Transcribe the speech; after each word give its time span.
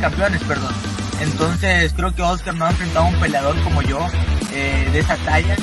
campeones, 0.00 0.42
perdón. 0.44 0.74
Entonces 1.20 1.92
creo 1.94 2.14
que 2.14 2.22
Oscar 2.22 2.54
no 2.54 2.64
ha 2.64 2.70
enfrentado 2.70 3.04
a 3.04 3.08
un 3.08 3.20
peleador 3.20 3.60
como 3.62 3.82
yo 3.82 3.98
eh, 4.52 4.88
de 4.92 4.98
esa 5.00 5.16
talla. 5.18 5.56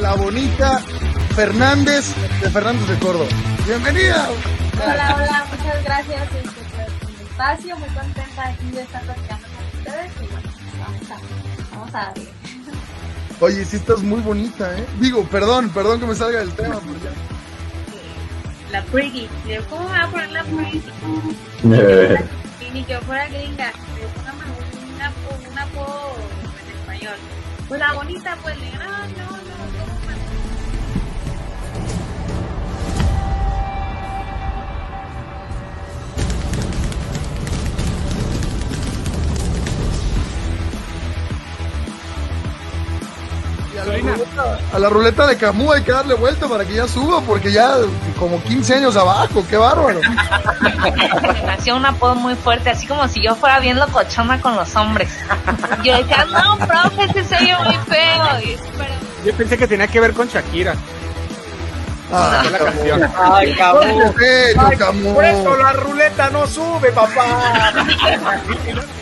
La 0.00 0.14
bonita 0.14 0.82
Fernández 1.34 2.14
de 2.40 2.50
Fernández 2.50 2.86
de 2.88 2.98
Córdoba. 2.98 3.30
Bienvenida. 3.66 4.28
Hola, 4.74 5.16
hola, 5.16 5.46
muchas 5.50 5.84
gracias 5.84 6.22
este, 6.34 6.64
por 6.70 6.80
el 6.80 7.26
espacio, 7.26 7.78
muy 7.78 7.88
contenta 7.88 8.48
aquí 8.48 8.70
de 8.70 8.82
estar 8.82 9.02
platicando 9.02 9.46
con 9.48 9.78
ustedes 9.78 10.12
y 10.16 10.26
bueno, 10.26 10.50
vamos 10.80 11.10
a, 11.10 11.74
vamos 11.74 11.94
a 11.94 11.98
darle. 11.98 12.28
Oye, 13.40 13.64
sí 13.64 13.76
estás 13.76 14.02
muy 14.02 14.20
bonita, 14.20 14.76
¿eh? 14.78 14.86
Digo, 15.00 15.24
perdón, 15.24 15.70
perdón 15.70 16.00
que 16.00 16.06
me 16.06 16.14
salga 16.14 16.40
del 16.40 16.52
tema, 16.52 16.78
pero 16.80 16.94
ya. 17.02 17.12
La 18.70 18.82
pretty, 18.84 19.28
¿cómo 19.68 19.88
me 19.88 19.98
va 19.98 20.04
a 20.04 20.10
poner 20.10 20.30
la 20.32 20.44
pretty? 20.44 20.82
Y 21.64 22.70
ni 22.72 22.82
que 22.84 22.98
fuera 22.98 23.28
gringa, 23.28 23.72
póngame 24.16 24.44
un, 24.50 24.78
un, 24.82 25.52
un 25.52 25.58
apodo 25.58 26.14
en 26.60 26.76
español. 26.76 27.18
Pues 27.68 27.80
la 27.80 27.92
bonita, 27.92 28.36
pues, 28.42 28.58
le 28.58 28.70
no, 28.72 28.78
no, 28.80 29.51
la, 43.84 44.58
a 44.72 44.78
la 44.78 44.88
ruleta 44.88 45.26
de 45.26 45.36
Camus 45.36 45.74
hay 45.74 45.82
que 45.82 45.92
darle 45.92 46.14
vuelta 46.14 46.48
para 46.48 46.64
que 46.64 46.74
ya 46.74 46.88
suba, 46.88 47.20
porque 47.20 47.52
ya 47.52 47.76
como 48.18 48.42
15 48.42 48.74
años 48.74 48.96
abajo, 48.96 49.44
qué 49.48 49.56
bárbaro. 49.56 50.00
Me 51.22 51.42
nació 51.42 51.76
un 51.76 51.86
apodo 51.86 52.14
muy 52.14 52.34
fuerte, 52.34 52.70
así 52.70 52.86
como 52.86 53.06
si 53.08 53.22
yo 53.22 53.34
fuera 53.34 53.60
bien 53.60 53.78
locochona 53.78 54.40
con 54.40 54.56
los 54.56 54.74
hombres. 54.76 55.10
Yo 55.82 55.96
decía, 55.96 56.24
no, 56.26 56.58
profe, 56.58 57.04
ese 57.04 57.24
se 57.24 57.36
oye 57.36 57.56
muy 57.64 57.76
feo. 57.88 58.40
Y, 58.44 58.56
pero, 58.76 58.94
Yo 59.24 59.34
pensé 59.34 59.58
que 59.58 59.66
tenía 59.66 59.86
que 59.88 60.00
ver 60.00 60.12
con 60.12 60.28
Shakira. 60.28 60.74
Ah, 62.12 62.44
la 62.50 62.58
canción. 62.58 63.10
Ay, 63.16 63.54
Camus. 64.76 65.14
Por 65.14 65.24
eso 65.24 65.56
la 65.56 65.72
ruleta 65.72 66.30
no 66.30 66.46
sube, 66.46 66.92
papá. 66.92 67.72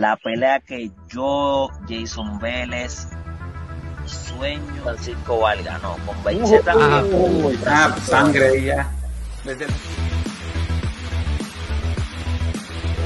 la 0.00 0.16
pelea 0.16 0.60
que 0.60 0.90
yo, 1.12 1.68
Jason 1.86 2.38
Vélez, 2.38 3.06
sueño 4.06 4.62
Francisco 4.82 5.40
Valga, 5.40 5.78
no, 5.82 5.96
con 6.06 6.24
Baicheta. 6.24 6.72
Ah, 6.74 7.02
ah, 7.66 7.96
sangre 8.02 8.62
ya. 8.64 8.88
desde- 9.44 9.66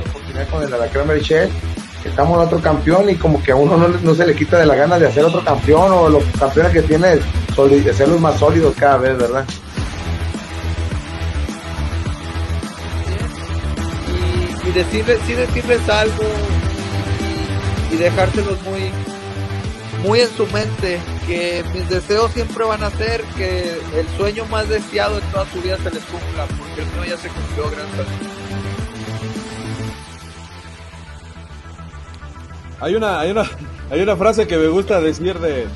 oportunidad 0.09 0.48
con 0.50 0.62
el 0.62 0.72
Alacrán 0.72 1.09
Berchel, 1.09 1.50
que 2.00 2.09
estamos 2.11 2.39
en 2.41 2.47
otro 2.47 2.61
campeón 2.61 3.11
y 3.11 3.17
como 3.17 3.42
que 3.42 3.50
a 3.50 3.56
uno 3.56 3.77
no, 3.77 4.15
se 4.15 4.25
le 4.25 4.37
quita 4.37 4.59
de 4.59 4.67
la 4.67 4.77
gana 4.77 4.97
de 4.97 5.09
hacer 5.09 5.25
otro 5.25 5.42
campeón 5.45 5.91
o 5.91 6.09
los 6.09 6.22
campeones 6.39 6.72
que 6.72 6.83
tiene 6.83 7.19
de 7.59 7.92
ser 7.95 8.09
los 8.09 8.20
más 8.20 8.39
sólidos 8.39 8.72
cada 8.78 8.98
vez, 8.98 9.19
¿verdad? 9.19 9.45
y, 14.65 14.69
y 14.69 14.72
decirles, 14.72 15.19
sí 15.27 15.33
decirles 15.34 15.89
algo 15.89 16.22
y, 17.95 17.97
dejárselos 17.97 18.60
muy, 18.62 18.91
muy 20.03 20.21
en 20.21 20.31
su 20.37 20.47
mente 20.49 21.00
que 21.27 21.65
mis 21.72 21.88
deseos 21.88 22.31
siempre 22.32 22.65
van 22.65 22.82
a 22.82 22.91
ser 22.91 23.22
que 23.37 23.78
el 23.97 24.06
sueño 24.16 24.44
más 24.47 24.69
deseado 24.69 25.19
en 25.19 25.25
toda 25.31 25.47
su 25.53 25.60
vida 25.60 25.77
se 25.78 25.91
les 25.91 26.04
cumpla, 26.04 26.47
porque 26.59 26.83
el 26.83 26.87
mío 26.88 27.04
ya 27.09 27.16
se 27.16 27.28
cumplió, 27.28 27.71
gracias. 27.71 28.06
Hay 32.81 32.94
una, 32.94 33.21
hay 33.21 33.31
una, 33.31 33.50
hay 33.91 34.03
una 34.03 34.16
frase 34.16 34.47
que 34.47 34.59
me 34.59 34.69
gusta 34.69 35.00
decir 35.00 35.38
de, 35.38 35.66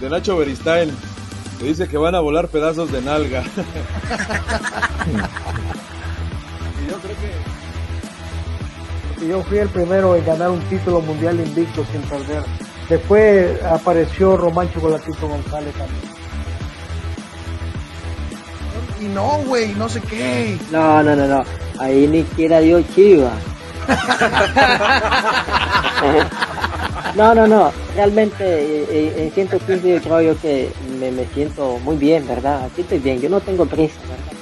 de 0.00 0.10
Nacho 0.10 0.36
Beristain, 0.36 0.90
que 1.58 1.66
dice 1.66 1.88
que 1.88 1.96
van 1.96 2.14
a 2.14 2.20
volar 2.20 2.48
pedazos 2.48 2.90
de 2.90 3.02
nalga. 3.02 3.42
yo 6.88 6.96
creo 6.98 7.16
que 7.16 7.55
Yo 9.20 9.42
fui 9.44 9.58
el 9.58 9.68
primero 9.68 10.14
en 10.14 10.24
ganar 10.24 10.50
un 10.50 10.60
título 10.68 11.00
mundial 11.00 11.40
invicto 11.40 11.84
sin 11.90 12.02
perder. 12.02 12.44
Después 12.88 13.62
apareció 13.64 14.36
Román 14.36 14.72
Chocolatito 14.72 15.26
González 15.26 15.74
también. 15.74 16.02
Y 19.00 19.06
no, 19.06 19.38
güey, 19.46 19.74
no 19.74 19.88
sé 19.88 20.00
qué. 20.02 20.58
No, 20.70 21.02
no, 21.02 21.16
no, 21.16 21.26
no. 21.26 21.44
Ahí 21.78 22.06
ni 22.06 22.22
siquiera 22.22 22.60
dio 22.60 22.80
chiva. 22.82 23.32
No, 27.16 27.34
no, 27.34 27.46
no. 27.46 27.72
Realmente 27.94 28.44
eh, 28.44 28.86
eh, 28.90 29.24
en 29.24 29.32
115 29.32 29.88
yo 29.88 30.02
creo 30.02 30.20
yo 30.20 30.38
que 30.38 30.70
me, 31.00 31.10
me 31.10 31.24
siento 31.28 31.78
muy 31.78 31.96
bien, 31.96 32.28
¿verdad? 32.28 32.66
Aquí 32.66 32.82
estoy 32.82 32.98
bien. 32.98 33.22
Yo 33.22 33.30
no 33.30 33.40
tengo 33.40 33.64
prisa, 33.64 33.94
¿verdad? 34.02 34.35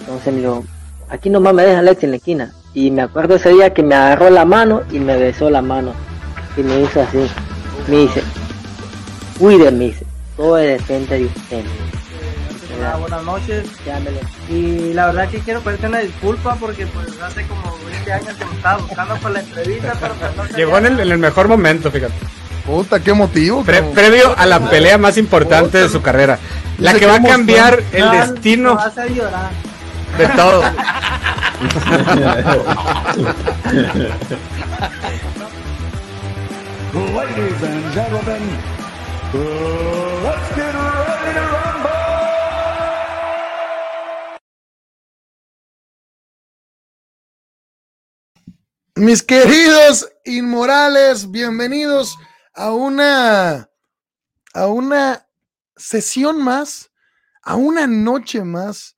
Entonces 0.00 0.32
me 0.32 0.40
dijo, 0.40 0.64
aquí 1.08 1.30
nomás 1.30 1.54
me 1.54 1.62
deja 1.64 1.78
Alex 1.80 2.04
en 2.04 2.10
la 2.10 2.16
esquina. 2.16 2.52
Y 2.74 2.90
me 2.90 3.02
acuerdo 3.02 3.36
ese 3.36 3.50
día 3.50 3.72
que 3.74 3.82
me 3.82 3.94
agarró 3.94 4.30
la 4.30 4.44
mano 4.44 4.82
y 4.90 4.98
me 5.00 5.16
besó 5.16 5.50
la 5.50 5.62
mano. 5.62 5.92
Y 6.56 6.62
me 6.62 6.80
hizo 6.80 7.00
así. 7.02 7.26
Me 7.88 7.96
dice, 7.98 8.22
cuide, 9.38 9.70
me 9.70 9.86
dice. 9.86 10.06
Todo 10.36 10.56
depende 10.56 11.18
de 11.18 11.24
usted. 11.26 11.64
buenas 13.00 13.24
noches. 13.24 13.64
Ya 13.84 13.98
me 14.00 14.10
lo- 14.10 14.54
Y 14.54 14.92
la 14.92 15.06
verdad 15.06 15.28
que 15.28 15.38
quiero 15.40 15.60
pedirte 15.60 15.86
una 15.86 15.98
disculpa 15.98 16.54
porque 16.60 16.86
pues 16.86 17.08
hace 17.20 17.44
como 17.46 17.76
20 17.86 18.12
años 18.12 18.34
que 18.36 18.44
me 18.44 18.54
estaba 18.54 18.78
buscando 18.78 19.16
para 19.16 19.34
la 19.34 19.40
entrevista, 19.40 19.92
pero 20.00 20.14
pues 20.14 20.36
no 20.50 20.56
Llegó 20.56 20.78
en 20.78 20.86
el, 20.86 21.00
en 21.00 21.12
el 21.12 21.18
mejor 21.18 21.48
momento, 21.48 21.90
fíjate. 21.90 22.14
Puta, 22.66 23.00
qué 23.00 23.14
motivo. 23.14 23.64
Pre- 23.64 23.82
previo 23.82 24.34
a 24.36 24.46
la 24.46 24.60
pelea 24.68 24.98
más 24.98 25.16
importante 25.16 25.78
de 25.78 25.88
su 25.88 26.02
carrera. 26.02 26.38
La 26.78 26.94
que 26.94 27.06
va 27.06 27.16
a 27.16 27.22
cambiar 27.22 27.82
el 27.92 28.10
destino 28.10 28.76
vas 28.76 28.96
a 28.98 29.06
llorar. 29.06 29.50
De 30.16 30.28
todo. 30.36 30.62
Ladies 37.14 37.62
and 37.62 37.92
gentlemen, 37.92 38.42
let's 40.24 40.48
get 40.54 40.74
ready 40.74 41.32
to 41.34 41.40
rumble! 41.40 41.98
Mis 48.96 49.22
queridos 49.22 50.08
inmorales, 50.24 51.30
bienvenidos 51.30 52.16
a 52.54 52.72
una 52.72 53.68
a 54.54 54.66
una 54.66 55.28
sesión 55.76 56.42
más, 56.42 56.90
a 57.42 57.54
una 57.54 57.86
noche 57.86 58.42
más, 58.42 58.97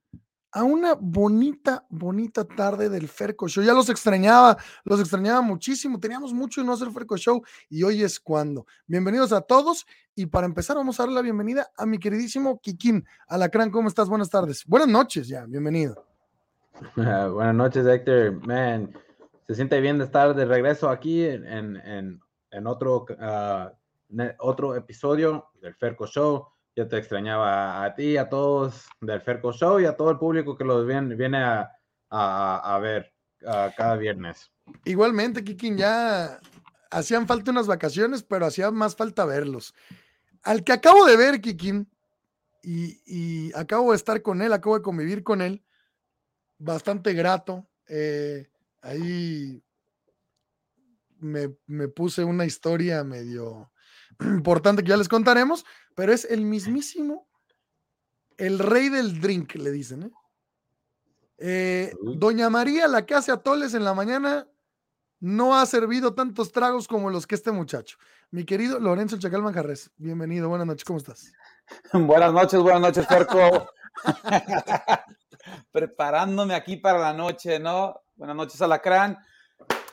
a 0.52 0.64
una 0.64 0.94
bonita, 0.94 1.86
bonita 1.90 2.44
tarde 2.44 2.88
del 2.88 3.08
Ferco 3.08 3.48
Show. 3.48 3.62
Ya 3.62 3.72
los 3.72 3.88
extrañaba, 3.88 4.56
los 4.84 5.00
extrañaba 5.00 5.40
muchísimo. 5.42 6.00
Teníamos 6.00 6.32
mucho 6.32 6.60
y 6.60 6.64
no 6.64 6.72
hacer 6.72 6.90
Ferco 6.90 7.16
Show 7.16 7.42
y 7.68 7.82
hoy 7.82 8.02
es 8.02 8.18
cuando. 8.18 8.66
Bienvenidos 8.86 9.32
a 9.32 9.40
todos 9.42 9.86
y 10.14 10.26
para 10.26 10.46
empezar 10.46 10.76
vamos 10.76 10.98
a 10.98 11.04
darle 11.04 11.14
la 11.16 11.22
bienvenida 11.22 11.70
a 11.76 11.86
mi 11.86 11.98
queridísimo 11.98 12.60
Kikín. 12.60 13.04
Alacrán, 13.28 13.70
¿cómo 13.70 13.88
estás? 13.88 14.08
Buenas 14.08 14.28
tardes. 14.30 14.64
Buenas 14.66 14.88
noches 14.88 15.28
ya, 15.28 15.44
bienvenido. 15.46 16.04
Buenas 16.96 17.54
noches, 17.54 17.86
Héctor. 17.86 18.44
Man, 18.46 18.92
se 19.46 19.54
siente 19.54 19.80
bien 19.80 19.98
de 19.98 20.04
estar 20.04 20.34
de 20.34 20.44
regreso 20.44 20.88
aquí 20.88 21.24
en, 21.24 21.46
en, 21.46 22.20
en- 22.50 22.66
otro, 22.66 23.06
ne- 24.08 24.34
otro 24.40 24.74
episodio 24.74 25.50
del 25.62 25.74
Ferco 25.76 26.06
Show. 26.06 26.46
Yo 26.80 26.88
te 26.88 26.96
extrañaba 26.96 27.84
a 27.84 27.94
ti, 27.94 28.16
a 28.16 28.30
todos 28.30 28.86
del 29.02 29.20
Ferco 29.20 29.52
Show 29.52 29.80
y 29.80 29.84
a 29.84 29.94
todo 29.98 30.10
el 30.12 30.16
público 30.16 30.56
que 30.56 30.64
los 30.64 30.86
viene, 30.86 31.14
viene 31.14 31.36
a, 31.36 31.70
a- 32.08 32.78
ver 32.78 33.12
cada 33.76 33.96
viernes. 33.96 34.50
Igualmente, 34.86 35.44
Kikín, 35.44 35.76
ya 35.76 36.40
hacían 36.90 37.26
falta 37.26 37.50
unas 37.50 37.66
vacaciones, 37.66 38.22
pero 38.22 38.46
hacía 38.46 38.70
más 38.70 38.96
falta 38.96 39.26
verlos. 39.26 39.74
Al 40.42 40.64
que 40.64 40.72
acabo 40.72 41.04
de 41.04 41.18
ver, 41.18 41.42
Kikín, 41.42 41.86
y, 42.62 43.02
y 43.04 43.52
acabo 43.54 43.90
de 43.90 43.96
estar 43.96 44.22
con 44.22 44.40
él, 44.40 44.50
acabo 44.54 44.78
de 44.78 44.82
convivir 44.82 45.22
con 45.22 45.42
él, 45.42 45.62
bastante 46.56 47.12
grato. 47.12 47.68
eh, 47.88 48.48
ahí 48.80 49.62
me, 51.18 51.54
me 51.66 51.88
puse 51.88 52.24
una 52.24 52.46
historia 52.46 53.04
medio 53.04 53.70
importante 54.20 54.82
que 54.82 54.90
ya 54.90 54.96
les 54.96 55.08
contaremos, 55.08 55.64
pero 55.94 56.12
es 56.12 56.24
el 56.24 56.42
mismísimo, 56.42 57.26
el 58.36 58.58
rey 58.58 58.88
del 58.88 59.20
drink, 59.20 59.54
le 59.54 59.70
dicen. 59.70 60.04
¿eh? 60.04 60.10
Eh, 61.38 61.94
Doña 62.02 62.50
María, 62.50 62.88
la 62.88 63.06
que 63.06 63.14
hace 63.14 63.32
atoles 63.32 63.74
en 63.74 63.84
la 63.84 63.94
mañana, 63.94 64.46
no 65.20 65.54
ha 65.54 65.66
servido 65.66 66.14
tantos 66.14 66.50
tragos 66.50 66.88
como 66.88 67.10
los 67.10 67.26
que 67.26 67.34
este 67.34 67.52
muchacho. 67.52 67.98
Mi 68.30 68.44
querido 68.44 68.78
Lorenzo 68.78 69.18
Chacal 69.18 69.42
Manjarres, 69.42 69.90
bienvenido, 69.96 70.48
buenas 70.48 70.66
noches, 70.66 70.84
¿cómo 70.84 70.98
estás? 70.98 71.32
Buenas 71.92 72.32
noches, 72.32 72.60
buenas 72.60 72.80
noches, 72.80 73.06
Ferco. 73.06 73.68
Preparándome 75.72 76.54
aquí 76.54 76.76
para 76.76 76.98
la 76.98 77.12
noche, 77.12 77.60
¿no? 77.60 78.00
Buenas 78.16 78.34
noches, 78.34 78.60
Alacrán. 78.60 79.16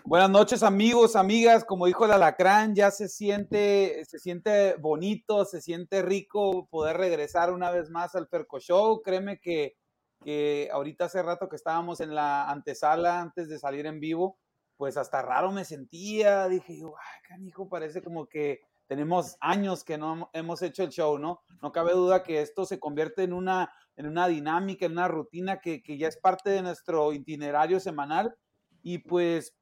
Buenas 0.10 0.30
noches, 0.30 0.64
amigos, 0.64 1.18
amigas. 1.18 1.66
Como 1.66 1.86
dijo 1.86 2.06
el 2.06 2.14
Alacrán, 2.14 2.74
ya 2.74 2.92
se 2.92 3.10
siente, 3.10 4.06
se 4.06 4.20
siente 4.20 4.76
bonito, 4.76 5.44
se 5.44 5.60
siente 5.60 6.02
rico 6.02 6.70
poder 6.70 6.96
regresar 6.96 7.52
una 7.52 7.72
vez 7.72 7.90
más 7.90 8.16
al 8.16 8.30
Ferco 8.30 8.58
Show. 8.58 9.02
Créeme 9.02 9.42
que, 9.42 9.76
que 10.24 10.70
ahorita 10.72 11.06
hace 11.06 11.22
rato 11.22 11.50
que 11.50 11.58
estábamos 11.58 12.00
en 12.00 12.16
la 12.16 12.50
antesala 12.50 13.20
antes 13.20 13.50
de 13.50 13.60
salir 13.60 13.86
en 13.86 14.00
vivo, 14.00 14.40
pues 14.78 14.96
hasta 14.96 15.22
raro 15.22 15.52
me 15.52 15.66
sentía. 15.66 16.48
Dije 16.48 16.80
yo, 16.80 16.94
ay, 16.98 17.22
canijo, 17.28 17.68
parece 17.68 18.02
como 18.02 18.28
que 18.28 18.62
tenemos 18.88 19.36
años 19.42 19.84
que 19.84 19.98
no 19.98 20.30
hemos 20.32 20.62
hecho 20.62 20.84
el 20.84 20.90
show, 20.90 21.20
¿no? 21.20 21.42
No 21.62 21.74
cabe 21.74 21.92
duda 21.92 22.24
que 22.24 22.42
esto 22.42 22.66
se 22.66 22.80
convierte 22.80 23.24
en 23.24 23.34
una, 23.34 23.74
en 23.98 24.08
una 24.08 24.30
dinámica, 24.30 24.86
en 24.86 24.94
una 24.94 25.10
rutina 25.10 25.60
que, 25.60 25.84
que 25.84 25.98
ya 25.98 26.08
es 26.08 26.16
parte 26.16 26.50
de 26.50 26.62
nuestro 26.62 27.12
itinerario 27.12 27.82
semanal. 27.82 28.38
Y 28.84 29.00
pues 29.00 29.58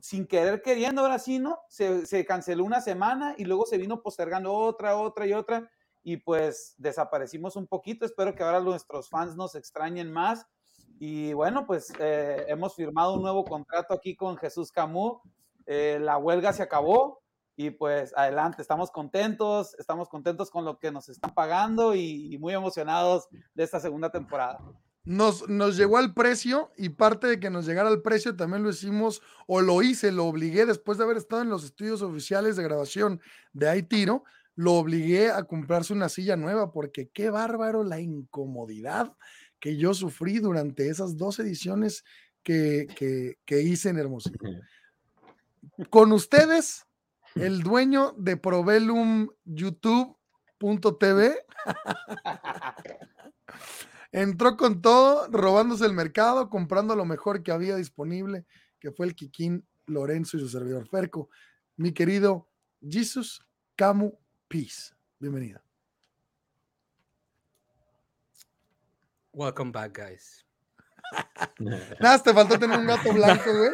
sin 0.00 0.26
querer 0.26 0.62
queriendo, 0.62 1.02
ahora 1.02 1.18
sí, 1.18 1.38
¿no? 1.38 1.60
Se, 1.68 2.06
se, 2.06 2.24
canceló 2.24 2.64
una 2.64 2.80
semana 2.80 3.34
y 3.38 3.44
luego 3.44 3.66
se 3.66 3.78
vino 3.78 4.02
postergando 4.02 4.52
otra, 4.52 4.96
otra 4.96 5.26
y 5.26 5.32
otra 5.32 5.70
y 6.04 6.18
pues 6.18 6.74
desaparecimos 6.76 7.56
un 7.56 7.66
poquito. 7.66 8.04
Espero 8.04 8.34
que 8.34 8.42
ahora 8.42 8.60
nuestros 8.60 9.08
fans 9.08 9.36
nos 9.36 9.54
extrañen 9.54 10.12
más. 10.12 10.46
Y 11.00 11.32
bueno, 11.32 11.66
pues 11.66 11.92
eh, 11.98 12.44
hemos 12.48 12.74
firmado 12.76 13.14
un 13.14 13.22
nuevo 13.22 13.44
contrato 13.44 13.94
aquí 13.94 14.14
con 14.14 14.36
Jesús 14.36 14.70
Camus. 14.70 15.20
Eh, 15.66 15.98
la 16.00 16.18
huelga 16.18 16.52
se 16.52 16.62
acabó 16.62 17.22
y 17.56 17.70
pues 17.70 18.12
adelante, 18.16 18.60
estamos 18.60 18.90
contentos, 18.90 19.74
estamos 19.78 20.08
contentos 20.08 20.50
con 20.50 20.64
lo 20.64 20.78
que 20.78 20.92
nos 20.92 21.08
están 21.08 21.32
pagando 21.32 21.94
y, 21.94 22.34
y 22.34 22.38
muy 22.38 22.52
emocionados 22.52 23.28
de 23.54 23.64
esta 23.64 23.80
segunda 23.80 24.10
temporada 24.10 24.58
nos, 25.04 25.48
nos 25.48 25.76
llegó 25.76 25.98
al 25.98 26.14
precio 26.14 26.72
y 26.76 26.88
parte 26.88 27.26
de 27.26 27.38
que 27.38 27.50
nos 27.50 27.66
llegara 27.66 27.88
al 27.88 28.00
precio 28.00 28.34
también 28.36 28.62
lo 28.62 28.70
hicimos 28.70 29.20
o 29.46 29.60
lo 29.60 29.82
hice, 29.82 30.12
lo 30.12 30.24
obligué 30.24 30.64
después 30.64 30.96
de 30.96 31.04
haber 31.04 31.18
estado 31.18 31.42
en 31.42 31.50
los 31.50 31.64
estudios 31.64 32.00
oficiales 32.02 32.56
de 32.56 32.62
grabación 32.62 33.20
de 33.52 33.68
Aitiro, 33.68 34.24
lo 34.56 34.74
obligué 34.74 35.30
a 35.30 35.44
comprarse 35.44 35.92
una 35.92 36.08
silla 36.08 36.36
nueva 36.36 36.72
porque 36.72 37.10
qué 37.12 37.28
bárbaro 37.28 37.84
la 37.84 38.00
incomodidad 38.00 39.14
que 39.60 39.76
yo 39.76 39.94
sufrí 39.94 40.38
durante 40.38 40.88
esas 40.88 41.16
dos 41.16 41.38
ediciones 41.38 42.04
que, 42.42 42.86
que, 42.96 43.38
que 43.44 43.62
hice 43.62 43.90
en 43.90 43.98
Hermosillo. 43.98 44.38
Con 45.90 46.12
ustedes, 46.12 46.86
el 47.34 47.62
dueño 47.62 48.14
de 48.16 48.36
Provelum 48.36 49.28
YouTube.tv. 49.44 51.34
Entró 54.14 54.56
con 54.56 54.80
todo, 54.80 55.26
robándose 55.32 55.84
el 55.84 55.92
mercado, 55.92 56.48
comprando 56.48 56.94
lo 56.94 57.04
mejor 57.04 57.42
que 57.42 57.50
había 57.50 57.74
disponible, 57.74 58.46
que 58.78 58.92
fue 58.92 59.06
el 59.06 59.16
Kikín 59.16 59.66
Lorenzo 59.86 60.36
y 60.36 60.40
su 60.40 60.48
servidor 60.48 60.86
Ferco. 60.86 61.30
Mi 61.76 61.90
querido 61.90 62.48
Jesus 62.80 63.44
Camu 63.74 64.16
Peace. 64.46 64.94
Bienvenido. 65.18 65.60
Welcome 69.32 69.72
back, 69.72 69.98
guys. 69.98 70.46
Nada, 71.98 72.22
te 72.22 72.32
faltó 72.32 72.56
tener 72.56 72.78
un 72.78 72.86
gato 72.86 73.12
blanco, 73.12 73.50
güey. 73.52 73.72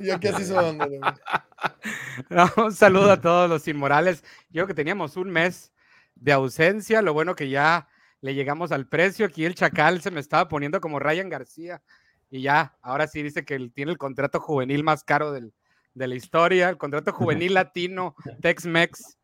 Y 0.00 0.10
aquí 0.10 0.26
así 0.26 0.44
son. 0.44 0.76
No, 2.30 2.50
un 2.56 2.72
saludo 2.72 3.12
a 3.12 3.20
todos 3.20 3.48
los 3.48 3.68
inmorales. 3.68 4.24
Yo 4.50 4.66
que 4.66 4.74
teníamos 4.74 5.16
un 5.16 5.30
mes 5.30 5.72
de 6.16 6.32
ausencia, 6.32 7.00
lo 7.00 7.12
bueno 7.14 7.36
que 7.36 7.48
ya 7.48 7.88
le 8.20 8.34
llegamos 8.34 8.72
al 8.72 8.88
precio. 8.88 9.26
Aquí 9.26 9.44
el 9.44 9.54
Chacal 9.54 10.00
se 10.00 10.10
me 10.10 10.20
estaba 10.20 10.48
poniendo 10.48 10.80
como 10.80 10.98
Ryan 10.98 11.28
García. 11.28 11.82
Y 12.30 12.42
ya, 12.42 12.76
ahora 12.82 13.06
sí 13.06 13.22
dice 13.22 13.44
que 13.44 13.54
él 13.54 13.72
tiene 13.72 13.92
el 13.92 13.98
contrato 13.98 14.40
juvenil 14.40 14.84
más 14.84 15.02
caro 15.02 15.32
del, 15.32 15.54
de 15.94 16.08
la 16.08 16.14
historia, 16.14 16.68
el 16.68 16.78
contrato 16.78 17.12
juvenil 17.12 17.54
latino, 17.54 18.14
Tex-Mex, 18.40 19.18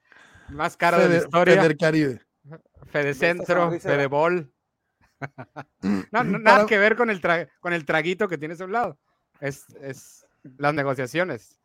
más 0.49 0.77
caro 0.77 0.99
Fede, 0.99 1.09
de 1.09 1.15
la 1.15 1.25
historia. 1.25 1.63
Fede 1.63 1.77
Caribe. 1.77 2.21
Fede 2.87 3.15
Centro, 3.15 3.71
Fede 3.79 4.07
Bol. 4.07 4.53
no, 6.13 6.25
no, 6.25 6.39
nada 6.39 6.67
que 6.67 6.79
ver 6.79 6.97
con 6.97 7.09
el, 7.11 7.21
tra 7.21 7.49
con 7.61 7.73
el 7.73 7.85
traguito 7.85 8.29
que 8.29 8.39
tienes 8.39 8.61
a 8.61 8.65
un 8.65 8.73
lado. 8.73 8.99
Es, 9.41 9.69
es 9.81 10.27
las 10.43 10.75
negociaciones. 10.75 11.61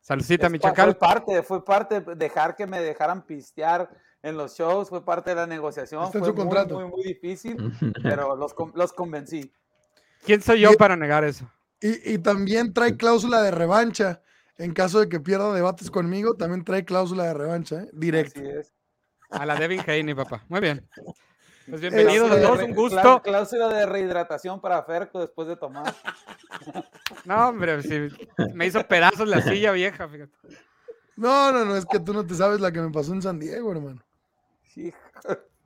Saludcita, 0.00 0.46
Es 0.46 0.52
mi 0.52 0.58
chacal. 0.58 0.90
Fue 0.90 0.98
parte, 0.98 1.42
fue 1.42 1.64
parte, 1.64 2.00
dejar 2.16 2.56
que 2.56 2.66
me 2.66 2.80
dejaran 2.80 3.22
pistear 3.22 3.90
en 4.22 4.36
los 4.36 4.56
shows, 4.56 4.88
fue 4.88 5.04
parte 5.04 5.30
de 5.30 5.36
la 5.36 5.46
negociación. 5.46 6.04
Está 6.04 6.18
en 6.18 6.24
fue 6.24 6.30
su 6.32 6.36
muy, 6.36 6.44
contrato. 6.44 6.74
muy, 6.80 6.88
muy 6.90 7.02
difícil, 7.04 7.56
pero 8.02 8.36
los, 8.36 8.54
con- 8.54 8.72
los 8.74 8.92
convencí. 8.92 9.52
¿Quién 10.24 10.42
soy 10.42 10.60
yo 10.60 10.72
para 10.74 10.96
negar 10.96 11.24
eso? 11.24 11.50
Y, 11.80 12.14
y 12.14 12.18
también 12.18 12.72
trae 12.72 12.96
cláusula 12.96 13.42
de 13.42 13.50
revancha. 13.50 14.20
En 14.56 14.74
caso 14.74 14.98
de 14.98 15.08
que 15.08 15.20
pierda 15.20 15.54
debates 15.54 15.88
conmigo, 15.88 16.34
también 16.34 16.64
trae 16.64 16.84
cláusula 16.84 17.24
de 17.26 17.34
revancha, 17.34 17.82
¿eh? 17.82 17.90
Directo. 17.92 18.40
Así 18.40 18.48
es. 18.48 18.72
A 19.30 19.46
la 19.46 19.54
Devin 19.54 19.80
Haney, 19.86 20.14
papá. 20.14 20.44
Muy 20.48 20.58
bien. 20.60 20.88
Pues 21.68 21.80
bienvenidos 21.80 22.30
a 22.30 22.34
de 22.36 22.42
todos, 22.42 22.62
un 22.64 22.74
gusto. 22.74 23.22
Cláusula 23.22 23.68
de 23.68 23.86
rehidratación 23.86 24.60
para 24.60 24.82
Ferco 24.82 25.20
después 25.20 25.46
de 25.48 25.56
tomar. 25.56 25.94
No, 27.24 27.48
hombre, 27.50 27.82
sí, 27.82 28.08
me 28.54 28.66
hizo 28.66 28.82
pedazos 28.86 29.28
la 29.28 29.42
silla 29.42 29.70
vieja, 29.72 30.08
fíjate. 30.08 30.32
No, 31.16 31.52
no, 31.52 31.64
no, 31.64 31.76
es 31.76 31.84
que 31.86 32.00
tú 32.00 32.12
no 32.14 32.26
te 32.26 32.34
sabes 32.34 32.60
la 32.60 32.72
que 32.72 32.80
me 32.80 32.90
pasó 32.90 33.12
en 33.12 33.22
San 33.22 33.38
Diego, 33.38 33.70
hermano. 33.72 34.02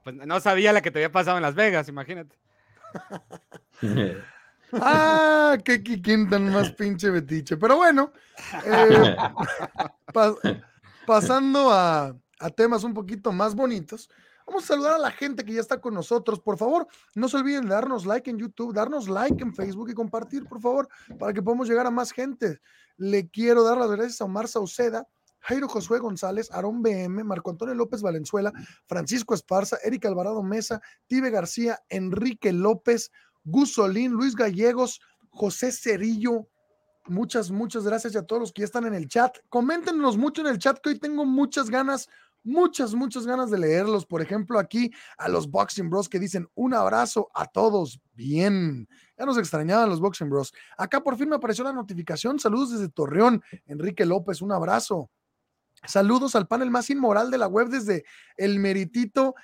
Pues 0.04 0.16
no 0.16 0.40
sabía 0.40 0.72
la 0.72 0.80
que 0.82 0.90
te 0.90 0.98
había 0.98 1.12
pasado 1.12 1.36
en 1.36 1.42
Las 1.42 1.54
Vegas, 1.54 1.88
imagínate. 1.88 2.36
Ah, 4.74 5.58
qué 5.62 5.82
Kikín 5.82 6.30
tan 6.30 6.50
más 6.50 6.72
pinche 6.72 7.10
betiche. 7.10 7.58
Pero 7.58 7.76
bueno, 7.76 8.10
eh, 8.64 9.14
pa- 10.14 10.34
pasando 11.06 11.70
a, 11.70 12.16
a 12.40 12.50
temas 12.50 12.82
un 12.82 12.94
poquito 12.94 13.32
más 13.32 13.54
bonitos, 13.54 14.08
vamos 14.46 14.64
a 14.64 14.68
saludar 14.68 14.94
a 14.94 14.98
la 14.98 15.10
gente 15.10 15.44
que 15.44 15.52
ya 15.52 15.60
está 15.60 15.78
con 15.78 15.92
nosotros. 15.92 16.40
Por 16.40 16.56
favor, 16.56 16.86
no 17.14 17.28
se 17.28 17.36
olviden 17.36 17.64
de 17.64 17.74
darnos 17.74 18.06
like 18.06 18.30
en 18.30 18.38
YouTube, 18.38 18.72
darnos 18.72 19.08
like 19.10 19.42
en 19.42 19.54
Facebook 19.54 19.90
y 19.90 19.94
compartir, 19.94 20.46
por 20.46 20.58
favor, 20.60 20.88
para 21.18 21.34
que 21.34 21.42
podamos 21.42 21.68
llegar 21.68 21.86
a 21.86 21.90
más 21.90 22.10
gente. 22.10 22.58
Le 22.96 23.28
quiero 23.28 23.62
dar 23.64 23.76
las 23.76 23.90
gracias 23.90 24.22
a 24.22 24.24
Omar 24.24 24.48
Sauceda, 24.48 25.06
Jairo 25.42 25.68
Josué 25.68 25.98
González, 25.98 26.50
Aarón 26.50 26.82
BM, 26.82 27.24
Marco 27.24 27.50
Antonio 27.50 27.74
López 27.74 28.02
Valenzuela, 28.02 28.52
Francisco 28.86 29.34
Esparza, 29.34 29.76
Erika 29.84 30.08
Alvarado 30.08 30.42
Mesa, 30.42 30.80
Tibe 31.06 31.30
García, 31.30 31.80
Enrique 31.88 32.52
López, 32.52 33.10
Gus 33.44 33.74
Solín, 33.74 34.12
Luis 34.12 34.34
Gallegos, 34.34 35.00
José 35.30 35.72
Cerillo. 35.72 36.48
Muchas, 37.06 37.50
muchas 37.50 37.84
gracias 37.84 38.14
a 38.14 38.22
todos 38.22 38.40
los 38.40 38.52
que 38.52 38.60
ya 38.60 38.66
están 38.66 38.86
en 38.86 38.94
el 38.94 39.08
chat. 39.08 39.36
Coméntenos 39.48 40.16
mucho 40.16 40.40
en 40.42 40.46
el 40.46 40.58
chat 40.58 40.78
que 40.78 40.90
hoy 40.90 40.98
tengo 41.00 41.24
muchas 41.24 41.68
ganas, 41.68 42.08
muchas, 42.44 42.94
muchas 42.94 43.26
ganas 43.26 43.50
de 43.50 43.58
leerlos. 43.58 44.06
Por 44.06 44.22
ejemplo, 44.22 44.60
aquí 44.60 44.92
a 45.18 45.28
los 45.28 45.50
Boxing 45.50 45.90
Bros 45.90 46.08
que 46.08 46.20
dicen 46.20 46.48
un 46.54 46.74
abrazo 46.74 47.28
a 47.34 47.46
todos. 47.46 48.00
Bien. 48.14 48.88
Ya 49.18 49.26
nos 49.26 49.38
extrañaban 49.38 49.88
los 49.88 50.00
Boxing 50.00 50.30
Bros. 50.30 50.52
Acá 50.76 51.02
por 51.02 51.16
fin 51.16 51.28
me 51.28 51.36
apareció 51.36 51.64
la 51.64 51.72
notificación. 51.72 52.38
Saludos 52.38 52.70
desde 52.70 52.88
Torreón. 52.88 53.42
Enrique 53.66 54.06
López, 54.06 54.40
un 54.40 54.52
abrazo. 54.52 55.10
Saludos 55.84 56.36
al 56.36 56.46
panel 56.46 56.70
más 56.70 56.90
inmoral 56.90 57.30
de 57.30 57.38
la 57.38 57.48
web 57.48 57.68
desde 57.68 58.04
el 58.36 58.58
meritito 58.58 59.34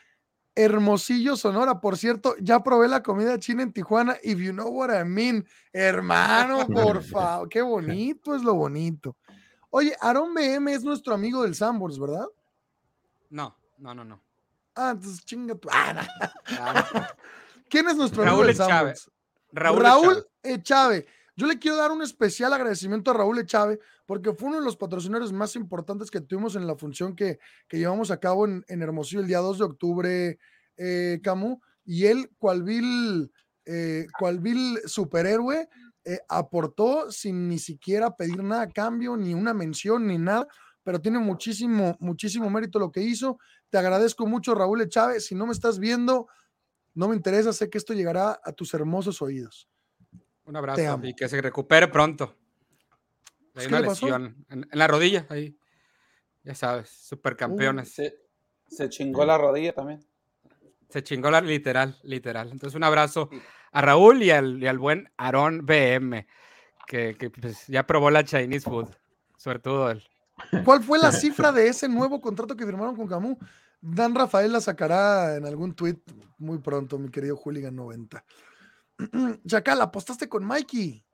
Hermosillo, 0.58 1.36
Sonora. 1.36 1.80
Por 1.80 1.96
cierto, 1.96 2.34
ya 2.40 2.62
probé 2.64 2.88
la 2.88 3.02
comida 3.02 3.38
china 3.38 3.62
en 3.62 3.72
Tijuana. 3.72 4.16
If 4.24 4.38
you 4.38 4.52
know 4.52 4.68
what 4.68 4.90
I 4.90 5.04
mean. 5.04 5.46
Hermano, 5.72 6.66
por 6.66 7.02
favor. 7.04 7.48
Qué 7.48 7.62
bonito 7.62 8.34
es 8.34 8.42
lo 8.42 8.54
bonito. 8.54 9.16
Oye, 9.70 9.94
Aaron 10.00 10.34
BM 10.34 10.72
es 10.72 10.82
nuestro 10.82 11.14
amigo 11.14 11.44
del 11.44 11.54
Sambors, 11.54 11.98
¿verdad? 11.98 12.26
No, 13.30 13.56
no, 13.78 13.94
no, 13.94 14.04
no. 14.04 14.20
Ah, 14.74 14.90
entonces 14.90 15.24
chinga 15.24 15.54
tu. 15.54 15.68
Ah, 15.70 15.92
no. 15.94 17.06
¿Quién 17.70 17.88
es 17.88 17.96
nuestro 17.96 18.22
amigo 18.22 18.38
Raúl 18.38 18.46
del 18.48 18.56
Echave. 18.56 18.96
Sambors? 18.96 19.10
Raúl 19.52 19.82
Raúl 19.82 20.26
Echave. 20.42 21.06
Yo 21.38 21.46
le 21.46 21.60
quiero 21.60 21.76
dar 21.76 21.92
un 21.92 22.02
especial 22.02 22.52
agradecimiento 22.52 23.12
a 23.12 23.14
Raúl 23.14 23.38
Echave 23.38 23.78
porque 24.06 24.32
fue 24.32 24.48
uno 24.48 24.58
de 24.58 24.64
los 24.64 24.76
patrocinadores 24.76 25.30
más 25.30 25.54
importantes 25.54 26.10
que 26.10 26.20
tuvimos 26.20 26.56
en 26.56 26.66
la 26.66 26.74
función 26.74 27.14
que, 27.14 27.38
que 27.68 27.78
llevamos 27.78 28.10
a 28.10 28.18
cabo 28.18 28.44
en, 28.44 28.64
en 28.66 28.82
Hermosillo 28.82 29.20
el 29.20 29.28
día 29.28 29.38
2 29.38 29.58
de 29.58 29.64
octubre, 29.64 30.38
eh, 30.76 31.20
Camus. 31.22 31.58
Y 31.84 32.06
él, 32.06 32.32
cual 32.38 32.64
vil, 32.64 33.30
eh, 33.66 34.08
cual 34.18 34.40
vil 34.40 34.80
superhéroe, 34.84 35.68
eh, 36.04 36.18
aportó 36.28 37.12
sin 37.12 37.48
ni 37.48 37.60
siquiera 37.60 38.16
pedir 38.16 38.42
nada 38.42 38.62
a 38.62 38.70
cambio, 38.70 39.16
ni 39.16 39.32
una 39.32 39.54
mención, 39.54 40.08
ni 40.08 40.18
nada, 40.18 40.48
pero 40.82 41.00
tiene 41.00 41.20
muchísimo, 41.20 41.96
muchísimo 42.00 42.50
mérito 42.50 42.80
lo 42.80 42.90
que 42.90 43.02
hizo. 43.02 43.38
Te 43.70 43.78
agradezco 43.78 44.26
mucho, 44.26 44.56
Raúl 44.56 44.80
Echave. 44.80 45.20
Si 45.20 45.36
no 45.36 45.46
me 45.46 45.52
estás 45.52 45.78
viendo, 45.78 46.26
no 46.94 47.06
me 47.06 47.14
interesa, 47.14 47.52
sé 47.52 47.70
que 47.70 47.78
esto 47.78 47.94
llegará 47.94 48.40
a 48.42 48.50
tus 48.50 48.74
hermosos 48.74 49.22
oídos. 49.22 49.68
Un 50.48 50.56
abrazo 50.56 50.90
amo. 50.90 51.04
y 51.04 51.14
que 51.14 51.28
se 51.28 51.40
recupere 51.42 51.88
pronto. 51.88 52.34
Hay 53.54 53.66
¿Qué 53.66 53.68
una 53.68 53.80
lesión 53.80 54.46
en, 54.48 54.66
en 54.70 54.78
la 54.78 54.86
rodilla, 54.86 55.26
ahí. 55.28 55.58
Ya 56.42 56.54
sabes, 56.54 56.88
supercampeones. 56.88 57.92
Se, 57.92 58.16
se 58.66 58.88
chingó 58.88 59.26
la 59.26 59.36
rodilla 59.36 59.74
también. 59.74 60.00
Se 60.88 61.02
chingó 61.02 61.30
la 61.30 61.42
literal, 61.42 61.98
literal. 62.02 62.50
Entonces, 62.50 62.74
un 62.74 62.84
abrazo 62.84 63.28
a 63.72 63.82
Raúl 63.82 64.22
y 64.22 64.30
al, 64.30 64.62
y 64.62 64.66
al 64.66 64.78
buen 64.78 65.12
Aarón 65.18 65.66
BM, 65.66 66.26
que, 66.86 67.14
que, 67.18 67.28
pues, 67.28 67.66
ya 67.66 67.86
probó 67.86 68.10
la 68.10 68.24
Chinese 68.24 68.64
food. 68.64 68.88
Sobre 69.36 69.58
todo 69.58 69.90
él. 69.90 70.02
¿Cuál 70.64 70.82
fue 70.82 70.98
la 70.98 71.12
cifra 71.12 71.52
de 71.52 71.68
ese 71.68 71.90
nuevo 71.90 72.22
contrato 72.22 72.56
que 72.56 72.64
firmaron 72.64 72.96
con 72.96 73.06
Camus? 73.06 73.36
Dan 73.82 74.14
Rafael 74.14 74.50
la 74.50 74.62
sacará 74.62 75.36
en 75.36 75.44
algún 75.44 75.74
tweet 75.74 75.98
muy 76.38 76.58
pronto, 76.58 76.98
mi 76.98 77.10
querido 77.10 77.36
Hooligan 77.36 77.76
90. 77.76 78.24
Chacal, 79.46 79.80
apostaste 79.80 80.28
con 80.28 80.44
Mikey. 80.44 81.04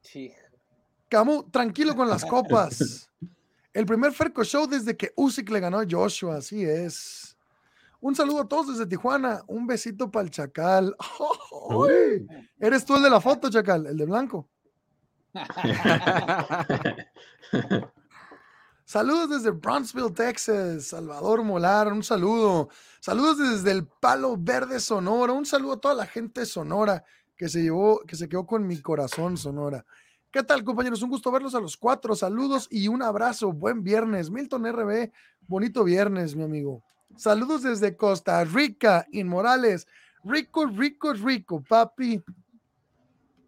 Sí. 0.00 0.32
Camus, 1.08 1.50
tranquilo 1.50 1.94
con 1.94 2.08
las 2.08 2.24
copas. 2.30 3.10
El 3.72 3.86
primer 3.86 4.12
Ferco 4.12 4.44
Show 4.44 4.66
desde 4.66 4.96
que 4.96 5.12
Usyk 5.16 5.50
le 5.50 5.60
ganó 5.60 5.80
a 5.80 5.86
Joshua, 5.88 6.36
así 6.36 6.64
es. 6.64 7.36
Un 8.00 8.14
saludo 8.14 8.42
a 8.42 8.48
todos 8.48 8.68
desde 8.68 8.86
Tijuana. 8.86 9.42
Un 9.46 9.66
besito 9.66 10.10
para 10.10 10.24
el 10.24 10.30
Chacal. 10.30 10.94
¡Ay! 11.88 12.26
Eres 12.60 12.84
tú 12.84 12.96
el 12.96 13.02
de 13.02 13.10
la 13.10 13.20
foto, 13.20 13.50
Chacal, 13.50 13.86
el 13.86 13.96
de 13.96 14.04
blanco. 14.04 14.48
Saludos 18.94 19.28
desde 19.28 19.50
Brownsville, 19.50 20.12
Texas. 20.14 20.86
Salvador 20.86 21.42
Molar, 21.42 21.92
un 21.92 22.04
saludo. 22.04 22.68
Saludos 23.00 23.38
desde 23.38 23.72
el 23.72 23.88
Palo 23.88 24.36
Verde, 24.38 24.78
Sonora. 24.78 25.32
Un 25.32 25.44
saludo 25.44 25.72
a 25.72 25.80
toda 25.80 25.94
la 25.94 26.06
gente 26.06 26.46
Sonora 26.46 27.04
que 27.36 27.48
se 27.48 27.60
llevó, 27.60 28.02
que 28.06 28.14
se 28.14 28.28
quedó 28.28 28.46
con 28.46 28.64
mi 28.64 28.80
corazón, 28.80 29.36
Sonora. 29.36 29.84
¿Qué 30.30 30.44
tal, 30.44 30.62
compañeros? 30.62 31.02
Un 31.02 31.10
gusto 31.10 31.32
verlos 31.32 31.56
a 31.56 31.60
los 31.60 31.76
cuatro. 31.76 32.14
Saludos 32.14 32.68
y 32.70 32.86
un 32.86 33.02
abrazo. 33.02 33.52
Buen 33.52 33.82
viernes. 33.82 34.30
Milton 34.30 34.64
RB, 34.64 35.10
bonito 35.48 35.82
viernes, 35.82 36.36
mi 36.36 36.44
amigo. 36.44 36.84
Saludos 37.16 37.64
desde 37.64 37.96
Costa 37.96 38.44
Rica, 38.44 39.08
Inmorales. 39.10 39.88
Rico, 40.22 40.66
rico, 40.66 41.14
rico, 41.14 41.64
papi. 41.68 42.22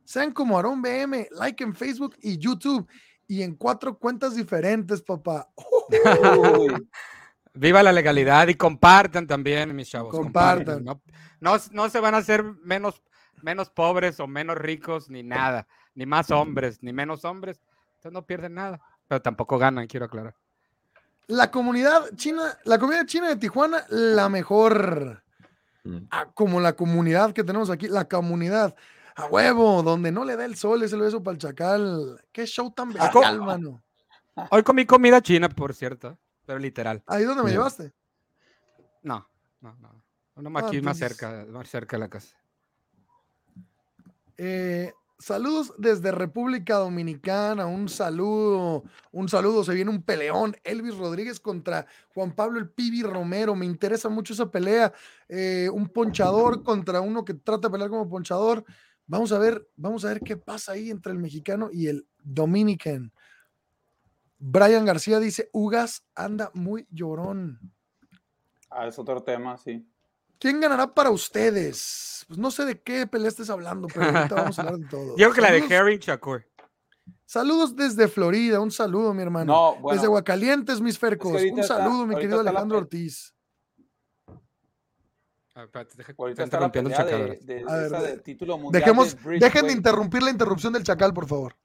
Sean 0.02 0.32
como 0.32 0.56
Aarón 0.56 0.82
BM, 0.82 1.28
like 1.30 1.62
en 1.62 1.72
Facebook 1.72 2.16
y 2.20 2.36
YouTube 2.36 2.88
y 3.28 3.42
en 3.42 3.54
cuatro 3.54 3.98
cuentas 3.98 4.34
diferentes, 4.34 5.02
papá. 5.02 5.48
Viva 7.54 7.82
la 7.82 7.92
legalidad 7.92 8.48
y 8.48 8.54
compartan 8.54 9.26
también, 9.26 9.74
mis 9.74 9.88
chavos. 9.88 10.10
Compartan. 10.10 10.84
No, 10.84 11.00
no, 11.40 11.56
no 11.72 11.88
se 11.88 12.00
van 12.00 12.14
a 12.14 12.18
hacer 12.18 12.44
menos, 12.44 13.02
menos 13.42 13.70
pobres 13.70 14.20
o 14.20 14.26
menos 14.26 14.58
ricos 14.58 15.08
ni 15.08 15.22
nada, 15.22 15.66
ni 15.94 16.04
más 16.04 16.30
hombres, 16.30 16.82
ni 16.82 16.92
menos 16.92 17.24
hombres. 17.24 17.60
Entonces 17.96 18.12
no 18.12 18.26
pierden 18.26 18.54
nada, 18.54 18.80
pero 19.08 19.22
tampoco 19.22 19.58
ganan, 19.58 19.86
quiero 19.86 20.06
aclarar. 20.06 20.34
La 21.28 21.50
comunidad 21.50 22.14
china, 22.14 22.56
la 22.64 22.78
comunidad 22.78 23.06
china 23.06 23.28
de 23.28 23.36
Tijuana, 23.36 23.84
la 23.88 24.28
mejor. 24.28 25.22
Ah, 26.10 26.26
como 26.34 26.60
la 26.60 26.74
comunidad 26.74 27.32
que 27.32 27.44
tenemos 27.44 27.70
aquí, 27.70 27.88
la 27.88 28.06
comunidad. 28.06 28.74
A 29.16 29.26
huevo, 29.26 29.82
donde 29.82 30.12
no 30.12 30.24
le 30.24 30.36
da 30.36 30.44
el 30.44 30.56
sol, 30.56 30.82
es 30.82 30.92
el 30.92 31.00
beso 31.00 31.22
para 31.22 31.32
el 31.34 31.38
chacal. 31.38 32.22
Qué 32.32 32.46
show 32.46 32.70
tan 32.70 32.92
bestial, 32.92 33.40
mano. 33.40 33.82
Hoy 34.50 34.62
comí 34.62 34.84
comida 34.84 35.22
china, 35.22 35.48
por 35.48 35.74
cierto, 35.74 36.18
pero 36.44 36.58
literal. 36.58 37.02
¿Ahí 37.06 37.24
donde 37.24 37.42
me 37.42 37.48
Sí. 37.48 37.54
llevaste? 37.54 37.92
No, 39.02 39.26
no, 39.62 39.74
no. 39.76 40.02
Uno 40.34 40.50
Ah, 40.54 40.66
aquí 40.66 40.82
más 40.82 40.98
cerca, 40.98 41.46
más 41.48 41.66
cerca 41.70 41.96
de 41.96 42.00
la 42.00 42.08
casa. 42.10 42.36
Eh, 44.36 44.92
saludos 45.18 45.72
desde 45.78 46.12
República 46.12 46.74
Dominicana, 46.74 47.64
un 47.64 47.88
saludo, 47.88 48.84
un 49.12 49.28
saludo, 49.30 49.64
se 49.64 49.72
viene 49.72 49.90
un 49.90 50.02
peleón, 50.02 50.54
Elvis 50.62 50.98
Rodríguez 50.98 51.40
contra 51.40 51.86
Juan 52.12 52.32
Pablo 52.32 52.58
el 52.58 52.68
Pibi 52.68 53.02
Romero, 53.02 53.54
me 53.54 53.64
interesa 53.64 54.10
mucho 54.10 54.34
esa 54.34 54.50
pelea, 54.50 54.92
eh, 55.26 55.70
un 55.72 55.88
ponchador 55.88 56.62
contra 56.62 57.00
uno 57.00 57.24
que 57.24 57.32
trata 57.32 57.68
de 57.68 57.72
pelear 57.72 57.88
como 57.88 58.06
ponchador, 58.10 58.62
vamos 59.06 59.32
a 59.32 59.38
ver, 59.38 59.68
vamos 59.76 60.04
a 60.04 60.08
ver 60.08 60.20
qué 60.20 60.36
pasa 60.36 60.72
ahí 60.72 60.90
entre 60.90 61.12
el 61.12 61.18
mexicano 61.18 61.68
y 61.72 61.88
el 61.88 62.06
dominican. 62.22 63.12
Brian 64.38 64.84
García 64.84 65.18
dice, 65.18 65.48
Ugas 65.52 66.04
anda 66.14 66.50
muy 66.54 66.86
llorón. 66.90 67.58
Ah, 68.70 68.86
es 68.86 68.98
otro 68.98 69.22
tema, 69.22 69.56
sí. 69.56 69.88
¿Quién 70.38 70.60
ganará 70.60 70.92
para 70.92 71.10
ustedes? 71.10 72.24
Pues 72.28 72.38
no 72.38 72.50
sé 72.50 72.64
de 72.66 72.80
qué 72.82 73.06
pelea 73.06 73.28
estés 73.28 73.48
hablando, 73.48 73.88
pero 73.88 74.04
ahorita 74.04 74.34
vamos 74.34 74.58
a 74.58 74.62
hablar 74.62 74.78
de 74.78 74.86
todo. 74.90 75.16
Yo 75.16 75.30
creo 75.30 75.32
que 75.32 75.40
la 75.40 75.52
de 75.52 75.74
Herring 75.74 75.98
Shakur. 75.98 76.44
Saludos 77.24 77.74
desde 77.74 78.06
Florida, 78.08 78.60
un 78.60 78.70
saludo, 78.70 79.14
mi 79.14 79.22
hermano. 79.22 79.52
No, 79.52 79.76
bueno. 79.80 79.94
desde 79.94 80.06
Aguacalientes, 80.06 80.80
mis 80.80 80.98
fercos. 80.98 81.32
un 81.32 81.60
está- 81.60 81.78
saludo, 81.78 82.06
mi 82.06 82.14
querido 82.16 82.42
la 82.42 82.50
Alejandro 82.50 82.78
Ortiz. 82.78 83.34
Ah, 85.58 85.62
espérate, 85.64 85.94
deja- 85.96 86.14
Ahorita 86.18 86.44
está 86.44 86.56
está 86.58 86.60
la 86.60 86.66
interrumpiendo 86.66 86.90
el 86.90 86.96
pelea 87.06 87.38
chacal 87.38 87.46
de, 87.46 87.54
ahora. 87.54 87.64
de- 87.64 87.72
A 87.72 87.76
ver, 87.76 87.86
esa 87.86 88.02
de- 88.02 88.08
del 88.08 88.22
título 88.22 88.58
mundial. 88.58 88.82
Dejemos, 88.82 89.16
dejen 89.40 89.66
de 89.66 89.72
interrumpir 89.72 90.22
la 90.22 90.30
interrupción 90.30 90.72
del 90.74 90.84
chacal, 90.84 91.14
por 91.14 91.26
favor. 91.26 91.56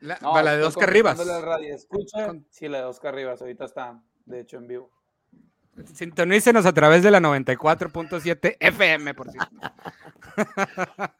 La, 0.00 0.18
No, 0.20 0.40
la 0.42 0.56
de 0.56 0.64
Oscar 0.64 0.90
Rivas. 0.90 1.18
radio. 1.42 1.74
Escucha, 1.74 2.32
sí, 2.50 2.68
la 2.68 2.78
de 2.78 2.84
Oscar 2.86 3.14
Rivas. 3.14 3.40
Ahorita 3.40 3.66
está, 3.66 4.02
de 4.24 4.40
hecho, 4.40 4.56
en 4.56 4.66
vivo. 4.66 4.90
Sintonícenos 5.94 6.66
a 6.66 6.72
través 6.72 7.02
de 7.02 7.10
la 7.10 7.20
94.7 7.20 8.56
FM, 8.58 9.14
por 9.14 9.30
cierto. 9.30 9.50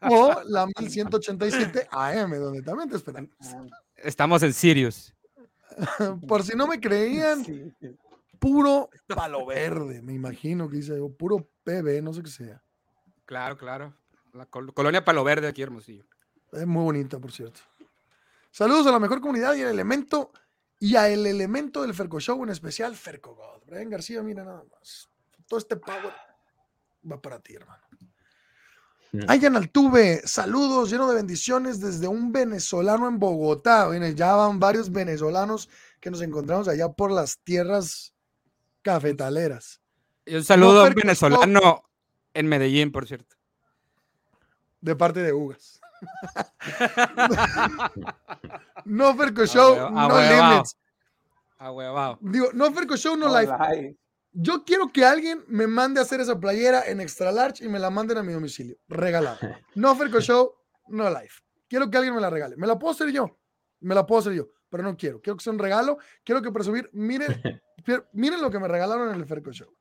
O 0.09 0.41
la 0.45 0.65
1187 0.67 1.87
AM, 1.91 2.35
donde 2.37 2.61
también 2.61 2.89
te 2.89 2.97
esperamos. 2.97 3.29
Estamos 3.95 4.43
en 4.43 4.53
Sirius. 4.53 5.13
Por 6.27 6.43
si 6.43 6.55
no 6.55 6.67
me 6.67 6.79
creían, 6.79 7.43
puro 8.43 8.89
palo 9.07 9.45
verde, 9.45 10.01
me 10.01 10.13
imagino 10.13 10.69
que 10.69 10.75
dice, 10.77 10.99
o 10.99 11.09
puro 11.09 11.47
PB, 11.63 12.01
no 12.03 12.13
sé 12.13 12.21
qué 12.23 12.29
sea. 12.29 12.61
Claro, 13.25 13.57
claro. 13.57 13.93
La 14.33 14.45
col- 14.47 14.73
colonia 14.73 15.05
Palo 15.05 15.23
Verde 15.23 15.47
aquí, 15.47 15.61
Hermosillo. 15.61 16.03
Es 16.51 16.67
muy 16.67 16.83
bonita, 16.83 17.19
por 17.19 17.31
cierto. 17.31 17.61
Saludos 18.51 18.85
a 18.87 18.91
la 18.91 18.99
mejor 18.99 19.21
comunidad 19.21 19.53
y 19.55 19.61
el 19.61 19.69
elemento 19.69 20.31
y 20.79 20.95
a 20.97 21.07
el 21.07 21.25
elemento 21.25 21.81
del 21.83 21.93
Ferco 21.93 22.19
Show, 22.19 22.43
en 22.43 22.49
especial 22.49 22.95
Ferco 22.95 23.33
God. 23.35 23.63
Brian 23.65 23.89
García, 23.89 24.21
mira 24.21 24.43
nada 24.43 24.63
más. 24.71 25.09
Todo 25.47 25.57
este 25.59 25.77
power 25.77 26.13
va 27.09 27.21
para 27.21 27.39
ti, 27.39 27.55
hermano. 27.55 27.81
Ayan 29.27 29.55
Altuve, 29.55 30.21
saludos, 30.25 30.89
lleno 30.89 31.07
de 31.07 31.15
bendiciones 31.15 31.79
desde 31.79 32.07
un 32.07 32.31
venezolano 32.31 33.07
en 33.07 33.19
Bogotá. 33.19 33.85
Bueno, 33.87 34.07
ya 34.09 34.33
van 34.35 34.59
varios 34.59 34.91
venezolanos 34.91 35.69
que 36.01 36.09
nos 36.09 36.21
encontramos 36.21 36.67
allá 36.67 36.91
por 36.91 37.11
las 37.11 37.37
tierras 37.39 38.12
cafetaleras. 38.83 39.81
Y 40.25 40.35
un 40.35 40.43
saludo 40.43 40.85
a 40.85 40.87
un 40.87 40.93
venezolano 40.93 41.83
en 42.33 42.47
Medellín, 42.47 42.91
por 42.91 43.07
cierto. 43.07 43.35
De 44.81 44.95
parte 44.95 45.21
de 45.21 45.33
Ugas. 45.33 45.79
no 48.85 49.15
Ferco 49.15 49.45
Show, 49.45 49.89
no 49.89 50.19
limits. 50.19 50.77
Ahuevao. 51.57 52.17
Digo, 52.21 52.49
no 52.53 52.71
Ferco 52.73 52.97
Show, 52.97 53.15
no, 53.15 53.29
No 53.29 53.39
live. 53.39 53.53
live. 53.71 53.97
Yo 54.33 54.63
quiero 54.65 54.91
que 54.91 55.05
alguien 55.05 55.43
me 55.47 55.67
mande 55.67 55.99
a 55.99 56.03
hacer 56.03 56.19
esa 56.19 56.39
playera 56.39 56.83
en 56.87 56.99
extra 56.99 57.31
large 57.31 57.63
y 57.63 57.69
me 57.69 57.79
la 57.79 57.89
manden 57.89 58.17
a 58.17 58.23
mi 58.23 58.33
domicilio. 58.33 58.77
Regalado. 58.87 59.37
No 59.75 59.95
Ferco 59.95 60.19
Show, 60.19 60.53
no 60.89 61.09
live. 61.09 61.29
Quiero 61.69 61.89
que 61.89 61.97
alguien 61.97 62.15
me 62.15 62.21
la 62.21 62.29
regale. 62.29 62.55
Me 62.57 62.67
la 62.67 62.77
puedo 62.77 62.93
hacer 62.93 63.09
yo. 63.11 63.37
Me 63.79 63.95
la 63.95 64.05
puedo 64.05 64.19
hacer 64.21 64.33
yo, 64.33 64.47
pero 64.73 64.81
no 64.81 64.97
quiero. 64.97 65.21
Quiero 65.21 65.37
que 65.37 65.43
sea 65.43 65.53
un 65.53 65.59
regalo. 65.59 65.99
Quiero 66.23 66.41
que 66.41 66.51
presumir. 66.51 66.89
Miren, 66.93 67.27
pi- 67.85 68.01
miren 68.13 68.41
lo 68.41 68.49
que 68.49 68.57
me 68.57 68.67
regalaron 68.67 69.09
en 69.13 69.19
el 69.21 69.25
Ferco 69.27 69.51
Show. 69.51 69.71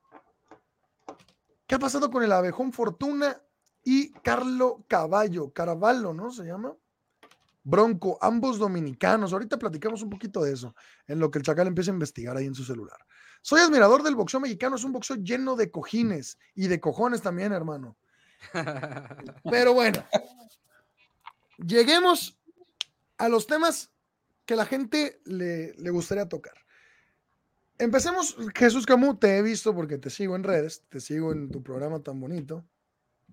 ¿Qué 1.66 1.76
ha 1.76 1.78
pasado 1.78 2.10
con 2.10 2.22
el 2.22 2.30
abejón 2.30 2.74
Fortuna 2.74 3.40
y 3.82 4.12
Carlo 4.12 4.84
Caballo? 4.86 5.50
Caravallo, 5.50 6.12
¿no? 6.12 6.30
Se 6.30 6.44
llama. 6.44 6.76
Bronco, 7.64 8.18
ambos 8.20 8.58
dominicanos. 8.58 9.32
Ahorita 9.32 9.58
platicamos 9.58 10.02
un 10.02 10.10
poquito 10.10 10.42
de 10.42 10.52
eso, 10.52 10.74
en 11.06 11.18
lo 11.18 11.30
que 11.30 11.38
el 11.38 11.44
chacal 11.44 11.68
empieza 11.68 11.90
a 11.90 11.94
investigar 11.94 12.36
ahí 12.36 12.44
en 12.44 12.54
su 12.54 12.64
celular. 12.64 12.98
Soy 13.40 13.60
admirador 13.60 14.02
del 14.02 14.14
boxeo 14.14 14.40
mexicano, 14.40 14.76
es 14.76 14.84
un 14.84 14.92
boxeo 14.92 15.16
lleno 15.16 15.56
de 15.56 15.70
cojines 15.70 16.38
y 16.54 16.68
de 16.68 16.80
cojones 16.80 17.22
también, 17.22 17.54
hermano. 17.54 17.96
Pero 19.50 19.72
bueno, 19.72 20.04
lleguemos 21.56 22.38
a 23.16 23.28
los 23.30 23.46
temas 23.46 23.91
que 24.52 24.56
la 24.56 24.66
gente 24.66 25.18
le, 25.24 25.72
le 25.78 25.90
gustaría 25.90 26.28
tocar. 26.28 26.52
Empecemos, 27.78 28.36
Jesús 28.54 28.84
Camus, 28.84 29.18
te 29.18 29.38
he 29.38 29.40
visto 29.40 29.74
porque 29.74 29.96
te 29.96 30.10
sigo 30.10 30.36
en 30.36 30.44
redes, 30.44 30.84
te 30.90 31.00
sigo 31.00 31.32
en 31.32 31.50
tu 31.50 31.62
programa 31.62 32.02
tan 32.02 32.20
bonito. 32.20 32.62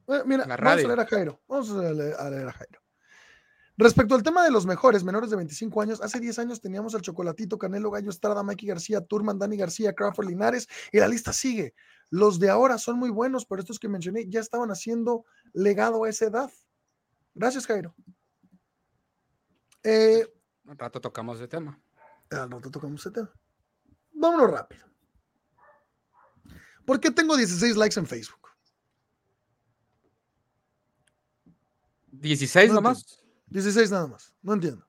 Bueno, 0.08 0.24
mira, 0.26 0.46
La 0.46 0.56
vamos 0.56 0.86
a 0.86 0.88
leer 0.88 1.00
a 1.02 1.06
Jairo. 1.06 1.42
Vamos 1.46 1.72
a 1.72 1.92
leer, 1.92 2.16
a 2.18 2.30
leer 2.30 2.48
a 2.48 2.54
Jairo. 2.54 2.80
Respecto 3.76 4.16
al 4.16 4.24
tema 4.24 4.46
de 4.46 4.50
los 4.50 4.66
mejores 4.66 5.04
menores 5.04 5.30
de 5.30 5.36
25 5.36 5.82
años, 5.82 6.02
hace 6.02 6.22
10 6.22 6.40
años 6.40 6.62
teníamos 6.62 6.96
al 6.96 7.02
Chocolatito, 7.02 7.58
Canelo, 7.58 7.92
Gallo 7.92 8.12
Estrada, 8.12 8.42
Mikey 8.42 8.70
García, 8.70 9.02
Turman, 9.02 9.40
Dani 9.40 9.58
García, 9.58 9.92
Crawford 9.92 10.30
Linares 10.30 10.70
y 10.94 11.00
la 11.00 11.10
lista 11.10 11.34
sigue. 11.34 11.74
Los 12.10 12.40
de 12.40 12.50
ahora 12.50 12.78
son 12.78 12.98
muy 12.98 13.10
buenos, 13.10 13.46
pero 13.46 13.60
estos 13.60 13.78
que 13.78 13.90
mencioné 13.90 14.30
ya 14.30 14.40
estaban 14.40 14.72
haciendo 14.72 15.26
legado 15.52 16.06
a 16.06 16.10
esa 16.10 16.28
edad. 16.28 16.52
Gracias, 17.36 17.68
Jairo. 17.68 17.94
Eh, 19.84 20.26
Un 20.70 20.78
rato 20.78 21.02
tocamos 21.02 21.38
ese 21.38 21.48
tema. 21.48 21.80
al 22.30 22.52
rato 22.52 22.70
tocamos 22.70 23.02
ese 23.02 23.10
tema. 23.10 23.32
Vámonos 24.12 24.52
rápido. 24.52 24.86
¿Por 26.86 27.00
qué 27.00 27.10
tengo 27.10 27.36
16 27.36 27.76
likes 27.76 28.00
en 28.00 28.06
Facebook? 28.06 28.50
16 32.12 32.70
No 32.70 32.76
nomás. 32.76 33.00
entiendo. 33.02 33.24
16 33.48 33.92
nada 33.92 34.08
más. 34.08 34.34
No 34.44 34.54
entiendo. 34.54 34.88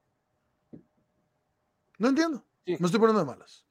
No 1.96 2.08
entiendo. 2.08 2.46
Me 2.66 2.74
estoy 2.74 3.00
poniendo 3.00 3.20
de 3.20 3.26
malas. 3.26 3.66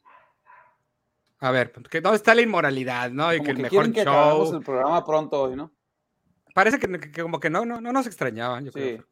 A 1.41 1.51
ver, 1.51 1.71
pues, 1.71 1.87
que 1.89 2.01
¿dónde 2.01 2.17
está 2.17 2.33
la 2.33 2.41
inmoralidad, 2.41 3.11
no? 3.11 3.31
Y 3.33 3.37
Como 3.37 3.45
que 3.45 3.51
el 3.51 3.57
que 3.57 3.61
mejor 3.63 3.77
quieren 3.85 3.93
que 3.93 4.01
acabemos 4.01 4.49
show. 4.49 4.57
el 4.57 4.63
programa 4.63 5.05
pronto 5.05 5.41
hoy, 5.43 5.55
¿no? 5.55 5.71
Parece 6.55 6.79
que, 6.79 7.21
como 7.21 7.39
que 7.39 7.51
no, 7.51 7.65
no, 7.65 7.79
no 7.79 7.93
nos 7.93 8.07
extrañaban, 8.07 8.65
yo 8.65 8.71
creo. 8.71 9.05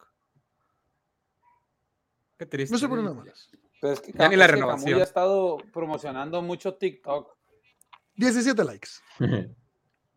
Qué 2.37 2.45
triste. 2.45 2.71
Me 2.71 2.75
estoy 2.77 2.89
poniendo 2.89 3.11
de 3.13 3.17
malas. 3.19 3.49
Pero 3.81 3.93
es 3.93 3.99
que, 4.01 4.11
Ya 4.11 4.29
ni 4.29 4.35
la 4.35 4.45
es 4.45 4.49
que 4.51 4.55
renovación. 4.55 4.85
Camuy 4.89 5.01
ha 5.01 5.03
estado 5.03 5.57
promocionando 5.73 6.41
mucho 6.41 6.75
TikTok. 6.75 7.35
17 8.15 8.63
likes. 8.63 8.89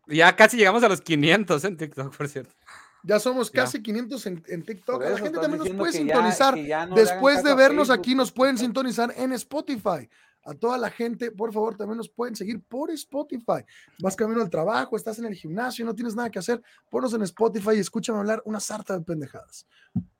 Ya 0.07 0.35
casi 0.35 0.57
llegamos 0.57 0.83
a 0.83 0.89
los 0.89 0.99
500 0.99 1.63
en 1.63 1.77
TikTok, 1.77 2.17
por 2.17 2.27
cierto. 2.27 2.53
Ya 3.03 3.19
somos 3.19 3.49
Ya. 3.51 3.61
casi 3.63 3.81
500 3.81 4.25
en, 4.25 4.43
en 4.47 4.63
TikTok. 4.65 5.01
La 5.01 5.17
gente 5.17 5.39
también 5.39 5.59
nos 5.59 5.69
puede 5.69 5.91
que 5.91 5.97
ya- 5.99 6.15
sintonizar. 6.15 6.53
que 6.55 6.65
ya 6.67 6.85
no 6.85 6.95
Después 6.95 7.43
de 7.43 7.53
vernos 7.55 7.87
Facebook, 7.87 7.99
aquí, 8.01 8.15
nos 8.15 8.31
pueden 8.31 8.57
sintonizar 8.57 9.13
en 9.15 9.31
Spotify. 9.33 10.09
A 10.43 10.53
toda 10.55 10.77
la 10.79 10.89
gente, 10.89 11.31
por 11.31 11.53
favor, 11.53 11.77
también 11.77 11.97
nos 11.97 12.09
pueden 12.09 12.35
seguir 12.35 12.61
por 12.63 12.89
Spotify. 12.91 13.63
Vas 13.99 14.15
camino 14.15 14.41
al 14.41 14.49
trabajo, 14.49 14.97
estás 14.97 15.19
en 15.19 15.25
el 15.25 15.35
gimnasio, 15.35 15.85
no 15.85 15.93
tienes 15.95 16.15
nada 16.15 16.29
que 16.31 16.39
hacer, 16.39 16.61
ponnos 16.89 17.13
en 17.13 17.21
Spotify 17.21 17.75
y 17.75 17.79
escúchame 17.79 18.17
hablar 18.19 18.41
una 18.43 18.59
sarta 18.59 18.97
de 18.97 19.05
pendejadas. 19.05 19.67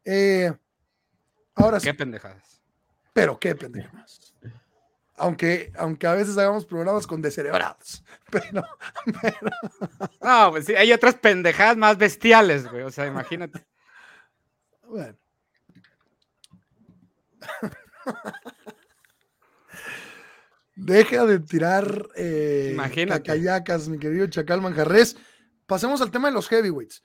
Eh, 0.05 0.53
ahora 1.55 1.79
sí, 1.79 1.87
Qué 1.87 1.93
pendejadas. 1.93 2.61
pero 3.13 3.39
qué 3.39 3.55
pendejadas. 3.55 4.33
Aunque, 5.15 5.71
aunque 5.77 6.07
a 6.07 6.13
veces 6.15 6.35
hagamos 6.37 6.65
programas 6.65 7.05
con 7.05 7.21
descerebrados. 7.21 8.03
Pero, 8.31 8.63
No, 10.19 10.49
pues 10.49 10.65
sí, 10.65 10.73
hay 10.73 10.91
otras 10.91 11.13
pendejadas 11.15 11.77
más 11.77 11.95
bestiales, 11.97 12.67
güey. 12.67 12.81
O 12.81 12.89
sea, 12.89 13.05
imagínate. 13.05 13.63
Bueno. 14.81 15.15
Deja 20.75 21.25
de 21.25 21.39
tirar 21.39 22.07
eh, 22.15 22.75
cacayacas, 23.07 23.89
mi 23.89 23.99
querido 23.99 24.25
Chacal 24.27 24.61
Manjarres. 24.61 25.17
Pasemos 25.67 26.01
al 26.01 26.11
tema 26.11 26.29
de 26.29 26.33
los 26.33 26.47
heavyweights. 26.47 27.03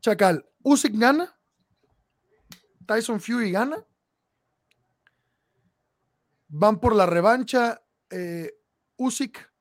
Chacal, 0.00 0.44
Usyk 0.62 0.98
gana. 0.98 1.37
Tyson 2.88 3.20
Fury 3.20 3.52
gana. 3.52 3.84
Van 6.48 6.80
por 6.80 6.96
la 6.96 7.04
revancha 7.04 7.82
eh, 8.08 8.58
Usyk 8.96 9.52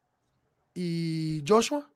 y 0.74 1.44
Joshua. 1.46 1.92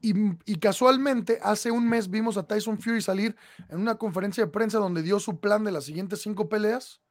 Y, 0.00 0.14
y 0.46 0.58
casualmente, 0.58 1.38
hace 1.42 1.70
un 1.70 1.86
mes 1.86 2.08
vimos 2.08 2.38
a 2.38 2.46
Tyson 2.46 2.80
Fury 2.80 3.02
salir 3.02 3.36
en 3.68 3.78
una 3.78 3.96
conferencia 3.96 4.46
de 4.46 4.50
prensa 4.50 4.78
donde 4.78 5.02
dio 5.02 5.20
su 5.20 5.38
plan 5.38 5.62
de 5.62 5.72
las 5.72 5.84
siguientes 5.84 6.22
cinco 6.22 6.48
peleas 6.48 7.02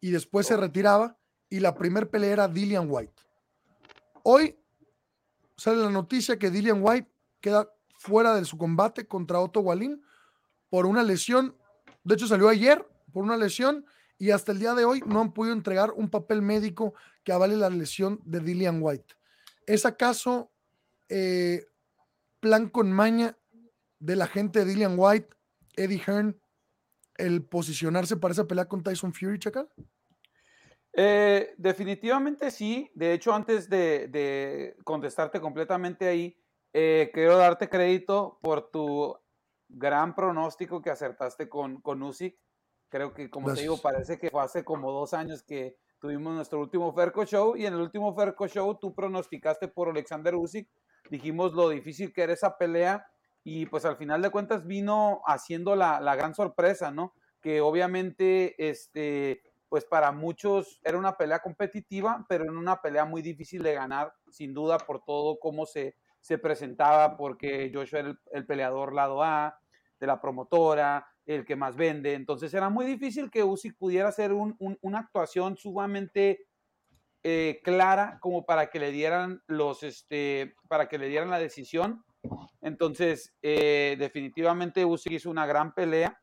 y 0.00 0.10
después 0.10 0.46
se 0.46 0.56
retiraba. 0.56 1.18
Y 1.50 1.60
la 1.60 1.74
primer 1.74 2.08
pelea 2.08 2.32
era 2.32 2.48
Dillian 2.48 2.86
White. 2.88 3.22
Hoy 4.22 4.58
sale 5.58 5.82
la 5.82 5.90
noticia 5.90 6.38
que 6.38 6.50
Dillian 6.50 6.78
White 6.80 7.12
queda 7.40 7.70
fuera 7.98 8.34
de 8.34 8.46
su 8.46 8.56
combate 8.56 9.06
contra 9.06 9.40
Otto 9.40 9.60
Wallin 9.60 10.02
por 10.74 10.86
una 10.86 11.04
lesión. 11.04 11.56
De 12.02 12.16
hecho, 12.16 12.26
salió 12.26 12.48
ayer 12.48 12.84
por 13.12 13.22
una 13.22 13.36
lesión 13.36 13.86
y 14.18 14.32
hasta 14.32 14.50
el 14.50 14.58
día 14.58 14.74
de 14.74 14.84
hoy 14.84 15.04
no 15.06 15.20
han 15.20 15.32
podido 15.32 15.54
entregar 15.54 15.92
un 15.92 16.10
papel 16.10 16.42
médico 16.42 16.94
que 17.22 17.30
avale 17.30 17.56
la 17.56 17.70
lesión 17.70 18.20
de 18.24 18.40
Dillian 18.40 18.80
White. 18.82 19.14
¿Es 19.68 19.86
acaso 19.86 20.50
eh, 21.08 21.68
plan 22.40 22.68
con 22.68 22.90
maña 22.90 23.38
de 24.00 24.16
la 24.16 24.26
gente 24.26 24.58
de 24.58 24.64
Dillian 24.64 24.96
White, 24.96 25.28
Eddie 25.76 26.02
Hearn, 26.04 26.40
el 27.18 27.44
posicionarse 27.44 28.16
para 28.16 28.32
esa 28.32 28.48
pelea 28.48 28.64
con 28.64 28.82
Tyson 28.82 29.14
Fury, 29.14 29.38
Chacal? 29.38 29.68
Eh, 30.92 31.54
definitivamente 31.56 32.50
sí. 32.50 32.90
De 32.96 33.12
hecho, 33.12 33.32
antes 33.32 33.70
de, 33.70 34.74
contestarte 34.82 35.40
completamente 35.40 36.08
ahí, 36.08 36.36
eh, 36.72 37.12
quiero 37.14 37.36
darte 37.36 37.68
crédito 37.68 38.40
por 38.42 38.72
tu 38.72 39.16
gran 39.74 40.14
pronóstico 40.14 40.80
que 40.80 40.90
acertaste 40.90 41.48
con, 41.48 41.80
con 41.80 42.02
Usyk. 42.02 42.36
Creo 42.88 43.12
que, 43.12 43.28
como 43.28 43.52
te 43.52 43.62
digo, 43.62 43.74
Gracias. 43.74 43.92
parece 43.92 44.18
que 44.18 44.30
fue 44.30 44.42
hace 44.42 44.64
como 44.64 44.92
dos 44.92 45.14
años 45.14 45.42
que 45.42 45.76
tuvimos 45.98 46.34
nuestro 46.34 46.60
último 46.60 46.92
Ferco 46.92 47.24
Show 47.24 47.56
y 47.56 47.66
en 47.66 47.74
el 47.74 47.80
último 47.80 48.14
Ferco 48.14 48.46
Show 48.46 48.78
tú 48.78 48.94
pronosticaste 48.94 49.68
por 49.68 49.88
Alexander 49.88 50.34
Usyk. 50.34 50.68
Dijimos 51.10 51.54
lo 51.54 51.68
difícil 51.68 52.12
que 52.12 52.22
era 52.22 52.32
esa 52.32 52.56
pelea 52.56 53.06
y 53.42 53.66
pues 53.66 53.84
al 53.84 53.96
final 53.96 54.22
de 54.22 54.30
cuentas 54.30 54.66
vino 54.66 55.22
haciendo 55.26 55.76
la, 55.76 56.00
la 56.00 56.14
gran 56.14 56.34
sorpresa, 56.34 56.90
¿no? 56.90 57.14
Que 57.40 57.60
obviamente, 57.60 58.54
este, 58.68 59.42
pues 59.68 59.84
para 59.84 60.12
muchos 60.12 60.80
era 60.84 60.96
una 60.96 61.16
pelea 61.16 61.40
competitiva, 61.40 62.24
pero 62.28 62.44
en 62.44 62.56
una 62.56 62.80
pelea 62.80 63.04
muy 63.04 63.22
difícil 63.22 63.62
de 63.62 63.74
ganar, 63.74 64.14
sin 64.30 64.54
duda 64.54 64.78
por 64.78 65.04
todo 65.04 65.38
cómo 65.40 65.66
se, 65.66 65.96
se 66.20 66.38
presentaba, 66.38 67.16
porque 67.16 67.70
Joshua 67.74 67.98
era 68.00 68.08
el, 68.10 68.18
el 68.32 68.46
peleador 68.46 68.94
lado 68.94 69.22
A 69.22 69.58
de 70.04 70.08
la 70.08 70.20
promotora, 70.20 71.06
el 71.26 71.44
que 71.44 71.56
más 71.56 71.74
vende, 71.76 72.12
entonces 72.14 72.52
era 72.54 72.68
muy 72.68 72.84
difícil 72.84 73.30
que 73.30 73.42
Usyk 73.42 73.76
pudiera 73.78 74.08
hacer 74.08 74.32
un- 74.32 74.54
un- 74.58 74.78
una 74.82 74.98
actuación 75.00 75.56
sumamente 75.56 76.46
eh, 77.26 77.60
clara 77.64 78.18
como 78.20 78.44
para 78.44 78.68
que 78.68 78.78
le 78.78 78.90
dieran 78.92 79.42
los, 79.46 79.82
este, 79.82 80.54
para 80.68 80.90
que 80.90 80.98
le 80.98 81.08
dieran 81.08 81.30
la 81.30 81.38
decisión. 81.38 82.04
Entonces, 82.60 83.34
eh, 83.40 83.96
definitivamente 83.98 84.84
Usyk 84.84 85.12
hizo 85.12 85.30
una 85.30 85.46
gran 85.46 85.72
pelea. 85.72 86.20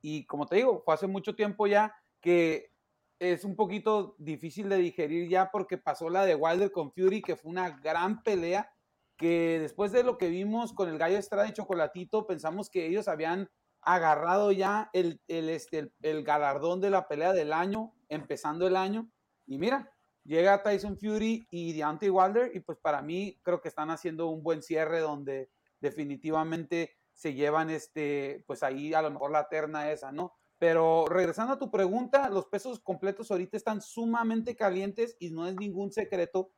Y 0.00 0.24
como 0.26 0.46
te 0.46 0.56
digo, 0.56 0.80
fue 0.84 0.94
hace 0.94 1.08
mucho 1.08 1.34
tiempo 1.34 1.66
ya 1.66 1.92
que 2.20 2.70
es 3.18 3.44
un 3.44 3.56
poquito 3.56 4.14
difícil 4.18 4.68
de 4.68 4.76
digerir 4.76 5.28
ya 5.28 5.50
porque 5.50 5.76
pasó 5.78 6.08
la 6.08 6.24
de 6.24 6.36
Wilder 6.36 6.70
con 6.70 6.92
Fury, 6.92 7.20
que 7.22 7.34
fue 7.34 7.50
una 7.50 7.70
gran 7.70 8.22
pelea, 8.22 8.70
que 9.16 9.58
después 9.60 9.92
de 9.92 10.02
lo 10.02 10.18
que 10.18 10.28
vimos 10.28 10.72
con 10.72 10.88
el 10.88 10.98
Gallo 10.98 11.16
Estrada 11.16 11.48
y 11.48 11.52
Chocolatito, 11.52 12.26
pensamos 12.26 12.70
que 12.70 12.86
ellos 12.86 13.08
habían 13.08 13.50
agarrado 13.80 14.52
ya 14.52 14.90
el, 14.92 15.20
el, 15.28 15.48
este, 15.48 15.92
el, 16.02 16.24
galardón 16.24 16.80
de 16.80 16.90
la 16.90 17.08
pelea 17.08 17.32
del 17.32 17.52
año, 17.52 17.94
empezando 18.08 18.66
el 18.66 18.76
año, 18.76 19.08
y 19.46 19.58
mira, 19.58 19.92
llega 20.24 20.62
Tyson 20.62 20.98
Fury 20.98 21.46
y 21.50 21.72
Deontay 21.72 22.10
Wilder, 22.10 22.50
y 22.54 22.60
pues 22.60 22.78
para 22.78 23.00
mí 23.00 23.38
creo 23.42 23.60
que 23.60 23.68
están 23.68 23.90
haciendo 23.90 24.26
un 24.26 24.42
buen 24.42 24.62
cierre 24.62 25.00
donde 25.00 25.50
definitivamente 25.80 26.96
se 27.14 27.32
llevan 27.32 27.70
este, 27.70 28.44
pues 28.46 28.62
ahí 28.62 28.92
a 28.92 29.02
lo 29.02 29.10
mejor 29.10 29.30
la 29.30 29.48
terna 29.48 29.90
esa, 29.90 30.12
¿no? 30.12 30.34
Pero 30.58 31.06
regresando 31.06 31.54
a 31.54 31.58
tu 31.58 31.70
pregunta, 31.70 32.28
los 32.28 32.46
pesos 32.46 32.80
completos 32.80 33.30
ahorita 33.30 33.56
están 33.56 33.80
sumamente 33.80 34.56
calientes 34.56 35.16
y 35.18 35.30
no 35.30 35.46
es 35.46 35.54
ningún 35.56 35.92
secreto 35.92 36.50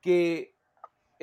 que 0.00 0.53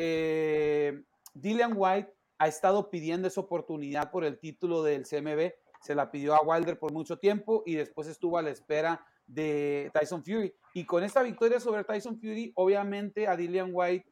eh, 0.04 1.04
Dillian 1.36 1.74
White 1.76 2.12
ha 2.40 2.48
estado 2.48 2.90
pidiendo 2.90 3.28
esa 3.28 3.42
oportunidad 3.42 4.10
por 4.10 4.26
el 4.26 4.40
título 4.40 4.82
del 4.82 5.04
CMB. 5.04 5.54
Se 5.80 5.94
la 5.94 6.10
pidió 6.10 6.34
a 6.34 6.42
Wilder 6.42 6.80
por 6.80 6.92
mucho 6.92 7.20
tiempo 7.20 7.62
y 7.68 7.76
después 7.76 8.08
estuvo 8.08 8.40
a 8.40 8.42
la 8.42 8.50
espera 8.50 9.06
de 9.28 9.92
Tyson 9.94 10.24
Fury. 10.24 10.56
Y 10.74 10.86
con 10.86 11.04
esta 11.04 11.22
victoria 11.22 11.60
sobre 11.60 11.84
Tyson 11.84 12.20
Fury, 12.20 12.52
obviamente 12.56 13.28
a 13.28 13.36
Dillian 13.36 13.70
White 13.72 14.12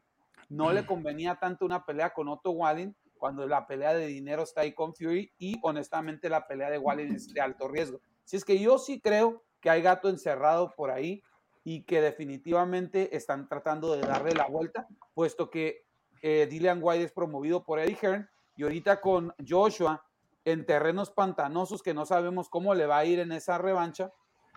no 0.50 0.72
le 0.72 0.86
convenía 0.86 1.40
tanto 1.40 1.66
una 1.66 1.84
pelea 1.84 2.14
con 2.14 2.28
Otto 2.28 2.52
Wallin 2.52 2.96
cuando 3.18 3.48
la 3.48 3.66
pelea 3.66 3.96
de 3.96 4.06
dinero 4.06 4.44
está 4.44 4.62
ahí 4.62 4.74
con 4.74 4.94
Fury 4.94 5.34
y 5.40 5.58
honestamente 5.64 6.30
la 6.30 6.48
pelea 6.48 6.70
de 6.70 6.78
Wallin 6.78 7.16
es 7.16 7.34
de 7.34 7.42
alto 7.42 7.68
riesgo. 7.68 8.00
Si 8.26 8.38
es 8.38 8.46
que 8.46 8.60
yo 8.60 8.78
sí 8.78 9.02
creo 9.02 9.44
que 9.60 9.72
hay 9.72 9.82
gato 9.82 10.08
encerrado 10.08 10.72
por 10.76 10.92
ahí 10.92 11.24
y 11.70 11.84
que 11.84 12.02
definitivamente 12.02 13.16
están 13.16 13.48
tratando 13.48 13.96
de 13.96 14.02
darle 14.02 14.32
la 14.32 14.48
vuelta, 14.48 14.88
puesto 15.14 15.52
que 15.52 15.86
eh, 16.24 16.48
Dillian 16.50 16.80
White 16.82 17.04
es 17.04 17.12
promovido 17.12 17.64
por 17.64 17.78
Eddie 17.78 17.96
Hearn 18.02 18.28
y 18.56 18.64
ahorita 18.64 19.00
con 19.00 19.36
Joshua 19.48 20.04
en 20.46 20.66
terrenos 20.66 21.12
pantanosos 21.12 21.84
que 21.84 21.94
no 21.94 22.08
sabemos 22.08 22.50
cómo 22.50 22.74
le 22.74 22.88
va 22.88 22.98
a 22.98 23.06
ir 23.06 23.20
en 23.20 23.32
esa 23.32 23.60
revancha, 23.60 24.12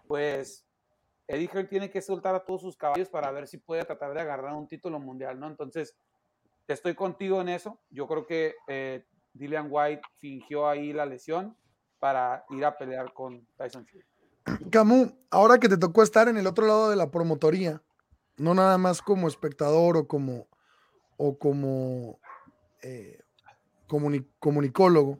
pues 0.06 0.66
Eddie 1.28 1.50
Hearn 1.52 1.68
tiene 1.68 1.90
que 1.90 2.00
soltar 2.00 2.34
a 2.34 2.46
todos 2.46 2.62
sus 2.62 2.78
caballos 2.78 3.10
para 3.10 3.30
ver 3.30 3.46
si 3.46 3.58
puede 3.58 3.84
tratar 3.84 4.14
de 4.14 4.20
agarrar 4.22 4.54
un 4.54 4.66
título 4.66 4.98
mundial, 4.98 5.38
¿no? 5.38 5.48
Entonces, 5.48 5.94
estoy 6.66 6.94
contigo 6.94 7.42
en 7.42 7.50
eso. 7.50 7.78
Yo 7.90 8.08
creo 8.08 8.24
que 8.24 8.54
eh, 8.68 9.04
Dillian 9.34 9.68
White 9.68 10.00
fingió 10.16 10.66
ahí 10.66 10.94
la 10.94 11.04
lesión 11.04 11.58
para 11.98 12.46
ir 12.48 12.64
a 12.64 12.78
pelear 12.78 13.12
con 13.12 13.46
Tyson 13.58 13.84
Fury. 13.84 14.11
Camus, 14.70 15.12
ahora 15.30 15.58
que 15.58 15.68
te 15.68 15.76
tocó 15.76 16.02
estar 16.02 16.28
en 16.28 16.36
el 16.36 16.46
otro 16.46 16.66
lado 16.66 16.90
de 16.90 16.96
la 16.96 17.10
promotoría, 17.10 17.82
no 18.36 18.54
nada 18.54 18.78
más 18.78 19.02
como 19.02 19.28
espectador 19.28 19.96
o 19.96 20.08
como, 20.08 20.48
o 21.16 21.38
como 21.38 22.20
eh, 22.82 23.20
comuni- 23.88 24.26
comunicólogo, 24.38 25.18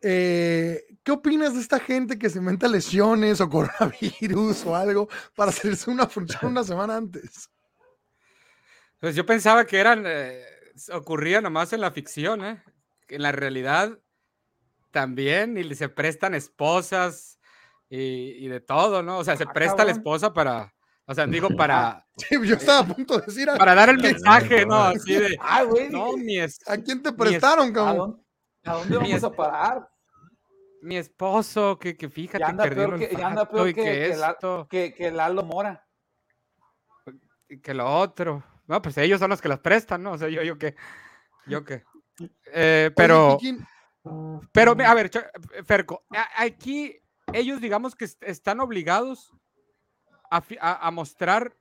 eh, 0.00 0.84
¿qué 1.04 1.12
opinas 1.12 1.54
de 1.54 1.60
esta 1.60 1.78
gente 1.78 2.18
que 2.18 2.30
se 2.30 2.38
inventa 2.38 2.66
lesiones 2.68 3.40
o 3.40 3.48
coronavirus 3.50 4.66
o 4.66 4.74
algo 4.76 5.08
para 5.36 5.50
hacerse 5.50 5.90
una 5.90 6.06
función 6.06 6.52
una 6.52 6.64
semana 6.64 6.96
antes? 6.96 7.50
Pues 9.00 9.14
yo 9.16 9.26
pensaba 9.26 9.64
que 9.66 9.78
eran, 9.78 10.04
eh, 10.06 10.44
ocurría 10.92 11.40
nomás 11.40 11.72
en 11.72 11.80
la 11.80 11.90
ficción, 11.90 12.44
¿eh? 12.44 12.62
En 13.08 13.22
la 13.22 13.32
realidad 13.32 13.98
también, 14.92 15.58
y 15.58 15.74
se 15.74 15.88
prestan 15.88 16.34
esposas 16.34 17.38
y, 17.94 18.46
y 18.46 18.48
de 18.48 18.60
todo, 18.60 19.02
¿no? 19.02 19.18
O 19.18 19.24
sea, 19.24 19.36
se 19.36 19.44
Ah, 19.44 19.52
presta 19.52 19.84
la 19.84 19.90
esposa 19.92 20.32
para, 20.32 20.72
o 21.04 21.14
sea, 21.14 21.26
digo, 21.26 21.48
para, 21.56 22.06
Sí, 22.16 22.36
yo 22.42 22.54
estaba 22.56 22.78
a 22.80 22.86
punto 22.94 23.18
de 23.18 23.26
decir. 23.26 23.48
para 23.58 23.74
dar 23.74 23.90
el 23.90 23.98
mensaje, 23.98 24.64
¿no? 24.64 24.76
Así 24.76 25.14
de, 25.14 25.36
Ah, 25.42 25.62
güey. 25.64 25.90
no, 25.90 26.16
mi, 26.16 26.38
es- 26.38 26.60
¿A 26.68 26.78
quién 26.78 27.02
te 27.02 27.12
prestaron, 27.12 27.68
¿A 27.68 27.72
cabrón? 27.72 27.96
dónde, 27.98 28.22
a 28.64 28.72
dónde 28.74 28.96
vamos 28.96 29.12
es- 29.12 29.24
a 29.24 29.30
parar? 29.30 29.88
mi 30.80 30.96
esposo, 30.96 31.78
que, 31.78 31.96
que 31.96 32.08
fíjate, 32.08 32.38
Ya 32.40 32.48
anda 32.48 32.64
peor 32.64 32.94
el 32.94 32.98
que, 33.08 33.14
ya 33.16 33.26
anda 33.28 33.48
peor 33.48 33.66
que, 33.66 33.74
que, 33.74 34.08
esto, 34.08 34.66
que, 34.68 34.92
que 34.94 35.10
Lalo 35.12 35.42
Mora. 35.44 35.86
y 37.48 37.60
que 37.60 37.74
lo 37.74 37.86
otro. 37.86 38.42
No, 38.66 38.80
pues 38.82 38.96
ellos 38.98 39.20
son 39.20 39.30
los 39.30 39.40
que 39.40 39.48
las 39.48 39.60
prestan, 39.60 40.02
¿no? 40.02 40.12
O 40.12 40.18
sea, 40.18 40.28
yo, 40.28 40.42
yo 40.42 40.56
qué, 40.58 40.74
yo 41.46 41.62
qué. 41.64 41.84
Eh, 42.52 42.90
pero... 42.96 43.36
¿y 43.38 43.42
quién- 43.42 43.66
Pero, 44.50 44.72
a 44.84 44.94
ver, 44.94 45.10
Ferco, 45.64 46.04
aquí 46.36 46.98
ellos 47.32 47.60
digamos 47.60 47.94
que 47.94 48.04
est- 48.04 48.22
están 48.22 48.60
obligados 48.60 49.32
a, 50.60 50.90
mostrar 50.90 51.56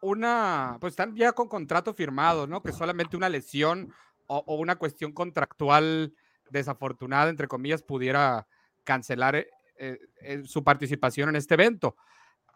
una, 0.00 0.78
pues 0.80 0.92
están 0.92 1.14
ya 1.16 1.32
con 1.32 1.48
contrato 1.48 1.92
firmado, 1.92 2.46
¿no? 2.46 2.62
Que 2.62 2.72
solamente 2.72 3.16
una 3.16 3.28
lesión 3.28 3.92
o, 4.26 4.56
una 4.56 4.76
cuestión 4.76 5.12
contractual 5.12 6.14
desafortunada, 6.50 7.28
entre 7.28 7.48
comillas, 7.48 7.82
pudiera 7.82 8.46
cancelar 8.84 9.36
eh, 9.36 9.50
eh, 9.78 9.98
eh, 10.20 10.42
su 10.44 10.64
participación 10.64 11.28
en 11.28 11.36
este 11.36 11.54
evento. 11.54 11.96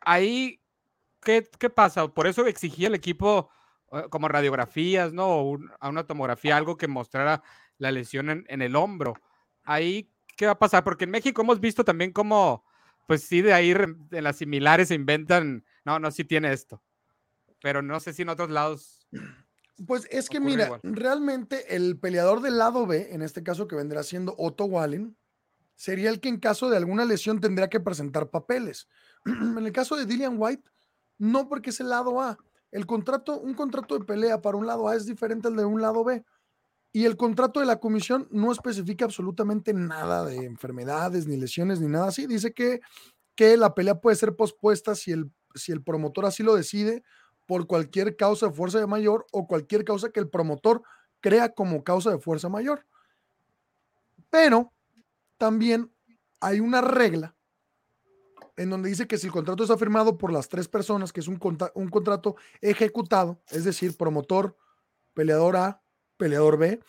Ahí, 0.01 0.63
¿qué, 1.21 1.49
qué 1.59 1.69
pasa? 1.69 2.09
Por 2.09 2.27
eso 2.27 2.47
exigía 2.47 2.89
el 2.89 2.95
equipo 2.95 3.51
como 4.09 4.29
radiografías, 4.29 5.13
¿no? 5.13 5.59
A 5.81 5.89
una 5.89 6.07
tomografía, 6.07 6.57
algo 6.57 6.77
que 6.77 6.87
mostrara 6.87 7.43
la 7.77 7.91
lesión 7.91 8.31
en, 8.31 8.45
en 8.49 8.63
el 8.63 8.77
hombro. 8.77 9.15
Ahí, 9.65 10.09
¿qué 10.37 10.47
va 10.47 10.53
a 10.53 10.59
pasar? 10.59 10.85
Porque 10.85 11.05
en 11.05 11.11
México 11.11 11.43
hemos 11.43 11.61
visto 11.61 11.85
también 11.85 12.13
cómo, 12.13 12.65
pues 13.07 13.23
sí, 13.23 13.43
de 13.43 13.53
ahí 13.53 13.75
de 13.75 14.23
las 14.23 14.37
similares 14.37 14.89
se 14.89 14.95
inventan, 14.95 15.65
no, 15.85 15.99
no, 15.99 16.11
sí 16.11 16.25
tiene 16.25 16.53
esto. 16.53 16.83
Pero 17.63 17.83
no 17.83 18.01
sé 18.01 18.13
si 18.13 18.23
en 18.23 18.31
otros 18.31 18.51
lados. 18.51 19.07
Pues 19.87 20.07
es 20.11 20.29
que 20.29 20.41
mira, 20.41 20.67
igual. 20.67 20.81
realmente 20.83 21.75
el 21.75 21.99
peleador 21.99 22.41
del 22.43 22.59
lado 22.59 22.87
B, 22.87 23.09
en 23.13 23.23
este 23.23 23.43
caso 23.43 23.67
que 23.67 23.77
vendrá 23.77 24.03
siendo 24.03 24.35
Otto 24.39 24.65
Wallen, 24.65 25.17
sería 25.75 26.11
el 26.11 26.21
que 26.21 26.29
en 26.29 26.39
caso 26.39 26.69
de 26.69 26.77
alguna 26.77 27.05
lesión 27.05 27.41
tendría 27.41 27.71
que 27.71 27.81
presentar 27.81 28.29
papeles. 28.29 28.89
en 29.25 29.59
el 29.59 29.73
caso 29.73 29.97
de 29.97 30.05
Dillian 30.05 30.37
White, 30.37 30.65
no 31.19 31.49
porque 31.49 31.71
es 31.71 31.81
el 31.81 31.89
lado 31.89 32.21
A. 32.21 32.39
El 32.71 32.87
contrato, 32.87 33.39
un 33.39 33.55
contrato 33.55 33.99
de 33.99 34.05
pelea 34.05 34.41
para 34.41 34.57
un 34.57 34.67
lado 34.67 34.89
A 34.89 34.95
es 34.95 35.07
diferente 35.07 35.49
al 35.49 35.57
de 35.57 35.65
un 35.65 35.81
lado 35.81 36.05
B. 36.05 36.25
Y 36.93 37.05
el 37.05 37.17
contrato 37.17 37.61
de 37.61 37.67
la 37.67 37.79
comisión 37.79 38.27
no 38.33 38.51
especifica 38.51 39.05
absolutamente 39.05 39.73
nada 39.73 40.25
de 40.25 40.45
enfermedades, 40.45 41.27
ni 41.27 41.37
lesiones, 41.37 41.81
ni 41.81 41.87
nada 41.87 42.09
así. 42.09 42.27
Dice 42.27 42.53
que, 42.53 42.81
que 43.37 43.57
la 43.57 43.75
pelea 43.75 44.01
puede 44.01 44.17
ser 44.17 44.35
pospuesta 44.35 44.95
si 44.97 45.13
el, 45.13 45.31
si 45.55 45.71
el 45.71 45.83
promotor 45.83 46.27
así 46.27 46.43
lo 46.43 46.55
decide 46.57 47.05
por 47.47 47.67
cualquier 47.67 48.17
causa 48.17 48.47
de 48.47 48.53
fuerza 48.53 48.85
mayor 48.87 49.27
o 49.31 49.47
cualquier 49.47 49.85
causa 49.85 50.11
que 50.11 50.21
el 50.21 50.29
promotor 50.29 50.83
crea 51.21 51.53
como 51.53 51.85
causa 51.85 52.11
de 52.11 52.19
fuerza 52.19 52.49
mayor. 52.49 52.85
Pero 54.29 54.73
también 55.39 55.93
hay 56.41 56.61
una 56.61 56.81
regla 56.81 57.37
en 58.57 58.69
donde 58.69 58.89
dice 58.89 59.07
que 59.07 59.17
si 59.17 59.27
el 59.27 59.33
contrato 59.33 59.63
está 59.63 59.77
firmado 59.79 60.19
por 60.19 60.33
las 60.33 60.49
tres 60.49 60.69
personas, 60.69 61.13
que 61.13 61.21
es 61.21 61.29
un, 61.29 61.39
conta- 61.39 61.73
un 61.75 61.89
contrato 61.89 62.37
ejecutado, 62.61 63.41
es 63.49 63.65
decir, 63.65 63.97
promotor, 63.97 64.57
peleador 65.15 65.57
A, 65.57 65.83
peleador 66.21 66.59
B, 66.59 66.81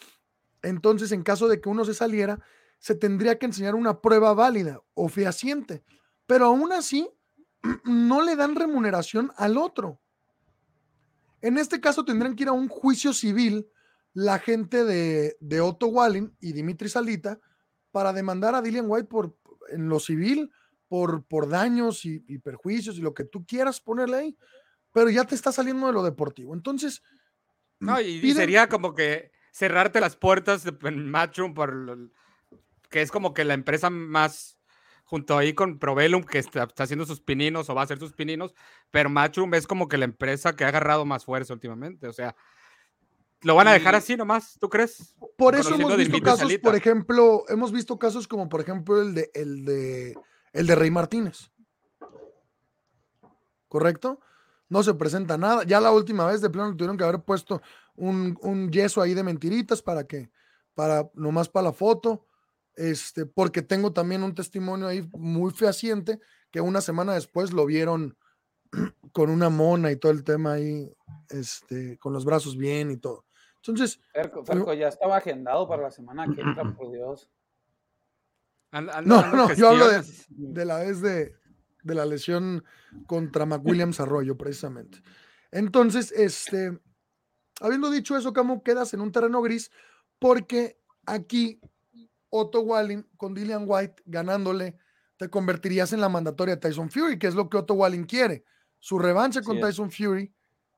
entonces 0.62 1.12
en 1.12 1.24
caso 1.24 1.48
de 1.48 1.62
que 1.62 1.70
uno 1.70 1.86
se 1.86 1.94
saliera, 1.96 2.40
se 2.78 2.96
tendría 2.96 3.40
que 3.40 3.46
enseñar 3.46 3.76
una 3.76 4.02
prueba 4.02 4.34
válida 4.34 4.82
o 4.94 5.08
fehaciente. 5.08 5.84
Pero 6.28 6.46
aún 6.46 6.72
así, 6.74 7.10
no 7.86 8.22
le 8.22 8.36
dan 8.36 8.56
remuneración 8.56 9.32
al 9.38 9.58
otro. 9.58 10.02
En 11.42 11.58
este 11.58 11.80
caso 11.80 12.04
tendrían 12.04 12.36
que 12.36 12.44
ir 12.44 12.50
a 12.50 12.54
un 12.54 12.68
juicio 12.68 13.14
civil 13.14 13.68
la 14.14 14.40
gente 14.40 14.84
de, 14.84 15.38
de 15.40 15.62
Otto 15.62 15.88
Wallin 15.88 16.36
y 16.42 16.52
Dimitri 16.52 16.90
Salita 16.90 17.40
para 17.92 18.12
demandar 18.12 18.54
a 18.54 18.62
Dillian 18.62 18.86
White 18.88 19.08
por, 19.08 19.38
en 19.70 19.88
lo 19.88 20.00
civil 20.00 20.52
por, 20.88 21.26
por 21.26 21.48
daños 21.48 22.04
y, 22.04 22.24
y 22.28 22.40
perjuicios 22.40 22.98
y 22.98 23.02
lo 23.02 23.14
que 23.14 23.24
tú 23.24 23.46
quieras 23.46 23.80
ponerle 23.80 24.18
ahí, 24.18 24.38
pero 24.92 25.10
ya 25.10 25.24
te 25.24 25.36
está 25.36 25.52
saliendo 25.54 25.88
de 25.88 25.94
lo 25.94 26.04
deportivo. 26.04 26.54
Entonces, 26.54 27.02
No, 27.82 28.00
y, 28.00 28.34
sería 28.34 28.70
como 28.70 28.94
que 28.94 29.32
cerrarte 29.52 30.00
las 30.00 30.16
puertas 30.16 30.66
en 30.66 31.10
Matchroom 31.10 31.54
por 31.54 32.12
que 32.90 33.02
es 33.02 33.12
como 33.12 33.34
que 33.34 33.44
la 33.44 33.54
empresa 33.54 33.90
más 33.90 34.60
junto 35.04 35.38
ahí 35.38 35.54
con 35.54 35.80
Provelum 35.80 36.24
que 36.24 36.40
está, 36.40 36.64
está 36.64 36.84
haciendo 36.84 37.06
sus 37.06 37.20
pininos 37.20 37.70
o 37.70 37.76
va 37.76 37.82
a 37.82 37.84
hacer 37.84 38.00
sus 38.00 38.14
pininos, 38.14 38.54
pero 38.92 39.10
Matchroom 39.10 39.54
es 39.56 39.68
como 39.68 39.88
que 39.88 39.98
la 39.98 40.06
empresa 40.06 40.56
que 40.56 40.64
ha 40.64 40.70
agarrado 40.70 41.06
más 41.06 41.26
fuerza 41.26 41.54
últimamente, 41.54 42.08
o 42.08 42.14
sea, 42.14 42.36
lo 43.42 43.56
van 43.56 43.68
a 43.68 43.74
dejar 43.74 43.96
así 43.96 44.16
nomás, 44.16 44.58
¿tú 44.60 44.70
crees? 44.70 45.16
Por 45.36 45.56
eso 45.56 45.64
Conociendo 45.64 45.96
hemos 45.96 45.98
visto 45.98 46.24
casos, 46.24 46.40
Salita. 46.40 46.62
por 46.62 46.76
ejemplo, 46.76 47.44
hemos 47.50 47.72
visto 47.72 47.98
casos 47.98 48.28
como 48.28 48.48
por 48.48 48.62
ejemplo 48.62 49.02
el 49.02 49.16
de 49.16 49.32
el 49.34 49.66
de 49.66 50.16
el 50.54 50.68
de 50.68 50.76
Rey 50.76 50.92
Martínez. 50.92 51.52
¿Correcto? 53.68 54.20
No 54.72 54.84
se 54.84 54.94
presenta 54.94 55.38
nada. 55.38 55.66
Ya 55.66 55.82
la 55.82 55.92
última 55.92 56.26
vez 56.26 56.40
de 56.40 56.50
plano 56.50 56.78
tuvieron 56.78 56.96
que 56.96 57.04
haber 57.04 57.20
puesto 57.20 57.62
un, 57.98 58.40
un 58.42 58.72
yeso 58.72 59.02
ahí 59.02 59.14
de 59.14 59.22
mentiritas 59.22 59.82
para 59.82 60.06
que, 60.08 60.32
para, 60.74 61.12
nomás 61.14 61.50
para 61.50 61.66
la 61.66 61.74
foto. 61.74 62.26
Este, 62.78 63.26
porque 63.26 63.62
tengo 63.62 63.92
también 63.92 64.24
un 64.24 64.34
testimonio 64.34 64.88
ahí 64.88 65.06
muy 65.12 65.52
fehaciente 65.52 66.22
que 66.52 66.62
una 66.62 66.80
semana 66.80 67.16
después 67.16 67.52
lo 67.52 67.66
vieron 67.66 68.18
con 69.12 69.30
una 69.30 69.50
mona 69.50 69.92
y 69.92 69.98
todo 69.98 70.14
el 70.14 70.24
tema 70.24 70.54
ahí, 70.54 70.90
este, 71.28 71.98
con 72.00 72.14
los 72.14 72.24
brazos 72.24 72.56
bien 72.56 72.92
y 72.92 72.98
todo. 72.98 73.26
Entonces, 73.58 74.00
Ferco, 74.14 74.46
Ferco, 74.46 74.74
ya 74.74 74.88
estaba 74.88 75.18
agendado 75.18 75.68
para 75.68 75.82
la 75.84 75.92
semana 75.92 76.34
que 76.34 76.40
entra, 76.40 76.64
por 76.78 76.94
Dios. 76.94 77.30
No, 78.72 79.36
no, 79.36 79.54
yo 79.54 79.68
hablo 79.68 79.88
de 80.30 80.66
la 80.66 80.78
vez 80.78 81.02
de, 81.02 81.36
de 81.84 81.96
la 81.96 82.06
lesión 82.06 82.64
contra 83.08 83.46
McWilliams 83.46 84.00
Arroyo, 84.00 84.38
precisamente. 84.38 85.02
Entonces, 85.52 86.12
este, 86.12 86.80
habiendo 87.60 87.90
dicho 87.90 88.18
eso, 88.18 88.34
Camo, 88.34 88.64
quedas 88.64 88.94
en 88.94 89.02
un 89.02 89.12
terreno 89.12 89.42
gris 89.42 89.72
porque 90.20 90.80
aquí 91.06 91.60
Otto 92.30 92.62
Walling 92.62 93.04
con 93.18 93.34
Dillian 93.34 93.66
White 93.68 94.04
ganándole, 94.06 94.78
te 95.18 95.30
convertirías 95.30 95.94
en 95.94 96.02
la 96.02 96.10
mandatoria 96.10 96.56
de 96.56 96.62
Tyson 96.62 96.90
Fury, 96.90 97.20
que 97.20 97.28
es 97.28 97.36
lo 97.36 97.50
que 97.50 97.58
Otto 97.58 97.76
Walling 97.76 98.06
quiere. 98.06 98.44
Su 98.80 98.98
revancha 98.98 99.42
con. 99.42 99.60
Tyson 99.60 99.92
Fury 99.92 100.34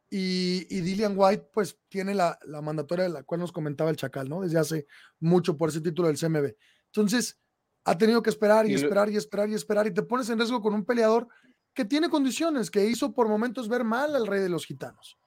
y, 0.09 0.67
y 0.69 0.81
Dillian 0.81 1.13
White, 1.15 1.49
pues 1.53 1.79
tiene 1.87 2.13
la, 2.13 2.37
la 2.45 2.61
mandatoria 2.61 3.05
de 3.05 3.11
la 3.11 3.23
cual 3.23 3.39
nos 3.39 3.51
comentaba 3.51 3.89
el 3.89 3.95
Chacal, 3.95 4.27
¿no? 4.27 4.41
Desde 4.41 4.59
hace 4.59 4.87
mucho 5.19 5.55
por 5.55 5.69
ese 5.69 5.79
título 5.79 6.09
del 6.09 6.17
CMB. 6.17 6.55
Entonces, 6.87 7.39
ha 7.85 7.97
tenido 7.97 8.21
que 8.21 8.29
esperar 8.29 8.67
y, 8.69 8.73
esperar 8.73 9.09
y 9.09 9.17
esperar 9.17 9.49
y 9.49 9.55
esperar 9.55 9.87
y 9.87 9.93
te 9.93 10.03
pones 10.03 10.29
en 10.29 10.37
riesgo 10.39 10.61
con 10.61 10.73
un 10.73 10.85
peleador 10.85 11.27
que 11.73 11.85
tiene 11.85 12.09
condiciones, 12.09 12.69
que 12.71 12.85
hizo 12.85 13.13
por 13.13 13.27
momentos 13.27 13.67
ver 13.67 13.83
mal 13.83 14.15
al 14.15 14.27
rey 14.27 14.41
de 14.41 14.49
los 14.49 14.65
gitanos. 14.65 15.17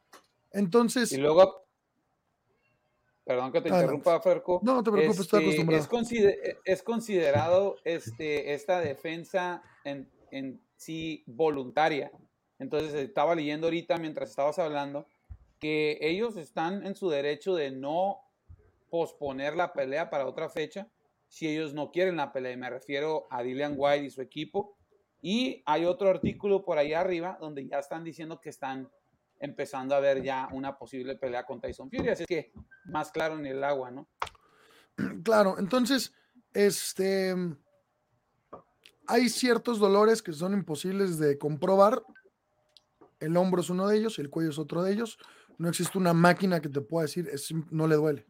Entonces, 0.52 1.12
Y 1.12 1.18
luego, 1.18 1.66
perdón 3.24 3.52
que 3.52 3.60
te 3.60 3.68
Adelante. 3.68 3.96
interrumpa, 3.96 4.20
Ferco. 4.20 4.60
No, 4.62 4.74
no 4.76 4.82
te 4.82 4.90
preocupes, 4.90 5.20
estoy 5.20 5.40
este, 5.40 5.48
acostumbrado. 5.50 5.82
Es, 5.82 5.88
consider- 5.88 6.58
es 6.64 6.82
considerado 6.82 7.76
este, 7.84 8.54
esta 8.54 8.80
defensa 8.80 9.62
en, 9.84 10.08
en 10.30 10.60
sí 10.76 11.24
voluntaria. 11.26 12.10
Entonces, 12.58 12.94
estaba 12.94 13.34
leyendo 13.34 13.66
ahorita 13.66 13.98
mientras 13.98 14.30
estabas 14.30 14.58
hablando 14.58 15.06
que 15.58 15.98
ellos 16.00 16.36
están 16.36 16.86
en 16.86 16.94
su 16.94 17.10
derecho 17.10 17.54
de 17.54 17.70
no 17.70 18.20
posponer 18.88 19.56
la 19.56 19.72
pelea 19.72 20.08
para 20.10 20.26
otra 20.26 20.48
fecha 20.48 20.86
si 21.28 21.48
ellos 21.48 21.74
no 21.74 21.90
quieren 21.90 22.16
la 22.16 22.32
pelea. 22.32 22.56
Me 22.56 22.70
refiero 22.70 23.26
a 23.30 23.42
Dillian 23.42 23.74
White 23.76 24.04
y 24.04 24.10
su 24.10 24.22
equipo. 24.22 24.76
Y 25.22 25.62
hay 25.66 25.84
otro 25.84 26.08
artículo 26.08 26.64
por 26.64 26.78
ahí 26.78 26.92
arriba 26.92 27.38
donde 27.40 27.66
ya 27.66 27.78
están 27.78 28.04
diciendo 28.04 28.40
que 28.40 28.50
están 28.50 28.88
empezando 29.40 29.94
a 29.94 30.00
ver 30.00 30.22
ya 30.22 30.48
una 30.52 30.78
posible 30.78 31.16
pelea 31.16 31.44
con 31.44 31.60
Tyson 31.60 31.90
Fury. 31.90 32.08
Así 32.08 32.24
que 32.26 32.52
más 32.84 33.10
claro 33.10 33.38
en 33.38 33.46
el 33.46 33.62
agua, 33.64 33.90
¿no? 33.90 34.08
claro, 35.24 35.56
entonces, 35.58 36.12
este, 36.52 37.34
hay 39.06 39.28
ciertos 39.28 39.78
dolores 39.78 40.22
que 40.22 40.32
son 40.32 40.52
imposibles 40.52 41.18
de 41.18 41.38
comprobar. 41.38 42.02
El 43.18 43.36
hombro 43.36 43.62
es 43.62 43.70
uno 43.70 43.88
de 43.88 43.96
ellos, 43.98 44.18
el 44.18 44.30
cuello 44.30 44.50
es 44.50 44.58
otro 44.58 44.82
de 44.82 44.92
ellos. 44.92 45.18
No 45.58 45.68
existe 45.68 45.96
una 45.96 46.12
máquina 46.12 46.60
que 46.60 46.68
te 46.68 46.80
pueda 46.80 47.06
decir, 47.06 47.28
es, 47.32 47.52
no 47.70 47.86
le 47.86 47.96
duele. 47.96 48.26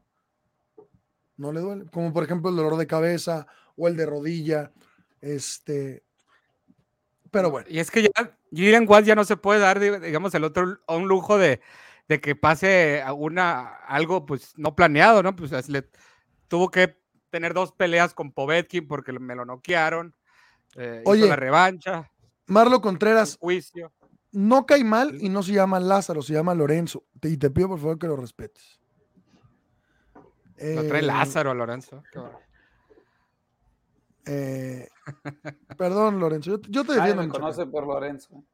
No 1.37 1.53
le 1.53 1.61
duele. 1.61 1.85
Como 1.92 2.12
por 2.12 2.25
ejemplo 2.25 2.51
el 2.51 2.57
dolor 2.57 2.77
de 2.77 2.87
cabeza 2.87 3.46
o 3.77 3.88
el 3.88 3.96
de 3.96 4.07
rodilla. 4.07 4.72
Este, 5.20 6.03
pero 7.31 7.51
bueno. 7.51 7.66
Y 7.70 7.79
es 7.79 7.90
que 7.90 8.03
ya 8.03 8.38
Jalen 8.53 8.87
Watt 8.88 9.05
ya 9.05 9.14
no 9.14 9.25
se 9.25 9.37
puede 9.37 9.61
dar, 9.61 9.81
dig- 9.81 10.01
digamos, 10.01 10.35
el 10.35 10.44
otro 10.44 10.79
a 10.87 10.96
un 10.96 11.09
lujo 11.09 11.37
de, 11.38 11.61
de 12.09 12.20
que 12.20 12.35
pase 12.37 13.03
a 13.03 13.12
una, 13.12 13.66
algo 13.87 14.25
pues 14.25 14.53
no 14.57 14.75
planeado, 14.75 15.22
¿no? 15.22 15.35
Pues 15.37 15.53
es- 15.53 15.68
le 15.68 15.88
tuvo 16.49 16.70
que 16.70 16.96
tener 17.31 17.53
dos 17.55 17.72
peleas 17.72 18.14
con 18.14 18.33
Povetkin 18.33 18.87
porque 18.87 19.12
me 19.12 19.35
lo 19.35 19.44
noquearon. 19.44 20.14
eh, 20.77 21.01
hizo 21.03 21.11
Oye, 21.11 21.29
la 21.29 21.37
revancha, 21.37 22.11
Marlo 22.46 22.81
Contreras, 22.81 23.37
juicio. 23.40 23.92
no 24.33 24.64
cae 24.66 24.85
mal 24.85 25.16
y 25.20 25.29
no 25.29 25.42
se 25.42 25.53
llama 25.53 25.81
Lázaro, 25.81 26.22
se 26.22 26.33
llama 26.35 26.55
Lorenzo. 26.55 27.05
Te- 27.20 27.29
y 27.31 27.37
te 27.37 27.51
pido 27.51 27.68
por 27.70 27.79
favor 27.81 27.99
que 27.99 28.07
lo 28.07 28.16
respetes. 28.16 28.79
Lo 30.59 30.87
trae 30.87 31.01
Eh, 31.01 31.03
Lázaro, 31.03 31.55
Lorenzo. 31.55 32.03
eh, 34.27 34.88
perdón, 35.77 36.19
Lorenzo, 36.19 36.51
yo, 36.57 36.61
yo 36.69 36.83
te 36.85 36.97
Nadie 36.97 37.14
defiendo. 37.14 37.23
me 37.23 37.27
mi 37.27 37.33
chacal. 37.33 37.40
conoce 37.42 37.66
por 37.66 37.87
Lorenzo. 37.87 38.45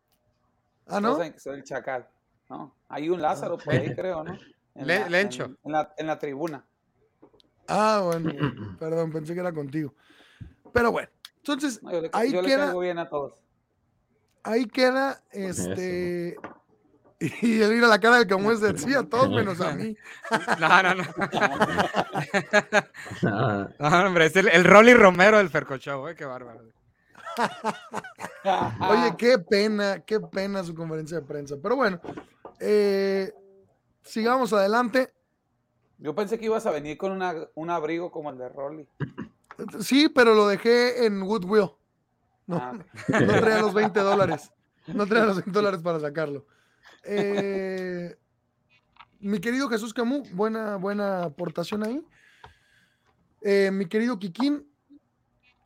Ah, 0.86 1.00
¿no? 1.00 1.16
soy 1.38 1.54
el 1.54 1.64
chacal. 1.64 2.08
¿no? 2.50 2.74
Hay 2.88 3.08
un 3.08 3.22
Lázaro 3.22 3.56
por 3.56 3.74
ahí, 3.74 3.94
creo, 3.94 4.22
¿no? 4.24 4.36
En 4.74 4.86
Le- 4.86 5.00
la- 5.00 5.08
Lencho. 5.10 5.44
En, 5.44 5.58
en 5.64 5.72
la, 5.72 5.94
en 5.98 6.06
la 6.06 6.18
tribuna. 6.18 6.66
Ah, 7.68 8.00
bueno, 8.04 8.30
perdón, 8.78 9.12
pensé 9.12 9.34
que 9.34 9.40
era 9.40 9.52
contigo. 9.52 9.94
Pero 10.72 10.90
bueno, 10.90 11.10
entonces 11.36 11.82
No, 11.82 11.92
yo 11.92 12.00
le, 12.00 12.10
ahí 12.14 12.32
yo 12.32 12.42
queda, 12.42 12.74
bien 12.78 12.98
a 12.98 13.08
todos. 13.08 13.42
ahí 14.44 14.64
queda, 14.66 15.22
este, 15.30 16.38
y 17.42 17.60
el 17.60 17.76
ir 17.76 17.84
a 17.84 17.88
la 17.88 18.00
cara 18.00 18.18
del 18.18 18.28
como 18.28 18.50
es 18.50 18.60
de 18.60 18.76
sí 18.76 18.94
a 18.94 19.02
todos 19.04 19.30
menos 19.30 19.60
a 19.60 19.72
mí. 19.72 19.96
No, 20.58 20.82
no, 20.82 20.94
no. 23.22 23.68
No, 23.78 24.06
hombre, 24.06 24.26
es 24.26 24.36
el, 24.36 24.48
el 24.48 24.64
Rolly 24.64 24.94
Romero 24.94 25.38
del 25.38 25.50
Fercochao, 25.50 26.08
eh, 26.08 26.16
qué 26.16 26.24
bárbaro. 26.24 26.60
Oye, 28.90 29.14
qué 29.16 29.38
pena, 29.38 30.00
qué 30.00 30.20
pena 30.20 30.64
su 30.64 30.74
conferencia 30.74 31.20
de 31.20 31.26
prensa. 31.26 31.56
Pero 31.62 31.76
bueno, 31.76 32.00
eh, 32.58 33.32
sigamos 34.02 34.52
adelante. 34.52 35.12
Yo 35.98 36.14
pensé 36.14 36.38
que 36.38 36.46
ibas 36.46 36.66
a 36.66 36.72
venir 36.72 36.98
con 36.98 37.12
una, 37.12 37.34
un 37.54 37.70
abrigo 37.70 38.10
como 38.10 38.30
el 38.30 38.38
de 38.38 38.48
Rolly. 38.48 38.88
Sí, 39.80 40.08
pero 40.08 40.34
lo 40.34 40.48
dejé 40.48 41.06
en 41.06 41.20
Goodwill. 41.20 41.70
No, 42.48 42.56
Ah, 42.56 42.72
no 43.08 43.38
traía 43.38 43.60
los 43.60 43.72
20 43.72 44.00
dólares. 44.00 44.50
No 44.88 45.06
traía 45.06 45.26
los 45.26 45.36
20 45.36 45.52
dólares 45.52 45.80
para 45.80 46.00
sacarlo. 46.00 46.44
Eh, 47.04 48.16
mi 49.20 49.38
querido 49.38 49.68
Jesús 49.68 49.94
Camus, 49.94 50.32
buena, 50.32 50.76
buena 50.76 51.24
aportación 51.24 51.84
ahí. 51.84 52.04
Eh, 53.40 53.70
mi 53.72 53.86
querido 53.86 54.18
Kikín, 54.18 54.66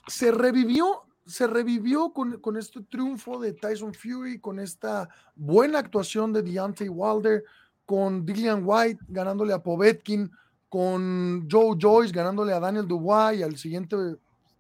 se 0.07 0.31
revivió, 0.31 1.03
se 1.27 1.47
revivió 1.47 2.13
con, 2.13 2.41
con 2.41 2.57
este 2.57 2.83
triunfo 2.83 3.39
de 3.41 3.53
Tyson 3.53 3.93
Fury, 3.93 4.39
con 4.39 4.59
esta 4.59 5.09
buena 5.35 5.79
actuación 5.79 6.33
de 6.33 6.43
Deontay 6.43 6.89
Wilder, 6.89 7.45
con 7.85 8.25
Dillian 8.25 8.63
White 8.65 9.01
ganándole 9.09 9.53
a 9.53 9.63
Povetkin, 9.63 10.31
con 10.69 11.49
Joe 11.51 11.77
Joyce 11.81 12.13
ganándole 12.13 12.53
a 12.53 12.61
Daniel 12.61 12.87
Dubois 12.87 13.39
y 13.39 13.43
al 13.43 13.57
siguiente 13.57 13.97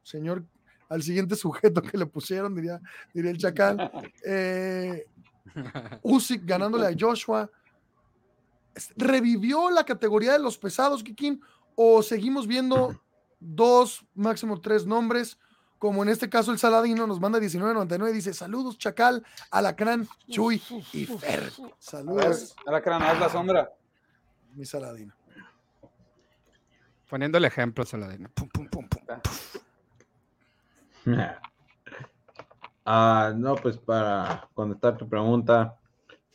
señor, 0.02 0.44
al 0.88 1.02
siguiente 1.02 1.34
sujeto 1.34 1.82
que 1.82 1.98
le 1.98 2.06
pusieron, 2.06 2.54
diría, 2.54 2.80
diría 3.12 3.30
el 3.30 3.38
chacal. 3.38 3.90
Eh, 4.24 5.06
Usyk 6.02 6.44
ganándole 6.44 6.86
a 6.86 6.94
Joshua. 6.98 7.50
¿Revivió 8.96 9.70
la 9.70 9.84
categoría 9.84 10.32
de 10.32 10.38
los 10.38 10.58
pesados, 10.58 11.02
Kikín? 11.02 11.40
¿O 11.74 12.02
seguimos 12.02 12.46
viendo 12.46 13.00
dos, 13.40 14.04
máximo 14.14 14.60
tres 14.60 14.86
nombres? 14.86 15.38
Como 15.78 16.02
en 16.02 16.08
este 16.08 16.28
caso 16.28 16.52
el 16.52 16.58
Saladino 16.58 17.06
nos 17.06 17.20
manda 17.20 17.38
19.99 17.38 18.10
y 18.10 18.12
dice, 18.14 18.32
saludos 18.32 18.78
Chacal, 18.78 19.24
Alacrán, 19.50 20.08
Chuy 20.28 20.60
y 20.92 21.04
Fer. 21.04 21.18
a 21.28 21.40
ver, 21.42 21.52
Saludos, 21.78 22.56
ahora 22.64 22.82
que 22.82 22.90
haz 22.90 23.20
la 23.20 23.28
sombra. 23.28 23.70
mi 24.54 24.64
Saladino. 24.64 25.14
Poniendo 27.08 27.38
el 27.38 27.44
ejemplo, 27.44 27.84
Saladino. 27.84 28.30
Pum, 28.34 28.48
pum, 28.48 28.68
pum, 28.68 28.88
pum. 28.88 29.02
Ah, 32.88 33.32
no, 33.36 33.56
pues 33.56 33.76
para 33.78 34.48
contestar 34.54 34.96
tu 34.96 35.08
pregunta, 35.08 35.76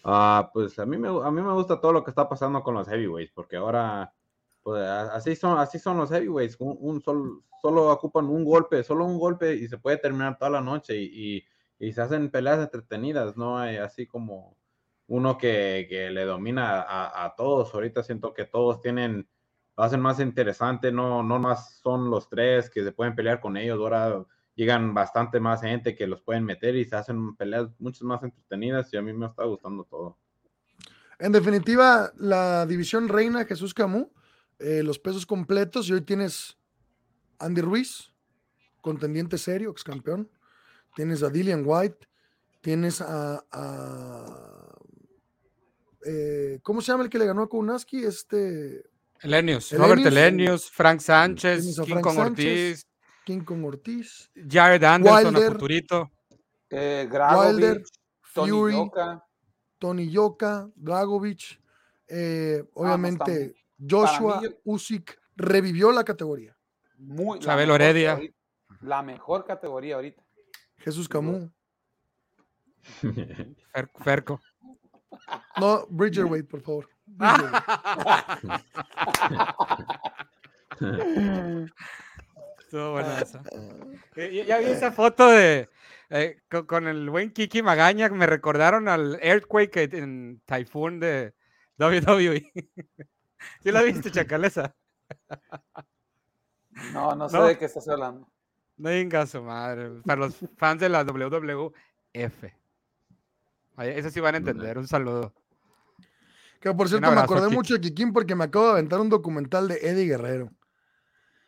ah, 0.03 0.49
pues 0.53 0.77
a 0.79 0.85
mí, 0.85 0.97
me, 0.97 1.07
a 1.07 1.31
mí 1.31 1.41
me 1.41 1.53
gusta 1.53 1.79
todo 1.79 1.93
lo 1.93 2.03
que 2.03 2.11
está 2.11 2.27
pasando 2.27 2.61
con 2.61 2.75
los 2.75 2.89
heavyweights, 2.89 3.31
porque 3.33 3.55
ahora, 3.55 4.13
pues 4.61 4.83
así 4.85 5.33
son, 5.37 5.57
así 5.59 5.79
son 5.79 5.97
los 5.97 6.09
heavyweights, 6.11 6.57
un, 6.59 6.77
un 6.81 7.01
sol- 7.01 7.41
solo 7.61 7.89
ocupan 7.89 8.25
un 8.25 8.43
golpe, 8.43 8.83
solo 8.83 9.05
un 9.05 9.17
golpe 9.17 9.55
y 9.55 9.69
se 9.69 9.77
puede 9.77 9.95
terminar 9.97 10.37
toda 10.37 10.51
la 10.51 10.61
noche 10.61 10.97
y, 11.01 11.45
se 11.93 12.01
hacen 12.01 12.29
peleas 12.29 12.59
entretenidas, 12.59 13.37
no 13.37 13.57
hay 13.57 13.77
así 13.77 14.05
como 14.05 14.57
uno 15.07 15.37
que, 15.37 15.87
le 16.11 16.25
domina 16.25 16.81
a, 16.81 17.25
a 17.25 17.35
todos, 17.35 17.73
ahorita 17.73 18.03
siento 18.03 18.33
que 18.33 18.45
todos 18.45 18.81
tienen, 18.81 19.27
lo 19.77 19.83
hacen 19.83 20.01
más 20.01 20.19
interesante, 20.19 20.91
no, 20.91 21.23
no 21.23 21.39
más 21.39 21.79
son 21.79 22.09
los 22.11 22.27
tres 22.29 22.69
que 22.69 22.83
se 22.83 22.91
pueden 22.91 23.15
pelear 23.15 23.39
con 23.39 23.55
ellos, 23.57 23.79
ahora 23.79 24.25
llegan 24.55 24.93
bastante 24.93 25.39
más 25.39 25.61
gente 25.61 25.95
que 25.95 26.07
los 26.07 26.21
pueden 26.21 26.43
meter 26.43 26.75
y 26.75 26.85
se 26.85 26.95
hacen 26.95 27.35
peleas 27.35 27.69
mucho 27.79 28.05
más 28.05 28.21
entretenidas 28.23 28.91
y 28.93 28.97
a 28.97 29.01
mí 29.01 29.13
me 29.13 29.27
está 29.27 29.43
gustando 29.45 29.83
todo. 29.85 30.17
En 31.19 31.31
definitiva, 31.31 32.11
la 32.17 32.65
división 32.65 33.07
reina 33.07 33.45
Jesús 33.45 33.73
Camus, 33.73 34.07
eh, 34.59 34.81
los 34.83 34.97
pesos 34.97 35.25
completos, 35.25 35.87
y 35.87 35.93
hoy 35.93 36.01
tienes 36.01 36.57
Andy 37.37 37.61
Ruiz, 37.61 38.11
contendiente 38.81 39.37
serio, 39.37 39.71
ex 39.71 39.83
campeón. 39.83 40.29
Tienes 40.95 41.23
a 41.23 41.29
Dillian 41.29 41.63
White, 41.65 42.07
tienes 42.59 43.01
a. 43.01 43.45
a, 43.51 44.75
eh, 46.05 46.59
¿Cómo 46.63 46.81
se 46.81 46.91
llama 46.91 47.03
el 47.03 47.09
que 47.09 47.19
le 47.19 47.25
ganó 47.25 47.43
a 47.43 47.49
Kunaski? 47.49 48.03
Este. 48.03 48.83
Elenius, 49.21 49.71
Robert 49.73 50.03
Elenius, 50.03 50.71
Frank 50.71 50.99
Sánchez, 50.99 51.79
King 51.85 52.01
Kong 52.01 52.15
Sánchez, 52.15 52.79
Ortiz, 52.79 52.87
King 53.25 53.43
Kong 53.43 53.63
Ortiz, 53.65 54.29
Jared 54.35 54.83
Anderson, 54.83 55.35
a 55.35 55.39
Wilder. 55.39 55.51
futurito. 55.53 56.11
Eh, 56.69 57.07
Wilder, 57.11 57.83
Tony 58.33 58.49
Fury, 58.51 58.73
Yoka. 58.73 59.23
Tony 59.77 60.09
Yoka, 60.09 60.69
Dragovich, 60.75 61.59
eh, 62.07 62.63
obviamente 62.73 63.55
Joshua 63.79 64.41
mí- 64.41 64.49
Usyk 64.63 65.19
revivió 65.35 65.91
la 65.91 66.03
categoría. 66.03 66.55
Muy, 66.97 67.39
la 67.39 67.45
Chabelo 67.45 67.73
mejor 67.73 67.81
Heredia. 67.81 68.11
ahorita- 68.13 68.35
La 68.81 69.01
mejor 69.01 69.45
categoría 69.45 69.95
ahorita. 69.95 70.23
Jesús 70.77 71.07
Camus. 71.09 71.49
Fer- 73.73 73.89
Ferco. 74.03 74.39
No, 75.59 75.85
Bridgerweight, 75.89 76.47
por 76.49 76.61
favor. 76.61 76.89
Bridgerweight. 77.05 77.63
Estuvo 82.71 82.91
buena 82.93 83.19
esa. 83.19 83.43
Eh, 84.15 84.31
Ya, 84.33 84.43
ya 84.45 84.57
vi 84.59 84.65
esa 84.71 84.91
foto 84.91 85.29
de 85.29 85.69
eh, 86.09 86.41
co- 86.49 86.65
con, 86.67 86.87
el 86.87 87.09
buen 87.09 87.31
Kiki 87.31 87.61
Magaña, 87.61 88.07
me 88.09 88.25
recordaron 88.27 88.87
al 88.89 89.19
Earthquake 89.21 89.75
en 89.93 90.41
Typhoon 90.45 90.99
de 91.01 91.33
WWE. 91.77 92.51
¿Sí 93.63 93.71
la 93.71 93.81
viste, 93.83 94.09
Chacalesa? 94.11 94.73
No, 96.93 97.15
no 97.15 97.27
sé 97.29 97.37
No. 97.37 97.45
de 97.45 97.57
qué 97.57 97.65
estás 97.65 97.87
hablando. 97.89 98.27
No 98.77 98.89
digas 98.89 99.29
su 99.29 99.41
madre. 99.41 99.89
Para 100.05 100.21
los 100.21 100.35
fans 100.57 100.79
de 100.81 100.89
la 100.89 101.03
WWF. 101.03 102.43
Eso 103.77 104.09
sí 104.09 104.19
van 104.19 104.35
a 104.35 104.37
entender. 104.39 104.77
Un 104.77 104.87
saludo. 104.87 105.33
Que 106.59 106.73
por 106.73 106.87
cierto, 106.89 107.11
me 107.11 107.19
acordé 107.19 107.45
Kiki. 107.47 107.55
mucho 107.55 107.73
de 107.75 107.81
Kikín 107.81 108.13
porque 108.13 108.35
me 108.35 108.43
acabo 108.45 108.65
de 108.65 108.71
aventar 108.71 108.99
un 108.99 109.09
documental 109.09 109.67
de 109.67 109.75
Eddie 109.81 110.05
Guerrero. 110.07 110.51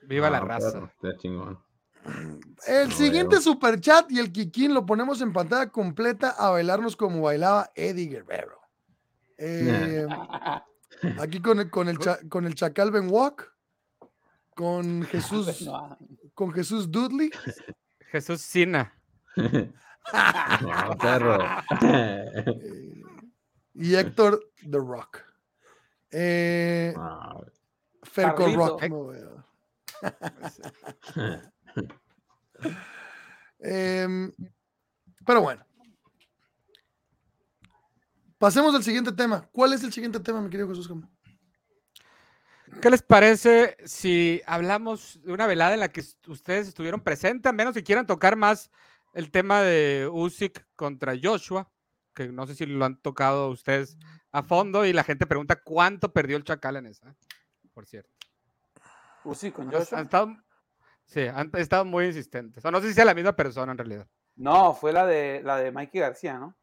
Viva 0.08 0.30
la 0.30 0.38
Ah, 0.38 0.42
raza. 0.42 0.92
chingón. 1.18 1.60
El 2.68 2.90
No 2.90 2.96
siguiente 2.96 3.36
veo. 3.36 3.42
super 3.42 3.80
chat 3.80 4.12
y 4.12 4.20
el 4.20 4.32
Kikín 4.32 4.74
lo 4.74 4.86
ponemos 4.86 5.22
en 5.22 5.32
pantalla 5.32 5.70
completa 5.70 6.32
a 6.32 6.50
bailarnos 6.50 6.96
como 6.98 7.22
bailaba 7.22 7.72
Eddie 7.76 8.08
Guerrero. 8.10 8.60
Eh, 9.38 10.06
aquí 11.20 11.42
con 11.42 11.60
el, 11.60 11.70
con, 11.70 11.88
el 11.90 11.98
cha- 12.00 12.20
con 12.30 12.46
el 12.46 12.56
Chacal 12.56 12.92
Ben 12.92 13.08
Walk, 13.10 13.54
con 14.56 15.04
Jesús, 15.12 15.62
No, 15.64 15.98
con 16.34 16.52
Jesús 16.52 16.92
Dudley. 16.92 17.32
Jesús 18.12 18.42
Sina. 18.42 18.94
No, 20.62 20.98
perro. 20.98 21.38
y 23.74 23.96
Héctor 23.96 24.50
The 24.70 24.78
Rock. 24.78 25.22
Eh, 26.12 26.94
Ah, 26.98 27.38
Ferco. 28.04 28.48
Rock. 28.54 28.84
no, 28.90 29.44
Em, 33.60 34.32
pero 35.26 35.42
bueno. 35.42 35.66
Pasemos 38.38 38.76
al 38.76 38.84
siguiente 38.84 39.12
tema. 39.14 39.48
¿Cuál 39.54 39.74
es 39.74 39.84
el 39.84 39.94
siguiente 39.94 40.20
tema, 40.20 40.42
mi 40.42 40.50
querido 40.50 40.68
Jesús? 40.68 40.92
¿Qué 42.82 42.90
les 42.90 43.02
parece 43.02 43.78
si 43.86 44.42
hablamos 44.46 45.22
de 45.24 45.32
una 45.32 45.48
velada 45.48 45.74
en 45.74 45.80
la 45.80 45.88
que 45.88 46.04
ustedes 46.28 46.68
estuvieron 46.68 47.02
presentes, 47.02 47.50
a 47.50 47.54
menos 47.54 47.74
que 47.74 47.84
quieran 47.84 48.06
tocar 48.06 48.36
más 48.36 48.70
el 49.14 49.32
tema 49.32 49.62
de 49.62 50.10
Usyk 50.12 50.66
contra 50.76 51.14
Joshua, 51.22 51.72
que 52.14 52.28
no 52.30 52.46
sé 52.46 52.56
si 52.56 52.66
lo 52.66 52.84
han 52.84 52.98
tocado 52.98 53.50
ustedes 53.50 53.98
a 54.32 54.44
fondo 54.44 54.86
y 54.86 54.94
la 54.94 55.04
gente 55.04 55.26
pregunta 55.26 55.62
cuánto 55.62 56.12
perdió 56.12 56.36
el 56.36 56.44
Chacal 56.44 56.78
en 56.78 56.88
esa, 56.88 57.16
por 57.74 57.86
cierto. 57.86 58.23
Uzi 59.26 59.52
con 59.52 59.68
Han- 59.68 59.74
Joshua. 59.74 59.98
han 60.00 60.04
estado- 60.06 60.38
sí, 61.06 61.22
han 61.22 61.50
estado 61.56 61.86
muy 61.86 62.06
insistentes. 62.06 62.64
O 62.66 62.72
no 62.72 62.82
sé 62.82 62.90
si 62.90 62.94
sea 62.94 63.06
la 63.06 63.14
misma 63.14 63.34
persona 63.36 63.72
en 63.72 63.78
realidad. 63.78 64.08
No, 64.36 64.74
fue 64.74 64.92
la 64.94 65.06
de 65.06 65.42
la 65.44 65.58
de 65.58 65.72
Mikey 65.72 66.02
García, 66.02 66.38
¿no? 66.40 66.56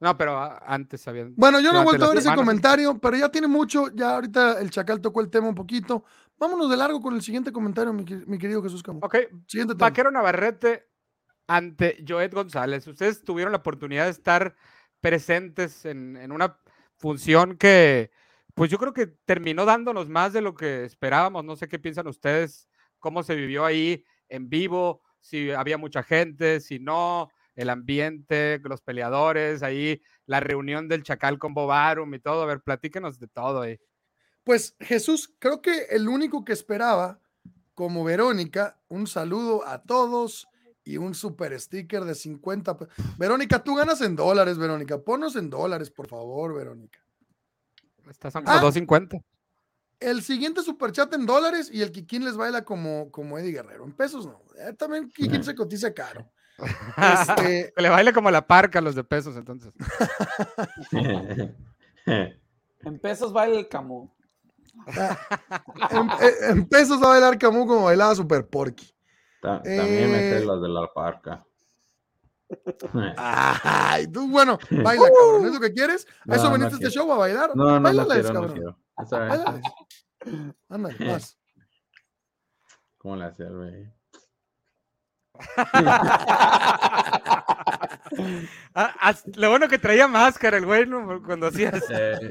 No, 0.00 0.16
pero 0.16 0.40
antes 0.66 1.06
habían. 1.08 1.34
Bueno, 1.36 1.60
yo 1.60 1.72
no 1.74 1.82
he 1.82 1.84
vuelto 1.84 2.06
a 2.06 2.08
ver 2.08 2.18
ese 2.18 2.34
comentario, 2.34 2.98
pero 2.98 3.18
ya 3.18 3.28
tiene 3.28 3.46
mucho. 3.48 3.88
Ya 3.94 4.14
ahorita 4.14 4.58
el 4.60 4.70
Chacal 4.70 4.98
tocó 5.02 5.20
el 5.20 5.28
tema 5.28 5.48
un 5.48 5.54
poquito. 5.54 6.04
Vámonos 6.38 6.70
de 6.70 6.76
largo 6.78 7.02
con 7.02 7.14
el 7.14 7.20
siguiente 7.20 7.52
comentario, 7.52 7.92
mi, 7.92 8.04
mi 8.26 8.38
querido 8.38 8.62
Jesús 8.62 8.82
Camus. 8.82 9.02
Ok, 9.04 9.16
Siguiente 9.46 9.74
tema. 9.74 9.88
Vaquero 9.90 10.10
Navarrete 10.10 10.88
ante 11.46 12.02
Joet 12.08 12.32
González. 12.32 12.86
Ustedes 12.86 13.22
tuvieron 13.22 13.52
la 13.52 13.58
oportunidad 13.58 14.04
de 14.06 14.12
estar 14.12 14.56
presentes 15.02 15.84
en, 15.84 16.16
en 16.16 16.32
una 16.32 16.56
función 16.96 17.58
que, 17.58 18.10
pues 18.60 18.70
yo 18.70 18.76
creo 18.76 18.92
que 18.92 19.06
terminó 19.06 19.64
dándonos 19.64 20.10
más 20.10 20.34
de 20.34 20.42
lo 20.42 20.54
que 20.54 20.84
esperábamos. 20.84 21.42
No 21.46 21.56
sé 21.56 21.66
qué 21.66 21.78
piensan 21.78 22.06
ustedes, 22.06 22.68
cómo 22.98 23.22
se 23.22 23.34
vivió 23.34 23.64
ahí 23.64 24.04
en 24.28 24.50
vivo, 24.50 25.00
si 25.18 25.50
había 25.50 25.78
mucha 25.78 26.02
gente, 26.02 26.60
si 26.60 26.78
no, 26.78 27.30
el 27.54 27.70
ambiente, 27.70 28.60
los 28.62 28.82
peleadores, 28.82 29.62
ahí 29.62 30.02
la 30.26 30.40
reunión 30.40 30.88
del 30.88 31.02
Chacal 31.04 31.38
con 31.38 31.54
Bobarum 31.54 32.12
y 32.12 32.18
todo. 32.18 32.42
A 32.42 32.46
ver, 32.46 32.60
platíquenos 32.60 33.18
de 33.18 33.28
todo 33.28 33.62
ahí. 33.62 33.80
Pues 34.44 34.76
Jesús, 34.78 35.34
creo 35.38 35.62
que 35.62 35.84
el 35.88 36.06
único 36.06 36.44
que 36.44 36.52
esperaba, 36.52 37.18
como 37.72 38.04
Verónica, 38.04 38.78
un 38.88 39.06
saludo 39.06 39.66
a 39.66 39.82
todos 39.84 40.46
y 40.84 40.98
un 40.98 41.14
super 41.14 41.58
sticker 41.58 42.04
de 42.04 42.14
50. 42.14 42.76
pe- 42.76 42.88
Verónica, 43.16 43.64
tú 43.64 43.74
ganas 43.74 44.02
en 44.02 44.16
dólares, 44.16 44.58
Verónica. 44.58 44.98
Ponnos 44.98 45.34
en 45.36 45.48
dólares, 45.48 45.90
por 45.90 46.08
favor, 46.08 46.54
Verónica. 46.54 47.00
Estas 48.10 48.32
son 48.32 48.44
como 48.44 48.56
Ah. 48.58 48.60
250. 48.60 49.18
El 50.00 50.22
siguiente 50.22 50.62
superchat 50.62 51.12
en 51.14 51.26
dólares 51.26 51.70
y 51.72 51.82
el 51.82 51.92
Kikín 51.92 52.24
les 52.24 52.36
baila 52.36 52.64
como, 52.64 53.10
como 53.10 53.38
Eddie 53.38 53.52
Guerrero. 53.52 53.84
En 53.84 53.92
pesos 53.92 54.26
no. 54.26 54.42
Eh, 54.58 54.72
también 54.74 55.08
Kikín 55.10 55.44
se 55.44 55.54
cotiza 55.54 55.92
caro. 55.94 56.28
Este, 56.96 57.72
le 57.76 57.88
baile 57.88 58.12
como 58.12 58.30
la 58.30 58.46
parca 58.46 58.78
a 58.80 58.82
los 58.82 58.94
de 58.94 59.04
pesos, 59.04 59.36
entonces. 59.36 59.72
En 62.82 62.98
pesos 62.98 63.32
baila 63.32 63.58
el 63.58 63.68
Camus. 63.68 64.10
en, 64.86 66.10
en- 66.58 66.66
pesos 66.68 67.00
va 67.02 67.06
a 67.08 67.10
bailar 67.10 67.38
Camus 67.38 67.66
como 67.66 67.84
bailaba 67.84 68.14
Super 68.14 68.46
Porky. 68.48 68.90
Ta- 69.42 69.62
También 69.62 70.14
Eh, 70.14 70.38
sé 70.38 70.44
los 70.46 70.62
de 70.62 70.68
la 70.68 70.88
parca. 70.94 71.44
Ay, 73.16 74.06
tú, 74.08 74.28
bueno, 74.28 74.58
baila, 74.70 75.04
cabrón. 75.08 75.46
¿Es 75.46 75.52
lo 75.54 75.60
que 75.60 75.72
quieres? 75.72 76.06
¿A 76.22 76.24
No, 76.26 76.34
eso 76.34 76.44
no 76.44 76.50
veniste 76.52 76.74
a 76.74 76.78
este 76.78 76.88
quiero. 76.88 77.02
show 77.04 77.12
a 77.12 77.18
bailar? 77.18 77.50
No, 77.54 77.64
no, 77.64 77.70
no 77.76 77.80
Báilales, 77.80 78.12
quiero, 78.14 78.28
no 78.28 78.34
cabrón. 78.34 78.54
quiero. 78.56 78.78
Está 78.98 79.18
bien. 79.18 79.28
Báilales. 79.28 79.62
Ándale, 80.68 80.96
vas. 81.12 81.38
¿Cómo 82.98 83.16
le 83.16 83.24
hacía, 83.24 83.48
güey? 83.48 83.92
Ah, 88.74 88.94
as- 89.00 89.24
lo 89.36 89.50
bueno 89.50 89.68
que 89.68 89.78
traía 89.78 90.08
máscara 90.08 90.56
el 90.56 90.66
güey 90.66 90.86
¿no? 90.86 91.22
cuando 91.22 91.46
hacías. 91.46 91.82
Eh. 91.90 92.30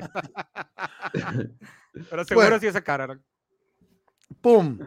Pero 2.10 2.24
seguro 2.26 2.48
Bueno. 2.48 2.60
sí 2.60 2.68
esa 2.68 2.82
cara. 2.82 3.08
¿no? 3.08 3.20
¡Pum! 4.42 4.80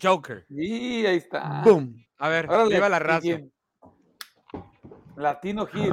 Joker. 0.00 0.46
Y 0.48 1.04
ahí 1.06 1.16
está. 1.18 1.62
¡Pum! 1.62 1.94
A 2.18 2.28
ver, 2.28 2.48
Órale, 2.48 2.74
viva 2.74 2.88
la 2.88 2.98
raza. 2.98 3.20
Kikín. 3.20 3.52
Latino 5.20 5.66
Hit. 5.66 5.92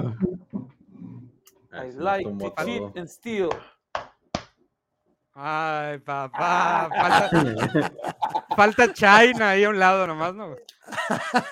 I 1.74 1.92
like 1.98 2.26
to 2.40 2.54
cheat 2.64 2.98
and 2.98 3.08
steal. 3.08 3.50
Ay, 5.34 6.00
papá. 6.00 6.90
Falta, 6.90 7.92
falta 8.56 8.94
China 8.94 9.50
ahí 9.52 9.64
a 9.66 9.70
un 9.70 9.78
lado 9.78 10.08
nomás, 10.08 10.34
¿no? 10.34 10.56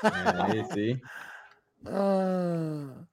Ahí 0.02 0.66
sí. 0.74 1.02
Ah, 1.86 3.06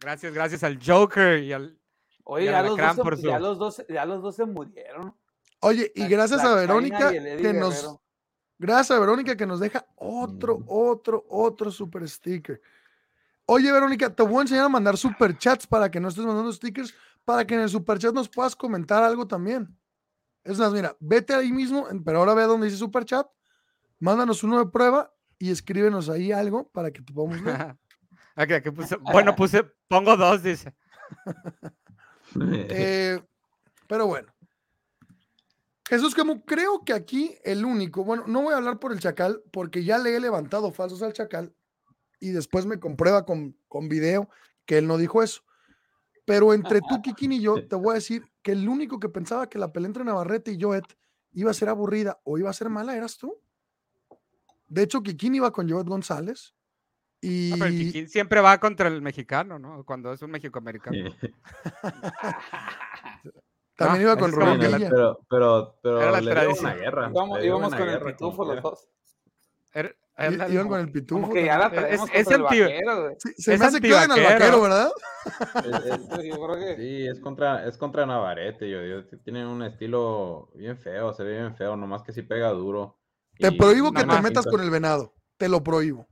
Gracias, 0.00 0.34
gracias 0.34 0.62
al 0.62 0.78
Joker 0.84 1.42
y 1.42 1.52
al. 1.52 1.78
Oye, 2.24 2.44
y 2.44 2.48
ya 2.50 2.62
los, 2.62 2.76
dos 2.76 2.96
por 2.98 3.16
se, 3.16 3.22
su- 3.22 3.28
ya, 3.28 3.38
los 3.38 3.58
dos, 3.58 3.82
ya 3.88 4.04
los 4.04 4.22
dos 4.22 4.36
se 4.36 4.44
murieron. 4.44 5.14
Oye, 5.60 5.90
y 5.94 6.02
La- 6.02 6.08
gracias 6.08 6.44
la 6.44 6.52
a 6.52 6.54
Verónica 6.56 7.10
que 7.10 7.52
nos. 7.54 7.74
Guerrero. 7.76 8.02
Gracias 8.58 8.90
a 8.96 9.00
Verónica 9.00 9.36
que 9.36 9.46
nos 9.46 9.60
deja 9.60 9.86
otro, 9.96 10.58
otro, 10.66 11.24
otro 11.30 11.70
super 11.70 12.06
sticker. 12.08 12.60
Oye, 13.50 13.72
Verónica, 13.72 14.10
te 14.14 14.22
voy 14.22 14.38
a 14.38 14.42
enseñar 14.42 14.66
a 14.66 14.68
mandar 14.68 14.98
super 14.98 15.36
chats 15.38 15.66
para 15.66 15.90
que 15.90 15.98
no 16.00 16.08
estés 16.08 16.26
mandando 16.26 16.52
stickers, 16.52 16.92
para 17.24 17.46
que 17.46 17.54
en 17.54 17.60
el 17.62 17.70
super 17.70 17.98
chat 17.98 18.12
nos 18.12 18.28
puedas 18.28 18.54
comentar 18.54 19.02
algo 19.02 19.26
también. 19.26 19.74
Es 20.44 20.58
más, 20.58 20.70
mira, 20.70 20.94
vete 21.00 21.32
ahí 21.34 21.50
mismo, 21.50 21.86
pero 22.04 22.18
ahora 22.18 22.34
ve 22.34 22.42
donde 22.42 22.66
dice 22.66 22.76
super 22.76 23.06
chat, 23.06 23.26
mándanos 24.00 24.42
uno 24.44 24.58
de 24.58 24.70
prueba 24.70 25.14
y 25.38 25.50
escríbenos 25.50 26.10
ahí 26.10 26.30
algo 26.30 26.68
para 26.68 26.90
que 26.90 27.00
te 27.00 27.10
podamos 27.10 27.38
puse- 28.70 28.98
bueno, 29.12 29.34
puse, 29.34 29.64
pongo 29.88 30.14
dos, 30.16 30.42
dice. 30.42 30.74
Eh, 32.38 33.18
pero 33.86 34.06
bueno. 34.06 34.28
Jesús 35.88 36.14
Camus, 36.14 36.40
creo 36.44 36.84
que 36.84 36.92
aquí 36.92 37.38
el 37.44 37.64
único, 37.64 38.04
bueno, 38.04 38.24
no 38.26 38.42
voy 38.42 38.52
a 38.52 38.58
hablar 38.58 38.78
por 38.78 38.92
el 38.92 39.00
Chacal, 39.00 39.42
porque 39.50 39.84
ya 39.84 39.96
le 39.96 40.14
he 40.14 40.20
levantado 40.20 40.70
falsos 40.70 41.00
al 41.02 41.14
Chacal 41.14 41.54
y 42.20 42.30
después 42.30 42.66
me 42.66 42.78
comprueba 42.80 43.24
con, 43.24 43.56
con 43.68 43.88
video 43.88 44.28
que 44.66 44.78
él 44.78 44.86
no 44.86 44.96
dijo 44.98 45.22
eso. 45.22 45.42
Pero 46.24 46.52
entre 46.52 46.80
tú, 46.80 47.00
Kikín 47.02 47.32
y 47.32 47.40
yo, 47.40 47.66
te 47.66 47.76
voy 47.76 47.92
a 47.92 47.94
decir 47.94 48.24
que 48.42 48.52
el 48.52 48.68
único 48.68 49.00
que 49.00 49.08
pensaba 49.08 49.48
que 49.48 49.58
la 49.58 49.72
pelea 49.72 49.86
entre 49.88 50.04
Navarrete 50.04 50.52
y 50.52 50.60
Joet 50.60 50.84
iba 51.32 51.50
a 51.50 51.54
ser 51.54 51.68
aburrida 51.68 52.20
o 52.24 52.38
iba 52.38 52.50
a 52.50 52.52
ser 52.54 52.68
mala 52.68 52.96
eras 52.96 53.16
tú. 53.18 53.40
De 54.66 54.82
hecho, 54.82 55.02
Kikín 55.02 55.34
iba 55.36 55.50
con 55.52 55.68
Joet 55.70 55.86
González 55.86 56.54
y... 57.20 57.50
No, 57.50 57.56
pero 57.58 57.68
el 57.70 57.78
Kikín 57.78 58.08
siempre 58.08 58.40
va 58.40 58.58
contra 58.58 58.88
el 58.88 59.00
mexicano, 59.00 59.58
¿no? 59.58 59.84
Cuando 59.84 60.12
es 60.12 60.20
un 60.22 60.30
mexicoamericano. 60.30 60.96
También 63.76 64.02
No, 64.04 64.10
iba 64.10 64.16
con 64.18 64.32
Rubén 64.32 64.58
Villa. 64.58 64.90
Pero, 64.90 65.20
pero, 65.30 65.78
pero 65.82 66.00
Era 66.02 66.10
la 66.10 66.20
le 66.20 66.30
tradición. 66.32 66.64
una 66.66 66.74
guerra. 66.74 67.10
Íbamos, 67.10 67.38
una 67.68 67.78
con 67.78 67.88
el 67.88 67.94
guerra, 67.94 68.06
pitufo 68.10 68.36
como 68.38 68.52
los 68.54 68.62
dos. 68.62 68.88
Er- 69.72 69.96
Ándale. 70.20 70.52
Iban 70.52 70.68
con 70.68 70.80
el 70.80 70.90
pitufo. 70.90 71.20
Como 71.22 71.32
que 71.32 71.44
ya 71.44 71.58
la 71.58 71.66
es 71.88 72.00
anti- 72.00 72.42
vaquero, 72.42 73.02
güey. 73.02 73.16
Sí, 73.20 73.32
se 73.38 73.54
es 73.54 73.60
me 73.60 73.66
hace 73.66 73.80
que 73.80 73.86
odian 73.94 74.10
al 74.10 74.22
vaquero, 74.24 74.60
¿verdad? 74.62 74.90
Es- 75.54 75.84
es- 75.86 76.24
Yo 76.26 76.42
creo 76.44 76.56
que 76.56 76.76
Sí, 76.76 77.06
es 77.06 77.20
contra, 77.20 77.64
es 77.68 77.76
contra 77.78 78.04
Navarrete, 78.04 78.68
yo 78.68 78.82
digo, 78.82 79.04
tiene 79.22 79.46
un 79.46 79.62
estilo 79.62 80.50
bien 80.54 80.76
feo, 80.76 81.12
se 81.12 81.22
ve 81.22 81.38
bien 81.38 81.54
feo, 81.56 81.76
nomás 81.76 82.02
que 82.02 82.12
si 82.12 82.22
pega 82.22 82.50
duro. 82.50 82.98
Te 83.38 83.48
Y 83.48 83.56
prohíbo 83.58 83.92
que 83.92 84.00
te 84.00 84.06
más 84.06 84.20
metas 84.22 84.44
con 84.46 84.60
el 84.60 84.70
venado. 84.70 85.14
Te 85.36 85.48
lo 85.48 85.62
prohíbo. 85.62 86.08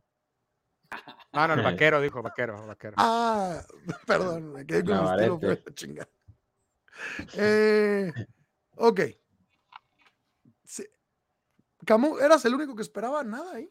No, 1.33 1.49
no, 1.49 1.55
el 1.55 1.63
vaquero 1.83 2.01
dijo, 2.01 2.23
vaquero, 2.23 2.65
vaquero. 2.65 2.95
Ah, 2.99 3.61
perdón, 4.07 4.53
me 4.53 4.65
quedé 4.65 4.85
con 4.85 4.93
el 4.95 5.01
estilo 5.01 5.37
Navarrete. 5.37 5.39
fue 5.41 5.63
la 5.67 5.75
chingada. 5.75 6.09
Eh, 7.37 8.13
ok. 8.77 9.01
Sí. 10.65 10.85
Camus, 11.85 12.21
¿eras 12.23 12.45
el 12.45 12.55
único 12.55 12.75
que 12.77 12.83
esperaba 12.83 13.25
nada 13.25 13.53
ahí? 13.57 13.69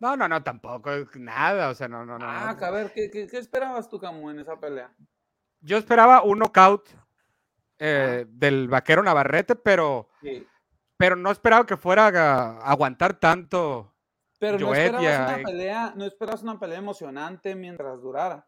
No, 0.00 0.16
no, 0.16 0.26
no, 0.26 0.42
tampoco, 0.42 0.90
nada, 1.16 1.68
o 1.68 1.74
sea, 1.74 1.86
no, 1.86 2.06
no, 2.06 2.18
no. 2.18 2.24
Ah, 2.26 2.56
no. 2.58 2.66
a 2.66 2.70
ver, 2.70 2.90
¿qué, 2.92 3.10
qué, 3.10 3.26
qué 3.26 3.36
esperabas 3.36 3.88
tú, 3.88 4.00
Camus, 4.00 4.32
en 4.32 4.40
esa 4.40 4.58
pelea? 4.58 4.90
Yo 5.60 5.76
esperaba 5.76 6.22
un 6.22 6.38
knockout 6.38 6.88
eh, 7.78 8.24
del 8.28 8.68
vaquero 8.68 9.02
Navarrete, 9.02 9.56
pero, 9.56 10.08
Sí. 10.22 10.46
pero 10.96 11.16
no 11.16 11.30
esperaba 11.30 11.66
que 11.66 11.76
fuera 11.76 12.06
a 12.08 12.58
aguantar 12.60 13.20
tanto. 13.20 13.94
Pero 14.38 14.58
no 14.58 14.74
esperabas 14.74 15.34
una 15.34 15.44
pelea, 15.44 15.92
no 15.94 16.04
esperabas 16.06 16.42
una 16.42 16.58
pelea 16.58 16.78
emocionante 16.78 17.54
mientras 17.54 18.00
durara. 18.00 18.46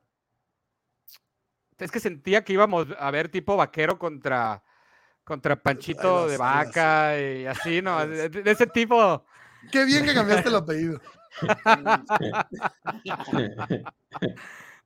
Es 1.77 1.91
que 1.91 2.01
sentía 2.01 2.45
que 2.45 2.55
íbamos 2.55 2.87
a 2.99 3.11
ver 3.11 3.29
tipo 3.29 3.57
vaquero 3.57 3.99
contra, 3.99 4.63
contra 5.23 5.57
Panchito 5.57 6.29
de 6.29 6.39
vaca 6.39 7.19
y 7.21 7.45
así, 7.45 7.83
¿no? 7.83 8.07
De, 8.07 8.31
de 8.31 8.51
ese 8.51 8.67
tipo. 8.67 9.23
Qué 9.71 9.85
bien 9.85 10.05
que 10.05 10.15
cambiaste 10.15 10.49
el 10.49 10.57
apellido. 10.57 11.01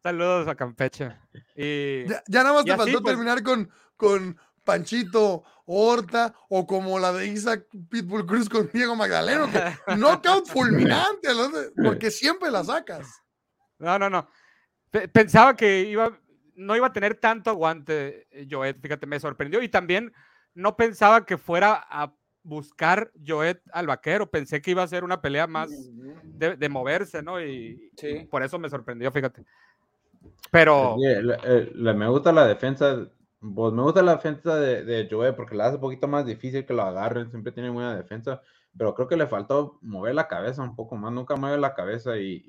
Saludos 0.02 0.48
a 0.48 0.54
Campeche. 0.54 1.12
Y 1.56 2.06
Ya, 2.06 2.22
ya 2.26 2.42
nada 2.42 2.54
más 2.54 2.64
te 2.64 2.72
así, 2.72 2.80
faltó 2.82 3.02
pues- 3.02 3.12
terminar 3.14 3.42
con, 3.42 3.70
con 3.96 4.38
Panchito 4.64 5.44
Horta 5.66 6.34
o 6.48 6.66
como 6.66 6.98
la 6.98 7.12
de 7.12 7.26
Isaac 7.26 7.66
Pitbull 7.90 8.26
Cruz 8.26 8.48
con 8.48 8.70
Diego 8.72 8.94
Magdaleno, 8.94 9.50
que 9.50 9.60
knockout 9.96 10.46
fulminante, 10.46 11.28
¿no? 11.34 11.50
porque 11.84 12.10
siempre 12.10 12.50
la 12.50 12.62
sacas. 12.62 13.08
No, 13.78 13.98
no, 13.98 14.08
no. 14.08 14.28
Pe- 14.90 15.08
Pensaba 15.08 15.56
que 15.56 15.80
iba, 15.82 16.16
no 16.54 16.76
iba 16.76 16.86
a 16.86 16.92
tener 16.92 17.16
tanto 17.16 17.50
aguante 17.50 18.28
eh, 18.30 18.46
Joet, 18.48 18.80
fíjate, 18.80 19.06
me 19.06 19.18
sorprendió. 19.18 19.60
Y 19.60 19.68
también 19.68 20.12
no 20.54 20.76
pensaba 20.76 21.26
que 21.26 21.36
fuera 21.36 21.84
a 21.90 22.14
buscar 22.46 23.10
Joet 23.26 23.60
al 23.72 23.86
vaquero. 23.86 24.30
Pensé 24.30 24.62
que 24.62 24.70
iba 24.70 24.82
a 24.82 24.88
ser 24.88 25.04
una 25.04 25.20
pelea 25.20 25.46
más 25.46 25.70
de, 26.22 26.56
de 26.56 26.68
moverse, 26.68 27.22
¿no? 27.22 27.40
Y, 27.42 27.90
y 28.02 28.24
por 28.24 28.42
eso 28.42 28.58
me 28.58 28.70
sorprendió, 28.70 29.10
fíjate. 29.12 29.44
Pero. 30.50 30.96
Sí, 30.98 31.22
le- 31.22 31.38
eh, 31.44 31.94
me 31.94 32.08
gusta 32.08 32.32
la 32.32 32.46
defensa. 32.46 33.08
Pues 33.54 33.72
me 33.72 33.82
gusta 33.82 34.02
la 34.02 34.16
defensa 34.16 34.56
de, 34.58 34.84
de 34.84 35.08
Joe 35.10 35.32
porque 35.32 35.54
la 35.54 35.66
hace 35.66 35.74
un 35.76 35.80
poquito 35.80 36.08
más 36.08 36.24
difícil 36.24 36.64
que 36.64 36.72
lo 36.72 36.82
agarren. 36.82 37.30
Siempre 37.30 37.52
tiene 37.52 37.70
buena 37.70 37.96
defensa. 37.96 38.40
Pero 38.76 38.94
creo 38.94 39.08
que 39.08 39.16
le 39.16 39.26
faltó 39.26 39.78
mover 39.82 40.14
la 40.14 40.28
cabeza 40.28 40.62
un 40.62 40.76
poco 40.76 40.96
más. 40.96 41.12
Nunca 41.12 41.36
mueve 41.36 41.58
la 41.58 41.74
cabeza 41.74 42.16
y, 42.16 42.42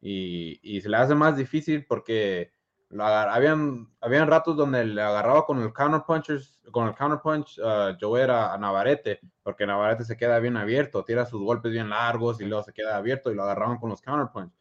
y, 0.00 0.60
y- 0.62 0.80
se 0.80 0.88
le 0.88 0.96
hace 0.96 1.14
más 1.14 1.36
difícil 1.36 1.84
porque 1.86 2.52
habían, 3.00 3.88
habían 4.00 4.28
ratos 4.28 4.56
donde 4.56 4.84
le 4.84 5.02
agarraba 5.02 5.44
con 5.46 5.60
el 5.60 5.72
counterpunchers, 5.72 6.60
con 6.70 6.88
el 6.88 6.94
counterpunch 6.94 7.58
uh, 7.58 7.96
Joe 8.00 8.22
era 8.22 8.52
a 8.52 8.58
Navarrete, 8.58 9.20
porque 9.42 9.66
Navarrete 9.66 10.04
se 10.04 10.16
queda 10.16 10.38
bien 10.38 10.56
abierto, 10.56 11.04
tira 11.04 11.26
sus 11.26 11.42
golpes 11.42 11.72
bien 11.72 11.90
largos 11.90 12.40
y 12.40 12.44
luego 12.44 12.62
se 12.62 12.72
queda 12.72 12.96
abierto 12.96 13.30
y 13.30 13.34
lo 13.34 13.42
agarraban 13.42 13.78
con 13.78 13.90
los 13.90 14.00
counterpunch. 14.02 14.52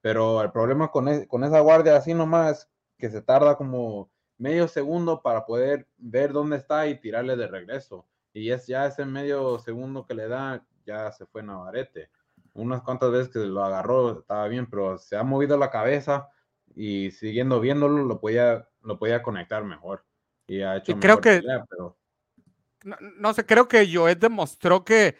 Pero 0.00 0.42
el 0.42 0.50
problema 0.50 0.90
con, 0.90 1.08
e- 1.08 1.26
con 1.26 1.44
esa 1.44 1.60
guardia 1.60 1.96
así 1.96 2.14
nomás, 2.14 2.70
que 2.98 3.10
se 3.10 3.22
tarda 3.22 3.56
como 3.56 4.10
medio 4.38 4.68
segundo 4.68 5.20
para 5.22 5.44
poder 5.44 5.86
ver 5.98 6.32
dónde 6.32 6.56
está 6.56 6.86
y 6.86 7.00
tirarle 7.00 7.36
de 7.36 7.48
regreso. 7.48 8.06
Y 8.32 8.50
es 8.50 8.66
ya 8.66 8.86
ese 8.86 9.04
medio 9.04 9.58
segundo 9.58 10.06
que 10.06 10.14
le 10.14 10.28
da, 10.28 10.64
ya 10.86 11.12
se 11.12 11.26
fue 11.26 11.42
Navarrete. 11.42 12.10
Unas 12.54 12.82
cuantas 12.82 13.10
veces 13.10 13.28
que 13.28 13.40
lo 13.40 13.64
agarró, 13.64 14.20
estaba 14.20 14.48
bien, 14.48 14.68
pero 14.68 14.98
se 14.98 15.16
ha 15.16 15.22
movido 15.22 15.56
la 15.56 15.70
cabeza 15.70 16.28
y 16.74 17.10
siguiendo 17.10 17.60
viéndolo, 17.60 18.04
lo 18.04 18.20
podía, 18.20 18.68
lo 18.82 18.98
podía 18.98 19.22
conectar 19.22 19.64
mejor. 19.64 20.04
Y 20.46 20.62
ha 20.62 20.76
hecho 20.76 20.92
Y 20.92 20.94
creo 20.96 21.16
mejor 21.16 21.22
que- 21.22 21.40
pelea, 21.40 21.64
pero 21.68 21.96
no, 22.84 22.96
no 23.18 23.34
sé, 23.34 23.44
creo 23.44 23.68
que 23.68 23.88
Joet 23.92 24.18
demostró 24.18 24.84
que, 24.84 25.16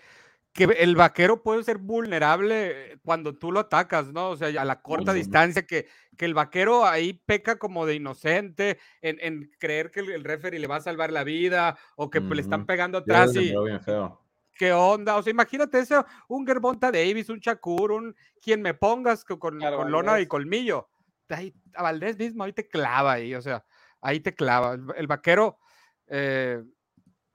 que 0.52 0.64
el 0.64 0.96
vaquero 0.96 1.42
puede 1.42 1.62
ser 1.62 1.78
vulnerable 1.78 2.98
cuando 3.04 3.36
tú 3.36 3.52
lo 3.52 3.60
atacas, 3.60 4.12
¿no? 4.12 4.30
O 4.30 4.36
sea, 4.36 4.48
a 4.60 4.64
la 4.64 4.80
corta 4.82 5.12
distancia, 5.12 5.66
que, 5.66 5.86
que 6.16 6.24
el 6.24 6.34
vaquero 6.34 6.86
ahí 6.86 7.12
peca 7.12 7.58
como 7.58 7.86
de 7.86 7.94
inocente 7.96 8.78
en, 9.02 9.18
en 9.20 9.50
creer 9.58 9.90
que 9.90 10.00
el, 10.00 10.10
el 10.10 10.24
referee 10.24 10.58
le 10.58 10.66
va 10.66 10.76
a 10.76 10.80
salvar 10.80 11.12
la 11.12 11.22
vida 11.24 11.78
o 11.96 12.10
que 12.10 12.20
pues, 12.20 12.36
le 12.36 12.42
están 12.42 12.66
pegando 12.66 12.98
atrás 12.98 13.34
y 13.36 13.40
miró 13.40 13.64
bien 13.64 13.80
feo. 13.80 14.20
qué 14.58 14.72
onda. 14.72 15.16
O 15.16 15.22
sea, 15.22 15.30
imagínate 15.30 15.78
eso, 15.78 16.04
un 16.28 16.46
Gervonta 16.46 16.90
Davis, 16.90 17.28
un 17.30 17.38
Shakur, 17.38 17.92
un 17.92 18.14
quien 18.42 18.60
me 18.62 18.74
pongas 18.74 19.24
co- 19.24 19.38
con, 19.38 19.58
Claro, 19.58 19.76
con 19.78 19.90
lona 19.90 20.20
y 20.20 20.26
colmillo. 20.26 20.89
Ahí, 21.30 21.54
a 21.74 21.82
Valdés 21.82 22.18
mismo 22.18 22.44
ahí 22.44 22.52
te 22.52 22.66
clava 22.68 23.12
ahí, 23.12 23.34
o 23.34 23.42
sea, 23.42 23.64
ahí 24.00 24.20
te 24.20 24.34
clava. 24.34 24.74
El, 24.74 24.84
el 24.96 25.06
vaquero, 25.06 25.58
eh, 26.06 26.62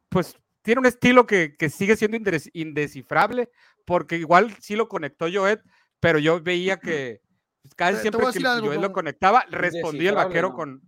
pues 0.09 0.37
tiene 0.61 0.79
un 0.79 0.85
estilo 0.85 1.25
que, 1.27 1.55
que 1.55 1.69
sigue 1.69 1.95
siendo 1.95 2.17
indes- 2.17 2.49
indescifrable, 2.53 3.49
porque 3.85 4.17
igual 4.17 4.55
sí 4.59 4.75
lo 4.75 4.87
conectó 4.87 5.27
Joet, 5.31 5.61
pero 5.99 6.19
yo 6.19 6.41
veía 6.41 6.77
que 6.79 7.21
pues, 7.61 7.75
casi 7.75 8.01
siempre 8.01 8.25
que 8.31 8.43
Joet 8.43 8.81
lo 8.81 8.91
conectaba, 8.91 9.45
respondía 9.49 10.09
el 10.09 10.15
vaquero 10.15 10.49
¿no? 10.49 10.55
con 10.55 10.81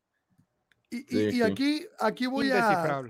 Y, 0.89 0.97
y- 0.97 1.03
Sí, 1.07 1.27
y 1.29 1.31
sí. 1.33 1.41
aquí, 1.43 1.87
aquí 1.99 2.25
voy 2.27 2.51
a, 2.51 3.01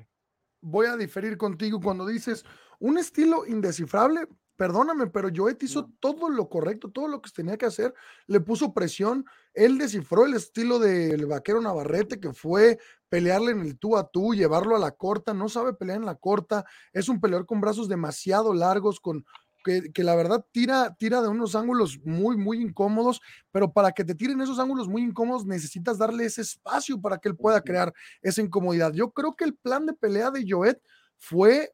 voy 0.61 0.87
a 0.87 0.97
diferir 0.97 1.37
contigo 1.37 1.79
cuando 1.79 2.05
dices 2.05 2.43
un 2.79 2.97
estilo 2.97 3.45
indescifrable. 3.45 4.27
Perdóname, 4.57 5.05
pero 5.07 5.29
Joet 5.33 5.61
hizo 5.61 5.91
todo 5.99 6.29
lo 6.29 6.49
correcto, 6.49 6.89
todo 6.89 7.07
lo 7.07 7.21
que 7.21 7.29
tenía 7.29 7.57
que 7.57 7.67
hacer, 7.67 7.93
le 8.25 8.39
puso 8.39 8.73
presión, 8.73 9.23
él 9.53 9.77
descifró 9.77 10.25
el 10.25 10.33
estilo 10.33 10.79
del 10.79 11.27
vaquero 11.27 11.61
Navarrete, 11.61 12.19
que 12.19 12.33
fue 12.33 12.79
pelearle 13.07 13.51
en 13.51 13.61
el 13.61 13.77
tú 13.77 13.97
a 13.97 14.09
tú, 14.09 14.33
llevarlo 14.33 14.75
a 14.75 14.79
la 14.79 14.91
corta, 14.91 15.35
no 15.35 15.47
sabe 15.47 15.73
pelear 15.73 15.99
en 15.99 16.05
la 16.05 16.15
corta, 16.15 16.65
es 16.91 17.07
un 17.07 17.21
peleador 17.21 17.45
con 17.45 17.61
brazos 17.61 17.87
demasiado 17.87 18.51
largos, 18.51 18.99
con 18.99 19.23
que, 19.63 19.91
que 19.93 20.03
la 20.03 20.15
verdad 20.15 20.43
tira, 20.51 20.95
tira 20.97 21.21
de 21.21 21.27
unos 21.27 21.55
ángulos 21.55 21.99
muy, 22.03 22.35
muy 22.35 22.59
incómodos, 22.59 23.21
pero 23.51 23.71
para 23.71 23.91
que 23.91 24.03
te 24.03 24.15
tiren 24.15 24.41
esos 24.41 24.57
ángulos 24.57 24.87
muy 24.87 25.03
incómodos 25.03 25.45
necesitas 25.45 25.99
darle 25.99 26.25
ese 26.25 26.41
espacio 26.41 26.99
para 26.99 27.19
que 27.19 27.29
él 27.29 27.35
pueda 27.35 27.61
crear 27.61 27.93
esa 28.23 28.41
incomodidad. 28.41 28.91
Yo 28.93 29.11
creo 29.11 29.35
que 29.35 29.43
el 29.43 29.55
plan 29.55 29.85
de 29.85 29.93
pelea 29.93 30.31
de 30.31 30.45
Joet 30.49 30.81
fue 31.17 31.73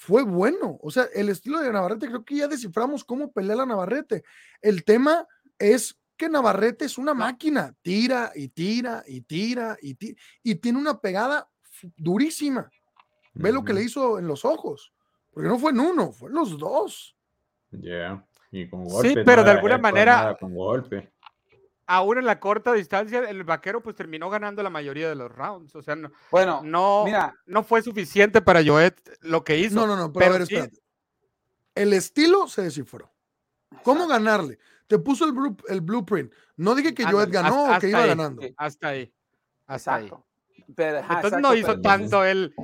fue 0.00 0.22
bueno. 0.22 0.78
O 0.80 0.90
sea, 0.92 1.08
el 1.12 1.28
estilo 1.28 1.58
de 1.58 1.72
Navarrete, 1.72 2.06
creo 2.06 2.24
que 2.24 2.36
ya 2.36 2.46
desciframos 2.48 3.04
cómo 3.04 3.32
pelea 3.32 3.56
la 3.56 3.66
Navarrete. 3.66 4.22
El 4.62 4.84
tema 4.84 5.26
es 5.58 5.98
que 6.16 6.28
Navarrete 6.28 6.84
es 6.84 6.98
una 6.98 7.14
máquina, 7.14 7.74
tira 7.82 8.30
y 8.34 8.48
tira 8.48 9.02
y 9.06 9.20
tira 9.22 9.76
y 9.82 9.94
tira, 9.94 10.16
y 10.44 10.54
tiene 10.54 10.78
una 10.78 10.98
pegada 11.00 11.48
durísima. 11.96 12.70
Ve 13.34 13.52
lo 13.52 13.64
que 13.64 13.72
le 13.72 13.82
hizo 13.82 14.18
en 14.20 14.26
los 14.28 14.44
ojos, 14.44 14.92
porque 15.32 15.48
no 15.48 15.58
fue 15.58 15.72
en 15.72 15.80
uno, 15.80 16.12
fue 16.12 16.28
en 16.28 16.36
los 16.36 16.56
dos. 16.58 17.16
Yeah. 17.70 18.24
Y 18.50 18.68
con 18.68 18.86
Sí, 18.86 18.92
golpe, 18.92 19.24
pero 19.24 19.42
no 19.42 19.44
de 19.46 19.50
alguna 19.50 19.78
manera- 19.78 20.16
nada 20.16 20.36
con 20.38 20.54
golpe. 20.54 21.12
Aún 21.90 22.18
en 22.18 22.26
la 22.26 22.38
corta 22.38 22.74
distancia, 22.74 23.20
el 23.30 23.44
vaquero 23.44 23.82
pues 23.82 23.96
terminó 23.96 24.28
ganando 24.28 24.62
la 24.62 24.68
mayoría 24.68 25.08
de 25.08 25.14
los 25.14 25.32
rounds. 25.32 25.74
O 25.74 25.80
sea, 25.82 25.96
no, 25.96 26.12
Bueno, 26.30 26.60
no, 26.62 27.04
mira, 27.06 27.34
no 27.46 27.62
fue 27.64 27.80
suficiente 27.80 28.42
para 28.42 28.62
Joet 28.62 28.94
lo 29.22 29.42
que 29.42 29.56
hizo. 29.58 29.74
No, 29.74 29.86
no, 29.86 29.96
no, 29.96 30.12
pero, 30.12 30.34
a 30.34 30.38
ver, 30.38 30.46
sí- 30.46 30.54
espérate. 30.54 30.82
El 31.74 31.92
estilo 31.94 32.46
se 32.46 32.62
descifró. 32.62 33.10
¿Cómo 33.82 34.06
ganarle? 34.06 34.58
Te 34.86 34.98
puso 34.98 35.24
el, 35.24 35.32
blu- 35.32 35.62
el 35.68 35.80
blueprint. 35.80 36.32
No 36.56 36.74
dije 36.74 36.92
que 36.92 37.04
Joet 37.04 37.30
ganó 37.30 37.64
hasta- 37.66 37.76
o 37.76 37.80
que 37.80 37.88
iba 37.88 38.02
ahí, 38.02 38.08
ganando. 38.08 38.42
sí. 38.42 38.54
Hasta 38.56 38.88
ahí. 38.88 39.14
Hasta 39.66 39.94
ahí. 39.94 40.04
exacto. 40.06 40.26
Pero, 40.76 40.98
ajá, 40.98 41.14
Entonces 41.14 41.24
exacto, 41.38 41.48
no 41.48 41.54
hizo 41.54 41.66
pero- 41.68 41.80
tanto 41.80 42.24
el, 42.24 42.54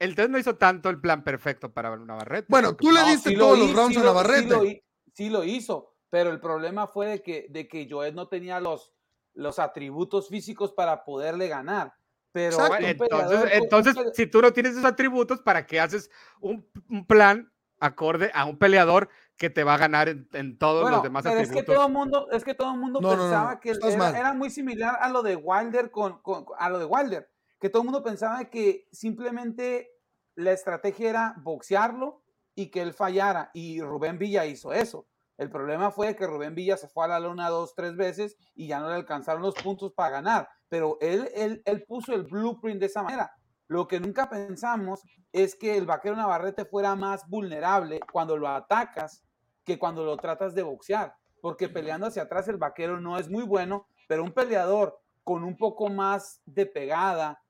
el 0.00 0.10
entonces 0.10 0.30
no 0.30 0.38
hizo 0.38 0.56
tanto 0.56 0.90
el 0.90 1.00
plan 1.00 1.22
perfecto 1.22 1.72
para 1.72 1.96
Navarrete. 1.96 2.46
Bueno, 2.48 2.74
tú 2.74 2.90
le 2.90 3.00
No, 3.00 3.06
diste 3.06 3.30
sí 3.30 3.36
lo 3.36 3.44
todos 3.44 3.58
los 3.60 3.68
hi- 3.70 3.74
rounds 3.74 3.94
sí 3.94 4.00
a 4.00 4.02
lo- 4.02 4.08
Navarrete. 4.08 4.42
Sí 4.42 4.48
lo, 4.50 5.12
sí 5.14 5.30
lo 5.30 5.44
hizo, 5.44 5.91
pero 6.12 6.28
el 6.28 6.40
problema 6.40 6.86
fue 6.86 7.06
de 7.06 7.22
que, 7.22 7.46
de 7.48 7.66
que 7.66 7.88
Joel 7.90 8.14
no 8.14 8.28
tenía 8.28 8.60
los, 8.60 8.92
los 9.32 9.58
atributos 9.58 10.28
físicos 10.28 10.70
para 10.70 11.04
poderle 11.04 11.48
ganar. 11.48 11.94
Pero. 12.32 12.58
Bueno, 12.68 12.86
entonces, 12.86 13.40
con- 13.40 13.48
entonces 13.50 13.94
pele- 13.96 14.10
si 14.12 14.26
tú 14.26 14.42
no 14.42 14.52
tienes 14.52 14.72
esos 14.72 14.84
atributos, 14.84 15.40
¿para 15.40 15.64
qué 15.66 15.80
haces 15.80 16.10
un, 16.42 16.68
un 16.90 17.06
plan 17.06 17.50
acorde 17.80 18.30
a 18.34 18.44
un 18.44 18.58
peleador 18.58 19.08
que 19.38 19.48
te 19.48 19.64
va 19.64 19.72
a 19.72 19.78
ganar 19.78 20.10
en, 20.10 20.28
en 20.34 20.58
todos 20.58 20.82
Bueno, 20.82 20.96
los 20.98 21.02
demás 21.02 21.22
pero 21.24 21.36
es 21.40 21.44
atributos? 21.48 21.64
que 21.66 21.74
todo 21.74 21.86
el 21.86 21.92
mundo, 21.94 22.28
es 22.30 22.44
que 22.44 22.54
todo 22.54 22.72
el 22.74 22.78
mundo 22.78 23.00
No, 23.00 23.08
no, 23.08 23.16
no, 23.16 23.22
pensaba 23.22 23.54
no, 23.54 23.60
que 23.60 23.70
era 24.18 24.34
muy 24.34 24.50
similar 24.50 24.98
a 25.00 25.08
lo 25.08 25.22
de 25.22 25.34
Wilder 25.36 25.90
con, 25.90 26.20
con- 26.20 26.44
a 26.58 26.68
lo 26.68 26.78
de 26.78 26.84
Wilder, 26.84 27.30
que 27.58 27.70
todo 27.70 27.80
el 27.80 27.86
mundo 27.86 28.02
pensaba 28.02 28.44
que 28.50 28.86
simplemente 28.92 29.92
la 30.34 30.52
estrategia 30.52 31.08
era 31.08 31.34
boxearlo 31.38 32.20
y 32.54 32.66
que 32.70 32.82
él 32.82 32.92
fallara 32.92 33.50
y 33.54 33.80
Rubén 33.80 34.18
Villa 34.18 34.44
hizo 34.44 34.74
eso. 34.74 35.06
El 35.42 35.50
problema 35.50 35.90
fue 35.90 36.14
que 36.14 36.26
Rubén 36.26 36.54
Villa 36.54 36.76
se 36.76 36.86
fue 36.86 37.04
a 37.04 37.08
la 37.08 37.18
luna 37.18 37.48
dos, 37.48 37.74
tres 37.74 37.96
veces 37.96 38.36
y 38.54 38.68
ya 38.68 38.78
no 38.78 38.88
le 38.88 38.94
alcanzaron 38.94 39.42
los 39.42 39.56
puntos 39.56 39.92
para 39.92 40.10
ganar, 40.10 40.48
pero 40.68 40.98
él, 41.00 41.28
él, 41.34 41.62
él 41.64 41.82
puso 41.82 42.14
el 42.14 42.22
blueprint 42.22 42.78
de 42.78 42.86
esa 42.86 43.02
manera. 43.02 43.32
Lo 43.66 43.88
que 43.88 43.98
nunca 43.98 44.30
pensamos 44.30 45.02
es 45.32 45.56
que 45.56 45.76
el 45.76 45.84
vaquero 45.84 46.14
Navarrete 46.14 46.64
fuera 46.64 46.94
más 46.94 47.28
vulnerable 47.28 47.98
cuando 48.12 48.36
lo 48.36 48.46
atacas 48.46 49.24
que 49.64 49.80
cuando 49.80 50.04
lo 50.04 50.16
tratas 50.16 50.54
de 50.54 50.62
boxear, 50.62 51.16
porque 51.40 51.68
peleando 51.68 52.06
hacia 52.06 52.22
atrás 52.22 52.46
el 52.46 52.56
vaquero 52.56 53.00
no 53.00 53.18
es 53.18 53.28
muy 53.28 53.42
bueno, 53.42 53.88
pero 54.06 54.22
un 54.22 54.32
peleador 54.32 55.00
con 55.24 55.42
un 55.42 55.56
poco 55.56 55.88
más 55.88 56.40
de 56.44 56.66
pegada 56.66 57.42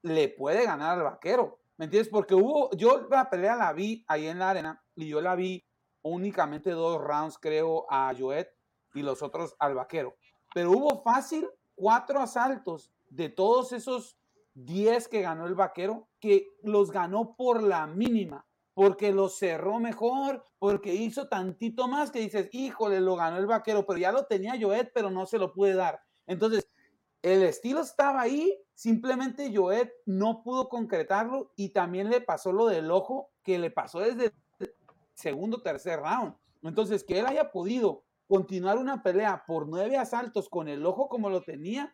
le 0.00 0.30
puede 0.30 0.64
ganar 0.64 0.96
al 0.96 1.04
vaquero. 1.04 1.60
¿Me 1.76 1.84
entiendes? 1.84 2.10
Porque 2.10 2.34
hubo, 2.34 2.70
yo 2.76 3.08
la 3.10 3.28
pelea 3.28 3.56
la 3.56 3.74
vi 3.74 4.04
ahí 4.08 4.26
en 4.26 4.38
la 4.38 4.50
arena 4.50 4.82
y 4.94 5.08
yo 5.08 5.20
la 5.20 5.34
vi 5.34 5.66
únicamente 6.02 6.70
dos 6.70 7.00
rounds, 7.00 7.38
creo, 7.38 7.86
a 7.90 8.12
Joet 8.18 8.48
y 8.94 9.02
los 9.02 9.22
otros 9.22 9.54
al 9.58 9.74
vaquero. 9.74 10.16
Pero 10.54 10.72
hubo 10.72 11.02
fácil 11.02 11.48
cuatro 11.74 12.20
asaltos 12.20 12.92
de 13.08 13.28
todos 13.28 13.72
esos 13.72 14.18
10 14.54 15.08
que 15.08 15.22
ganó 15.22 15.46
el 15.46 15.54
vaquero, 15.54 16.08
que 16.20 16.48
los 16.62 16.90
ganó 16.90 17.36
por 17.36 17.62
la 17.62 17.86
mínima, 17.86 18.46
porque 18.74 19.12
los 19.12 19.36
cerró 19.36 19.78
mejor, 19.78 20.46
porque 20.58 20.94
hizo 20.94 21.28
tantito 21.28 21.88
más 21.88 22.10
que 22.10 22.20
dices, 22.20 22.48
híjole, 22.52 23.00
lo 23.00 23.16
ganó 23.16 23.38
el 23.38 23.46
vaquero, 23.46 23.86
pero 23.86 23.98
ya 23.98 24.12
lo 24.12 24.26
tenía 24.26 24.58
Joet, 24.60 24.92
pero 24.92 25.10
no 25.10 25.26
se 25.26 25.38
lo 25.38 25.52
pude 25.52 25.74
dar. 25.74 26.00
Entonces, 26.26 26.68
el 27.22 27.42
estilo 27.42 27.80
estaba 27.80 28.22
ahí, 28.22 28.58
simplemente 28.74 29.54
Joet 29.54 29.92
no 30.06 30.42
pudo 30.42 30.68
concretarlo 30.68 31.52
y 31.56 31.70
también 31.70 32.08
le 32.08 32.20
pasó 32.20 32.52
lo 32.52 32.66
del 32.66 32.90
ojo 32.90 33.30
que 33.42 33.58
le 33.58 33.70
pasó 33.70 34.00
desde 34.00 34.32
segundo, 35.20 35.62
tercer 35.62 36.00
round. 36.00 36.34
Entonces, 36.62 37.04
que 37.04 37.18
él 37.20 37.26
haya 37.26 37.50
podido 37.52 38.04
continuar 38.26 38.78
una 38.78 39.02
pelea 39.02 39.44
por 39.46 39.68
nueve 39.68 39.96
asaltos 39.96 40.48
con 40.48 40.68
el 40.68 40.84
ojo 40.86 41.08
como 41.08 41.30
lo 41.30 41.42
tenía, 41.42 41.92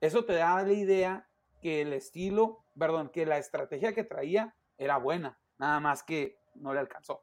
eso 0.00 0.24
te 0.24 0.34
da 0.34 0.62
la 0.62 0.72
idea 0.72 1.28
que 1.60 1.82
el 1.82 1.92
estilo, 1.92 2.64
perdón, 2.78 3.10
que 3.10 3.26
la 3.26 3.38
estrategia 3.38 3.94
que 3.94 4.04
traía 4.04 4.54
era 4.78 4.96
buena, 4.98 5.38
nada 5.58 5.78
más 5.80 6.02
que 6.02 6.38
no 6.54 6.72
le 6.72 6.80
alcanzó. 6.80 7.22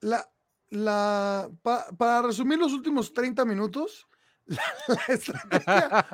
La, 0.00 0.24
la, 0.70 1.50
pa- 1.62 1.86
para 1.98 2.22
resumir 2.22 2.58
los 2.58 2.72
últimos 2.72 3.12
30 3.12 3.44
minutos, 3.44 4.06
la, 4.48 4.62
la 4.88 5.14
estrategia, 5.14 6.06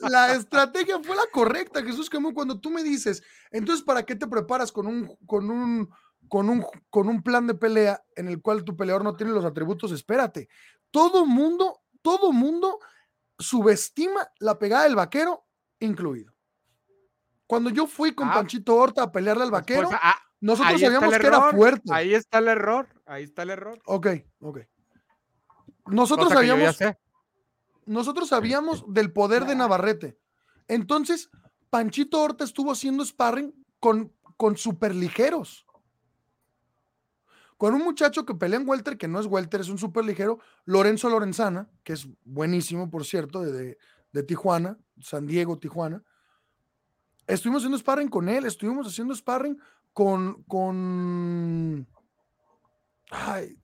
la 0.00 0.32
estrategia 0.34 1.00
fue 1.02 1.16
la 1.16 1.26
correcta, 1.32 1.82
Jesús 1.82 2.10
Camus, 2.10 2.34
cuando 2.34 2.58
tú 2.60 2.70
me 2.70 2.82
dices, 2.82 3.22
entonces, 3.50 3.84
¿para 3.84 4.02
qué 4.04 4.16
te 4.16 4.26
preparas 4.26 4.72
con 4.72 4.86
un, 4.86 5.16
con 5.26 5.50
un, 5.50 5.88
con 6.28 6.48
un, 6.48 6.64
con 6.90 7.08
un 7.08 7.22
plan 7.22 7.46
de 7.46 7.54
pelea 7.54 8.02
en 8.16 8.28
el 8.28 8.40
cual 8.42 8.64
tu 8.64 8.76
peleador 8.76 9.04
no 9.04 9.16
tiene 9.16 9.32
los 9.32 9.44
atributos? 9.44 9.92
Espérate. 9.92 10.48
Todo 10.90 11.24
mundo, 11.26 11.80
todo 12.02 12.32
mundo 12.32 12.78
subestima 13.38 14.28
la 14.40 14.58
pegada 14.58 14.84
del 14.84 14.96
vaquero, 14.96 15.46
incluido. 15.80 16.32
Cuando 17.46 17.70
yo 17.70 17.86
fui 17.86 18.14
con 18.14 18.28
Ah. 18.28 18.34
Panchito 18.34 18.74
Horta 18.74 19.02
a 19.04 19.12
pelearle 19.12 19.44
al 19.44 19.50
Pues, 19.50 19.60
vaquero, 19.62 19.88
pues, 19.88 20.00
ah, 20.02 20.16
nosotros 20.40 20.80
sabíamos 20.80 21.16
que 21.16 21.26
era 21.26 21.50
fuerte. 21.50 21.92
Ahí 21.92 22.14
está 22.14 22.38
el 22.38 22.48
error. 22.48 22.88
Ahí 23.06 23.24
está 23.24 23.42
el 23.42 23.50
error. 23.50 23.78
Ok, 23.84 24.06
ok. 24.40 24.60
Nosotros 25.86 26.28
sabíamos, 26.40 26.76
nosotros 27.86 28.28
sabíamos 28.28 28.84
del 28.88 29.12
poder 29.12 29.44
de 29.44 29.54
Navarrete. 29.56 30.18
Entonces, 30.68 31.30
Panchito 31.70 32.20
Horta 32.22 32.44
estuvo 32.44 32.70
haciendo 32.72 33.04
sparring 33.04 33.52
con, 33.80 34.12
con 34.36 34.56
superligeros. 34.56 35.66
Con 37.56 37.74
un 37.74 37.82
muchacho 37.84 38.24
que 38.26 38.34
pelea 38.34 38.58
en 38.60 38.68
welter, 38.68 38.98
que 38.98 39.06
no 39.08 39.20
es 39.20 39.26
welter, 39.26 39.60
es 39.60 39.68
un 39.68 39.78
superligero, 39.78 40.38
Lorenzo 40.64 41.08
Lorenzana, 41.08 41.70
que 41.84 41.92
es 41.92 42.08
buenísimo, 42.24 42.90
por 42.90 43.04
cierto, 43.04 43.40
de, 43.42 43.52
de- 43.52 43.78
de 44.12 44.22
Tijuana, 44.24 44.78
San 45.00 45.26
Diego, 45.26 45.58
Tijuana. 45.58 46.02
Estuvimos 47.26 47.62
haciendo 47.62 47.78
sparring 47.78 48.08
con 48.08 48.28
él, 48.28 48.44
estuvimos 48.44 48.86
haciendo 48.86 49.14
sparring 49.14 49.58
con, 49.94 50.42
con, 50.42 51.86
ay, 53.10 53.56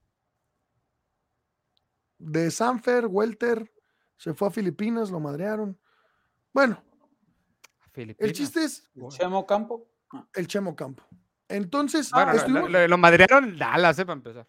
de 2.19 2.51
Sanfer, 2.51 3.07
Welter, 3.07 3.73
se 4.17 4.33
fue 4.33 4.49
a 4.49 4.51
Filipinas, 4.51 5.09
lo 5.09 5.19
madrearon. 5.19 5.79
Bueno, 6.53 6.83
el 7.95 8.33
chiste 8.33 8.63
es 8.63 8.89
Chemo 9.09 9.45
Campo. 9.45 9.89
el 10.33 10.47
Chemo 10.47 10.75
Campo. 10.75 11.03
Entonces, 11.47 12.11
Bueno, 12.11 12.31
lo- 12.33 12.37
estuvimos- 12.37 12.69
lo, 12.69 12.87
lo 12.87 12.97
madrearon 12.97 13.57
Dallas, 13.57 13.97
eh, 13.99 14.05
para 14.05 14.17
empezar. 14.17 14.47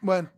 bueno, 0.00 0.30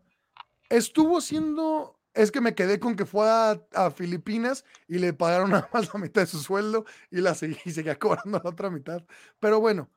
estuvo 0.68 1.18
haciendo, 1.18 1.98
es 2.14 2.30
que 2.30 2.40
me 2.40 2.54
quedé 2.54 2.78
con 2.78 2.94
que 2.96 3.04
fue 3.06 3.28
a, 3.28 3.60
a 3.74 3.90
Filipinas 3.90 4.64
y 4.86 4.98
le 4.98 5.12
pagaron 5.12 5.50
nada 5.66 5.68
más 5.72 5.92
la 5.92 6.00
mitad 6.00 6.22
de 6.22 6.26
su 6.28 6.38
sueldo 6.38 6.84
y 7.10 7.20
la 7.20 7.34
seguí, 7.34 7.56
y 7.64 7.70
seguía 7.72 7.98
cobrando 7.98 8.40
la 8.42 8.50
otra 8.50 8.70
mitad. 8.70 9.02
Pero 9.40 9.60
bueno, 9.60 9.90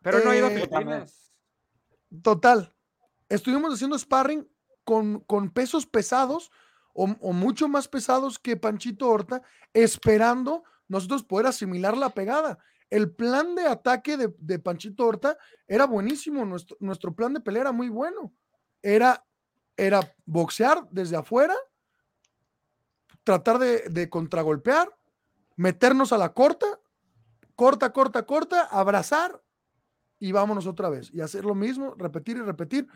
Pero 0.00 0.20
no 0.24 0.30
ha 0.30 0.36
ido 0.36 0.46
a 0.46 0.50
Eh, 0.52 0.60
Filipinas. 0.66 1.32
Total. 2.22 2.74
Estuvimos 3.28 3.72
haciendo 3.74 3.98
sparring 3.98 4.46
con, 4.84 5.20
con 5.20 5.50
pesos 5.50 5.86
pesados 5.86 6.50
o, 6.94 7.04
o 7.20 7.32
mucho 7.32 7.68
más 7.68 7.88
pesados 7.88 8.38
que 8.38 8.56
Panchito 8.56 9.08
Horta, 9.08 9.42
esperando 9.72 10.64
nosotros 10.88 11.24
poder 11.24 11.46
asimilar 11.46 11.96
la 11.96 12.10
pegada. 12.10 12.58
El 12.90 13.10
plan 13.10 13.54
de 13.54 13.66
ataque 13.66 14.18
de, 14.18 14.34
de 14.38 14.58
Panchito 14.58 15.06
Horta 15.06 15.38
era 15.66 15.86
buenísimo, 15.86 16.44
nuestro, 16.44 16.76
nuestro 16.80 17.14
plan 17.14 17.32
de 17.32 17.40
pelea 17.40 17.62
era 17.62 17.72
muy 17.72 17.88
bueno. 17.88 18.34
Era, 18.82 19.24
era 19.76 20.00
boxear 20.26 20.86
desde 20.90 21.16
afuera, 21.16 21.54
tratar 23.24 23.58
de, 23.58 23.88
de 23.88 24.10
contragolpear, 24.10 24.94
meternos 25.56 26.12
a 26.12 26.18
la 26.18 26.34
corta, 26.34 26.66
corta, 27.54 27.92
corta, 27.92 28.26
corta, 28.26 28.62
abrazar 28.64 29.42
y 30.18 30.32
vámonos 30.32 30.66
otra 30.66 30.90
vez. 30.90 31.10
Y 31.14 31.20
hacer 31.20 31.44
lo 31.44 31.54
mismo, 31.54 31.94
repetir 31.96 32.36
y 32.36 32.40
repetir. 32.40 32.86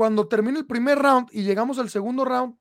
Cuando 0.00 0.26
termine 0.28 0.58
el 0.58 0.64
primer 0.66 0.98
round 0.98 1.28
y 1.30 1.42
llegamos 1.42 1.78
al 1.78 1.90
segundo 1.90 2.24
round 2.24 2.56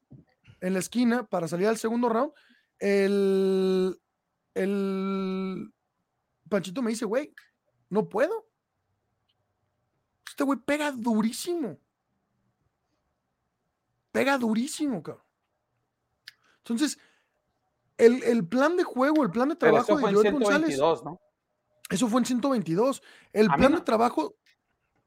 en 0.59 0.73
la 0.73 0.79
esquina 0.79 1.25
para 1.25 1.47
salir 1.47 1.67
al 1.67 1.77
segundo 1.77 2.09
round, 2.09 2.33
el, 2.79 3.97
el 4.55 5.73
Panchito 6.49 6.81
me 6.81 6.89
dice, 6.89 7.05
güey, 7.05 7.33
no 7.87 8.09
puedo. 8.09 8.49
Este 10.27 10.43
güey 10.43 10.59
pega 10.59 10.91
durísimo. 10.91 11.79
Pega 14.11 14.37
durísimo, 14.37 15.01
cabrón. 15.01 15.23
Entonces, 16.57 16.99
el, 17.95 18.21
el 18.23 18.45
plan 18.45 18.75
de 18.75 18.83
juego, 18.83 19.23
el 19.23 19.31
plan 19.31 19.47
de 19.47 19.55
Pero 19.55 19.71
trabajo 19.81 19.93
eso 19.93 19.99
fue 20.01 20.09
de 20.11 20.17
en 20.17 20.21
Joel 20.23 20.33
González. 20.33 20.75
122, 20.75 21.05
¿no? 21.05 21.21
Eso 21.89 22.09
fue 22.09 22.19
en 22.19 22.25
122. 22.25 23.01
El 23.31 23.47
plan 23.47 23.71
no- 23.71 23.77
de 23.77 23.83
trabajo. 23.85 24.35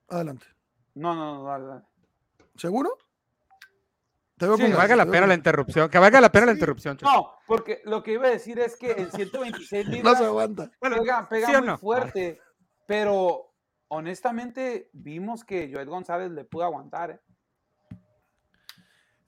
Adelante. 0.09 0.47
No, 0.95 1.14
no, 1.14 1.35
no, 1.37 1.45
dale, 1.45 1.66
dale. 1.66 1.91
¿Seguro? 2.57 2.96
Te 4.38 4.46
veo 4.46 4.57
Sí, 4.57 4.62
con 4.62 4.70
que 4.72 4.76
valga 4.76 4.96
la 4.96 5.07
pena 5.07 5.26
la 5.26 5.34
interrupción. 5.34 5.88
Que 5.88 5.98
valga 5.98 6.20
la 6.20 6.32
pena 6.32 6.46
la 6.46 6.53
interrupción. 6.53 6.98
No, 7.03 7.32
porque 7.46 7.80
lo 7.84 8.03
que 8.03 8.12
iba 8.14 8.26
a 8.26 8.30
decir 8.30 8.59
es 8.59 8.76
que 8.76 8.90
en 8.92 9.11
126 9.12 9.86
No 9.88 9.92
libras 9.92 10.18
se 10.18 10.24
aguanta. 10.24 10.70
pega, 10.80 11.28
pega 11.28 11.46
¿sí 11.48 11.55
o 11.55 11.59
muy 11.59 11.66
no? 11.68 11.78
fuerte, 11.78 12.40
pero 12.86 13.55
honestamente 13.88 14.90
vimos 14.92 15.44
que 15.44 15.70
Joel 15.72 15.88
González 15.88 16.30
le 16.32 16.44
pudo 16.44 16.64
aguantar. 16.64 17.11
¿eh? 17.12 17.20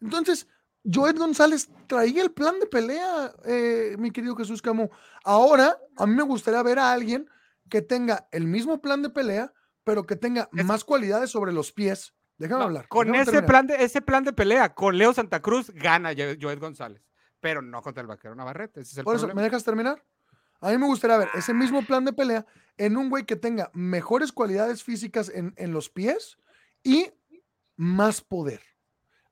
Entonces, 0.00 0.48
Joed 0.92 1.16
González 1.16 1.70
traía 1.86 2.22
el 2.22 2.32
plan 2.32 2.58
de 2.60 2.66
pelea, 2.66 3.32
eh, 3.44 3.96
mi 3.98 4.10
querido 4.10 4.34
Jesús 4.36 4.60
Camus. 4.60 4.90
Ahora, 5.24 5.78
a 5.96 6.06
mí 6.06 6.14
me 6.14 6.22
gustaría 6.24 6.62
ver 6.62 6.78
a 6.78 6.92
alguien 6.92 7.28
que 7.70 7.80
tenga 7.82 8.26
el 8.32 8.46
mismo 8.46 8.80
plan 8.82 9.00
de 9.02 9.10
pelea, 9.10 9.52
pero 9.84 10.04
que 10.04 10.16
tenga 10.16 10.48
más 10.52 10.84
cualidades 10.84 11.30
sobre 11.30 11.52
los 11.52 11.72
pies. 11.72 12.14
Déjame 12.38 12.58
No, 12.60 12.64
hablar. 12.66 12.88
Con 12.88 13.06
déjame 13.06 13.22
ese 13.22 13.30
terminar. 13.32 13.48
plan, 13.48 13.66
de, 13.66 13.84
ese 13.84 14.02
plan 14.02 14.24
de 14.24 14.32
pelea, 14.32 14.74
con 14.74 14.96
Leo 14.98 15.12
Santa 15.12 15.40
Cruz, 15.40 15.70
gana 15.70 16.10
Joel 16.40 16.58
González. 16.58 17.02
Pero 17.40 17.62
no 17.62 17.82
contra 17.82 18.00
el 18.00 18.06
vaquero 18.06 18.34
Navarrete. 18.34 18.80
Ese 18.80 18.92
es 18.92 18.98
el 18.98 19.04
Por 19.04 19.14
eso, 19.16 19.22
problema. 19.26 19.40
¿me 19.40 19.44
dejas 19.44 19.64
terminar? 19.64 20.02
A 20.60 20.70
mí 20.70 20.78
me 20.78 20.86
gustaría 20.86 21.18
ver 21.18 21.28
ese 21.34 21.52
mismo 21.52 21.84
plan 21.84 22.04
de 22.04 22.12
pelea 22.12 22.46
en 22.78 22.96
un 22.96 23.10
güey 23.10 23.24
que 23.24 23.36
tenga 23.36 23.70
mejores 23.74 24.32
cualidades 24.32 24.82
físicas 24.82 25.28
en, 25.28 25.52
en 25.56 25.72
los 25.72 25.90
pies 25.90 26.38
y 26.82 27.12
más 27.76 28.20
poder. 28.22 28.62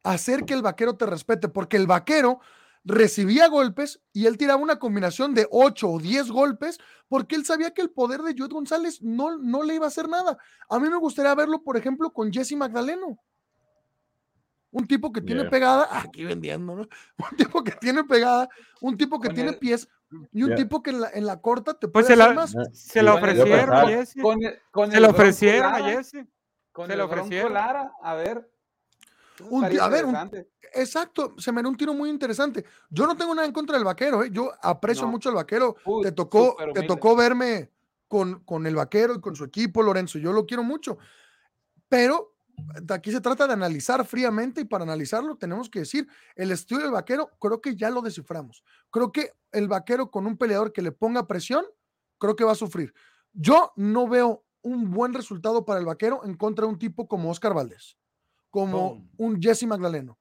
Hacer 0.02 0.44
que 0.44 0.52
el 0.54 0.62
vaquero 0.62 0.96
te 0.96 1.06
respete, 1.06 1.48
porque 1.48 1.76
el 1.76 1.86
vaquero 1.86 2.40
recibía 2.84 3.46
golpes 3.48 4.00
y 4.12 4.26
él 4.26 4.36
tiraba 4.36 4.60
una 4.62 4.78
combinación 4.78 5.34
de 5.34 5.46
8 5.50 5.88
o 5.88 5.98
10 6.00 6.30
golpes 6.30 6.78
porque 7.08 7.36
él 7.36 7.44
sabía 7.44 7.72
que 7.72 7.82
el 7.82 7.90
poder 7.90 8.22
de 8.22 8.34
Joet 8.36 8.50
González 8.52 9.00
no, 9.02 9.38
no 9.38 9.62
le 9.62 9.74
iba 9.76 9.84
a 9.84 9.88
hacer 9.88 10.08
nada. 10.08 10.36
A 10.68 10.78
mí 10.80 10.88
me 10.88 10.96
gustaría 10.96 11.34
verlo, 11.34 11.62
por 11.62 11.76
ejemplo, 11.76 12.12
con 12.12 12.32
Jesse 12.32 12.52
Magdaleno. 12.56 13.18
Un 14.70 14.86
tipo 14.86 15.12
que 15.12 15.20
tiene 15.20 15.42
Yeah. 15.42 15.50
pegada, 15.50 15.86
ah, 15.90 16.02
aquí 16.08 16.24
vendiendo, 16.24 16.74
¿no? 16.74 16.82
Un 16.82 17.36
tipo 17.36 17.62
que 17.62 17.72
tiene 17.72 18.04
pegada, 18.04 18.48
un 18.80 18.96
tipo 18.96 19.20
que 19.20 19.28
Con 19.28 19.34
tiene 19.34 19.50
el- 19.50 19.58
pies 19.58 19.86
y 20.32 20.42
un 20.42 20.48
Yeah. 20.50 20.56
tipo 20.56 20.82
que 20.82 20.90
en 20.90 21.00
la, 21.02 21.10
en 21.10 21.26
la 21.26 21.40
corta 21.40 21.74
te 21.74 21.88
Pues 21.88 22.06
puede 22.06 22.16
se 22.16 22.22
hacer 22.22 22.34
la, 22.34 22.40
más. 22.40 22.54
se 22.72 23.02
la 23.02 23.12
Con 23.12 23.18
el- 23.22 23.24
ofrecieron 23.40 23.74
a 23.76 23.80
Con- 23.82 23.90
Jesse. 23.90 24.14
Con 24.22 24.42
el, 24.44 24.58
con 24.70 24.90
Se 24.90 25.00
lo 25.00 25.10
ofrecieron 25.10 25.74
a 25.74 25.78
Jesse. 25.84 26.26
Con 26.72 26.86
se 26.86 26.92
el 26.94 26.98
lo 26.98 27.06
Bronco 27.08 27.22
ofrecieron. 27.24 27.52
Lara, 27.52 27.92
a 28.02 28.14
ver. 28.14 28.50
Un 29.50 29.64
a 29.64 29.88
ver, 29.88 30.04
un-. 30.04 30.16
Exacto, 30.74 31.34
se 31.38 31.52
me 31.52 31.60
dio 31.60 31.68
un 31.70 31.76
tiro 31.76 31.94
muy 31.94 32.08
interesante. 32.10 32.64
Yo 32.90 33.06
no 33.06 33.16
tengo 33.16 33.34
nada 33.34 33.46
en 33.46 33.52
contra 33.52 33.76
del 33.76 33.84
vaquero, 33.84 34.22
¿eh? 34.24 34.30
yo 34.32 34.52
aprecio 34.62 35.04
No. 35.04 35.10
mucho 35.12 35.28
al 35.28 35.34
vaquero. 35.34 35.76
Uy, 35.84 36.02
te 36.02 36.12
tocó, 36.12 36.56
te 36.74 36.82
tocó 36.82 37.14
verme 37.14 37.70
con, 38.08 38.40
con 38.44 38.66
el 38.66 38.74
vaquero 38.74 39.14
y 39.14 39.20
con 39.20 39.36
su 39.36 39.44
equipo, 39.44 39.82
Lorenzo. 39.82 40.18
Yo 40.18 40.32
lo 40.32 40.46
quiero 40.46 40.62
mucho. 40.62 40.98
Pero 41.88 42.34
aquí 42.88 43.10
se 43.10 43.20
trata 43.20 43.46
de 43.46 43.52
analizar 43.52 44.04
fríamente 44.06 44.60
y 44.60 44.64
para 44.64 44.84
analizarlo 44.84 45.36
tenemos 45.36 45.68
que 45.68 45.80
decir, 45.80 46.06
el 46.36 46.50
estudio 46.50 46.82
del 46.82 46.92
vaquero 46.92 47.30
creo 47.38 47.60
que 47.60 47.76
ya 47.76 47.90
lo 47.90 48.00
desciframos. 48.02 48.62
Creo 48.90 49.12
que 49.12 49.32
el 49.52 49.68
vaquero 49.68 50.10
con 50.10 50.26
un 50.26 50.36
peleador 50.36 50.72
que 50.72 50.82
le 50.82 50.92
ponga 50.92 51.26
presión, 51.26 51.64
creo 52.18 52.36
que 52.36 52.44
va 52.44 52.52
a 52.52 52.56
sufrir. 52.56 52.94
Yo 53.32 53.72
no 53.76 54.08
veo 54.08 54.44
un 54.62 54.90
buen 54.90 55.12
resultado 55.12 55.64
para 55.64 55.80
el 55.80 55.86
vaquero 55.86 56.20
en 56.24 56.34
contra 56.36 56.64
de 56.66 56.72
un 56.72 56.78
tipo 56.78 57.08
como 57.08 57.30
Oscar 57.30 57.52
Valdés, 57.52 57.96
como 58.52 58.90
Boom. 58.90 59.10
un 59.16 59.42
Jesse 59.42 59.64
Magdaleno. 59.64 60.18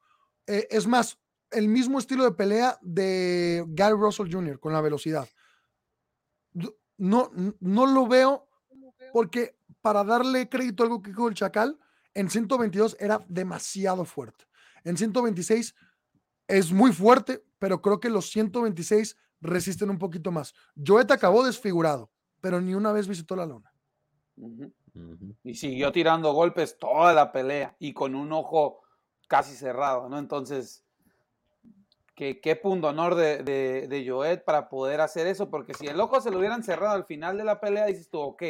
Eh, 0.48 0.68
es 0.72 0.88
más, 0.88 1.20
el 1.52 1.68
mismo 1.68 2.00
estilo 2.00 2.24
de 2.24 2.32
pelea 2.32 2.80
de 2.82 3.64
Gary 3.68 3.94
Russell 3.94 4.32
Jr. 4.32 4.58
con 4.58 4.72
la 4.72 4.82
velocidad. 4.82 5.28
No, 6.98 7.30
no 7.60 7.86
lo 7.86 8.08
veo 8.08 8.48
porque 9.12 9.58
para 9.82 10.04
darle 10.04 10.48
crédito 10.48 10.82
a 10.82 10.86
algo 10.86 11.02
que 11.02 11.10
dijo 11.10 11.28
el 11.28 11.36
Chacal, 11.36 11.78
en 12.14 12.30
122 12.30 12.96
era 13.00 13.24
demasiado 13.28 14.06
fuerte. 14.06 14.46
En 14.84 14.96
126 14.96 15.76
es 16.48 16.72
muy 16.72 16.94
fuerte, 16.94 17.44
pero 17.60 17.82
creo 17.82 18.00
que 18.00 18.10
los 18.10 18.30
126 18.32 19.18
resisten 19.42 19.90
un 19.90 19.98
poquito 19.98 20.32
más. 20.32 20.54
Joet 20.76 21.12
acabó 21.12 21.44
desfigurado, 21.44 22.12
pero 22.40 22.62
ni 22.62 22.76
una 22.76 22.94
vez 22.94 23.10
visitó 23.10 23.36
la 23.36 23.46
lona. 23.46 23.74
Y 25.44 25.56
siguió 25.56 25.92
tirando 25.92 26.34
golpes 26.34 26.78
toda 26.78 27.14
la 27.14 27.32
pelea 27.32 27.76
y 27.80 27.94
con 27.94 28.14
un 28.16 28.32
ojo 28.32 28.82
casi 29.28 29.56
cerrado, 29.56 30.10
¿no? 30.10 30.20
Entonces, 30.20 30.84
qué, 32.16 32.40
qué 32.40 32.56
punto 32.56 32.90
honor 32.90 33.16
de, 33.16 33.44
de, 33.44 33.88
de 33.88 34.08
Joet 34.10 34.44
para 34.44 34.70
poder 34.70 35.02
hacer 35.02 35.28
eso, 35.28 35.50
porque 35.50 35.74
si 35.74 35.88
el 35.88 36.00
ojo 36.00 36.22
se 36.22 36.30
lo 36.32 36.38
hubieran 36.40 36.64
cerrado 36.64 36.96
al 36.96 37.06
final 37.06 37.38
de 37.38 37.44
la 37.44 37.60
pelea, 37.60 37.86
dices 37.86 38.10
tú, 38.10 38.20
ok, 38.20 38.44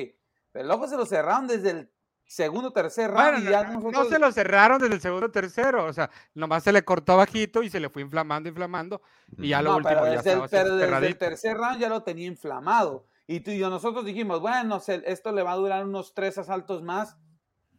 pero 0.52 0.66
el 0.66 0.72
ojo 0.72 0.88
se 0.88 0.98
lo 0.98 1.06
cerraron 1.06 1.48
desde 1.48 1.70
el 1.72 1.90
segundo, 2.26 2.72
tercer 2.72 3.12
round. 3.12 3.24
Bueno, 3.24 3.40
y 3.40 3.44
no, 3.44 3.52
ya 3.52 3.64
no, 3.64 3.74
nosotros- 3.76 4.04
no 4.04 4.10
se 4.10 4.20
lo 4.20 4.32
cerraron 4.32 4.82
desde 4.82 4.96
el 4.96 5.02
segundo 5.02 5.32
tercero, 5.32 5.86
o 5.86 5.94
sea, 5.94 6.10
nomás 6.34 6.64
se 6.64 6.72
le 6.72 6.84
cortó 6.84 7.16
bajito 7.18 7.64
y 7.64 7.70
se 7.70 7.80
le 7.80 7.90
fue 7.90 8.02
inflamando, 8.02 8.50
inflamando, 8.50 9.02
y 9.38 9.50
ya 9.50 9.62
lo 9.62 9.72
No, 9.72 9.78
último 9.78 9.94
pero 10.02 10.06
ya 10.08 10.18
desde, 10.18 10.32
el, 10.32 10.38
estaba 10.40 10.48
pero 10.50 10.76
desde 10.76 11.08
el 11.08 11.18
tercer 11.18 11.58
round 11.58 11.80
ya 11.80 11.90
lo 11.90 12.04
tenía 12.04 12.28
inflamado. 12.28 13.06
Y 13.32 13.40
tú 13.42 13.52
y 13.52 13.58
yo, 13.60 13.70
nosotros 13.70 14.04
dijimos, 14.04 14.42
bueno, 14.42 14.80
se- 14.80 15.04
esto 15.06 15.32
le 15.32 15.44
va 15.44 15.54
a 15.54 15.56
durar 15.56 15.86
unos 15.86 16.14
tres 16.14 16.38
asaltos 16.38 16.84
más 16.84 17.18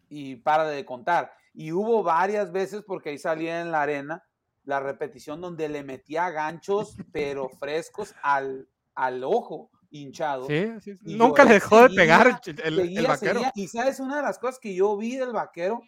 y 0.09 0.36
para 0.36 0.64
de 0.68 0.84
contar. 0.84 1.32
Y 1.53 1.72
hubo 1.72 2.03
varias 2.03 2.53
veces, 2.53 2.82
porque 2.86 3.11
ahí 3.11 3.18
salía 3.18 3.61
en 3.61 3.70
la 3.70 3.82
arena, 3.82 4.24
la 4.64 4.80
repetición 4.80 5.40
donde 5.40 5.68
le 5.68 5.82
metía 5.82 6.30
ganchos, 6.30 6.96
pero 7.12 7.48
frescos 7.61 8.14
al, 8.22 8.68
al 8.94 9.24
ojo 9.24 9.70
hinchado. 9.90 10.46
Sí, 10.46 10.68
sí, 10.80 10.96
sí. 10.96 11.16
Nunca 11.16 11.42
yo 11.42 11.48
le 11.48 11.55
dejó 11.55 11.88
de 11.88 11.94
pegar 11.96 12.40
el- 12.64 13.07
vaquero. 13.07 13.16
seguía. 13.16 13.53
Y 13.55 13.68
sabes, 13.68 14.00
una 14.00 14.16
de 14.16 14.22
las 14.22 14.38
cosas 14.38 14.59
que 14.59 14.74
yo 14.74 14.96
vi 14.96 15.16
del 15.16 15.32
vaquero, 15.32 15.82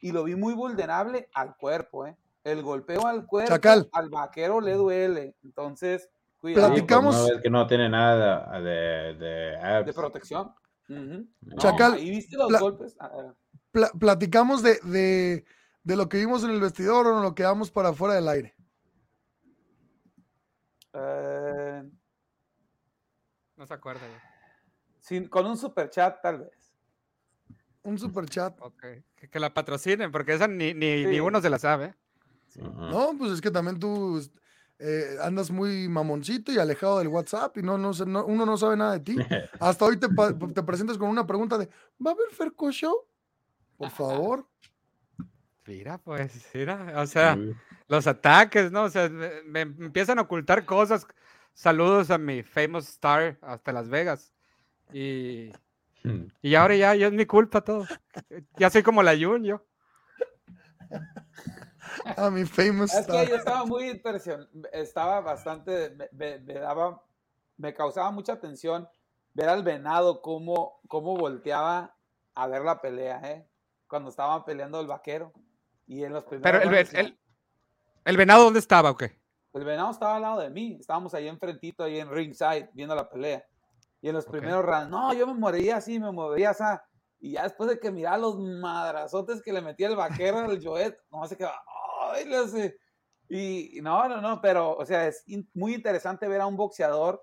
y 0.00 0.12
lo 0.12 0.22
vi 0.22 0.36
muy 0.36 0.54
vulnerable 0.54 1.28
al 1.34 1.56
cuerpo, 1.56 2.06
¿eh? 2.06 2.16
El 2.44 2.62
golpeo 2.62 3.04
al 3.06 3.26
cuerpo, 3.26 3.50
Chacal. 3.54 3.88
al 3.92 4.10
vaquero 4.10 4.60
le 4.60 4.74
duele. 4.74 5.34
Entonces, 5.42 6.08
Sí, 6.38 6.54
cuidado. 6.54 6.68
pues, 6.68 6.82
Platicamos- 6.82 7.14
no 7.16 7.24
ves 7.34 7.42
que 7.42 7.50
no 7.50 7.66
tiene 7.66 7.88
nada 7.88 8.60
de, 8.60 9.14
de 9.84 9.92
protección. 9.92 10.54
No, 10.88 11.56
Chacal, 11.58 11.94
ahí 11.94 12.10
viste 12.10 12.36
los 12.36 12.48
pla- 12.48 12.60
golpes. 12.60 12.96
Ah, 13.00 13.10
ah. 13.12 13.34
Pla- 13.72 13.90
platicamos 13.98 14.62
de, 14.62 14.78
de, 14.84 15.44
de 15.82 15.96
lo 15.96 16.08
que 16.08 16.16
vimos 16.18 16.44
en 16.44 16.50
el 16.50 16.60
vestidor 16.60 17.06
o 17.08 17.20
lo 17.20 17.34
que 17.34 17.42
damos 17.42 17.70
para 17.70 17.90
afuera 17.90 18.14
del 18.14 18.28
aire. 18.28 18.54
Eh, 20.94 21.82
No 23.56 23.66
se 23.66 23.74
acuerda. 23.74 24.00
sin- 25.00 25.28
con 25.28 25.44
un 25.46 25.56
super 25.56 25.90
chat, 25.90 26.20
tal 26.22 26.38
vez. 26.38 26.72
Un 27.82 27.98
super 27.98 28.26
chat. 28.26 28.56
Ok, 28.60 28.82
Que, 29.16 29.28
que 29.28 29.40
la 29.40 29.52
patrocinen, 29.52 30.12
porque 30.12 30.34
esa 30.34 30.46
ni, 30.46 30.72
ni, 30.74 31.04
ni 31.04 31.14
Sí. 31.14 31.20
uno 31.20 31.40
se 31.40 31.50
la 31.50 31.58
sabe. 31.58 31.94
No, 32.56 33.12
pues 33.18 33.32
es 33.32 33.40
que 33.40 33.50
también 33.50 33.78
tú 33.78 34.20
eh, 34.78 35.16
andas 35.22 35.50
muy 35.50 35.88
mamoncito 35.88 36.52
y 36.52 36.58
alejado 36.58 36.98
del 36.98 37.08
WhatsApp 37.08 37.56
y 37.58 37.62
no, 37.62 37.76
no, 37.78 37.92
sé, 37.92 38.06
no- 38.06 38.24
uno 38.24 38.46
no 38.46 38.56
sabe 38.56 38.76
nada 38.76 38.92
de 38.92 39.00
ti. 39.00 39.16
Hasta 39.60 39.84
hoy 39.84 39.98
te, 39.98 40.08
te 40.08 40.62
presentas 40.62 40.96
con 40.98 41.08
una 41.08 41.26
pregunta 41.26 41.58
de, 41.58 41.68
¿va 42.04 42.10
a 42.12 42.14
haber 42.14 42.30
Ferco 42.30 42.70
Show? 42.70 43.06
Por 43.76 43.90
favor. 43.90 44.46
Mira, 45.66 45.98
pues, 45.98 46.48
mira, 46.54 46.94
o 46.96 47.06
sea, 47.06 47.36
los 47.88 48.06
ataques, 48.06 48.72
¿no? 48.72 48.84
O 48.84 48.88
sea, 48.90 49.08
me, 49.08 49.42
me 49.44 49.60
empiezan 49.60 50.18
a 50.18 50.22
ocultar 50.22 50.64
cosas. 50.64 51.06
Saludos 51.52 52.10
a 52.10 52.18
mi 52.18 52.42
famous 52.42 52.88
star 52.88 53.36
hasta 53.42 53.72
Las 53.72 53.88
Vegas. 53.88 54.32
Y, 54.92 55.52
y 56.40 56.54
ahora 56.54 56.74
ya, 56.76 56.94
ya 56.94 57.08
es 57.08 57.12
mi 57.12 57.26
culpa 57.26 57.60
todo. 57.62 57.86
Ya 58.56 58.70
soy 58.70 58.82
como 58.82 59.02
la 59.02 59.16
Jun, 59.16 59.44
yo. 59.44 59.66
A 62.16 62.30
mi 62.30 62.44
famous 62.44 62.92
Es 62.94 63.06
que 63.06 63.26
yo 63.26 63.36
estaba 63.36 63.64
muy 63.64 63.88
impresionado, 63.90 64.48
estaba 64.72 65.20
bastante, 65.20 65.90
me, 65.90 66.08
me- 66.12 66.38
me 66.40 66.54
daba, 66.54 67.02
me 67.56 67.72
causaba 67.74 68.10
mucha 68.10 68.38
tensión 68.40 68.88
ver 69.34 69.48
al 69.48 69.62
venado 69.62 70.20
cómo, 70.22 70.80
cómo 70.88 71.16
volteaba 71.16 71.94
a 72.34 72.46
ver 72.46 72.62
la 72.62 72.80
pelea, 72.80 73.20
¿eh? 73.24 73.48
Cuando 73.88 74.10
estaban 74.10 74.44
peleando 74.44 74.80
el 74.80 74.86
vaquero. 74.86 75.32
Y 75.86 76.04
en 76.04 76.12
los 76.12 76.24
primeros 76.24 76.42
Pero 76.60 76.62
el, 76.70 76.76
rounds, 76.76 76.94
el, 76.94 77.18
el 78.04 78.16
venado, 78.16 78.44
¿dónde 78.44 78.58
estaba 78.58 78.90
o 78.90 78.96
qué? 78.96 79.18
el 79.54 79.64
venado 79.64 79.90
estaba 79.90 80.16
al 80.16 80.22
lado 80.22 80.40
de 80.40 80.50
mí, 80.50 80.76
estábamos 80.78 81.14
ahí 81.14 81.26
enfrentito, 81.26 81.82
ahí 81.82 81.98
en 81.98 82.10
ringside, 82.10 82.70
viendo 82.74 82.94
la 82.94 83.08
pelea. 83.08 83.44
Y 84.00 84.08
en 84.08 84.14
los 84.14 84.26
primeros 84.26 84.64
rounds, 84.64 84.88
no, 84.90 85.12
yo 85.14 85.26
me 85.26 85.34
movería 85.34 85.76
así, 85.78 85.98
me 85.98 86.12
movería 86.12 86.50
así. 86.50 86.62
Y 87.20 87.32
ya 87.32 87.42
después 87.42 87.68
de 87.70 87.80
que 87.80 87.90
miraba 87.90 88.18
los 88.18 88.38
madrazotes 88.38 89.42
que 89.42 89.52
le 89.52 89.60
metía 89.62 89.88
el 89.88 89.96
vaquero 89.96 90.38
al 90.38 90.62
Joet, 90.62 90.96
no 91.10 91.26
se 91.26 91.36
quedaba. 91.36 91.60
Y 93.30 93.80
no, 93.82 94.08
no, 94.08 94.20
no, 94.20 94.40
pero, 94.40 94.74
o 94.76 94.84
sea, 94.86 95.06
es 95.06 95.22
in- 95.26 95.48
muy 95.54 95.74
interesante 95.74 96.28
ver 96.28 96.40
a 96.40 96.46
un 96.46 96.56
boxeador 96.56 97.22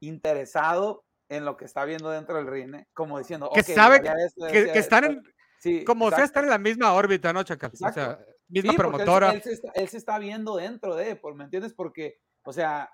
interesado 0.00 1.04
en 1.28 1.44
lo 1.44 1.56
que 1.56 1.64
está 1.64 1.84
viendo 1.84 2.10
dentro 2.10 2.36
del 2.36 2.46
ring, 2.46 2.74
¿eh? 2.74 2.86
como 2.94 3.18
diciendo, 3.18 3.50
Que 3.52 3.60
"Ok, 3.60 3.66
sabe 3.68 4.00
ya 4.02 4.12
esto, 4.14 4.46
que, 4.46 4.70
que 4.72 4.78
están 4.78 5.04
esto". 5.04 5.18
en, 5.18 5.34
Sí, 5.58 5.84
como 5.84 6.04
sea, 6.10 6.18
exacto. 6.18 6.24
están 6.26 6.44
en 6.44 6.50
la 6.50 6.58
misma 6.58 6.92
órbita, 6.92 7.32
¿no, 7.32 7.42
Chacal? 7.42 7.72
O 7.72 7.92
sea, 7.92 8.18
misma 8.48 8.70
Sí, 8.72 8.76
porque 8.76 9.02
él 9.02 9.06
promotora. 9.06 9.30
Él, 9.32 9.42
se 9.42 9.52
está, 9.52 9.72
él 9.74 9.88
se 9.88 9.96
está 9.96 10.18
viendo 10.18 10.56
dentro 10.56 10.94
de, 10.94 11.16
por, 11.16 11.34
¿me 11.34 11.44
entiendes? 11.44 11.72
Porque, 11.74 12.20
o 12.44 12.52
sea, 12.52 12.90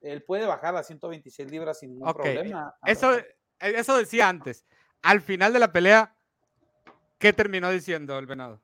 él 0.00 0.22
puede 0.24 0.44
bajar 0.44 0.76
a 0.76 0.82
126 0.82 1.50
libras 1.50 1.78
sin 1.78 1.90
ningún 1.92 2.08
Ok, 2.10 2.16
problema. 2.16 2.74
Eso, 2.84 3.16
eh, 3.16 3.26
eso 3.60 3.96
decía 3.96 4.28
antes. 4.28 4.66
Al 5.02 5.22
final 5.22 5.52
de 5.52 5.60
la 5.60 5.72
pelea, 5.72 6.14
¿qué 7.18 7.32
terminó 7.32 7.70
diciendo 7.70 8.18
el 8.18 8.26
venado? 8.26 8.60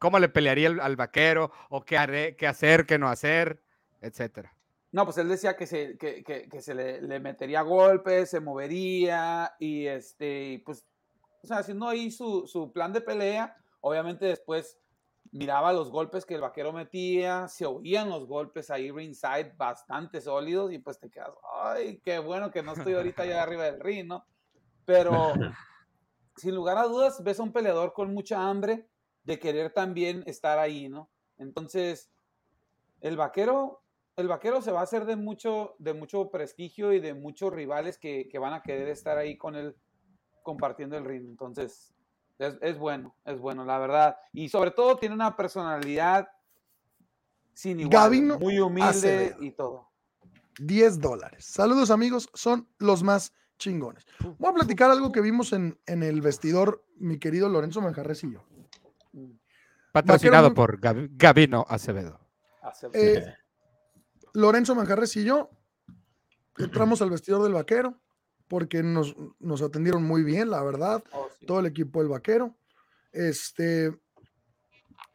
¿Cómo 0.00 0.18
le 0.18 0.28
pelearía 0.30 0.68
al, 0.68 0.80
al 0.80 0.96
vaquero? 0.96 1.52
¿O 1.68 1.84
qué, 1.84 1.96
haré, 1.98 2.34
qué 2.34 2.46
hacer, 2.48 2.86
qué 2.86 2.98
no 2.98 3.08
hacer? 3.08 3.62
Etcétera. 4.00 4.56
No, 4.92 5.04
pues 5.04 5.18
él 5.18 5.28
decía 5.28 5.56
que 5.56 5.66
se, 5.66 5.96
que, 5.98 6.24
que- 6.24 6.48
que 6.48 6.62
se 6.62 6.74
le, 6.74 7.00
le 7.02 7.20
metería 7.20 7.60
golpes, 7.62 8.30
se 8.30 8.40
movería 8.40 9.52
y 9.60 9.86
este, 9.86 10.60
pues, 10.66 10.84
o 11.42 11.46
sea, 11.46 11.58
haciendo 11.58 11.86
ahí 11.86 12.10
su, 12.10 12.46
su 12.48 12.72
plan 12.72 12.92
de 12.92 13.02
pelea, 13.02 13.56
obviamente 13.82 14.24
después 14.24 14.78
miraba 15.32 15.72
los 15.72 15.90
golpes 15.90 16.24
que 16.24 16.34
el 16.34 16.40
vaquero 16.40 16.72
metía, 16.72 17.46
se 17.46 17.66
oían 17.66 18.08
los 18.08 18.26
golpes 18.26 18.70
ahí 18.70 18.90
ringside 18.90 19.52
bastante 19.56 20.20
sólidos 20.20 20.72
y 20.72 20.78
pues 20.78 20.98
te 20.98 21.08
quedas, 21.10 21.30
ay, 21.62 22.00
qué 22.02 22.18
bueno 22.18 22.50
que 22.50 22.62
no 22.62 22.72
estoy 22.72 22.94
ahorita 22.94 23.22
allá 23.22 23.42
arriba 23.42 23.64
del 23.64 23.78
ring, 23.80 24.08
¿no? 24.08 24.24
Pero 24.86 25.34
sin 26.36 26.54
lugar 26.54 26.78
a 26.78 26.84
dudas 26.84 27.22
ves 27.22 27.38
a 27.38 27.42
un 27.44 27.52
peleador 27.52 27.92
con 27.92 28.12
mucha 28.12 28.42
hambre 28.48 28.88
de 29.24 29.38
querer 29.38 29.72
también 29.72 30.22
estar 30.26 30.58
ahí, 30.58 30.88
¿no? 30.88 31.10
Entonces, 31.38 32.10
el 33.00 33.16
vaquero, 33.16 33.82
el 34.16 34.28
vaquero 34.28 34.62
se 34.62 34.72
va 34.72 34.80
a 34.80 34.84
hacer 34.84 35.04
de 35.06 35.16
mucho, 35.16 35.74
de 35.78 35.94
mucho 35.94 36.30
prestigio 36.30 36.92
y 36.92 37.00
de 37.00 37.14
muchos 37.14 37.52
rivales 37.52 37.98
que, 37.98 38.28
que 38.28 38.38
van 38.38 38.52
a 38.52 38.62
querer 38.62 38.88
estar 38.88 39.18
ahí 39.18 39.36
con 39.36 39.56
él 39.56 39.76
compartiendo 40.42 40.96
el 40.96 41.04
ring. 41.04 41.24
Entonces, 41.28 41.94
es, 42.38 42.56
es 42.60 42.78
bueno, 42.78 43.14
es 43.24 43.38
bueno, 43.38 43.64
la 43.64 43.78
verdad. 43.78 44.16
Y 44.32 44.48
sobre 44.48 44.70
todo 44.70 44.96
tiene 44.96 45.14
una 45.14 45.36
personalidad 45.36 46.28
sin 47.52 47.80
igual, 47.80 47.92
Gabino 47.92 48.38
muy 48.38 48.58
humilde 48.58 48.88
Acevedo. 48.88 49.42
y 49.42 49.52
todo. 49.52 49.90
10 50.58 51.00
dólares. 51.00 51.44
Saludos 51.44 51.90
amigos, 51.90 52.28
son 52.34 52.68
los 52.78 53.02
más 53.02 53.32
chingones. 53.58 54.06
Voy 54.38 54.50
a 54.50 54.54
platicar 54.54 54.90
algo 54.90 55.12
que 55.12 55.20
vimos 55.20 55.52
en, 55.52 55.78
en 55.86 56.02
el 56.02 56.22
vestidor, 56.22 56.84
mi 56.96 57.18
querido 57.18 57.48
Lorenzo 57.48 57.80
Manjarres 57.80 58.24
y 58.24 58.32
yo. 58.32 58.42
Patrocinado 59.92 60.54
por 60.54 60.80
Gab- 60.80 61.08
Gabino 61.12 61.64
Acevedo. 61.68 62.20
Eh, 62.92 63.34
Lorenzo 64.34 64.74
Manjarres 64.74 65.16
y 65.16 65.24
yo 65.24 65.50
entramos 66.58 67.02
al 67.02 67.10
vestidor 67.10 67.42
del 67.42 67.54
vaquero 67.54 67.98
porque 68.46 68.82
nos, 68.82 69.16
nos 69.38 69.62
atendieron 69.62 70.04
muy 70.04 70.22
bien, 70.22 70.50
la 70.50 70.62
verdad. 70.62 71.02
Todo 71.46 71.60
el 71.60 71.66
equipo 71.66 72.00
del 72.00 72.08
vaquero. 72.08 72.54
Este. 73.12 73.96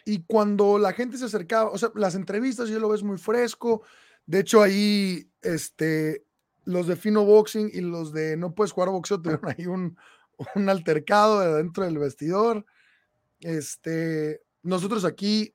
Y 0.06 0.24
cuando 0.26 0.78
la 0.78 0.94
gente 0.94 1.18
se 1.18 1.26
acercaba, 1.26 1.72
o 1.72 1.78
sea, 1.78 1.90
las 1.96 2.16
entrevistas 2.16 2.70
ya 2.70 2.78
lo 2.80 2.90
ves 2.90 3.04
muy 3.04 3.18
fresco. 3.18 3.82
De 4.26 4.40
hecho, 4.40 4.62
ahí, 4.62 5.30
este, 5.42 6.26
los 6.64 6.88
de 6.88 6.96
Fino 6.96 7.26
Boxing 7.26 7.70
y 7.74 7.82
los 7.82 8.12
de 8.14 8.38
No 8.38 8.54
Puedes 8.54 8.72
Jugar 8.72 8.90
Boxeo 8.90 9.22
tuvieron 9.22 9.48
ahí 9.58 9.66
un, 9.66 9.98
un 10.56 10.70
altercado 10.70 11.40
de 11.40 11.54
dentro 11.56 11.86
del 11.86 11.98
vestidor. 11.98 12.66
Este, 13.42 14.42
nosotros 14.64 15.06
aquí, 15.06 15.54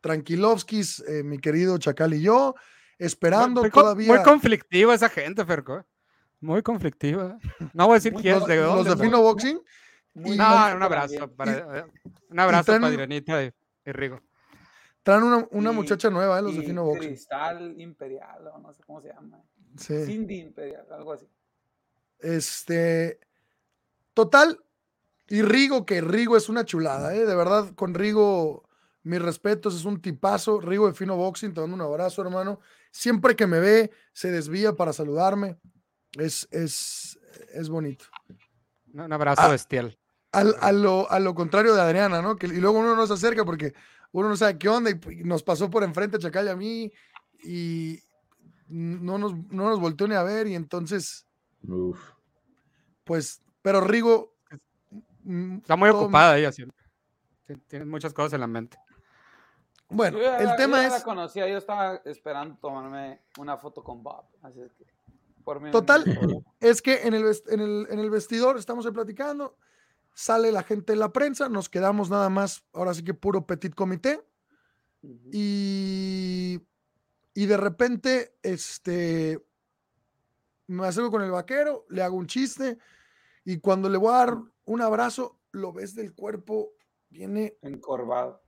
tranquilovskis, 0.00 1.00
eh, 1.00 1.22
mi 1.22 1.38
querido 1.38 1.78
Chacal 1.78 2.14
y 2.14 2.22
yo, 2.22 2.54
esperando 2.98 3.62
Muy, 3.62 3.70
todavía. 3.70 4.14
muy 4.14 4.22
conflictiva 4.22 4.94
esa 4.94 5.08
gente, 5.08 5.44
Ferco. 5.44 5.78
¿eh? 5.78 5.82
Muy 6.40 6.62
conflictiva. 6.62 7.38
No 7.72 7.86
voy 7.86 7.94
a 7.94 7.96
decir 7.96 8.12
quién, 8.14 8.38
los, 8.38 8.46
de 8.46 8.56
los 8.56 8.66
dónde. 8.76 8.90
de 8.90 8.96
pero- 8.96 9.04
Fino 9.10 9.22
Boxing. 9.22 9.60
No, 10.14 10.74
un 10.74 10.82
abrazo. 10.82 11.30
Para, 11.32 11.78
eh, 11.80 11.84
un 12.30 12.40
abrazo 12.40 12.72
traen- 12.72 12.80
para 12.80 12.94
Irenita 12.94 13.42
y, 13.44 13.52
y 13.86 13.92
Rigo. 13.92 14.20
Traen 15.02 15.22
una, 15.22 15.46
una 15.52 15.72
Y- 15.72 15.74
muchacha 15.74 16.10
nueva, 16.10 16.38
eh, 16.38 16.42
los 16.42 16.56
de 16.56 16.62
Fino 16.62 16.84
Boxing. 16.84 17.08
Cristal 17.08 17.80
Imperial, 17.80 18.46
o 18.48 18.58
no 18.58 18.72
sé 18.72 18.82
cómo 18.84 19.00
se 19.00 19.08
llama. 19.08 19.40
Sí. 19.76 20.04
Cindy 20.06 20.40
Imperial, 20.40 20.86
algo 20.92 21.12
así. 21.12 21.28
Este. 22.18 23.20
Total. 24.14 24.58
Y 25.28 25.42
Rigo, 25.42 25.84
que 25.84 26.00
Rigo 26.00 26.36
es 26.36 26.48
una 26.48 26.64
chulada, 26.64 27.14
¿eh? 27.14 27.24
De 27.26 27.34
verdad, 27.34 27.72
con 27.74 27.94
Rigo, 27.94 28.68
mis 29.02 29.20
respetos, 29.20 29.74
es 29.76 29.84
un 29.84 30.00
tipazo. 30.00 30.60
Rigo 30.60 30.86
de 30.86 30.94
Fino 30.94 31.16
Boxing, 31.16 31.52
te 31.52 31.60
mando 31.60 31.74
un 31.76 31.82
abrazo, 31.82 32.22
hermano. 32.22 32.60
Siempre 32.90 33.36
que 33.36 33.46
me 33.46 33.60
ve, 33.60 33.90
se 34.12 34.30
desvía 34.30 34.74
para 34.74 34.92
saludarme. 34.92 35.58
Es, 36.12 36.48
es, 36.50 37.18
es 37.52 37.68
bonito. 37.68 38.06
Un 38.94 39.12
abrazo 39.12 39.42
Ah, 39.44 39.48
bestial. 39.48 39.98
Al- 40.32 40.56
a, 40.60 40.72
lo, 40.72 41.10
a 41.10 41.20
lo 41.20 41.34
contrario 41.34 41.74
de 41.74 41.80
Adriana, 41.82 42.22
¿no? 42.22 42.36
Que, 42.36 42.46
y 42.46 42.56
luego 42.60 42.78
uno 42.78 42.96
no 42.96 43.06
se 43.06 43.12
acerca 43.12 43.44
porque 43.44 43.74
uno 44.12 44.28
no 44.30 44.36
sabe 44.36 44.58
qué 44.58 44.68
onda 44.70 44.90
y, 44.90 44.98
y 45.12 45.24
nos 45.24 45.42
pasó 45.42 45.68
por 45.68 45.84
enfrente 45.84 46.18
Chacal 46.18 46.46
y 46.46 46.48
a 46.48 46.56
mí 46.56 46.92
y 47.44 48.00
no 48.68 49.18
nos, 49.18 49.32
no 49.50 49.68
nos 49.68 49.78
volteó 49.80 50.08
ni 50.08 50.14
a 50.14 50.22
ver 50.22 50.46
y 50.46 50.54
entonces, 50.54 51.26
Uf. 51.66 51.98
pues, 53.04 53.42
pero 53.62 53.80
Rigo, 53.82 54.34
Está 55.28 55.76
muy 55.76 55.90
todo- 55.90 56.02
ocupada 56.02 56.38
ella. 56.38 56.50
Tien- 56.50 56.72
Tiene 57.66 57.84
muchas 57.84 58.12
cosas 58.14 58.32
en 58.34 58.40
la 58.40 58.46
mente. 58.46 58.78
Bueno, 59.90 60.18
Yo 60.18 60.36
el 60.36 60.44
la- 60.46 60.56
tema 60.56 60.82
yo 60.82 60.86
es, 60.88 60.92
la 60.92 61.02
conocía, 61.02 61.48
yo 61.48 61.56
estaba 61.58 61.96
esperando 62.04 62.56
tomarme 62.60 63.22
una 63.38 63.56
foto 63.56 63.82
con 63.82 64.02
Bob. 64.02 64.24
Así 64.42 64.60
es 64.60 64.72
que, 64.74 64.84
por 65.44 65.60
mí 65.60 65.66
no 65.66 65.72
total, 65.72 66.04
problema. 66.04 66.40
es 66.60 66.82
que 66.82 67.02
en 67.06 67.14
el, 67.14 67.24
vest- 67.24 67.50
en 67.50 67.60
el, 67.60 67.86
en 67.90 67.98
el 67.98 68.10
vestidor 68.10 68.58
estamos 68.58 68.84
ahí 68.84 68.92
platicando, 68.92 69.56
sale 70.12 70.52
la 70.52 70.62
gente 70.62 70.92
de 70.92 70.98
la 70.98 71.10
prensa, 71.10 71.48
nos 71.48 71.68
quedamos 71.70 72.10
nada 72.10 72.28
más, 72.28 72.64
ahora 72.74 72.92
sí 72.92 73.02
que 73.02 73.14
puro 73.14 73.46
petit 73.46 73.74
comité, 73.74 74.22
y, 75.32 76.60
y 77.34 77.46
de 77.46 77.56
repente, 77.56 78.34
este, 78.42 79.42
me 80.66 80.86
acerco 80.86 81.10
con 81.10 81.22
el 81.22 81.30
vaquero, 81.30 81.86
le 81.88 82.02
hago 82.02 82.16
un 82.16 82.26
chiste, 82.26 82.78
y 83.44 83.58
cuando 83.58 83.88
le 83.88 83.96
voy 83.96 84.12
a 84.12 84.18
dar 84.18 84.38
un 84.68 84.82
abrazo, 84.82 85.40
lo 85.50 85.72
ves 85.72 85.94
del 85.94 86.14
cuerpo, 86.14 86.74
viene 87.08 87.56
encorvado. 87.62 88.42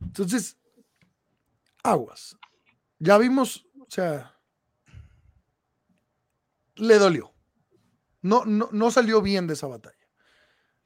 Entonces, 0.00 0.58
aguas. 1.84 2.36
Ya 2.98 3.18
vimos, 3.18 3.66
o 3.78 3.86
sea, 3.90 4.34
le 6.76 6.98
dolió. 6.98 7.34
No, 8.22 8.44
no, 8.46 8.70
no 8.72 8.90
salió 8.90 9.20
bien 9.20 9.46
de 9.46 9.52
esa 9.52 9.66
batalla. 9.66 9.94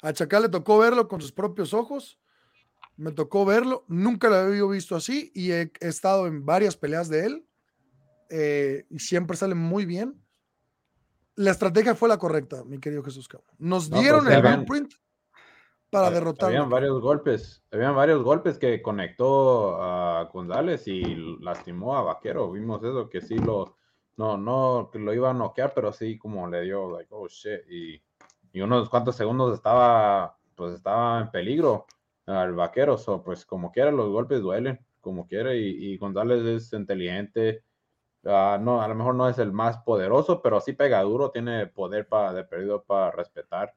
A 0.03 0.13
Chacal 0.13 0.43
le 0.43 0.49
tocó 0.49 0.79
verlo 0.79 1.07
con 1.07 1.21
sus 1.21 1.31
propios 1.33 1.73
ojos. 1.75 2.21
Me 2.97 3.13
tocó 3.13 3.45
verlo. 3.45 3.85
Nunca 3.87 4.29
lo 4.29 4.35
había 4.35 4.65
visto 4.65 4.97
así 4.97 5.31
y 5.33 5.53
he, 5.53 5.73
he 5.81 5.89
estado 5.89 6.27
en 6.27 6.45
varias 6.45 6.77
peleas 6.77 7.09
de 7.09 7.27
él. 7.27 7.49
eh, 8.31 8.87
y 8.91 8.99
siempre 8.99 9.37
sale 9.37 9.55
muy 9.55 9.87
bien. 9.87 10.21
La 11.37 11.51
estrategia 11.51 11.95
fue 11.95 12.09
la 12.09 12.19
correcta, 12.19 12.63
mi 12.65 12.79
querido 12.79 13.03
Jesús 13.03 13.27
Cabo. 13.29 13.45
Nos 13.59 13.89
No, 13.91 14.01
dieron 14.01 14.25
pues, 14.25 14.33
el 14.35 14.39
habían- 14.41 14.65
blueprint 14.65 14.93
para 15.91 16.11
derrotarlo. 16.11 16.57
Habían 16.57 16.71
varios 16.71 17.01
golpes, 17.01 17.63
habían 17.71 17.95
varios 17.95 18.23
golpes 18.23 18.59
que 18.59 18.81
conectó 18.83 19.77
a 19.83 20.25
González 20.33 20.87
y 20.89 21.03
lastimó 21.41 21.97
a 21.97 22.03
Vaquero. 22.03 22.51
Vimos 22.53 22.83
eso, 22.83 23.09
que 23.09 23.21
sí 23.21 23.37
lo, 23.39 23.77
no, 24.17 24.37
no, 24.37 24.91
lo 24.93 25.15
iba 25.15 25.31
a 25.31 25.35
noquear, 25.35 25.73
pero 25.75 25.93
sí 25.93 26.19
como 26.19 26.49
le 26.49 26.63
dio, 26.63 26.91
like, 26.91 27.09
oh 27.15 27.29
shit. 27.29 27.61
Y, 27.71 28.03
y 28.53 28.61
unos 28.61 28.89
cuantos 28.89 29.17
segundos 29.17 29.55
estaba, 29.55 30.39
pues 30.55 30.75
estaba 30.75 31.21
en 31.21 31.31
peligro 31.31 31.87
al 32.27 32.55
Vaquero. 32.55 32.97
So, 32.99 33.23
pues 33.23 33.45
como 33.47 33.71
quiera, 33.73 33.91
los 33.91 34.09
golpes 34.11 34.41
duelen, 34.43 34.81
como 35.01 35.27
quiera. 35.27 35.55
Y, 35.55 35.61
y 35.93 35.99
González 35.99 36.43
es 36.45 36.73
inteligente. 36.73 37.65
Ah, 38.25 38.59
no, 38.61 38.81
a 38.81 38.89
lo 38.89 38.95
mejor 38.95 39.15
no 39.15 39.29
es 39.29 39.39
el 39.39 39.53
más 39.53 39.79
poderoso, 39.79 40.41
pero 40.43 40.61
sí 40.61 40.73
pega 40.73 41.03
duro, 41.03 41.31
tiene 41.31 41.67
poder 41.67 42.07
para, 42.07 42.33
de 42.33 42.45
perdido 42.45 42.83
para 42.83 43.11
respetar. 43.11 43.75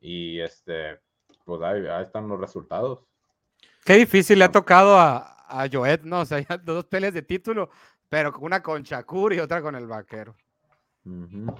Y 0.00 0.40
este, 0.40 1.00
pues 1.44 1.62
ahí, 1.62 1.86
ahí 1.86 2.04
están 2.04 2.28
los 2.28 2.40
resultados. 2.40 3.00
Qué 3.84 3.94
difícil 3.94 4.38
le 4.38 4.46
ha 4.46 4.52
tocado 4.52 4.98
a, 4.98 5.38
a 5.48 5.68
Joet, 5.70 6.02
¿no? 6.02 6.20
O 6.20 6.24
sea, 6.24 6.40
ya 6.40 6.58
dos 6.58 6.84
peleas 6.86 7.14
de 7.14 7.22
título, 7.22 7.70
pero 8.08 8.32
una 8.40 8.62
con 8.62 8.82
Shakur 8.82 9.32
y 9.34 9.40
otra 9.40 9.62
con 9.62 9.74
el 9.74 9.86
vaquero. 9.86 10.34
Ujú. 11.04 11.54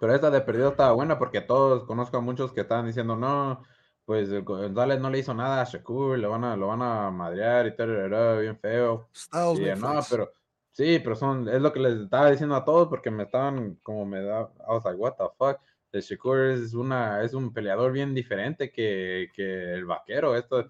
Pero 0.00 0.14
esta 0.14 0.30
de 0.30 0.40
perdido 0.40 0.70
estaba 0.70 0.92
buena 0.92 1.18
porque 1.18 1.42
todos 1.42 1.84
conozco 1.84 2.16
a 2.16 2.20
muchos 2.20 2.52
que 2.52 2.62
estaban 2.62 2.86
diciendo, 2.86 3.14
no, 3.14 3.62
pues 4.06 4.30
eh, 4.30 4.40
González 4.40 5.00
no 5.00 5.10
le 5.10 5.18
hizo 5.18 5.34
nada 5.34 5.60
a 5.60 5.64
Shakur, 5.64 6.18
lo 6.18 6.30
van 6.30 6.44
a, 6.44 6.56
lo 6.56 6.68
van 6.68 6.82
a 6.82 7.10
madrear 7.10 7.66
y 7.66 7.76
tal, 7.76 8.40
bien 8.40 8.58
feo. 8.58 9.08
Y, 9.56 9.78
no, 9.78 10.00
pero 10.10 10.32
sí, 10.72 10.98
pero 10.98 11.14
son, 11.14 11.48
es 11.48 11.60
lo 11.60 11.72
que 11.72 11.80
les 11.80 12.00
estaba 12.00 12.30
diciendo 12.30 12.54
a 12.56 12.64
todos 12.64 12.88
porque 12.88 13.10
me 13.10 13.22
estaban 13.24 13.76
como 13.82 14.04
me 14.04 14.22
da, 14.22 14.50
I 14.68 14.72
was 14.72 14.84
like, 14.84 14.98
what 14.98 15.14
the 15.16 15.24
fuck. 15.38 15.58
El 15.92 16.00
Shakur 16.00 16.38
es 16.40 16.72
una, 16.74 17.22
es 17.22 17.34
un 17.34 17.52
peleador 17.52 17.92
bien 17.92 18.14
diferente 18.14 18.72
que, 18.72 19.28
que 19.34 19.74
el 19.74 19.84
vaquero, 19.84 20.34
esto 20.34 20.60
es 20.60 20.66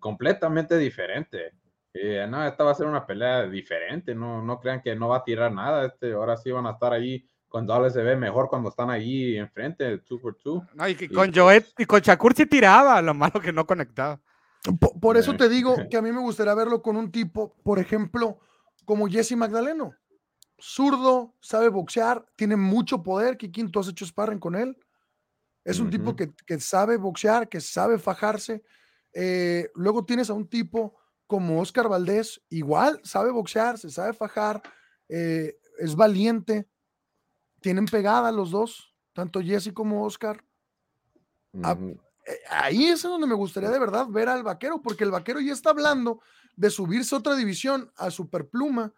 completamente 0.00 0.78
diferente. 0.78 1.52
Y, 1.92 2.26
no, 2.28 2.46
esta 2.46 2.64
va 2.64 2.70
a 2.70 2.74
ser 2.74 2.86
una 2.86 3.06
pelea 3.06 3.46
diferente, 3.46 4.14
no, 4.14 4.42
no 4.42 4.58
crean 4.58 4.80
que 4.80 4.96
no 4.96 5.08
va 5.08 5.18
a 5.18 5.24
tirar 5.24 5.52
nada, 5.52 5.84
este, 5.84 6.12
ahora 6.14 6.38
sí 6.38 6.50
van 6.50 6.66
a 6.66 6.70
estar 6.70 6.92
ahí, 6.94 7.22
González 7.50 7.92
se 7.92 8.02
ve 8.02 8.16
mejor 8.16 8.48
cuando 8.48 8.70
están 8.70 8.88
ahí 8.88 9.36
enfrente, 9.36 9.98
two 9.98 10.18
for 10.18 10.34
two. 10.34 10.66
No, 10.72 10.88
y 10.88 10.94
que 10.94 11.04
Y, 11.04 11.08
con 11.08 11.26
pues, 11.26 11.38
Joet 11.38 11.66
y 11.76 11.84
con 11.84 12.00
Shakur 12.00 12.32
sí 12.34 12.46
tiraba, 12.46 13.02
lo 13.02 13.12
malo 13.12 13.38
que 13.42 13.52
no 13.52 13.66
conectaba. 13.66 14.18
Po- 14.80 14.98
Por, 14.98 15.18
eso 15.18 15.32
Eh. 15.32 15.36
te 15.36 15.48
digo 15.50 15.74
que 15.90 15.98
a 15.98 16.02
mí 16.02 16.10
me 16.12 16.20
gustaría 16.20 16.54
verlo 16.54 16.80
con 16.80 16.96
un 16.96 17.12
tipo, 17.12 17.54
por 17.62 17.78
ejemplo, 17.78 18.38
como 18.92 19.08
Jesse 19.08 19.34
Magdaleno. 19.36 19.94
Zurdo, 20.60 21.34
sabe 21.40 21.70
boxear, 21.70 22.26
tiene 22.36 22.56
mucho 22.56 23.02
poder. 23.02 23.38
Kikín, 23.38 23.70
tú 23.70 23.80
has 23.80 23.88
hecho 23.88 24.04
sparring 24.04 24.38
con 24.38 24.54
él. 24.54 24.76
Es 25.64 25.78
un 25.78 25.88
tipo 25.88 26.14
que, 26.14 26.30
que 26.44 26.60
sabe 26.60 26.98
boxear, 26.98 27.48
que 27.48 27.62
sabe 27.62 27.98
fajarse. 27.98 28.62
Eh, 29.14 29.70
luego 29.74 30.04
tienes 30.04 30.28
a 30.28 30.34
un 30.34 30.46
tipo 30.46 30.94
como 31.26 31.58
Oscar 31.58 31.88
Valdés, 31.88 32.42
igual 32.50 33.00
sabe 33.02 33.30
boxear, 33.30 33.78
se 33.78 33.88
sabe 33.88 34.12
fajar, 34.12 34.60
eh, 35.08 35.56
es 35.78 35.96
valiente. 35.96 36.68
Tienen 37.62 37.86
pegada 37.86 38.30
los 38.30 38.50
dos, 38.50 38.94
tanto 39.14 39.40
Jesse 39.40 39.72
como 39.72 40.04
Oscar. 40.04 40.44
Ah, 41.62 41.72
ujú. 41.72 41.98
eh, 42.26 42.40
ahí 42.50 42.84
es 42.88 43.00
donde 43.00 43.26
me 43.26 43.36
gustaría 43.36 43.70
de 43.70 43.78
verdad 43.78 44.06
ver 44.08 44.28
al 44.28 44.42
vaquero, 44.42 44.82
porque 44.82 45.04
el 45.04 45.12
vaquero 45.12 45.40
ya 45.40 45.54
está 45.54 45.70
hablando 45.70 46.20
de 46.56 46.70
subirse 46.70 47.14
a 47.14 47.18
otra 47.18 47.34
división, 47.36 47.90
a 47.96 48.10
Superpluma, 48.10 48.92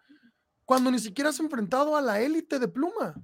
cuando 0.65 0.89
ni 0.91 0.99
siquiera 0.99 1.29
has 1.29 1.39
enfrentado 1.39 1.95
a 1.95 2.01
la 2.01 2.19
élite 2.21 2.59
de 2.59 2.67
pluma. 2.67 3.15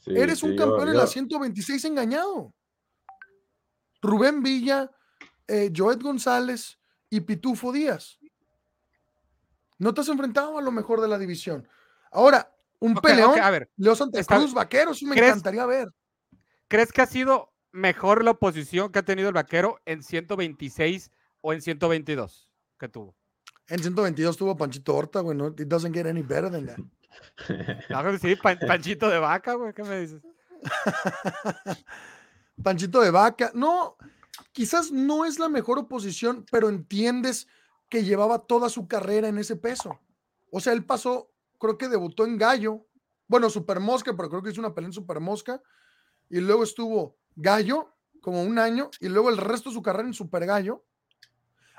Sí, 0.00 0.12
Eres 0.16 0.42
un 0.42 0.52
yo- 0.52 0.56
campeón 0.66 0.88
en 0.88 0.96
la 0.96 1.06
126 1.06 1.84
engañado. 1.84 2.54
Rubén 4.02 4.42
Villa, 4.42 4.90
eh, 5.46 5.70
Joet 5.74 6.02
González 6.02 6.78
y 7.10 7.20
Pitufo 7.20 7.72
Díaz. 7.72 8.18
No 9.78 9.92
te 9.94 10.00
has 10.00 10.08
enfrentado 10.08 10.58
a 10.58 10.62
lo 10.62 10.72
mejor 10.72 11.00
de 11.00 11.08
la 11.08 11.18
división. 11.18 11.66
Ahora, 12.12 12.54
un 12.78 12.94
peleón, 12.94 13.38
a 13.40 13.50
ver, 13.50 13.70
Leo 13.76 13.94
Santa 13.94 14.22
Cruz, 14.24 14.52
vaquero, 14.54 14.92
eso 14.92 15.06
me 15.06 15.14
¿crees- 15.14 15.30
encantaría 15.30 15.66
ver. 15.66 15.88
¿Crees 16.68 16.92
que 16.92 17.02
ha 17.02 17.06
sido 17.06 17.52
mejor 17.72 18.24
la 18.24 18.32
oposición 18.32 18.90
que 18.90 19.00
ha 19.00 19.04
tenido 19.04 19.28
el 19.28 19.34
vaquero 19.34 19.78
en 19.84 20.02
126 20.02 21.10
o 21.40 21.52
en 21.52 21.60
122 21.62 22.48
que 22.78 22.88
tuvo? 22.88 23.16
En 23.70 23.78
122 23.80 24.36
tuvo 24.36 24.56
Panchito 24.56 24.94
Horta, 24.94 25.20
güey, 25.20 25.36
no, 25.36 25.48
it 25.48 25.60
doesn't 25.68 25.94
get 25.94 26.06
any 26.06 26.22
better 26.22 26.50
than 26.50 26.66
that. 26.66 26.78
No, 27.90 28.18
sí, 28.18 28.36
pan- 28.36 28.58
panchito 28.66 29.08
de 29.08 29.18
vaca, 29.18 29.54
güey, 29.54 29.72
¿qué 29.72 29.82
me 29.82 30.00
dices? 30.00 30.22
Panchito 32.62 33.00
de 33.00 33.10
vaca. 33.10 33.50
No, 33.54 33.96
quizás 34.52 34.90
no 34.92 35.24
es 35.24 35.38
la 35.38 35.48
mejor 35.48 35.78
oposición, 35.78 36.44
pero 36.50 36.68
entiendes 36.68 37.46
que 37.88 38.04
llevaba 38.04 38.38
toda 38.40 38.68
su 38.68 38.86
carrera 38.86 39.28
en 39.28 39.38
ese 39.38 39.56
peso. 39.56 39.98
O 40.52 40.60
sea, 40.60 40.72
él 40.72 40.84
pasó, 40.84 41.30
creo 41.58 41.78
que 41.78 41.88
debutó 41.88 42.24
en 42.24 42.38
Gallo, 42.38 42.86
bueno, 43.26 43.48
Super 43.50 43.80
Mosca, 43.80 44.14
pero 44.16 44.28
creo 44.28 44.42
que 44.42 44.50
hizo 44.50 44.60
una 44.60 44.74
pelea 44.74 44.88
en 44.88 44.92
Super 44.92 45.20
Mosca, 45.20 45.60
y 46.28 46.40
luego 46.40 46.62
estuvo 46.64 47.16
Gallo 47.36 47.94
como 48.20 48.42
un 48.42 48.58
año, 48.58 48.90
y 49.00 49.08
luego 49.08 49.30
el 49.30 49.36
resto 49.36 49.70
de 49.70 49.74
su 49.74 49.82
carrera 49.82 50.06
en 50.08 50.14
Super 50.14 50.44
Gallo. 50.46 50.84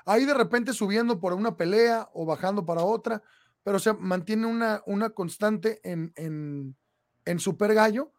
Ahí 0.06 0.26
de 0.26 0.34
repente 0.34 0.74
subiendo 0.74 1.20
por 1.20 1.34
una 1.34 1.56
pelea 1.58 2.10
o 2.14 2.26
bajando 2.26 2.66
para 2.66 2.82
otra, 2.84 3.22
pero 3.64 3.78
se 3.80 3.94
mantiene 3.94 4.48
una, 4.48 4.82
una 4.86 5.12
constante 5.12 5.80
en, 5.84 6.12
en, 6.16 6.76
en 7.26 7.40
Super 7.40 7.74
Gallo. 7.74 8.12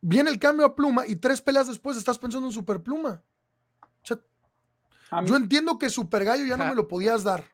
Viene 0.00 0.30
el 0.30 0.38
cambio 0.38 0.66
a 0.66 0.74
pluma 0.74 1.06
y 1.06 1.16
tres 1.16 1.40
peleas 1.40 1.66
después 1.66 1.96
estás 1.96 2.18
pensando 2.18 2.46
en 2.48 2.52
Super 2.52 2.82
Pluma. 2.82 3.22
O 3.82 4.06
sea, 4.06 4.18
yo 5.24 5.36
entiendo 5.36 5.78
que 5.78 5.88
Super 5.88 6.24
Gallo 6.24 6.44
ya 6.44 6.56
no 6.56 6.66
me 6.66 6.74
lo 6.74 6.86
podías 6.86 7.24
dar. 7.24 7.44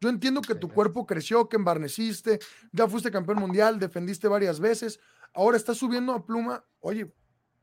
Yo 0.00 0.08
entiendo 0.08 0.40
que 0.40 0.54
tu 0.54 0.68
cuerpo 0.68 1.06
creció, 1.06 1.48
que 1.48 1.56
embarneciste, 1.56 2.38
ya 2.72 2.86
fuiste 2.88 3.10
campeón 3.10 3.40
mundial, 3.40 3.78
defendiste 3.78 4.28
varias 4.28 4.60
veces. 4.60 4.98
Ahora 5.34 5.56
estás 5.56 5.76
subiendo 5.76 6.12
a 6.14 6.24
pluma. 6.24 6.64
Oye, 6.80 7.12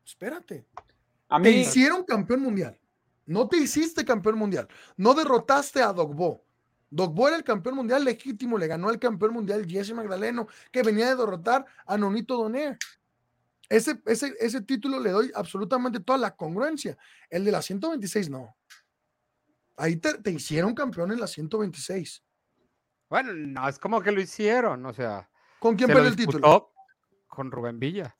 espérate. 0.05 0.68
A 1.30 1.41
Te 1.41 1.49
mí- 1.49 1.61
hicieron 1.61 2.03
campeón 2.03 2.41
mundial. 2.41 2.78
No 3.26 3.47
te 3.47 3.57
hiciste 3.57 4.05
campeón 4.05 4.38
mundial. 4.38 4.67
No 4.97 5.13
derrotaste 5.13 5.82
a 5.82 5.91
Dogbo. 5.93 6.43
Dogbo 6.89 7.28
era 7.28 7.38
el 7.38 7.43
campeón 7.43 7.76
mundial 7.76 8.03
legítimo. 8.05 8.57
Le 8.57 8.67
ganó 8.67 8.89
al 8.89 8.99
campeón 8.99 9.34
mundial 9.34 9.65
Jesse 9.67 9.93
Magdaleno, 9.93 10.47
que 10.71 10.84
venía 10.84 11.07
de 11.09 11.15
derrotar 11.15 11.65
a 11.86 11.97
Nonito 11.97 12.38
Doné. 12.38 12.78
Ese, 13.67 13.99
ese, 14.05 14.36
ese 14.39 14.61
título 14.61 14.99
le 14.99 15.09
doy 15.09 15.32
absolutamente 15.34 15.99
toda 15.99 16.19
la 16.19 16.36
congruencia. 16.36 16.97
El 17.30 17.43
de 17.45 17.51
la 17.51 17.61
126 17.63 18.30
no. 18.30 18.55
Ahí 19.78 19.95
te, 19.97 20.13
te 20.19 20.32
hicieron 20.32 20.76
campeón 20.76 21.11
en 21.11 21.19
la 21.19 21.28
126. 21.28 22.23
Bueno, 23.09 23.34
no, 23.34 23.67
es 23.67 23.80
como 23.80 24.01
que 24.01 24.11
lo 24.11 24.21
hicieron, 24.21 24.86
o 24.86 24.93
sea. 24.93 25.30
¿Con 25.59 25.76
quién 25.76 25.88
se 25.89 25.95
peleó 25.95 26.09
el 26.09 26.15
título? 26.15 26.71
Con 27.28 27.51
Rubén 27.51 27.80
Villa. 27.80 28.15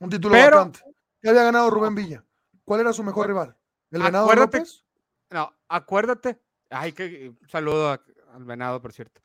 Un 0.00 0.08
título 0.08 0.34
Pero- 0.34 0.56
vacante. 0.56 0.80
¿Qué 1.20 1.28
había 1.28 1.42
ganado 1.44 1.68
Rubén 1.68 1.94
Villa? 1.94 2.24
¿Cuál 2.64 2.80
era 2.80 2.94
su 2.94 3.02
mejor 3.02 3.26
rival? 3.26 3.54
¿El 3.90 4.02
Venado 4.02 4.24
Acuérdate- 4.26 4.58
López? 4.58 4.84
No, 5.30 5.52
acuérdate. 5.68 6.40
Ay, 6.70 6.92
que 6.92 7.28
un 7.40 7.48
saludo 7.48 7.90
a- 7.90 8.00
al 8.34 8.44
venado, 8.44 8.80
por 8.80 8.92
cierto. 8.92 9.20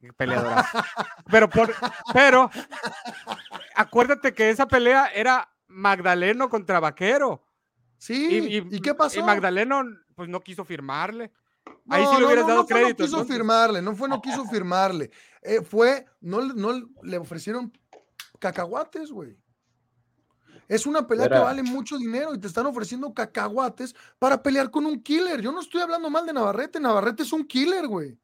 qué 0.00 0.12
Peleadorazo. 0.12 0.78
pero 1.30 1.48
por, 1.50 1.74
pero 2.12 2.50
acuérdate 3.74 4.32
que 4.32 4.50
esa 4.50 4.66
pelea 4.66 5.06
era 5.14 5.48
Magdaleno 5.66 6.48
contra 6.48 6.80
Vaquero. 6.80 7.44
Sí, 7.98 8.62
¿y, 8.70 8.80
qué 8.80 8.94
pasó? 8.94 9.18
Y 9.18 9.22
Magdaleno, 9.22 9.82
pues 10.14 10.28
no 10.28 10.40
quiso 10.40 10.64
firmarle. 10.64 11.32
Ahí 11.90 12.04
No, 12.04 12.10
sí 12.10 12.14
le 12.16 12.20
no, 12.20 12.26
hubieras 12.26 12.44
no, 12.46 12.48
dado 12.50 12.66
crédito. 12.66 12.88
No 12.90 12.94
quiso 12.96 13.06
entonces. 13.16 13.36
firmarle, 13.36 13.82
no 13.82 13.94
fue 13.96 14.08
no 14.08 14.20
quiso 14.22 14.44
firmarle. 14.46 15.10
Eh, 15.42 15.62
fue, 15.62 16.06
no, 16.20 16.40
no 16.40 16.88
le 17.02 17.18
ofrecieron 17.18 17.72
cacahuates, 18.38 19.10
güey. 19.10 19.36
Es 20.68 20.84
una 20.86 21.06
pelea 21.06 21.28
que 21.28 21.38
vale 21.38 21.62
mucho 21.62 21.96
dinero 21.96 22.34
y 22.34 22.38
te 22.38 22.46
están 22.46 22.66
ofreciendo 22.66 23.12
cacahuates 23.14 23.94
para 24.18 24.42
pelear 24.42 24.70
con 24.70 24.84
un 24.84 25.02
killer. 25.02 25.40
Yo 25.40 25.50
no 25.50 25.60
estoy 25.60 25.80
hablando 25.80 26.10
mal 26.10 26.26
de 26.26 26.32
Navarrete. 26.34 26.78
Navarrete 26.78 27.22
es 27.22 27.32
un 27.32 27.46
killer, 27.46 27.86
güey. 27.88 28.18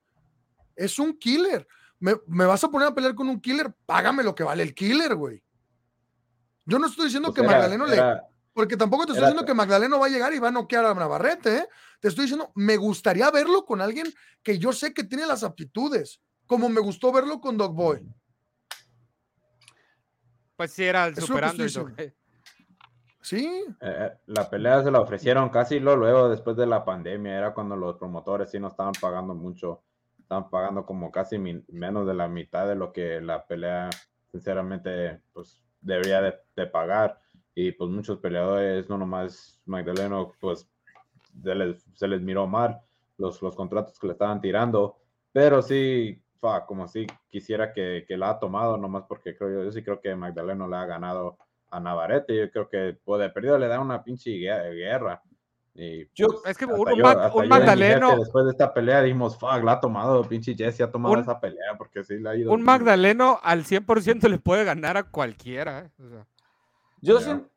Es 0.77 0.99
un 0.99 1.17
killer. 1.17 1.67
Me, 1.99 2.15
me 2.27 2.45
vas 2.45 2.63
a 2.63 2.69
poner 2.71 2.89
a 2.89 2.95
pelear 2.95 3.15
con 3.15 3.29
un 3.31 3.41
killer, 3.41 3.73
págame 3.87 4.23
lo 4.23 4.35
que 4.35 4.43
vale 4.43 4.63
el 4.63 4.75
killer, 4.75 5.15
güey. 5.15 5.43
Yo 6.67 6.79
no 6.79 6.87
estoy 6.87 7.07
diciendo 7.07 7.29
Pues 7.33 7.37
que 7.41 7.47
era- 7.47 7.53
Magdaleno 7.59 7.87
le. 7.87 8.21
Porque 8.53 8.77
tampoco 8.77 9.05
te 9.07 9.13
estoy 9.13 9.19
era- 9.23 9.29
diciendo 9.29 9.47
que 9.47 9.55
Magdaleno 9.55 9.99
va 9.99 10.07
a 10.07 10.11
llegar 10.11 10.33
y 10.35 10.39
va 10.39 10.49
a 10.49 10.53
noquear 10.53 10.85
a 10.85 10.95
Navarrete, 10.95 11.57
¿eh? 11.57 11.69
Te 11.99 12.09
estoy 12.09 12.25
diciendo, 12.25 12.53
me 12.55 12.77
gustaría 12.77 13.29
verlo 13.31 13.65
con 13.65 13.81
alguien 13.81 14.07
que 14.43 14.59
yo 14.59 14.73
sé 14.73 14.93
que 14.95 15.03
tiene 15.03 15.27
las 15.27 15.43
aptitudes, 15.43 16.21
como 16.47 16.69
me 16.69 16.81
gustó 16.81 17.11
verlo 17.11 17.41
con 17.41 17.57
Dog 17.57 17.75
Boy. 17.75 18.07
Pues 20.57 20.71
sí, 20.73 20.85
era 20.85 21.07
el 21.07 21.13
Es 21.15 21.17
lo 21.21 21.23
que 21.23 21.27
super 21.33 21.45
estoy 21.45 21.61
underdog. 21.67 21.89
diciendo. 21.97 22.15
Sí, 23.25 23.65
Eh, 23.81 23.97
eh, 24.01 24.13
la 24.27 24.51
pelea 24.51 24.83
se 24.85 24.91
la 24.91 25.01
ofrecieron 25.01 25.49
casi 25.49 25.81
lo 25.81 25.97
luego 25.97 26.29
después 26.29 26.59
de 26.59 26.67
la 26.67 26.85
pandemia, 26.85 27.39
era 27.39 27.55
cuando 27.55 27.75
los 27.75 27.97
promotores 27.97 28.51
sí 28.51 28.61
no 28.61 28.69
estaban 28.69 28.93
pagando 29.01 29.35
mucho, 29.35 29.83
estaban 30.19 30.51
pagando 30.51 30.85
como 30.85 31.11
casi 31.11 31.39
menos 31.39 32.07
de 32.07 32.13
la 32.13 32.29
mitad 32.29 32.69
de 32.69 32.75
lo 32.75 32.93
que 32.93 33.23
la 33.23 33.47
pelea 33.47 33.89
sinceramente 34.31 35.23
pues 35.33 35.63
debería 35.81 36.21
de, 36.21 36.67
pagar. 36.67 37.19
Y 37.55 37.73
pues 37.73 37.89
muchos 37.91 38.19
peleadores, 38.19 38.91
no 38.91 38.99
nomás 38.99 39.59
Magdaleno, 39.65 40.33
pues 40.39 40.69
se 41.43 41.55
les, 41.55 41.83
se 41.95 42.07
les 42.07 42.21
miró 42.21 42.47
mal 42.47 42.79
los, 43.17 43.41
los 43.41 43.57
contratos 43.57 43.99
que 43.99 44.07
le 44.07 44.13
estaban 44.13 44.43
tirando, 44.43 44.99
pero 45.33 45.63
sí, 45.63 46.23
fa, 46.41 46.67
como 46.67 46.87
si 46.89 47.07
quisiera 47.31 47.73
que, 47.73 48.05
que 48.07 48.19
la 48.19 48.31
ha 48.31 48.39
tomado, 48.39 48.77
nomás 48.77 49.05
porque 49.09 49.35
creo 49.35 49.51
yo, 49.51 49.65
yo 49.65 49.73
sí 49.73 49.83
creo 49.83 50.01
que 50.01 50.15
Magdaleno 50.15 50.69
le 50.69 50.77
ha 50.77 50.85
ganado 50.85 51.39
a 51.75 51.81
Navarrete, 51.81 52.37
yo 52.37 52.51
creo 52.51 52.69
que 52.69 52.97
pues, 53.05 53.21
de 53.21 53.31
perdido 53.31 53.59
le 53.59 53.69
da 53.69 53.81
una 53.81 54.03
pinche 54.03 54.31
gue- 54.31 54.75
guerra. 54.75 55.23
Y, 55.77 56.07
Yo- 56.15 56.29
pues, 56.29 56.41
es 56.47 56.57
que 56.59 56.67
un 56.67 56.77
yo- 56.97 57.05
Magdaleno- 57.49 58.17
después 58.17 58.45
de 58.45 58.53
esta 58.53 58.73
pelea 58.73 59.03
dijimos, 59.03 59.37
fuck, 59.37 59.63
la 59.65 59.73
ha 59.73 59.81
tomado, 59.81 60.23
pinche 60.23 60.55
Jesse 60.55 60.83
ha 60.83 60.91
tomado 60.91 61.15
Un- 61.15 61.21
esa 61.23 61.41
pelea, 61.41 61.77
porque 61.77 62.05
sí 62.05 62.19
le 62.19 62.29
ha 62.31 62.37
ido. 62.37 62.53
Un 62.53 62.63
Magdaleno 62.63 63.41
al 63.43 63.65
100% 63.65 64.29
le 64.29 64.39
puede 64.39 64.63
ganar 64.65 64.97
a 64.97 65.03
cualquiera. 65.03 65.81
¿eh? 65.81 65.91
O 66.05 66.09
sea, 66.09 66.27
Yo, 67.01 67.19
Ya. 67.19 67.25
sien- 67.27 67.49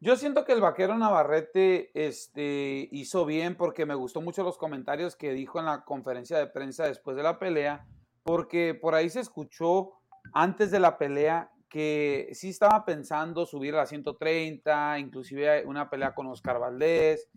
yo 0.00 0.16
siento 0.16 0.44
que 0.44 0.52
el 0.52 0.60
vaquero 0.60 0.96
Navarrete 0.98 1.90
este, 1.94 2.88
hizo 2.90 3.24
bien 3.26 3.54
porque 3.54 3.86
me 3.86 3.94
gustó 3.94 4.20
mucho 4.20 4.42
los 4.42 4.58
comentarios 4.58 5.14
que 5.14 5.32
dijo 5.32 5.60
en 5.60 5.66
la 5.66 5.84
conferencia 5.84 6.38
de 6.38 6.48
prensa 6.48 6.86
después 6.86 7.16
de 7.16 7.22
la 7.22 7.38
pelea, 7.38 7.86
porque 8.24 8.74
por 8.74 8.94
ahí 8.96 9.08
se 9.10 9.20
escuchó 9.20 9.92
antes 10.32 10.70
de 10.72 10.80
la 10.80 10.98
pelea 10.98 11.50
que 11.72 12.28
sí 12.34 12.50
estaba 12.50 12.84
pensando 12.84 13.46
subir 13.46 13.72
a 13.72 13.78
la 13.78 13.86
130, 13.86 14.98
inclusive 14.98 15.64
una 15.64 15.88
pelea 15.88 16.14
con 16.14 16.26
Oscar 16.26 16.58
Valdés. 16.58 17.30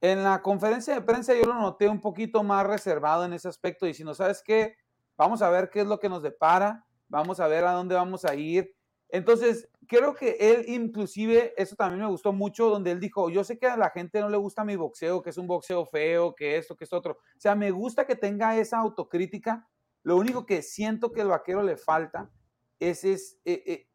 En 0.00 0.24
la 0.24 0.42
conferencia 0.42 0.92
de 0.92 1.02
prensa 1.02 1.34
yo 1.36 1.44
lo 1.44 1.54
noté 1.54 1.88
un 1.88 2.00
poquito 2.00 2.42
más 2.42 2.66
reservado 2.66 3.24
en 3.24 3.32
ese 3.32 3.46
aspecto, 3.46 3.86
diciendo, 3.86 4.12
¿sabes 4.12 4.42
qué? 4.42 4.74
Vamos 5.16 5.40
a 5.40 5.50
ver 5.50 5.70
qué 5.70 5.82
es 5.82 5.86
lo 5.86 6.00
que 6.00 6.08
nos 6.08 6.20
depara, 6.20 6.84
vamos 7.06 7.38
a 7.38 7.46
ver 7.46 7.64
a 7.64 7.70
dónde 7.70 7.94
vamos 7.94 8.24
a 8.24 8.34
ir. 8.34 8.74
Entonces, 9.08 9.68
creo 9.86 10.16
que 10.16 10.36
él 10.40 10.64
inclusive, 10.66 11.54
eso 11.56 11.76
también 11.76 12.00
me 12.00 12.10
gustó 12.10 12.32
mucho, 12.32 12.70
donde 12.70 12.90
él 12.90 12.98
dijo, 12.98 13.30
yo 13.30 13.44
sé 13.44 13.56
que 13.56 13.68
a 13.68 13.76
la 13.76 13.90
gente 13.90 14.20
no 14.20 14.28
le 14.28 14.36
gusta 14.36 14.64
mi 14.64 14.74
boxeo, 14.74 15.22
que 15.22 15.30
es 15.30 15.38
un 15.38 15.46
boxeo 15.46 15.86
feo, 15.86 16.34
que 16.34 16.56
esto, 16.56 16.74
que 16.76 16.82
esto 16.82 16.96
otro. 16.96 17.12
O 17.12 17.40
sea, 17.40 17.54
me 17.54 17.70
gusta 17.70 18.04
que 18.04 18.16
tenga 18.16 18.56
esa 18.56 18.78
autocrítica. 18.78 19.68
Lo 20.02 20.16
único 20.16 20.44
que 20.44 20.60
siento 20.60 21.12
que 21.12 21.20
el 21.20 21.28
vaquero 21.28 21.62
le 21.62 21.76
falta 21.76 22.32
es, 22.80 23.04
es 23.04 23.40
eh, 23.44 23.62
eh, 23.66 23.90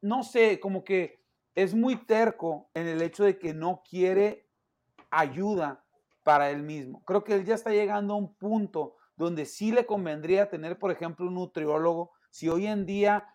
no 0.00 0.22
sé, 0.22 0.58
como 0.60 0.84
que 0.84 1.20
es 1.54 1.74
muy 1.74 1.96
terco 2.04 2.70
en 2.74 2.86
el 2.86 3.02
hecho 3.02 3.24
de 3.24 3.38
que 3.38 3.54
no 3.54 3.82
quiere 3.88 4.48
ayuda 5.10 5.84
para 6.22 6.50
él 6.50 6.62
mismo. 6.62 7.04
Creo 7.04 7.24
que 7.24 7.34
él 7.34 7.44
ya 7.44 7.54
está 7.54 7.70
llegando 7.70 8.14
a 8.14 8.18
un 8.18 8.34
punto 8.34 8.96
donde 9.16 9.46
sí 9.46 9.72
le 9.72 9.86
convendría 9.86 10.50
tener, 10.50 10.78
por 10.78 10.90
ejemplo, 10.90 11.26
un 11.26 11.34
nutriólogo. 11.34 12.12
Si 12.30 12.48
hoy 12.48 12.66
en 12.66 12.84
día 12.84 13.26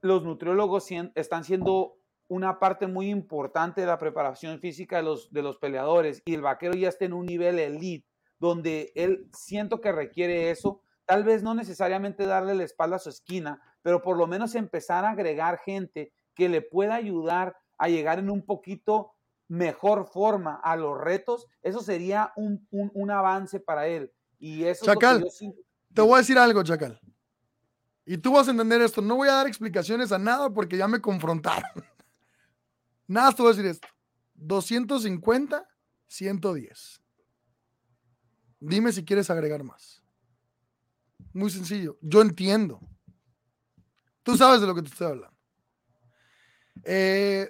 los 0.00 0.24
nutriólogos 0.24 0.88
están 1.14 1.44
siendo 1.44 1.96
una 2.28 2.58
parte 2.58 2.86
muy 2.86 3.10
importante 3.10 3.80
de 3.80 3.86
la 3.86 3.98
preparación 3.98 4.58
física 4.58 4.96
de 4.96 5.02
los, 5.02 5.32
de 5.32 5.42
los 5.42 5.58
peleadores 5.58 6.22
y 6.24 6.34
el 6.34 6.42
vaquero 6.42 6.74
ya 6.74 6.88
está 6.88 7.04
en 7.04 7.12
un 7.12 7.26
nivel 7.26 7.58
elite 7.58 8.08
donde 8.38 8.92
él 8.96 9.28
siento 9.32 9.80
que 9.80 9.92
requiere 9.92 10.50
eso, 10.50 10.82
tal 11.06 11.24
vez 11.24 11.42
no 11.42 11.54
necesariamente 11.54 12.26
darle 12.26 12.54
la 12.54 12.64
espalda 12.64 12.96
a 12.96 13.00
su 13.00 13.08
esquina, 13.10 13.60
pero 13.82 14.02
por 14.02 14.16
lo 14.16 14.26
menos 14.26 14.54
empezar 14.54 15.04
a 15.04 15.10
agregar 15.10 15.58
gente 15.58 16.12
que 16.34 16.48
le 16.48 16.62
pueda 16.62 16.94
ayudar 16.94 17.56
a 17.78 17.88
llegar 17.88 18.18
en 18.18 18.30
un 18.30 18.44
poquito 18.44 19.12
mejor 19.48 20.06
forma 20.06 20.54
a 20.62 20.76
los 20.76 20.98
retos, 20.98 21.46
eso 21.62 21.80
sería 21.80 22.32
un, 22.36 22.66
un- 22.70 22.90
un 22.94 23.10
avance 23.10 23.60
para 23.60 23.86
él. 23.86 24.12
Y 24.38 24.64
eso 24.64 24.84
es 24.84 24.92
Chacal, 24.92 25.22
yo 25.24 25.30
siento. 25.30 25.60
te 25.92 26.00
voy 26.02 26.14
a 26.14 26.18
decir 26.18 26.38
algo, 26.38 26.62
Chacal. 26.62 26.98
Y 28.04 28.18
tú 28.18 28.32
vas 28.32 28.48
a 28.48 28.50
entender 28.50 28.80
esto. 28.80 29.00
No 29.02 29.16
voy 29.16 29.28
a 29.28 29.32
dar 29.34 29.46
explicaciones 29.46 30.10
a 30.10 30.18
nada 30.18 30.50
porque 30.50 30.76
ya 30.76 30.88
me 30.88 31.00
confrontaron. 31.00 31.70
Nada, 33.06 33.30
te 33.32 33.42
voy 33.42 33.52
a 33.52 33.54
decir 33.54 33.70
esto. 33.70 33.86
250, 34.34 35.68
110. 36.08 37.00
Dime 38.60 38.92
si 38.92 39.04
quieres 39.04 39.28
agregar 39.30 39.62
más. 39.62 40.01
Muy 41.34 41.50
sencillo. 41.50 41.98
Yo 42.00 42.20
entiendo. 42.22 42.80
Tú 44.22 44.36
sabes 44.36 44.60
de 44.60 44.66
lo 44.66 44.74
que 44.74 44.82
te 44.82 44.88
estoy 44.88 45.08
hablando. 45.08 45.36
Eh, 46.84 47.48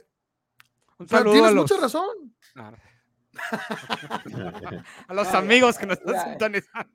un 0.98 1.06
pero 1.06 1.18
saludo 1.18 1.32
tienes 1.32 1.50
a 1.50 1.54
los, 1.54 1.62
mucha 1.70 1.80
razón. 1.80 2.34
Ah, 2.56 2.72
a 5.08 5.14
los 5.14 5.28
amigos 5.28 5.78
que 5.78 5.86
nos 5.86 5.98
están 5.98 6.30
sintonizando. 6.30 6.90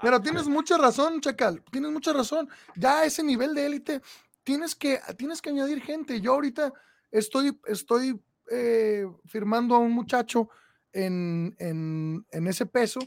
Pero 0.00 0.20
tienes 0.20 0.46
mucha 0.48 0.76
razón, 0.78 1.20
Chacal. 1.20 1.62
Tienes 1.70 1.90
mucha 1.90 2.12
razón. 2.12 2.48
Ya 2.76 3.00
a 3.00 3.04
ese 3.04 3.22
nivel 3.22 3.54
de 3.54 3.66
élite 3.66 4.02
tienes 4.44 4.74
que, 4.74 5.00
tienes 5.16 5.40
que 5.42 5.50
añadir 5.50 5.82
gente. 5.82 6.20
Yo 6.20 6.32
ahorita 6.34 6.72
estoy, 7.10 7.58
estoy 7.66 8.20
eh, 8.50 9.06
firmando 9.26 9.74
a 9.74 9.78
un 9.78 9.92
muchacho 9.92 10.48
en, 10.92 11.54
en- 11.58 12.26
en 12.30 12.46
ese 12.46 12.66
peso 12.66 13.00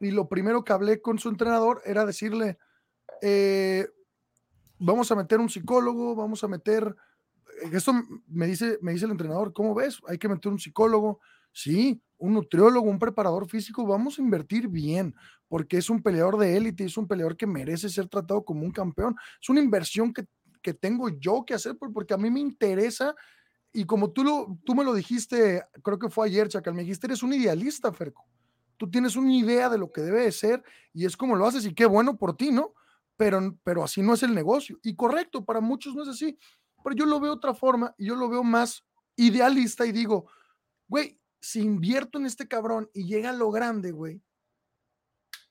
y 0.00 0.10
lo 0.10 0.28
primero 0.28 0.64
que 0.64 0.72
hablé 0.72 1.00
con 1.00 1.18
su 1.18 1.28
entrenador 1.28 1.82
era 1.84 2.04
decirle, 2.04 2.58
eh, 3.22 3.86
vamos 4.78 5.10
a 5.12 5.16
meter 5.16 5.38
un 5.38 5.48
psicólogo, 5.48 6.16
vamos 6.16 6.42
a 6.42 6.48
meter... 6.48 6.96
Esto 7.72 7.92
me 8.26 8.46
dice, 8.46 8.78
me 8.80 8.92
dice 8.92 9.04
el 9.04 9.10
entrenador, 9.10 9.52
¿cómo 9.52 9.74
ves? 9.74 10.00
Hay 10.08 10.16
que 10.16 10.28
meter 10.28 10.50
un 10.50 10.58
psicólogo. 10.58 11.20
Sí, 11.52 12.00
un 12.16 12.34
nutriólogo, 12.34 12.88
un 12.88 12.98
preparador 12.98 13.48
físico, 13.48 13.84
vamos 13.84 14.18
a 14.18 14.22
invertir 14.22 14.68
bien, 14.68 15.14
porque 15.48 15.78
es 15.78 15.90
un 15.90 16.00
peleador 16.02 16.38
de 16.38 16.56
élite, 16.56 16.84
es 16.84 16.96
un 16.96 17.08
peleador 17.08 17.36
que 17.36 17.46
merece 17.46 17.88
ser 17.88 18.08
tratado 18.08 18.44
como 18.44 18.64
un 18.64 18.70
campeón. 18.70 19.16
Es 19.42 19.48
una 19.48 19.60
inversión 19.60 20.12
que, 20.12 20.26
que 20.62 20.72
tengo 20.74 21.08
yo 21.08 21.44
que 21.44 21.54
hacer 21.54 21.76
por- 21.76 21.92
porque 21.92 22.14
a 22.14 22.18
mí 22.18 22.30
me 22.30 22.40
interesa 22.40 23.14
y 23.72 23.84
como 23.84 24.12
tú, 24.12 24.22
lo, 24.24 24.58
tú 24.64 24.74
me 24.74 24.84
lo 24.84 24.94
dijiste, 24.94 25.62
creo 25.82 25.98
que 25.98 26.08
fue 26.08 26.28
ayer, 26.28 26.48
Chacal, 26.48 26.74
me 26.74 26.82
dijiste, 26.82 27.06
eres 27.08 27.22
un 27.22 27.32
idealista, 27.32 27.92
Ferco. 27.92 28.24
Tú 28.80 28.90
tienes 28.90 29.14
una 29.14 29.34
idea 29.34 29.68
de 29.68 29.76
lo 29.76 29.92
que 29.92 30.00
debe 30.00 30.22
de 30.22 30.32
ser 30.32 30.64
y 30.94 31.04
es 31.04 31.14
como 31.14 31.36
lo 31.36 31.44
haces 31.46 31.66
y 31.66 31.74
qué 31.74 31.84
bueno 31.84 32.16
por 32.16 32.34
ti, 32.34 32.50
¿no? 32.50 32.72
Pero, 33.18 33.58
pero 33.62 33.84
así 33.84 34.00
no 34.00 34.14
es 34.14 34.22
el 34.22 34.34
negocio. 34.34 34.78
Y 34.82 34.96
correcto, 34.96 35.44
para 35.44 35.60
muchos 35.60 35.94
no 35.94 36.02
es 36.02 36.08
así. 36.08 36.38
Pero 36.82 36.96
yo 36.96 37.04
lo 37.04 37.20
veo 37.20 37.32
de 37.32 37.36
otra 37.36 37.52
forma 37.52 37.94
y 37.98 38.06
yo 38.06 38.14
lo 38.16 38.30
veo 38.30 38.42
más 38.42 38.82
idealista 39.16 39.84
y 39.84 39.92
digo, 39.92 40.30
güey, 40.88 41.20
si 41.42 41.60
invierto 41.60 42.18
en 42.18 42.24
este 42.24 42.48
cabrón 42.48 42.88
y 42.94 43.04
llega 43.06 43.28
a 43.28 43.34
lo 43.34 43.50
grande, 43.50 43.90
güey, 43.92 44.22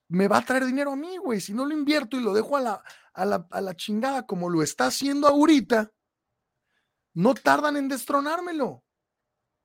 me 0.08 0.28
va 0.28 0.38
a 0.40 0.46
traer 0.46 0.66
dinero 0.66 0.94
a 0.94 0.96
mí, 0.96 1.18
güey. 1.18 1.40
Si 1.40 1.54
no 1.54 1.68
lo 1.68 1.76
invierto 1.76 2.18
y 2.18 2.24
lo 2.24 2.34
dejo 2.34 2.58
a 2.58 2.62
la, 2.62 2.84
a 3.14 3.26
la, 3.26 3.48
a 3.52 3.62
la 3.62 3.76
chingada 3.76 4.26
como 4.26 4.50
lo 4.50 4.64
está 4.64 4.88
haciendo 4.88 5.28
ahorita, 5.28 5.92
no 7.14 7.36
tardan 7.36 7.78
en 7.78 7.88
destronármelo. 7.90 8.84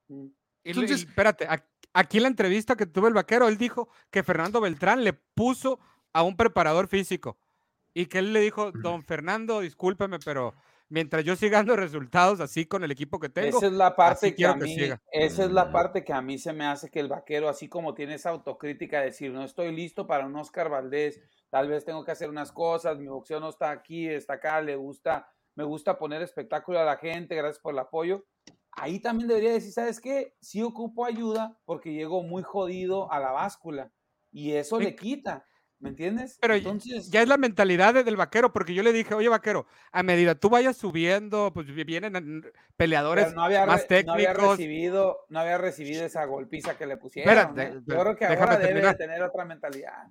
Y, 0.07 0.13
lo- 0.13 0.25
y 0.27 0.35
Entonces- 0.83 0.99
espérate, 1.07 1.47
aquí 1.95 2.17
en 2.17 2.23
la 2.23 2.29
entrevista 2.29 2.75
que 2.75 2.85
tuvo 2.85 3.07
el 3.07 3.13
vaquero, 3.13 3.47
él 3.47 3.57
dijo 3.57 3.89
que 4.11 4.21
Fernando 4.21 4.61
Beltrán 4.61 5.03
le 5.03 5.13
puso 5.13 5.79
a 6.13 6.21
un 6.21 6.35
preparador 6.37 6.87
físico 6.87 7.37
y 7.93 8.05
que 8.07 8.19
él 8.19 8.33
le 8.33 8.41
dijo, 8.41 8.71
don 8.71 9.03
Fernando, 9.03 9.61
discúlpeme, 9.61 10.19
pero 10.19 10.53
mientras 10.89 11.23
yo 11.23 11.35
siga 11.35 11.57
dando 11.57 11.75
resultados 11.77 12.41
así 12.41 12.65
con 12.65 12.83
el 12.83 12.91
equipo 12.91 13.19
que 13.19 13.29
tengo, 13.29 13.57
Esa 13.57 13.67
es 13.67 13.71
la 13.71 13.95
parte 13.95 14.35
que 14.35 14.45
a 14.45 14.53
quiero 14.53 14.59
que 14.59 14.65
mí, 14.65 14.75
siga. 14.75 15.01
esa 15.11 15.45
es 15.45 15.51
la 15.51 15.71
parte 15.71 16.03
que 16.03 16.13
a 16.13 16.21
mí 16.21 16.37
se 16.37 16.51
me 16.51 16.65
hace 16.65 16.91
que 16.91 16.99
el 16.99 17.07
vaquero, 17.07 17.47
así 17.47 17.69
como 17.69 17.93
tiene 17.93 18.15
esa 18.15 18.29
autocrítica 18.29 18.99
de 18.99 19.05
decir, 19.05 19.31
no 19.31 19.43
estoy 19.43 19.73
listo 19.73 20.05
para 20.05 20.25
un 20.25 20.35
Oscar 20.35 20.69
Valdés, 20.69 21.21
tal 21.49 21.69
vez 21.69 21.85
tengo 21.85 22.03
que 22.03 22.11
hacer 22.11 22.29
unas 22.29 22.51
cosas, 22.51 22.97
mi 22.97 23.07
boxeo 23.07 23.39
no 23.39 23.49
está 23.49 23.71
aquí, 23.71 24.07
está 24.07 24.33
acá, 24.33 24.61
le 24.61 24.75
gusta 24.75 25.27
me 25.55 25.63
gusta 25.63 25.97
poner 25.97 26.21
espectáculo 26.21 26.79
a 26.79 26.83
la 26.83 26.97
gente, 26.97 27.33
gracias 27.33 27.59
por 27.61 27.73
el 27.73 27.79
apoyo. 27.79 28.25
Ahí 28.75 28.99
también 28.99 29.27
debería 29.27 29.53
decir, 29.53 29.71
¿sabes 29.71 29.99
qué? 29.99 30.35
Sí 30.41 30.61
ocupo 30.61 31.05
ayuda 31.05 31.57
porque 31.65 31.93
llego 31.93 32.23
muy 32.23 32.43
jodido 32.43 33.11
a 33.11 33.19
la 33.19 33.31
báscula 33.31 33.91
y 34.31 34.51
eso 34.51 34.79
le 34.79 34.95
quita. 34.95 35.45
¿Me 35.77 35.89
entiendes? 35.89 36.37
Pero 36.41 36.53
Entonces, 36.55 37.11
ya 37.11 37.21
es 37.21 37.27
la 37.27 37.37
mentalidad 37.37 37.93
de- 37.93 38.03
del 38.05 38.15
vaquero, 38.15 38.51
porque 38.53 38.73
yo 38.73 38.81
le 38.81 38.93
dije, 38.93 39.13
oye 39.13 39.27
vaquero, 39.29 39.67
a 39.91 40.03
medida 40.03 40.33
tú 40.33 40.49
vayas 40.49 40.77
subiendo, 40.77 41.51
pues 41.53 41.67
vienen 41.67 42.15
en- 42.15 42.51
peleadores 42.77 43.33
no 43.35 43.43
había, 43.43 43.65
más 43.65 43.85
re- 43.87 44.03
no 44.05 44.13
había 44.13 44.29
técnicos. 44.33 44.57
recibido, 44.57 45.25
no 45.29 45.39
había 45.39 45.57
recibido 45.57 46.05
esa 46.05 46.23
golpiza 46.25 46.77
que 46.77 46.85
le 46.85 46.95
pusieron. 46.97 47.33
Espérate, 47.37 47.61
¿eh? 47.77 47.81
Yo 47.85 47.99
creo 47.99 48.15
que 48.15 48.25
ahora 48.25 48.57
debe 48.57 48.81
de 48.81 48.93
tener 48.95 49.21
otra 49.21 49.45
mentalidad. 49.45 50.07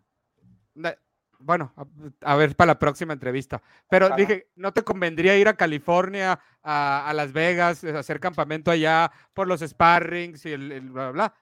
Bueno, 1.44 1.74
a, 1.76 2.32
a 2.32 2.36
ver 2.36 2.56
para 2.56 2.72
la 2.72 2.78
próxima 2.78 3.12
entrevista. 3.12 3.62
Pero 3.90 4.08
dije, 4.16 4.48
¿no 4.56 4.72
te 4.72 4.82
convendría 4.82 5.36
ir 5.36 5.46
a 5.46 5.56
California, 5.56 6.40
a, 6.62 7.06
a 7.08 7.12
Las 7.12 7.32
Vegas, 7.34 7.84
eh, 7.84 7.94
hacer 7.96 8.18
campamento 8.18 8.70
allá 8.70 9.12
por 9.34 9.46
los 9.46 9.60
sparrings 9.60 10.46
y 10.46 10.52
el, 10.52 10.72
el 10.72 10.90
bla, 10.90 11.10
bla, 11.10 11.12
bla? 11.12 11.34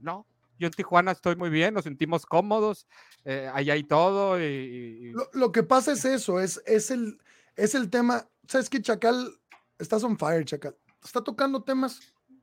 No, 0.00 0.26
yo 0.58 0.66
en 0.66 0.72
Tijuana 0.72 1.12
estoy 1.12 1.36
muy 1.36 1.50
bien, 1.50 1.72
nos 1.72 1.84
sentimos 1.84 2.26
cómodos, 2.26 2.88
eh, 3.24 3.48
allá 3.54 3.74
hay 3.74 3.84
todo 3.84 4.40
y... 4.40 4.42
y- 4.44 5.06
y- 5.08 5.12
Lo, 5.12 5.28
lo 5.32 5.52
que 5.52 5.62
pasa 5.62 5.92
es 5.92 6.04
eso, 6.04 6.40
es, 6.40 6.60
es, 6.66 6.90
el, 6.90 7.18
es 7.54 7.76
el 7.76 7.90
tema. 7.90 8.28
¿Sabes 8.48 8.68
qué, 8.68 8.82
Chacal? 8.82 9.38
Estás 9.78 10.02
on 10.02 10.18
fire, 10.18 10.44
Chacal. 10.44 10.76
Está 11.02 11.22
tocando 11.22 11.62
temas 11.62 12.00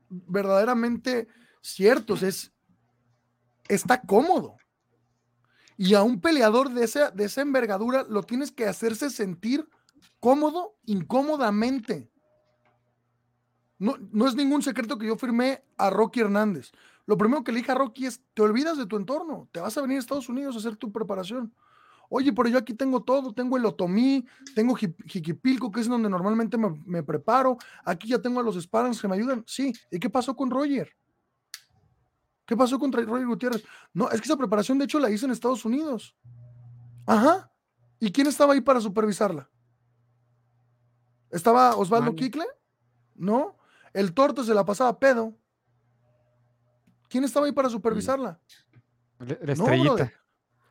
verdaderamente 0.10 1.28
ciertos. 1.62 2.24
Es, 2.24 2.52
está 3.68 4.02
cómodo. 4.02 4.56
Y 5.84 5.96
a 5.96 6.04
un 6.04 6.22
peleador 6.22 6.70
de 6.70 6.84
esa, 6.84 7.10
de 7.10 7.26
esa 7.26 7.42
envergadura 7.42 8.06
lo 8.08 8.22
tienes 8.22 8.52
que 8.52 8.68
hacerse 8.68 9.10
sentir 9.10 9.68
cómodo, 10.20 10.76
incómodamente. 10.86 12.12
No, 13.80 13.96
no 14.12 14.28
es 14.28 14.36
ningún 14.36 14.62
secreto 14.62 15.00
que 15.00 15.08
yo 15.08 15.16
firmé 15.18 15.64
a 15.80 15.90
Rocky 15.90 16.20
Hernández. 16.20 16.72
Lo 17.08 17.18
primero 17.18 17.44
que 17.44 17.52
le 17.52 17.62
dije 17.62 17.72
a 17.72 17.76
Rocky 17.76 18.06
es, 18.06 18.22
te 18.36 18.44
olvidas 18.44 18.78
de 18.78 18.86
tu 18.86 18.96
entorno, 18.96 19.50
te 19.52 19.60
vas 19.60 19.76
a 19.76 19.82
venir 19.82 19.98
a 19.98 20.02
Estados 20.02 20.30
Unidos 20.30 20.56
a 20.56 20.60
hacer 20.60 20.76
tu 20.76 20.92
preparación. 20.92 21.52
Oye, 22.10 22.32
pero 22.32 22.48
yo 22.48 22.60
aquí 22.60 22.76
tengo 22.76 23.02
todo, 23.02 23.34
tengo 23.34 23.58
el 23.58 23.66
Otomí, 23.66 24.24
tengo 24.54 24.76
Ji- 24.76 24.94
Jiquipilco, 25.08 25.72
que 25.72 25.80
es 25.80 25.88
donde 25.88 26.12
normalmente 26.12 26.60
me, 26.60 26.80
me 26.86 27.02
preparo, 27.02 27.58
aquí 27.84 28.10
ya 28.10 28.22
tengo 28.22 28.40
a 28.40 28.44
los 28.44 28.56
Sparrans 28.62 29.02
que 29.02 29.08
me 29.08 29.16
ayudan. 29.16 29.44
Sí, 29.48 29.74
¿y 29.90 29.98
qué 29.98 30.12
pasó 30.12 30.36
con 30.36 30.52
Roger? 30.52 30.96
¿Qué 32.52 32.58
pasó 32.58 32.78
con 32.78 32.92
Tra- 32.92 33.06
Roger 33.06 33.26
Gutiérrez? 33.28 33.64
No, 33.94 34.10
es 34.10 34.20
que 34.20 34.26
esa 34.26 34.36
preparación 34.36 34.78
de 34.78 34.84
hecho 34.84 35.00
la 35.00 35.10
hice 35.10 35.24
en 35.24 35.32
Estados 35.32 35.64
Unidos. 35.64 36.18
Ajá. 37.06 37.50
¿Y 37.98 38.12
quién 38.12 38.28
estaba 38.28 38.52
ahí 38.52 38.60
para 38.60 38.82
supervisarla? 38.82 39.50
¿Estaba 41.30 41.78
Osvaldo. 41.78 42.14
Quicle? 42.14 42.44
No. 43.16 43.56
El 43.94 44.14
torto 44.14 44.44
se 44.44 44.54
la 44.54 44.66
pasaba 44.66 45.00
pedo. 45.00 45.34
¿Quién 47.08 47.24
estaba 47.24 47.46
ahí 47.46 47.54
para 47.54 47.70
supervisarla? 47.70 48.38
la- 49.20 49.38
la 49.44 49.56
No, 49.56 49.64
brother. 49.64 50.14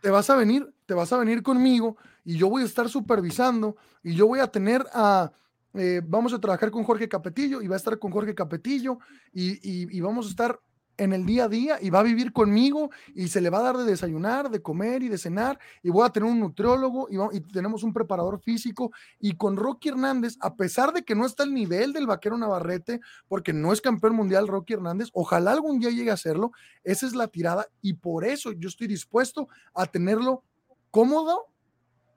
Te 0.02 0.10
vas 0.10 0.28
a 0.28 0.36
venir, 0.36 0.70
te 0.84 0.92
vas 0.92 1.10
a 1.14 1.16
venir 1.16 1.42
conmigo 1.42 1.96
y 2.26 2.36
yo 2.36 2.50
voy 2.50 2.60
a 2.60 2.66
estar 2.66 2.90
supervisando 2.90 3.74
y 4.02 4.14
yo 4.14 4.26
voy 4.26 4.40
a 4.40 4.48
tener 4.48 4.84
a, 4.92 5.32
eh, 5.72 6.02
vamos 6.04 6.34
a 6.34 6.38
trabajar 6.38 6.70
con 6.70 6.84
Jorge 6.84 7.08
Capetillo 7.08 7.62
y 7.62 7.68
va 7.68 7.76
a 7.76 7.78
estar 7.78 7.98
con 7.98 8.10
Jorge 8.10 8.34
Capetillo 8.34 8.98
y, 9.32 9.52
y- 9.66 9.96
y 9.96 10.00
vamos 10.02 10.26
a 10.26 10.28
estar 10.28 10.60
en 11.00 11.14
el 11.14 11.24
día 11.24 11.44
a 11.44 11.48
día 11.48 11.78
y 11.80 11.88
va 11.88 12.00
a 12.00 12.02
vivir 12.02 12.30
conmigo 12.30 12.90
y 13.14 13.28
se 13.28 13.40
le 13.40 13.48
va 13.48 13.60
a 13.60 13.62
dar 13.62 13.78
de 13.78 13.84
desayunar, 13.84 14.50
de 14.50 14.60
comer 14.60 15.02
y 15.02 15.08
de 15.08 15.16
cenar 15.16 15.58
y 15.82 15.88
voy 15.88 16.06
a 16.06 16.10
tener 16.10 16.30
un 16.30 16.38
nutriólogo 16.38 17.08
y, 17.10 17.40
tenemos 17.40 17.82
un 17.82 17.94
preparador 17.94 18.38
físico 18.40 18.92
y 19.18 19.32
con 19.36 19.56
Rocky 19.56 19.88
Hernández, 19.88 20.36
a 20.40 20.54
pesar 20.56 20.92
de 20.92 21.02
que 21.02 21.14
no 21.14 21.24
está 21.24 21.42
al 21.42 21.54
nivel 21.54 21.94
del 21.94 22.06
vaquero 22.06 22.36
Navarrete, 22.36 23.00
porque 23.28 23.54
no 23.54 23.72
es 23.72 23.80
campeón 23.80 24.14
mundial 24.14 24.46
Rocky 24.46 24.74
Hernández, 24.74 25.08
ojalá 25.14 25.52
algún 25.52 25.80
día 25.80 25.88
llegue 25.88 26.10
a 26.10 26.18
serlo, 26.18 26.52
esa 26.84 27.06
es 27.06 27.14
la 27.14 27.28
tirada 27.28 27.66
y 27.80 27.94
por 27.94 28.26
eso 28.26 28.52
yo 28.52 28.68
estoy 28.68 28.86
dispuesto 28.86 29.48
a 29.74 29.86
tenerlo 29.86 30.44
cómodo 30.90 31.46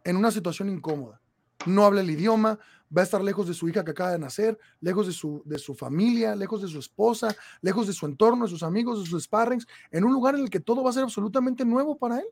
en 0.03 0.17
una 0.17 0.29
situación 0.29 0.67
incómoda. 0.69 1.21
No 1.65 1.85
habla 1.85 2.01
el 2.01 2.09
idioma, 2.09 2.59
va 2.95 3.01
a 3.01 3.03
estar 3.03 3.23
lejos 3.23 3.47
de 3.47 3.53
su 3.53 3.67
hija 3.67 3.83
que 3.83 3.91
acaba 3.91 4.11
de 4.11 4.19
nacer, 4.19 4.57
lejos 4.79 5.07
de 5.07 5.13
su, 5.13 5.41
de 5.45 5.57
su 5.57 5.73
familia, 5.73 6.35
lejos 6.35 6.61
de 6.61 6.67
su 6.67 6.79
esposa, 6.79 7.35
lejos 7.61 7.87
de 7.87 7.93
su 7.93 8.05
entorno, 8.05 8.45
de 8.45 8.51
sus 8.51 8.63
amigos, 8.63 8.99
de 9.03 9.09
sus 9.09 9.23
sparrings, 9.23 9.67
en 9.91 10.03
un 10.03 10.13
lugar 10.13 10.35
en 10.35 10.41
el 10.41 10.49
que 10.49 10.59
todo 10.59 10.83
va 10.83 10.89
a 10.91 10.93
ser 10.93 11.03
absolutamente 11.03 11.65
nuevo 11.65 11.97
para 11.97 12.19
él. 12.19 12.27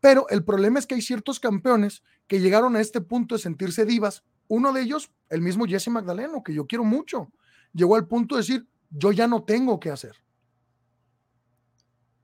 Pero 0.00 0.28
el 0.28 0.44
problema 0.44 0.78
es 0.78 0.86
que 0.86 0.94
hay 0.94 1.02
ciertos 1.02 1.40
campeones 1.40 2.02
que 2.26 2.40
llegaron 2.40 2.76
a 2.76 2.80
este 2.80 3.00
punto 3.00 3.34
de 3.34 3.40
sentirse 3.40 3.84
divas. 3.84 4.22
Uno 4.48 4.72
de 4.72 4.82
ellos, 4.82 5.10
el 5.30 5.40
mismo 5.40 5.64
Jesse 5.64 5.88
Magdaleno, 5.88 6.42
que 6.42 6.52
yo 6.52 6.66
quiero 6.66 6.84
mucho, 6.84 7.32
llegó 7.72 7.96
al 7.96 8.06
punto 8.06 8.34
de 8.34 8.42
decir, 8.42 8.68
yo 8.90 9.12
ya 9.12 9.26
no 9.26 9.44
tengo 9.44 9.80
que 9.80 9.90
hacer. 9.90 10.14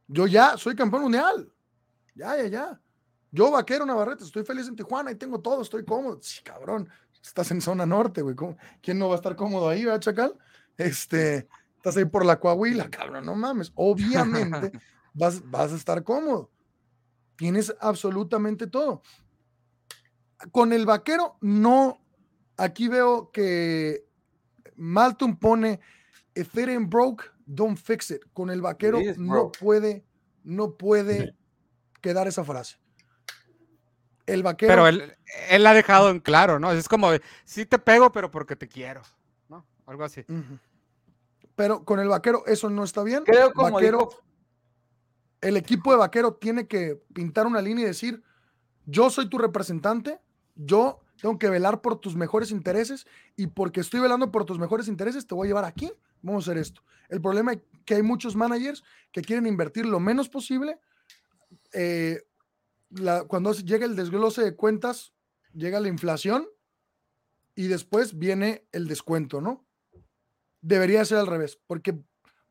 Yo 0.06 0.26
ya 0.26 0.56
soy 0.56 0.74
campeón 0.74 1.04
mundial. 1.04 1.52
Ya, 2.14 2.36
ya, 2.36 2.46
ya. 2.48 2.80
Yo, 3.32 3.50
vaquero 3.50 3.86
Navarrete, 3.86 4.24
estoy 4.24 4.44
feliz 4.44 4.66
en 4.68 4.76
Tijuana 4.76 5.12
y 5.12 5.14
tengo 5.14 5.40
todo, 5.40 5.62
estoy 5.62 5.84
cómodo. 5.84 6.18
Sí, 6.20 6.42
cabrón, 6.42 6.88
estás 7.22 7.50
en 7.50 7.60
zona 7.60 7.86
norte, 7.86 8.22
güey. 8.22 8.34
¿cómo- 8.36 8.56
¿Quién 8.82 8.98
no 8.98 9.08
va 9.08 9.14
a 9.14 9.16
estar 9.16 9.36
cómodo 9.36 9.68
ahí, 9.68 9.84
verdad, 9.84 10.00
Chacal? 10.00 10.38
Este, 10.76 11.48
estás 11.76 11.96
ahí 11.96 12.04
por 12.06 12.24
la 12.24 12.40
Coahuila, 12.40 12.90
cabrón, 12.90 13.26
no 13.26 13.34
mames. 13.34 13.72
Obviamente 13.74 14.72
vas, 15.14 15.48
vas 15.50 15.72
a 15.72 15.76
estar 15.76 16.02
cómodo. 16.04 16.50
Tienes 17.36 17.74
absolutamente 17.80 18.66
todo. 18.66 19.02
Con 20.52 20.72
el 20.72 20.86
vaquero, 20.86 21.36
no. 21.40 22.00
Aquí 22.56 22.88
veo 22.88 23.30
que 23.30 24.04
Malton 24.76 25.36
pone 25.38 25.80
If 26.34 26.56
it 26.56 26.68
ain't 26.68 26.88
broke, 26.90 27.24
don't 27.44 27.76
fix 27.76 28.10
it. 28.10 28.22
Con 28.32 28.50
el 28.50 28.62
vaquero 28.62 28.98
no 29.18 29.52
puede, 29.52 30.04
no 30.44 30.76
puede 30.76 31.34
quedar 32.00 32.28
esa 32.28 32.44
frase. 32.44 32.76
El 34.32 34.42
vaquero. 34.42 34.72
Pero 34.72 34.86
él, 34.86 35.14
él 35.48 35.66
ha 35.66 35.74
dejado 35.74 36.10
en 36.10 36.20
claro, 36.20 36.58
¿no? 36.58 36.70
Es 36.72 36.88
como, 36.88 37.10
de, 37.10 37.20
sí 37.44 37.66
te 37.66 37.78
pego, 37.78 38.12
pero 38.12 38.30
porque 38.30 38.56
te 38.56 38.68
quiero, 38.68 39.02
¿no? 39.48 39.66
Algo 39.86 40.04
así. 40.04 40.24
Pero 41.56 41.84
con 41.84 42.00
el 42.00 42.08
vaquero 42.08 42.44
eso 42.46 42.70
no 42.70 42.84
está 42.84 43.02
bien. 43.02 43.24
Creo 43.24 43.52
como 43.52 43.70
vaquero, 43.72 43.98
dijo- 43.98 44.22
el 45.40 45.56
equipo 45.56 45.90
de 45.92 45.98
vaquero 45.98 46.34
tiene 46.34 46.66
que 46.66 47.02
pintar 47.12 47.46
una 47.46 47.60
línea 47.60 47.84
y 47.84 47.88
decir, 47.88 48.22
yo 48.86 49.10
soy 49.10 49.28
tu 49.28 49.38
representante, 49.38 50.20
yo 50.54 51.00
tengo 51.20 51.38
que 51.38 51.48
velar 51.50 51.80
por 51.82 51.98
tus 52.00 52.16
mejores 52.16 52.50
intereses 52.50 53.06
y 53.36 53.46
porque 53.48 53.80
estoy 53.80 54.00
velando 54.00 54.30
por 54.30 54.44
tus 54.44 54.58
mejores 54.58 54.88
intereses 54.88 55.26
te 55.26 55.34
voy 55.34 55.46
a 55.46 55.50
llevar 55.50 55.64
aquí, 55.64 55.92
vamos 56.22 56.46
a 56.46 56.50
hacer 56.50 56.60
esto. 56.60 56.82
El 57.08 57.20
problema 57.20 57.52
es 57.52 57.60
que 57.84 57.94
hay 57.96 58.02
muchos 58.02 58.36
managers 58.36 58.82
que 59.12 59.20
quieren 59.22 59.46
invertir 59.46 59.84
lo 59.86 60.00
menos 60.00 60.28
posible. 60.28 60.78
eh, 61.72 62.22
la- 62.90 63.24
cuando 63.24 63.52
llega 63.52 63.86
el 63.86 63.96
desglose 63.96 64.42
de 64.42 64.54
cuentas, 64.56 65.12
llega 65.54 65.80
la 65.80 65.88
inflación 65.88 66.46
y 67.54 67.66
después 67.68 68.18
viene 68.18 68.66
el 68.72 68.88
descuento, 68.88 69.40
¿no? 69.40 69.66
Debería 70.62 71.04
ser 71.04 71.18
al 71.18 71.26
revés, 71.26 71.58
porque, 71.66 71.98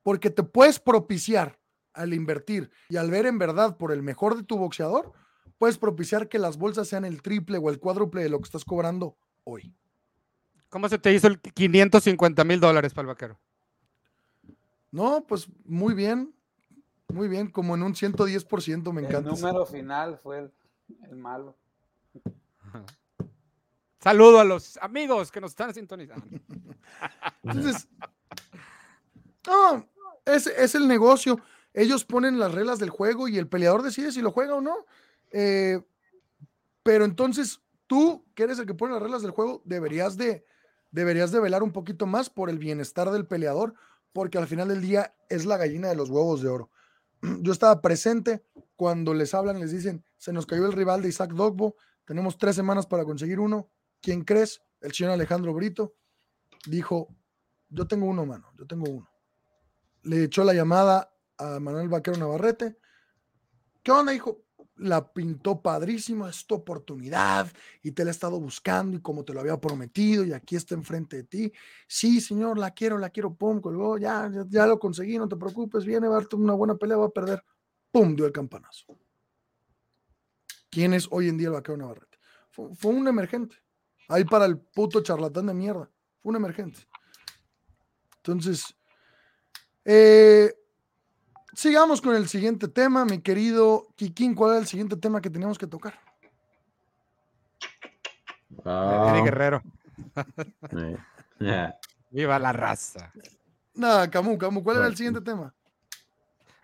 porque 0.03 0.29
te 0.29 0.43
puedes 0.43 0.79
propiciar 0.79 1.59
al 1.93 2.13
invertir 2.13 2.69
y 2.89 2.97
al 2.97 3.09
ver 3.11 3.25
en 3.25 3.37
verdad 3.39 3.77
por 3.77 3.91
el 3.91 4.01
mejor 4.01 4.35
de 4.35 4.43
tu 4.43 4.57
boxeador, 4.57 5.11
puedes 5.57 5.77
propiciar 5.77 6.29
que 6.29 6.39
las 6.39 6.57
bolsas 6.57 6.87
sean 6.87 7.05
el 7.05 7.21
triple 7.21 7.57
o 7.57 7.69
el 7.69 7.79
cuádruple 7.79 8.21
de 8.23 8.29
lo 8.29 8.39
que 8.39 8.45
estás 8.45 8.63
cobrando 8.65 9.17
hoy. 9.43 9.73
¿Cómo 10.69 10.87
se 10.87 10.99
te 10.99 11.11
hizo 11.13 11.27
el 11.27 11.39
550 11.39 12.43
mil 12.43 12.59
dólares 12.59 12.93
para 12.93 13.03
el 13.03 13.07
vaquero? 13.07 13.39
No, 14.91 15.25
pues 15.27 15.47
muy 15.65 15.93
bien, 15.93 16.33
muy 17.13 17.27
bien, 17.27 17.49
como 17.49 17.75
en 17.75 17.83
un 17.83 17.93
110%, 17.93 18.91
me 18.93 19.01
El 19.01 19.07
encanta. 19.07 19.29
número 19.31 19.65
final 19.65 20.17
fue 20.17 20.39
el, 20.39 20.53
el 21.09 21.15
malo. 21.15 21.57
Saludo 23.99 24.39
a 24.39 24.43
los 24.45 24.77
amigos 24.77 25.31
que 25.31 25.41
nos 25.41 25.51
están 25.51 25.73
sintonizando. 25.73 26.25
Entonces, 27.43 27.87
no, 29.45 29.85
es, 30.25 30.47
es 30.47 30.75
el 30.75 30.87
negocio. 30.87 31.39
Ellos 31.73 32.05
ponen 32.05 32.39
las 32.39 32.53
reglas 32.53 32.79
del 32.79 32.89
juego 32.89 33.27
y 33.27 33.37
el 33.37 33.47
peleador 33.47 33.83
decide 33.83 34.11
si 34.11 34.21
lo 34.21 34.31
juega 34.31 34.55
o 34.55 34.61
no. 34.61 34.85
Eh, 35.31 35.81
pero 36.81 37.05
entonces 37.05 37.61
tú, 37.87 38.25
que 38.33 38.43
eres 38.43 38.57
el 38.57 38.65
que 38.65 38.73
pone 38.73 38.93
las 38.93 39.03
reglas 39.03 39.21
del 39.21 39.31
juego, 39.31 39.61
deberías 39.65 40.17
de, 40.17 40.45
deberías 40.91 41.31
de 41.31 41.39
velar 41.39 41.61
un 41.61 41.71
poquito 41.71 42.05
más 42.07 42.29
por 42.29 42.49
el 42.49 42.57
bienestar 42.57 43.11
del 43.11 43.27
peleador, 43.27 43.75
porque 44.13 44.37
al 44.37 44.47
final 44.47 44.69
del 44.69 44.81
día 44.81 45.13
es 45.29 45.45
la 45.45 45.57
gallina 45.57 45.89
de 45.89 45.95
los 45.95 46.09
huevos 46.09 46.41
de 46.41 46.49
oro. 46.49 46.69
Yo 47.41 47.51
estaba 47.51 47.81
presente 47.81 48.45
cuando 48.75 49.13
les 49.13 49.33
hablan, 49.33 49.59
les 49.59 49.71
dicen, 49.71 50.05
se 50.17 50.33
nos 50.33 50.45
cayó 50.45 50.65
el 50.65 50.73
rival 50.73 51.01
de 51.01 51.09
Isaac 51.09 51.33
Dogbo, 51.33 51.75
tenemos 52.05 52.37
tres 52.37 52.55
semanas 52.55 52.87
para 52.87 53.05
conseguir 53.05 53.39
uno. 53.39 53.69
¿Quién 54.01 54.23
crees? 54.23 54.61
El 54.81 54.93
señor 54.93 55.11
Alejandro 55.11 55.53
Brito 55.53 55.95
dijo, 56.65 57.07
yo 57.69 57.87
tengo 57.87 58.07
uno, 58.07 58.25
mano, 58.25 58.51
yo 58.57 58.65
tengo 58.65 58.89
uno. 58.89 59.09
Le 60.03 60.23
echó 60.23 60.43
la 60.43 60.53
llamada 60.53 61.13
a 61.37 61.59
Manuel 61.59 61.89
Vaquero 61.89 62.17
Navarrete. 62.17 62.77
¿Qué 63.83 63.91
onda, 63.91 64.13
hijo? 64.13 64.41
La 64.79 65.11
pintó 65.13 65.61
padrísimo, 65.61 66.27
es 66.27 66.45
tu 66.45 66.55
oportunidad 66.55 67.51
y 67.81 67.91
te 67.91 68.03
la 68.03 68.09
he 68.09 68.11
estado 68.11 68.39
buscando 68.39 68.97
y 68.97 69.01
como 69.01 69.23
te 69.23 69.33
lo 69.33 69.41
había 69.41 69.59
prometido 69.59 70.23
y 70.23 70.33
aquí 70.33 70.55
está 70.55 70.75
enfrente 70.75 71.17
de 71.17 71.23
ti. 71.23 71.53
Sí, 71.87 72.21
señor, 72.21 72.57
la 72.57 72.71
quiero, 72.71 72.97
la 72.97 73.09
quiero, 73.09 73.33
pum, 73.33 73.61
colgó, 73.61 73.97
ya, 73.97 74.29
ya, 74.47 74.65
lo 74.65 74.79
conseguí, 74.79 75.17
no 75.17 75.27
te 75.27 75.35
preocupes, 75.35 75.85
viene 75.85 76.07
a 76.07 76.11
darte 76.11 76.35
una 76.35 76.53
buena 76.53 76.75
pelea, 76.75 76.97
va 76.97 77.05
a 77.05 77.09
perder. 77.09 77.43
Pum, 77.91 78.15
dio 78.15 78.25
el 78.25 78.31
campanazo. 78.31 78.97
¿Quién 80.69 80.93
es 80.93 81.07
hoy 81.11 81.29
en 81.29 81.37
día 81.37 81.47
el 81.47 81.53
vaquero 81.53 81.77
Navarrete? 81.77 82.17
Fue, 82.51 82.73
fue 82.75 82.91
un 82.91 83.07
emergente. 83.07 83.55
Ahí 84.07 84.23
para 84.23 84.45
el 84.45 84.57
puto 84.57 85.01
charlatán 85.01 85.47
de 85.47 85.53
mierda. 85.53 85.89
Fue 86.21 86.29
un 86.31 86.35
emergente. 86.35 86.79
Entonces, 88.17 88.75
eh, 89.85 90.53
sigamos 91.53 92.01
con 92.01 92.15
el 92.15 92.27
siguiente 92.27 92.67
tema, 92.67 93.05
mi 93.05 93.19
querido 93.19 93.87
Kikín. 93.95 94.35
¿Cuál 94.35 94.55
es 94.55 94.61
el 94.61 94.67
siguiente 94.67 94.97
tema 94.97 95.21
que 95.21 95.29
teníamos 95.29 95.57
que 95.57 95.67
tocar? 95.67 95.99
Eddie 98.65 99.23
Guerrero. 99.23 99.61
eh, 100.71 100.97
yeah. 101.39 101.75
Viva 102.11 102.39
la 102.39 102.51
raza. 102.51 103.11
Nada, 103.73 104.09
Camu, 104.09 104.37
Camu, 104.37 104.63
¿cuál 104.63 104.77
era 104.77 104.87
el 104.87 104.97
siguiente 104.97 105.21
tema? 105.21 105.53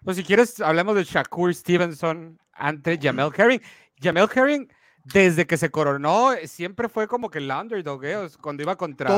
Pues 0.03 0.17
si 0.17 0.23
quieres, 0.23 0.59
hablemos 0.59 0.95
de 0.95 1.03
Shakur 1.03 1.53
Stevenson 1.53 2.39
ante 2.53 2.99
Jamel 3.01 3.31
Herring. 3.35 3.61
Jamel 4.01 4.29
Herring, 4.33 4.71
desde 5.05 5.45
que 5.45 5.55
se 5.57 5.69
coronó, 5.69 6.33
eh, 6.33 6.47
siempre 6.47 6.89
fue 6.89 7.07
como 7.07 7.29
que 7.29 7.37
el 7.37 7.51
underdog, 7.51 8.03
¿eh? 8.05 8.27
Cuando 8.41 8.63
iba 8.63 8.75
contra. 8.75 9.11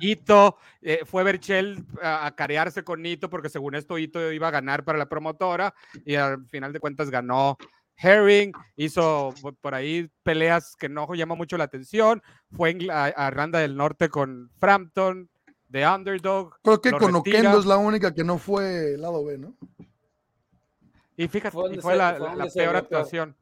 Ito, 0.00 0.56
eh, 0.82 1.00
fue 1.06 1.24
Berchel 1.24 1.82
a, 2.02 2.26
a 2.26 2.34
carearse 2.36 2.84
con 2.84 3.04
Ito, 3.04 3.30
porque 3.30 3.48
según 3.48 3.74
esto 3.74 3.96
Ito 3.98 4.30
iba 4.32 4.48
a 4.48 4.52
ganar 4.52 4.84
para 4.84 4.98
la 4.98 5.08
promotora, 5.08 5.74
y 6.04 6.14
al 6.14 6.46
final 6.46 6.72
de 6.74 6.80
cuentas 6.80 7.10
ganó 7.10 7.56
Herring, 7.96 8.52
hizo 8.76 9.34
por- 9.60 9.74
ahí 9.74 10.10
peleas 10.22 10.76
que 10.76 10.88
no 10.88 11.12
llamó 11.14 11.36
mucho 11.36 11.56
la 11.56 11.64
atención, 11.64 12.22
fue 12.52 12.70
en 12.70 12.86
la- 12.86 13.06
a 13.06 13.30
Randa 13.30 13.58
del 13.60 13.76
Norte 13.76 14.08
con 14.10 14.50
Frampton, 14.58 15.30
de 15.68 15.86
underdog. 15.86 16.54
Creo 16.62 16.80
que 16.80 16.90
con 16.90 17.14
retira. 17.14 17.38
Oquendo 17.40 17.58
es 17.60 17.66
la 17.66 17.76
única 17.78 18.12
que 18.14 18.24
no 18.24 18.38
fue 18.38 18.96
lado 18.98 19.24
B, 19.24 19.38
¿no? 19.38 19.54
Y 21.16 21.28
fíjate, 21.28 21.52
Fue 21.52 21.74
y 21.74 21.78
fue 21.78 21.92
se- 21.92 21.98
la, 21.98 22.14
fue 22.16 22.48
peor. 22.54 22.76
actuación. 22.76 23.36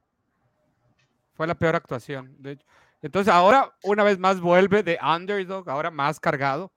Fue 1.38 1.46
la 1.46 1.54
peor 1.54 1.76
actuación, 1.76 2.34
de 2.40 2.50
hecho. 2.50 2.66
Entonces 3.00 3.32
ahora, 3.32 3.72
una 3.84 4.02
vez 4.02 4.18
más, 4.18 4.40
vuelve 4.40 4.82
de 4.82 4.98
underdog, 5.00 5.70
ahora 5.70 5.88
más 5.88 6.18
cargado, 6.18 6.72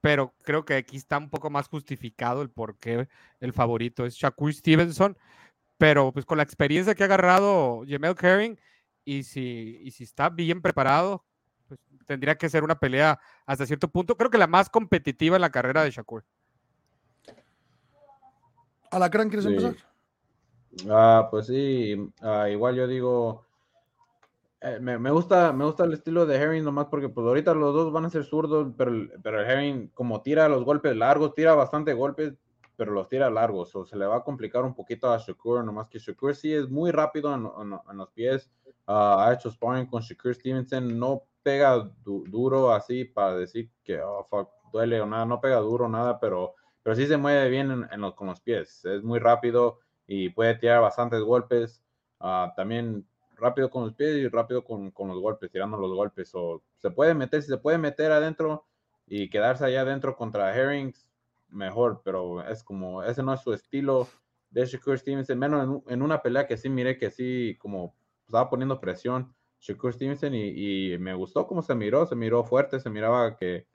pero 0.00 0.32
creo 0.42 0.64
que 0.64 0.76
aquí 0.76 0.96
está 0.96 1.18
un 1.18 1.28
poco 1.28 1.50
más 1.50 1.68
justificado 1.68 2.40
el 2.40 2.48
por 2.48 2.78
qué 2.78 3.10
el 3.40 3.52
favorito 3.52 4.06
es 4.06 4.14
Shakur 4.14 4.54
Stevenson, 4.54 5.18
pero 5.76 6.12
pues 6.12 6.24
con 6.24 6.38
la 6.38 6.44
experiencia 6.44 6.94
que 6.94 7.02
ha 7.02 7.06
agarrado 7.06 7.82
Jamel 7.86 8.16
Herring, 8.18 8.58
y 9.04 9.22
si, 9.22 9.82
y 9.82 9.90
si 9.90 10.04
está 10.04 10.30
bien 10.30 10.62
preparado, 10.62 11.22
pues 11.68 11.78
tendría 12.06 12.38
que 12.38 12.48
ser 12.48 12.64
una 12.64 12.78
pelea 12.78 13.20
hasta 13.44 13.66
cierto 13.66 13.88
punto, 13.88 14.16
creo 14.16 14.30
que 14.30 14.38
la 14.38 14.46
más 14.46 14.70
competitiva 14.70 15.36
en 15.36 15.42
la 15.42 15.50
carrera 15.50 15.84
de 15.84 15.90
Shakur. 15.90 16.24
Alacrán, 18.90 19.28
¿quieres 19.28 19.44
Sí. 19.44 19.50
empezar? 19.50 19.76
Ah, 20.88 21.28
pues 21.30 21.48
sí, 21.48 22.10
ah, 22.22 22.48
igual 22.48 22.76
yo 22.76 22.86
digo, 22.86 23.45
eh, 24.60 24.78
me, 24.80 25.10
gusta, 25.10 25.52
me 25.52 25.64
gusta 25.64 25.84
el 25.84 25.92
estilo 25.92 26.26
de 26.26 26.36
Herring 26.36 26.64
nomás 26.64 26.86
porque 26.86 27.08
pues 27.08 27.26
ahorita 27.26 27.54
los 27.54 27.74
dos 27.74 27.92
van 27.92 28.06
a 28.06 28.10
ser 28.10 28.24
zurdos, 28.24 28.72
pero, 28.76 28.92
pero 29.22 29.40
Herring 29.42 29.88
como 29.88 30.22
tira 30.22 30.48
los 30.48 30.64
golpes 30.64 30.96
largos, 30.96 31.34
tira 31.34 31.54
bastante 31.54 31.92
golpes, 31.92 32.34
pero 32.76 32.92
los 32.92 33.08
tira 33.08 33.30
largos, 33.30 33.74
o 33.76 33.84
se 33.86 33.96
le 33.96 34.06
va 34.06 34.16
a 34.16 34.24
complicar 34.24 34.64
un 34.64 34.74
poquito 34.74 35.10
a 35.12 35.18
Shakur, 35.18 35.64
nomás 35.64 35.88
que 35.88 35.98
Shakur 35.98 36.34
sí 36.34 36.52
es 36.52 36.68
muy 36.68 36.90
rápido 36.90 37.34
en, 37.34 37.70
los 37.98 38.10
pies, 38.10 38.50
ah, 38.86 39.26
ha 39.26 39.34
hecho 39.34 39.50
sparring 39.50 39.86
con 39.86 40.02
Shakur 40.02 40.34
Stevenson, 40.34 40.98
no 40.98 41.22
pega 41.42 41.76
du- 42.04 42.24
duro 42.28 42.72
así 42.72 43.04
para 43.04 43.36
decir 43.36 43.70
que 43.84 44.00
oh, 44.02 44.28
duele 44.72 45.00
o 45.00 45.06
nada, 45.06 45.24
no 45.26 45.40
pega 45.40 45.56
duro 45.58 45.88
nada, 45.88 46.18
pero, 46.20 46.54
pero 46.82 46.96
sí 46.96 47.06
se 47.06 47.16
mueve 47.16 47.48
bien 47.50 47.70
en, 47.70 47.88
en 47.90 48.00
los, 48.00 48.14
con 48.14 48.26
los 48.28 48.40
pies, 48.40 48.84
es 48.84 49.02
muy 49.02 49.18
rápido 49.18 49.78
y 50.06 50.30
puede 50.30 50.54
tirar 50.56 50.80
bastantes 50.82 51.20
golpes. 51.22 51.82
ah, 52.20 52.52
también 52.56 53.06
rápido 53.36 53.70
con 53.70 53.84
los 53.84 53.94
pies 53.94 54.16
y 54.16 54.28
rápido 54.28 54.64
con, 54.64 54.90
con 54.90 55.08
los 55.08 55.20
golpes, 55.20 55.50
tirando 55.50 55.76
los 55.76 55.92
golpes. 55.92 56.30
O 56.34 56.62
se 56.78 56.90
puede 56.90 57.14
meter, 57.14 57.42
si 57.42 57.48
se 57.48 57.58
puede 57.58 57.78
meter 57.78 58.12
adentro 58.12 58.66
y 59.06 59.28
quedarse 59.30 59.64
allá 59.64 59.82
adentro 59.82 60.16
contra 60.16 60.54
Herrings, 60.54 61.06
mejor, 61.48 62.02
pero 62.04 62.46
es 62.48 62.62
como, 62.64 63.02
ese 63.02 63.22
no 63.22 63.32
es 63.32 63.40
su 63.40 63.52
estilo 63.52 64.08
de 64.50 64.66
Shakur 64.66 64.98
Stevenson, 64.98 65.38
menos 65.38 65.82
en, 65.86 65.92
en 65.94 66.02
una 66.02 66.22
pelea 66.22 66.46
que 66.46 66.56
sí 66.56 66.68
miré 66.68 66.98
que 66.98 67.10
sí, 67.10 67.56
como 67.60 67.94
estaba 68.26 68.50
poniendo 68.50 68.80
presión 68.80 69.34
Shakur 69.60 69.92
Stevenson 69.92 70.34
y, 70.34 70.92
y 70.92 70.98
me 70.98 71.14
gustó 71.14 71.46
cómo 71.46 71.62
se 71.62 71.74
miró, 71.74 72.06
se 72.06 72.14
miró 72.14 72.44
fuerte, 72.44 72.80
se 72.80 72.90
miraba 72.90 73.36
que, 73.36 73.66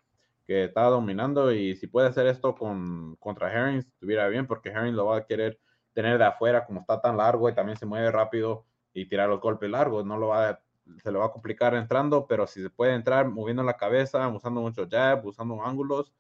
que 0.46 0.66
estaba 0.66 0.90
dominando 0.90 1.52
y 1.52 1.76
si 1.76 1.88
puede 1.88 2.08
hacer 2.08 2.28
esto 2.28 2.56
con, 2.56 3.16
contra 3.18 3.52
Herrings, 3.52 3.88
estuviera 3.88 4.28
bien 4.28 4.48
porque 4.48 4.70
Herrings 4.70 4.96
lo 4.96 5.08
va 5.08 5.18
a 5.18 5.26
querer 5.26 5.60
tener 5.94 6.18
de 6.18 6.26
afuera 6.26 6.66
como 6.66 6.82
está 6.82 7.02
tan 7.02 7.18
largo 7.18 7.50
y 7.50 7.54
también 7.54 7.78
se 7.78 7.86
mueve 7.86 8.12
rápido 8.12 8.66
y 8.94 9.06
tirar 9.06 9.30
los 9.30 9.40
golpes 9.42 9.70
largos, 9.70 10.06
no 10.06 10.18
lo 10.18 10.28
va 10.28 10.50
a- 10.50 10.62
se 11.02 11.12
le 11.12 11.18
va 11.18 11.26
a 11.28 11.32
complicar 11.32 11.74
entrando, 11.76 12.26
pero 12.28 12.48
si 12.48 12.62
se 12.62 12.70
puede 12.70 12.94
entrar 12.94 13.28
moviendo 13.30 13.64
la 13.64 13.78
cabeza, 13.78 14.28
usando 14.28 14.62
mucho 14.62 14.88
jab, 14.90 15.26
usando 15.26 15.64
ángulos, 15.64 16.14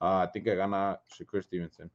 ah, 0.00 0.30
think 0.32 0.44
que 0.44 0.54
gana 0.54 1.00
Shakur 1.08 1.42
Stevenson. 1.42 1.90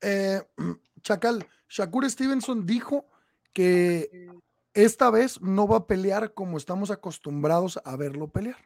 Eh, 0.00 0.42
Chacal, 1.02 1.46
Shakur 1.68 2.08
Stevenson 2.10 2.66
dijo 2.66 3.06
que 3.52 4.30
esta 4.72 5.10
vez 5.10 5.40
no 5.40 5.68
va 5.68 5.78
a 5.78 5.86
pelear 5.86 6.32
como 6.34 6.56
estamos 6.56 6.90
acostumbrados 6.90 7.80
a 7.84 7.96
verlo 7.96 8.28
pelear. 8.28 8.56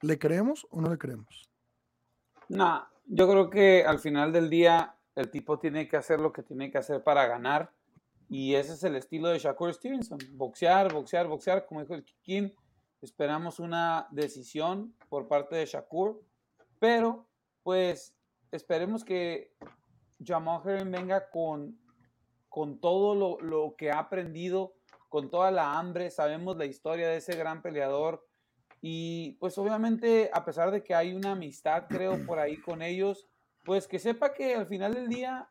¿Le 0.00 0.18
creemos 0.18 0.66
o 0.70 0.80
no 0.80 0.88
le 0.88 0.98
creemos? 0.98 1.48
No, 2.48 2.86
yo 3.06 3.28
creo 3.28 3.50
que 3.50 3.84
al 3.84 3.98
final 3.98 4.32
del 4.32 4.48
día 4.50 4.96
el 5.14 5.30
tipo 5.30 5.58
tiene 5.58 5.88
que 5.88 5.96
hacer 5.96 6.20
lo 6.20 6.32
que 6.32 6.42
tiene 6.42 6.70
que 6.70 6.78
hacer 6.78 7.02
para 7.02 7.26
ganar. 7.26 7.72
Y 8.28 8.54
ese 8.54 8.72
es 8.72 8.84
el 8.84 8.96
estilo 8.96 9.28
de 9.28 9.38
Shakur 9.38 9.74
Stevenson. 9.74 10.18
Boxear, 10.32 10.92
boxear, 10.92 11.28
boxear, 11.28 11.66
como 11.66 11.82
dijo 11.82 11.94
el 11.94 12.04
Kikín. 12.04 12.52
Esperamos 13.02 13.58
una 13.58 14.08
decisión 14.10 14.94
por 15.08 15.28
parte 15.28 15.56
de 15.56 15.66
Shakur. 15.66 16.22
Pero, 16.78 17.28
pues, 17.62 18.16
esperemos 18.50 19.04
que 19.04 19.54
Jamal 20.24 20.62
Herring 20.64 20.90
venga 20.90 21.28
con, 21.30 21.78
con 22.48 22.80
todo 22.80 23.14
lo, 23.14 23.38
lo 23.40 23.74
que 23.76 23.90
ha 23.90 23.98
aprendido, 23.98 24.74
con 25.08 25.28
toda 25.28 25.50
la 25.50 25.78
hambre. 25.78 26.10
Sabemos 26.10 26.56
la 26.56 26.64
historia 26.64 27.08
de 27.08 27.18
ese 27.18 27.36
gran 27.36 27.60
peleador. 27.60 28.26
Y 28.80 29.32
pues 29.32 29.58
obviamente, 29.58 30.30
a 30.32 30.44
pesar 30.44 30.70
de 30.70 30.82
que 30.82 30.94
hay 30.94 31.12
una 31.14 31.32
amistad, 31.32 31.84
creo, 31.88 32.24
por 32.24 32.38
ahí 32.38 32.56
con 32.56 32.82
ellos, 32.82 33.28
pues 33.64 33.86
que 33.86 33.98
sepa 33.98 34.32
que 34.32 34.54
al 34.54 34.66
final 34.66 34.94
del 34.94 35.08
día 35.08 35.48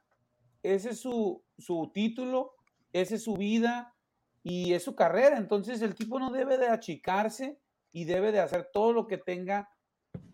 ese 0.63 0.91
es 0.91 0.99
su, 0.99 1.43
su 1.57 1.91
título, 1.93 2.53
esa 2.93 3.15
es 3.15 3.23
su 3.23 3.35
vida 3.35 3.95
y 4.43 4.73
es 4.73 4.83
su 4.83 4.95
carrera. 4.95 5.37
Entonces 5.37 5.81
el 5.81 5.95
tipo 5.95 6.19
no 6.19 6.31
debe 6.31 6.57
de 6.57 6.67
achicarse 6.67 7.59
y 7.91 8.05
debe 8.05 8.31
de 8.31 8.39
hacer 8.39 8.69
todo 8.71 8.93
lo 8.93 9.07
que 9.07 9.17
tenga, 9.17 9.69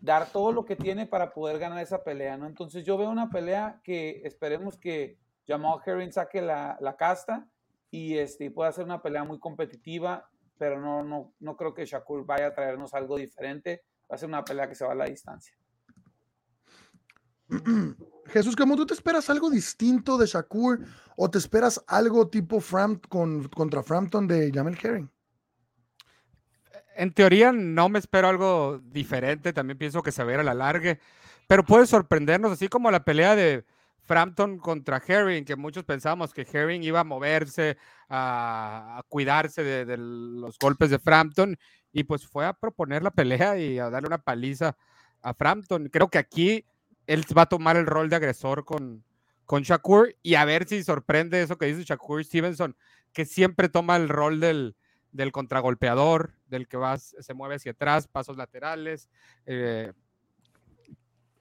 dar 0.00 0.30
todo 0.30 0.52
lo 0.52 0.64
que 0.64 0.76
tiene 0.76 1.06
para 1.06 1.32
poder 1.32 1.58
ganar 1.58 1.82
esa 1.82 2.04
pelea, 2.04 2.36
¿no? 2.36 2.46
Entonces 2.46 2.84
yo 2.84 2.96
veo 2.96 3.10
una 3.10 3.30
pelea 3.30 3.80
que 3.82 4.22
esperemos 4.24 4.78
que 4.78 5.18
Jamal 5.46 5.80
Herring 5.84 6.12
saque 6.12 6.42
la, 6.42 6.76
la 6.80 6.96
casta 6.96 7.48
y 7.90 8.18
este, 8.18 8.50
pueda 8.50 8.70
hacer 8.70 8.84
una 8.84 9.02
pelea 9.02 9.24
muy 9.24 9.38
competitiva, 9.38 10.28
pero 10.58 10.80
no, 10.80 11.02
no, 11.02 11.32
no 11.40 11.56
creo 11.56 11.72
que 11.72 11.86
Shakur 11.86 12.26
vaya 12.26 12.48
a 12.48 12.54
traernos 12.54 12.92
algo 12.94 13.16
diferente. 13.16 13.82
Va 14.10 14.16
a 14.16 14.18
ser 14.18 14.28
una 14.28 14.44
pelea 14.44 14.68
que 14.68 14.74
se 14.74 14.84
va 14.84 14.92
a 14.92 14.96
la 14.96 15.06
distancia. 15.06 15.56
Jesús 18.26 18.54
Camus, 18.54 18.76
¿tú 18.76 18.86
te 18.86 18.94
esperas 18.94 19.30
algo 19.30 19.48
distinto 19.50 20.18
de 20.18 20.26
Shakur 20.26 20.84
o 21.16 21.30
te 21.30 21.38
esperas 21.38 21.82
algo 21.86 22.28
tipo 22.28 22.60
Fram 22.60 23.00
con, 23.08 23.48
contra 23.48 23.82
Frampton 23.82 24.28
de 24.28 24.50
Jamel 24.52 24.78
Herring? 24.80 25.10
En 26.96 27.12
teoría 27.12 27.52
no 27.52 27.88
me 27.88 27.98
espero 27.98 28.28
algo 28.28 28.80
diferente, 28.82 29.52
también 29.52 29.78
pienso 29.78 30.02
que 30.02 30.12
se 30.12 30.24
va 30.24 30.34
a 30.34 30.42
la 30.42 30.54
largue, 30.54 31.00
pero 31.46 31.64
puede 31.64 31.86
sorprendernos, 31.86 32.52
así 32.52 32.68
como 32.68 32.90
la 32.90 33.04
pelea 33.04 33.36
de 33.36 33.64
Frampton 34.02 34.58
contra 34.58 35.02
Herring, 35.06 35.44
que 35.44 35.54
muchos 35.54 35.84
pensábamos 35.84 36.34
que 36.34 36.46
Herring 36.50 36.82
iba 36.82 37.00
a 37.00 37.04
moverse, 37.04 37.78
a, 38.08 38.98
a 38.98 39.02
cuidarse 39.08 39.62
de, 39.62 39.84
de 39.84 39.96
los 39.96 40.58
golpes 40.58 40.90
de 40.90 40.98
Frampton, 40.98 41.56
y 41.92 42.04
pues 42.04 42.26
fue 42.26 42.46
a 42.46 42.52
proponer 42.52 43.02
la 43.02 43.10
pelea 43.10 43.58
y 43.58 43.78
a 43.78 43.90
darle 43.90 44.08
una 44.08 44.18
paliza 44.18 44.76
a 45.22 45.34
Frampton. 45.34 45.88
Creo 45.88 46.08
que 46.08 46.18
aquí 46.18 46.64
él 47.08 47.24
va 47.36 47.42
a 47.42 47.46
tomar 47.46 47.76
el 47.76 47.86
rol 47.86 48.08
de 48.08 48.16
agresor 48.16 48.64
con, 48.64 49.02
con 49.44 49.62
Shakur 49.62 50.14
y 50.22 50.36
a 50.36 50.44
ver 50.44 50.68
si 50.68 50.84
sorprende 50.84 51.42
eso 51.42 51.58
que 51.58 51.66
dice 51.66 51.82
Shakur 51.82 52.24
Stevenson, 52.24 52.76
que 53.12 53.24
siempre 53.24 53.68
toma 53.68 53.96
el 53.96 54.08
rol 54.08 54.38
del, 54.38 54.76
del 55.10 55.32
contragolpeador, 55.32 56.34
del 56.46 56.68
que 56.68 56.76
va, 56.76 56.96
se 56.98 57.34
mueve 57.34 57.56
hacia 57.56 57.72
atrás, 57.72 58.06
pasos 58.06 58.36
laterales. 58.36 59.08
eh, 59.46 59.92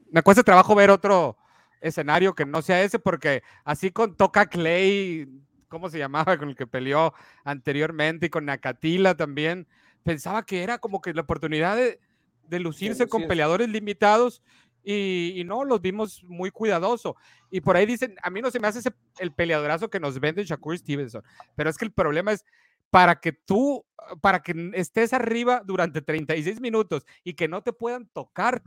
me 0.10 0.24
cuesta 0.24 0.42
trabajo 0.42 0.74
ver 0.74 0.90
otro, 0.90 1.38
escenario 1.82 2.34
que 2.34 2.46
no 2.46 2.62
sea 2.62 2.82
ese, 2.82 3.00
porque 3.00 3.44
así 3.64 3.92
con 3.92 4.16
Toca 4.16 4.48
Clay, 4.48 5.28
¿cómo 5.68 5.90
se 5.90 6.00
llamaba? 6.00 6.38
Con 6.38 6.50
el 6.50 6.56
que 6.56 6.68
peleó 6.68 7.14
anteriormente 7.44 8.28
y 8.28 8.30
con 8.30 8.46
Nakatila 8.46 9.16
también, 9.16 9.68
pensaba 10.04 10.46
que 10.46 10.64
era 10.64 10.78
como 10.80 11.02
que 11.02 11.14
la 11.14 11.22
oportunidad 11.22 11.76
de, 11.76 12.00
de 12.48 12.60
lucirse 12.60 13.08
con 13.08 13.28
peleadores 13.28 13.70
limitados 13.70 14.42
y, 14.90 15.42
y 15.42 15.44
no, 15.44 15.66
los 15.66 15.82
vimos 15.82 16.24
muy 16.24 16.50
cuidadoso. 16.50 17.18
Y 17.52 17.60
por 17.60 17.76
ahí 17.76 17.86
dicen, 17.86 18.16
a 18.24 18.30
mí 18.30 18.42
no 18.42 18.50
se 18.52 18.60
me 18.62 18.70
hace 18.70 18.80
ese- 18.80 18.94
el 19.20 19.34
peleadorazo 19.34 19.90
que 19.90 20.00
nos 20.00 20.18
vende 20.18 20.46
Shakur 20.46 20.78
Stevenson, 20.78 21.24
pero 21.56 21.70
es 21.70 21.78
que 21.78 21.84
el 21.84 21.92
problema 21.92 22.32
es 22.32 22.46
para 22.90 23.20
que 23.20 23.34
tú, 23.34 23.86
para 24.22 24.42
que 24.42 24.72
estés 24.76 25.12
arriba 25.12 25.62
durante 25.66 26.02
36 26.02 26.62
minutos 26.62 27.06
y 27.26 27.34
que 27.34 27.50
no 27.50 27.64
te 27.64 27.74
puedan 27.74 28.08
tocar, 28.08 28.64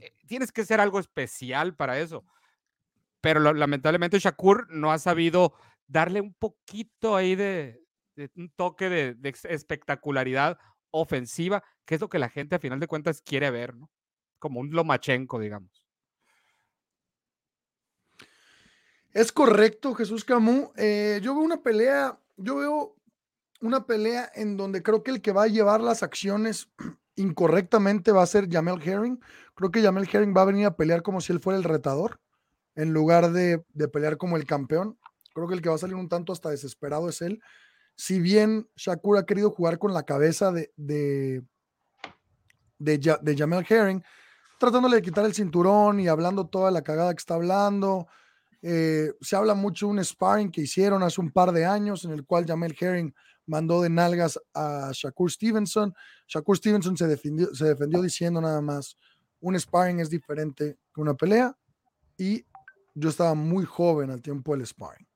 eh, 0.00 0.12
tienes 0.26 0.50
que 0.50 0.64
ser 0.64 0.80
algo 0.80 0.98
especial 0.98 1.76
para 1.76 2.00
eso. 2.00 2.24
Pero 3.20 3.38
lamentablemente 3.38 4.18
Shakur 4.18 4.66
no 4.70 4.90
ha 4.90 4.98
sabido 4.98 5.54
darle 5.86 6.20
un 6.20 6.34
poquito 6.34 7.14
ahí 7.14 7.36
de, 7.36 7.80
un 8.34 8.50
toque 8.56 8.88
de, 8.88 9.16
espectacularidad 9.48 10.58
ofensiva, 10.90 11.62
que 11.84 11.94
es 11.94 12.00
lo 12.00 12.08
que 12.08 12.18
la 12.18 12.28
gente 12.28 12.56
a 12.56 12.58
final 12.58 12.80
de 12.80 12.88
cuentas 12.88 13.22
quiere 13.22 13.52
ver, 13.52 13.76
¿no? 13.76 13.88
Como 14.40 14.58
un 14.58 14.72
Lomachenko, 14.72 15.38
digamos. 15.38 15.70
Es 19.12 19.32
correcto, 19.32 19.94
Jesús 19.94 20.24
Camus. 20.24 20.70
Eh, 20.76 21.20
yo 21.22 21.34
veo 21.34 21.44
una 21.44 21.62
pelea, 21.62 22.18
yo 22.36 22.56
veo 22.56 22.96
una 23.60 23.84
pelea 23.84 24.30
en 24.34 24.56
donde 24.56 24.82
creo 24.82 25.02
que 25.02 25.10
el 25.10 25.20
que 25.20 25.32
va 25.32 25.44
a 25.44 25.48
llevar 25.48 25.80
las 25.80 26.02
acciones 26.02 26.68
incorrectamente 27.16 28.12
va 28.12 28.22
a 28.22 28.26
ser 28.26 28.48
Jamel 28.50 28.80
Herring. 28.82 29.20
Creo 29.54 29.70
que 29.70 29.82
Jamel 29.82 30.08
Herring 30.10 30.34
va 30.36 30.42
a 30.42 30.46
venir 30.46 30.66
a 30.66 30.76
pelear 30.76 31.02
como 31.02 31.20
si 31.20 31.32
él 31.32 31.40
fuera 31.40 31.58
el 31.58 31.64
retador, 31.64 32.20
en 32.76 32.92
lugar 32.92 33.32
de, 33.32 33.64
de 33.74 33.88
pelear 33.88 34.16
como 34.16 34.36
el 34.36 34.46
campeón. 34.46 34.98
Creo 35.34 35.48
que 35.48 35.54
el 35.54 35.62
que 35.62 35.68
va 35.68 35.74
a 35.74 35.78
salir 35.78 35.96
un 35.96 36.08
tanto 36.08 36.32
hasta 36.32 36.50
desesperado 36.50 37.08
es 37.08 37.20
él. 37.20 37.42
Si 37.96 38.20
bien 38.20 38.68
Shakur 38.76 39.18
ha 39.18 39.26
querido 39.26 39.50
jugar 39.50 39.78
con 39.78 39.92
la 39.92 40.04
cabeza 40.04 40.52
de, 40.52 40.72
de, 40.76 41.42
de, 42.78 42.98
de 43.20 43.36
Jamel 43.36 43.66
Herring, 43.68 44.02
tratándole 44.60 44.96
de 44.96 45.02
quitar 45.02 45.24
el 45.24 45.32
cinturón 45.32 46.00
y 46.00 46.08
hablando 46.08 46.46
toda 46.46 46.70
la 46.70 46.82
cagada 46.82 47.14
que 47.14 47.18
está 47.18 47.34
hablando. 47.34 48.06
Eh, 48.60 49.10
se 49.22 49.34
habla 49.34 49.54
mucho 49.54 49.86
de 49.86 49.92
un 49.92 50.04
sparring 50.04 50.50
que 50.50 50.60
hicieron 50.60 51.02
hace 51.02 51.18
un 51.18 51.30
par 51.30 51.50
de 51.50 51.64
años 51.64 52.04
en 52.04 52.10
el 52.10 52.26
cual 52.26 52.44
Jamel 52.46 52.76
Herring 52.78 53.14
mandó 53.46 53.80
de 53.80 53.88
nalgas 53.88 54.38
a 54.52 54.90
Shakur 54.92 55.32
Stevenson. 55.32 55.94
Shakur 56.28 56.58
Stevenson 56.58 56.94
se 56.94 57.06
defendió, 57.06 57.54
se 57.54 57.64
defendió 57.64 58.02
diciendo 58.02 58.38
nada 58.38 58.60
más, 58.60 58.98
un 59.40 59.58
sparring 59.58 60.00
es 60.00 60.10
diferente 60.10 60.78
que 60.94 61.00
una 61.00 61.14
pelea 61.14 61.56
y 62.18 62.44
yo 62.94 63.08
estaba 63.08 63.32
muy 63.32 63.64
joven 63.64 64.10
al 64.10 64.20
tiempo 64.20 64.54
del 64.54 64.66
sparring. 64.66 65.08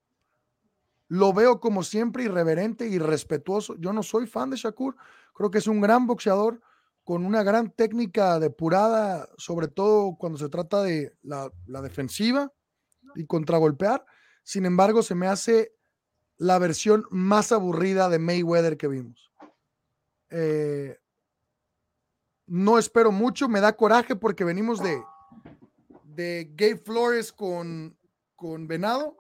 Lo 1.09 1.35
veo 1.35 1.61
como 1.61 1.83
siempre 1.83 2.25
irreverente 2.25 2.89
y 2.89 2.99
respetuoso. 2.99 3.77
Yo 3.77 3.93
no 3.93 4.03
soy 4.03 4.27
fan 4.27 4.49
de 4.49 4.57
Shakur, 4.57 4.97
creo 5.35 5.51
que 5.51 5.59
es 5.59 5.67
un 5.67 5.83
gran 5.83 6.07
boxeador 6.07 6.63
con 7.05 7.25
una 7.27 7.43
gran 7.43 7.71
técnica 7.71 8.39
depurada, 8.41 9.29
sobre 9.37 9.69
todo 9.69 10.17
cuando 10.17 10.39
se 10.39 10.49
trata 10.49 10.83
de 10.83 11.17
la, 11.23 11.53
la 11.67 11.83
defensiva 11.83 12.53
y 13.15 13.27
contragolpear. 13.27 14.05
Sin 14.43 14.65
embargo, 14.65 15.03
se 15.03 15.15
me 15.15 15.27
hace 15.27 15.75
la 16.37 16.59
versión 16.59 17.05
más 17.11 17.53
aburrida 17.53 18.09
de 18.09 18.19
Mayweather 18.19 18.77
que 18.77 18.89
vimos. 18.89 19.31
Eh, 20.31 20.99
no 22.47 22.79
espero 22.79 23.13
mucho, 23.13 23.49
me 23.49 23.61
da 23.61 23.77
coraje 23.77 24.17
porque 24.17 24.45
venimos 24.45 24.83
de, 24.83 25.03
de 26.05 26.51
Gabe 26.55 26.79
Flores 26.79 27.33
con, 27.33 27.97
con 28.35 28.67
Venado, 28.67 29.17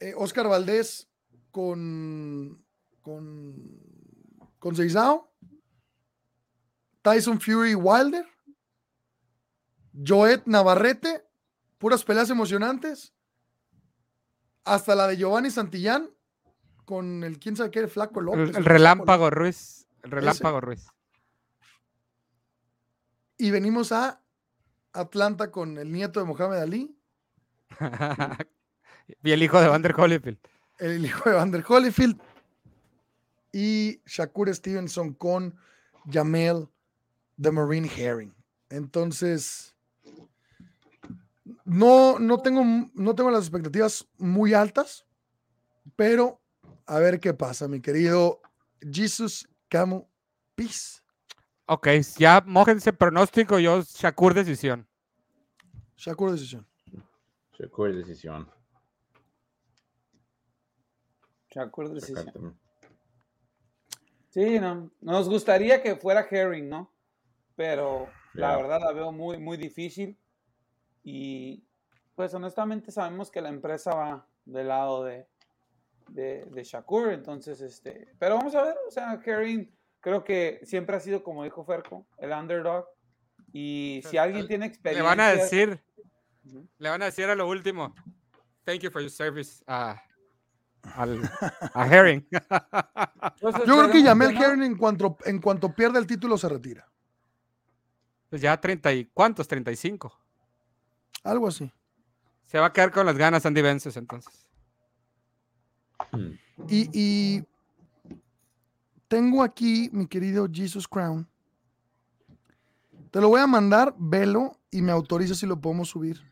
eh, 0.00 0.14
Oscar 0.16 0.48
Valdés 0.48 1.08
con, 1.50 2.64
con, 3.02 3.54
con 4.58 4.76
Seizao, 4.76 5.27
Tyson 7.08 7.40
Fury 7.40 7.74
Wilder, 7.74 8.26
Joet 9.94 10.42
Navarrete, 10.44 11.24
puras 11.78 12.04
peleas 12.04 12.28
emocionantes, 12.28 13.14
hasta 14.62 14.94
la 14.94 15.06
de 15.06 15.16
Giovanni 15.16 15.50
Santillán 15.50 16.10
con 16.84 17.24
el 17.24 17.38
quién 17.38 17.56
sabe 17.56 17.70
qué, 17.70 17.78
el 17.78 17.88
flaco 17.88 18.20
López. 18.20 18.54
El, 18.54 18.64
relámpago 18.64 19.30
Ruiz. 19.30 19.88
El 20.02 20.10
relámpago 20.10 20.60
Ruiz. 20.60 20.86
Y 23.38 23.50
venimos 23.52 23.90
a 23.92 24.20
Atlanta 24.92 25.50
con 25.50 25.78
el 25.78 25.90
nieto 25.90 26.20
de 26.20 26.26
Mohamed 26.26 26.58
Ali, 26.58 26.94
y 29.22 29.30
el 29.30 29.42
hijo 29.42 29.58
de 29.62 29.68
Vander 29.68 29.94
Holyfield. 29.98 30.38
el 30.78 31.06
hijo 31.06 31.30
de 31.30 31.36
Vander 31.36 31.64
Holyfield 31.66 32.20
y 33.52 34.02
Shakur 34.04 34.54
Stevenson 34.54 35.14
con 35.14 35.56
Jamel 36.10 36.68
the 37.40 37.50
Marine 37.50 37.88
Herring. 37.88 38.34
Entonces, 38.70 39.74
no, 41.64 42.18
no, 42.18 42.40
tengo, 42.42 42.62
no 42.94 43.14
tengo 43.14 43.30
las 43.30 43.44
expectativas 43.44 44.06
muy 44.18 44.54
altas, 44.54 45.06
pero 45.96 46.40
a 46.86 46.98
ver 46.98 47.20
qué 47.20 47.34
pasa, 47.34 47.68
mi 47.68 47.80
querido 47.80 48.40
Jesus 48.80 49.48
Camu 49.68 50.06
Peace. 50.54 51.00
Ok, 51.66 51.88
ya 52.16 52.42
mójense 52.46 52.92
pronóstico, 52.92 53.58
yo 53.58 53.82
Shakur 53.82 54.34
decisión. 54.34 54.86
Shakur 55.96 56.30
decisión. 56.30 56.66
Shakur 57.58 57.94
decisión. 57.94 58.48
Shakur 61.50 61.92
decisión. 61.92 62.58
Sí, 64.30 64.58
no. 64.60 64.90
Nos 65.00 65.28
gustaría 65.28 65.82
que 65.82 65.96
fuera 65.96 66.26
Herring, 66.30 66.68
¿no? 66.68 66.90
Pero 67.58 68.08
la 68.34 68.56
verdad 68.56 68.78
la 68.80 68.92
veo 68.92 69.10
muy, 69.10 69.36
muy 69.36 69.56
difícil. 69.56 70.16
Y 71.02 71.64
pues 72.14 72.32
honestamente 72.32 72.92
sabemos 72.92 73.32
que 73.32 73.40
la 73.40 73.48
empresa 73.48 73.92
va 73.96 74.28
del 74.44 74.68
lado 74.68 75.02
de, 75.02 75.26
de, 76.10 76.44
de 76.44 76.62
Shakur. 76.62 77.12
Entonces, 77.12 77.60
este. 77.60 78.14
Pero 78.20 78.36
vamos 78.36 78.54
a 78.54 78.62
ver, 78.62 78.76
o 78.86 78.92
sea, 78.92 79.20
Herring 79.26 79.76
creo 79.98 80.22
que 80.22 80.60
siempre 80.62 80.94
ha 80.94 81.00
sido, 81.00 81.24
como 81.24 81.42
dijo 81.42 81.64
Ferco, 81.64 82.06
el 82.18 82.30
underdog. 82.30 82.86
Y 83.52 84.02
si 84.08 84.18
alguien 84.18 84.46
tiene 84.46 84.66
Le 84.66 84.70
experiencia. 84.70 85.02
van 85.02 85.18
a 85.18 85.30
decir, 85.30 85.82
le 86.78 86.90
van 86.90 87.02
a 87.02 87.06
decir 87.06 87.24
a 87.24 87.34
lo 87.34 87.48
último, 87.48 87.92
thank 88.62 88.82
you 88.82 88.90
for 88.92 89.02
your 89.02 89.10
service 89.10 89.64
a, 89.66 90.00
al, 90.94 91.20
a 91.74 91.86
Herring. 91.88 92.24
Yo 93.42 93.50
creo 93.64 93.90
que 93.90 94.00
no. 94.04 94.24
Herring 94.30 94.62
en 94.62 94.76
cuanto, 94.78 95.16
en 95.24 95.40
cuanto 95.40 95.74
pierda 95.74 95.98
el 95.98 96.06
título 96.06 96.38
se 96.38 96.48
retira. 96.48 96.88
Pues 98.30 98.42
ya 98.42 98.60
30 98.60 98.92
y 98.92 99.04
¿cuántos? 99.06 99.48
35. 99.48 100.12
Algo 101.24 101.48
así. 101.48 101.70
Se 102.46 102.58
va 102.58 102.66
a 102.66 102.72
quedar 102.72 102.92
con 102.92 103.06
las 103.06 103.16
ganas 103.16 103.44
Andy 103.44 103.62
Vences 103.62 103.96
entonces. 103.96 104.46
Y, 106.68 106.88
y 106.92 107.44
tengo 109.08 109.42
aquí, 109.42 109.90
mi 109.92 110.06
querido 110.06 110.48
Jesus 110.50 110.86
Crown. 110.86 111.28
Te 113.10 113.20
lo 113.20 113.28
voy 113.28 113.40
a 113.40 113.46
mandar, 113.46 113.94
velo 113.98 114.58
y 114.70 114.82
me 114.82 114.92
autoriza 114.92 115.34
si 115.34 115.46
lo 115.46 115.60
podemos 115.60 115.88
subir. 115.88 116.22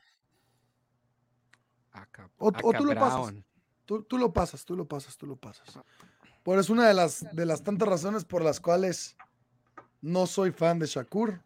O, 2.39 2.49
ah, 2.49 2.61
o 2.63 2.73
tú 2.73 2.85
lo 2.85 2.95
pasas. 2.95 3.35
Tú, 3.87 4.03
tú 4.03 4.19
lo 4.19 4.33
pasas, 4.33 4.65
tú 4.65 4.77
lo 4.77 4.87
pasas, 4.87 5.17
tú 5.17 5.27
lo 5.27 5.37
pasas. 5.37 5.79
Por 6.43 6.59
es 6.59 6.69
una 6.71 6.87
de 6.87 6.95
las, 6.95 7.27
de 7.35 7.47
las 7.47 7.63
tantas 7.63 7.89
razones 7.89 8.25
por 8.25 8.43
las 8.43 8.61
cuales 8.61 9.17
no 10.01 10.27
soy 10.27 10.53
fan 10.53 10.79
de 10.79 10.87
Shakur. 10.87 11.41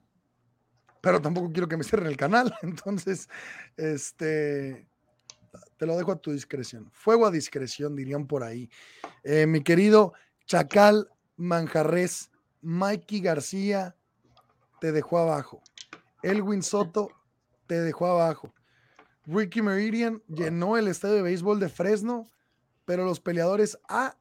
Pero 1.01 1.21
tampoco 1.21 1.51
quiero 1.53 1.69
que 1.69 1.77
me 1.77 1.85
cierren 1.85 2.09
el 2.09 2.17
canal. 2.17 2.55
Entonces, 2.63 3.29
este, 3.77 4.87
te 5.77 5.87
lo 5.87 5.97
dejo 5.97 6.13
a 6.13 6.17
tu 6.17 6.33
discreción. 6.33 6.91
Fuego 6.93 7.27
a 7.27 7.31
discreción, 7.31 7.97
dirían 7.97 8.27
por 8.27 8.43
ahí. 8.43 8.71
Eh, 9.23 9.47
mi 9.47 9.63
querido 9.63 10.13
Chacal 10.47 11.09
Manjarres, 11.37 12.31
Mikey 12.63 13.21
García, 13.21 13.97
te 14.81 14.93
dejó 14.93 15.19
abajo. 15.19 15.63
Elwin 16.23 16.63
Soto, 16.63 17.11
te 17.67 17.81
dejó 17.81 18.07
abajo. 18.07 18.53
Ricky 19.27 19.63
Meridian 19.63 20.23
llenó 20.29 20.77
el 20.77 20.89
estadio 20.89 21.17
de 21.17 21.23
béisbol 21.23 21.61
de 21.61 21.69
Fresno, 21.69 22.25
pero 22.85 23.05
los 23.05 23.21
peleadores 23.21 23.79
A 23.89 24.17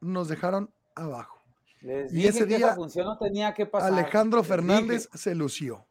nos 0.00 0.28
dejaron 0.28 0.72
abajo. 0.94 1.42
Les 1.80 2.12
Y 2.12 2.16
dije 2.16 2.28
ese 2.28 2.46
que 2.46 2.56
esa 2.56 2.66
día, 2.66 2.74
función 2.74 3.06
no 3.06 3.18
tenía 3.18 3.52
que 3.54 3.66
pasar. 3.66 3.92
Alejandro. 3.92 4.42
Fernández 4.42 5.08
se 5.12 5.34
lució. 5.34 5.86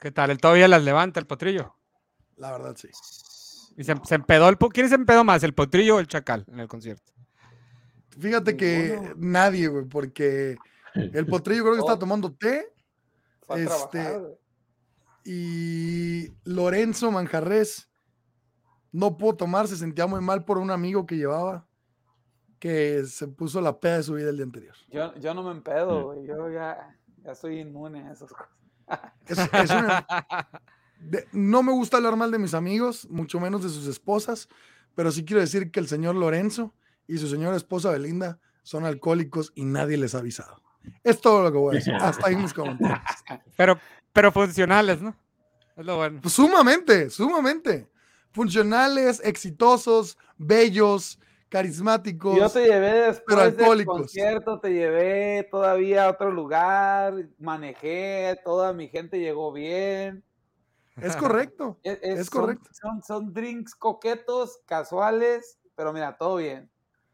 ¿Qué 0.00 0.10
tal? 0.10 0.30
El 0.30 0.38
todavía 0.38 0.68
las 0.68 0.82
levanta 0.82 1.20
el 1.20 1.26
potrillo. 1.26 1.76
La 2.36 2.50
verdad, 2.52 2.76
sí. 2.76 2.88
Y 3.76 3.84
se, 3.84 3.94
se 4.04 4.14
empedó 4.16 4.48
el 4.48 4.58
po- 4.58 4.68
¿Quién 4.68 4.88
se 4.88 4.96
empedó 4.96 5.24
más? 5.24 5.42
¿El 5.44 5.54
potrillo 5.54 5.96
o 5.96 6.00
el 6.00 6.08
chacal 6.08 6.44
en 6.48 6.60
el 6.60 6.68
concierto? 6.68 7.12
Fíjate 8.18 8.56
que 8.56 9.14
nadie, 9.16 9.68
güey, 9.68 9.86
porque 9.86 10.56
el 10.94 11.26
potrillo 11.26 11.62
creo 11.62 11.74
que 11.74 11.80
está 11.80 11.98
tomando 11.98 12.32
té 12.32 12.66
Este, 13.48 13.64
trabajar, 13.66 14.22
y 15.24 16.28
Lorenzo 16.44 17.10
Manjarres 17.10 17.88
no 18.90 19.16
pudo 19.16 19.36
tomar, 19.36 19.68
se 19.68 19.76
sentía 19.76 20.06
muy 20.06 20.20
mal 20.20 20.44
por 20.44 20.58
un 20.58 20.70
amigo 20.70 21.06
que 21.06 21.16
llevaba 21.16 21.66
que 22.58 23.04
se 23.06 23.26
puso 23.28 23.60
la 23.60 23.80
peda 23.80 23.96
de 23.96 24.02
su 24.02 24.14
vida 24.14 24.28
el 24.30 24.36
día 24.36 24.44
anterior. 24.44 24.74
Yo, 24.88 25.14
yo 25.16 25.32
no 25.34 25.42
me 25.42 25.50
empedo, 25.52 26.04
güey. 26.12 26.26
Yo 26.26 26.48
ya, 26.50 26.96
ya 27.24 27.34
soy 27.34 27.60
inmune 27.60 28.06
a 28.08 28.12
esas 28.12 28.30
cosas. 28.32 28.48
Es- 29.26 29.38
es 29.38 29.70
una- 29.70 30.06
de- 31.00 31.26
no 31.32 31.62
me 31.62 31.72
gusta 31.72 31.96
hablar 31.96 32.16
mal 32.16 32.30
de 32.30 32.38
mis 32.38 32.54
amigos, 32.54 33.08
mucho 33.10 33.40
menos 33.40 33.62
de 33.62 33.68
sus 33.68 33.86
esposas, 33.86 34.48
pero 34.94 35.10
sí 35.10 35.24
quiero 35.24 35.40
decir 35.40 35.70
que 35.70 35.80
el 35.80 35.88
señor 35.88 36.14
Lorenzo 36.14 36.74
y 37.06 37.18
su 37.18 37.28
señora 37.28 37.56
esposa 37.56 37.90
Belinda 37.90 38.38
son 38.62 38.84
alcohólicos 38.84 39.52
y 39.54 39.64
nadie 39.64 39.96
les 39.96 40.14
ha 40.14 40.18
avisado. 40.18 40.62
Es 41.04 41.20
todo 41.20 41.42
lo 41.44 41.52
que 41.52 41.58
voy 41.58 41.76
a 41.76 41.78
decir. 41.78 41.94
Hasta 41.94 42.26
ahí 42.28 42.36
mis 42.36 42.52
comentarios. 42.52 43.00
Pero, 43.56 43.78
pero 44.12 44.30
funcionales, 44.32 45.00
¿no? 45.00 45.14
Es 45.76 45.86
lo 45.86 45.96
bueno. 45.96 46.20
Pues 46.20 46.34
sumamente, 46.34 47.08
sumamente. 47.08 47.88
Funcionales, 48.32 49.20
exitosos, 49.24 50.18
bellos, 50.38 51.18
carismáticos. 51.52 52.34
Yo 52.38 52.48
te 52.48 52.64
llevé 52.64 52.92
después 53.08 53.52
pero 53.52 53.74
del 53.74 53.84
concierto, 53.84 54.58
te 54.58 54.72
llevé 54.72 55.46
todavía 55.50 56.06
a 56.06 56.10
otro 56.10 56.30
lugar, 56.30 57.28
manejé, 57.38 58.40
toda 58.42 58.72
mi 58.72 58.88
gente 58.88 59.20
llegó 59.20 59.52
bien. 59.52 60.24
Es 60.96 61.14
correcto. 61.14 61.78
Es, 61.84 62.30
correcto. 62.30 62.70
Son, 62.72 63.02
son 63.02 63.34
drinks 63.34 63.74
coquetos, 63.74 64.62
casuales, 64.64 65.58
pero 65.74 65.92
mira, 65.92 66.16
todo 66.16 66.36
bien. 66.36 66.70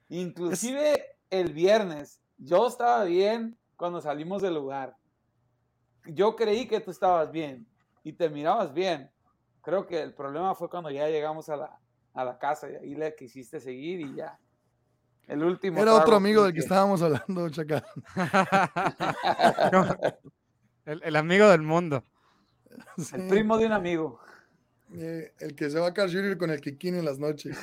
Inclusive 0.08 1.16
el 1.30 1.52
viernes, 1.52 2.20
yo 2.36 2.68
estaba 2.68 3.02
bien 3.02 3.58
cuando 3.76 4.00
salimos 4.00 4.40
del 4.40 4.54
lugar. 4.54 4.96
Yo 6.06 6.36
creí 6.36 6.68
que 6.68 6.78
tú 6.78 6.92
estabas 6.92 7.32
bien 7.32 7.66
y 8.04 8.12
te 8.12 8.30
mirabas 8.30 8.72
bien. 8.72 9.10
Creo 9.62 9.84
que 9.88 10.00
el 10.00 10.14
problema 10.14 10.54
fue 10.54 10.70
cuando 10.70 10.90
ya 10.90 11.08
llegamos 11.08 11.48
a 11.48 11.56
la, 11.56 11.80
a 12.18 12.24
la 12.24 12.36
casa 12.36 12.68
y 12.68 12.74
ahí 12.74 12.94
le 12.96 13.14
quisiste 13.14 13.60
seguir 13.60 14.00
y 14.00 14.16
ya. 14.16 14.36
El 15.28 15.44
último. 15.44 15.80
Era 15.80 15.94
otro 15.94 16.16
amigo 16.16 16.42
del 16.42 16.52
que 16.52 16.58
estábamos 16.60 17.00
hablando, 17.00 17.48
Chacal. 17.50 17.84
El, 20.84 21.02
el 21.04 21.16
amigo 21.16 21.48
del 21.48 21.62
mundo. 21.62 22.02
El 23.12 23.28
primo 23.28 23.56
de 23.58 23.66
un 23.66 23.72
amigo. 23.72 24.20
Eh, 24.94 25.34
el 25.40 25.54
que 25.54 25.68
se 25.68 25.78
va 25.78 25.88
a 25.88 25.92
Carl 25.94 26.10
Jr. 26.10 26.38
con 26.38 26.50
el 26.50 26.62
Kikín 26.62 26.94
en 26.96 27.04
las 27.04 27.18
noches. 27.18 27.56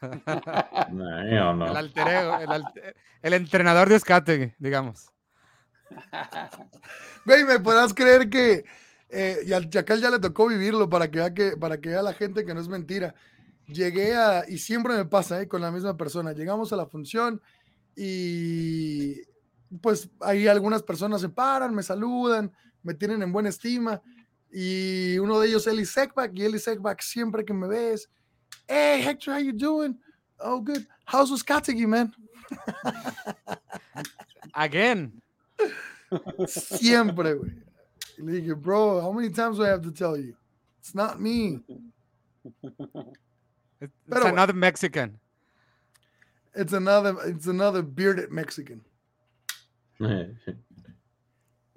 No, 0.00 1.54
no. 1.54 1.66
El 1.66 1.76
alter 1.76 2.06
ego, 2.06 2.38
el, 2.38 2.52
alter- 2.52 2.94
el 3.20 3.32
entrenador 3.32 3.88
de 3.88 3.96
Escate, 3.96 4.54
digamos. 4.60 5.10
Güey, 7.24 7.42
¿me 7.44 7.58
podrás 7.58 7.92
creer 7.92 8.30
que 8.30 8.64
eh, 9.08 9.38
y 9.44 9.52
al 9.52 9.68
Chacal 9.68 10.00
ya 10.00 10.10
le 10.10 10.20
tocó 10.20 10.46
vivirlo 10.46 10.88
para 10.88 11.10
que 11.10 11.18
vea 11.18 11.34
que 11.34 11.56
para 11.56 11.80
que 11.80 11.88
vea 11.88 12.02
la 12.02 12.12
gente 12.12 12.44
que 12.44 12.54
no 12.54 12.60
es 12.60 12.68
mentira? 12.68 13.12
Llegué 13.68 14.16
a, 14.16 14.44
y 14.48 14.58
siempre 14.58 14.96
me 14.96 15.04
pasa, 15.04 15.42
eh, 15.42 15.48
con 15.48 15.60
la 15.60 15.70
misma 15.70 15.96
persona. 15.96 16.32
Llegamos 16.32 16.72
a 16.72 16.76
la 16.76 16.86
función 16.86 17.40
y 17.94 19.20
pues 19.82 20.08
ahí 20.20 20.46
algunas 20.46 20.82
personas 20.82 21.20
se 21.20 21.28
paran, 21.28 21.74
me 21.74 21.82
saludan, 21.82 22.50
me 22.82 22.94
tienen 22.94 23.22
en 23.22 23.32
buena 23.32 23.50
estima. 23.50 24.00
Y 24.50 25.18
uno 25.18 25.38
de 25.38 25.48
ellos, 25.48 25.66
Eli 25.66 25.84
Sekbak, 25.84 26.32
y 26.34 26.44
Eli 26.44 26.58
Sekbak 26.58 27.02
siempre 27.02 27.44
que 27.44 27.52
me 27.52 27.68
ves, 27.68 28.08
hey 28.66 29.02
Hector, 29.02 29.34
how 29.34 29.40
you 29.40 29.52
doing? 29.52 30.00
Oh, 30.40 30.60
good. 30.60 30.86
How's 31.04 31.30
Uskategi, 31.30 31.86
man? 31.86 32.14
Again. 34.54 35.20
Siempre, 36.46 37.34
güey. 37.34 37.52
Le 38.18 38.40
dije, 38.40 38.54
bro, 38.54 39.00
how 39.00 39.12
many 39.12 39.30
times 39.30 39.58
do 39.58 39.64
I 39.64 39.68
have 39.68 39.82
to 39.82 39.92
tell 39.92 40.16
you? 40.16 40.34
It's 40.80 40.94
not 40.94 41.20
me. 41.20 41.60
It's 43.80 43.92
Pero 44.08 44.20
bueno. 44.22 44.36
another 44.36 44.54
Mexican. 44.54 45.20
It's 46.54 46.72
another, 46.72 47.14
it's 47.28 47.46
another 47.46 47.82
bearded 47.82 48.30
Mexican. 48.30 48.82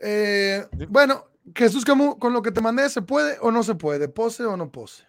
Eh, 0.03 0.68
bueno, 0.90 1.26
Jesús 1.53 1.86
Camus, 1.86 2.15
con 2.18 2.34
lo 2.34 2.41
que 2.41 2.52
te 2.52 2.60
mandé, 2.61 2.90
¿se 2.90 3.02
puede 3.03 3.38
o 3.41 3.52
no 3.52 3.61
se 3.61 3.76
puede? 3.76 4.07
¿Pose 4.10 4.44
o 4.45 4.57
no 4.57 4.72
pose? 4.72 5.03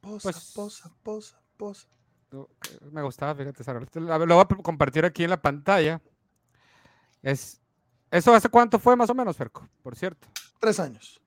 Posa, 0.00 0.30
Pues- 0.32 0.52
posa, 0.52 0.92
posa, 1.04 1.40
posa. 1.56 1.86
Eh, 2.32 2.78
Me 2.90 3.02
gustaba, 3.02 3.34
fíjate, 3.34 3.62
la- 4.00 4.18
Lo 4.18 4.34
voy 4.34 4.44
a 4.44 4.62
compartir 4.62 5.04
aquí 5.04 5.22
en 5.22 5.30
la 5.30 5.40
pantalla. 5.40 6.00
Es, 7.22 7.60
¿Eso 8.10 8.34
hace 8.34 8.48
cuánto 8.48 8.78
fue 8.80 8.96
más 8.96 9.08
o 9.10 9.14
menos, 9.14 9.36
Ferco? 9.36 9.68
Por 9.82 9.94
cierto. 9.94 10.26
Tres 10.58 10.80
años. 10.80 11.20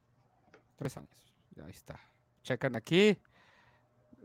Tres 0.75 0.97
años. 0.97 1.33
Ahí 1.63 1.71
está. 1.71 1.97
Checan 2.43 2.75
aquí. 2.75 3.17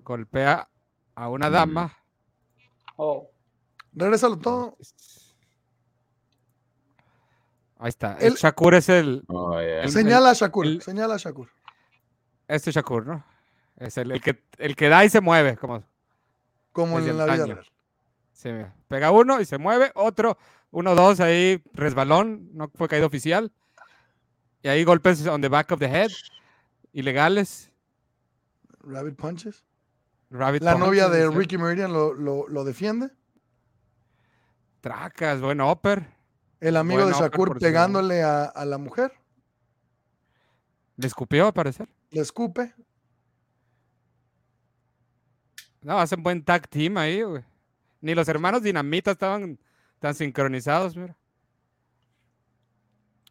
Golpea 0.05 0.69
a 1.15 1.29
una 1.29 1.51
dama. 1.51 1.97
Oh, 2.97 3.31
Regrésalo 3.93 4.39
todo. 4.39 4.77
Ahí 7.79 7.89
está. 7.89 8.17
El- 8.19 8.29
El 8.29 8.35
Shakur 8.35 8.75
es 8.75 8.89
el. 8.89 9.25
Oh, 9.29 9.53
yeah. 9.53 9.83
el- 9.83 9.91
Señala 9.91 10.31
a 10.31 10.35
Shakur, 10.35 10.67
el- 10.67 10.83
señala 10.83 11.15
a 11.15 11.19
Shakur. 11.19 11.49
Este 12.47 12.71
Shakur, 12.73 13.07
¿no? 13.07 13.25
Es 13.77 13.97
el, 13.97 14.11
el 14.11 14.21
que, 14.21 14.43
el 14.59 14.77
que 14.77 14.89
da 14.89 15.05
y 15.05 15.09
se 15.09 15.21
mueve, 15.21 15.57
como, 15.57 15.83
Como 16.73 16.99
desde 16.99 17.13
en 17.13 17.17
la 17.19 17.25
vida 17.25 17.35
antaño. 17.35 17.55
real. 17.55 17.67
Sí, 18.33 18.53
mira. 18.53 18.75
Pega 18.89 19.11
uno 19.11 19.41
y 19.41 19.45
se 19.47 19.57
mueve, 19.57 19.93
otro, 19.95 20.37
uno, 20.71 20.95
dos, 20.95 21.21
ahí 21.21 21.63
resbalón, 21.73 22.51
no 22.53 22.69
fue 22.75 22.89
caído 22.89 23.07
oficial. 23.07 23.51
Y 24.63 24.69
ahí 24.69 24.85
golpes 24.85 25.27
on 25.27 25.41
the 25.41 25.49
back 25.49 25.71
of 25.73 25.79
the 25.79 25.87
head, 25.87 26.11
ilegales. 26.93 27.73
Rabbit 28.81 29.17
Punches. 29.17 29.65
Rabbit 30.31 30.63
La 30.63 30.77
novia 30.77 31.09
de 31.09 31.29
sí. 31.29 31.35
Ricky 31.35 31.59
Meridian 31.59 31.93
lo, 31.93 32.15
lo, 32.15 32.49
lo 32.49 32.65
defiende. 32.65 33.11
Tracas, 34.81 35.41
buen 35.41 35.61
upper. 35.61 36.07
El 36.61 36.77
amigo 36.77 37.03
Buen 37.03 37.13
de 37.13 37.19
Shakur 37.19 37.59
pegándole 37.59 38.23
a, 38.23 38.45
a 38.45 38.65
la 38.65 38.79
mujer. 38.79 39.13
Le 40.97 41.07
escupió, 41.07 41.47
a 41.47 41.53
parecer. 41.53 41.89
Le 42.11 42.21
escupe. 42.21 42.75
No, 45.83 45.99
hacen 45.99 46.23
buen 46.23 46.45
tag 46.45 46.69
team 46.69 46.99
ahí, 46.99 47.23
güey. 47.23 47.45
Ni 48.03 48.15
los 48.15 48.29
hermanos 48.29 48.63
Dinamita 48.63 49.13
estaban 49.13 49.59
tan 49.99 50.15
sincronizados, 50.15 50.97
mira. 50.97 51.17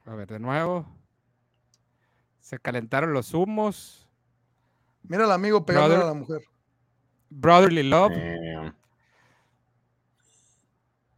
A 0.06 0.16
ver, 0.16 0.28
de 0.28 0.40
nuevo. 0.40 0.88
Se 2.40 2.60
calentaron 2.60 3.14
los 3.14 3.34
humos. 3.34 4.08
Mira 5.04 5.26
al 5.26 5.32
amigo 5.32 5.66
pegándole 5.66 5.98
Brother. 5.98 6.12
a 6.12 6.14
la 6.14 6.20
mujer. 6.20 6.42
Brotherly 7.30 7.84
Love. 7.84 8.14
Damn. 8.14 8.76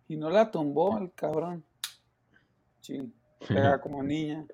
y 0.07 0.17
no 0.17 0.29
la 0.29 0.51
tumbó 0.51 0.97
el 0.97 1.11
cabrón. 1.13 1.63
Sí, 2.81 3.13
pega 3.47 3.79
como 3.79 4.03
niña. 4.03 4.45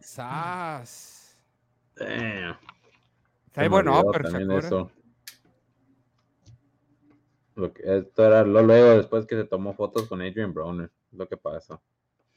Sas. 0.00 1.36
Damn. 1.96 2.56
Está 3.46 3.68
bueno, 3.68 4.02
eso. 4.58 4.90
Lo 7.56 7.72
que- 7.72 7.82
esto 7.98 8.26
era 8.26 8.42
lo 8.44 8.62
luego 8.62 8.96
después 8.96 9.26
que 9.26 9.36
se 9.36 9.44
tomó 9.44 9.74
fotos 9.74 10.08
con 10.08 10.20
Adrian 10.22 10.52
Broner. 10.52 10.90
es 11.12 11.18
Lo 11.18 11.28
que 11.28 11.36
pasa. 11.36 11.80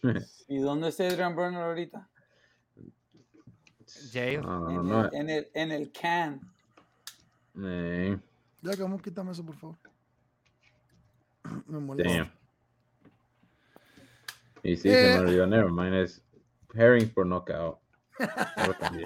¿Y 0.47 0.57
dónde 0.59 0.89
está 0.89 1.07
Adrian 1.07 1.35
Burner 1.35 1.61
ahorita? 1.63 2.09
Jail. 4.11 4.41
No, 4.41 4.69
En, 4.69 4.87
no, 4.87 5.05
el, 5.05 5.15
en, 5.15 5.29
el, 5.29 5.51
en 5.53 5.71
el 5.71 5.91
can. 5.91 6.41
Eh, 7.63 8.17
Ya, 8.61 8.75
Camus, 8.77 9.01
quítame 9.01 9.31
eso, 9.31 9.43
por 9.45 9.55
favor. 9.55 9.75
Me 11.67 11.79
molesta. 11.79 12.13
damn. 12.13 12.31
Y 14.63 14.75
sí, 14.75 14.89
Eh. 14.89 14.93
se 15.13 15.19
me 15.19 15.25
olvidó. 15.27 15.47
Never 15.47 15.71
mind. 15.71 15.93
Es 15.95 16.21
Herring 16.73 17.09
por 17.13 17.25
knockout. 17.25 17.79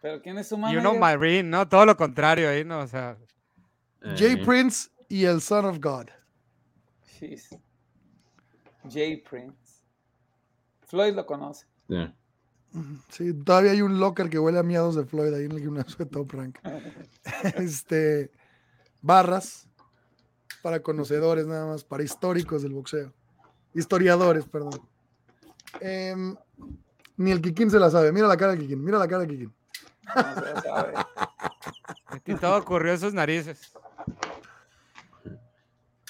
¿Pero 0.00 0.20
quién 0.22 0.38
es 0.38 0.48
su 0.48 0.56
You 0.56 0.60
manager? 0.60 0.80
know 0.82 0.98
Marine, 0.98 1.44
¿no? 1.48 1.68
Todo 1.68 1.86
lo 1.86 1.96
contrario 1.96 2.48
ahí, 2.48 2.64
¿no? 2.64 2.80
O 2.80 2.86
sea, 2.86 3.16
Jay 4.16 4.32
Eh, 4.32 4.44
Prince 4.44 4.90
y 5.08 5.24
el 5.24 5.40
Son 5.40 5.64
of 5.64 5.78
God. 5.78 6.08
Jeez. 7.18 7.56
Jay 8.90 9.16
Prince. 9.18 9.82
Floyd 10.82 11.14
lo 11.14 11.24
conoce. 11.24 11.66
yeah. 11.88 12.12
Sí, 13.08 13.34
todavía 13.34 13.72
hay 13.72 13.82
un 13.82 14.00
locker 14.00 14.30
que 14.30 14.38
huele 14.38 14.58
a 14.58 14.62
miados 14.62 14.94
de 14.94 15.04
Floyd 15.04 15.34
ahí 15.34 15.44
en 15.44 15.52
el 15.52 15.60
gimnasio 15.60 15.96
de 15.98 16.06
Top 16.06 16.32
Rank. 16.32 16.58
este, 17.56 18.30
barras 19.02 19.68
para 20.62 20.80
conocedores 20.80 21.46
nada 21.46 21.66
más, 21.66 21.84
para 21.84 22.02
históricos 22.02 22.62
del 22.62 22.72
boxeo. 22.72 23.12
Historiadores, 23.74 24.46
perdón. 24.46 24.80
Em, 25.80 26.36
ni 27.16 27.30
el 27.30 27.42
Kikín 27.42 27.70
se 27.70 27.78
la 27.78 27.90
sabe. 27.90 28.12
Mira 28.12 28.28
la 28.28 28.36
cara 28.36 28.52
del 28.52 28.60
Kikín, 28.60 28.82
mira 28.82 28.98
la 28.98 29.08
cara 29.08 29.22
del 29.22 29.30
Kikín. 29.30 29.54
No 30.14 30.34
se 30.34 30.60
sabe. 30.62 30.94
y 32.24 32.34
todo 32.34 32.58
ocurrió 32.58 32.92
en 32.92 33.00
sus 33.00 33.12
narices. 33.12 33.72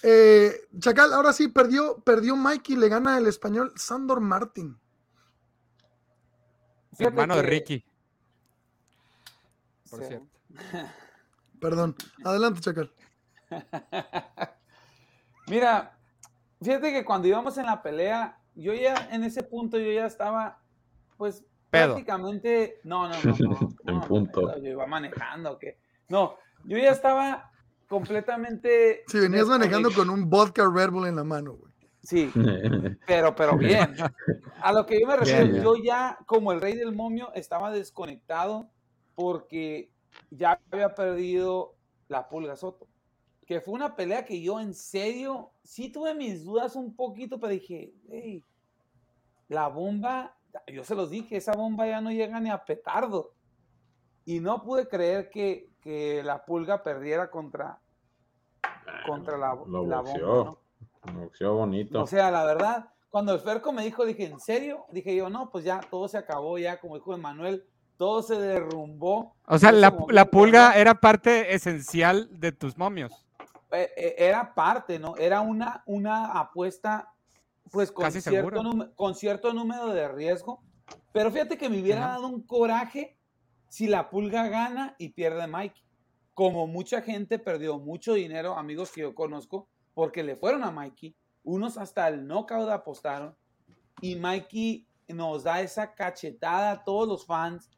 Eh, 0.03 0.53
Chacal, 0.79 1.13
ahora 1.13 1.33
sí, 1.33 1.49
perdió, 1.49 1.99
perdió 1.99 2.37
Mikey, 2.37 2.77
le 2.77 2.89
gana 2.89 3.19
el 3.19 3.27
español 3.27 3.73
Sandor 3.77 4.21
Martin. 4.21 4.77
Fíjate 6.97 7.05
Hermano 7.21 7.37
de 7.37 7.43
Ricky. 7.43 7.85
Por 9.91 10.01
Sí. 10.01 10.07
cierto. 10.09 10.27
Perdón. 11.61 11.95
Adelante, 12.25 12.61
Chacal. 12.61 12.93
Mira, 15.49 15.97
fíjate 16.63 16.93
que 16.93 17.05
cuando 17.05 17.29
íbamos 17.29 17.57
en 17.59 17.67
la 17.67 17.83
pelea, 17.83 18.39
yo 18.55 18.73
ya 18.75 19.09
en 19.11 19.25
ese 19.25 19.43
punto 19.43 19.79
yo 19.79 19.91
ya 19.93 20.07
estaba, 20.07 20.61
pues 21.17 21.45
Pedo. 21.71 21.95
prácticamente, 21.95 22.81
no, 22.85 23.09
no, 23.09 23.15
no, 23.23 23.37
no, 23.39 23.69
En 23.87 23.95
no, 23.97 24.01
punto. 24.07 24.57
yo 24.59 24.71
iba 24.71 24.87
manejando, 24.87 25.59
que 25.59 25.79
no, 26.09 26.37
yo 26.65 26.79
ya 26.79 26.91
estaba 26.91 27.51
completamente, 27.89 29.05
Si 29.09 29.19
venías 29.19 29.47
manejando 29.47 29.93
con 29.93 30.09
un 30.09 30.29
vodka 30.31 30.65
Red 30.73 30.91
Bull 30.91 31.07
en 31.09 31.17
la 31.17 31.25
mano, 31.25 31.55
güey. 31.55 31.72
Sí, 32.03 32.31
pero, 33.07 33.35
pero 33.35 33.57
bien. 33.57 33.95
A 34.61 34.73
lo 34.73 34.87
que 34.87 35.01
yo 35.01 35.07
me 35.07 35.17
refiero, 35.17 35.47
Bien, 35.47 35.63
yo 35.63 35.77
ya 35.77 36.19
como 36.27 36.53
el 36.53 36.61
rey 36.61 36.77
del 36.77 36.93
momio 36.93 37.33
estaba 37.35 37.71
desconectado 37.71 38.69
porque 39.15 39.91
ya 40.31 40.61
había 40.71 40.95
perdido 40.95 41.75
la 42.09 42.29
pulga 42.29 42.57
Soto. 42.57 42.89
Que 43.47 43.61
fue 43.61 43.75
una 43.75 43.97
pelea 43.97 44.25
que 44.25 44.41
yo 44.41 44.61
en 44.61 44.75
serio 44.75 45.51
sí 45.63 45.91
tuve 45.91 46.15
mis 46.15 46.45
dudas 46.45 46.77
un 46.77 46.95
poquito, 46.95 47.39
pero 47.39 47.53
dije, 47.53 47.93
hey, 48.09 48.45
la 49.49 49.69
bomba, 49.69 50.37
yo 50.69 50.85
se 50.85 50.95
los 50.95 51.11
dije, 51.11 51.37
esa 51.37 51.53
bomba 51.53 51.87
ya 51.87 52.01
no 52.01 52.11
llega 52.11 52.41
ni 52.41 52.51
a 52.51 52.65
petardo. 52.65 53.33
Y 54.25 54.41
no 54.41 54.63
pude 54.63 54.89
creer 54.89 55.29
que, 55.29 55.69
que 55.81 56.23
la 56.23 56.45
pulga 56.45 56.83
perdiera 56.83 57.31
contra, 57.31 57.81
contra 59.07 59.37
la, 59.37 59.55
bomba. 59.55 60.57
Boxeó 61.11 61.55
bonito. 61.55 62.03
O 62.03 62.07
sea, 62.07 62.31
la 62.31 62.45
verdad, 62.45 62.91
cuando 63.11 63.35
el 63.35 63.41
Ferco 63.41 63.73
me 63.73 63.85
dijo, 63.85 64.05
dije, 64.05 64.27
¿en 64.27 64.41
serio? 64.41 64.87
Dije 64.93 65.15
yo, 65.15 65.29
no, 65.29 65.51
pues 65.51 65.65
ya 65.65 65.81
todo 65.91 66.09
se 66.09 66.19
acabó, 66.19 66.59
ya 66.59 66.81
como 66.81 66.95
dijo 66.97 67.15
Emanuel, 67.15 67.65
todo 67.97 68.23
se 68.23 68.39
derrumbó. 68.39 69.35
O 69.47 69.59
sea, 69.59 69.73
la, 69.73 69.91
pulga 70.31 70.75
era 70.77 70.95
parte 70.95 71.55
esencial 71.55 72.29
de 72.31 72.53
tus 72.53 72.77
momios. 72.79 73.13
Eh, 73.73 73.91
eh, 73.97 74.15
era 74.19 74.55
parte, 74.55 74.99
¿no? 74.99 75.17
Era 75.17 75.41
una, 75.41 75.83
una 75.87 76.33
apuesta, 76.33 77.13
pues 77.71 77.91
con 77.91 78.05
Casi 78.05 78.21
cierto, 78.21 78.63
num- 78.63 78.95
con 78.95 79.15
cierto 79.15 79.53
número 79.53 79.89
de 79.89 80.09
riesgo. 80.09 80.63
Pero 81.13 81.31
fíjate 81.31 81.57
que 81.57 81.69
me 81.69 81.81
hubiera 81.81 82.05
Ajá. 82.05 82.13
dado 82.15 82.29
un 82.29 82.43
coraje 82.43 83.17
si 83.69 83.87
la 83.89 84.11
pulga 84.11 84.49
gana 84.49 84.95
y 84.99 85.11
pierde 85.11 85.47
Mike. 85.47 85.81
Como 86.35 86.67
mucha 86.67 87.03
gente 87.03 87.39
perdió 87.39 87.79
mucho 87.79 88.15
dinero, 88.15 88.57
amigos 88.57 88.91
que 88.91 89.03
yo 89.03 89.15
conozco, 89.15 89.69
porque 89.95 90.23
le 90.23 90.37
fueron 90.37 90.65
a 90.65 90.71
Mikey. 90.71 91.15
Unos 91.45 91.77
hasta 91.79 92.09
el 92.09 92.27
knockout 92.27 92.69
apostaron. 92.71 93.37
Y 94.01 94.17
Mikey 94.17 94.87
nos 95.09 95.45
da 95.45 95.61
esa 95.61 95.95
cachetada 95.95 96.71
a 96.73 96.85
todos 96.85 97.07
los 97.09 97.27
fans 97.27 97.71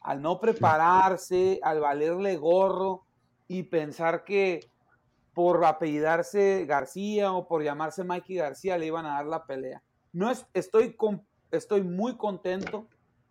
al 0.00 0.22
no 0.22 0.38
prepararse, 0.38 1.58
al 1.62 1.80
valerle 1.80 2.36
gorro 2.36 3.04
y 3.48 3.64
pensar 3.64 4.24
que 4.24 4.60
por 5.34 5.64
apellidarse 5.64 6.64
García 6.66 7.32
o 7.32 7.46
por 7.48 7.62
llamarse 7.62 8.04
Mikey 8.04 8.36
García 8.36 8.78
le 8.78 8.86
iban 8.86 9.04
a 9.04 9.14
dar 9.16 9.26
la 9.26 9.44
pelea. 9.44 9.82
No 10.12 10.30
es, 10.30 10.46
estoy, 10.54 10.94
con- 10.94 11.26
estoy 11.50 11.82
muy 11.82 12.16
contento 12.16 12.88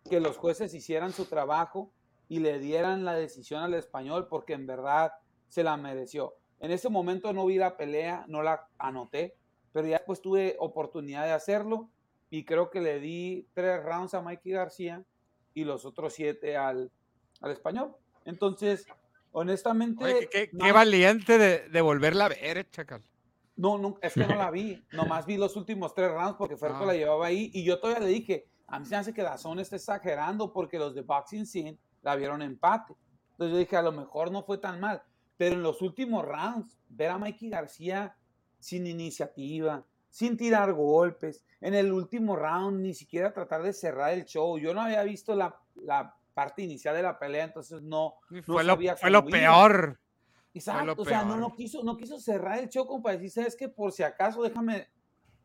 que 0.08 0.20
los 0.20 0.36
jueces 0.36 0.74
hicieran 0.74 1.12
su 1.12 1.24
trabajo 1.24 1.90
y 2.28 2.40
le 2.40 2.58
dieran 2.58 3.04
la 3.04 3.14
decisión 3.14 3.62
al 3.62 3.74
español 3.74 4.28
porque 4.28 4.52
en 4.52 4.66
verdad 4.66 5.12
se 5.48 5.64
la 5.64 5.76
mereció. 5.76 6.34
En 6.60 6.70
ese 6.70 6.88
momento 6.88 7.32
no 7.32 7.46
vi 7.46 7.56
la 7.58 7.76
pelea, 7.76 8.24
no 8.28 8.42
la 8.42 8.68
anoté, 8.78 9.36
pero 9.72 9.86
ya 9.86 9.98
después 9.98 10.20
tuve 10.22 10.56
oportunidad 10.58 11.24
de 11.24 11.32
hacerlo 11.32 11.90
y 12.30 12.44
creo 12.44 12.70
que 12.70 12.80
le 12.80 12.98
di 13.00 13.46
tres 13.52 13.82
rounds 13.84 14.14
a 14.14 14.22
Mikey 14.22 14.52
García 14.52 15.04
y 15.54 15.64
los 15.64 15.84
otros 15.84 16.14
siete 16.14 16.56
al, 16.56 16.90
al 17.40 17.50
español. 17.50 17.94
Entonces, 18.24 18.86
honestamente... 19.32 20.04
Oye, 20.04 20.28
qué, 20.30 20.48
qué- 20.48 20.50
no- 20.52 20.64
qué 20.64 20.72
valiente 20.72 21.38
de, 21.38 21.68
de 21.68 21.80
volverla 21.80 22.26
a 22.26 22.28
ver, 22.30 22.58
eh, 22.58 22.66
Chacal. 22.70 23.02
no, 23.56 23.78
no, 23.78 23.98
es 24.02 24.14
que 24.14 24.26
no 24.26 24.34
la 24.34 24.50
vi. 24.50 24.82
Nomás 24.92 25.26
vi 25.26 25.36
los 25.36 25.56
últimos 25.56 25.94
tres 25.94 26.10
rounds 26.10 26.36
porque 26.38 26.56
Ferco 26.56 26.78
Ah. 26.82 26.86
la 26.86 26.94
llevaba 26.94 27.26
ahí. 27.26 27.50
Y 27.52 27.64
yo 27.64 27.78
todavía 27.78 28.06
le 28.06 28.12
dije, 28.12 28.46
a 28.66 28.78
mí 28.80 28.86
se 28.86 28.96
hace 28.96 29.12
que 29.14 29.22
Dazón 29.22 29.58
está 29.60 29.76
exagerando 29.76 30.52
porque 30.52 30.78
los 30.78 30.94
de 30.94 31.02
Boxing 31.02 31.46
Scene 31.46 31.78
la 32.02 32.16
vieron 32.16 32.42
empate. 32.42 32.94
Entonces 33.32 33.52
yo 33.52 33.58
dije, 33.58 33.76
a 33.76 33.82
lo 33.82 33.92
mejor 33.92 34.30
no 34.32 34.42
fue 34.42 34.58
tan 34.58 34.80
mal. 34.80 35.02
Pero 35.36 35.54
en 35.54 35.62
los 35.62 35.82
últimos 35.82 36.24
rounds, 36.24 36.78
ver 36.88 37.10
a 37.10 37.18
Mikey 37.18 37.50
García 37.50 38.16
sin 38.58 38.86
iniciativa, 38.86 39.84
sin 40.08 40.36
tirar 40.36 40.72
golpes, 40.72 41.44
en 41.60 41.74
el 41.74 41.92
último 41.92 42.36
round 42.36 42.80
ni 42.80 42.94
siquiera 42.94 43.32
tratar 43.32 43.62
de 43.62 43.72
cerrar 43.72 44.12
el 44.12 44.24
show. 44.24 44.58
Yo 44.58 44.72
no 44.74 44.80
había 44.82 45.02
visto 45.02 45.34
la, 45.34 45.60
la 45.74 46.16
parte 46.34 46.62
inicial 46.62 46.94
de 46.96 47.02
la 47.02 47.18
pelea, 47.18 47.44
entonces 47.44 47.82
no, 47.82 48.14
no 48.42 48.42
Fue 48.42 48.64
lo, 48.64 48.72
sabía 48.72 48.96
fue 48.96 49.10
lo 49.10 49.24
cómo 49.24 49.30
iba. 49.30 49.38
peor. 49.38 50.00
Exacto, 50.54 50.84
lo 50.84 50.96
o 50.96 51.04
sea, 51.04 51.22
no, 51.24 51.34
peor. 51.34 51.38
no, 51.38 51.54
quiso, 51.54 51.82
no 51.84 51.96
quiso 51.96 52.18
cerrar 52.18 52.58
el 52.58 52.68
show 52.70 52.86
como 52.86 53.02
para 53.02 53.16
decir, 53.16 53.30
¿sabes 53.30 53.56
qué? 53.56 53.68
Por 53.68 53.92
si 53.92 54.02
acaso 54.02 54.42
déjame 54.42 54.88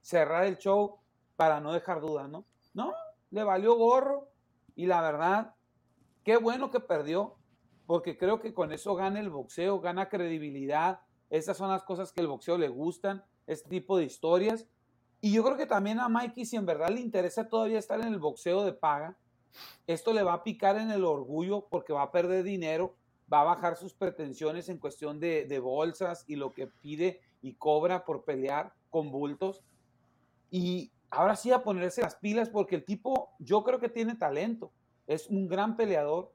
cerrar 0.02 0.46
el 0.46 0.58
show 0.58 1.00
para 1.36 1.60
no 1.60 1.74
dejar 1.74 2.00
dudas, 2.02 2.30
¿no? 2.30 2.46
No, 2.74 2.94
le 3.30 3.44
valió 3.44 3.76
gorro 3.76 4.32
y 4.76 4.86
la 4.86 5.02
verdad, 5.02 5.56
qué 6.24 6.38
bueno 6.38 6.72
que 6.72 6.80
perdió, 6.80 7.38
porque 7.86 8.18
creo 8.18 8.40
que 8.40 8.54
con 8.54 8.72
eso 8.72 8.96
gana 8.96 9.20
el 9.20 9.30
boxeo, 9.30 9.80
gana 9.80 10.10
credibilidad, 10.10 11.02
esas 11.30 11.58
son 11.58 11.70
las 11.70 11.84
cosas 11.84 12.12
que 12.12 12.22
el 12.22 12.28
boxeo 12.28 12.58
le 12.58 12.70
gustan, 12.70 13.24
este 13.48 13.70
tipo 13.70 13.98
de 13.98 14.06
historias. 14.06 14.68
Y 15.22 15.34
yo 15.34 15.44
creo 15.44 15.58
que 15.58 15.66
también 15.66 16.00
a 16.00 16.10
Mikey, 16.10 16.46
si 16.46 16.56
en 16.56 16.66
verdad 16.66 16.90
le 16.90 17.02
interesa 17.02 17.48
todavía 17.48 17.80
estar 17.80 18.02
en 18.02 18.08
el 18.08 18.20
boxeo 18.20 18.64
de 18.64 18.74
paga, 18.74 19.18
esto 19.88 20.14
le 20.14 20.24
va 20.24 20.34
a 20.34 20.44
picar 20.44 20.78
en 20.78 20.92
el 20.92 21.04
orgullo 21.04 21.68
porque 21.70 21.94
va 21.94 22.04
a 22.04 22.12
perder 22.12 22.44
dinero, 22.44 22.96
va 23.32 23.42
a 23.42 23.46
bajar 23.46 23.78
sus 23.78 23.94
pretensiones 23.94 24.70
en 24.70 24.78
cuestión 24.78 25.20
de, 25.20 25.46
de 25.46 25.60
bolsas 25.60 26.26
y 26.28 26.36
lo 26.36 26.54
que 26.54 26.68
pide 26.68 27.22
y 27.42 27.54
cobra 27.54 28.06
por 28.06 28.24
pelear 28.24 28.74
con 28.90 29.12
bultos. 29.12 29.64
Y 30.50 30.92
ahora 31.10 31.36
sí 31.36 31.52
a 31.52 31.64
ponerse 31.64 32.02
las 32.02 32.16
pilas 32.16 32.50
porque 32.50 32.76
el 32.76 32.86
tipo 32.86 33.30
yo 33.40 33.64
creo 33.64 33.80
que 33.80 33.90
tiene 33.90 34.16
talento, 34.16 34.72
es 35.08 35.28
un 35.28 35.48
gran 35.48 35.76
peleador. 35.76 36.32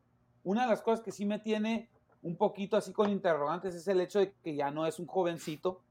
Una 0.46 0.62
de 0.62 0.68
las 0.68 0.80
cosas 0.80 1.00
que 1.00 1.10
sí 1.10 1.26
me 1.26 1.40
tiene 1.40 1.90
un 2.22 2.36
poquito 2.36 2.76
así 2.76 2.92
con 2.92 3.10
interrogantes 3.10 3.74
es 3.74 3.88
el 3.88 4.00
hecho 4.00 4.20
de 4.20 4.32
que 4.44 4.54
ya 4.54 4.70
no 4.70 4.86
es 4.86 5.00
un 5.00 5.06
jovencito, 5.08 5.82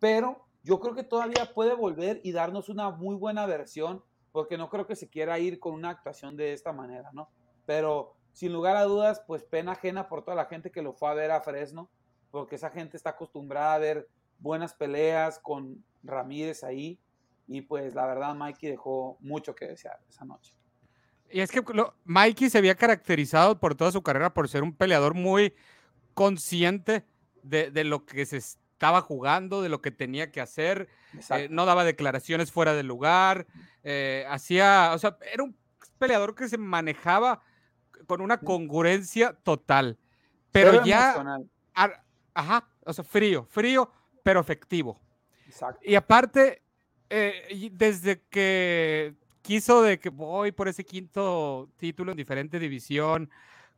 pero 0.00 0.44
yo 0.64 0.80
creo 0.80 0.96
que 0.96 1.04
todavía 1.04 1.52
puede 1.54 1.74
volver 1.74 2.20
y 2.24 2.32
darnos 2.32 2.68
una 2.68 2.90
muy 2.90 3.14
buena 3.14 3.46
versión, 3.46 4.02
porque 4.32 4.58
no 4.58 4.68
creo 4.70 4.88
que 4.88 4.96
se 4.96 5.08
quiera 5.08 5.38
ir 5.38 5.60
con 5.60 5.74
una 5.74 5.90
actuación 5.90 6.36
de 6.36 6.52
esta 6.52 6.72
manera, 6.72 7.10
¿no? 7.12 7.30
Pero 7.64 8.16
sin 8.32 8.52
lugar 8.52 8.74
a 8.74 8.82
dudas, 8.82 9.22
pues 9.24 9.44
pena 9.44 9.72
ajena 9.72 10.08
por 10.08 10.24
toda 10.24 10.36
la 10.36 10.46
gente 10.46 10.72
que 10.72 10.82
lo 10.82 10.94
fue 10.94 11.08
a 11.08 11.14
ver 11.14 11.30
a 11.30 11.40
Fresno, 11.40 11.88
porque 12.32 12.56
esa 12.56 12.70
gente 12.70 12.96
está 12.96 13.10
acostumbrada 13.10 13.74
a 13.74 13.78
ver 13.78 14.08
buenas 14.40 14.74
peleas 14.74 15.38
con 15.38 15.84
Ramírez 16.02 16.64
ahí, 16.64 16.98
y 17.46 17.60
pues 17.60 17.94
la 17.94 18.04
verdad 18.06 18.34
Mikey 18.34 18.68
dejó 18.68 19.16
mucho 19.20 19.54
que 19.54 19.68
desear 19.68 20.00
esa 20.08 20.24
noche. 20.24 20.56
Y 21.32 21.40
es 21.40 21.50
que 21.50 21.62
lo- 21.72 21.94
Mikey 22.04 22.50
se 22.50 22.58
había 22.58 22.74
caracterizado 22.74 23.58
por 23.58 23.74
toda 23.74 23.90
su 23.92 24.02
carrera 24.02 24.34
por 24.34 24.48
ser 24.48 24.62
un 24.62 24.74
peleador 24.74 25.14
muy 25.14 25.54
consciente 26.14 27.04
de, 27.42 27.70
de 27.70 27.84
lo 27.84 28.04
que 28.04 28.26
se 28.26 28.36
estaba 28.36 29.00
jugando, 29.00 29.62
de 29.62 29.68
lo 29.68 29.80
que 29.80 29.90
tenía 29.90 30.30
que 30.30 30.40
hacer. 30.40 30.88
eh, 31.38 31.48
no 31.50 31.66
daba 31.66 31.84
declaraciones 31.84 32.52
fuera 32.52 32.74
de 32.74 32.82
lugar. 32.82 33.46
eh, 33.84 34.24
hacía, 34.28 34.92
o 34.94 34.98
sea, 34.98 35.16
era 35.32 35.42
un 35.42 35.56
peleador 35.98 36.34
que 36.34 36.48
se 36.48 36.58
manejaba 36.58 37.42
con 38.06 38.20
una 38.20 38.38
congruencia 38.38 39.32
total. 39.42 39.98
Pero 40.52 40.72
ya, 40.84 41.12
ar- 41.74 42.04
ajá, 42.34 42.68
o 42.84 42.92
sea, 42.92 43.04
frío, 43.04 43.46
frío, 43.50 43.90
pero 44.22 44.40
efectivo. 44.40 45.00
Exacto. 45.46 45.80
Y 45.84 45.94
aparte, 45.94 46.62
eh, 47.10 47.70
desde 47.72 48.20
que 48.30 49.14
quiso 49.42 49.82
de 49.82 49.98
que 49.98 50.08
voy 50.08 50.52
por 50.52 50.68
ese 50.68 50.84
quinto 50.84 51.68
título 51.76 52.12
en 52.12 52.16
diferente 52.16 52.58
división 52.58 53.30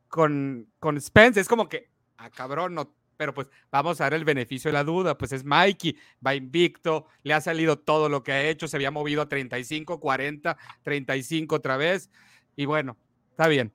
con, 0.07 0.67
con 0.79 0.99
Spence, 1.01 1.39
es 1.39 1.47
como 1.47 1.67
que, 1.67 1.89
ah, 2.17 2.29
cabrón, 2.29 2.75
no, 2.75 2.93
pero 3.17 3.33
pues 3.33 3.49
vamos 3.71 3.99
a 3.99 4.05
dar 4.05 4.13
el 4.13 4.25
beneficio 4.25 4.69
de 4.69 4.73
la 4.73 4.83
duda, 4.83 5.17
pues 5.17 5.31
es 5.31 5.43
Mikey, 5.43 5.97
va 6.25 6.35
invicto, 6.35 7.07
le 7.23 7.33
ha 7.33 7.41
salido 7.41 7.79
todo 7.79 8.09
lo 8.09 8.23
que 8.23 8.31
ha 8.31 8.43
hecho, 8.43 8.67
se 8.67 8.77
había 8.77 8.91
movido 8.91 9.21
a 9.21 9.29
35, 9.29 9.99
40, 9.99 10.57
35 10.83 11.55
otra 11.55 11.77
vez, 11.77 12.09
y 12.55 12.65
bueno, 12.65 12.97
está 13.31 13.47
bien. 13.47 13.73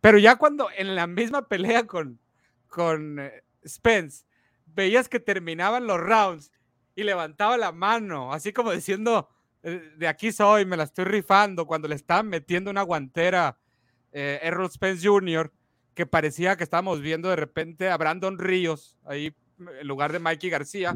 Pero 0.00 0.18
ya 0.18 0.36
cuando 0.36 0.68
en 0.76 0.94
la 0.94 1.06
misma 1.06 1.48
pelea 1.48 1.86
con, 1.86 2.20
con 2.68 3.18
eh, 3.18 3.42
Spence, 3.66 4.26
veías 4.66 5.08
que 5.08 5.20
terminaban 5.20 5.86
los 5.86 5.98
rounds 5.98 6.52
y 6.94 7.04
levantaba 7.04 7.56
la 7.56 7.72
mano, 7.72 8.32
así 8.32 8.52
como 8.52 8.70
diciendo, 8.72 9.28
de 9.70 10.08
aquí 10.08 10.30
soy, 10.32 10.64
me 10.66 10.76
la 10.76 10.84
estoy 10.84 11.04
rifando, 11.06 11.66
cuando 11.66 11.88
le 11.88 11.94
estaban 11.94 12.28
metiendo 12.28 12.70
una 12.70 12.82
guantera 12.82 13.56
eh, 14.12 14.38
Errol 14.42 14.70
Spence 14.70 15.06
Jr., 15.06 15.50
que 15.94 16.06
parecía 16.06 16.56
que 16.56 16.64
estábamos 16.64 17.00
viendo 17.00 17.28
de 17.30 17.36
repente 17.36 17.88
a 17.88 17.96
Brandon 17.96 18.38
Ríos, 18.38 18.98
ahí 19.04 19.34
en 19.58 19.86
lugar 19.86 20.12
de 20.12 20.18
Mikey 20.18 20.50
García. 20.50 20.94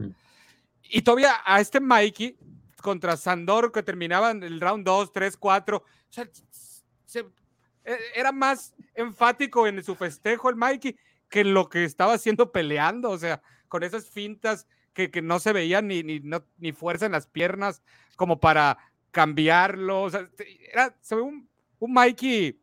Y 0.82 1.02
todavía 1.02 1.34
a 1.44 1.60
este 1.60 1.80
Mikey 1.80 2.36
contra 2.82 3.16
Sandor 3.16 3.72
que 3.72 3.82
terminaba 3.82 4.30
en 4.32 4.42
el 4.42 4.60
round 4.60 4.84
2, 4.84 5.12
3, 5.12 5.36
4, 5.36 5.76
o 5.78 5.84
sea, 6.12 6.28
se- 7.06 7.26
e- 7.84 7.98
era 8.14 8.32
más 8.32 8.74
enfático 8.94 9.66
en 9.66 9.82
su 9.82 9.94
festejo 9.94 10.50
el 10.50 10.56
Mikey 10.56 10.96
que 11.28 11.40
en 11.40 11.54
lo 11.54 11.68
que 11.68 11.84
estaba 11.84 12.14
haciendo 12.14 12.50
peleando, 12.52 13.10
o 13.10 13.18
sea, 13.18 13.40
con 13.68 13.82
esas 13.82 14.08
fintas 14.08 14.66
que, 14.98 15.12
que 15.12 15.22
no 15.22 15.38
se 15.38 15.52
veían 15.52 15.86
ni, 15.86 16.02
ni, 16.02 16.18
no- 16.18 16.42
ni 16.58 16.72
fuerza 16.72 17.06
en 17.06 17.12
las 17.12 17.28
piernas 17.28 17.82
como 18.16 18.40
para 18.40 18.76
cambiarlo, 19.12 20.02
o 20.02 20.10
sea, 20.10 20.28
era, 20.72 20.92
se 21.00 21.14
ve 21.14 21.22
un, 21.22 21.48
un 21.78 21.92
Mikey, 21.92 22.60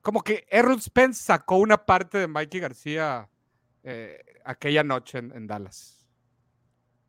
como 0.00 0.22
que 0.22 0.46
Errol 0.48 0.80
Spence 0.80 1.22
sacó 1.22 1.58
una 1.58 1.84
parte 1.84 2.16
de 2.16 2.26
Mikey 2.28 2.60
García 2.60 3.28
eh, 3.82 4.24
aquella 4.42 4.82
noche 4.82 5.18
en, 5.18 5.32
en 5.36 5.46
Dallas. 5.46 6.06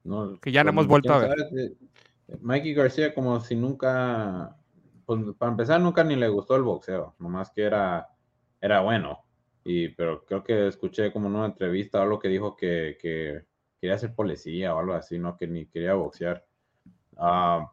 No, 0.03 0.38
Que 0.41 0.52
ya 0.52 0.65
no 0.65 0.72
pues, 0.72 0.73
hemos 0.73 0.88
vuelto 0.88 1.14
a 1.14 1.19
ver. 1.19 1.30
sabe, 1.40 1.64
eh, 2.28 2.38
Mikey 2.41 2.73
García 2.73 3.14
como 3.14 3.40
si 3.40 3.56
nunca, 3.56 4.57
pues 5.06 5.22
para 5.38 5.52
empezar 5.53 5.80
nunca 5.80 6.03
ni 6.03 6.18
le 6.18 6.28
gustó 6.28 6.57
el 6.57 6.64
boxeo, 6.64 7.15
nomás 7.19 7.52
que 7.52 7.61
era, 7.64 8.10
era 8.60 8.82
bueno. 8.82 9.23
Y, 9.64 9.88
pero 9.90 10.26
creo 10.26 10.44
que 10.44 10.68
escuché 10.68 11.14
como 11.14 11.28
en 11.30 11.36
una 11.36 11.45
entrevista 11.45 11.99
o 11.99 12.02
algo 12.02 12.19
que 12.19 12.28
dijo 12.28 12.57
que, 12.57 12.98
que 12.99 13.45
quería 13.82 13.98
ser 13.98 14.14
policía 14.14 14.74
o 14.74 14.80
algo 14.80 14.94
así, 14.94 15.20
no 15.20 15.36
que 15.36 15.48
ni 15.48 15.66
quería 15.66 15.95
boxear. 15.95 16.45
Ah, 17.18 17.70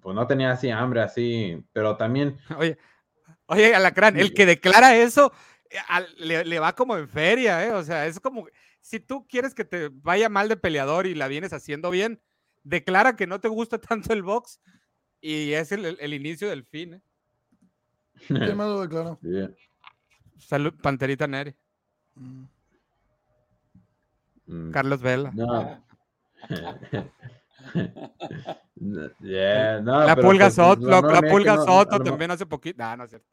pues 0.00 0.16
no 0.16 0.26
tenía 0.26 0.50
así 0.50 0.70
hambre 0.70 1.02
así, 1.02 1.62
pero 1.72 1.96
también 1.96 2.36
Oye, 2.58 2.76
oye, 3.46 3.74
Alacrán, 3.74 4.18
el 4.18 4.34
que 4.34 4.46
declara 4.46 4.96
eso 4.96 5.32
eh, 5.70 5.76
le, 6.18 6.44
le 6.44 6.58
va 6.58 6.74
como 6.74 6.96
en 6.96 7.08
feria, 7.08 7.64
¿eh? 7.64 7.72
O 7.72 7.84
sea, 7.84 8.06
es 8.06 8.18
como, 8.18 8.46
si 8.80 8.98
tú 9.00 9.26
quieres 9.28 9.54
que 9.54 9.64
te 9.64 9.90
vaya 9.92 10.28
mal 10.28 10.48
de 10.48 10.56
peleador 10.56 11.06
y 11.06 11.14
la 11.14 11.28
vienes 11.28 11.52
haciendo 11.52 11.90
bien, 11.90 12.20
declara 12.64 13.14
que 13.16 13.26
no 13.26 13.40
te 13.40 13.48
gusta 13.48 13.78
tanto 13.80 14.12
el 14.12 14.22
box 14.22 14.60
y 15.20 15.52
es 15.52 15.70
el, 15.72 15.84
el- 15.84 15.98
el 16.00 16.14
inicio 16.14 16.48
del 16.48 16.64
fin, 16.64 16.94
¿eh? 16.94 17.02
¿Quién 18.26 18.56
más 18.56 18.68
lo 18.68 18.80
declaró? 18.82 19.18
Sí. 19.22 19.28
Salud, 20.38 20.74
Panterita 20.82 21.26
Neri. 21.26 21.54
Mm, 22.14 22.44
Carlos 24.72 25.00
Vela. 25.00 25.30
No. 25.34 25.84
No, 28.76 29.08
yeah, 29.20 29.80
no, 29.80 30.04
la 30.04 30.16
pero 30.16 30.28
Pulga 30.28 30.46
pues, 30.46 30.54
Soto, 30.54 30.80
no, 30.82 31.00
la, 31.00 31.20
no, 31.20 31.28
Pulga 31.28 31.54
no, 31.54 31.64
Soto 31.64 31.98
también 32.00 32.30
hace 32.32 32.44
poquito. 32.44 32.82
No, 32.82 32.96
no 32.96 33.04
es 33.04 33.10
cierto. 33.10 33.28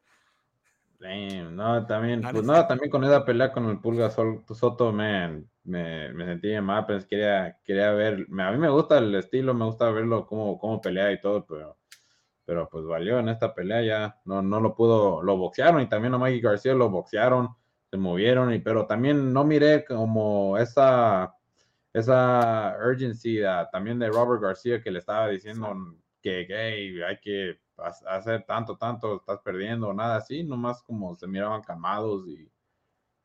Damn, 1.00 1.56
no, 1.56 1.84
también, 1.84 2.20
No, 2.20 2.30
pues 2.30 2.44
no 2.44 2.52
no, 2.54 2.66
también 2.66 2.90
con 2.90 3.02
esa 3.02 3.24
pelea 3.24 3.52
con 3.52 3.68
el 3.68 3.80
Pulga 3.80 4.08
Soto, 4.08 4.92
man, 4.92 5.50
me, 5.64 6.12
me 6.12 6.24
sentí 6.24 6.58
mal, 6.60 6.86
pues 6.86 7.04
quería, 7.06 7.58
quería 7.64 7.90
ver, 7.90 8.24
a 8.38 8.52
mí 8.52 8.58
me 8.58 8.70
gusta 8.70 8.98
el 8.98 9.12
estilo, 9.16 9.52
me 9.52 9.64
gusta 9.64 9.90
verlo 9.90 10.26
cómo, 10.26 10.58
cómo 10.58 10.80
pelea 10.80 11.10
y 11.10 11.20
todo, 11.20 11.44
pero, 11.44 11.76
pero 12.44 12.68
pues 12.70 12.84
valió 12.84 13.18
en 13.18 13.30
esta 13.30 13.52
pelea 13.52 13.82
ya, 13.82 14.20
no, 14.24 14.42
no 14.42 14.60
lo 14.60 14.76
pudo, 14.76 15.22
lo 15.22 15.36
boxearon 15.36 15.82
y 15.82 15.88
también 15.88 16.14
a 16.14 16.18
Mikey 16.18 16.40
García 16.40 16.72
lo 16.72 16.88
boxearon, 16.88 17.48
se 17.92 17.98
movieron, 17.98 18.54
y, 18.54 18.58
pero 18.58 18.86
también 18.86 19.34
no 19.34 19.44
miré 19.44 19.84
como 19.84 20.56
esa, 20.56 21.36
esa 21.92 22.74
urgency 22.82 23.42
ah, 23.42 23.68
también 23.70 23.98
de 23.98 24.08
Robert 24.08 24.40
García 24.42 24.82
que 24.82 24.90
le 24.90 24.98
estaba 24.98 25.28
diciendo 25.28 25.68
que, 26.22 26.46
hey, 26.48 27.02
hay 27.06 27.18
que 27.20 27.60
ha- 27.76 28.16
hacer 28.16 28.44
tanto, 28.46 28.78
tanto, 28.78 29.16
estás 29.16 29.40
perdiendo, 29.40 29.92
nada 29.92 30.16
así, 30.16 30.42
nomás 30.42 30.82
como 30.82 31.14
se 31.14 31.26
miraban 31.26 31.60
calmados 31.60 32.26
y 32.28 32.50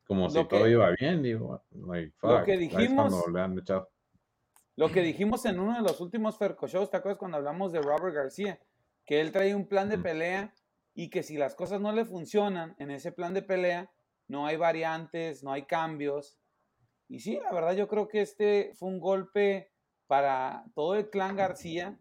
como 0.06 0.28
si 0.28 0.36
Lo 0.36 0.46
todo 0.46 0.64
que- 0.64 0.70
iba 0.72 0.90
bien, 1.00 1.22
digo, 1.22 1.62
like, 1.86 2.12
lo 2.22 2.44
que 2.44 2.58
dijimos- 2.58 2.94
cuando 3.14 3.38
le 3.38 3.40
han 3.42 3.58
echado. 3.58 3.88
Lo 4.76 4.92
que 4.92 5.00
dijimos 5.00 5.46
en 5.46 5.58
uno 5.60 5.76
de 5.76 5.82
los 5.82 5.98
últimos 6.02 6.36
Ferco 6.36 6.66
Shows, 6.68 6.90
¿te 6.90 6.98
acuerdas 6.98 7.18
cuando 7.18 7.38
hablamos 7.38 7.72
de 7.72 7.80
Robert 7.80 8.14
García? 8.14 8.60
Que 9.06 9.22
él 9.22 9.32
trae 9.32 9.54
un 9.54 9.66
plan 9.66 9.88
de 9.88 9.96
pelea 9.96 10.52
y 10.94 11.08
que 11.08 11.22
si 11.22 11.38
las 11.38 11.54
cosas 11.54 11.80
no 11.80 11.90
le 11.92 12.04
funcionan 12.04 12.74
en 12.78 12.90
ese 12.90 13.10
plan 13.12 13.32
de 13.32 13.40
pelea, 13.42 13.90
no 14.28 14.46
hay 14.46 14.56
variantes, 14.56 15.42
no 15.42 15.52
hay 15.52 15.62
cambios. 15.64 16.38
Y 17.08 17.20
sí, 17.20 17.38
la 17.42 17.52
verdad 17.52 17.72
yo 17.74 17.88
creo 17.88 18.06
que 18.08 18.20
este 18.20 18.72
fue 18.74 18.88
un 18.88 19.00
golpe 19.00 19.72
para 20.06 20.64
todo 20.74 20.94
el 20.94 21.10
clan 21.10 21.36
García, 21.36 21.98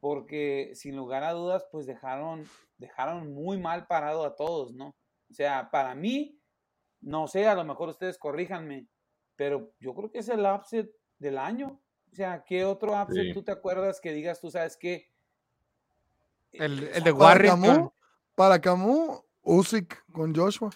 porque 0.00 0.70
sin 0.74 0.96
lugar 0.96 1.24
a 1.24 1.32
dudas, 1.32 1.66
pues 1.70 1.86
dejaron, 1.86 2.44
dejaron 2.78 3.32
muy 3.34 3.58
mal 3.58 3.86
parado 3.86 4.24
a 4.24 4.36
todos, 4.36 4.72
¿no? 4.72 4.94
O 5.30 5.34
sea, 5.34 5.70
para 5.70 5.94
mí, 5.94 6.40
no 7.00 7.26
sé, 7.26 7.46
a 7.46 7.54
lo 7.54 7.64
mejor 7.64 7.88
ustedes 7.88 8.16
corríjanme, 8.18 8.86
pero 9.34 9.72
yo 9.80 9.94
creo 9.94 10.10
que 10.10 10.18
es 10.20 10.28
el 10.28 10.46
upset 10.46 10.90
del 11.18 11.38
año. 11.38 11.80
O 12.12 12.14
sea, 12.14 12.44
¿qué 12.44 12.64
otro 12.64 12.92
upset 13.00 13.26
Sí. 13.26 13.32
tú 13.32 13.42
te 13.42 13.52
acuerdas 13.52 14.00
que 14.00 14.12
digas, 14.12 14.40
tú 14.40 14.50
sabes 14.50 14.76
qué? 14.76 15.10
El, 16.52 16.84
el 16.84 17.02
de 17.02 17.12
Para 17.12 17.24
Warrington. 17.24 17.60
Camus, 17.62 17.92
para 18.34 18.60
Camus, 18.60 19.20
Usyk 19.42 20.04
con 20.12 20.34
Joshua. 20.34 20.70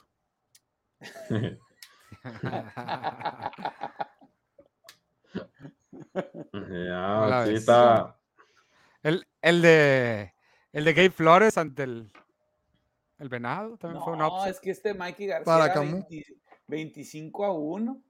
Ya, 6.53 7.45
sí 7.47 7.55
está, 7.55 8.17
El, 9.03 9.27
el 9.43 9.63
de 9.63 10.35
el 10.73 10.85
de 10.85 10.93
Gabe 10.93 11.11
Flores 11.11 11.59
ante 11.59 11.83
el, 11.85 12.13
el 13.19 13.29
Venado 13.29 13.77
también 13.77 14.03
fue 14.03 14.13
un 14.13 14.21
No, 14.21 14.29
upset. 14.39 14.55
es 14.55 14.61
que 14.61 14.71
este 14.71 14.95
Mikey 14.95 15.27
García 15.27 15.45
Para 15.53 15.65
era 15.67 15.75
Camus. 15.75 15.93
20 16.09 16.25
25 16.67 17.45
a 17.45 17.53
1. 17.53 18.03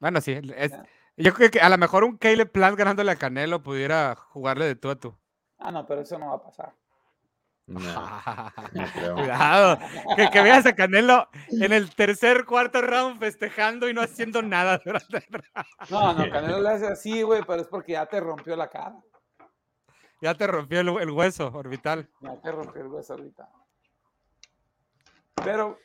Bueno, 0.00 0.20
sí. 0.20 0.32
es- 0.56 0.72
yo 1.16 1.32
creo 1.32 1.48
que 1.50 1.60
a 1.60 1.68
lo 1.68 1.78
mejor 1.78 2.02
un 2.02 2.16
Caleb 2.18 2.50
Plant 2.50 2.76
ganándole 2.76 3.12
a 3.12 3.16
Canelo 3.16 3.62
pudiera 3.62 4.16
jugarle 4.16 4.64
de 4.66 4.74
tú 4.74 4.90
a 4.90 4.96
tú. 4.96 5.16
Ah, 5.58 5.70
no, 5.70 5.86
pero 5.86 6.00
eso 6.00 6.18
no 6.18 6.28
va 6.30 6.34
a 6.34 6.42
pasar. 6.42 6.74
No, 7.66 7.80
no 8.72 8.84
creo. 8.92 9.14
Cuidado. 9.14 9.78
Que, 10.16 10.28
que 10.30 10.42
veas 10.42 10.66
a 10.66 10.74
Canelo 10.74 11.28
en 11.48 11.72
el 11.72 11.94
tercer, 11.94 12.44
cuarto 12.44 12.82
round 12.82 13.18
festejando 13.18 13.88
y 13.88 13.94
no 13.94 14.02
haciendo 14.02 14.42
nada 14.42 14.80
durante 14.84 15.18
el 15.18 15.24
round. 15.32 15.90
No, 15.90 16.12
no, 16.12 16.30
Canelo 16.30 16.60
le 16.60 16.68
hace 16.68 16.86
así, 16.86 17.22
güey, 17.22 17.42
pero 17.46 17.62
es 17.62 17.68
porque 17.68 17.92
ya 17.92 18.06
te 18.06 18.20
rompió 18.20 18.54
la 18.56 18.68
cara. 18.68 18.96
Ya 20.20 20.34
te 20.34 20.46
rompió 20.46 20.80
el, 20.80 20.88
el 20.88 21.10
hueso 21.10 21.50
orbital. 21.54 22.08
Ya 22.20 22.40
te 22.40 22.52
rompió 22.52 22.82
el 22.82 22.88
hueso 22.88 23.14
ahorita. 23.14 23.48
Pero, 25.42 25.78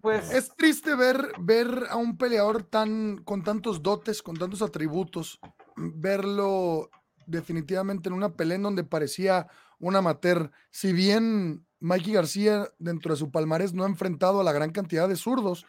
pues. 0.00 0.32
Es 0.32 0.54
triste 0.56 0.94
ver, 0.94 1.32
ver 1.38 1.86
a 1.90 1.96
un 1.96 2.16
peleador 2.16 2.62
tan 2.64 3.18
con 3.24 3.42
tantos 3.42 3.82
dotes, 3.82 4.22
con 4.22 4.36
tantos 4.36 4.62
atributos, 4.62 5.40
verlo 5.76 6.90
definitivamente 7.26 8.08
en 8.08 8.14
una 8.14 8.34
pelea 8.34 8.56
en 8.56 8.62
donde 8.62 8.84
parecía 8.84 9.46
un 9.86 9.96
amateur. 9.96 10.50
Si 10.70 10.92
bien 10.92 11.66
Mikey 11.80 12.14
García 12.14 12.68
dentro 12.78 13.12
de 13.12 13.18
su 13.18 13.30
palmarés 13.30 13.74
no 13.74 13.84
ha 13.84 13.88
enfrentado 13.88 14.40
a 14.40 14.44
la 14.44 14.52
gran 14.52 14.70
cantidad 14.70 15.08
de 15.08 15.16
zurdos, 15.16 15.66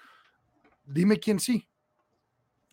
dime 0.86 1.20
quién 1.20 1.40
sí. 1.40 1.68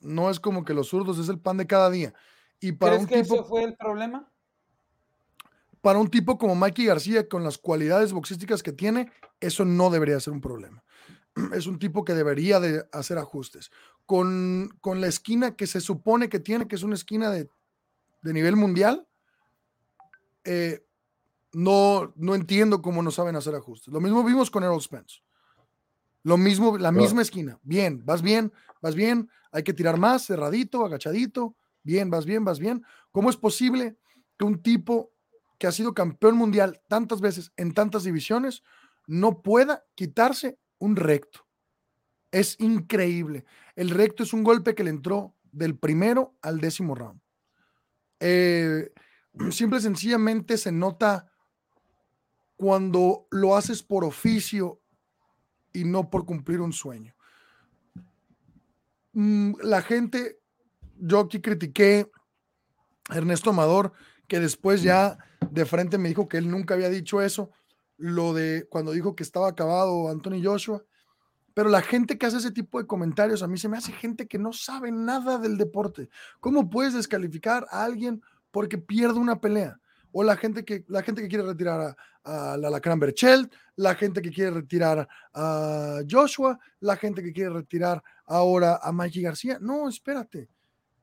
No 0.00 0.30
es 0.30 0.40
como 0.40 0.64
que 0.64 0.74
los 0.74 0.88
zurdos 0.88 1.18
es 1.18 1.28
el 1.28 1.40
pan 1.40 1.56
de 1.56 1.66
cada 1.66 1.90
día. 1.90 2.14
Y 2.60 2.72
para 2.72 2.92
¿Crees 2.92 3.02
un 3.02 3.08
que 3.08 3.22
tipo 3.22 3.34
ese 3.34 3.44
fue 3.44 3.64
el 3.64 3.76
problema? 3.76 4.28
para 5.80 5.98
un 5.98 6.08
tipo 6.08 6.38
como 6.38 6.54
Mikey 6.54 6.86
García, 6.86 7.28
con 7.28 7.42
las 7.42 7.58
cualidades 7.58 8.12
boxísticas 8.12 8.62
que 8.62 8.72
tiene, 8.72 9.10
eso 9.40 9.64
no 9.64 9.90
debería 9.90 10.20
ser 10.20 10.32
un 10.32 10.40
problema. 10.40 10.82
Es 11.54 11.66
un 11.66 11.78
tipo 11.78 12.04
que 12.04 12.14
debería 12.14 12.60
de 12.60 12.84
hacer 12.92 13.18
ajustes. 13.18 13.70
Con, 14.06 14.70
con 14.80 15.00
la 15.00 15.08
esquina 15.08 15.56
que 15.56 15.66
se 15.66 15.80
supone 15.80 16.28
que 16.28 16.38
tiene, 16.38 16.68
que 16.68 16.76
es 16.76 16.84
una 16.84 16.94
esquina 16.94 17.30
de, 17.30 17.48
de 18.22 18.32
nivel 18.32 18.54
mundial, 18.54 19.08
eh, 20.44 20.84
no, 21.52 22.12
no 22.16 22.34
entiendo 22.34 22.82
cómo 22.82 23.02
no 23.02 23.10
saben 23.10 23.36
hacer 23.36 23.54
ajustes. 23.54 23.92
Lo 23.92 24.00
mismo 24.00 24.24
vimos 24.24 24.50
con 24.50 24.64
Errol 24.64 24.80
Spence. 24.80 25.20
Lo 26.24 26.36
mismo, 26.36 26.78
la 26.78 26.92
No. 26.92 27.00
misma 27.00 27.22
esquina. 27.22 27.58
Bien, 27.62 28.04
vas 28.04 28.22
bien, 28.22 28.52
vas 28.80 28.94
bien. 28.94 29.28
Hay 29.50 29.62
que 29.64 29.74
tirar 29.74 29.98
más, 29.98 30.26
cerradito, 30.26 30.84
agachadito. 30.84 31.56
Bien, 31.82 32.10
vas 32.10 32.24
bien, 32.24 32.44
vas 32.44 32.58
bien. 32.58 32.84
¿Cómo 33.10 33.28
es 33.28 33.36
posible 33.36 33.96
que 34.38 34.44
un 34.44 34.62
tipo 34.62 35.12
que 35.58 35.66
ha 35.66 35.72
sido 35.72 35.94
campeón 35.94 36.36
mundial 36.36 36.80
tantas 36.88 37.20
veces 37.20 37.52
en 37.56 37.74
tantas 37.74 38.04
divisiones 38.04 38.62
no 39.06 39.42
pueda 39.42 39.84
quitarse 39.94 40.58
un 40.78 40.96
recto? 40.96 41.46
Es 42.30 42.58
increíble. 42.60 43.44
El 43.76 43.90
recto 43.90 44.22
es 44.22 44.32
un 44.32 44.44
golpe 44.44 44.74
que 44.74 44.84
le 44.84 44.90
entró 44.90 45.34
del 45.50 45.76
primero 45.76 46.36
al 46.40 46.60
décimo 46.60 46.94
round. 46.94 47.20
Eh, 48.20 48.92
simple 49.50 49.78
y 49.78 49.82
sencillamente 49.82 50.56
se 50.56 50.70
nota 50.72 51.31
cuando 52.56 53.26
lo 53.30 53.56
haces 53.56 53.82
por 53.82 54.04
oficio 54.04 54.80
y 55.72 55.84
no 55.84 56.10
por 56.10 56.24
cumplir 56.24 56.60
un 56.60 56.72
sueño. 56.72 57.14
Mm, 59.12 59.54
La 59.62 59.82
gente, 59.82 60.40
yo 60.98 61.20
aquí 61.20 61.40
critiqué 61.40 62.10
a 63.08 63.16
Ernesto 63.16 63.50
Amador, 63.50 63.92
que 64.28 64.40
después 64.40 64.82
ya 64.82 65.18
de 65.50 65.64
frente 65.66 65.98
me 65.98 66.08
dijo 66.08 66.28
que 66.28 66.38
él 66.38 66.50
nunca 66.50 66.74
había 66.74 66.88
dicho 66.88 67.20
eso, 67.20 67.50
lo 67.98 68.32
de 68.32 68.66
cuando 68.70 68.92
dijo 68.92 69.14
que 69.14 69.22
estaba 69.22 69.48
acabado 69.48 70.08
Anthony 70.08 70.42
Joshua, 70.42 70.82
Pero 71.54 71.68
la 71.68 71.82
gente 71.82 72.16
que 72.16 72.26
hace 72.26 72.38
ese 72.38 72.50
tipo 72.50 72.80
de 72.80 72.86
comentarios, 72.86 73.42
a 73.42 73.46
mí 73.48 73.58
se 73.58 73.68
me 73.68 73.76
hace 73.76 73.92
gente 73.92 74.26
que 74.26 74.38
no 74.38 74.52
sabe 74.52 74.90
nada 74.90 75.38
del 75.38 75.58
deporte. 75.58 76.08
¿Cómo 76.40 76.70
puedes 76.70 76.94
descalificar 76.94 77.66
a 77.70 77.84
alguien 77.84 78.22
porque 78.50 78.78
pierde 78.78 79.18
una 79.18 79.40
pelea? 79.40 79.78
O 80.12 80.22
la 80.22 80.36
gente 80.36 80.64
que, 80.64 80.84
la 80.88 81.02
gente 81.02 81.22
que 81.22 81.28
quiere 81.28 81.44
retirar 81.44 81.96
a, 82.24 82.52
a 82.52 82.56
la 82.56 82.70
Lacran 82.70 83.00
Berchelt, 83.00 83.52
la 83.76 83.94
gente 83.94 84.20
que 84.22 84.30
quiere 84.30 84.50
retirar 84.50 85.08
a 85.34 86.00
Joshua, 86.08 86.58
la 86.80 86.96
gente 86.96 87.22
que 87.22 87.32
quiere 87.32 87.50
retirar 87.50 88.02
ahora 88.26 88.78
a 88.82 88.92
Mikey 88.92 89.22
García. 89.22 89.58
No, 89.60 89.88
espérate. 89.88 90.48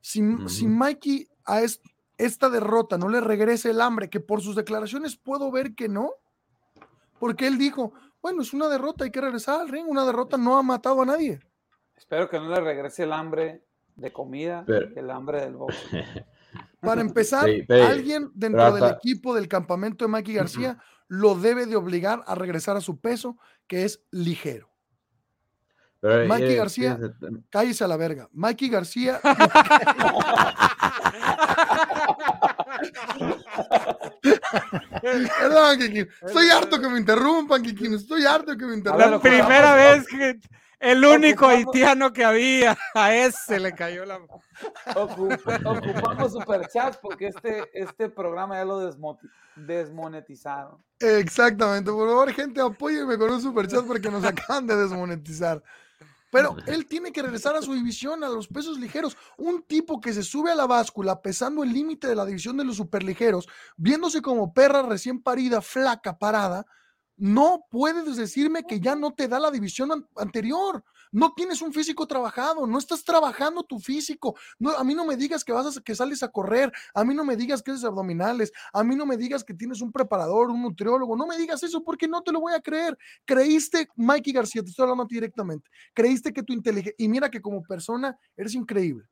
Si, 0.00 0.22
si 0.48 0.66
Mikey 0.66 1.28
a 1.44 1.60
es- 1.62 1.80
esta 2.16 2.48
derrota 2.50 2.96
no 2.98 3.08
le 3.08 3.20
regrese 3.20 3.70
el 3.70 3.80
hambre, 3.80 4.08
que 4.10 4.20
por 4.20 4.40
sus 4.42 4.54
declaraciones 4.56 5.16
puedo 5.16 5.50
ver 5.50 5.74
que 5.74 5.88
no, 5.88 6.10
porque 7.18 7.46
él 7.46 7.58
dijo, 7.58 7.92
bueno, 8.22 8.42
es 8.42 8.52
una 8.52 8.68
derrota, 8.68 9.04
hay 9.04 9.10
que 9.10 9.20
regresar 9.20 9.60
al 9.60 9.68
ring, 9.68 9.86
una 9.88 10.04
derrota 10.04 10.36
no 10.36 10.56
ha 10.58 10.62
matado 10.62 11.02
a 11.02 11.06
nadie. 11.06 11.40
Espero 11.96 12.28
que 12.30 12.38
no 12.38 12.48
le 12.48 12.60
regrese 12.60 13.02
el 13.04 13.12
hambre 13.12 13.64
de 13.96 14.12
comida, 14.12 14.64
Pero- 14.66 14.88
el 14.98 15.10
hambre 15.10 15.40
del 15.40 15.56
box. 15.56 15.74
Para 16.80 17.00
empezar, 17.00 17.46
Sí, 17.46 17.64
pero- 17.66 17.86
alguien 17.86 18.30
dentro 18.34 18.72
del 18.72 18.94
equipo 18.94 19.34
del 19.34 19.48
campamento 19.48 20.04
de 20.04 20.10
Mikey 20.10 20.34
García 20.34 20.78
lo 21.08 21.34
debe 21.34 21.66
de 21.66 21.76
obligar 21.76 22.22
a 22.26 22.34
regresar 22.34 22.76
a 22.76 22.80
su 22.80 23.00
peso, 23.00 23.36
que 23.66 23.84
es 23.84 24.02
ligero. 24.10 24.70
Pero, 26.00 26.26
Mikey 26.26 26.52
eh, 26.52 26.56
García, 26.56 26.96
fíjense, 26.96 27.42
cállese 27.50 27.84
a 27.84 27.88
la 27.88 27.96
verga. 27.96 28.28
Mikey 28.32 28.70
García. 28.70 29.20
Perdón, 35.02 35.78
Kikín. 35.78 36.08
Estoy 36.26 36.50
harto 36.50 36.80
que 36.80 36.88
me 36.88 36.98
interrumpan, 36.98 37.62
Kikín. 37.62 37.94
Estoy 37.94 38.24
harto 38.24 38.56
que 38.56 38.66
me 38.66 38.76
interrumpan. 38.76 39.10
La 39.10 39.20
primera 39.20 39.74
vez 39.74 40.06
que 40.06 40.40
el 40.80 41.04
único 41.04 41.46
haitiano 41.46 42.12
que 42.12 42.24
había, 42.24 42.76
a 42.94 43.14
ese 43.14 43.60
le 43.60 43.74
cayó 43.74 44.04
la. 44.04 44.18
Ocup- 44.94 45.40
ocupamos 45.64 46.32
superchats 46.32 46.96
porque 46.96 47.28
este, 47.28 47.70
este 47.74 48.08
programa 48.08 48.56
ya 48.56 48.64
lo 48.64 48.80
desmoti- 48.90 49.30
desmonetizaron. 49.56 50.82
Exactamente. 50.98 51.90
Por 51.90 52.08
favor, 52.08 52.32
gente, 52.32 52.60
apóyenme 52.60 53.16
con 53.18 53.30
un 53.30 53.40
superchat 53.40 53.84
porque 53.86 54.10
nos 54.10 54.24
acaban 54.24 54.66
de 54.66 54.76
desmonetizar. 54.76 55.62
Pero 56.32 56.56
él 56.66 56.86
tiene 56.86 57.10
que 57.10 57.22
regresar 57.22 57.56
a 57.56 57.62
su 57.62 57.74
división, 57.74 58.22
a 58.22 58.28
los 58.28 58.46
pesos 58.46 58.78
ligeros. 58.78 59.16
Un 59.36 59.62
tipo 59.62 60.00
que 60.00 60.12
se 60.12 60.22
sube 60.22 60.52
a 60.52 60.54
la 60.54 60.66
báscula 60.66 61.20
pesando 61.20 61.64
el 61.64 61.72
límite 61.72 62.06
de 62.06 62.14
la 62.14 62.24
división 62.24 62.56
de 62.56 62.64
los 62.64 62.76
superligeros, 62.76 63.48
viéndose 63.76 64.22
como 64.22 64.54
perra 64.54 64.82
recién 64.82 65.20
parida, 65.20 65.60
flaca, 65.60 66.18
parada, 66.18 66.64
no 67.20 67.66
puedes 67.70 68.16
decirme 68.16 68.64
que 68.64 68.80
ya 68.80 68.96
no 68.96 69.12
te 69.12 69.28
da 69.28 69.38
la 69.38 69.50
división 69.50 69.92
an- 69.92 70.08
anterior. 70.16 70.82
No 71.12 71.34
tienes 71.34 71.60
un 71.60 71.72
físico 71.72 72.06
trabajado, 72.06 72.66
no 72.66 72.78
estás 72.78 73.04
trabajando 73.04 73.62
tu 73.62 73.78
físico. 73.78 74.36
No, 74.58 74.70
a 74.70 74.84
mí 74.84 74.94
no 74.94 75.04
me 75.04 75.16
digas 75.16 75.44
que 75.44 75.52
vas 75.52 75.76
a, 75.76 75.80
que 75.82 75.94
sales 75.94 76.22
a 76.22 76.28
correr, 76.28 76.72
a 76.94 77.04
mí 77.04 77.12
no 77.14 77.24
me 77.24 77.36
digas 77.36 77.62
que 77.62 77.72
haces 77.72 77.84
abdominales, 77.84 78.52
a 78.72 78.82
mí 78.82 78.96
no 78.96 79.04
me 79.04 79.18
digas 79.18 79.44
que 79.44 79.52
tienes 79.52 79.82
un 79.82 79.92
preparador, 79.92 80.50
un 80.50 80.62
nutriólogo, 80.62 81.14
no 81.14 81.26
me 81.26 81.36
digas 81.36 81.62
eso 81.62 81.84
porque 81.84 82.08
no 82.08 82.22
te 82.22 82.32
lo 82.32 82.40
voy 82.40 82.54
a 82.54 82.60
creer. 82.60 82.96
Creíste, 83.26 83.88
Mikey 83.96 84.32
García, 84.32 84.62
te 84.62 84.70
estoy 84.70 84.84
hablando 84.84 85.04
a 85.04 85.06
ti 85.06 85.16
directamente, 85.16 85.68
creíste 85.92 86.32
que 86.32 86.42
tu 86.42 86.54
inteligencia, 86.54 86.94
y 86.96 87.08
mira 87.08 87.30
que 87.30 87.42
como 87.42 87.62
persona 87.62 88.16
eres 88.34 88.54
increíble, 88.54 89.04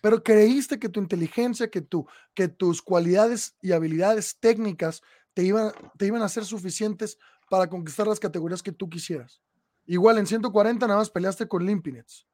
pero 0.00 0.22
creíste 0.22 0.78
que 0.78 0.88
tu 0.88 1.00
inteligencia, 1.00 1.68
que, 1.68 1.80
tu, 1.80 2.06
que 2.34 2.46
tus 2.46 2.80
cualidades 2.80 3.56
y 3.60 3.72
habilidades 3.72 4.36
técnicas 4.38 5.02
te 5.38 5.44
iban, 5.44 5.70
te 5.96 6.04
iban 6.04 6.20
a 6.20 6.28
ser 6.28 6.44
suficientes 6.44 7.16
para 7.48 7.68
conquistar 7.68 8.08
las 8.08 8.18
categorías 8.18 8.60
que 8.60 8.72
tú 8.72 8.90
quisieras. 8.90 9.40
Igual 9.86 10.18
en 10.18 10.26
140 10.26 10.84
nada 10.84 10.98
más 10.98 11.10
peleaste 11.10 11.46
con 11.46 11.64
Limpinets. 11.64 12.26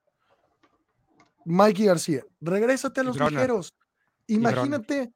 Mikey 1.44 1.84
García, 1.84 2.24
regrésate 2.40 3.02
a 3.02 3.04
los 3.04 3.20
ligeros. 3.20 3.74
Imagínate, 4.26 5.12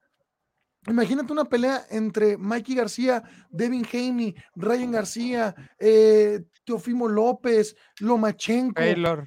imagínate 0.87 1.33
una 1.33 1.47
pelea 1.47 1.87
entre 1.89 2.37
Mikey 2.37 2.75
García, 2.75 3.23
Devin 3.49 3.87
Haney, 3.91 4.35
Ryan 4.55 4.93
García, 4.93 5.55
eh, 5.79 6.45
Teofimo 6.67 7.09
López, 7.09 7.75
Lomachenko. 8.01 8.83
Taylor. 8.83 9.27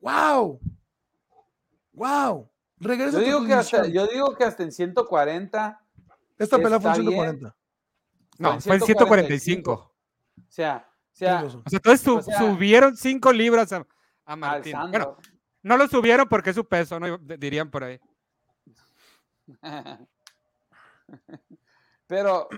¡Wow! 0.00 0.58
¡Wow! 1.92 2.50
Regresa 2.78 3.18
Yo 3.18 3.24
digo, 3.26 3.44
que 3.44 3.52
hasta, 3.52 3.86
yo 3.88 4.06
digo 4.06 4.34
que 4.34 4.44
hasta 4.44 4.62
en 4.62 4.72
140. 4.72 5.86
Esta 6.38 6.56
pelea 6.56 6.80
fue 6.80 6.90
en 6.94 7.08
está 7.08 7.10
bien. 7.10 7.54
140. 8.36 8.54
No, 8.56 8.60
fue 8.60 8.74
en 8.76 8.80
145. 8.82 9.72
O 9.72 9.92
sea, 10.48 10.88
o 11.12 11.16
sea, 11.16 11.44
O 11.44 11.50
sea, 11.50 11.60
entonces 11.72 12.00
su- 12.00 12.16
o 12.16 12.22
sea, 12.22 12.38
subieron 12.38 12.96
5 12.96 13.32
libras 13.32 13.72
a, 13.72 13.86
a 14.24 14.36
Martín. 14.36 14.74
alzando. 14.74 14.98
Bueno, 14.98 15.16
no 15.62 15.76
lo 15.76 15.86
subieron 15.88 16.28
porque 16.28 16.50
es 16.50 16.56
su 16.56 16.64
peso, 16.66 16.98
¿no? 17.00 17.16
dirían 17.18 17.70
por 17.70 17.84
ahí. 17.84 18.00
Pero 22.06 22.48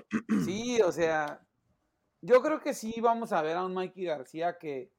sí, 0.44 0.80
o 0.82 0.90
sea, 0.92 1.40
yo 2.20 2.42
creo 2.42 2.60
que 2.60 2.74
sí 2.74 3.00
vamos 3.00 3.32
a 3.32 3.42
ver 3.42 3.56
a 3.56 3.64
un 3.64 3.74
Mikey 3.74 4.04
García 4.04 4.58
que, 4.58 4.90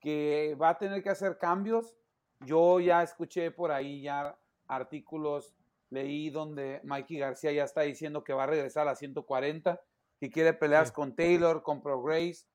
que 0.00 0.56
va 0.60 0.70
a 0.70 0.78
tener 0.78 1.02
que 1.02 1.10
hacer 1.10 1.38
cambios. 1.38 1.94
Yo 2.40 2.80
ya 2.80 3.02
escuché 3.02 3.50
por 3.50 3.70
ahí 3.72 4.02
ya 4.02 4.38
artículos, 4.66 5.54
leí 5.90 6.30
donde 6.30 6.80
Mikey 6.84 7.18
García 7.18 7.52
ya 7.52 7.64
está 7.64 7.82
diciendo 7.82 8.24
que 8.24 8.32
va 8.32 8.44
a 8.44 8.48
regresar 8.48 8.82
a 8.82 8.86
las 8.92 8.98
140, 8.98 9.80
que 10.18 10.30
quiere 10.30 10.52
peleas 10.52 10.92
con 10.92 11.14
Taylor, 11.14 11.62
con 11.62 11.82
Pro 11.82 12.02
Grace. 12.02 12.46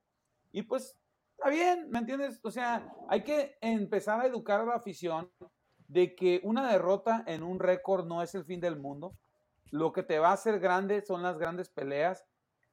Y 0.51 0.63
pues 0.63 0.97
está 1.37 1.49
bien, 1.49 1.89
¿me 1.89 1.99
entiendes? 1.99 2.39
O 2.43 2.51
sea, 2.51 2.87
hay 3.09 3.23
que 3.23 3.57
empezar 3.61 4.19
a 4.19 4.27
educar 4.27 4.61
a 4.61 4.65
la 4.65 4.75
afición 4.75 5.29
de 5.87 6.15
que 6.15 6.39
una 6.43 6.71
derrota 6.71 7.23
en 7.27 7.43
un 7.43 7.59
récord 7.59 8.05
no 8.05 8.21
es 8.21 8.33
el 8.35 8.45
fin 8.45 8.59
del 8.61 8.77
mundo. 8.77 9.13
Lo 9.71 9.91
que 9.91 10.03
te 10.03 10.19
va 10.19 10.29
a 10.29 10.33
hacer 10.33 10.59
grande 10.59 11.01
son 11.01 11.23
las 11.23 11.37
grandes 11.37 11.69
peleas. 11.69 12.25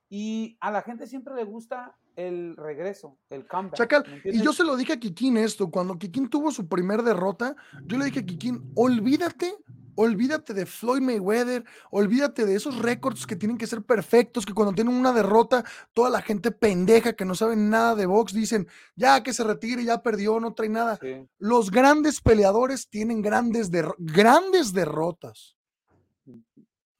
Y 0.08 0.56
a 0.60 0.70
la 0.70 0.82
gente 0.82 1.06
siempre 1.06 1.34
le 1.34 1.44
gusta 1.44 1.96
el 2.16 2.56
regreso, 2.56 3.16
el 3.30 3.46
comeback. 3.46 3.76
Chacal, 3.76 4.04
¿me 4.24 4.32
y 4.32 4.42
yo 4.42 4.52
se 4.52 4.64
lo 4.64 4.76
dije 4.76 4.94
a 4.94 4.98
Kikín 4.98 5.36
esto, 5.36 5.70
cuando 5.70 5.96
Kikín 5.96 6.28
tuvo 6.28 6.50
su 6.50 6.68
primer 6.68 7.02
derrota, 7.02 7.54
yo 7.84 7.96
le 7.96 8.06
dije 8.06 8.20
a 8.20 8.26
Kikín, 8.26 8.72
olvídate, 8.74 9.54
olvídate 9.98 10.54
de 10.54 10.64
Floyd 10.64 11.02
Mayweather, 11.02 11.64
olvídate 11.90 12.46
de 12.46 12.54
esos 12.54 12.78
récords 12.78 13.26
que 13.26 13.34
tienen 13.36 13.58
que 13.58 13.66
ser 13.66 13.82
perfectos, 13.82 14.46
que 14.46 14.54
cuando 14.54 14.72
tienen 14.72 14.94
una 14.94 15.12
derrota, 15.12 15.64
toda 15.92 16.08
la 16.08 16.22
gente 16.22 16.52
pendeja 16.52 17.14
que 17.14 17.24
no 17.24 17.34
sabe 17.34 17.56
nada 17.56 17.94
de 17.96 18.06
box 18.06 18.32
dicen, 18.32 18.68
ya 18.94 19.22
que 19.22 19.32
se 19.32 19.42
retire, 19.42 19.84
ya 19.84 20.02
perdió, 20.02 20.38
no 20.38 20.54
trae 20.54 20.68
nada. 20.68 20.98
Sí. 21.00 21.26
Los 21.38 21.70
grandes 21.70 22.20
peleadores 22.20 22.88
tienen 22.88 23.22
grandes, 23.22 23.72
derro- 23.72 23.96
grandes 23.98 24.72
derrotas. 24.72 25.56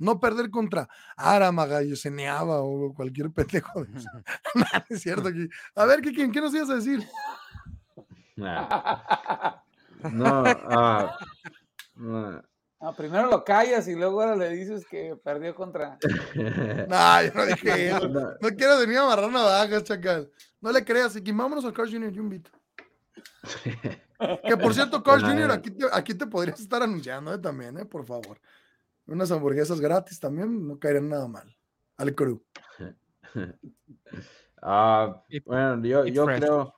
No 0.01 0.21
perder 0.21 0.51
contra 0.51 0.89
Aramaga, 1.17 1.83
Yoseneaba 1.83 2.61
o 2.63 2.95
cualquier 2.95 3.31
pendejo. 3.31 3.85
de. 3.85 3.91
Nah, 4.55 4.85
es 4.89 5.03
cierto. 5.03 5.29
Aquí. 5.29 5.49
A 5.75 5.85
ver, 5.87 6.01
¿qué 6.03 6.41
nos 6.41 6.55
ibas 6.55 6.71
a 6.71 6.75
decir? 6.75 7.07
Nah. 8.37 8.69
No, 10.13 10.45
ah, 10.47 11.19
no. 12.81 12.95
Primero 12.95 13.29
lo 13.31 13.45
callas 13.45 13.87
y 13.89 13.95
luego 13.95 14.21
ahora 14.23 14.37
le 14.37 14.51
dices 14.51 14.87
que 14.87 15.17
perdió 15.23 15.55
contra. 15.55 15.99
No, 16.89 17.23
yo 17.23 17.33
no 17.35 17.47
dije 17.47 17.89
eso. 17.89 18.09
No. 18.09 18.21
No 18.41 18.49
quiero 18.57 18.79
venir 18.79 18.99
a 18.99 19.03
amarrar 19.05 19.31
navajas, 19.31 19.85
chacal. 19.85 20.31
No 20.61 20.73
le 20.73 20.85
creas, 20.85 21.13
Kikín. 21.15 21.37
Vámonos 21.37 21.65
al 21.65 21.73
Carl 21.73 21.91
Jr. 21.91 22.13
y 22.13 22.19
un 22.19 22.29
beat. 22.31 22.49
Que 24.45 24.57
por 24.57 24.75
cierto, 24.75 25.03
Carl 25.03 25.23
Jr., 25.25 25.51
aquí 25.53 25.71
te, 25.71 25.87
aquí 25.93 26.15
te 26.15 26.27
podrías 26.27 26.59
estar 26.61 26.83
anunciando 26.83 27.33
eh, 27.33 27.39
también, 27.39 27.79
eh, 27.79 27.85
por 27.85 28.05
favor. 28.05 28.41
Unas 29.07 29.31
hamburguesas 29.31 29.81
gratis 29.81 30.19
también 30.21 30.67
no 30.67 30.79
caerían 30.79 31.09
nada 31.09 31.27
mal. 31.29 31.57
Al 31.97 32.15
crew. 32.15 32.43
Ah, 34.63 35.23
Y- 35.29 35.41
bueno, 35.41 35.85
yo, 35.85 36.05
y 36.07 36.13
yo 36.13 36.27
creo, 36.27 36.75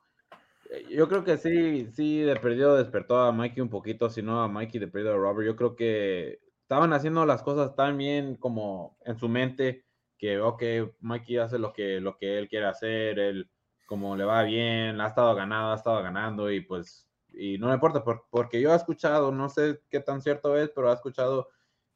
yo 0.89 1.07
creo 1.09 1.23
que 1.23 1.37
sí, 1.37 1.87
sí, 1.91 2.19
de 2.19 2.35
perdido 2.37 2.75
despertó 2.77 3.19
a 3.19 3.31
Mikey 3.31 3.61
un 3.61 3.69
poquito, 3.69 4.09
si 4.09 4.21
no 4.21 4.41
a 4.41 4.47
Mikey 4.47 4.79
de 4.79 4.87
perdido 4.87 5.13
a 5.13 5.17
Robert. 5.17 5.45
Yo 5.47 5.55
creo 5.55 5.75
que 5.75 6.39
estaban 6.61 6.93
haciendo 6.93 7.25
las 7.25 7.43
cosas 7.43 7.75
tan 7.75 7.97
bien 7.97 8.35
como 8.35 8.97
en 9.05 9.17
su 9.17 9.27
mente 9.29 9.85
que, 10.17 10.39
ok, 10.39 10.63
Mikey 10.99 11.37
hace 11.37 11.59
lo 11.59 11.73
que, 11.73 11.99
lo 11.99 12.17
que 12.17 12.37
él 12.37 12.47
quiere 12.47 12.67
hacer, 12.67 13.19
él 13.19 13.49
como 13.85 14.15
le 14.15 14.23
va 14.23 14.43
bien, 14.43 15.01
ha 15.01 15.07
estado 15.07 15.35
ganando, 15.35 15.71
ha 15.71 15.75
estado 15.75 16.01
ganando 16.01 16.49
y 16.51 16.61
pues, 16.61 17.09
y 17.33 17.57
no 17.57 17.67
me 17.67 17.73
importa, 17.73 18.03
por- 18.03 18.25
porque 18.29 18.61
yo 18.61 18.71
he 18.71 18.75
escuchado, 18.75 19.31
no 19.31 19.49
sé 19.49 19.81
qué 19.89 19.99
tan 19.99 20.21
cierto 20.21 20.55
es, 20.57 20.69
pero 20.69 20.89
he 20.89 20.93
escuchado 20.93 21.49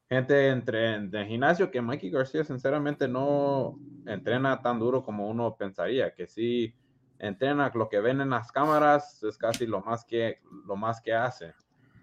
gente 0.09 0.49
entre 0.49 0.95
en 0.95 1.15
el 1.15 1.27
gimnasio 1.27 1.71
que 1.71 1.81
Mikey 1.81 2.09
García 2.11 2.43
sinceramente 2.43 3.07
no 3.07 3.79
entrena 4.05 4.61
tan 4.61 4.79
duro 4.79 5.03
como 5.03 5.29
uno 5.29 5.55
pensaría, 5.57 6.13
que 6.13 6.27
sí 6.27 6.75
entrena 7.19 7.71
lo 7.73 7.89
que 7.89 7.99
ven 7.99 8.21
en 8.21 8.29
las 8.29 8.51
cámaras 8.51 9.23
es 9.23 9.37
casi 9.37 9.65
lo 9.65 9.81
más 9.81 10.05
que 10.05 10.39
lo 10.65 10.75
más 10.75 11.01
que 11.01 11.13
hace, 11.13 11.53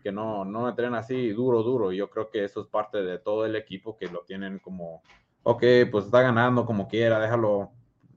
que 0.02 0.12
no 0.12 0.44
no 0.44 0.68
entrena 0.68 0.98
así 0.98 1.30
duro 1.30 1.62
duro. 1.62 1.92
Yo 1.92 2.10
creo 2.10 2.30
que 2.30 2.44
eso 2.44 2.60
es 2.60 2.66
parte 2.68 3.02
de 3.02 3.18
todo 3.18 3.46
el 3.46 3.56
equipo 3.56 3.96
que 3.96 4.08
lo 4.08 4.24
tienen 4.24 4.58
como 4.58 5.02
ok, 5.42 5.62
pues 5.90 6.06
está 6.06 6.22
ganando 6.22 6.64
como 6.64 6.88
quiera, 6.88 7.18
déjalo 7.18 7.72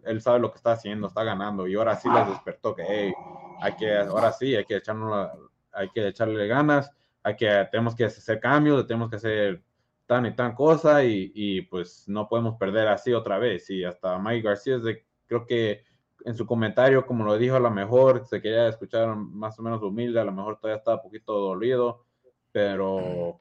él 0.05 0.21
sabe 0.21 0.39
lo 0.39 0.51
que 0.51 0.57
está 0.57 0.73
haciendo, 0.73 1.07
está 1.07 1.23
ganando, 1.23 1.67
y 1.67 1.75
ahora 1.75 1.95
sí 1.95 2.07
les 2.09 2.27
despertó 2.27 2.75
que, 2.75 2.83
hey, 2.87 3.13
hay 3.59 3.75
que, 3.75 3.97
ahora 3.97 4.31
sí, 4.31 4.55
hay 4.55 4.65
que 4.65 4.77
echarnos, 4.77 5.29
hay 5.71 5.89
que 5.89 6.07
echarle 6.07 6.47
ganas, 6.47 6.91
hay 7.23 7.35
que, 7.35 7.67
tenemos 7.71 7.95
que 7.95 8.05
hacer 8.05 8.39
cambios, 8.39 8.85
tenemos 8.85 9.09
que 9.09 9.15
hacer 9.15 9.63
tan 10.05 10.27
y 10.27 10.35
tan 10.35 10.53
cosa, 10.53 11.03
y, 11.03 11.31
y 11.33 11.61
pues 11.63 12.07
no 12.07 12.29
podemos 12.29 12.55
perder 12.57 12.87
así 12.87 13.13
otra 13.13 13.39
vez, 13.39 13.69
y 13.69 13.83
hasta 13.83 14.17
Mike 14.19 14.47
García 14.47 14.75
es 14.75 14.83
de, 14.83 15.05
creo 15.25 15.45
que 15.45 15.83
en 16.25 16.35
su 16.35 16.47
comentario, 16.47 17.05
como 17.05 17.23
lo 17.23 17.37
dijo, 17.37 17.55
a 17.55 17.59
lo 17.59 17.69
mejor 17.69 18.25
se 18.25 18.41
quería 18.41 18.67
escuchar 18.67 19.15
más 19.15 19.59
o 19.59 19.61
menos 19.61 19.81
humilde, 19.83 20.19
a 20.19 20.23
lo 20.25 20.31
mejor 20.31 20.57
todavía 20.57 20.79
está 20.79 20.95
un 20.95 21.03
poquito 21.03 21.33
dolido, 21.33 22.03
pero, 22.51 23.37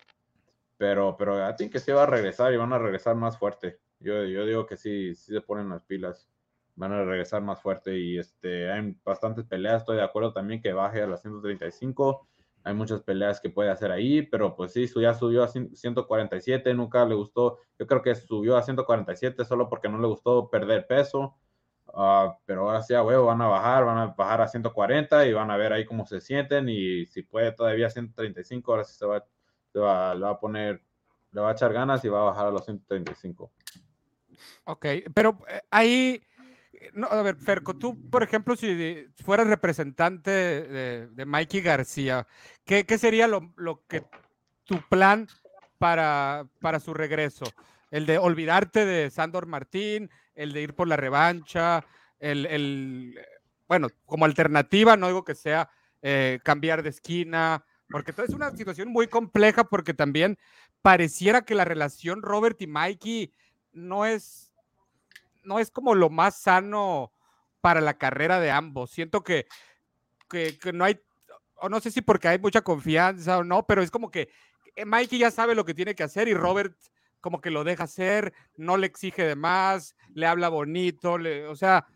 pero, 0.77 1.17
pero 1.17 1.45
a 1.45 1.57
ti 1.57 1.71
que 1.71 1.81
sí 1.81 1.93
va 1.93 2.03
a 2.03 2.07
regresar 2.07 2.53
y 2.53 2.59
van 2.59 2.75
a 2.75 2.79
regresar 2.79 3.17
más 3.17 3.39
fuerte. 3.39 3.79
Yo, 4.01 4.25
yo 4.25 4.45
digo 4.45 4.67
que 4.67 4.77
sí, 4.77 5.15
sí 5.15 5.33
se 5.33 5.41
ponen 5.41 5.71
las 5.71 5.83
pilas, 5.85 6.29
van 6.75 6.93
a 6.93 7.05
regresar 7.05 7.41
más 7.41 7.59
fuerte 7.63 7.99
y 7.99 8.19
este, 8.19 8.71
hay 8.71 8.95
bastantes 9.03 9.47
peleas, 9.47 9.81
estoy 9.81 9.97
de 9.97 10.03
acuerdo 10.03 10.35
también 10.35 10.61
que 10.61 10.75
baje 10.75 11.01
a 11.01 11.07
las 11.07 11.23
135, 11.23 12.29
hay 12.65 12.75
muchas 12.75 13.03
peleas 13.03 13.41
que 13.41 13.49
puede 13.49 13.71
hacer 13.71 13.93
ahí, 13.93 14.21
pero 14.23 14.55
pues 14.55 14.73
sí, 14.73 14.87
ya 15.01 15.15
subió 15.15 15.43
a 15.43 15.49
147, 15.49 16.75
nunca 16.75 17.07
le 17.07 17.15
gustó, 17.15 17.61
yo 17.79 17.87
creo 17.87 18.03
que 18.03 18.15
subió 18.15 18.59
a 18.59 18.63
147 18.63 19.43
solo 19.47 19.71
porque 19.71 19.89
no 19.89 19.99
le 19.99 20.07
gustó 20.07 20.51
perder 20.51 20.87
peso, 20.87 21.35
uh, 21.95 22.35
pero 22.45 22.63
ahora 22.63 22.83
sí 22.83 22.95
a 22.95 23.03
huevo 23.03 23.27
van 23.27 23.41
a 23.41 23.47
bajar, 23.47 23.85
van 23.85 23.99
a 23.99 24.07
bajar 24.07 24.41
a 24.43 24.49
140 24.49 25.27
y 25.27 25.33
van 25.33 25.51
a 25.51 25.57
ver 25.57 25.73
ahí 25.73 25.85
cómo 25.85 26.07
se 26.07 26.21
sienten 26.21 26.69
y 26.69 27.07
si 27.07 27.23
puede 27.23 27.53
todavía 27.53 27.91
135, 27.91 28.73
ahora 28.73 28.85
sí 28.85 28.95
se 28.95 29.07
va, 29.07 29.25
se 29.73 29.79
va, 29.79 30.15
le 30.15 30.21
va 30.23 30.31
a 30.31 30.41
poner, 30.41 30.83
le 31.33 31.41
va 31.41 31.51
a 31.51 31.53
echar 31.53 31.73
ganas 31.73 32.05
y 32.05 32.09
va 32.09 32.21
a 32.21 32.25
bajar 32.25 32.47
a 32.47 32.51
los 32.51 32.65
135. 32.65 33.51
Ok, 34.65 34.87
pero 35.15 35.39
eh, 35.49 35.61
ahí, 35.71 36.23
no, 36.93 37.07
a 37.07 37.23
ver, 37.23 37.37
Ferco, 37.37 37.77
tú, 37.77 38.11
por 38.11 38.23
ejemplo, 38.23 38.57
si 38.57 39.07
fueras 39.23 39.47
representante 39.47 40.31
de, 40.31 41.07
de 41.09 41.25
Mikey 41.25 41.61
García, 41.61 42.27
¿qué, 42.65 42.85
qué 42.85 42.99
sería 42.99 43.27
lo, 43.27 43.53
lo, 43.57 43.85
que 43.87 44.05
tu 44.65 44.81
plan 44.89 45.29
para, 45.79 46.47
para 46.61 46.81
su 46.81 46.95
regreso? 46.95 47.45
El 47.91 48.07
de 48.07 48.19
olvidarte 48.19 48.85
de 48.85 49.11
Sandor 49.11 49.47
Martín, 49.47 50.11
el 50.35 50.53
de 50.53 50.63
ir 50.63 50.75
por 50.75 50.89
la 50.89 50.97
revancha, 50.97 51.85
el, 52.19 52.47
el 52.47 53.19
bueno, 53.69 53.89
como 54.07 54.25
alternativa, 54.25 54.97
no 54.97 55.07
digo 55.07 55.25
que 55.25 55.35
sea 55.35 55.71
eh, 56.03 56.41
cambiar 56.43 56.83
de 56.83 56.91
esquina, 56.91 57.65
porque 57.89 58.13
es 58.17 58.31
una 58.31 58.51
situación 58.51 58.89
muy 58.89 59.07
compleja 59.07 59.65
porque 59.65 59.95
también 59.95 60.39
pareciera 60.83 61.43
que 61.43 61.55
la 61.55 61.65
relación 61.65 62.23
Robert 62.23 62.61
y 62.61 62.67
Mikey 62.67 63.33
no 63.73 64.05
es, 64.07 64.53
no 65.43 65.59
es 65.59 65.71
como 65.71 65.95
lo 65.95 66.11
más 66.11 66.37
sano 66.37 67.13
para 67.61 67.81
la 67.81 67.97
carrera 67.97 68.41
de 68.41 68.51
ambos. 68.51 68.91
Siento 68.91 69.25
que, 69.25 69.47
que, 70.29 70.59
que 70.59 70.73
no 70.73 70.85
hay, 70.85 71.01
o 71.57 71.69
no 71.69 71.81
sé 71.81 71.91
si 71.91 72.03
porque 72.03 72.29
hay 72.29 72.39
mucha 72.39 72.63
confianza 72.63 73.39
o 73.39 73.45
no, 73.45 73.67
pero 73.67 73.83
es 73.83 73.91
como 73.91 74.11
que 74.11 74.29
eh, 74.77 74.85
Mikey 74.85 75.19
ya 75.19 75.31
sabe 75.31 75.55
lo 75.55 75.65
que 75.65 75.75
tiene 75.75 75.95
que 75.95 76.03
hacer 76.03 76.29
y 76.29 76.35
Robert 76.35 76.77
como 77.25 77.41
que 77.41 77.51
lo 77.51 77.65
deja 77.65 77.85
hacer, 77.85 78.35
no 78.59 78.77
le 78.77 78.87
exige 78.87 79.25
de 79.25 79.35
más, 79.35 79.97
le 80.13 80.27
habla 80.27 80.51
bonito, 80.51 81.17
le, 81.17 81.47
o 81.47 81.57
sea, 81.57 81.87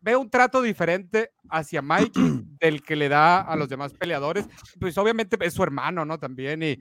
veo 0.00 0.20
un 0.20 0.30
trato 0.30 0.62
diferente 0.62 1.32
hacia 1.50 1.82
Mikey 1.82 2.44
del 2.60 2.80
que 2.84 2.94
le 2.94 3.08
da 3.08 3.40
a 3.40 3.56
los 3.56 3.68
demás 3.68 3.94
peleadores. 3.94 4.46
Pues 4.78 4.96
obviamente 4.96 5.36
es 5.40 5.54
su 5.54 5.64
hermano, 5.64 6.04
¿no? 6.04 6.20
También 6.20 6.62
y, 6.62 6.78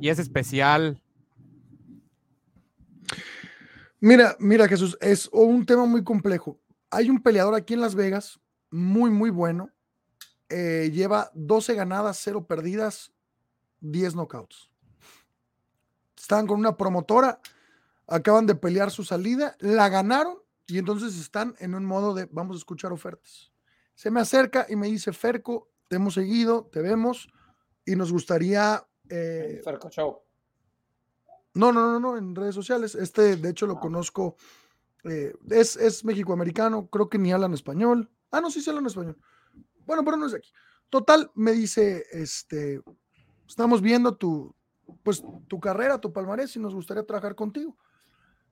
y 0.00 0.08
es 0.08 0.18
especial. 0.18 1.00
Mira, 4.00 4.34
mira, 4.40 4.66
Jesús, 4.66 4.98
es 5.00 5.28
un 5.30 5.64
tema 5.64 5.86
muy 5.86 6.02
complejo. 6.02 6.58
Hay 6.90 7.08
un 7.08 7.22
peleador 7.22 7.54
aquí 7.54 7.74
en 7.74 7.82
Las 7.82 7.94
Vegas, 7.94 8.40
muy, 8.68 9.12
muy 9.12 9.30
bueno. 9.30 9.70
Eh, 10.48 10.90
lleva 10.92 11.30
12 11.34 11.74
ganadas, 11.74 12.20
0 12.24 12.48
perdidas, 12.48 13.12
10 13.78 14.14
knockouts. 14.14 14.70
Estaban 16.26 16.48
con 16.48 16.58
una 16.58 16.76
promotora, 16.76 17.38
acaban 18.08 18.46
de 18.46 18.56
pelear 18.56 18.90
su 18.90 19.04
salida, 19.04 19.54
la 19.60 19.88
ganaron 19.88 20.38
y 20.66 20.78
entonces 20.78 21.16
están 21.20 21.54
en 21.60 21.72
un 21.76 21.84
modo 21.84 22.14
de 22.14 22.26
vamos 22.32 22.56
a 22.56 22.58
escuchar 22.58 22.90
ofertas. 22.90 23.52
Se 23.94 24.10
me 24.10 24.18
acerca 24.18 24.66
y 24.68 24.74
me 24.74 24.88
dice, 24.88 25.12
Ferco, 25.12 25.70
te 25.86 25.94
hemos 25.94 26.14
seguido, 26.14 26.68
te 26.72 26.82
vemos 26.82 27.28
y 27.84 27.94
nos 27.94 28.10
gustaría... 28.10 28.84
Eh, 29.08 29.60
Ferco 29.62 29.88
Show. 29.88 30.18
No, 31.54 31.70
no, 31.70 31.92
no, 31.92 32.00
no, 32.00 32.16
en 32.16 32.34
redes 32.34 32.56
sociales. 32.56 32.96
Este, 32.96 33.36
de 33.36 33.50
hecho, 33.50 33.68
lo 33.68 33.78
conozco. 33.78 34.34
Eh, 35.04 35.32
es, 35.50 35.76
es 35.76 36.04
mexicoamericano, 36.04 36.88
creo 36.88 37.08
que 37.08 37.18
ni 37.18 37.32
hablan 37.32 37.54
español. 37.54 38.10
Ah, 38.32 38.40
no, 38.40 38.50
sí 38.50 38.60
se 38.60 38.70
hablan 38.70 38.86
español. 38.86 39.16
Bueno, 39.84 40.04
pero 40.04 40.16
no 40.16 40.26
es 40.26 40.32
de 40.32 40.38
aquí. 40.38 40.50
Total, 40.90 41.30
me 41.36 41.52
dice, 41.52 42.04
este, 42.10 42.82
estamos 43.46 43.80
viendo 43.80 44.16
tu, 44.16 44.55
pues, 45.02 45.22
tu 45.48 45.60
carrera, 45.60 46.00
tu 46.00 46.12
palmarés 46.12 46.54
y 46.56 46.58
nos 46.58 46.74
gustaría 46.74 47.04
trabajar 47.04 47.34
contigo. 47.34 47.76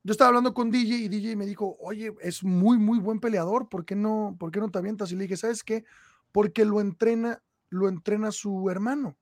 Yo 0.02 0.12
estaba 0.12 0.28
hablando 0.28 0.52
con 0.52 0.70
DJ 0.70 0.97
y 0.97 1.09
DJ 1.09 1.35
me 1.36 1.47
dijo, 1.47 1.77
oye, 1.81 2.15
es 2.20 2.44
muy, 2.44 2.78
muy 2.78 2.98
buen 2.98 3.20
peleador, 3.20 3.69
¿por 3.69 3.86
qué 3.86 3.97
no, 3.97 4.36
por 4.39 4.51
qué 4.51 4.61
no 4.61 4.70
te 4.70 4.78
avientas? 4.78 5.11
Y 5.11 5.16
le 5.16 5.23
dije, 5.23 5.36
¿sabes 5.36 5.65
qué? 5.65 5.85
Porque 6.31 6.65
lo 6.65 6.81
entrena, 6.81 7.43
lo 7.70 7.89
entrena 7.89 8.31
su 8.31 8.69
hermano. 8.69 9.16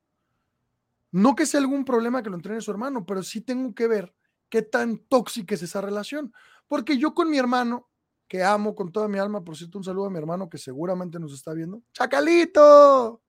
No 1.12 1.36
que 1.36 1.46
sea 1.46 1.60
algún 1.60 1.84
problema 1.84 2.22
que 2.22 2.30
lo 2.30 2.36
entrene 2.36 2.60
su 2.60 2.70
hermano, 2.70 3.06
pero 3.06 3.22
sí 3.22 3.40
tengo 3.42 3.74
que 3.74 3.86
ver 3.86 4.12
qué 4.48 4.62
tan 4.62 4.98
tóxica 4.98 5.54
es 5.54 5.62
esa 5.62 5.80
relación. 5.80 6.32
Porque 6.66 6.98
yo 6.98 7.14
con 7.14 7.30
mi 7.30 7.38
hermano, 7.38 7.88
que 8.26 8.42
amo 8.42 8.74
con 8.74 8.90
toda 8.90 9.08
mi 9.08 9.18
alma, 9.18 9.44
por 9.44 9.56
cierto, 9.56 9.78
un 9.78 9.84
saludo 9.84 10.06
a 10.06 10.10
mi 10.10 10.18
hermano 10.18 10.48
que 10.48 10.58
seguramente 10.58 11.20
nos 11.20 11.34
está 11.34 11.52
viendo. 11.52 11.82
¡Chacalito! 11.92 13.22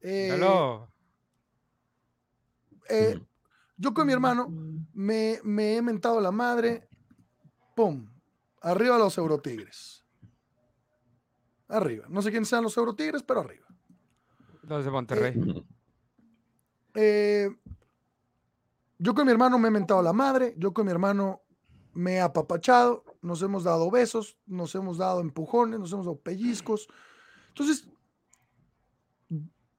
Eh, 0.00 0.36
eh, 2.90 3.20
yo 3.76 3.94
con 3.94 4.06
mi 4.06 4.12
hermano 4.12 4.48
me, 4.92 5.40
me, 5.42 5.76
he 5.76 5.82
mentado 5.82 6.20
la 6.20 6.30
madre. 6.30 6.88
¡Pum! 7.74 8.10
Arriba 8.60 8.98
los 8.98 9.16
Eurotigres. 9.16 10.04
Arriba. 11.68 12.06
No 12.08 12.20
sé 12.20 12.30
quién 12.30 12.44
sean 12.44 12.64
los 12.64 12.76
Eurotigres, 12.76 13.22
pero 13.22 13.40
arriba. 13.40 13.66
Los 14.62 14.84
de 14.84 14.90
Monterrey. 14.90 15.64
Eh, 16.94 17.48
eh, 17.48 17.56
yo 18.98 19.14
con 19.14 19.24
mi 19.24 19.32
hermano 19.32 19.58
me 19.58 19.68
he 19.68 19.70
mentado 19.70 20.02
la 20.02 20.12
madre, 20.12 20.54
yo 20.58 20.74
con 20.74 20.84
mi 20.84 20.92
hermano 20.92 21.40
me 21.94 22.16
he 22.16 22.20
apapachado, 22.20 23.04
nos 23.22 23.40
hemos 23.42 23.64
dado 23.64 23.90
besos, 23.90 24.36
nos 24.46 24.74
hemos 24.74 24.98
dado 24.98 25.20
empujones, 25.20 25.80
nos 25.80 25.92
hemos 25.92 26.04
dado 26.04 26.18
pellizcos. 26.18 26.86
Entonces, 27.48 27.88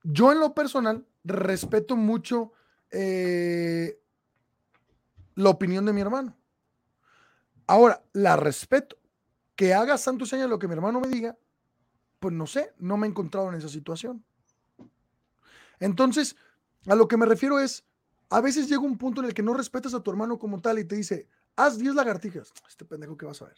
yo 0.02 0.32
en 0.32 0.40
lo 0.40 0.54
personal 0.54 1.06
respeto 1.24 1.96
mucho 1.96 2.52
eh, 2.92 3.98
la 5.34 5.50
opinión 5.50 5.84
de 5.84 5.92
mi 5.92 6.00
hermano. 6.00 6.36
Ahora, 7.66 8.02
la 8.12 8.36
respeto. 8.36 8.96
Que 9.56 9.74
haga 9.74 9.98
santo 9.98 10.24
señal 10.26 10.50
lo 10.50 10.58
que 10.58 10.66
mi 10.66 10.74
hermano 10.74 11.00
me 11.00 11.08
diga, 11.08 11.36
pues 12.18 12.34
no 12.34 12.46
sé, 12.46 12.72
no 12.78 12.96
me 12.96 13.06
he 13.06 13.10
encontrado 13.10 13.48
en 13.48 13.54
esa 13.56 13.68
situación. 13.68 14.24
Entonces, 15.78 16.36
a 16.86 16.94
lo 16.94 17.06
que 17.06 17.16
me 17.16 17.26
refiero 17.26 17.60
es, 17.60 17.84
a 18.30 18.40
veces 18.40 18.68
llega 18.68 18.80
un 18.80 18.96
punto 18.96 19.20
en 19.20 19.28
el 19.28 19.34
que 19.34 19.42
no 19.42 19.52
respetas 19.52 19.92
a 19.94 20.00
tu 20.00 20.10
hermano 20.10 20.38
como 20.38 20.60
tal 20.60 20.78
y 20.78 20.84
te 20.84 20.96
dice, 20.96 21.28
haz 21.56 21.78
10 21.78 21.94
lagartijas. 21.94 22.52
Este 22.68 22.84
pendejo 22.84 23.16
que 23.16 23.26
vas 23.26 23.42
a 23.42 23.46
ver. 23.46 23.56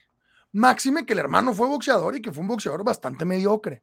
Máxime 0.53 1.07
que 1.07 1.13
el 1.13 1.21
hermano 1.21 1.55
fue 1.55 1.69
boxeador 1.69 2.17
y 2.17 2.23
que 2.23 2.33
fue 2.33 2.43
un 2.43 2.49
boxeador 2.49 2.85
bastante 2.85 3.25
mediocre. 3.25 3.83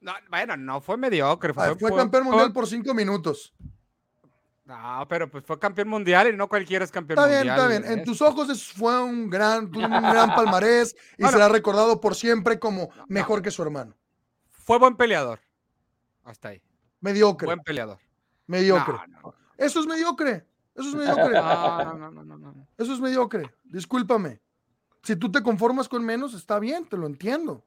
No, 0.00 0.12
bueno, 0.30 0.56
no 0.56 0.80
fue 0.80 0.96
mediocre. 0.96 1.52
Fue, 1.52 1.74
fue 1.76 1.94
campeón 1.94 2.24
mundial 2.24 2.52
por 2.52 2.66
5 2.66 2.94
minutos. 2.94 3.54
No, 4.68 5.06
pero 5.08 5.30
pues 5.30 5.42
fue 5.46 5.58
campeón 5.58 5.88
mundial 5.88 6.28
y 6.28 6.36
no 6.36 6.46
cualquiera 6.46 6.84
es 6.84 6.90
campeón 6.90 7.18
Está 7.18 7.26
bien, 7.26 7.38
mundial. 7.48 7.72
está 7.72 7.88
bien. 7.88 7.98
En 7.98 8.04
tus 8.04 8.20
ojos 8.20 8.70
fue 8.70 9.02
un 9.02 9.30
gran, 9.30 9.64
un 9.74 9.90
gran 9.90 10.34
palmarés 10.34 10.94
y 11.16 11.22
Bueno. 11.22 11.38
será 11.38 11.48
recordado 11.48 12.02
por 12.02 12.14
siempre 12.14 12.58
como 12.58 12.90
mejor 13.08 13.40
que 13.40 13.50
su 13.50 13.62
hermano. 13.62 13.96
Fue 14.50 14.78
buen 14.78 14.94
peleador. 14.94 15.40
Hasta 16.22 16.50
ahí. 16.50 16.62
Mediocre. 17.00 17.46
Buen 17.46 17.60
peleador. 17.60 17.98
Mediocre. 18.46 18.96
No, 19.08 19.34
Eso 19.56 19.80
es 19.80 19.86
mediocre. 19.86 20.44
Eso 20.74 20.90
es 20.90 20.94
mediocre. 20.94 21.32
No, 21.32 21.94
no, 21.94 22.10
no, 22.10 22.24
no, 22.24 22.36
no. 22.38 22.68
Eso 22.76 22.92
es 22.92 23.00
mediocre. 23.00 23.50
Discúlpame. 23.64 24.38
Si 25.02 25.16
tú 25.16 25.32
te 25.32 25.42
conformas 25.42 25.88
con 25.88 26.04
menos, 26.04 26.34
está 26.34 26.58
bien, 26.58 26.86
te 26.86 26.98
lo 26.98 27.06
entiendo. 27.06 27.64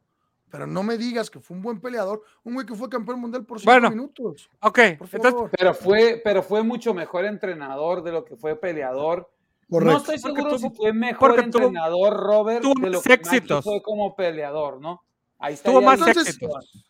Pero 0.52 0.68
no 0.68 0.84
me 0.84 0.98
digas 0.98 1.30
que 1.30 1.40
fue 1.40 1.56
un 1.56 1.64
buen 1.64 1.80
peleador, 1.80 2.22
un 2.44 2.54
güey 2.56 2.66
que 2.66 2.76
fue 2.76 2.90
campeón 2.90 3.20
mundial 3.22 3.46
por 3.46 3.58
cinco 3.60 3.72
Bueno, 3.72 3.90
minutos. 3.90 4.50
Ok, 4.60 4.78
entonces. 4.80 5.34
Pero 5.58 5.74
fue, 5.74 6.20
pero 6.24 6.44
fue 6.44 6.62
mucho 6.62 6.94
mejor 6.94 7.24
entrenador 7.26 8.04
de 8.04 8.12
lo 8.12 8.26
que 8.26 8.36
fue 8.36 8.56
peleador. 8.58 9.32
Correcto. 9.70 9.92
No 9.94 9.98
estoy 9.98 10.20
Porque 10.20 10.42
seguro 10.42 10.58
tuvo- 10.58 10.70
si 10.70 10.76
fue 10.76 10.92
mejor 10.94 11.30
porque 11.30 11.46
entrenador 11.46 12.14
Robert 12.18 12.62
de 12.64 12.90
lo 12.90 13.02
que 13.02 13.14
éxitos. 13.14 13.64
fue 13.64 13.82
como 13.82 14.14
peleador, 14.16 14.82
¿no? 14.82 15.02
Ahí 15.40 15.54
está. 15.54 15.72
Tuvo 15.72 15.82
más 15.82 15.98
Entonces- 16.00 16.28
éxitos. 16.28 16.86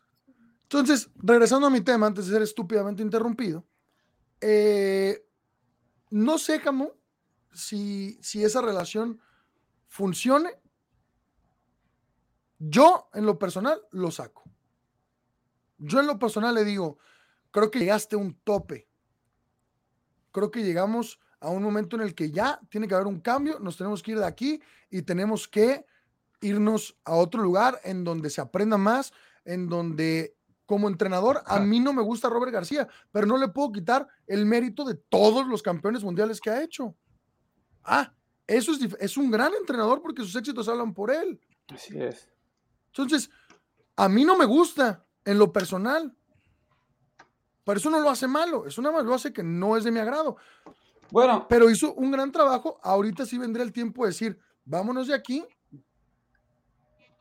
Entonces, 0.63 1.09
regresando 1.17 1.67
a 1.67 1.69
mi 1.69 1.81
tema, 1.81 2.07
antes 2.07 2.25
de 2.25 2.33
ser 2.33 2.41
estúpidamente 2.41 3.03
interrumpido, 3.03 3.63
eh, 4.39 5.23
no 6.09 6.38
sé, 6.39 6.59
Camu, 6.59 6.89
si, 7.53 8.17
si 8.23 8.43
esa 8.43 8.61
relación 8.61 9.19
funcione 9.88 10.49
Yo, 12.63 13.09
en 13.15 13.25
lo 13.25 13.39
personal, 13.39 13.81
lo 13.89 14.11
saco. 14.11 14.43
Yo 15.79 15.99
en 15.99 16.05
lo 16.05 16.19
personal 16.19 16.53
le 16.53 16.63
digo, 16.63 16.99
creo 17.49 17.71
que 17.71 17.79
llegaste 17.79 18.15
a 18.15 18.19
un 18.19 18.35
tope. 18.35 18.88
Creo 20.31 20.51
que 20.51 20.63
llegamos 20.63 21.19
a 21.39 21.49
un 21.49 21.63
momento 21.63 21.95
en 21.95 22.03
el 22.03 22.13
que 22.13 22.29
ya 22.29 22.59
tiene 22.69 22.88
que 22.88 22.93
haber 22.93 23.07
un 23.07 23.19
cambio, 23.19 23.59
nos 23.59 23.77
tenemos 23.77 24.03
que 24.03 24.11
ir 24.11 24.19
de 24.19 24.27
aquí 24.27 24.61
y 24.91 25.01
tenemos 25.01 25.47
que 25.47 25.88
irnos 26.39 26.95
a 27.03 27.15
otro 27.15 27.41
lugar 27.41 27.81
en 27.83 28.03
donde 28.03 28.29
se 28.29 28.41
aprenda 28.41 28.77
más, 28.77 29.11
en 29.43 29.67
donde 29.67 30.35
como 30.67 30.88
entrenador 30.88 31.41
a 31.47 31.59
mí 31.59 31.79
no 31.79 31.93
me 31.93 32.03
gusta 32.03 32.29
Robert 32.29 32.53
García, 32.53 32.88
pero 33.11 33.25
no 33.25 33.38
le 33.38 33.47
puedo 33.47 33.71
quitar 33.71 34.07
el 34.27 34.45
mérito 34.45 34.85
de 34.85 34.93
todos 34.93 35.47
los 35.47 35.63
campeones 35.63 36.03
mundiales 36.03 36.39
que 36.39 36.51
ha 36.51 36.61
hecho. 36.61 36.95
Ah, 37.83 38.13
eso 38.45 38.71
es, 38.71 38.95
es 38.99 39.17
un 39.17 39.31
gran 39.31 39.51
entrenador 39.55 39.99
porque 40.03 40.21
sus 40.21 40.35
éxitos 40.35 40.69
hablan 40.69 40.93
por 40.93 41.09
él. 41.09 41.41
Así 41.67 41.99
es. 41.99 42.31
Entonces, 42.95 43.30
a 43.95 44.07
mí 44.09 44.23
no 44.26 44.38
me 44.38 44.45
gusta 44.45 45.05
en 45.26 45.38
lo 45.39 45.51
personal. 45.51 46.15
Pero 47.63 47.80
eso 47.80 47.89
no 47.89 47.99
lo 47.99 48.09
hace 48.09 48.27
malo, 48.27 48.65
eso 48.65 48.81
nada 48.81 48.95
más 48.95 49.05
lo 49.05 49.13
hace 49.13 49.31
que 49.31 49.43
no 49.43 49.77
es 49.77 49.84
de 49.84 49.91
mi 49.91 49.99
agrado. 49.99 50.38
Bueno, 51.11 51.45
pero 51.47 51.69
hizo 51.69 51.93
un 51.93 52.11
gran 52.11 52.31
trabajo. 52.31 52.80
Ahorita 52.84 53.26
sí 53.26 53.38
vendrá 53.38 53.61
el 53.63 53.72
tiempo 53.72 54.03
de 54.03 54.09
decir, 54.09 54.39
vámonos 54.65 55.07
de 55.07 55.13
aquí, 55.13 55.45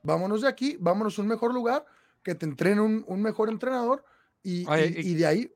vámonos 0.03 0.43
de 0.43 0.49
aquí, 0.49 0.77
vámonos 0.81 1.19
a 1.19 1.23
un 1.23 1.29
mejor 1.29 1.53
lugar, 1.53 1.85
que 2.23 2.35
te 2.35 2.47
entrene 2.47 2.81
un, 2.81 3.05
un 3.07 3.23
mejor 3.23 3.49
entrenador 3.51 4.05
y, 4.43 4.67
Oye, 4.69 4.95
y- 4.97 5.09
y- 5.09 5.11
y 5.11 5.15
de 5.15 5.27
ahí. 5.27 5.55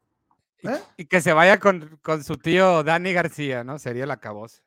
¿eh? 0.62 0.80
Y 0.96 1.06
que 1.06 1.20
se 1.20 1.32
vaya 1.32 1.58
con, 1.58 1.98
con 2.02 2.22
su 2.24 2.36
tío 2.36 2.82
Dani 2.82 3.12
García, 3.12 3.64
¿no? 3.64 3.78
Sería 3.78 4.06
la 4.06 4.18
cabosa. 4.18 4.62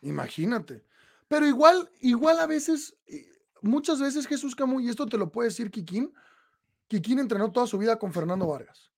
Imagínate. 0.00 0.84
Pero 1.28 1.46
igual, 1.46 1.88
igual 2.00 2.38
a 2.40 2.46
veces, 2.46 2.96
eh, 3.06 3.26
muchas 3.62 4.00
veces 4.00 4.26
Jesús 4.26 4.54
Camus, 4.54 4.82
y 4.82 4.88
esto 4.88 5.06
te 5.06 5.16
lo 5.18 5.30
puede 5.30 5.48
decir 5.48 5.70
Kikín, 5.70 6.12
Kikín 6.88 7.18
entrenó 7.18 7.50
toda 7.50 7.66
su 7.66 7.78
vida 7.78 7.98
con 7.98 8.12
Fernando 8.12 8.46
Vargas. 8.46 8.90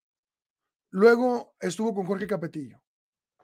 Luego 0.90 1.54
estuvo 1.60 1.94
con 1.94 2.06
Jorge 2.06 2.26
Capetillo. 2.26 2.80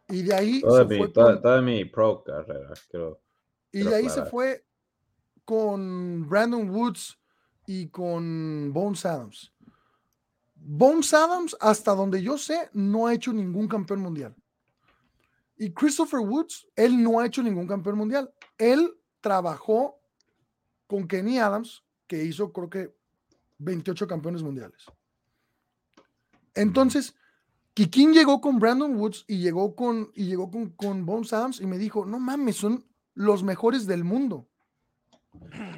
Y 0.08 0.22
de 0.22 0.34
ahí 0.34 0.60
Toda 0.60 0.82
se 0.82 0.88
mi, 0.88 0.98
fue 0.98 1.08
toda, 1.08 1.32
con- 1.34 1.42
toda 1.42 1.62
mi 1.62 1.84
pro 1.84 2.24
carrera, 2.24 2.72
quiero, 2.90 3.20
y 3.70 3.78
quiero 3.82 3.90
de 3.90 3.96
ahí 3.96 4.08
se 4.10 4.24
fue 4.24 4.66
con 5.44 6.28
Brandon 6.28 6.68
Woods 6.68 7.16
y 7.66 7.88
con 7.88 8.72
Bones 8.72 9.06
Adams. 9.06 9.52
Bones 10.54 11.14
Adams, 11.14 11.56
hasta 11.60 11.94
donde 11.94 12.20
yo 12.22 12.36
sé, 12.36 12.68
no 12.72 13.06
ha 13.06 13.14
hecho 13.14 13.32
ningún 13.32 13.68
campeón 13.68 14.00
mundial. 14.00 14.34
Y 15.56 15.72
Christopher 15.72 16.20
Woods, 16.20 16.66
él 16.74 17.02
no 17.02 17.20
ha 17.20 17.26
hecho 17.26 17.42
ningún 17.42 17.66
campeón 17.66 17.96
mundial. 17.98 18.32
Él 18.58 18.96
trabajó 19.20 19.99
con 20.90 21.06
Kenny 21.06 21.38
Adams, 21.38 21.84
que 22.08 22.24
hizo 22.24 22.52
creo 22.52 22.68
que 22.68 22.92
28 23.58 24.08
campeones 24.08 24.42
mundiales. 24.42 24.86
Entonces, 26.52 27.14
Kikín 27.74 28.12
llegó 28.12 28.40
con 28.40 28.58
Brandon 28.58 28.96
Woods 28.96 29.24
y 29.28 29.38
llegó 29.38 29.76
con, 29.76 30.10
y 30.16 30.24
llegó 30.24 30.50
con, 30.50 30.70
con 30.70 31.06
Bones 31.06 31.32
Adams 31.32 31.60
y 31.60 31.66
me 31.66 31.78
dijo, 31.78 32.04
no 32.04 32.18
mames, 32.18 32.56
son 32.56 32.84
los 33.14 33.44
mejores 33.44 33.86
del 33.86 34.02
mundo. 34.02 34.48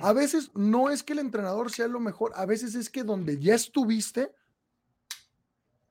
A 0.00 0.14
veces 0.14 0.50
no 0.54 0.88
es 0.88 1.02
que 1.02 1.12
el 1.12 1.18
entrenador 1.18 1.70
sea 1.70 1.88
lo 1.88 2.00
mejor, 2.00 2.32
a 2.34 2.46
veces 2.46 2.74
es 2.74 2.88
que 2.88 3.04
donde 3.04 3.38
ya 3.38 3.54
estuviste, 3.54 4.34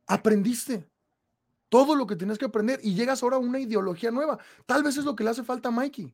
aprendiste 0.07 0.89
todo 1.69 1.93
lo 1.93 2.07
que 2.07 2.15
tienes 2.15 2.39
que 2.39 2.45
aprender 2.45 2.79
y 2.81 2.95
llegas 2.95 3.21
ahora 3.21 3.35
a 3.35 3.39
una 3.39 3.59
ideología 3.59 4.09
nueva. 4.09 4.39
Tal 4.65 4.81
vez 4.81 4.97
es 4.97 5.05
lo 5.05 5.15
que 5.15 5.23
le 5.23 5.29
hace 5.29 5.43
falta 5.43 5.69
a 5.69 5.71
Mikey. 5.71 6.11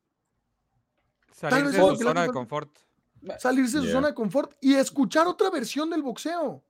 Tal 1.39 1.63
vez 1.63 1.71
de 1.71 1.77
lo 1.77 1.95
su 1.95 2.03
zona 2.03 2.23
de 2.23 2.33
confort. 2.33 2.86
Salirse 3.39 3.77
de 3.77 3.83
su 3.83 3.91
zona 3.91 4.07
de 4.09 4.13
confort 4.13 4.53
y 4.61 4.73
escuchar 4.75 5.27
otra 5.27 5.49
versión 5.49 5.89
del 5.89 6.01
boxeo. 6.03 6.63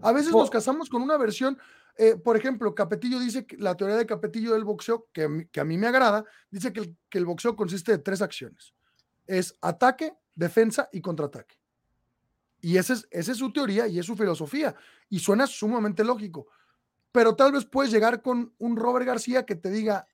A 0.00 0.12
veces 0.12 0.32
nos 0.32 0.50
casamos 0.50 0.88
con 0.88 1.02
una 1.02 1.16
versión, 1.16 1.56
eh, 1.96 2.16
por 2.16 2.36
ejemplo, 2.36 2.74
Capetillo 2.74 3.18
dice 3.20 3.46
que 3.46 3.56
la 3.56 3.76
teoría 3.76 3.96
de 3.96 4.04
Capetillo 4.06 4.52
del 4.54 4.64
boxeo, 4.64 5.06
que, 5.12 5.22
a 5.24 5.28
mí- 5.28 5.46
que 5.46 5.60
a 5.60 5.64
mí 5.64 5.78
me 5.78 5.86
agrada, 5.86 6.24
dice 6.50 6.72
que 6.72 6.80
el, 6.80 6.96
que 7.08 7.18
el 7.18 7.24
boxeo 7.26 7.54
consiste 7.56 7.92
de 7.92 7.98
tres 7.98 8.20
acciones. 8.20 8.74
Es 9.26 9.56
ataque, 9.60 10.14
defensa 10.34 10.88
y 10.92 11.00
contraataque. 11.00 11.56
Y 12.60 12.76
esa 12.78 12.94
es, 12.94 13.06
esa 13.10 13.32
es 13.32 13.38
su 13.38 13.52
teoría 13.52 13.86
y 13.86 13.98
es 13.98 14.06
su 14.06 14.16
filosofía. 14.16 14.74
Y 15.08 15.18
suena 15.20 15.46
sumamente 15.46 16.02
lógico. 16.02 16.48
Pero 17.12 17.36
tal 17.36 17.52
vez 17.52 17.64
puedes 17.64 17.92
llegar 17.92 18.20
con 18.22 18.52
un 18.58 18.76
Robert 18.76 19.06
García 19.06 19.46
que 19.46 19.54
te 19.54 19.70
diga, 19.70 20.06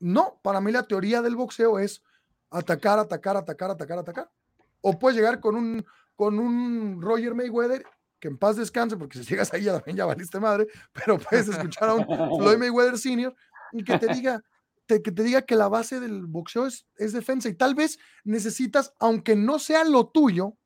no, 0.00 0.40
para 0.42 0.60
mí 0.60 0.72
la 0.72 0.82
teoría 0.82 1.22
del 1.22 1.36
boxeo 1.36 1.78
es 1.78 2.02
atacar, 2.50 2.98
atacar, 2.98 3.36
atacar, 3.36 3.70
atacar, 3.70 3.98
atacar. 3.98 4.30
O 4.80 4.98
puedes 4.98 5.16
llegar 5.16 5.40
con 5.40 5.56
un, 5.56 5.84
con 6.14 6.38
un 6.38 7.00
Roger 7.02 7.34
Mayweather, 7.34 7.84
que 8.20 8.28
en 8.28 8.38
paz 8.38 8.56
descanse, 8.56 8.96
porque 8.96 9.18
si 9.18 9.24
llegas 9.24 9.52
ahí 9.52 9.62
ya 9.64 9.74
también 9.74 9.96
ya 9.96 10.04
valiste 10.06 10.40
madre, 10.40 10.66
pero 10.92 11.18
puedes 11.18 11.48
escuchar 11.48 11.88
a 11.90 11.94
un 11.94 12.04
Floyd 12.06 12.56
Mayweather 12.58 12.98
Senior 12.98 13.34
y 13.72 13.84
que 13.84 13.98
te 13.98 14.12
diga, 14.12 14.42
te- 14.86 15.02
que 15.02 15.12
te 15.12 15.22
diga 15.22 15.42
que 15.42 15.54
la 15.56 15.68
base 15.68 16.00
del 16.00 16.26
boxeo 16.26 16.66
es, 16.66 16.86
es 16.96 17.12
defensa 17.12 17.48
y 17.48 17.54
tal 17.54 17.74
vez 17.74 17.98
necesitas, 18.24 18.92
aunque 18.98 19.36
no 19.36 19.58
sea 19.58 19.84
lo 19.84 20.08
tuyo, 20.08 20.56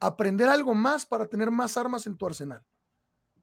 aprender 0.00 0.48
algo 0.48 0.74
más 0.74 1.06
para 1.06 1.26
tener 1.26 1.50
más 1.50 1.76
armas 1.76 2.06
en 2.06 2.16
tu 2.16 2.26
arsenal. 2.26 2.62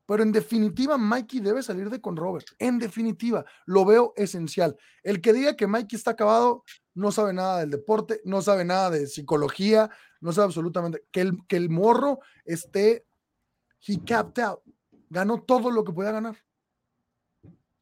Pero 0.06 0.24
en 0.24 0.32
definitiva, 0.32 0.98
Mikey 0.98 1.42
debe 1.42 1.62
salir 1.62 1.90
de 1.90 2.00
con 2.00 2.16
Robert. 2.16 2.48
En 2.60 2.80
definitiva, 2.80 3.44
lo 3.66 3.84
veo 3.84 4.14
esencial. 4.16 4.78
El 5.04 5.20
que 5.22 5.34
diga 5.34 5.56
que 5.58 5.68
Mikey 5.68 5.98
está 5.98 6.12
acabado 6.12 6.64
no 6.98 7.12
sabe 7.12 7.32
nada 7.32 7.60
del 7.60 7.70
deporte, 7.70 8.22
no 8.26 8.42
sabe 8.42 8.66
nada 8.66 8.90
de 8.90 9.06
psicología, 9.06 9.92
no 10.20 10.32
sabe 10.32 10.46
absolutamente. 10.46 11.06
Que 11.12 11.22
el, 11.22 11.46
que 11.48 11.56
el 11.56 11.70
morro 11.70 12.22
esté, 12.44 13.06
he 13.88 14.04
capped 14.04 14.44
out. 14.44 14.62
Ganó 15.10 15.44
todo 15.44 15.70
lo 15.70 15.84
que 15.84 15.94
podía 15.94 16.12
ganar. 16.12 16.44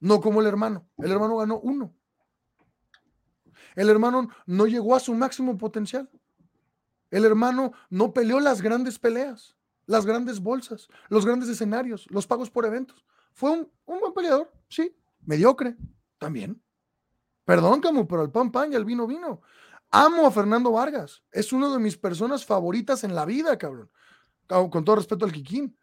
No 0.02 0.20
como 0.20 0.42
el 0.42 0.48
hermano. 0.48 0.86
El 0.98 1.14
hermano 1.14 1.38
ganó 1.38 1.60
uno. 1.60 1.96
El 3.76 3.90
hermano 3.90 4.28
no 4.46 4.68
llegó 4.68 4.96
a 4.96 5.00
su 5.00 5.14
máximo 5.14 5.58
potencial. 5.58 6.10
El 7.10 7.24
hermano 7.24 7.72
no 7.90 8.14
peleó 8.14 8.42
las 8.42 8.62
grandes 8.62 9.00
peleas, 9.00 9.56
las 9.86 10.06
grandes 10.06 10.42
bolsas, 10.42 10.90
los 11.08 11.26
grandes 11.26 11.48
escenarios, 11.48 12.06
los 12.10 12.28
pagos 12.28 12.52
por 12.52 12.66
eventos. 12.66 13.06
Fue 13.32 13.52
un, 13.52 13.72
un 13.86 14.00
buen 14.02 14.14
peleador, 14.14 14.52
sí, 14.68 14.94
mediocre, 15.22 15.78
también. 16.18 16.62
Perdón, 17.46 17.80
Camu, 17.80 18.08
pero 18.08 18.24
el 18.24 18.32
pan 18.32 18.52
pan 18.52 18.72
y 18.72 18.76
el 18.76 18.86
vino 18.86 19.08
vino. 19.08 19.42
Amo 19.92 20.26
a 20.28 20.32
Fernando 20.32 20.72
Vargas, 20.72 21.24
es 21.32 21.54
uno 21.54 21.72
de 21.72 21.80
mis 21.80 21.96
personas 21.96 22.44
favoritas 22.46 23.04
en 23.04 23.16
la 23.16 23.24
vida, 23.24 23.58
cabrón. 23.58 23.90
Ca- 24.48 24.68
Con 24.70 24.84
todo 24.84 24.98
respeto 24.98 25.26
al 25.26 25.32
Kikín. 25.32 25.78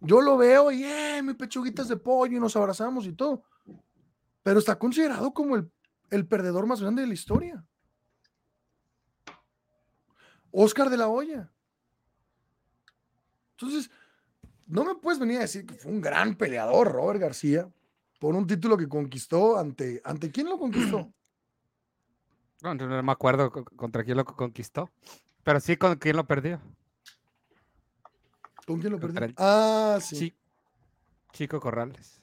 Yo 0.00 0.20
lo 0.20 0.36
veo 0.36 0.70
y, 0.72 0.84
eh, 0.84 1.20
mi 1.22 1.34
pechuguitas 1.34 1.88
de 1.88 1.96
pollo 1.96 2.36
y 2.36 2.40
nos 2.40 2.56
abrazamos 2.56 3.06
y 3.06 3.12
todo. 3.12 3.44
Pero 4.42 4.58
está 4.58 4.78
considerado 4.78 5.32
como 5.32 5.56
el, 5.56 5.70
el 6.10 6.26
perdedor 6.26 6.66
más 6.66 6.80
grande 6.80 7.02
de 7.02 7.08
la 7.08 7.14
historia. 7.14 7.64
Oscar 10.50 10.88
de 10.90 10.96
la 10.96 11.08
Hoya. 11.08 11.50
Entonces, 13.52 13.90
no 14.66 14.84
me 14.84 14.94
puedes 14.94 15.18
venir 15.18 15.38
a 15.38 15.42
decir 15.42 15.66
que 15.66 15.74
fue 15.74 15.90
un 15.92 16.00
gran 16.00 16.36
peleador 16.36 16.92
Robert 16.92 17.20
García 17.20 17.68
por 18.24 18.34
un 18.34 18.46
título 18.46 18.78
que 18.78 18.88
conquistó 18.88 19.58
ante, 19.58 20.00
ante 20.02 20.30
quién 20.32 20.48
lo 20.48 20.58
conquistó. 20.58 21.12
No, 22.62 22.74
no 22.74 23.02
me 23.02 23.12
acuerdo 23.12 23.50
co- 23.52 23.62
contra 23.76 24.02
quién 24.02 24.16
lo 24.16 24.24
conquistó. 24.24 24.90
Pero 25.42 25.60
sí 25.60 25.76
con 25.76 25.96
quién 25.96 26.16
lo 26.16 26.26
perdió. 26.26 26.58
¿Con 28.66 28.80
quién 28.80 28.92
lo 28.94 28.98
Contra 28.98 29.26
perdió? 29.26 29.26
el 29.26 29.34
Ah, 29.36 29.98
sí. 30.00 30.16
Chi- 30.16 30.34
Chico 31.34 31.60
Corrales. 31.60 32.22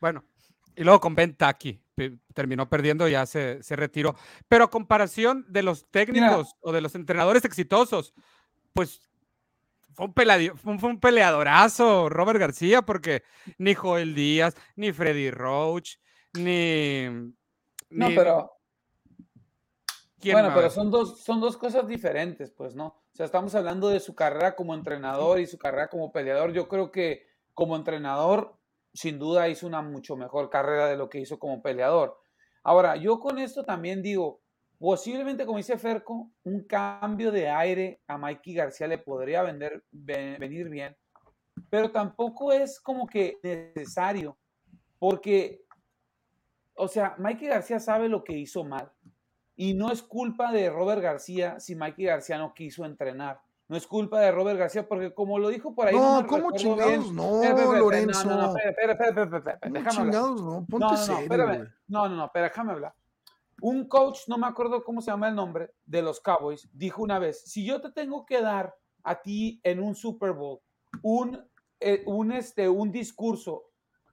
Bueno, 0.00 0.22
y 0.76 0.84
luego 0.84 1.00
con 1.00 1.16
Ben 1.16 1.34
Taki 1.34 1.82
pe- 1.96 2.20
terminó 2.32 2.68
perdiendo, 2.68 3.08
ya 3.08 3.26
se, 3.26 3.60
se 3.64 3.74
retiró. 3.74 4.14
Pero 4.46 4.62
a 4.66 4.70
comparación 4.70 5.44
de 5.48 5.64
los 5.64 5.90
técnicos 5.90 6.54
o 6.60 6.70
de 6.70 6.80
los 6.80 6.94
entrenadores 6.94 7.44
exitosos, 7.44 8.14
pues 8.72 9.00
fue 9.94 10.06
un, 10.06 10.78
fue 10.78 10.98
peleadorazo 10.98 12.08
Robert 12.08 12.38
García, 12.38 12.82
porque 12.82 13.22
ni 13.58 13.74
Joel 13.74 14.14
Díaz, 14.14 14.54
ni 14.76 14.92
Freddy 14.92 15.30
Roach, 15.30 15.96
ni. 16.34 17.06
No, 17.90 18.08
ni- 18.08 18.14
pero. 18.14 18.50
¿quién 20.20 20.34
Bueno, 20.34 20.52
pero 20.54 20.70
son 20.70 20.90
dos, 20.90 21.22
son 21.22 21.40
dos 21.40 21.56
cosas 21.56 21.86
diferentes, 21.86 22.50
pues, 22.50 22.74
¿no? 22.74 22.86
O 22.86 23.16
sea, 23.16 23.26
estamos 23.26 23.54
hablando 23.54 23.88
de 23.88 24.00
su 24.00 24.14
carrera 24.14 24.56
como 24.56 24.74
entrenador 24.74 25.38
y 25.38 25.46
su 25.46 25.58
carrera 25.58 25.88
como 25.88 26.10
peleador. 26.10 26.52
Yo 26.52 26.66
creo 26.66 26.90
que 26.90 27.26
como 27.52 27.76
entrenador, 27.76 28.56
sin 28.92 29.18
duda, 29.18 29.48
hizo 29.48 29.66
una 29.66 29.82
mucho 29.82 30.16
mejor 30.16 30.50
carrera 30.50 30.86
de 30.86 30.96
lo 30.96 31.08
que 31.08 31.20
hizo 31.20 31.38
como 31.38 31.62
peleador. 31.62 32.18
Ahora, 32.62 32.96
yo 32.96 33.20
con 33.20 33.38
esto 33.38 33.64
también 33.64 34.02
digo, 34.02 34.40
posiblemente, 34.78 35.46
como 35.46 35.58
dice 35.58 35.78
Ferco, 35.78 36.30
un 36.44 36.64
cambio 36.64 37.30
de 37.32 37.48
aire 37.48 38.00
a 38.06 38.18
Mikey 38.18 38.54
García 38.54 38.86
le 38.86 38.98
podría 38.98 39.42
vender- 39.42 39.82
ve- 39.90 40.36
venir 40.38 40.68
bien, 40.68 40.96
pero 41.70 41.90
tampoco 41.90 42.52
es 42.52 42.80
como 42.80 43.06
que 43.06 43.38
necesario, 43.42 44.36
porque, 44.98 45.62
o 46.74 46.88
sea, 46.88 47.14
Mikey 47.18 47.48
García 47.48 47.78
sabe 47.80 48.08
lo 48.08 48.24
que 48.24 48.36
hizo 48.36 48.64
mal 48.64 48.90
Y 49.56 49.72
no 49.74 49.92
es 49.92 50.02
culpa 50.02 50.50
de 50.50 50.68
Robert 50.68 51.00
García 51.00 51.60
si 51.60 51.76
Mikey 51.76 52.06
García 52.06 52.38
no 52.38 52.52
quiso 52.54 52.84
entrenar. 52.84 53.40
No 53.68 53.76
es 53.76 53.86
culpa 53.86 54.18
de 54.20 54.32
Robert 54.32 54.58
García 54.58 54.88
porque 54.88 55.14
como 55.14 55.38
lo 55.38 55.48
dijo 55.48 55.72
por 55.76 55.86
ahí. 55.86 55.94
No, 55.94 56.22
me 56.22 56.26
¿cómo 56.26 56.50
chingados 56.50 56.90
bien. 57.04 57.14
no, 57.14 57.34
Espera, 57.40 57.48
espera, 57.50 57.62
espera, 57.62 57.78
Lorenzo? 57.78 58.24
No, 58.24 58.30
no, 58.36 58.42
no, 58.42 58.56
espera, 58.58 58.70
espera, 58.70 58.92
espera, 58.92 59.22
espera, 59.22 59.38
espera, 59.38 59.58
¿Cómo 59.62 59.74
déjame 59.74 59.98
hablar. 60.00 60.12
chingados 60.12 60.42
no? 60.42 60.66
Ponte 60.68 60.84
No, 60.86 60.90
no, 60.90 60.96
no, 60.96 61.04
serio. 61.06 61.72
No, 61.86 62.08
no, 62.08 62.16
no, 62.16 62.30
pero 62.34 62.44
déjame 62.46 62.72
hablar. 62.72 62.94
Un 63.66 63.88
coach, 63.88 64.28
no 64.28 64.36
me 64.36 64.46
acuerdo 64.46 64.84
cómo 64.84 65.00
se 65.00 65.10
llama 65.10 65.28
el 65.28 65.34
nombre, 65.34 65.70
de 65.86 66.02
los 66.02 66.20
Cowboys, 66.20 66.68
dijo 66.74 67.02
una 67.02 67.18
vez, 67.18 67.40
si 67.46 67.64
yo 67.64 67.80
te 67.80 67.90
tengo 67.90 68.26
que 68.26 68.42
dar 68.42 68.74
a 69.02 69.22
ti 69.22 69.58
en 69.62 69.82
un 69.82 69.94
Super 69.94 70.32
Bowl 70.32 70.60
un, 71.02 71.42
eh, 71.80 72.02
un, 72.06 72.32
este, 72.32 72.68
un 72.68 72.92
discurso 72.92 73.62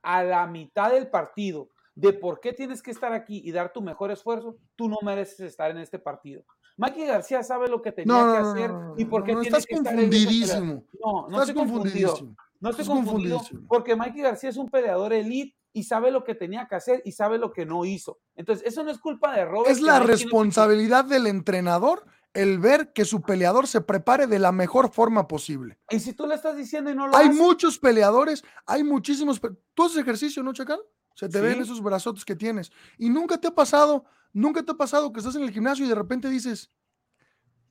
a 0.04 0.24
la 0.24 0.48
mitad 0.48 0.92
del 0.94 1.10
partido 1.10 1.68
de 1.96 2.14
por 2.14 2.40
qué 2.40 2.54
tienes 2.54 2.82
que 2.82 2.92
estar 2.92 3.12
aquí 3.12 3.42
y 3.44 3.52
dar 3.52 3.74
tu 3.74 3.82
mejor 3.82 4.10
esfuerzo, 4.12 4.56
tú 4.78 4.88
no 4.88 5.00
mereces 5.02 5.42
estar 5.42 5.70
en 5.70 5.80
este 5.80 6.00
partido. 6.00 6.46
Mikey 6.78 7.06
García 7.06 7.44
sabe 7.44 7.68
lo 7.68 7.82
que 7.82 7.92
tenía 7.92 8.14
No, 8.24 8.32
que 8.32 8.38
hacer 8.40 8.72
y 8.96 9.04
por 9.04 9.26
qué 9.26 9.34
no, 9.34 9.42
tiene 9.42 9.58
estás 9.58 9.68
que 9.68 9.76
estar 9.76 9.94
en 9.94 10.00
confundidísimo. 10.00 10.84
No, 11.04 11.28
no 11.28 11.28
Estás 11.28 11.50
estoy 11.50 11.56
confundidísimo. 11.56 12.36
No 12.62 12.70
estoy 12.70 12.84
Estás 12.84 12.88
confundido 12.96 13.38
confundidísimo. 13.38 13.68
porque 13.68 13.96
Mikey 13.98 14.22
García 14.22 14.50
es 14.50 14.56
un 14.56 14.70
peleador 14.70 15.12
elite 15.12 15.58
y 15.74 15.84
sabe 15.84 16.12
lo 16.12 16.24
que 16.24 16.36
tenía 16.36 16.68
que 16.68 16.76
hacer 16.76 17.02
y 17.06 17.12
sabe 17.14 17.38
lo 17.38 17.52
que 17.54 17.66
no 17.66 17.86
hizo. 17.86 18.20
Entonces, 18.36 18.66
eso 18.68 18.84
no 18.84 18.92
es 18.92 19.00
culpa 19.00 19.34
de 19.36 19.46
Robert. 19.46 19.70
Es 19.72 19.82
la 19.82 20.00
no- 20.00 20.06
responsabilidad 20.08 21.06
del 21.06 21.28
entrenador 21.28 22.06
el 22.34 22.60
ver 22.60 22.94
que 22.94 23.04
su 23.06 23.22
peleador 23.22 23.68
se 23.68 23.82
prepare 23.82 24.26
de 24.28 24.40
la 24.40 24.52
mejor 24.54 24.92
forma 24.92 25.28
posible. 25.28 25.78
Y 25.90 26.00
si 26.00 26.14
tú 26.14 26.26
le 26.28 26.36
estás 26.36 26.56
diciendo 26.56 26.90
y 26.90 26.96
no 26.96 27.08
lo 27.08 27.16
Hay 27.16 27.28
hace, 27.28 27.38
muchos 27.42 27.78
peleadores, 27.78 28.44
hay 28.66 28.84
muchísimos. 28.84 29.40
pe- 29.40 29.50
Tú 29.74 29.84
haces 29.84 29.98
ejercicio, 29.98 30.42
¿no, 30.44 30.54
Chacal? 30.54 30.80
Se 31.14 31.28
te 31.28 31.42
ven 31.42 31.62
esos 31.62 31.82
brazotes 31.84 32.24
que 32.24 32.36
tienes. 32.36 32.72
Y 32.98 33.10
nunca 33.10 33.38
te 33.38 33.50
ha 33.50 33.52
pasado, 33.56 34.06
nunca 34.32 34.64
te 34.64 34.72
ha 34.72 34.76
pasado 34.76 35.12
que 35.12 35.20
estás 35.20 35.36
en 35.36 35.44
el 35.44 35.52
gimnasio 35.52 35.86
y 35.86 35.90
de 35.90 35.96
repente 35.96 36.30
dices, 36.30 36.72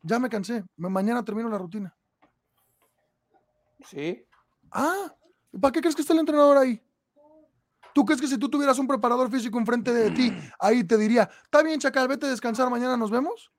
ya 0.02 0.18
me 0.18 0.28
cansé, 0.28 0.62
ma- 0.76 0.90
mañana 0.90 1.24
termino 1.24 1.48
la 1.48 1.56
rutina. 1.58 1.96
Sí. 3.86 4.24
Ah, 4.70 5.14
¿para 5.60 5.72
qué 5.72 5.80
crees 5.80 5.94
que 5.96 6.02
está 6.02 6.12
el 6.12 6.20
entrenador 6.20 6.58
ahí? 6.58 6.82
¿Tú 7.94 8.04
crees 8.04 8.20
que 8.20 8.26
si 8.26 8.38
tú 8.38 8.48
tuvieras 8.48 8.78
un 8.78 8.86
preparador 8.86 9.30
físico 9.30 9.58
enfrente 9.58 9.92
de 9.92 10.10
ti, 10.10 10.32
ahí 10.58 10.84
te 10.84 10.96
diría, 10.96 11.28
está 11.44 11.62
bien, 11.62 11.80
Chacal, 11.80 12.08
vete 12.08 12.26
a 12.26 12.30
descansar, 12.30 12.70
mañana 12.70 12.96
nos 12.96 13.10
vemos? 13.10 13.50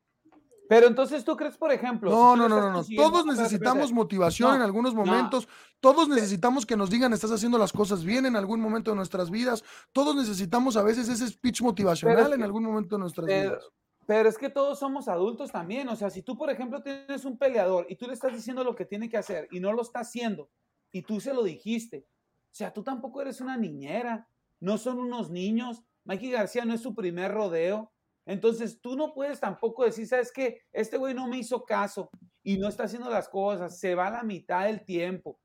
Pero 0.69 0.87
entonces 0.87 1.25
tú 1.25 1.35
crees, 1.35 1.57
por 1.57 1.69
ejemplo. 1.73 2.09
No, 2.09 2.37
no, 2.37 2.47
no, 2.47 2.71
no, 2.71 2.81
Todos 2.95 3.25
necesitamos 3.25 3.91
motivación 3.91 4.51
No, 4.51 4.55
en 4.55 4.61
algunos 4.61 4.93
no. 4.93 5.03
momentos. 5.05 5.49
Todos 5.81 6.07
necesitamos 6.07 6.65
que 6.65 6.77
nos 6.77 6.89
digan, 6.89 7.11
estás 7.11 7.31
haciendo 7.31 7.57
las 7.57 7.73
cosas 7.73 8.05
bien 8.05 8.25
en 8.25 8.37
algún 8.37 8.61
momento 8.61 8.91
de 8.91 8.95
nuestras 8.95 9.29
vidas. 9.29 9.65
Todos 9.91 10.15
necesitamos 10.15 10.77
a 10.77 10.83
veces 10.83 11.09
ese 11.09 11.27
speech 11.27 11.61
motivacional 11.61 12.31
en 12.31 12.43
algún 12.43 12.63
momento 12.63 12.95
de 12.95 12.99
nuestras 13.01 13.27
Pero, 13.27 13.49
vidas. 13.49 13.65
pero 14.05 14.29
es 14.29 14.37
que 14.37 14.49
todos 14.49 14.79
somos 14.79 15.09
adultos 15.09 15.51
también. 15.51 15.89
O 15.89 15.95
sea, 15.97 16.09
si 16.09 16.21
tú, 16.21 16.37
por 16.37 16.49
ejemplo, 16.49 16.81
tienes 16.81 17.25
un 17.25 17.37
peleador 17.37 17.85
y 17.89 17.97
tú 17.97 18.07
le 18.07 18.13
estás 18.13 18.31
diciendo 18.31 18.63
lo 18.63 18.73
que 18.73 18.85
tiene 18.85 19.09
que 19.09 19.17
hacer 19.17 19.49
y 19.51 19.59
no 19.59 19.73
lo 19.73 19.81
está 19.81 19.99
haciendo 19.99 20.49
y 20.89 21.01
tú 21.01 21.19
se 21.19 21.33
lo 21.33 21.43
dijiste, 21.43 22.05
o 22.51 22.53
sea, 22.53 22.73
tú 22.73 22.83
tampoco 22.83 23.21
eres 23.21 23.39
una 23.41 23.55
niñera. 23.57 24.27
No 24.59 24.77
son 24.77 24.99
unos 24.99 25.29
niños. 25.31 25.81
Mikey 26.03 26.31
García 26.31 26.65
no 26.65 26.73
es 26.73 26.81
su 26.81 26.93
primer 26.93 27.31
rodeo. 27.31 27.91
Entonces 28.25 28.79
tú 28.81 28.95
no 28.95 29.13
puedes 29.13 29.39
tampoco 29.39 29.83
decir, 29.85 30.05
¿sabes 30.07 30.31
qué? 30.31 30.61
Este 30.73 30.97
güey 30.97 31.13
no 31.13 31.27
me 31.27 31.37
hizo 31.37 31.63
caso 31.63 32.09
y 32.43 32.57
no 32.57 32.67
está 32.67 32.83
haciendo 32.83 33.09
las 33.09 33.29
cosas, 33.29 33.79
se 33.79 33.95
va 33.95 34.07
a 34.07 34.11
la 34.11 34.23
mitad 34.23 34.65
del 34.65 34.83
tiempo, 34.85 35.39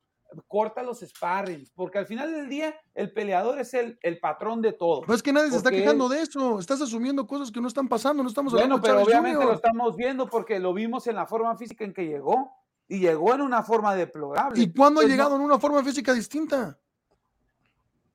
corta 0.46 0.82
los 0.82 1.00
sparrings, 1.00 1.70
porque 1.70 1.98
al 1.98 2.06
final 2.06 2.32
del 2.32 2.48
día 2.48 2.74
el 2.94 3.12
peleador 3.12 3.58
es 3.60 3.72
el, 3.74 3.98
el 4.02 4.18
patrón 4.18 4.60
de 4.60 4.72
todo. 4.74 5.02
Pero 5.02 5.14
es 5.14 5.22
que 5.22 5.32
nadie 5.32 5.50
se 5.50 5.56
está 5.56 5.70
quejando 5.70 6.08
de 6.08 6.20
eso. 6.20 6.58
Estás 6.58 6.80
asumiendo 6.82 7.26
cosas 7.26 7.50
que 7.50 7.60
no 7.60 7.68
están 7.68 7.88
pasando. 7.88 8.22
No 8.22 8.28
estamos 8.28 8.52
bueno, 8.52 8.74
hablando 8.74 8.86
de 8.86 8.92
pero 8.94 9.04
obviamente 9.06 9.44
lo 9.44 9.54
estamos 9.54 9.96
viendo 9.96 10.26
porque 10.28 10.58
lo 10.58 10.74
vimos 10.74 11.06
en 11.06 11.14
la 11.16 11.26
forma 11.26 11.56
física 11.56 11.84
en 11.84 11.94
que 11.94 12.06
llegó. 12.06 12.52
Y 12.88 13.00
llegó 13.00 13.34
en 13.34 13.40
una 13.40 13.64
forma 13.64 13.96
deplorable. 13.96 14.62
¿Y 14.62 14.72
cuándo 14.72 15.00
ha 15.00 15.02
Pues 15.02 15.08
no- 15.08 15.12
llegado 15.14 15.34
en 15.36 15.42
una 15.42 15.58
forma 15.58 15.82
física 15.82 16.12
distinta? 16.12 16.78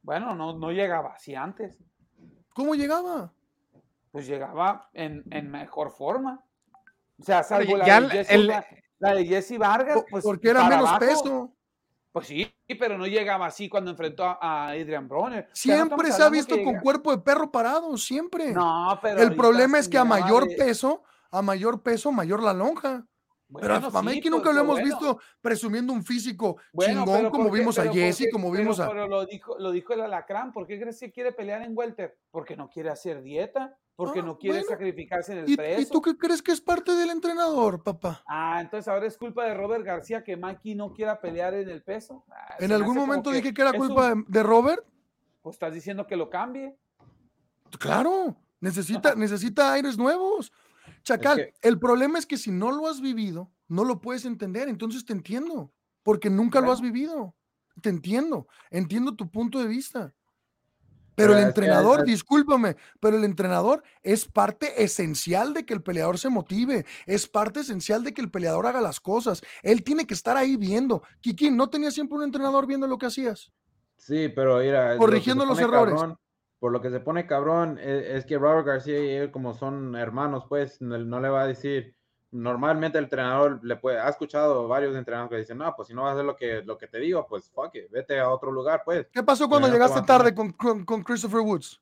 Bueno, 0.02 0.36
no, 0.36 0.58
no 0.58 0.72
llegaba 0.72 1.14
así 1.14 1.36
antes. 1.36 1.78
¿Cómo 2.54 2.76
llegaba? 2.76 3.32
Pues 4.12 4.28
llegaba 4.28 4.90
en, 4.94 5.24
en 5.32 5.50
mejor 5.50 5.92
forma. 5.92 6.44
O 7.20 7.24
sea, 7.24 7.44
salvo 7.44 7.78
la, 7.78 8.02
de 8.02 8.10
Jesse, 8.10 8.32
el- 8.32 8.48
la 9.00 9.16
de 9.16 9.26
Jesse 9.26 9.58
Vargas, 9.58 10.04
pues. 10.10 10.24
Porque 10.24 10.50
era 10.50 10.68
menos 10.68 10.90
abajo. 10.90 11.00
peso. 11.00 11.54
Pues 12.12 12.28
sí, 12.28 12.54
pero 12.78 12.98
no 12.98 13.08
llegaba 13.08 13.46
así 13.46 13.70
cuando 13.70 13.90
enfrentó 13.92 14.26
a, 14.26 14.68
Adrian 14.72 15.08
no 15.08 15.46
Siempre 15.54 16.12
se 16.12 16.22
ha 16.22 16.30
visto 16.30 16.56
con 16.56 16.66
llega- 16.74 16.82
cuerpo 16.82 17.12
de 17.16 17.20
perro 17.22 17.50
parado, 17.52 17.96
siempre. 17.96 18.52
No, 18.52 19.00
pero 19.02 19.22
El 19.22 19.34
problema 19.34 19.80
es 19.80 19.88
que 19.88 19.98
a 19.98 20.04
mayor 20.04 20.46
de- 20.48 20.56
peso, 20.58 21.04
a 21.32 21.42
mayor 21.42 21.82
peso, 21.82 22.12
mayor 22.12 22.44
la 22.44 22.54
lonja. 22.54 23.06
Pero 23.60 23.76
a 23.76 23.82
pues, 23.82 24.26
nunca 24.30 24.52
lo 24.54 24.62
hemos 24.62 24.80
bueno. 24.80 24.86
visto 24.86 25.20
presumiendo 25.42 25.92
un 25.94 26.04
físico 26.04 26.58
Bueno, 26.72 27.02
chingón 27.02 27.18
pero 27.18 27.32
como 27.32 27.50
vimos 27.52 27.78
a 27.80 27.82
Pero 27.84 27.94
Jesse, 27.94 28.30
como 28.32 28.52
pero- 28.52 28.62
vimos 28.62 28.80
a... 28.80 28.88
Pero 28.88 29.08
lo 29.08 29.26
dijo, 29.26 29.58
lo 29.60 29.72
dijo 29.72 29.94
el 29.94 30.02
alacrán. 30.02 30.52
¿Por 30.52 30.68
qué 30.68 30.80
crees 30.80 31.00
que 31.00 31.12
quiere 31.12 31.32
pelear 31.32 31.62
en 31.64 31.76
welter? 31.76 32.18
Porque 32.32 32.56
no 32.56 32.70
quiere 32.70 32.90
hacer 32.90 33.22
dieta, 33.22 33.78
porque 33.96 34.22
no 34.24 34.38
quiere 34.38 34.60
Ah, 34.60 34.64
sacrificarse 34.70 35.34
en 35.34 35.38
el 35.40 35.50
¿Y, 35.50 35.58
preso. 35.58 35.82
y 35.82 35.86
tú 35.86 36.02
qué 36.02 36.18
crees 36.18 36.42
que 36.42 36.52
es 36.52 36.62
parte 36.62 36.94
del 36.96 37.10
entrenador, 37.10 37.84
papá? 37.84 38.24
Ah, 38.28 38.60
entonces 38.62 38.88
ahora 38.88 39.08
es 39.08 39.18
culpa 39.18 39.46
de 39.46 39.54
Robert 39.54 39.84
García 39.86 40.24
que 40.24 40.38
Mikey 40.38 40.76
no 40.76 40.94
quiera 40.94 41.20
pelear 41.20 41.54
en 41.54 41.70
el 41.70 41.84
peso. 41.84 42.24
Ah, 42.32 42.56
En 42.60 42.72
algún 42.72 42.96
momento 42.96 43.32
dije 43.32 43.54
que 43.54 43.62
era 43.62 43.74
culpa 43.74 44.14
un- 44.14 44.26
de 44.28 44.44
Robert. 44.44 44.86
Pues 45.42 45.56
estás 45.56 45.74
diciendo 45.74 46.06
que 46.08 46.16
lo 46.16 46.30
cambie. 46.30 46.78
Claro, 47.80 48.36
necesita, 48.60 49.16
necesita 49.16 49.74
aires 49.74 49.98
nuevos. 49.98 50.52
Chacal, 51.04 51.38
que- 51.38 51.54
el 51.62 51.80
problema 51.80 52.20
es 52.20 52.26
que 52.26 52.38
si 52.38 52.52
no 52.52 52.72
lo 52.72 52.88
has 52.88 53.02
vivido, 53.02 53.52
no 53.68 53.84
lo 53.86 54.02
puedes 54.02 54.26
entender. 54.26 54.70
Entonces 54.70 55.06
te 55.06 55.14
entiendo, 55.14 55.74
porque 56.04 56.30
nunca 56.30 56.62
lo 56.62 56.72
has 56.72 56.82
vivido. 56.82 57.36
Te 57.82 57.90
entiendo, 57.90 58.48
entiendo 58.70 59.16
tu 59.16 59.30
punto 59.32 59.60
de 59.60 59.68
vista. 59.68 60.14
Pero 61.14 61.34
Pero 61.34 61.34
el 61.34 61.40
es 61.40 61.44
que- 61.44 61.50
entrenador, 61.50 62.04
discúlpame, 62.06 62.78
pero 63.02 63.18
el 63.18 63.26
entrenador 63.26 63.84
es 64.02 64.26
parte 64.26 64.82
esencial 64.84 65.54
de 65.54 65.66
que 65.66 65.74
el 65.74 65.84
peleador 65.84 66.18
se 66.18 66.30
motive, 66.30 66.86
es 67.06 67.28
parte 67.28 67.60
esencial 67.60 68.04
de 68.04 68.14
que 68.14 68.22
el 68.22 68.32
peleador 68.32 68.66
haga 68.66 68.80
las 68.82 69.00
cosas. 69.00 69.42
Él 69.62 69.84
tiene 69.84 70.08
que 70.08 70.14
estar 70.14 70.38
ahí 70.38 70.56
viendo. 70.56 71.04
Kiki, 71.20 71.52
¿no 71.52 71.70
tenía 71.70 71.92
siempre 71.92 72.18
un 72.18 72.24
entrenador 72.24 72.66
viendo 72.66 72.88
lo 72.88 72.98
que 72.98 73.08
hacías? 73.08 73.52
Sí, 73.98 74.30
pero 74.30 74.60
mira, 74.60 74.98
Corrigiendo 74.98 75.46
los 75.46 75.60
errores. 75.60 75.94
cabrón- 75.96 76.18
por 76.62 76.72
lo 76.72 76.80
que 76.80 76.92
se 76.92 77.00
pone 77.00 77.26
cabrón 77.26 77.80
e- 77.80 78.16
es, 78.16 78.24
que 78.24 78.38
Robert 78.38 78.68
García 78.68 79.00
y 79.04 79.10
él, 79.10 79.32
como 79.32 79.56
son 79.56 79.96
hermanos, 79.96 80.46
pues 80.48 80.80
no, 80.80 80.96
no 81.00 81.20
le 81.20 81.28
va 81.28 81.42
a 81.42 81.48
decir. 81.48 81.96
Normalmente 82.30 83.00
el 83.00 83.06
entrenador 83.06 83.60
le 83.64 83.76
puede. 83.78 84.00
Ha 84.00 84.08
escuchado 84.08 84.68
varios 84.68 84.96
entrenadores 84.96 85.32
que 85.32 85.40
dicen, 85.40 85.58
no, 85.58 85.76
pues 85.76 85.88
si 85.88 85.96
no 85.96 86.04
vas 86.04 86.12
a 86.12 86.14
hacer 86.14 86.26
lo 86.26 86.36
que, 86.36 86.62
lo 86.64 86.78
que 86.78 86.86
te 86.88 87.00
digo, 87.00 87.26
pues 87.28 87.50
fuck 87.50 87.74
it, 87.74 87.90
vete 87.90 88.20
a 88.20 88.30
otro 88.30 88.52
lugar, 88.52 88.84
pues. 88.86 89.08
¿Qué 89.12 89.24
pasó 89.24 89.50
cuando 89.50 89.68
no 89.68 89.74
te 89.74 89.80
llegaste 89.80 90.06
tarde 90.06 90.36
con, 90.36 90.52
con- 90.52 90.86
con 90.86 91.02
Christopher 91.02 91.40
Woods? 91.42 91.82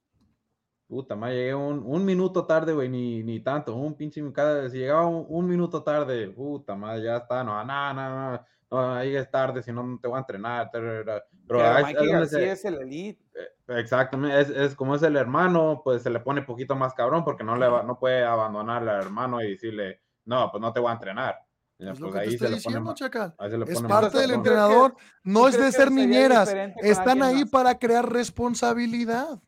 Puta, 0.88 1.14
más 1.14 1.32
llegué 1.32 1.54
un, 1.54 1.84
un 1.86 2.06
minuto 2.06 2.46
tarde, 2.46 2.72
güey, 2.72 2.88
ni, 2.88 3.22
ni 3.22 3.42
tanto, 3.42 3.76
un 3.76 3.96
pinche, 3.96 4.24
cada, 4.32 4.70
si 4.70 4.78
llegaba 4.78 5.06
un, 5.08 5.26
un 5.28 5.46
minuto 5.46 5.84
tarde, 5.84 6.30
puta 6.30 6.74
madre, 6.74 7.04
ya 7.04 7.18
está, 7.18 7.44
no, 7.44 7.64
no, 7.66 7.94
no, 7.94 8.32
no, 8.32 8.46
no, 8.72 8.94
ahí 8.94 9.16
es 9.16 9.30
tarde, 9.32 9.64
si 9.64 9.72
no, 9.72 9.84
no 9.84 10.00
te 10.00 10.08
voy 10.08 10.18
a 10.18 10.20
entrenar, 10.20 10.70
pero, 10.72 11.04
Pero 11.48 11.62
ahí- 11.72 11.84
Mikey 11.86 12.08
García 12.08 12.54
es 12.54 12.66
el 12.66 12.76
elite. 12.76 13.24
Exactamente, 13.68 14.40
es, 14.40 14.50
es 14.50 14.76
como 14.76 14.96
es 14.96 15.04
el 15.04 15.16
hermano, 15.16 15.82
pues 15.84 16.04
se 16.04 16.10
le 16.10 16.20
pone 16.20 16.41
poquito 16.41 16.76
más 16.76 16.94
cabrón 16.94 17.24
porque 17.24 17.44
no 17.44 17.56
le 17.56 17.68
va, 17.68 17.84
no 17.84 17.98
puede 17.98 18.24
abandonar 18.24 18.88
al 18.88 19.04
hermano 19.04 19.41
y 19.41 19.52
decirle, 19.52 20.02
no, 20.26 20.52
pues 20.52 20.62
no 20.62 20.72
te 20.74 20.80
voy 20.80 20.90
a 20.90 20.94
entrenar. 20.94 21.40
Es 21.80 21.98
lo 22.00 22.10
pues 22.10 22.24
te 22.24 22.30
estoy 22.34 22.54
diciendo, 22.56 22.94
Chacal. 22.94 23.36
Es 23.68 23.82
parte 23.84 24.18
del 24.18 24.32
entrenador. 24.32 24.96
No 25.24 25.48
es 25.48 25.58
de 25.58 25.72
ser 25.72 25.90
niñeras. 25.91 26.54
Están 26.82 27.24
ahí 27.24 27.41
más? 27.41 27.50
para 27.50 27.80
crear 27.80 28.08
responsabilidad. 28.12 29.40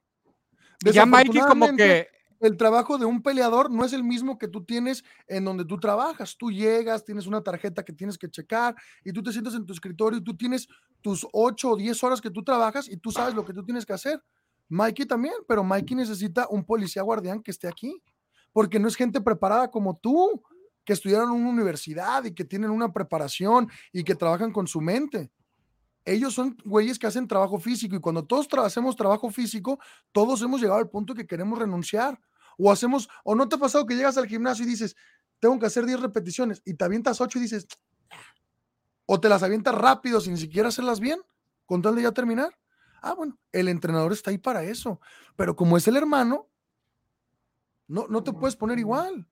Ya 0.79 1.05
Mikey 1.05 1.41
como 1.41 1.75
que 1.75 2.07
El 2.41 2.57
trabajo 2.57 2.97
de 2.97 3.05
un 3.05 3.21
peleador 3.21 3.69
no 3.69 3.85
es 3.85 3.93
el 3.93 4.03
mismo 4.03 4.39
que 4.39 4.47
tú 4.47 4.65
tienes 4.65 5.03
en 5.27 5.45
donde 5.45 5.63
tú 5.63 5.79
trabajas. 5.79 6.35
Tú 6.35 6.51
llegas, 6.51 7.05
tienes 7.05 7.27
una 7.27 7.43
tarjeta 7.43 7.83
que 7.83 7.93
tienes 7.93 8.17
que 8.17 8.27
checar 8.29 8.75
y 9.03 9.13
tú 9.13 9.21
te 9.21 9.31
sientas 9.31 9.53
en 9.53 9.63
tu 9.63 9.73
escritorio 9.73 10.17
y 10.17 10.23
tú 10.23 10.35
tienes 10.35 10.67
tus 11.01 11.27
8 11.31 11.69
o 11.69 11.77
10 11.77 12.03
horas 12.03 12.19
que 12.19 12.31
tú 12.31 12.43
trabajas 12.43 12.89
y 12.89 12.97
tú 12.97 13.11
sabes 13.11 13.35
lo 13.35 13.45
que 13.45 13.53
tú 13.53 13.63
tienes 13.63 13.85
que 13.85 13.93
hacer. 13.93 14.23
Mikey 14.69 15.05
también, 15.05 15.35
pero 15.47 15.63
Mikey 15.63 15.95
necesita 15.95 16.47
un 16.49 16.65
policía 16.65 17.03
guardián 17.03 17.43
que 17.43 17.51
esté 17.51 17.67
aquí, 17.67 18.01
porque 18.51 18.79
no 18.79 18.87
es 18.87 18.95
gente 18.95 19.21
preparada 19.21 19.69
como 19.69 19.97
tú, 19.97 20.41
que 20.83 20.93
estudiaron 20.93 21.29
en 21.29 21.41
una 21.41 21.49
universidad 21.49 22.23
y 22.23 22.33
que 22.33 22.43
tienen 22.43 22.71
una 22.71 22.91
preparación 22.91 23.69
y 23.93 24.03
que 24.03 24.15
trabajan 24.15 24.51
con 24.51 24.65
su 24.65 24.81
mente. 24.81 25.29
Ellos 26.05 26.33
son 26.33 26.57
güeyes 26.65 26.97
que 26.97 27.05
hacen 27.05 27.27
trabajo 27.27 27.59
físico 27.59 27.95
y 27.95 27.99
cuando 27.99 28.25
todos 28.25 28.47
hacemos 28.57 28.95
trabajo 28.95 29.29
físico, 29.29 29.77
todos 30.11 30.41
hemos 30.41 30.59
llegado 30.59 30.79
al 30.79 30.89
punto 30.89 31.13
que 31.13 31.27
queremos 31.27 31.59
renunciar. 31.59 32.19
O 32.61 32.71
hacemos, 32.71 33.09
o 33.23 33.33
no 33.35 33.49
te 33.49 33.55
ha 33.55 33.59
pasado 33.59 33.85
que 33.85 33.95
llegas 33.95 34.17
al 34.17 34.27
gimnasio 34.27 34.65
y 34.65 34.67
dices, 34.69 34.95
tengo 35.39 35.57
que 35.57 35.65
hacer 35.65 35.85
10 35.85 35.99
repeticiones 35.99 36.61
y 36.63 36.75
te 36.75 36.85
avientas 36.85 37.19
8 37.19 37.39
y 37.39 37.41
dices, 37.41 37.67
o 39.05 39.19
te 39.19 39.29
las 39.29 39.43
avientas 39.43 39.73
rápido 39.75 40.21
sin 40.21 40.37
siquiera 40.37 40.69
hacerlas 40.69 40.99
bien, 40.99 41.19
con 41.65 41.81
tal 41.81 41.95
de 41.95 42.03
ya 42.03 42.11
terminar. 42.11 42.57
Ah, 43.01 43.13
bueno, 43.15 43.39
el 43.51 43.67
entrenador 43.67 44.13
está 44.13 44.29
ahí 44.29 44.37
para 44.37 44.63
eso. 44.63 45.01
Pero 45.35 45.55
como 45.55 45.75
es 45.77 45.87
el 45.87 45.97
hermano, 45.97 46.47
No, 47.87 48.07
no 48.07 48.23
te 48.23 48.31
puedes 48.31 48.55
poner 48.55 48.79
igual. 48.79 49.27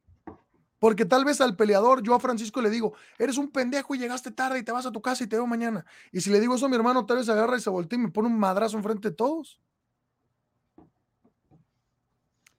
Porque 0.80 1.06
tal 1.06 1.26
vez 1.26 1.42
al 1.42 1.56
peleador, 1.56 2.02
yo 2.04 2.14
a 2.16 2.20
Francisco 2.20 2.62
le 2.62 2.70
digo, 2.70 2.94
eres 3.18 3.38
un 3.38 3.52
pendejo 3.52 3.96
y 3.96 4.00
llegaste 4.00 4.32
tarde 4.32 4.60
y 4.60 4.64
te 4.64 4.72
vas 4.72 4.86
a 4.86 4.92
tu 4.92 5.02
casa 5.02 5.24
y 5.24 5.28
te 5.28 5.36
veo 5.38 5.48
mañana. 5.48 5.86
Y 6.12 6.22
si 6.22 6.30
le 6.30 6.40
digo 6.40 6.56
eso 6.56 6.66
a 6.66 6.70
mi 6.70 6.76
hermano, 6.76 7.06
tal 7.06 7.18
vez 7.18 7.30
agarra 7.30 7.58
y 7.58 7.62
se 7.62 7.70
voltea 7.70 8.00
y 8.00 8.02
me 8.02 8.12
pone 8.12 8.28
un 8.28 8.40
madrazo 8.40 8.78
enfrente 8.78 9.10
de 9.10 9.16
todos. 9.16 9.60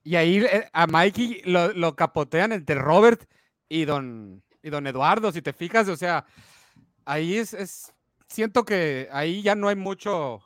Y 0.02 0.16
ahí 0.16 0.39
eh, 0.39 0.68
a 0.72 0.86
Mikey 0.86 1.43
lo, 1.44 1.72
lo 1.72 1.94
capotean 1.94 2.52
entre 2.52 2.77
Robert 2.77 3.28
y 3.68 3.85
don, 3.85 4.43
y 4.62 4.70
don 4.70 4.86
Eduardo, 4.86 5.32
si 5.32 5.43
te 5.43 5.52
fijas, 5.52 5.89
o 5.89 5.97
sea, 5.97 6.24
ahí 7.05 7.36
es, 7.36 7.55
es, 7.55 7.93
siento 8.28 8.64
que 8.64 9.09
ahí 9.12 9.43
ya 9.43 9.55
no 9.55 9.68
hay 9.68 9.77
mucho 9.77 10.43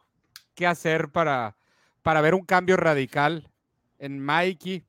que 0.55 0.67
hacer 0.67 1.11
para, 1.11 1.57
para 2.03 2.21
ver 2.21 2.35
un 2.35 2.45
cambio 2.45 2.77
radical 2.77 3.51
en 3.99 4.21
Mikey. 4.21 4.85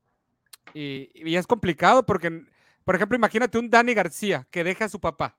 Y, 0.74 1.10
y 1.14 1.36
es 1.36 1.48
complicado 1.48 2.06
porque, 2.06 2.44
por 2.84 2.96
ejemplo, 2.96 3.16
imagínate 3.16 3.58
un 3.58 3.70
Dani 3.70 3.94
García 3.94 4.48
que 4.52 4.64
deja 4.64 4.86
a 4.86 4.90
su 4.90 5.00
papá. 5.00 5.38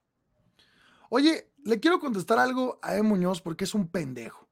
Oye, 1.09 1.51
le 1.65 1.81
quiero 1.81 2.01
contestar 2.01 2.39
algo 2.39 2.79
a 2.83 2.97
E. 2.97 3.03
Muñoz 3.03 3.41
porque 3.41 3.65
es 3.65 3.75
un 3.75 3.89
pendejo. 3.89 4.49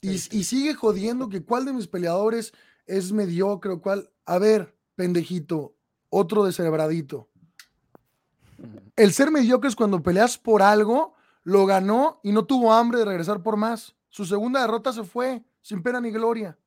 Y, 0.00 0.12
y 0.12 0.44
sigue 0.44 0.74
jodiendo 0.74 1.28
que 1.28 1.42
cuál 1.42 1.66
de 1.66 1.74
mis 1.74 1.86
peleadores 1.86 2.52
es 2.90 3.12
mediocre 3.12 3.72
o 3.72 3.80
cuál. 3.80 4.10
A 4.26 4.38
ver, 4.38 4.76
pendejito, 4.96 5.74
otro 6.08 6.44
descerebradito. 6.44 7.28
El 8.96 9.12
ser 9.12 9.30
mediocre 9.30 9.68
es 9.68 9.76
cuando 9.76 10.02
peleas 10.02 10.36
por 10.36 10.60
algo, 10.60 11.14
lo 11.44 11.64
ganó 11.66 12.20
y 12.22 12.32
no 12.32 12.44
tuvo 12.44 12.72
hambre 12.72 12.98
de 12.98 13.04
regresar 13.06 13.42
por 13.42 13.56
más. 13.56 13.94
Su 14.08 14.26
segunda 14.26 14.60
derrota 14.60 14.92
se 14.92 15.04
fue 15.04 15.42
sin 15.62 15.82
pena 15.82 16.00
ni 16.00 16.10
gloria. 16.10 16.58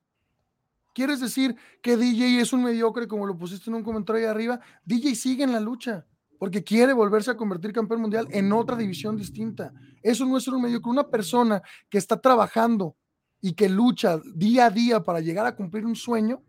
¿Quieres 0.94 1.20
decir 1.20 1.56
que 1.82 1.96
DJ 1.96 2.40
es 2.40 2.52
un 2.52 2.64
mediocre 2.64 3.06
como 3.06 3.26
lo 3.26 3.36
pusiste 3.36 3.68
en 3.68 3.76
un 3.76 3.84
comentario 3.84 4.22
ahí 4.22 4.28
arriba? 4.28 4.60
DJ 4.84 5.14
sigue 5.14 5.44
en 5.44 5.52
la 5.52 5.60
lucha 5.60 6.06
porque 6.38 6.64
quiere 6.64 6.92
volverse 6.92 7.30
a 7.30 7.36
convertir 7.36 7.72
campeón 7.72 8.00
mundial 8.00 8.28
en 8.30 8.52
otra 8.52 8.76
división 8.76 9.16
distinta. 9.16 9.72
Eso 10.02 10.24
no 10.24 10.36
es 10.36 10.44
ser 10.44 10.54
un 10.54 10.62
mediocre. 10.62 10.90
Una 10.90 11.08
persona 11.08 11.62
que 11.88 11.98
está 11.98 12.20
trabajando 12.20 12.96
y 13.44 13.52
que 13.52 13.68
lucha 13.68 14.22
día 14.34 14.64
a 14.64 14.70
día 14.70 15.02
para 15.02 15.20
llegar 15.20 15.44
a 15.44 15.54
cumplir 15.54 15.84
un 15.84 15.94
sueño, 15.94 16.42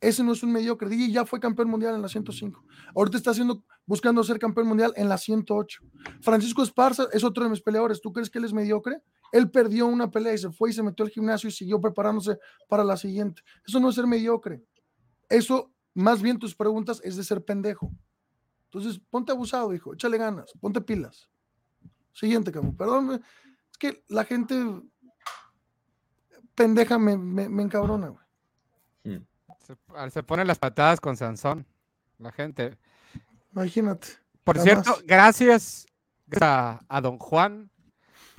ese 0.00 0.22
no 0.22 0.30
es 0.30 0.40
un 0.44 0.52
mediocre. 0.52 0.88
DJ 0.88 1.10
ya 1.10 1.26
fue 1.26 1.40
campeón 1.40 1.70
mundial 1.70 1.96
en 1.96 2.02
la 2.02 2.08
105. 2.08 2.64
Ahorita 2.94 3.16
está 3.16 3.32
haciendo, 3.32 3.64
buscando 3.84 4.22
ser 4.22 4.38
campeón 4.38 4.68
mundial 4.68 4.92
en 4.94 5.08
la 5.08 5.18
108. 5.18 5.82
Francisco 6.20 6.62
Esparza 6.62 7.08
es 7.10 7.24
otro 7.24 7.42
de 7.42 7.50
mis 7.50 7.60
peleadores. 7.60 8.00
¿Tú 8.00 8.12
crees 8.12 8.30
que 8.30 8.38
él 8.38 8.44
es 8.44 8.52
mediocre? 8.52 9.02
Él 9.32 9.50
perdió 9.50 9.88
una 9.88 10.08
pelea 10.08 10.34
y 10.34 10.38
se 10.38 10.52
fue 10.52 10.70
y 10.70 10.72
se 10.72 10.84
metió 10.84 11.04
al 11.04 11.10
gimnasio 11.10 11.48
y 11.48 11.52
siguió 11.52 11.80
preparándose 11.80 12.38
para 12.68 12.84
la 12.84 12.96
siguiente. 12.96 13.42
Eso 13.66 13.80
no 13.80 13.88
es 13.88 13.96
ser 13.96 14.06
mediocre. 14.06 14.62
Eso, 15.28 15.72
más 15.94 16.22
bien 16.22 16.38
tus 16.38 16.54
preguntas, 16.54 17.00
es 17.02 17.16
de 17.16 17.24
ser 17.24 17.44
pendejo. 17.44 17.90
Entonces, 18.66 19.00
ponte 19.10 19.32
abusado, 19.32 19.74
hijo. 19.74 19.94
Échale 19.94 20.16
ganas. 20.16 20.52
Ponte 20.60 20.80
pilas. 20.80 21.28
Siguiente, 22.12 22.52
Camus. 22.52 22.76
Perdón. 22.76 23.20
Es 23.68 23.78
que 23.78 24.04
la 24.06 24.24
gente 24.24 24.54
pendeja 26.54 26.98
me, 26.98 27.16
me, 27.16 27.48
me 27.48 27.62
encabrona, 27.62 28.08
güey. 28.08 28.22
Se, 29.60 29.76
ah, 29.94 30.10
se 30.10 30.22
ponen 30.24 30.46
las 30.48 30.58
patadas 30.58 31.00
con 31.00 31.16
Sansón, 31.16 31.64
la 32.18 32.32
gente. 32.32 32.76
Imagínate. 33.52 34.08
Por 34.42 34.58
cierto, 34.58 34.90
más. 34.90 35.02
gracias 35.04 35.86
a, 36.40 36.80
a 36.88 37.00
don 37.00 37.16
Juan 37.18 37.70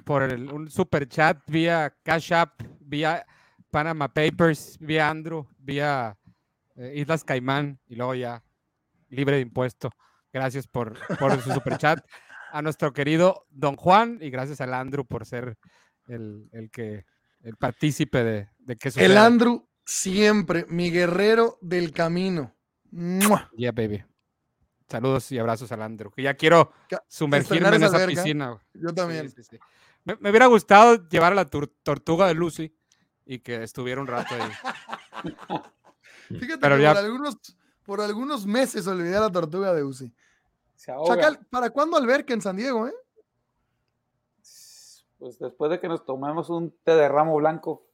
por 0.03 0.23
el- 0.23 0.52
un 0.52 0.69
super 0.69 1.07
chat 1.07 1.40
vía 1.48 1.95
Cash 2.03 2.34
App, 2.34 2.61
vía 2.81 3.26
Panama 3.72 4.10
Papers, 4.14 4.77
vía 4.80 5.10
Andrew, 5.10 5.48
vía 5.57 6.18
eh, 6.76 6.94
Islas 6.98 7.23
Caimán 7.23 7.80
y 7.88 7.95
luego 7.95 8.15
ya 8.15 8.44
libre 9.07 9.38
de 9.38 9.44
impuesto. 9.44 9.91
Gracias 10.34 10.68
por, 10.68 10.98
por 11.18 11.40
su 11.41 11.53
super 11.53 11.77
chat. 11.77 12.06
A 12.52 12.61
nuestro 12.61 12.91
querido 12.91 13.45
don 13.49 13.77
Juan 13.77 14.18
y 14.19 14.30
gracias 14.30 14.60
al 14.60 14.73
Andrew 14.73 15.06
por 15.06 15.26
ser 15.26 15.57
el, 16.07 16.49
el 16.52 16.69
que 16.69 17.06
el 17.44 17.56
partícipe 17.57 18.24
de, 18.24 18.49
de 18.60 18.76
que 18.78 18.90
El. 18.95 19.18
Andrew 19.18 19.68
siempre, 19.86 20.65
mi 20.70 20.90
guerrero 20.90 21.57
del 21.61 21.91
camino. 21.91 22.53
¡Mua! 22.91 23.49
Yeah, 23.56 23.72
baby. 23.72 24.03
Saludos 24.90 25.32
y 25.32 25.40
abrazos 25.40 25.72
al 25.72 25.82
Andrew. 25.82 26.11
Que 26.11 26.22
ya 26.24 26.34
quiero 26.36 26.72
sumergirme 27.07 27.76
en 27.76 27.84
esa 27.84 27.98
verga. 27.98 28.07
piscina. 28.24 28.61
Yo 28.74 28.94
también. 28.94 29.30
sí, 29.30 29.44
sí. 29.44 29.57
Me, 30.03 30.15
me 30.18 30.30
hubiera 30.30 30.48
gustado 30.48 31.07
llevar 31.07 31.32
a 31.32 31.36
la 31.36 31.45
tortuga 31.49 32.28
de 32.28 32.34
Lucy 32.34 32.76
y 33.26 33.40
que 33.40 33.64
estuviera 33.64 34.02
un 34.02 34.07
rato 34.07 34.36
ahí. 34.36 34.52
Fíjate 36.30 36.57
Pero 36.60 36.76
que 36.78 36.82
ya- 36.82 36.94
por, 36.94 37.03
algunos, 37.03 37.38
por 37.84 38.02
algunos 38.02 38.45
meses 38.45 38.88
olvidé 38.88 39.15
a 39.18 39.22
la 39.22 39.32
tortuga 39.32 39.74
de. 39.74 39.84
Chacal, 40.78 41.40
¿para 41.49 41.70
cuándo 41.70 41.98
alberca 41.98 42.34
en 42.34 42.41
San 42.41 42.57
Diego, 42.57 42.88
eh? 42.88 42.94
Pues 45.24 45.40
después 45.40 45.72
de 45.72 45.80
que 45.80 45.88
nos 45.88 46.06
tomemos 46.06 46.50
un 46.50 46.78
té 46.84 46.95
de 46.95 47.08
ramo 47.08 47.38
blanco. 47.38 47.88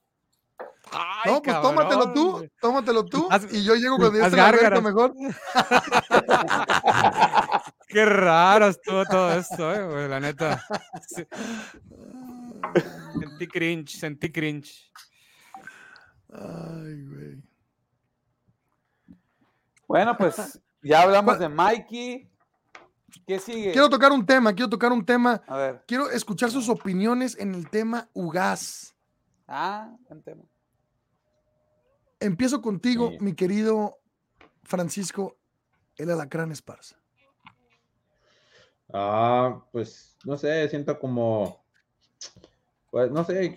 no, 1.28 1.44
pues 1.44 1.62
tómatelo 1.62 2.12
tú, 2.12 2.50
tómatelo 2.60 3.06
tú. 3.06 3.30
y 3.52 3.64
yo 3.64 3.76
llego 3.76 3.98
cuando 3.98 4.18
ya 4.18 4.26
esté 4.26 4.82
mejor. 4.82 5.14
Qué 7.88 8.04
raro 8.04 8.70
estuvo 8.70 9.06
todo 9.06 9.32
esto, 9.34 9.72
eh, 9.72 9.86
güey, 9.86 10.10
la 10.10 10.20
neta. 10.20 10.66
Sí. 11.08 11.24
Sentí 13.20 13.48
cringe, 13.48 13.92
sentí 13.92 14.32
cringe. 14.32 14.92
Ay, 16.34 17.04
güey. 17.04 17.44
Bueno, 19.88 20.18
pues 20.18 20.60
ya 20.82 21.04
hablamos 21.04 21.38
de 21.38 21.48
Mikey. 21.48 22.28
¿Qué 23.26 23.40
sigue? 23.40 23.72
Quiero 23.72 23.90
tocar 23.90 24.12
un 24.12 24.26
tema, 24.26 24.54
quiero 24.54 24.70
tocar 24.70 24.92
un 24.92 25.06
tema. 25.06 25.42
A 25.48 25.58
ver. 25.58 25.84
Quiero 25.88 26.10
escuchar 26.10 26.52
sus 26.52 26.70
opiniones 26.70 27.38
en 27.40 27.54
el 27.56 27.70
tema 27.70 28.10
Ugas. 28.14 28.96
Ah, 29.48 29.96
buen 30.08 30.22
tema. 30.22 30.44
Empiezo 32.20 32.62
contigo, 32.62 33.12
mi 33.22 33.34
querido 33.34 33.98
Francisco, 34.64 35.38
el 35.98 36.10
alacrán 36.12 36.52
Esparza. 36.52 36.98
Ah, 38.92 39.64
pues 39.72 40.18
no 40.26 40.38
sé, 40.38 40.68
siento 40.70 41.00
como, 41.00 41.64
pues 42.90 43.12
no 43.12 43.24
sé, 43.24 43.54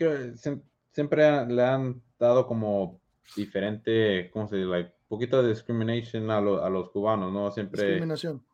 siempre 0.93 1.47
le 1.47 1.65
han 1.65 2.03
dado 2.19 2.47
como 2.47 3.01
diferente, 3.35 4.31
¿cómo 4.31 4.47
se 4.47 4.57
dice? 4.57 4.69
Like, 4.69 4.93
poquito 5.09 5.43
de 5.43 5.49
discrimination 5.49 6.31
a, 6.31 6.41
lo- 6.41 6.63
a 6.63 6.69
los 6.69 6.91
cubanos, 6.91 7.33
¿no? 7.33 7.51
Siempre, 7.51 7.83
Discriminación. 7.83 8.45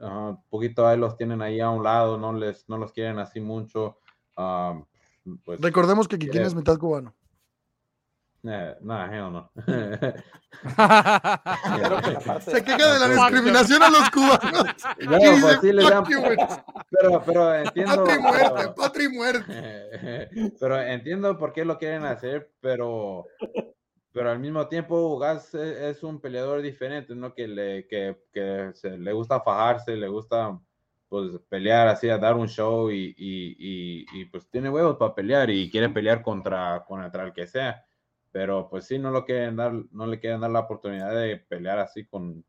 Ajá, 0.00 0.38
poquito 0.50 0.86
ahí 0.86 0.98
los 0.98 1.16
tienen 1.16 1.42
ahí 1.42 1.60
a 1.60 1.70
un 1.70 1.82
lado, 1.82 2.18
no 2.18 2.32
les, 2.32 2.68
no 2.68 2.78
los 2.78 2.92
quieren 2.92 3.18
así 3.18 3.40
mucho. 3.40 3.98
ah, 4.36 4.80
pues, 5.44 5.60
Recordemos 5.60 6.06
que 6.08 6.18
Kikín 6.18 6.42
eh, 6.42 6.46
es 6.46 6.54
mitad 6.54 6.76
cubano. 6.78 7.14
eh, 8.44 8.76
nah, 8.82 9.06
hell 9.12 9.32
no. 9.32 9.50
Se 12.40 12.62
queja 12.62 12.92
de 12.92 12.98
la 13.00 13.08
discriminación 13.08 13.82
a 13.82 13.90
los 13.90 14.10
cubanos. 14.10 14.64
No, 15.00 15.18
pues 15.40 15.58
sí 15.60 15.72
les 15.72 15.88
dan- 15.90 16.04
pero, 16.90 17.22
pero 17.24 17.54
entiendo. 17.54 18.04
Patria 18.04 18.16
y 18.16 18.20
muerte, 18.20 19.04
y 19.04 19.08
muerte. 19.08 20.52
pero 20.60 20.80
entiendo 20.80 21.36
por 21.38 21.52
qué 21.52 21.64
lo 21.64 21.78
quieren 21.78 22.04
hacer, 22.04 22.50
pero, 22.60 23.26
pero 24.14 24.30
al 24.32 24.40
mismo 24.40 24.68
tiempo 24.68 25.18
Gas 25.18 25.54
e- 25.56 25.90
es 25.90 26.04
un 26.04 26.20
peleador 26.20 26.62
diferente, 26.62 27.14
¿no? 27.16 27.34
Que 27.34 27.48
le, 27.48 27.88
que, 27.88 28.18
que 28.32 28.72
se- 28.74 28.98
le 28.98 29.12
gusta 29.14 29.40
fajarse, 29.42 29.96
le 29.96 30.08
gusta 30.08 30.60
pues 31.10 31.32
pelear 31.50 31.88
así, 31.88 32.10
a 32.10 32.18
dar 32.18 32.36
un 32.36 32.48
show 32.48 32.90
y, 32.90 33.14
y, 33.18 33.56
y, 33.58 34.06
y, 34.22 34.26
pues 34.26 34.48
tiene 34.50 34.70
huevos 34.70 34.96
para 34.98 35.14
pelear 35.14 35.50
y 35.50 35.70
quiere 35.70 35.90
pelear 35.90 36.22
contra, 36.22 36.84
contra 36.86 37.24
el 37.26 37.32
que 37.34 37.46
sea. 37.48 37.84
Pero 38.32 38.68
pues 38.70 38.86
sí, 38.86 38.98
no, 38.98 39.10
lo 39.12 39.24
quieren 39.26 39.56
dar, 39.56 39.72
no 39.92 40.06
le 40.08 40.20
quieren 40.20 40.40
dar 40.42 40.50
la 40.52 40.60
oportunidad 40.60 41.14
de 41.14 41.38
pelear 41.38 41.78
así 41.80 42.06
con, 42.06 42.44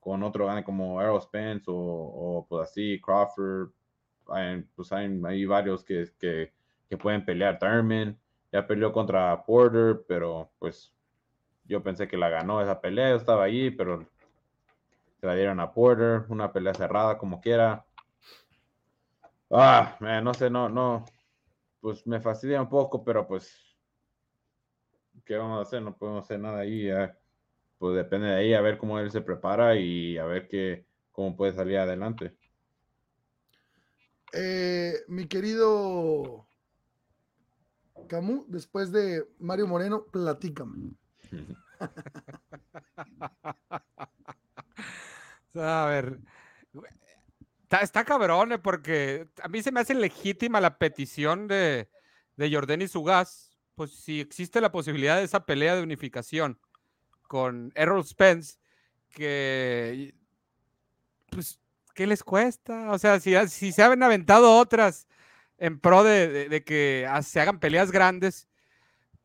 con 0.00 0.22
otro 0.22 0.48
como 0.64 1.00
Errol 1.02 1.20
Spence 1.22 1.64
o, 1.68 1.74
o, 1.74 2.46
pues 2.48 2.70
así 2.70 3.00
Crawford. 3.00 3.70
Hay, 4.28 4.62
pues 4.74 4.92
hay, 4.92 5.20
hay 5.26 5.46
varios 5.46 5.84
que, 5.84 6.06
que, 6.18 6.52
que 6.88 6.96
pueden 6.98 7.24
pelear. 7.24 7.58
Thurman 7.58 8.18
ya 8.52 8.66
peleó 8.66 8.92
contra 8.92 9.44
Porter, 9.44 10.04
pero 10.08 10.50
pues 10.58 10.95
yo 11.68 11.82
pensé 11.82 12.08
que 12.08 12.16
la 12.16 12.28
ganó 12.28 12.60
esa 12.60 12.80
pelea. 12.80 13.10
Yo 13.10 13.16
estaba 13.16 13.44
ahí, 13.44 13.70
pero 13.70 14.06
se 15.20 15.26
la 15.26 15.34
dieron 15.34 15.60
a 15.60 15.72
Porter. 15.72 16.24
Una 16.28 16.52
pelea 16.52 16.74
cerrada 16.74 17.18
como 17.18 17.40
quiera. 17.40 17.84
Ah, 19.50 19.96
no 20.22 20.34
sé, 20.34 20.50
no, 20.50 20.68
no. 20.68 21.04
Pues 21.80 22.06
me 22.06 22.20
fastidia 22.20 22.60
un 22.60 22.68
poco, 22.68 23.04
pero 23.04 23.26
pues 23.26 23.76
¿qué 25.24 25.36
vamos 25.36 25.58
a 25.58 25.62
hacer? 25.62 25.82
No 25.82 25.96
podemos 25.96 26.24
hacer 26.24 26.40
nada 26.40 26.60
ahí. 26.60 26.86
ya. 26.86 27.16
Pues 27.78 27.94
depende 27.94 28.28
de 28.28 28.36
ahí, 28.36 28.54
a 28.54 28.62
ver 28.62 28.78
cómo 28.78 28.98
él 28.98 29.10
se 29.10 29.20
prepara 29.20 29.76
y 29.76 30.16
a 30.16 30.24
ver 30.24 30.48
qué, 30.48 30.86
cómo 31.12 31.36
puede 31.36 31.52
salir 31.52 31.76
adelante. 31.76 32.34
Eh, 34.32 34.94
mi 35.08 35.26
querido 35.26 36.46
Camus, 38.08 38.44
después 38.48 38.92
de 38.92 39.28
Mario 39.38 39.66
Moreno, 39.66 40.04
platícame. 40.06 40.92
A 45.54 45.86
ver. 45.86 46.18
Está, 47.80 48.04
cabrón, 48.04 48.52
eh, 48.52 48.58
porque 48.58 49.28
a 49.42 49.48
mí 49.48 49.62
se 49.62 49.72
me 49.72 49.80
hace 49.80 49.94
legítima 49.94 50.60
la 50.60 50.78
petición 50.78 51.48
de, 51.48 51.88
de 52.36 52.54
Jordan 52.54 52.82
y 52.82 52.88
Sugas. 52.88 53.50
Pues 53.74 53.92
si 53.92 54.20
existe 54.20 54.60
la 54.60 54.72
posibilidad 54.72 55.16
de 55.16 55.24
esa 55.24 55.44
pelea 55.44 55.74
de 55.76 55.82
unificación 55.82 56.58
con 57.22 57.72
Errol 57.74 58.04
Spence, 58.06 58.58
que. 59.10 60.14
Pues, 61.30 61.60
¿qué 61.94 62.06
les 62.06 62.22
cuesta? 62.22 62.90
O 62.92 62.98
sea, 62.98 63.20
si, 63.20 63.34
si 63.48 63.72
se 63.72 63.82
han 63.82 64.02
aventado 64.02 64.56
otras 64.58 65.08
en 65.58 65.78
pro 65.80 66.02
de, 66.04 66.48
de- 66.48 66.64
que 66.64 67.08
se 67.22 67.40
hagan 67.40 67.58
peleas 67.60 67.90
grandes, 67.90 68.48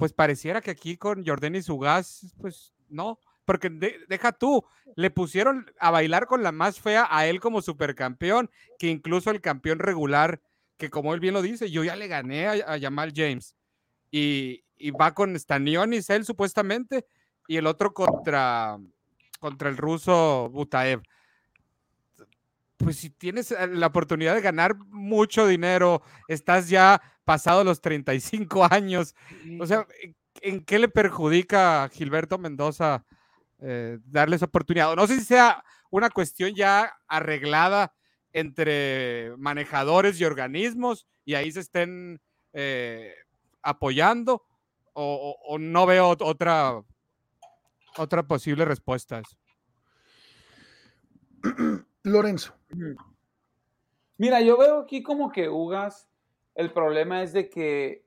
pues 0.02 0.14
pareciera 0.14 0.62
que 0.62 0.72
aquí 0.72 0.98
con 0.98 1.24
Jordan 1.24 1.54
y 1.54 1.62
Sugas, 1.62 2.34
pues 2.42 2.74
no, 2.90 3.20
porque 3.46 3.70
de- 3.70 4.00
deja 4.10 4.32
tú, 4.32 4.66
le 4.96 5.12
pusieron 5.12 5.72
a 5.80 5.92
bailar 5.92 6.26
con 6.26 6.42
la 6.42 6.52
más 6.52 6.80
fea 6.80 7.08
a 7.08 7.28
él 7.28 7.40
como 7.40 7.62
supercampeón, 7.62 8.50
que 8.80 8.88
incluso 8.88 9.30
el 9.30 9.42
campeón 9.42 9.78
regular, 9.78 10.42
que 10.78 10.90
como 10.90 11.14
él 11.14 11.20
bien 11.20 11.36
lo 11.36 11.44
dice, 11.44 11.70
yo 11.70 11.84
ya 11.84 11.96
le 11.96 12.08
gané 12.08 12.48
a, 12.48 12.54
a 12.74 12.80
Jamal 12.80 13.14
James. 13.16 13.56
Y, 14.10 14.64
y 14.76 14.90
va 14.90 15.14
con 15.14 15.38
Stanionis 15.38 16.10
él 16.10 16.26
supuestamente, 16.26 17.06
y 17.48 17.58
el 17.58 17.68
otro 17.68 17.94
contra, 17.94 18.80
contra 19.40 19.70
el 19.70 19.78
ruso 19.78 20.50
Butaev. 20.52 21.04
Pues 22.78 22.96
si 22.98 23.12
tienes 23.12 23.52
eh, 23.52 23.68
la 23.68 23.86
oportunidad 23.86 24.34
de 24.34 24.42
ganar 24.42 24.76
mucho 24.88 25.46
dinero, 25.46 26.02
estás 26.28 26.70
ya 26.70 27.00
pasado 27.24 27.64
los 27.64 27.82
35 27.82 28.68
años, 28.72 29.16
o 29.60 29.66
sea, 29.68 29.86
¿en- 30.02 30.16
¿en 30.42 30.64
qué 30.66 30.80
le 30.80 30.88
perjudica 30.88 31.84
a 31.84 31.90
Gilberto 31.90 32.38
Mendoza 32.38 33.06
eh, 33.60 34.00
darle 34.06 34.36
esa 34.38 34.46
oportunidad? 34.46 34.96
No 34.96 35.06
sé 35.08 35.20
si 35.20 35.26
sea 35.26 35.64
una 35.92 36.10
cuestión 36.10 36.56
ya 36.56 36.92
arreglada 37.08 37.94
entre 38.34 39.34
manejadores 39.38 40.20
y 40.20 40.26
organismos 40.26 41.06
y 41.26 41.34
ahí 41.36 41.52
se 41.52 41.60
estén 41.60 42.22
eh, 42.54 43.14
apoyando 43.62 44.44
o, 44.94 45.04
o- 45.04 45.54
o 45.54 45.58
no 45.60 45.86
veo 45.86 46.12
ot- 46.16 46.26
otra, 46.26 46.82
otra 47.98 48.24
posible 48.24 48.66
respuesta 48.66 49.18
a 49.18 49.20
eso. 49.22 49.38
Lorenzo. 52.04 52.56
Mira, 54.18 54.42
yo 54.42 54.58
veo 54.58 54.82
aquí 54.82 55.02
como 55.04 55.32
que 55.32 55.50
Ugas, 55.50 56.08
el 56.56 56.74
problema 56.74 57.24
es 57.24 57.34
de 57.34 57.50
que 57.50 58.06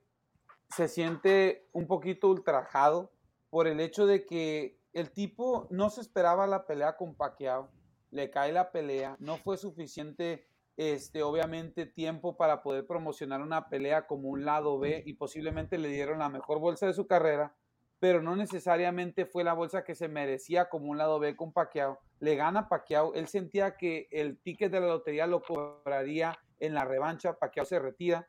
se 0.69 0.87
siente 0.87 1.67
un 1.71 1.87
poquito 1.87 2.29
ultrajado 2.29 3.11
por 3.49 3.67
el 3.67 3.79
hecho 3.79 4.05
de 4.05 4.25
que 4.25 4.79
el 4.93 5.11
tipo 5.11 5.67
no 5.69 5.89
se 5.89 6.01
esperaba 6.01 6.47
la 6.47 6.65
pelea 6.65 6.95
con 6.97 7.15
Pacquiao, 7.15 7.69
le 8.11 8.29
cae 8.29 8.51
la 8.51 8.71
pelea, 8.71 9.17
no 9.19 9.37
fue 9.37 9.57
suficiente, 9.57 10.47
este, 10.77 11.23
obviamente, 11.23 11.85
tiempo 11.85 12.37
para 12.37 12.61
poder 12.61 12.85
promocionar 12.85 13.41
una 13.41 13.69
pelea 13.69 14.07
como 14.07 14.29
un 14.29 14.45
lado 14.45 14.79
B 14.79 15.03
y 15.05 15.13
posiblemente 15.13 15.77
le 15.77 15.89
dieron 15.89 16.19
la 16.19 16.29
mejor 16.29 16.59
bolsa 16.59 16.87
de 16.87 16.93
su 16.93 17.07
carrera, 17.07 17.55
pero 17.99 18.21
no 18.21 18.35
necesariamente 18.35 19.25
fue 19.25 19.43
la 19.43 19.53
bolsa 19.53 19.83
que 19.83 19.95
se 19.95 20.07
merecía 20.07 20.69
como 20.69 20.87
un 20.87 20.97
lado 20.97 21.19
B 21.19 21.35
con 21.35 21.51
Pacquiao. 21.51 21.99
Le 22.19 22.35
gana 22.35 22.69
Pacquiao, 22.69 23.13
él 23.15 23.27
sentía 23.27 23.77
que 23.77 24.07
el 24.11 24.39
ticket 24.39 24.71
de 24.71 24.79
la 24.79 24.87
lotería 24.87 25.27
lo 25.27 25.41
cobraría 25.41 26.37
en 26.59 26.73
la 26.73 26.85
revancha, 26.85 27.37
Pacquiao 27.37 27.65
se 27.65 27.79
retira 27.79 28.27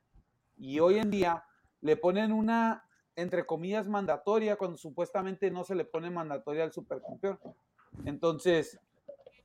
y 0.57 0.81
hoy 0.81 0.99
en 0.99 1.11
día 1.11 1.45
le 1.81 1.97
ponen 1.97 2.33
una 2.33 2.87
entre 3.17 3.47
comillas 3.47 3.87
mandatoria 3.87 4.57
cuando 4.57 4.77
supuestamente 4.77 5.51
no 5.51 5.65
se 5.65 5.75
le 5.75 5.85
pone 5.85 6.11
mandatoria 6.11 6.65
al 6.65 6.73
supercampeón. 6.73 7.39
Entonces, 8.05 8.79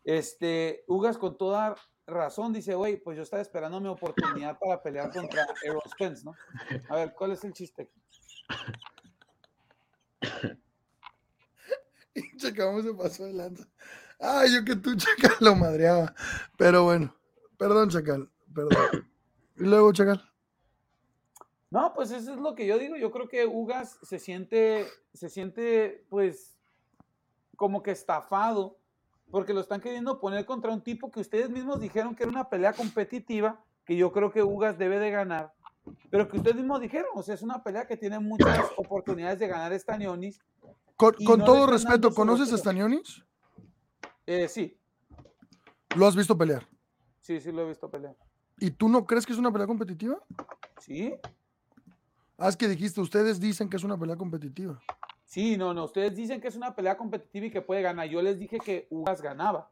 este, 0.03 0.83
Ugas 0.87 1.17
con 1.17 1.37
toda 1.37 1.75
razón 2.05 2.51
dice, 2.51 2.75
güey, 2.75 2.97
pues 2.97 3.15
yo 3.15 3.23
estaba 3.23 3.41
esperando 3.41 3.79
mi 3.79 3.87
oportunidad 3.87 4.59
para 4.59 4.83
pelear 4.83 5.11
contra 5.11 5.47
Errol 5.63 5.81
Spence, 5.89 6.25
¿no? 6.25 6.35
A 6.89 6.95
ver, 6.95 7.13
¿cuál 7.13 7.31
es 7.31 7.43
el 7.45 7.53
chiste? 7.53 7.89
Cómo 12.57 12.81
se 12.81 12.93
pasó 12.93 13.25
de 13.25 13.33
lanza. 13.33 13.65
Ay, 14.19 14.53
yo 14.53 14.65
que 14.65 14.75
tú, 14.75 14.95
Chacal, 14.97 15.37
lo 15.39 15.55
madreaba. 15.55 16.13
Pero 16.57 16.83
bueno, 16.83 17.15
perdón, 17.57 17.89
Chacal, 17.89 18.29
perdón. 18.53 18.75
Y 19.57 19.65
luego, 19.65 19.93
Chacal. 19.93 20.30
No, 21.71 21.93
pues 21.93 22.11
eso 22.11 22.33
es 22.33 22.39
lo 22.39 22.53
que 22.53 22.67
yo 22.67 22.77
digo. 22.77 22.97
Yo 22.97 23.11
creo 23.11 23.29
que 23.29 23.45
Ugas 23.45 23.97
se 24.03 24.19
siente, 24.19 24.85
se 25.13 25.29
siente, 25.29 26.05
pues, 26.09 26.59
como 27.55 27.81
que 27.81 27.91
estafado, 27.91 28.77
porque 29.31 29.53
lo 29.53 29.61
están 29.61 29.79
queriendo 29.79 30.19
poner 30.19 30.45
contra 30.45 30.71
un 30.71 30.81
tipo 30.81 31.09
que 31.09 31.21
ustedes 31.21 31.49
mismos 31.49 31.79
dijeron 31.79 32.13
que 32.13 32.23
era 32.23 32.31
una 32.31 32.49
pelea 32.49 32.73
competitiva, 32.73 33.63
que 33.85 33.95
yo 33.95 34.11
creo 34.11 34.33
que 34.33 34.43
Ugas 34.43 34.77
debe 34.77 34.99
de 34.99 35.11
ganar, 35.11 35.53
pero 36.09 36.27
que 36.27 36.37
ustedes 36.37 36.57
mismos 36.57 36.81
dijeron, 36.81 37.07
o 37.13 37.23
sea, 37.23 37.35
es 37.35 37.41
una 37.41 37.63
pelea 37.63 37.87
que 37.87 37.95
tiene 37.95 38.19
muchas 38.19 38.69
oportunidades 38.75 39.39
de 39.39 39.47
ganar 39.47 39.73
Stanionis. 39.79 40.41
Con, 40.97 41.13
con 41.25 41.39
no 41.39 41.45
todo 41.45 41.67
respeto, 41.67 42.13
¿conoces 42.13 42.51
a. 42.51 42.57
Stanionis? 42.57 43.23
Eh, 44.25 44.49
sí, 44.49 44.77
¿Lo 45.95 46.05
has 46.05 46.15
visto 46.15 46.37
pelear? 46.37 46.67
sí, 47.21 47.39
sí 47.39 47.51
lo 47.51 47.61
he 47.61 47.69
visto 47.69 47.89
pelear. 47.89 48.15
¿Y 48.59 48.71
tú 48.71 48.89
no 48.89 49.05
crees 49.05 49.25
que 49.25 49.33
es 49.33 49.39
una 49.39 49.51
pelea 49.51 49.67
competitiva? 49.67 50.19
Sí, 50.79 51.13
Es 52.47 52.57
que 52.57 52.67
dijiste, 52.67 52.99
ustedes 53.01 53.39
dicen 53.39 53.69
que 53.69 53.77
es 53.77 53.83
una 53.83 53.97
pelea 53.97 54.15
competitiva. 54.15 54.81
sí, 55.25 55.57
no, 55.57 55.73
no, 55.73 55.85
ustedes 55.85 56.15
dicen 56.15 56.41
que 56.41 56.47
es 56.47 56.55
una 56.55 56.75
pelea 56.75 56.97
competitiva 56.97 57.45
y 57.45 57.51
que 57.51 57.61
puede 57.61 57.81
ganar. 57.83 58.07
Yo 58.07 58.21
les 58.21 58.39
dije 58.39 58.57
que 58.57 58.87
Ugas 58.89 59.21
ganaba, 59.21 59.69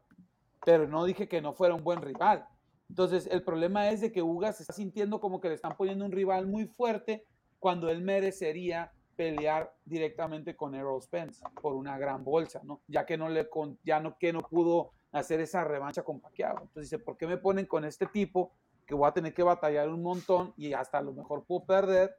pero 0.64 0.86
no 0.86 1.04
dije 1.04 1.28
que 1.28 1.42
no 1.42 1.52
fuera 1.52 1.74
un 1.74 1.82
buen 1.82 2.00
rival. 2.00 2.46
Entonces, 2.88 3.28
el 3.30 3.42
problema 3.42 3.90
es 3.90 4.00
de 4.00 4.12
que 4.12 4.22
Ugas 4.22 4.56
se 4.56 4.62
está 4.62 4.72
sintiendo 4.72 5.20
como 5.20 5.40
que 5.40 5.48
le 5.48 5.54
están 5.54 5.76
poniendo 5.76 6.04
un 6.04 6.12
rival 6.12 6.46
muy 6.46 6.66
fuerte 6.66 7.24
cuando 7.58 7.88
él 7.90 8.02
merecería 8.02 8.92
pelear 9.16 9.74
directamente 9.84 10.56
con 10.56 10.74
Errol 10.74 11.02
Spence 11.02 11.42
por 11.60 11.74
una 11.74 11.98
gran 11.98 12.24
bolsa, 12.24 12.62
¿no? 12.64 12.80
Ya 12.86 13.04
que 13.04 13.18
no 13.18 13.28
le 13.28 13.48
con, 13.48 13.78
ya 13.84 14.00
no 14.00 14.16
que 14.16 14.32
no 14.32 14.40
pudo 14.40 14.92
hacer 15.12 15.40
esa 15.40 15.64
revancha 15.64 16.02
con 16.02 16.20
Pacquiao. 16.20 16.56
Entonces 16.62 16.90
dice, 16.90 16.98
¿por 16.98 17.16
qué 17.16 17.26
me 17.26 17.36
ponen 17.36 17.66
con 17.66 17.84
este 17.84 18.06
tipo 18.06 18.52
que 18.86 18.94
voy 18.94 19.08
a 19.08 19.12
tener 19.12 19.34
que 19.34 19.42
batallar 19.42 19.88
un 19.88 20.02
montón 20.02 20.54
y 20.56 20.72
hasta 20.72 20.98
a 20.98 21.02
lo 21.02 21.12
mejor 21.12 21.44
puedo 21.44 21.64
perder 21.64 22.16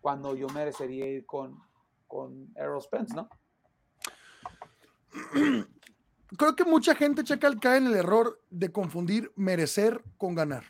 cuando 0.00 0.34
yo 0.34 0.48
merecería 0.48 1.06
ir 1.06 1.26
con, 1.26 1.60
con 2.06 2.52
Errol 2.56 2.82
Spence, 2.82 3.14
¿no? 3.14 3.28
Creo 6.36 6.54
que 6.54 6.64
mucha 6.64 6.94
gente, 6.94 7.24
Chacal, 7.24 7.58
cae 7.58 7.78
en 7.78 7.86
el 7.86 7.94
error 7.94 8.42
de 8.50 8.70
confundir 8.70 9.32
merecer 9.34 10.04
con 10.18 10.34
ganar. 10.34 10.64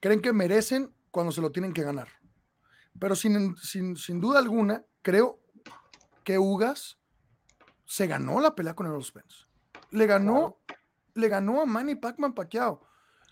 Creen 0.00 0.20
que 0.20 0.32
merecen 0.32 0.94
cuando 1.10 1.32
se 1.32 1.40
lo 1.40 1.50
tienen 1.50 1.72
que 1.72 1.82
ganar. 1.82 2.08
Pero 2.98 3.16
sin, 3.16 3.56
sin, 3.56 3.96
sin 3.96 4.20
duda 4.20 4.38
alguna, 4.38 4.84
creo 5.02 5.40
que 6.24 6.38
Ugas 6.38 6.98
se 7.86 8.06
ganó 8.06 8.40
la 8.40 8.54
pelea 8.54 8.74
con 8.74 8.86
Errol 8.86 9.04
Spence. 9.04 9.46
Le 9.90 10.06
ganó, 10.06 10.58
le 11.14 11.28
ganó 11.28 11.60
a 11.60 11.66
Manny 11.66 11.94
Pacman 11.94 12.34
Pacquiao. 12.34 12.82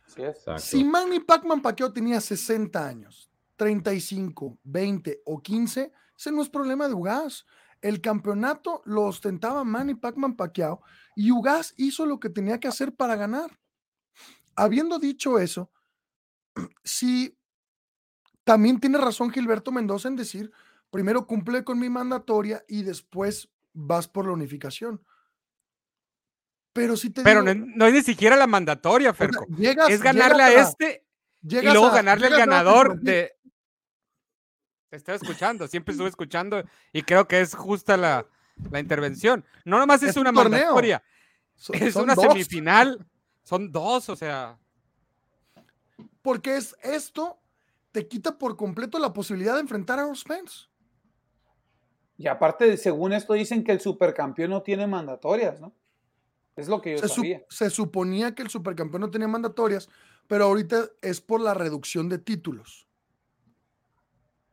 Sí. 0.07 0.23
Si 0.59 0.85
Manny 0.85 1.21
Pacman 1.21 1.63
Pacquiao 1.63 1.93
tenía 1.93 2.21
60 2.21 2.87
años, 2.87 3.32
35, 3.57 4.59
20 4.65 5.23
o 5.27 5.41
15, 5.43 5.93
ese 6.19 6.33
no 6.33 6.43
es 6.43 6.49
problema 6.49 6.89
de 6.89 6.95
Ugas. 6.95 7.47
El 7.81 8.01
campeonato 8.01 8.83
lo 8.85 9.03
ostentaba 9.03 9.65
Manny 9.65 9.95
Pacman 9.95 10.37
Pacquiao 10.37 10.83
y 11.17 11.31
Ugas 11.33 11.75
hizo 11.77 12.07
lo 12.07 12.21
que 12.21 12.31
tenía 12.31 12.61
que 12.61 12.69
hacer 12.69 12.95
para 12.95 13.17
ganar. 13.17 13.59
Habiendo 14.55 14.99
dicho 14.99 15.39
eso, 15.39 15.71
sí, 16.85 17.37
también 18.45 18.79
tiene 18.81 18.99
razón 18.99 19.31
Gilberto 19.31 19.73
Mendoza 19.73 20.09
en 20.09 20.17
decir, 20.17 20.53
primero 20.91 21.27
cumple 21.27 21.65
con 21.65 21.79
mi 21.79 21.89
mandatoria 21.89 22.65
y 22.69 22.83
después 22.83 23.49
vas 23.73 24.07
por 24.09 24.27
la 24.27 24.33
unificación. 24.33 25.05
Pero 26.75 26.97
si 26.97 27.11
te 27.11 27.23
Pero 27.23 27.43
digo, 27.43 27.55
no, 27.55 27.73
no 27.77 27.87
es 27.87 27.93
ni 27.93 28.03
siquiera 28.03 28.37
la 28.37 28.47
mandatoria, 28.47 29.13
Ferco. 29.13 29.47
llegas- 29.49 29.91
es 29.91 30.01
ganarle 30.03 30.45
llegas 30.45 30.57
a 30.57 30.61
a- 30.61 30.71
este 30.71 31.07
y 31.43 31.61
luego 31.63 31.87
a- 31.89 31.95
ganarle 31.95 32.27
al 32.29 32.37
ganador 32.39 33.01
de. 33.01 33.33
Te 34.93 34.97
estoy 34.99 35.15
escuchando, 35.15 35.67
siempre 35.69 35.93
estuve 35.93 36.11
escuchando 36.11 36.63
y 36.93 37.01
creo 37.01 37.27
que 37.27 37.41
es 37.41 37.55
justa 37.55 37.97
la, 37.97 38.27
la 38.71 38.79
intervención. 38.79 39.43
No 39.65 39.79
nomás 39.79 40.03
es, 40.03 40.11
Es 40.11 40.17
un 40.19 40.27
una 40.27 40.35
torneo. 40.35 40.59
mandatoria, 40.61 41.03
So- 41.57 41.73
es 41.73 41.95
son 41.95 42.03
una 42.05 42.15
dos. 42.15 42.27
semifinal, 42.27 43.03
son 43.43 43.73
dos, 43.73 44.11
o 44.11 44.17
sea. 44.17 44.59
Porque 46.21 46.59
es 46.59 46.77
esto 46.83 47.39
te 47.91 48.07
quita 48.07 48.37
por 48.37 48.59
completo 48.59 48.99
la 48.99 49.15
posibilidad 49.15 49.55
de 49.55 49.61
enfrentar 49.61 49.99
a 49.99 50.03
Errol 50.03 50.15
Spence. 50.15 50.67
Y 52.19 52.27
aparte, 52.27 52.77
según 52.77 53.15
esto, 53.15 53.33
dicen 53.33 53.65
que 53.65 53.73
el 53.73 53.81
supercampeón 53.81 54.51
no 54.51 54.61
tiene 54.61 54.87
mandatorias, 54.87 55.59
¿no? 55.59 55.73
Es 56.55 56.69
lo 56.69 56.83
que 56.83 56.93
yo 56.93 56.99
Se, 56.99 57.09
su- 57.09 57.15
sabía. 57.15 57.43
se 57.49 57.71
suponía 57.71 58.35
que 58.35 58.43
el 58.43 58.51
supercampeón 58.51 59.01
no 59.01 59.11
tenía 59.11 59.27
mandatorias, 59.27 59.89
pero 60.27 60.45
ahorita 60.45 60.91
es 61.01 61.23
por 61.23 61.41
la 61.41 61.55
reducción 61.55 62.11
de 62.11 62.19
títulos. 62.19 62.87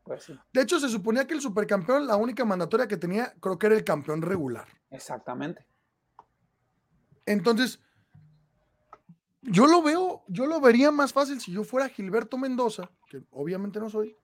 Pues 0.09 0.23
sí, 0.23 0.35
De 0.51 0.61
hecho, 0.63 0.79
se 0.79 0.89
suponía 0.89 1.27
que 1.27 1.35
el 1.35 1.41
supercampeón, 1.41 2.07
la 2.07 2.15
única 2.15 2.43
mandatoria 2.43 2.87
que 2.87 2.97
tenía, 2.97 3.31
creo 3.39 3.59
que 3.59 3.67
era 3.67 3.75
el 3.75 3.83
campeón 3.83 4.23
regular. 4.23 4.67
exactamente. 4.89 5.63
Entonces, 7.27 7.79
yo 9.43 9.67
lo 9.67 9.83
veo, 9.83 10.23
yo 10.27 10.47
lo 10.47 10.59
vería 10.59 10.89
más 10.89 11.13
fácil 11.13 11.39
si 11.39 11.51
yo 11.51 11.63
fuera 11.63 11.89
Gilberto 11.89 12.39
Mendoza, 12.39 12.89
que 13.07 13.21
obviamente 13.29 13.79
no 13.79 13.87
soy. 13.87 14.17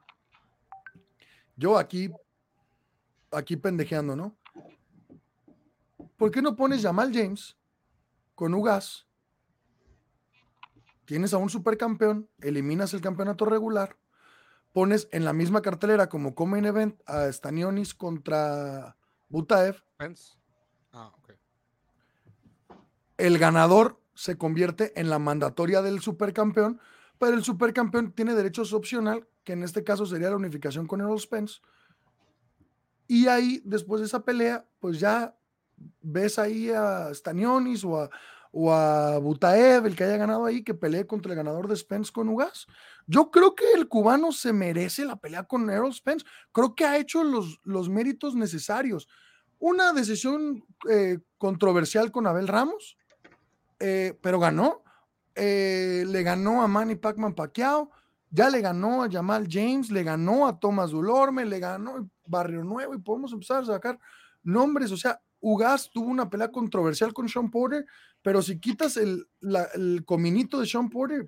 Yo 1.55 1.77
aquí, 1.77 2.11
aquí 3.29 3.55
pendejeando, 3.55 4.15
¿no? 4.15 4.35
¿Por 6.17 6.31
qué 6.31 6.41
no 6.41 6.55
pones 6.55 6.81
Jamal 6.81 7.11
James 7.13 7.55
con 8.33 8.55
Ugas? 8.55 9.05
Tienes 11.05 11.31
a 11.35 11.37
un 11.37 11.51
supercampeón, 11.51 12.27
eliminas 12.39 12.91
el 12.95 13.01
campeonato 13.01 13.45
regular, 13.45 13.95
pones 14.75 15.07
en 15.13 15.23
la 15.23 15.31
misma 15.31 15.61
cartelera 15.61 16.09
como 16.09 16.35
Common 16.35 16.65
Event 16.65 16.99
a 17.05 17.31
Stanionis 17.31 17.93
contra 17.93 18.97
Butaev. 19.29 19.81
Pence. 19.95 20.33
Ah. 20.91 21.13
El 23.17 23.37
ganador 23.37 24.01
se 24.15 24.37
convierte 24.37 24.91
en 24.99 25.09
la 25.09 25.17
mandatoria 25.17 25.81
del 25.81 26.01
supercampeón, 26.01 26.81
pero 27.17 27.37
el 27.37 27.43
supercampeón 27.45 28.11
tiene 28.11 28.35
derechos 28.35 28.73
opcional, 28.73 29.25
que 29.45 29.53
en 29.53 29.63
este 29.63 29.85
caso 29.85 30.05
sería 30.05 30.29
la 30.29 30.35
unificación 30.35 30.87
con 30.87 30.99
Errol 30.99 31.21
Spence. 31.21 31.61
Y 33.07 33.27
ahí, 33.27 33.61
después 33.63 34.01
de 34.01 34.07
esa 34.07 34.25
pelea, 34.25 34.65
pues 34.81 34.99
ya 34.99 35.37
ves 36.01 36.37
ahí 36.37 36.69
a 36.69 37.13
Stanionis 37.13 37.85
o 37.85 38.01
a, 38.01 38.09
o 38.57 38.71
a 38.71 39.19
Butaev, 39.19 39.85
el 39.85 39.97
que 39.97 40.05
haya 40.05 40.15
ganado 40.15 40.45
ahí, 40.45 40.63
que 40.63 40.73
pelee 40.73 41.05
contra 41.05 41.33
el 41.33 41.35
ganador 41.35 41.67
de 41.67 41.75
Spence 41.75 42.09
con 42.09 42.29
Ugas. 42.29 42.67
Yo 43.05 43.29
creo 43.29 43.53
que 43.53 43.65
el 43.73 43.89
cubano 43.89 44.31
se 44.31 44.53
merece 44.53 45.03
la 45.03 45.17
pelea 45.17 45.43
con 45.43 45.69
Errol 45.69 45.93
Spence. 45.93 46.25
Creo 46.53 46.73
que 46.73 46.85
ha 46.85 46.97
hecho 46.97 47.21
los, 47.25 47.59
los 47.65 47.89
méritos 47.89 48.33
necesarios. 48.33 49.09
Una 49.59 49.91
decisión 49.91 50.63
eh, 50.89 51.19
controversial 51.37 52.13
con 52.13 52.27
Abel 52.27 52.47
Ramos, 52.47 52.97
eh, 53.79 54.17
pero 54.21 54.39
ganó. 54.39 54.83
Eh, 55.35 56.05
le 56.07 56.23
ganó 56.23 56.61
a 56.61 56.67
Manny 56.69 56.95
Pacman 56.95 57.35
Pacquiao, 57.35 57.91
ya 58.29 58.49
le 58.49 58.61
ganó 58.61 59.03
a 59.03 59.11
Jamal 59.11 59.47
James, 59.49 59.91
le 59.91 60.03
ganó 60.03 60.47
a 60.47 60.57
Thomas 60.57 60.91
Dulorme, 60.91 61.43
le 61.43 61.59
ganó 61.59 62.09
Barrio 62.25 62.63
Nuevo 62.63 62.95
y 62.95 62.99
podemos 62.99 63.33
empezar 63.33 63.63
a 63.63 63.65
sacar 63.65 63.99
nombres. 64.43 64.93
O 64.93 64.97
sea, 64.97 65.19
Ugas 65.41 65.89
tuvo 65.91 66.07
una 66.07 66.29
pelea 66.29 66.49
controversial 66.51 67.13
con 67.13 67.27
Sean 67.27 67.51
Porter, 67.51 67.85
pero 68.25 68.41
si 68.41 68.59
quitas 68.59 68.97
el, 68.97 69.29
la- 69.39 69.69
el 69.75 70.03
cominito 70.03 70.59
de 70.59 70.65
Sean 70.65 70.89
Porter, 70.89 71.27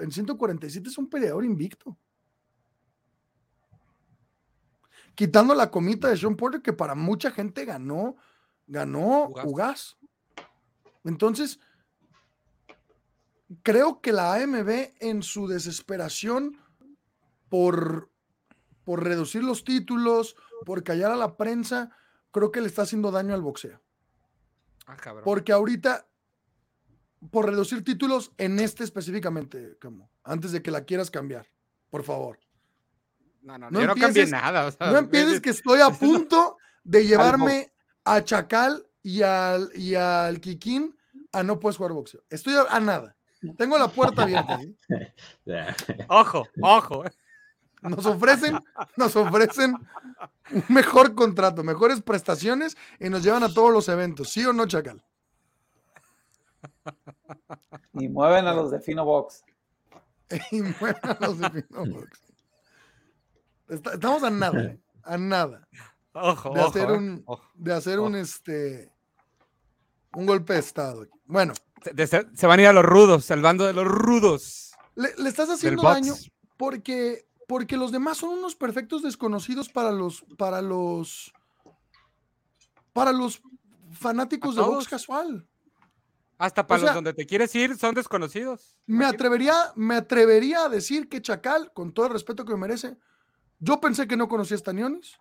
en 0.00 0.10
147 0.10 0.88
es 0.88 0.98
un 0.98 1.08
peleador 1.08 1.44
invicto. 1.44 1.96
Quitando 5.14 5.54
la 5.54 5.70
comita 5.70 6.08
de 6.08 6.16
Sean 6.16 6.34
Porter, 6.36 6.60
que 6.60 6.72
para 6.72 6.96
mucha 6.96 7.30
gente 7.30 7.64
ganó, 7.64 8.16
ganó 8.66 9.28
Ugas. 9.44 9.96
Entonces, 11.04 11.60
creo 13.62 14.00
que 14.00 14.12
la 14.12 14.34
AMB 14.34 14.94
en 14.98 15.22
su 15.22 15.46
desesperación 15.46 16.58
por, 17.48 18.10
por 18.82 19.04
reducir 19.04 19.44
los 19.44 19.62
títulos, 19.62 20.34
por 20.66 20.82
callar 20.82 21.12
a 21.12 21.16
la 21.16 21.36
prensa, 21.36 21.90
creo 22.32 22.50
que 22.50 22.60
le 22.60 22.66
está 22.66 22.82
haciendo 22.82 23.12
daño 23.12 23.32
al 23.32 23.42
boxeo. 23.42 23.80
Ah, 24.86 24.96
cabrón. 24.96 25.22
Porque 25.24 25.52
ahorita, 25.52 26.08
por 27.30 27.46
reducir 27.46 27.84
títulos 27.84 28.32
en 28.38 28.58
este 28.60 28.84
específicamente, 28.84 29.76
Camo, 29.80 30.10
antes 30.24 30.52
de 30.52 30.62
que 30.62 30.70
la 30.70 30.84
quieras 30.84 31.10
cambiar, 31.10 31.46
por 31.90 32.02
favor. 32.02 32.38
No, 33.42 33.58
no, 33.58 33.70
No 33.70 33.80
yo 33.80 33.86
no 33.88 33.94
cambié 33.94 34.24
empieces- 34.24 34.30
nada. 34.30 34.66
o 34.66 34.70
sea, 34.70 34.90
No 34.90 34.98
empieces 34.98 35.40
que 35.40 35.50
estoy 35.50 35.80
a 35.80 35.90
punto 35.90 36.58
de 36.84 37.06
llevarme 37.06 37.72
a 38.04 38.22
Chacal 38.24 38.86
y 39.02 39.22
al, 39.22 39.70
y 39.74 39.94
al 39.94 40.40
Kikín 40.40 40.96
a 41.32 41.42
no 41.42 41.58
puedes 41.58 41.76
jugar 41.76 41.92
boxeo. 41.92 42.22
Estoy 42.30 42.54
a, 42.54 42.62
a 42.70 42.80
nada. 42.80 43.16
Tengo 43.56 43.76
la 43.78 43.88
puerta 43.88 44.22
abierta. 44.22 44.60
¿sí? 44.60 44.76
Ojo, 46.08 46.46
ojo. 46.60 47.04
Nos 47.82 48.06
ofrecen, 48.06 48.56
nos 48.96 49.16
ofrecen 49.16 49.74
un 50.52 50.64
mejor 50.68 51.16
contrato, 51.16 51.64
mejores 51.64 52.00
prestaciones 52.00 52.76
y 53.00 53.08
nos 53.08 53.24
llevan 53.24 53.42
a 53.42 53.52
todos 53.52 53.72
los 53.72 53.88
eventos. 53.88 54.30
¿Sí 54.30 54.44
o 54.44 54.52
no, 54.52 54.66
Chacal? 54.66 55.02
Y 57.94 58.08
mueven 58.08 58.46
a 58.46 58.54
los 58.54 58.70
de 58.70 58.80
Fino 58.80 59.04
Box. 59.04 59.44
y 60.50 60.62
mueven 60.62 60.96
a 61.02 61.18
los 61.20 61.38
de 61.38 61.50
Fino 61.62 61.84
Box. 61.86 62.20
Está- 63.68 63.94
estamos 63.94 64.22
a 64.22 64.30
nada, 64.30 64.62
¿eh? 64.62 64.80
a 65.02 65.18
nada. 65.18 65.68
Ojo, 66.14 66.50
de 66.54 66.60
ojo, 66.60 66.68
hacer 66.70 66.90
eh. 66.90 66.92
un, 66.92 67.22
Ojo, 67.26 67.42
de 67.54 67.72
hacer 67.74 68.00
un 68.00 68.14
este 68.16 68.92
un 70.14 70.26
golpe 70.26 70.54
de 70.54 70.58
estado. 70.60 71.06
Bueno, 71.24 71.54
Se, 71.82 71.92
de- 71.92 72.06
se- 72.06 72.26
se 72.34 72.46
van 72.46 72.58
a 72.58 72.62
ir 72.62 72.68
a 72.68 72.72
los 72.72 72.84
rudos, 72.84 73.30
al 73.30 73.40
bando 73.42 73.64
de 73.66 73.72
los 73.72 73.86
rudos. 73.86 74.72
le, 74.94 75.14
le 75.16 75.28
estás 75.28 75.48
haciendo 75.50 75.82
box. 75.82 75.94
daño 75.94 76.14
porque 76.56 77.26
porque 77.48 77.76
los 77.76 77.92
demás 77.92 78.18
son 78.18 78.30
unos 78.30 78.54
perfectos 78.56 79.02
desconocidos 79.02 79.68
para 79.68 79.90
los 79.90 80.24
para 80.38 80.60
los 80.62 81.32
para 82.92 83.12
los 83.12 83.42
fanáticos 83.92 84.54
de 84.56 84.62
box 84.62 84.88
casual. 84.88 85.46
Hasta 86.42 86.66
para 86.66 86.76
O 86.76 86.80
sea- 86.80 86.86
los 86.88 86.94
donde 86.96 87.14
te 87.14 87.24
quieres 87.24 87.54
ir 87.54 87.76
son 87.76 87.94
desconocidos. 87.94 88.76
Me 88.86 89.04
atrevería, 89.04 89.54
me 89.76 89.94
atrevería 89.94 90.64
a 90.64 90.68
decir 90.68 91.08
que 91.08 91.22
Chacal, 91.22 91.72
con 91.72 91.92
todo 91.94 92.06
el 92.06 92.12
respeto 92.12 92.44
que 92.44 92.52
me 92.54 92.58
merece, 92.58 92.96
yo 93.60 93.80
pensé 93.80 94.08
que 94.08 94.16
no 94.16 94.26
conocía 94.28 94.56
a 94.56 94.58
Stanionis. 94.58 95.20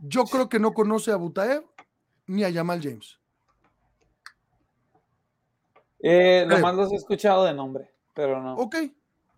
Yo 0.00 0.24
creo 0.24 0.50
que 0.50 0.58
no 0.58 0.74
conoce 0.74 1.12
a 1.12 1.16
Butaev 1.16 1.64
ni 2.26 2.44
a 2.44 2.52
Jamal 2.52 2.82
James. 2.82 3.18
Eh, 6.00 6.44
nomás 6.46 6.74
los 6.74 6.92
he 6.92 6.96
escuchado 6.96 7.46
de 7.46 7.54
nombre, 7.54 7.90
pero 8.12 8.42
no. 8.42 8.56
Ok. 8.56 8.76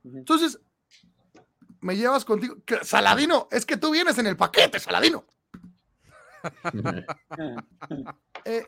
Entonces, 0.03 0.59
me 1.81 1.97
llevas 1.97 2.25
contigo. 2.25 2.57
Saladino, 2.83 3.47
es 3.53 3.65
que 3.65 3.77
tú 3.77 3.93
vienes 3.93 4.19
en 4.19 4.27
el 4.27 4.37
paquete, 4.37 4.81
Saladino. 4.81 5.25
Eh, 8.45 8.67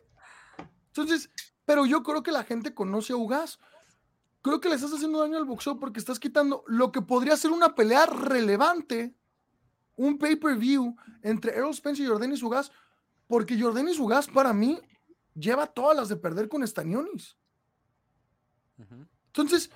entonces, 0.86 1.30
pero 1.66 1.84
yo 1.84 2.02
creo 2.02 2.22
que 2.22 2.32
la 2.32 2.44
gente 2.44 2.72
conoce 2.72 3.12
a 3.12 3.16
Ugas. 3.16 3.58
Creo 4.40 4.60
que 4.60 4.68
le 4.68 4.76
estás 4.76 4.94
haciendo 4.94 5.20
daño 5.20 5.36
al 5.36 5.44
boxeo 5.44 5.78
porque 5.78 5.98
estás 5.98 6.18
quitando 6.18 6.64
lo 6.68 6.92
que 6.92 7.02
podría 7.02 7.36
ser 7.36 7.50
una 7.50 7.74
pelea 7.74 8.06
relevante, 8.06 9.14
un 9.96 10.16
pay-per-view 10.16 10.96
entre 11.22 11.56
Errol 11.56 11.74
Spence 11.74 12.02
y 12.02 12.06
Jordanis 12.06 12.42
Ugas, 12.42 12.70
porque 13.26 13.60
Jordanis 13.60 13.98
Ugas 13.98 14.28
para 14.28 14.52
mí 14.52 14.80
lleva 15.34 15.66
todas 15.66 15.96
las 15.96 16.08
de 16.08 16.16
perder 16.16 16.48
con 16.48 16.66
Stanionis. 16.66 17.36
Entonces, 19.26 19.70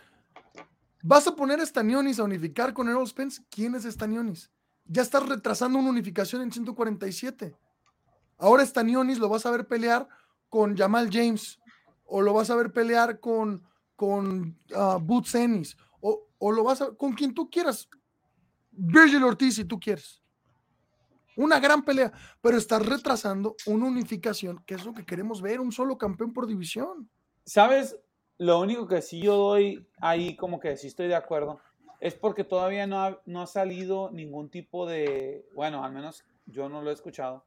vas 1.03 1.27
a 1.27 1.35
poner 1.35 1.59
a 1.61 1.67
Stanionis 1.67 2.21
a 2.21 2.25
unificar 2.25 2.73
con 2.73 2.89
Errol 2.89 3.09
Spence. 3.09 3.43
¿Quién 3.51 3.75
es 3.75 3.83
Stanionis? 3.83 4.51
Ya 4.85 5.03
estás 5.03 5.29
retrasando 5.29 5.79
una 5.79 5.91
unificación 5.91 6.43
en 6.43 6.53
147. 6.53 7.57
Ahora 8.39 8.65
Stanionis 8.65 9.19
lo 9.19 9.29
vas 9.29 9.45
a 9.47 9.51
ver 9.51 9.67
pelear 9.67 10.09
con 10.49 10.77
Jamal 10.77 11.09
James 11.11 11.60
o 12.11 12.21
lo 12.21 12.33
vas 12.33 12.51
a 12.51 12.57
ver 12.57 12.73
pelear 12.73 13.21
con, 13.21 13.63
con 13.97 14.59
ah, 14.75 14.99
Boots 15.01 15.35
Ennis 15.35 15.77
o, 16.01 16.29
o 16.39 16.53
lo 16.53 16.65
vas 16.65 16.83
a 16.83 16.93
con 16.93 17.13
quien 17.13 17.33
tú 17.35 17.49
quieras. 17.49 17.89
Virgil 18.71 19.25
Ortiz 19.25 19.57
si 19.57 19.65
tú 19.65 19.79
quieres. 19.79 20.23
Una 21.37 21.59
gran 21.59 21.85
pelea, 21.85 22.13
pero 22.41 22.59
estás 22.59 22.85
retrasando 22.85 23.57
una 23.67 23.87
unificación, 23.87 24.63
que 24.67 24.75
es 24.75 24.85
lo 24.85 24.93
que 24.93 25.07
queremos 25.07 25.41
ver, 25.41 25.61
un 25.61 25.73
solo 25.73 25.97
campeón 25.97 26.33
por 26.33 26.47
división. 26.47 27.09
¿Sabes? 27.45 27.99
Lo 28.37 28.61
único 28.61 28.87
que 28.87 29.01
sí 29.01 29.21
yo 29.23 29.37
doy 29.37 29.87
ahí, 30.01 30.37
como 30.37 30.61
que 30.61 30.77
sí 30.77 30.89
estoy 30.89 31.09
de 31.09 31.15
acuerdo, 31.15 31.61
es 32.01 32.15
porque 32.15 32.45
todavía 32.45 32.87
no 32.87 33.03
ha, 33.03 33.21
no 33.27 33.43
ha 33.43 33.47
salido 33.47 34.11
ningún 34.11 34.51
tipo 34.51 34.87
de, 34.87 35.47
bueno, 35.55 35.85
al 35.85 35.93
menos 35.93 36.25
yo 36.47 36.69
no 36.69 36.83
lo 36.83 36.91
he 36.91 36.95
escuchado, 36.95 37.45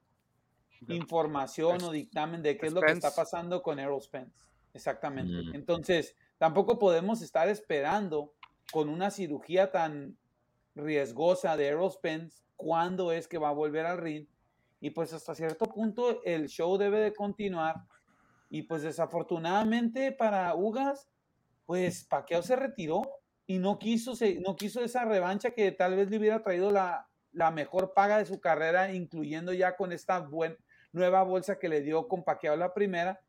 información 0.88 1.82
o 1.84 1.92
dictamen 1.92 2.42
de 2.42 2.58
qué 2.58 2.68
es 2.68 2.74
lo 2.74 2.82
que 2.82 2.92
está 2.92 3.14
pasando 3.14 3.62
con 3.62 3.80
Errol 3.80 4.02
Spence. 4.02 4.38
Exactamente. 4.74 5.34
Mm. 5.34 5.56
Entonces, 5.56 6.16
tampoco 6.38 6.80
podemos 6.80 7.22
estar 7.22 7.48
esperando 7.50 8.34
con 8.72 8.90
una 8.90 9.12
cirugía 9.12 9.72
tan 9.72 10.18
riesgosa 10.76 11.56
de 11.56 11.68
Errol 11.68 11.92
Spence 11.92 12.44
cuándo 12.56 13.12
es 13.12 13.28
que 13.28 13.38
va 13.38 13.50
a 13.50 13.54
volver 13.54 13.86
al 13.86 14.00
ring. 14.00 14.28
Y 14.80 14.90
pues 14.90 15.14
hasta 15.14 15.36
cierto 15.36 15.66
punto 15.66 16.22
el 16.24 16.48
show 16.50 16.78
debe 16.78 17.00
de 17.00 17.14
continuar. 17.14 17.84
Y 18.50 18.64
pues 18.64 18.82
desafortunadamente 18.82 20.12
para 20.12 20.54
Ugas, 20.56 21.10
pues 21.66 22.04
Pacquiao 22.06 22.42
se 22.42 22.56
retiró 22.56 23.02
y 23.48 23.60
no 23.60 23.80
quiso, 23.80 24.16
se- 24.16 24.40
no 24.42 24.56
quiso 24.56 24.82
esa 24.84 25.06
revancha 25.06 25.52
que 25.52 25.72
tal 25.72 25.96
vez 25.96 26.10
le 26.10 26.18
hubiera 26.18 26.44
traído 26.44 26.70
la, 26.72 27.08
la 27.32 27.52
mejor 27.52 27.94
paga 27.94 28.18
de 28.18 28.26
su 28.26 28.40
carrera, 28.40 28.94
incluyendo 28.94 29.54
ya 29.54 29.76
con 29.76 29.92
esta 29.92 30.20
buen, 30.20 30.58
nueva 30.92 31.24
bolsa 31.24 31.60
que 31.60 31.70
le 31.70 31.82
dio 31.82 32.08
con 32.08 32.24
Pacquiao 32.24 32.56
la 32.56 32.74
primera. 32.74 33.22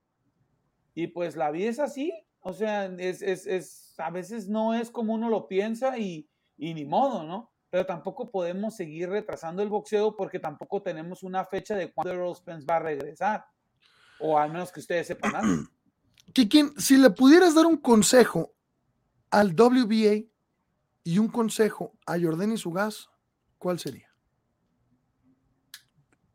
Y 0.94 1.08
pues 1.08 1.36
la 1.36 1.50
vida 1.50 1.70
es 1.70 1.78
así, 1.80 2.12
o 2.40 2.52
sea, 2.52 2.86
es, 2.86 3.20
es, 3.22 3.46
es- 3.46 3.94
a 3.98 4.10
veces 4.10 4.48
no 4.48 4.74
es 4.74 4.90
como 4.90 5.14
uno 5.14 5.28
lo 5.28 5.46
piensa 5.48 5.98
y, 5.98 6.28
y 6.56 6.74
ni 6.74 6.84
modo, 6.84 7.22
¿no? 7.24 7.52
Pero 7.70 7.86
tampoco 7.86 8.30
podemos 8.30 8.76
seguir 8.76 9.08
retrasando 9.08 9.62
el 9.62 9.68
boxeo 9.68 10.16
porque 10.16 10.38
tampoco 10.38 10.82
tenemos 10.82 11.22
una 11.22 11.44
fecha 11.44 11.74
de 11.76 11.92
cuándo 11.92 12.12
Errol 12.12 12.36
Spence 12.36 12.66
va 12.66 12.76
a 12.76 12.80
regresar. 12.80 13.44
O 14.20 14.38
al 14.38 14.52
menos 14.52 14.70
que 14.70 14.80
ustedes 14.80 15.06
sepan 15.08 15.34
algo. 15.34 15.62
Kikín, 16.32 16.72
si 16.78 16.96
le 16.96 17.10
pudieras 17.10 17.54
dar 17.54 17.66
un 17.66 17.76
consejo 17.76 18.54
al 19.30 19.54
WBA 19.54 20.24
y 21.02 21.18
un 21.18 21.28
consejo 21.28 21.92
a 22.06 22.16
Jordan 22.20 22.52
y 22.52 22.56
su 22.56 22.70
gas, 22.72 23.08
¿cuál 23.58 23.78
sería? 23.80 24.08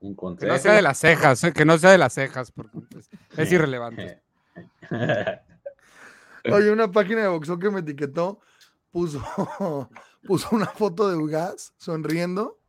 Un 0.01 0.11
Que 0.11 0.15
consejo. 0.15 0.53
no 0.53 0.59
sea 0.59 0.73
de 0.73 0.81
las 0.81 0.97
cejas, 0.97 1.43
eh, 1.43 1.53
que 1.53 1.65
no 1.65 1.77
sea 1.77 1.91
de 1.91 1.97
las 1.97 2.13
cejas, 2.13 2.51
porque 2.51 2.79
pues, 2.89 3.09
es 3.37 3.51
irrelevante. 3.51 4.21
Oye, 6.51 6.71
una 6.71 6.91
página 6.91 7.21
de 7.21 7.27
boxeo 7.27 7.59
que 7.59 7.69
me 7.69 7.81
etiquetó 7.81 8.39
puso, 8.91 9.21
puso 10.23 10.49
una 10.51 10.67
foto 10.67 11.09
de 11.09 11.15
Ugas 11.15 11.73
sonriendo 11.77 12.59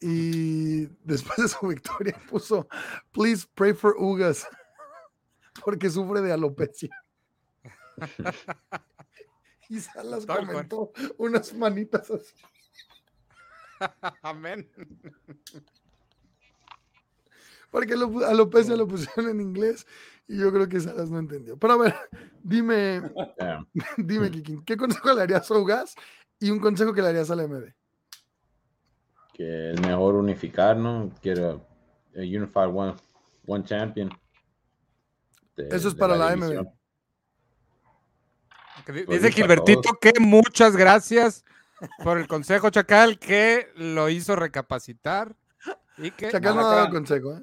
y 0.00 0.86
después 1.04 1.38
de 1.38 1.48
su 1.48 1.66
victoria 1.66 2.20
puso 2.28 2.68
please 3.12 3.46
pray 3.54 3.72
for 3.72 3.94
Ugas 3.96 4.46
porque 5.64 5.90
sufre 5.90 6.20
de 6.20 6.32
alopecia. 6.32 6.90
Y 9.68 9.80
Salas 9.80 10.26
Tal 10.26 10.38
cual. 10.38 10.46
comentó 10.48 10.92
unas 11.18 11.54
manitas 11.54 12.10
así. 12.10 12.34
Amén. 14.22 14.68
Porque 17.70 17.94
alopecia 17.94 18.76
lo 18.76 18.86
pusieron 18.86 19.30
en 19.30 19.40
inglés 19.40 19.86
y 20.28 20.38
yo 20.38 20.52
creo 20.52 20.68
que 20.68 20.80
Salas 20.80 21.10
no 21.10 21.18
entendió. 21.18 21.56
Pero 21.56 21.72
a 21.74 21.78
ver, 21.78 21.94
dime, 22.42 23.02
Yeah. 23.38 23.64
dime, 23.96 24.30
Kikín, 24.30 24.64
¿qué 24.64 24.76
consejo 24.76 25.12
le 25.14 25.22
harías 25.22 25.50
a 25.50 25.58
Ugas 25.58 25.94
y 26.38 26.50
un 26.50 26.60
consejo 26.60 26.92
que 26.92 27.02
le 27.02 27.08
harías 27.08 27.30
a 27.30 27.36
la 27.36 27.46
MB? 27.46 27.72
que 29.34 29.70
es 29.72 29.80
mejor 29.80 30.14
unificar, 30.16 30.76
¿no? 30.76 31.10
Quiero 31.22 31.66
eh, 32.12 32.20
unified 32.20 32.68
one, 32.72 32.94
one 33.46 33.64
champion. 33.64 34.10
de- 35.56 35.74
Eso 35.74 35.88
es 35.88 35.94
para 35.94 36.16
la 36.16 36.36
Pues 38.84 39.06
Dice 39.08 39.32
Gilbertito 39.32 39.94
que 40.00 40.12
muchas 40.20 40.76
gracias 40.76 41.44
por 42.04 42.18
el 42.18 42.28
consejo, 42.28 42.70
Chacal, 42.70 43.18
que 43.18 43.68
lo 43.76 44.08
hizo 44.08 44.36
recapacitar. 44.36 45.34
Y 45.96 46.10
que 46.10 46.30
Chacal 46.30 46.54
no 46.56 46.60
ha 46.68 46.74
dado 46.76 46.90
consejo, 46.90 47.36
¿eh? 47.36 47.42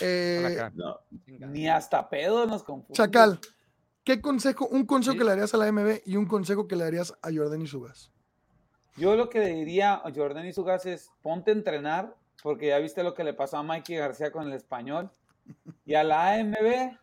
Eh. 0.00 0.70
No, 0.74 1.00
Ni 1.26 1.68
hasta 1.68 2.08
pedo 2.08 2.46
nos 2.46 2.62
confunde. 2.62 2.94
Chacal, 2.94 3.40
¿qué 4.04 4.20
consejo, 4.20 4.66
un 4.68 4.84
consejo 4.86 5.12
Sí. 5.12 5.18
que 5.18 5.24
le 5.24 5.32
harías 5.32 5.54
a 5.54 5.56
la 5.56 5.66
MB 5.72 6.02
y 6.04 6.16
un 6.16 6.26
consejo 6.26 6.66
que 6.68 6.76
le 6.76 6.84
harías 6.84 7.12
a 7.22 7.28
Jordan 7.34 7.62
y 7.62 7.66
Sugas? 7.66 8.12
Yo 8.96 9.14
lo 9.16 9.28
que 9.28 9.40
le 9.40 9.48
diría 9.54 9.94
a 9.94 10.12
Jordan 10.14 10.46
y 10.46 10.52
su 10.52 10.64
gas 10.64 10.86
es 10.86 11.10
ponte 11.22 11.50
a 11.50 11.54
entrenar, 11.54 12.16
porque 12.42 12.68
ya 12.68 12.78
viste 12.78 13.02
lo 13.02 13.14
que 13.14 13.24
le 13.24 13.34
pasó 13.34 13.58
a 13.58 13.62
Mikey 13.62 13.96
García 13.96 14.30
con 14.32 14.46
el 14.46 14.52
español. 14.54 15.10
Y 15.84 15.94
a 15.94 16.02
la 16.02 16.32
AMB, 16.34 16.96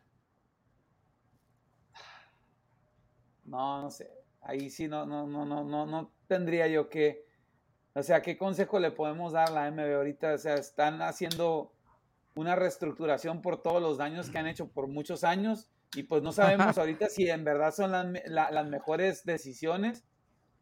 no, 3.46 3.82
no 3.82 3.92
sé. 3.92 4.10
Ahí 4.42 4.70
sí 4.70 4.88
no, 4.88 5.06
no, 5.06 5.26
no, 5.28 5.46
no, 5.46 5.64
no, 5.64 5.86
no 5.86 6.12
tendría 6.28 6.68
yo 6.68 6.90
que. 6.90 7.26
O 7.94 8.02
sea, 8.04 8.22
¿qué 8.22 8.38
consejo 8.38 8.80
le 8.80 8.92
podemos 8.92 9.34
dar 9.34 9.50
a 9.50 9.52
la 9.52 9.66
AMB 9.68 9.80
ahorita? 9.96 10.34
O 10.34 10.38
sea, 10.38 10.56
están 10.56 11.02
haciendo 11.02 11.72
una 12.36 12.56
reestructuración 12.56 13.42
por 13.42 13.62
todos 13.62 13.82
los 13.82 13.98
daños 13.98 14.30
que 14.30 14.38
han 14.40 14.48
hecho 14.48 14.68
por 14.70 14.88
muchos 14.88 15.24
años. 15.24 15.70
Y 15.96 16.04
pues 16.04 16.24
no 16.24 16.32
sabemos 16.32 16.78
ahorita 16.78 17.08
si 17.10 17.30
en 17.30 17.44
verdad 17.44 17.74
son 17.74 17.92
las, 17.92 18.08
la- 18.26 18.52
las 18.52 18.68
mejores 18.68 19.24
decisiones 19.26 20.04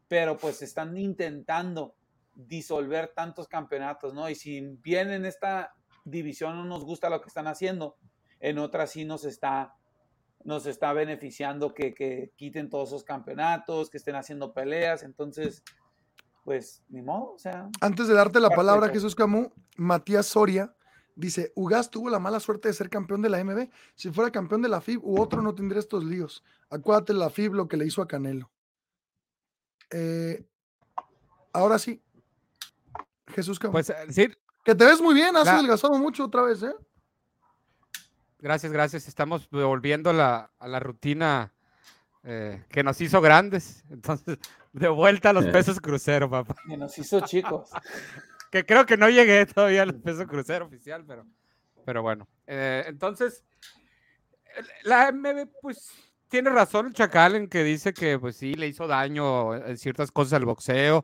pero 0.08 0.36
pues 0.36 0.60
están 0.60 0.94
intentando 0.98 1.94
disolver 2.34 3.12
tantos 3.14 3.48
campeonatos, 3.48 4.12
¿no? 4.12 4.28
Y 4.28 4.34
si 4.34 4.60
bien 4.82 5.10
en 5.10 5.24
esta 5.24 5.74
división 6.04 6.54
no 6.56 6.64
nos 6.66 6.84
gusta 6.84 7.08
lo 7.08 7.22
que 7.22 7.28
están 7.28 7.46
haciendo, 7.46 7.96
en 8.38 8.58
otra 8.58 8.86
sí 8.86 9.06
nos 9.06 9.24
está, 9.24 9.74
nos 10.44 10.66
está 10.66 10.92
beneficiando 10.92 11.72
que, 11.72 11.94
que 11.94 12.30
quiten 12.36 12.68
todos 12.68 12.90
esos 12.90 13.04
campeonatos, 13.04 13.88
que 13.88 13.96
estén 13.96 14.14
haciendo 14.14 14.52
peleas, 14.52 15.02
entonces, 15.02 15.62
pues, 16.44 16.84
ni 16.90 17.00
modo, 17.00 17.32
o 17.32 17.38
sea, 17.38 17.70
Antes 17.80 18.06
de 18.06 18.12
darte 18.12 18.38
la 18.38 18.50
palabra. 18.50 18.90
Jesús 18.90 19.14
Camus, 19.14 19.48
Matías 19.78 20.26
Soria 20.26 20.74
dice, 21.14 21.52
Ugas 21.54 21.90
tuvo 21.90 22.08
la 22.10 22.18
mala 22.18 22.40
suerte 22.40 22.68
de 22.68 22.74
ser 22.74 22.88
campeón 22.90 23.22
de 23.22 23.28
la 23.30 23.42
MB. 23.44 23.68
Si 23.94 24.10
fuera 24.10 24.30
campeón 24.30 24.62
de 24.62 24.68
la 24.68 24.80
FIB 24.80 25.00
u 25.04 25.20
otro 25.20 25.42
no 25.42 25.54
tendría 25.54 25.80
estos 25.80 26.04
líos. 26.04 26.42
Acuérdate 26.70 27.12
la 27.14 27.30
FIB 27.30 27.54
lo 27.54 27.68
que 27.68 27.76
le 27.76 27.86
hizo 27.86 28.02
a 28.02 28.08
Canelo. 28.08 28.50
Eh, 29.90 30.44
ahora 31.52 31.78
sí. 31.78 32.02
Jesús 33.28 33.58
Camus. 33.58 33.72
Pues 33.72 33.90
eh, 33.90 33.94
sí, 34.10 34.28
que 34.64 34.74
te 34.74 34.84
ves 34.84 35.00
muy 35.00 35.14
bien, 35.14 35.36
has 35.36 35.46
la- 35.46 35.54
adelgazado 35.54 35.94
mucho 35.98 36.24
otra 36.24 36.42
vez, 36.42 36.62
¿eh? 36.62 36.74
gracias, 38.38 38.72
gracias. 38.72 39.08
Estamos 39.08 39.48
volviendo 39.50 40.10
a 40.10 40.12
la, 40.12 40.50
a 40.58 40.68
la 40.68 40.80
rutina 40.80 41.52
eh, 42.24 42.64
que 42.68 42.82
nos 42.82 43.00
hizo 43.00 43.20
grandes. 43.20 43.84
Entonces, 43.90 44.38
de 44.72 44.88
vuelta 44.88 45.30
a 45.30 45.32
los 45.32 45.46
pesos 45.46 45.80
crucero, 45.80 46.28
papá. 46.30 46.56
que 46.66 46.76
nos 46.76 46.96
hizo 46.98 47.20
chicos. 47.20 47.70
Que 48.52 48.66
creo 48.66 48.84
que 48.84 48.98
no 48.98 49.08
llegué 49.08 49.46
todavía 49.46 49.82
al 49.82 49.94
peso 49.94 50.26
crucero 50.26 50.66
oficial, 50.66 51.04
pero, 51.06 51.26
pero 51.86 52.02
bueno. 52.02 52.28
Eh, 52.46 52.84
entonces, 52.86 53.42
la 54.84 55.10
MB, 55.10 55.48
pues, 55.62 55.90
tiene 56.28 56.50
razón 56.50 56.88
el 56.88 56.92
Chacal 56.92 57.34
en 57.34 57.48
que 57.48 57.64
dice 57.64 57.94
que, 57.94 58.18
pues 58.18 58.36
sí, 58.36 58.52
le 58.52 58.68
hizo 58.68 58.86
daño 58.86 59.54
en 59.54 59.78
ciertas 59.78 60.12
cosas 60.12 60.34
al 60.34 60.44
boxeo. 60.44 61.02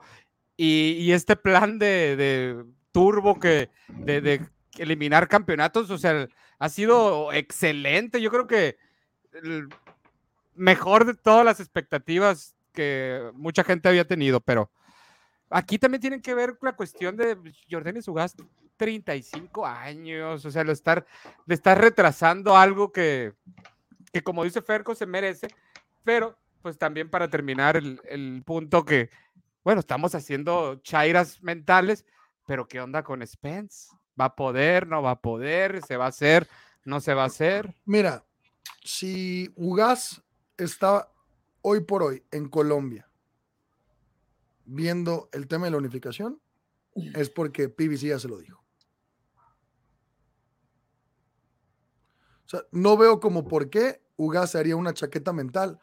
Y, 0.59 0.99
y 0.99 1.12
este 1.12 1.37
plan 1.37 1.79
de, 1.79 2.16
de 2.16 2.65
turbo 2.93 3.41
que, 3.41 3.70
de, 3.89 4.47
eliminar 4.77 5.27
campeonatos, 5.27 5.89
o 5.89 5.97
sea, 5.97 6.29
ha 6.59 6.69
sido 6.69 7.33
excelente. 7.33 8.20
Yo 8.20 8.31
creo 8.31 8.47
que 8.47 8.77
mejor 10.55 11.07
de 11.07 11.15
todas 11.15 11.47
las 11.47 11.61
expectativas 11.61 12.55
que 12.75 13.31
mucha 13.33 13.65
gente 13.65 13.89
había 13.89 14.07
tenido, 14.07 14.41
pero 14.41 14.70
aquí 15.51 15.79
también 15.79 16.01
tienen 16.01 16.23
que 16.23 16.35
ver 16.35 16.59
la 16.61 16.75
cuestión 16.75 17.16
de 17.16 17.37
Jordan 17.70 17.97
y 17.97 18.03
Sugas, 18.03 18.37
35 18.77 19.66
años, 19.66 20.45
o 20.45 20.51
sea, 20.51 20.65
lo 20.65 20.73
estar, 20.73 21.07
de 21.47 21.55
estar 21.55 21.81
retrasando 21.81 22.57
algo 22.57 22.93
que, 22.93 23.35
que 24.12 24.23
como 24.23 24.45
dice 24.45 24.62
Ferco 24.62 24.95
se 24.95 25.07
merece, 25.07 25.49
pero 26.05 26.39
pues 26.62 26.79
también 26.79 27.11
para 27.11 27.29
terminar 27.29 27.77
el, 27.77 28.01
el 28.09 28.43
punto 28.45 28.85
que, 28.85 29.11
bueno, 29.65 29.81
estamos 29.81 30.15
haciendo 30.15 30.77
chairas 30.77 31.43
mentales, 31.43 32.05
pero 32.47 32.69
¿qué 32.69 32.81
onda 32.81 33.03
con 33.03 33.27
Spence? 33.27 33.89
¿Va 34.19 34.27
a 34.27 34.37
poder? 34.37 34.87
¿No 34.87 35.03
va 35.03 35.12
a 35.12 35.20
poder? 35.20 35.83
¿Se 35.85 35.97
va 35.97 36.07
a 36.07 36.09
hacer? 36.09 36.49
¿No 36.85 37.01
se 37.01 37.15
va 37.15 37.25
a 37.25 37.27
hacer? 37.27 37.75
Mira, 37.85 38.25
si 38.85 39.53
Ugas 39.57 40.23
está 40.57 41.11
hoy 41.62 41.81
por 41.81 42.03
hoy 42.03 42.23
en 42.31 42.49
Colombia 42.49 43.07
viendo 44.70 45.28
el 45.32 45.49
tema 45.49 45.65
de 45.66 45.70
la 45.73 45.78
unificación, 45.78 46.40
es 47.15 47.31
porque 47.31 47.69
PBC 47.69 48.09
ya 48.09 48.19
se 48.19 48.28
lo 48.28 48.39
dijo. 48.39 48.62
O 52.45 52.49
sea, 52.51 52.62
no 52.73 52.97
veo 52.97 53.20
como 53.20 53.47
por 53.47 53.69
qué 53.70 54.01
Ugas 54.16 54.51
se 54.53 54.59
haría 54.59 54.77
una 54.77 54.95
chaqueta 54.95 55.32
mental. 55.32 55.78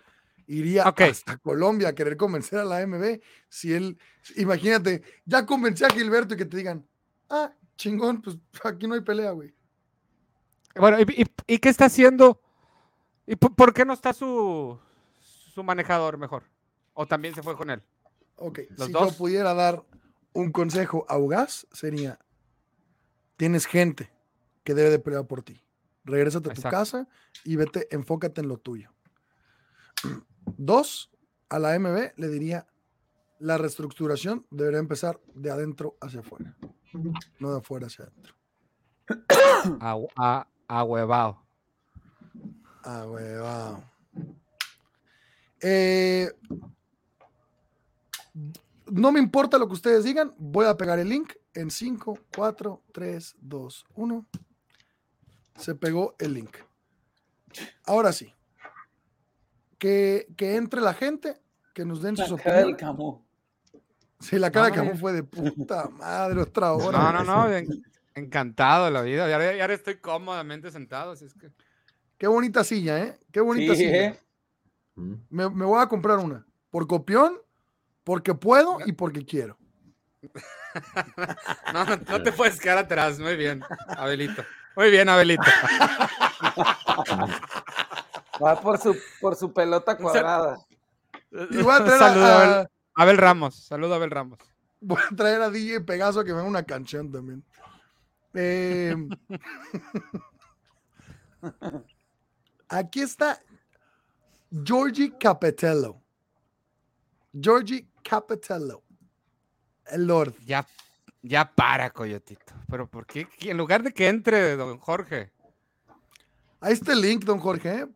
Iría 0.48 0.84
hasta 1.10 1.38
Colombia 1.38 1.90
a 1.90 1.96
querer 1.96 2.18
convencer 2.18 2.60
a 2.60 2.66
la 2.66 2.78
AMB. 2.80 3.20
Si 3.50 3.74
él, 3.74 3.98
imagínate, 4.36 5.02
ya 5.26 5.46
convencí 5.46 5.84
a 5.84 5.90
Gilberto 5.90 6.34
y 6.34 6.38
que 6.38 6.46
te 6.46 6.58
digan, 6.58 6.88
ah, 7.30 7.52
chingón, 7.78 8.22
pues 8.22 8.38
aquí 8.64 8.88
no 8.88 8.94
hay 8.96 9.02
pelea, 9.02 9.32
güey. 9.32 9.54
Bueno, 10.76 11.00
¿y, 11.00 11.22
y- 11.22 11.54
y 11.56 11.58
qué 11.60 11.70
está 11.70 11.86
haciendo? 11.86 12.42
¿Y 13.26 13.36
por, 13.38 13.56
por 13.56 13.74
qué 13.74 13.86
no 13.86 13.94
está 13.94 14.14
su, 14.14 14.78
su 15.22 15.64
manejador 15.64 16.18
mejor? 16.18 16.44
¿O 16.94 17.08
también 17.08 17.34
se 17.34 17.42
fue 17.42 17.56
con 17.56 17.70
él? 17.70 17.82
Ok, 18.38 18.60
Los 18.78 18.88
si 18.88 18.94
dos. 18.94 19.12
yo 19.12 19.18
pudiera 19.18 19.54
dar 19.54 19.84
un 20.34 20.52
consejo 20.52 21.06
a 21.08 21.18
Ugas, 21.18 21.68
sería, 21.72 22.20
tienes 23.38 23.66
gente 23.66 24.12
que 24.64 24.74
debe 24.74 24.90
de 24.90 25.00
pelear 25.00 25.26
por 25.28 25.44
ti. 25.44 25.62
Regrésate 26.04 26.50
a 26.50 26.54
tu 26.54 26.60
Exacto. 26.60 26.78
casa 26.78 27.08
y 27.44 27.56
vete, 27.56 27.88
enfócate 27.92 28.42
en 28.42 28.50
lo 28.50 28.58
tuyo. 28.58 28.92
Dos, 30.58 31.12
a 31.50 31.60
la 31.60 31.78
MB 31.80 32.14
le 32.18 32.28
diría, 32.28 32.68
la 33.40 33.58
reestructuración 33.58 34.46
debería 34.52 34.80
empezar 34.80 35.20
de 35.34 35.52
adentro 35.52 35.98
hacia 36.02 36.20
afuera, 36.22 36.56
no 37.40 37.52
de 37.52 37.58
afuera 37.58 37.88
hacia 37.88 38.06
adentro. 38.06 38.36
A, 39.80 39.98
a. 40.16 40.48
Eh, 45.62 46.30
no 48.88 49.12
me 49.12 49.20
importa 49.20 49.58
lo 49.58 49.68
que 49.68 49.74
ustedes 49.74 50.04
digan, 50.04 50.34
voy 50.38 50.66
a 50.66 50.76
pegar 50.78 51.00
el 51.00 51.10
link 51.10 51.34
en 51.54 51.72
5, 51.72 52.20
4, 52.36 52.82
3, 52.92 53.36
2, 53.40 53.86
1. 53.96 54.26
Se 55.58 55.74
pegó 55.76 56.16
el 56.20 56.34
link. 56.34 56.58
Ahora 57.86 58.12
sí. 58.12 58.32
Que, 59.78 60.28
que 60.38 60.56
entre 60.56 60.82
la 60.82 60.94
gente, 60.94 61.40
que 61.74 61.86
nos 61.86 62.02
den 62.02 62.16
sus 62.18 62.30
La 62.32 62.38
cara 62.38 62.56
del 62.58 62.74
opiniones. 62.74 62.80
Camus. 62.98 63.22
Sí, 64.20 64.40
la 64.40 64.52
cara 64.52 64.66
de 64.66 64.72
No, 64.72 64.76
Camus 64.78 64.94
ya. 64.94 65.00
fue 65.00 65.14
de 65.14 65.24
puta 65.24 65.90
madre, 65.90 66.42
otra 66.42 66.74
hora. 66.74 66.98
No, 67.12 67.12
no, 67.12 67.24
no, 67.24 67.54
en- 67.54 67.84
encantado 68.16 68.86
de 68.86 68.92
la 68.92 69.02
vida. 69.02 69.30
Y 69.30 69.34
ahora, 69.34 69.56
y 69.56 69.60
ahora 69.60 69.74
estoy 69.74 69.98
cómodamente 70.00 70.72
sentado, 70.72 71.12
así 71.12 71.26
es 71.26 71.34
que 71.34 71.52
Qué 72.18 72.28
bonita 72.28 72.64
silla, 72.64 73.04
¿eh? 73.04 73.20
Qué 73.32 73.42
bonita 73.42 73.76
Sí, 73.76 73.82
silla. 73.84 74.06
¿eh? 74.06 74.20
Me, 74.96 75.50
me 75.50 75.66
voy 75.66 75.82
a 75.82 75.88
comprar 75.88 76.18
una. 76.20 76.46
Por 76.70 76.88
copión, 76.88 77.38
porque 78.06 78.34
puedo 78.34 78.78
y 78.86 78.94
porque 78.94 79.26
quiero. 79.26 79.58
No, 81.74 81.84
no, 81.86 81.98
no 81.98 82.24
te 82.24 82.32
puedes 82.32 82.58
quedar 82.60 82.78
atrás. 82.78 83.20
Muy 83.20 83.36
bien, 83.36 83.62
Abelito. 83.90 84.46
Muy 84.78 84.92
bien, 84.92 85.10
Abelito. 85.10 85.44
Va 88.44 88.60
por 88.62 88.78
su, 88.78 88.96
por 89.20 89.36
su 89.36 89.52
pelota 89.52 89.98
cuadrada. 89.98 90.58
Y 91.32 91.62
voy 91.62 91.74
a 91.74 91.84
traer 91.84 92.00
Saludo 92.00 92.26
a 92.26 92.30
a, 92.30 92.42
Abel, 92.42 92.70
Abel 92.96 93.18
Ramos. 93.18 93.66
Saludo 93.66 93.94
a 93.94 93.96
Abel 93.98 94.12
Ramos. 94.12 94.40
voy 94.80 95.00
a 95.00 95.16
traer 95.16 95.42
a 95.42 95.50
DJ 95.50 95.82
Pegaso 95.82 96.24
que 96.24 96.32
me 96.32 96.40
haga 96.40 96.48
una 96.48 96.64
canción 96.64 97.12
también. 97.12 97.44
Eh, 98.34 98.96
aquí 102.70 103.02
está 103.02 103.42
Georgie 104.64 105.18
Capitello. 105.18 106.02
Georgie 107.34 107.88
Capitello. 108.08 108.84
El 109.88 110.06
Lord. 110.06 110.36
Ya, 110.46 110.66
ya 111.22 111.52
para, 111.52 111.90
Coyotito. 111.90 112.54
Pero 112.70 112.88
¿por 112.88 113.06
qué? 113.06 113.28
En 113.42 113.58
lugar 113.58 113.84
de 113.84 113.94
que 113.94 114.08
entre 114.08 114.56
don 114.56 114.78
Jorge. 114.78 115.32
Ahí 116.60 116.74
está 116.74 116.94
el 116.94 117.02
link, 117.02 117.24
don 117.24 117.40
Jorge, 117.40 117.82
¿eh? 117.82 117.88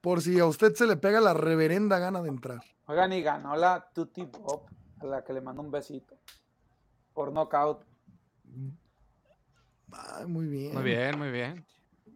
por 0.00 0.20
si 0.20 0.38
a 0.38 0.44
usted 0.46 0.74
se 0.74 0.86
le 0.86 0.96
pega 0.96 1.20
la 1.20 1.32
reverenda 1.32 1.98
gana 1.98 2.20
de 2.20 2.28
entrar. 2.28 2.60
Oigan, 2.86 3.12
y 3.14 3.22
ganó 3.22 3.56
la 3.56 3.90
Tutti 3.94 4.26
Pop, 4.26 4.68
a 5.00 5.06
la 5.06 5.24
que 5.24 5.32
le 5.32 5.40
mando 5.40 5.62
un 5.62 5.70
besito. 5.70 6.18
Por 7.14 7.32
knockout. 7.32 7.84
Muy 10.26 10.46
bien. 10.46 10.74
Muy 10.74 10.82
bien, 10.82 11.18
muy 11.18 11.30
bien. 11.30 11.64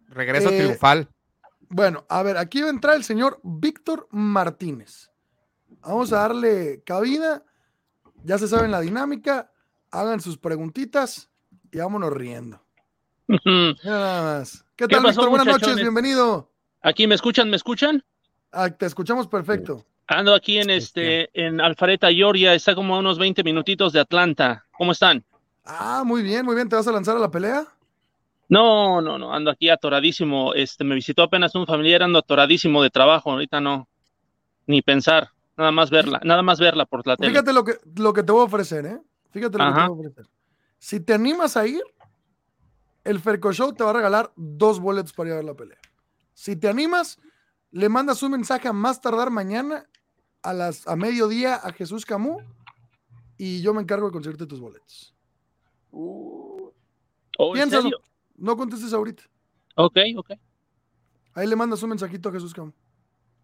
Regreso 0.09 0.51
Eh, 0.51 0.59
triunfal. 0.59 1.09
Bueno, 1.71 2.05
a 2.09 2.23
ver, 2.23 2.37
aquí 2.37 2.61
va 2.61 2.67
a 2.67 2.71
entrar 2.71 2.97
el 2.97 3.05
señor 3.05 3.41
Víctor 3.43 4.09
Martínez. 4.11 5.11
Vamos 5.83 6.13
a 6.13 6.21
darle 6.21 6.83
cabida. 6.85 7.45
Ya 8.25 8.39
se 8.39 8.49
saben 8.49 8.71
la 8.71 8.81
dinámica. 8.81 9.51
Hagan 9.91 10.21
sus 10.21 10.37
preguntitas 10.37 11.31
y 11.73 11.79
vámonos 11.79 12.13
riendo. 12.13 12.63
Mira 13.29 13.75
nada 13.85 14.39
más. 14.39 14.65
¿Qué 14.77 14.87
¿Qué 14.87 14.95
tal, 14.95 15.03
pasó, 15.03 15.23
Víctor? 15.23 15.31
Buenas 15.31 15.47
noches, 15.47 15.77
bienvenido. 15.77 16.51
Aquí 16.83 17.07
me 17.07 17.15
escuchan, 17.15 17.51
¿me 17.51 17.57
escuchan? 17.57 18.05
Ah, 18.53 18.71
te 18.71 18.87
escuchamos 18.87 19.27
perfecto. 19.27 19.85
Ando 20.07 20.35
aquí 20.35 20.59
en 20.59 20.71
este, 20.71 21.29
en 21.35 21.61
Alfareta, 21.61 22.11
Georgia, 22.11 22.55
está 22.55 22.75
como 22.75 22.97
a 22.97 22.99
unos 23.01 23.19
20 23.19 23.45
minutitos 23.45 23.93
de 23.93 24.01
Atlanta. 24.01 24.65
¿Cómo 24.77 24.93
están? 24.93 25.25
Ah, 25.65 26.03
muy 26.05 26.23
bien, 26.23 26.47
muy 26.47 26.55
bien. 26.55 26.69
¿Te 26.69 26.77
vas 26.77 26.89
a 26.89 26.93
lanzar 26.93 27.17
a 27.17 27.21
la 27.21 27.31
pelea? 27.31 27.67
No, 28.49 29.03
no, 29.03 29.19
no, 29.19 29.35
ando 29.35 29.51
aquí 29.51 29.69
atoradísimo. 29.69 30.55
Este, 30.55 30.83
me 30.83 30.95
visitó 30.95 31.23
apenas 31.23 31.55
un 31.55 31.67
familiar, 31.67 32.03
ando 32.03 32.21
atoradísimo 32.21 32.83
de 32.83 32.89
trabajo. 32.89 33.31
Ahorita 33.31 33.61
no, 33.61 33.87
ni 34.67 34.81
pensar, 34.81 35.31
nada 35.59 35.73
más 35.73 35.91
verla, 35.91 36.21
nada 36.25 36.43
más 36.43 36.61
verla 36.61 36.87
por 36.87 37.07
la 37.07 37.17
tele. 37.17 37.31
Fíjate 37.31 37.53
lo 37.53 37.65
que, 37.65 37.79
lo 37.97 38.13
que 38.13 38.23
te 38.23 38.33
voy 38.33 38.43
a 38.43 38.45
ofrecer, 38.45 38.87
¿eh? 38.87 39.03
Fíjate 39.31 39.59
lo 39.59 39.65
que 39.65 39.71
te 39.71 39.89
voy 39.89 39.89
a 39.89 40.09
ofrecer. 40.09 40.27
Si 40.79 41.01
te 41.01 41.13
animas 41.13 41.57
a 41.57 41.67
ir, 41.67 41.83
el 43.05 43.21
Ferco 43.21 43.53
Show 43.53 43.75
te 43.75 43.83
va 43.83 43.91
a 43.91 43.95
regalar 43.95 44.33
dos 44.37 44.81
boletos 44.81 45.13
para 45.13 45.31
ir 45.31 45.33
a 45.33 45.37
ver 45.37 45.45
la 45.45 45.55
pelea. 45.55 45.79
Si 46.33 46.55
te 46.57 46.69
animas, 46.69 47.19
le 47.73 47.89
mandas 47.89 48.23
un 48.23 48.33
mensaje 48.33 48.69
a 48.69 48.73
más 48.73 49.01
tardar 49.01 49.31
mañana 49.31 49.89
a 50.43 50.53
las 50.53 50.87
a 50.87 50.95
mediodía 50.95 51.57
a 51.57 51.73
Jesús 51.73 52.07
Camú 52.07 52.39
y 53.37 53.61
yo 53.61 53.75
me 53.75 53.83
encargo 53.83 54.07
de 54.07 54.13
conseguirte 54.13 54.47
tus 54.47 54.61
boletos. 54.61 55.15
Oh, 55.91 56.73
¿en 57.39 57.53
Piénsalo. 57.55 57.99
No 58.37 58.57
contestes 58.57 58.93
ahorita. 58.93 59.25
Ok, 59.75 59.97
ok, 60.17 60.31
Ahí 61.35 61.47
le 61.47 61.57
mandas 61.57 61.83
un 61.83 61.91
mensajito 61.91 62.29
a 62.29 62.33
Jesús 62.33 62.55
Camú. 62.55 62.73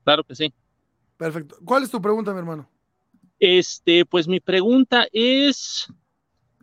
claro 0.05 0.23
que 0.23 0.37
sí. 0.37 0.55
Perfecto. 1.25 1.57
¿Cuál 1.65 1.83
es 1.85 1.91
tu 1.91 2.03
pregunta, 2.03 2.35
mi 2.35 2.41
hermano? 2.41 2.69
Este, 3.41 4.05
pues 4.05 4.29
mi 4.29 4.41
pregunta 4.41 5.07
es, 5.11 5.89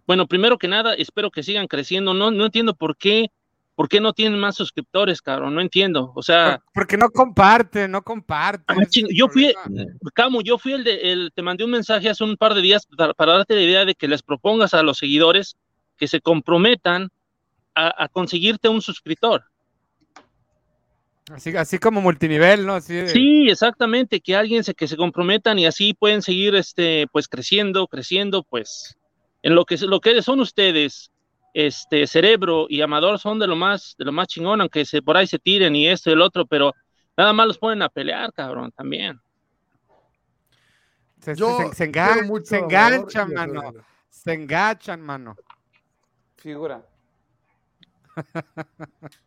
bueno, 0.05 0.27
primero 0.27 0.59
que 0.59 0.67
nada, 0.67 0.93
espero 0.93 1.31
que 1.31 1.41
sigan 1.41 1.65
creciendo. 1.65 2.13
No, 2.13 2.29
no 2.29 2.45
entiendo 2.45 2.75
por 2.75 2.95
qué, 2.95 3.31
por 3.73 3.89
qué 3.89 3.99
no 3.99 4.13
tienen 4.13 4.39
más 4.39 4.55
suscriptores, 4.55 5.19
cabrón. 5.19 5.55
No 5.55 5.61
entiendo. 5.61 6.11
O 6.15 6.21
sea, 6.21 6.61
Porque 6.75 6.95
no 6.95 7.09
comparte, 7.09 7.87
no 7.87 8.03
comparte. 8.03 8.65
Ah, 8.67 8.75
yo 8.91 9.29
fui, 9.29 9.51
Camo, 10.13 10.43
yo 10.43 10.59
fui 10.59 10.73
el 10.73 10.83
de, 10.83 11.11
el, 11.11 11.31
te 11.33 11.41
mandé 11.41 11.63
un 11.63 11.71
mensaje 11.71 12.07
hace 12.07 12.23
un 12.23 12.37
par 12.37 12.53
de 12.53 12.61
días 12.61 12.85
para, 12.85 13.15
para 13.15 13.37
darte 13.37 13.55
la 13.55 13.63
idea 13.63 13.83
de 13.83 13.95
que 13.95 14.07
les 14.07 14.21
propongas 14.21 14.75
a 14.75 14.83
los 14.83 14.99
seguidores 14.99 15.55
que 15.97 16.07
se 16.07 16.21
comprometan 16.21 17.09
a, 17.73 18.03
a 18.03 18.07
conseguirte 18.09 18.69
un 18.69 18.83
suscriptor. 18.83 19.50
Así, 21.33 21.55
así 21.55 21.77
como 21.79 22.01
multinivel, 22.01 22.65
¿no? 22.65 22.73
Así 22.73 22.93
de- 22.95 23.07
Sí, 23.09 23.49
exactamente, 23.49 24.19
que 24.21 24.35
alguien 24.35 24.63
se, 24.63 24.73
que 24.73 24.87
se 24.87 24.97
comprometan 24.97 25.57
y 25.59 25.65
así 25.65 25.93
pueden 25.93 26.21
seguir, 26.21 26.55
este, 26.55 27.07
pues 27.11 27.27
creciendo, 27.27 27.87
creciendo, 27.87 28.43
pues, 28.43 28.97
en 29.43 29.55
lo 29.55 29.65
que, 29.65 29.77
lo 29.77 29.99
que 30.01 30.21
son 30.21 30.39
ustedes, 30.39 31.11
este, 31.53 32.07
Cerebro 32.07 32.65
y 32.69 32.81
Amador 32.81 33.19
son 33.19 33.39
de 33.39 33.47
lo 33.47 33.55
más, 33.55 33.95
de 33.97 34.05
lo 34.05 34.11
más 34.11 34.27
chingón, 34.27 34.61
aunque 34.61 34.85
se, 34.85 35.01
por 35.01 35.17
ahí 35.17 35.27
se 35.27 35.39
tiren 35.39 35.75
y 35.75 35.87
esto 35.87 36.09
y 36.09 36.13
el 36.13 36.21
otro, 36.21 36.45
pero 36.45 36.73
nada 37.17 37.33
más 37.33 37.47
los 37.47 37.57
ponen 37.57 37.81
a 37.81 37.89
pelear, 37.89 38.31
cabrón, 38.33 38.71
también. 38.71 39.19
Se, 41.21 41.35
Yo 41.35 41.57
se- 41.57 41.75
se 41.75 41.91
engan- 41.91 42.25
mucho 42.25 42.55
enganchan, 42.55 43.33
mano. 43.33 43.61
Se 44.09 44.33
enganchan, 44.33 45.01
mano. 45.01 45.35
Figura. 46.37 46.83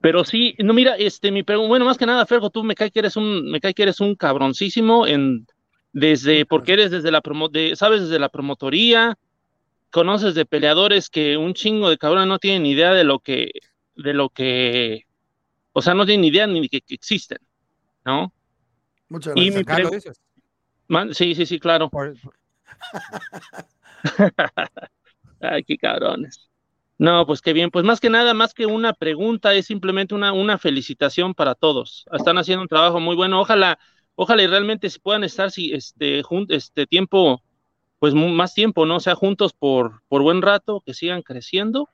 Pero 0.01 0.25
sí, 0.25 0.55
no, 0.59 0.73
mira, 0.75 0.97
este, 0.97 1.31
mi 1.31 1.43
pregunta, 1.43 1.69
bueno, 1.69 1.85
más 1.85 1.99
que 1.99 2.07
nada, 2.07 2.27
Fergo, 2.27 2.51
tú 2.51 2.62
me 2.65 2.75
cae 2.75 2.91
que 2.91 3.01
eres 3.01 3.16
un, 3.16 3.51
me 3.51 3.61
cae 3.61 3.75
que 3.75 3.83
eres 3.83 4.01
un 4.01 4.15
cabroncísimo 4.15 5.07
en, 5.07 5.47
desde, 5.93 6.47
porque 6.47 6.75
eres 6.75 6.91
desde 6.91 7.11
la 7.11 7.21
promo, 7.21 7.49
de, 7.49 7.77
sabes, 7.77 8.03
desde 8.03 8.19
la 8.19 8.29
promotoría, 8.29 9.16
conoces 9.91 10.35
de 10.35 10.45
peleadores 10.47 11.09
que 11.09 11.37
un 11.37 11.55
chingo 11.55 11.89
de 11.89 11.99
cabrones 11.99 12.29
no 12.29 12.39
tienen 12.39 12.65
ni 12.65 12.73
idea 12.73 12.93
de 12.93 13.05
lo 13.05 13.21
que, 13.21 13.51
de 13.95 14.15
lo 14.15 14.29
que, 14.29 15.05
o 15.73 15.83
sea, 15.83 15.95
no 15.95 16.05
tienen 16.05 16.23
ni 16.23 16.29
idea 16.29 16.47
ni 16.47 16.61
de 16.61 16.69
que, 16.69 16.81
que 16.81 16.95
existen, 16.95 17.39
¿no? 18.05 18.33
Muchas 19.09 19.35
Y 19.37 19.51
gracias. 19.51 20.19
mi. 20.19 20.25
Man- 20.89 21.15
sí, 21.15 21.35
sí, 21.35 21.47
sí, 21.47 21.59
claro. 21.59 21.89
Por- 21.91 22.15
Ay, 25.41 25.65
qué 25.65 25.77
cabrones. 25.79 26.51
No, 27.05 27.27
pues 27.27 27.41
qué 27.43 27.53
bien. 27.53 27.71
Pues 27.71 27.85
más 27.85 28.01
que 28.01 28.09
nada, 28.09 28.33
más 28.35 28.55
que 28.55 28.67
una 28.67 28.95
pregunta, 28.95 29.53
es 29.55 29.67
simplemente 29.67 30.15
una, 30.15 30.33
una 30.33 30.59
felicitación 30.59 31.35
para 31.35 31.55
todos. 31.55 32.07
Están 32.13 32.39
haciendo 32.39 32.63
un 32.63 32.69
trabajo 32.69 32.99
muy 33.01 33.15
bueno. 33.15 33.41
Ojalá, 33.41 33.79
ojalá 34.15 34.43
y 34.43 34.47
realmente 34.47 34.89
se 34.89 35.01
puedan 35.01 35.25
estar 35.25 35.51
si 35.51 35.73
este, 35.75 36.23
jun- 36.23 36.47
este 36.51 36.87
tiempo, 36.87 37.43
pues 37.99 38.15
más 38.15 38.55
tiempo, 38.55 38.87
¿no? 38.87 38.97
O 38.97 39.01
sea, 39.01 39.15
juntos 39.17 39.53
por, 39.53 40.03
por 40.09 40.23
buen 40.23 40.41
rato, 40.43 40.83
que 40.87 40.95
sigan 40.95 41.23
creciendo 41.23 41.91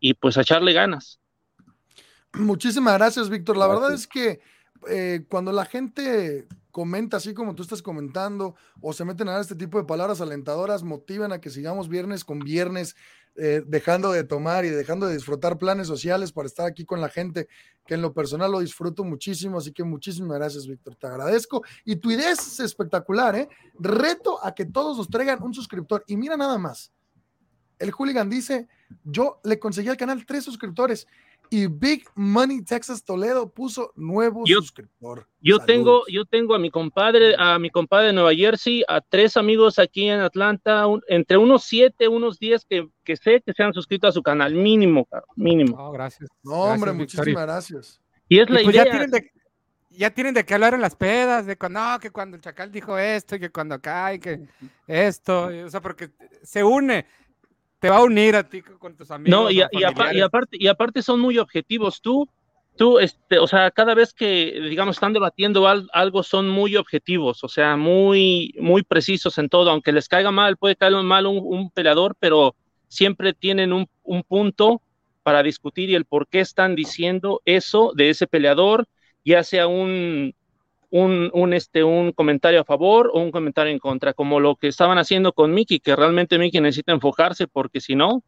y 0.00 0.14
pues 0.14 0.38
a 0.38 0.42
echarle 0.42 0.72
ganas. 0.72 1.20
Muchísimas 2.34 2.94
gracias, 2.98 3.28
Víctor. 3.30 3.56
La 3.56 3.66
verdad 3.66 3.92
es 3.92 4.06
que 4.06 4.40
eh, 4.88 5.24
cuando 5.28 5.52
la 5.52 5.64
gente 5.64 6.46
comenta 6.70 7.16
así 7.16 7.34
como 7.34 7.54
tú 7.54 7.62
estás 7.62 7.82
comentando 7.82 8.54
o 8.80 8.92
se 8.92 9.04
meten 9.04 9.28
a 9.28 9.32
dar 9.32 9.40
este 9.40 9.54
tipo 9.54 9.78
de 9.78 9.84
palabras 9.84 10.20
alentadoras, 10.20 10.82
motivan 10.82 11.32
a 11.32 11.40
que 11.40 11.50
sigamos 11.50 11.88
viernes 11.88 12.24
con 12.24 12.38
viernes, 12.40 12.94
eh, 13.36 13.62
dejando 13.66 14.10
de 14.10 14.24
tomar 14.24 14.64
y 14.64 14.70
dejando 14.70 15.06
de 15.06 15.14
disfrutar 15.14 15.58
planes 15.58 15.86
sociales 15.86 16.32
para 16.32 16.46
estar 16.46 16.66
aquí 16.66 16.84
con 16.84 17.00
la 17.00 17.08
gente, 17.08 17.48
que 17.86 17.94
en 17.94 18.02
lo 18.02 18.12
personal 18.12 18.50
lo 18.50 18.60
disfruto 18.60 19.04
muchísimo. 19.04 19.58
Así 19.58 19.72
que 19.72 19.84
muchísimas 19.84 20.36
gracias, 20.38 20.66
Víctor. 20.66 20.96
Te 20.96 21.06
agradezco. 21.06 21.62
Y 21.84 21.96
tu 21.96 22.10
idea 22.10 22.32
es 22.32 22.58
espectacular, 22.58 23.36
¿eh? 23.36 23.48
Reto 23.78 24.44
a 24.44 24.54
que 24.54 24.66
todos 24.66 24.98
nos 24.98 25.08
traigan 25.08 25.42
un 25.42 25.54
suscriptor. 25.54 26.02
Y 26.08 26.16
mira 26.16 26.36
nada 26.36 26.58
más. 26.58 26.92
El 27.78 27.92
hooligan 27.92 28.28
dice, 28.28 28.66
yo 29.04 29.40
le 29.44 29.58
conseguí 29.60 29.88
al 29.88 29.96
canal 29.96 30.26
tres 30.26 30.42
suscriptores 30.42 31.06
y 31.50 31.66
Big 31.66 32.04
Money 32.14 32.62
Texas 32.64 33.04
Toledo 33.04 33.50
puso 33.50 33.92
nuevo 33.96 34.42
Yo- 34.46 34.60
suscriptor. 34.60 35.26
Yo 35.40 35.56
Saludos. 35.56 35.66
tengo, 35.66 36.02
yo 36.08 36.24
tengo 36.24 36.54
a 36.54 36.58
mi 36.58 36.70
compadre, 36.70 37.34
a 37.38 37.58
mi 37.58 37.70
compadre 37.70 38.08
de 38.08 38.12
Nueva 38.12 38.34
Jersey, 38.34 38.84
a 38.88 39.00
tres 39.00 39.36
amigos 39.36 39.78
aquí 39.78 40.08
en 40.08 40.20
Atlanta, 40.20 40.86
un- 40.86 41.02
entre 41.08 41.36
unos 41.36 41.64
siete, 41.64 42.08
unos 42.08 42.38
diez 42.38 42.64
que, 42.64 42.88
que 43.04 43.16
sé 43.16 43.42
que 43.44 43.52
se 43.52 43.62
han 43.62 43.72
suscrito 43.72 44.06
a 44.06 44.12
su 44.12 44.22
canal, 44.22 44.54
mínimo, 44.54 45.04
cabrón, 45.06 45.28
mínimo. 45.36 45.76
No, 45.76 45.90
gracias. 45.92 46.28
No, 46.42 46.52
hombre, 46.52 46.90
Gracias, 46.92 46.98
Víctor. 46.98 47.18
muchísimas 47.26 47.46
gracias. 47.46 48.00
Y 48.28 48.38
es 48.40 48.48
Y 48.48 48.52
la 48.52 48.60
pues 48.62 48.74
idea. 48.74 48.84
ya 48.84 48.90
tienen 48.90 49.10
de 49.10 49.30
ya 49.90 50.10
tienen 50.10 50.32
de 50.34 50.44
qué 50.44 50.54
hablar 50.54 50.74
en 50.74 50.80
las 50.80 50.94
pedas, 50.94 51.44
de 51.46 51.56
cuando, 51.56 51.80
no, 51.80 51.98
que 51.98 52.10
cuando 52.12 52.36
el 52.36 52.42
chacal 52.42 52.70
dijo 52.70 52.96
esto, 52.96 53.34
y 53.34 53.40
que 53.40 53.50
cuando 53.50 53.74
acá, 53.74 54.14
y 54.14 54.20
que 54.20 54.46
esto, 54.86 55.52
y, 55.52 55.60
o 55.62 55.70
sea, 55.70 55.80
porque 55.80 56.10
se 56.42 56.62
une, 56.62 57.04
te 57.80 57.90
va 57.90 57.98
a 57.98 58.02
unir 58.04 58.36
a 58.36 58.42
ti 58.48 58.62
con 58.62 58.96
tus 58.96 59.10
amigos. 59.10 59.30
No, 59.30 59.50
y, 59.50 59.60
a- 59.62 59.68
aparte, 60.22 60.56
y 60.58 60.66
aparte 60.68 61.02
son 61.02 61.20
muy 61.20 61.38
objetivos. 61.38 62.00
Tú, 62.00 62.28
tú, 62.76 62.98
este, 62.98 63.38
o 63.38 63.46
sea, 63.46 63.70
cada 63.70 63.94
vez 63.94 64.12
que, 64.12 64.60
digamos, 64.68 64.96
están 64.96 65.12
debatiendo 65.12 65.66
al- 65.68 65.88
algo, 65.92 66.22
son 66.22 66.48
muy 66.48 66.76
objetivos, 66.76 67.44
o 67.44 67.48
sea, 67.48 67.76
muy, 67.76 68.54
muy 68.60 68.82
precisos 68.82 69.38
en 69.38 69.48
todo. 69.48 69.70
Aunque 69.70 69.92
les 69.92 70.08
caiga 70.08 70.30
mal, 70.30 70.56
puede 70.56 70.76
caer 70.76 70.92
mal 71.02 71.26
un, 71.26 71.38
un 71.42 71.70
peleador, 71.70 72.16
pero 72.18 72.56
siempre 72.88 73.32
tienen 73.34 73.72
un, 73.72 73.86
un 74.02 74.22
punto 74.22 74.82
para 75.22 75.42
discutir 75.42 75.90
y 75.90 75.94
el 75.94 76.04
por 76.06 76.26
qué 76.28 76.40
están 76.40 76.74
diciendo 76.74 77.42
eso 77.44 77.92
de 77.94 78.10
ese 78.10 78.26
peleador. 78.26 78.86
ya 79.24 79.42
sea 79.44 79.66
un, 79.66 80.34
un, 80.90 81.30
un, 81.34 81.52
este, 81.52 81.84
un 81.84 82.12
comentario 82.12 82.60
a 82.60 82.64
favor 82.64 83.10
o 83.12 83.20
un 83.20 83.30
comentario 83.30 83.72
en 83.72 83.78
contra, 83.78 84.14
como 84.14 84.40
lo 84.40 84.56
que 84.56 84.68
estaban 84.68 84.98
haciendo 84.98 85.32
con 85.32 85.52
Mickey, 85.52 85.80
que 85.80 85.94
realmente 85.94 86.38
Mickey 86.38 86.60
necesita 86.60 86.92
enfocarse 86.92 87.46
porque 87.46 87.80
si 87.80 87.94
no, 87.94 88.22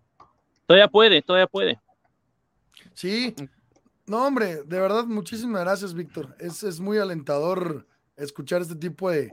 todavía 0.66 0.88
puede, 0.88 1.22
todavía 1.22 1.46
puede. 1.46 1.80
Sí, 2.94 3.34
no, 4.06 4.26
hombre, 4.26 4.62
de 4.64 4.80
verdad, 4.80 5.04
muchísimas 5.04 5.62
gracias, 5.62 5.94
Víctor. 5.94 6.34
Es, 6.38 6.62
es 6.62 6.80
muy 6.80 6.98
alentador 6.98 7.86
escuchar 8.16 8.60
este 8.60 8.74
tipo 8.74 9.10
de, 9.10 9.32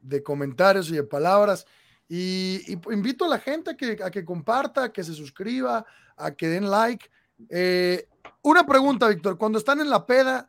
de 0.00 0.22
comentarios 0.22 0.90
y 0.90 0.94
de 0.94 1.04
palabras. 1.04 1.66
Y, 2.08 2.60
y, 2.66 2.78
invito 2.92 3.24
a 3.24 3.28
la 3.28 3.38
gente 3.38 3.70
a 3.70 3.76
que, 3.76 3.98
a 4.02 4.10
que 4.10 4.24
comparta, 4.24 4.92
que 4.92 5.02
se 5.02 5.14
suscriba, 5.14 5.84
a 6.16 6.30
que 6.32 6.48
den 6.48 6.70
like. 6.70 7.08
Eh, 7.48 8.08
una 8.42 8.66
pregunta, 8.66 9.08
Víctor. 9.08 9.38
Cuando 9.38 9.58
están 9.58 9.80
en 9.80 9.90
la 9.90 10.06
peda, 10.06 10.48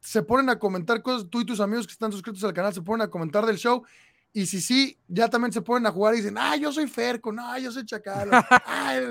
se 0.00 0.22
ponen 0.22 0.50
a 0.50 0.58
comentar 0.58 1.02
cosas, 1.02 1.28
tú 1.28 1.40
y 1.40 1.46
tus 1.46 1.60
amigos 1.60 1.86
que 1.86 1.92
están 1.92 2.12
suscritos 2.12 2.44
al 2.44 2.52
canal 2.52 2.72
se 2.72 2.82
ponen 2.82 3.06
a 3.06 3.10
comentar 3.10 3.44
del 3.46 3.56
show. 3.56 3.82
Y 4.32 4.46
si 4.46 4.60
sí, 4.60 4.98
ya 5.08 5.28
también 5.28 5.52
se 5.52 5.62
ponen 5.62 5.86
a 5.86 5.90
jugar 5.90 6.14
y 6.14 6.18
dicen, 6.18 6.36
ah, 6.38 6.54
yo 6.56 6.70
soy 6.70 6.86
Ferco, 6.86 7.32
no, 7.32 7.58
yo 7.58 7.72
soy 7.72 7.84
Chacal. 7.84 8.30
Ay, 8.66 9.04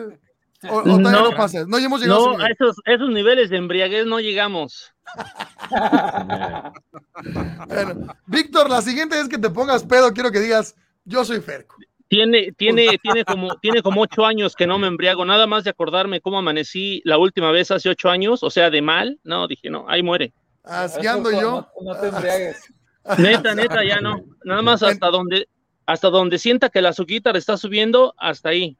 o, 0.70 0.78
o 0.78 0.84
todavía 0.84 1.12
no, 1.12 1.32
no 1.32 1.38
pasa. 1.38 1.66
No 1.68 1.78
hemos 1.78 2.02
llegado 2.02 2.38
no, 2.38 2.44
a, 2.44 2.48
a 2.48 2.50
esos, 2.50 2.78
esos 2.86 3.10
niveles 3.10 3.50
de 3.50 3.58
embriaguez 3.58 4.06
no 4.06 4.20
llegamos. 4.20 4.94
bueno, 7.68 8.16
Víctor, 8.26 8.70
la 8.70 8.82
siguiente 8.82 9.16
vez 9.16 9.28
que 9.28 9.38
te 9.38 9.50
pongas 9.50 9.84
pedo, 9.84 10.14
quiero 10.14 10.32
que 10.32 10.40
digas, 10.40 10.76
yo 11.06 11.24
soy 11.24 11.42
Ferco. 11.42 11.76
Tiene, 12.08 12.54
tiene, 12.54 12.98
tiene, 13.04 13.26
como, 13.26 13.56
tiene 13.58 13.82
como 13.82 14.02
ocho 14.02 14.26
años 14.26 14.56
que 14.56 14.68
no 14.68 14.80
me 14.80 14.88
embriago, 14.88 15.26
nada 15.26 15.46
más 15.46 15.64
de 15.64 15.70
acordarme 15.70 16.22
cómo 16.22 16.40
amanecí 16.40 17.02
la 17.06 17.18
última 17.18 17.52
vez 17.52 17.72
hace 17.72 17.90
ocho 17.90 18.10
años, 18.10 18.44
o 18.44 18.50
sea, 18.50 18.70
de 18.70 18.82
mal, 18.82 19.20
no, 19.24 19.48
dije, 19.48 19.70
no, 19.70 19.86
ahí 19.88 20.04
muere. 20.04 20.34
Así 20.68 21.06
ando 21.08 21.32
yo. 21.32 21.68
No, 21.82 21.94
no 21.94 22.00
te 22.00 22.08
embriagues. 22.08 22.74
Neta, 23.18 23.56
neta, 23.56 23.86
ya 23.86 24.02
no. 24.02 24.26
Nada 24.44 24.62
más 24.62 24.84
hasta 24.84 25.08
donde, 25.08 25.48
hasta 25.86 26.10
donde 26.10 26.38
sienta 26.38 26.70
que 26.70 26.82
la 26.82 26.90
azuquita 26.90 27.32
le 27.32 27.40
está 27.40 27.56
subiendo, 27.56 28.14
hasta 28.18 28.50
ahí. 28.50 28.78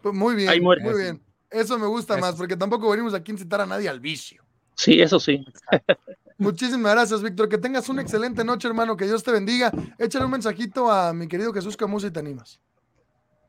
Pues 0.00 0.14
muy 0.14 0.34
bien, 0.34 0.48
Ahí 0.48 0.60
muere. 0.60 0.82
muy 0.82 1.00
bien. 1.00 1.22
Eso 1.50 1.78
me 1.78 1.86
gusta 1.86 2.16
más, 2.16 2.34
porque 2.34 2.56
tampoco 2.56 2.88
venimos 2.90 3.12
aquí 3.12 3.30
a 3.30 3.34
incitar 3.34 3.60
a 3.60 3.66
nadie 3.66 3.90
al 3.90 4.00
vicio. 4.00 4.42
Sí, 4.74 5.02
eso 5.02 5.20
sí. 5.20 5.44
Muchísimas 6.38 6.92
gracias, 6.92 7.22
Víctor. 7.22 7.48
Que 7.48 7.58
tengas 7.58 7.88
una 7.88 8.02
excelente 8.02 8.42
noche, 8.42 8.66
hermano. 8.66 8.96
Que 8.96 9.04
Dios 9.04 9.22
te 9.22 9.30
bendiga. 9.30 9.70
Échale 9.98 10.24
un 10.24 10.30
mensajito 10.30 10.90
a 10.90 11.12
mi 11.12 11.28
querido 11.28 11.52
Jesús 11.52 11.76
Camus 11.76 12.02
si 12.02 12.10
te 12.10 12.18
animas. 12.20 12.58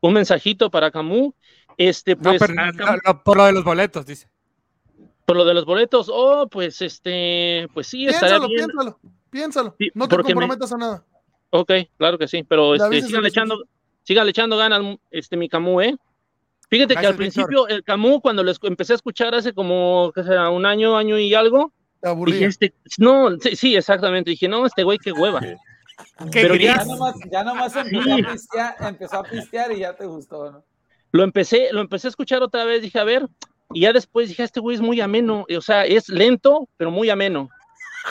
Un 0.00 0.12
mensajito 0.12 0.70
para 0.70 0.90
Camus. 0.90 1.32
Este, 1.76 2.14
pues, 2.14 2.40
no, 2.40 2.46
pero, 2.46 2.60
a 2.60 2.72
no, 2.72 2.96
no, 3.04 3.22
por 3.24 3.36
lo 3.38 3.46
de 3.46 3.52
los 3.52 3.64
boletos, 3.64 4.06
dice. 4.06 4.28
Por 5.26 5.36
lo 5.36 5.44
de 5.44 5.54
los 5.54 5.64
boletos, 5.64 6.10
oh, 6.12 6.46
pues 6.48 6.82
este, 6.82 7.66
pues 7.72 7.86
sí, 7.86 8.06
estaría 8.06 8.36
Piénsalo, 8.38 8.48
bien. 8.48 8.66
piénsalo, 8.66 8.98
piénsalo. 9.30 9.74
Sí, 9.78 9.90
No 9.94 10.06
te 10.08 10.16
me- 10.18 10.22
comprometas 10.24 10.72
a 10.72 10.76
nada. 10.76 11.04
Ok, 11.50 11.70
claro 11.96 12.18
que 12.18 12.28
sí, 12.28 12.42
pero 12.42 12.74
Le 12.74 12.84
este, 12.84 12.96
Jesús. 13.02 13.26
echando, 13.26 13.64
síganle 14.02 14.30
echando 14.30 14.56
ganas, 14.56 14.98
este, 15.10 15.36
mi 15.36 15.48
Camus, 15.48 15.84
¿eh? 15.84 15.96
Fíjate 16.68 16.96
que 16.96 17.06
al 17.06 17.14
principio 17.14 17.68
el 17.68 17.84
Camus, 17.84 18.20
cuando 18.20 18.42
lo 18.42 18.50
escu- 18.52 18.66
empecé 18.68 18.92
a 18.94 18.96
escuchar 18.96 19.34
hace 19.34 19.52
como, 19.54 20.10
¿qué 20.14 20.24
será? 20.24 20.50
Un 20.50 20.66
año, 20.66 20.96
año 20.96 21.18
y 21.18 21.32
algo, 21.34 21.72
dije, 22.26 22.46
este, 22.46 22.74
no, 22.98 23.30
sí, 23.40 23.54
sí, 23.56 23.76
exactamente, 23.76 24.30
dije, 24.30 24.48
no, 24.48 24.66
este 24.66 24.82
güey, 24.82 24.98
qué 24.98 25.12
hueva. 25.12 25.40
Qué 25.40 25.56
Pero 26.32 26.54
gris. 26.54 26.66
ya- 26.66 26.78
Ya 26.78 26.84
nomás, 26.84 27.14
ya 27.30 27.44
nomás 27.44 27.76
empezó, 27.76 28.02
Sí. 28.02 28.10
a 28.10 28.32
pistear, 28.32 28.76
empezó 28.80 29.16
a 29.18 29.22
pistear 29.22 29.72
y 29.72 29.78
ya 29.78 29.94
te 29.94 30.04
gustó, 30.06 30.50
¿no? 30.50 30.64
Lo 31.12 31.22
empecé, 31.22 31.68
lo 31.72 31.80
empecé 31.80 32.08
a 32.08 32.10
escuchar 32.10 32.42
otra 32.42 32.64
vez, 32.64 32.82
dije, 32.82 32.98
a 32.98 33.04
ver, 33.04 33.28
y 33.74 33.80
ya 33.82 33.92
después 33.92 34.28
dije, 34.28 34.42
este 34.44 34.60
güey 34.60 34.76
es 34.76 34.80
muy 34.82 35.00
ameno, 35.00 35.44
o 35.56 35.60
sea, 35.60 35.84
es 35.84 36.08
lento, 36.08 36.68
pero 36.76 36.90
muy 36.90 37.10
ameno. 37.10 37.48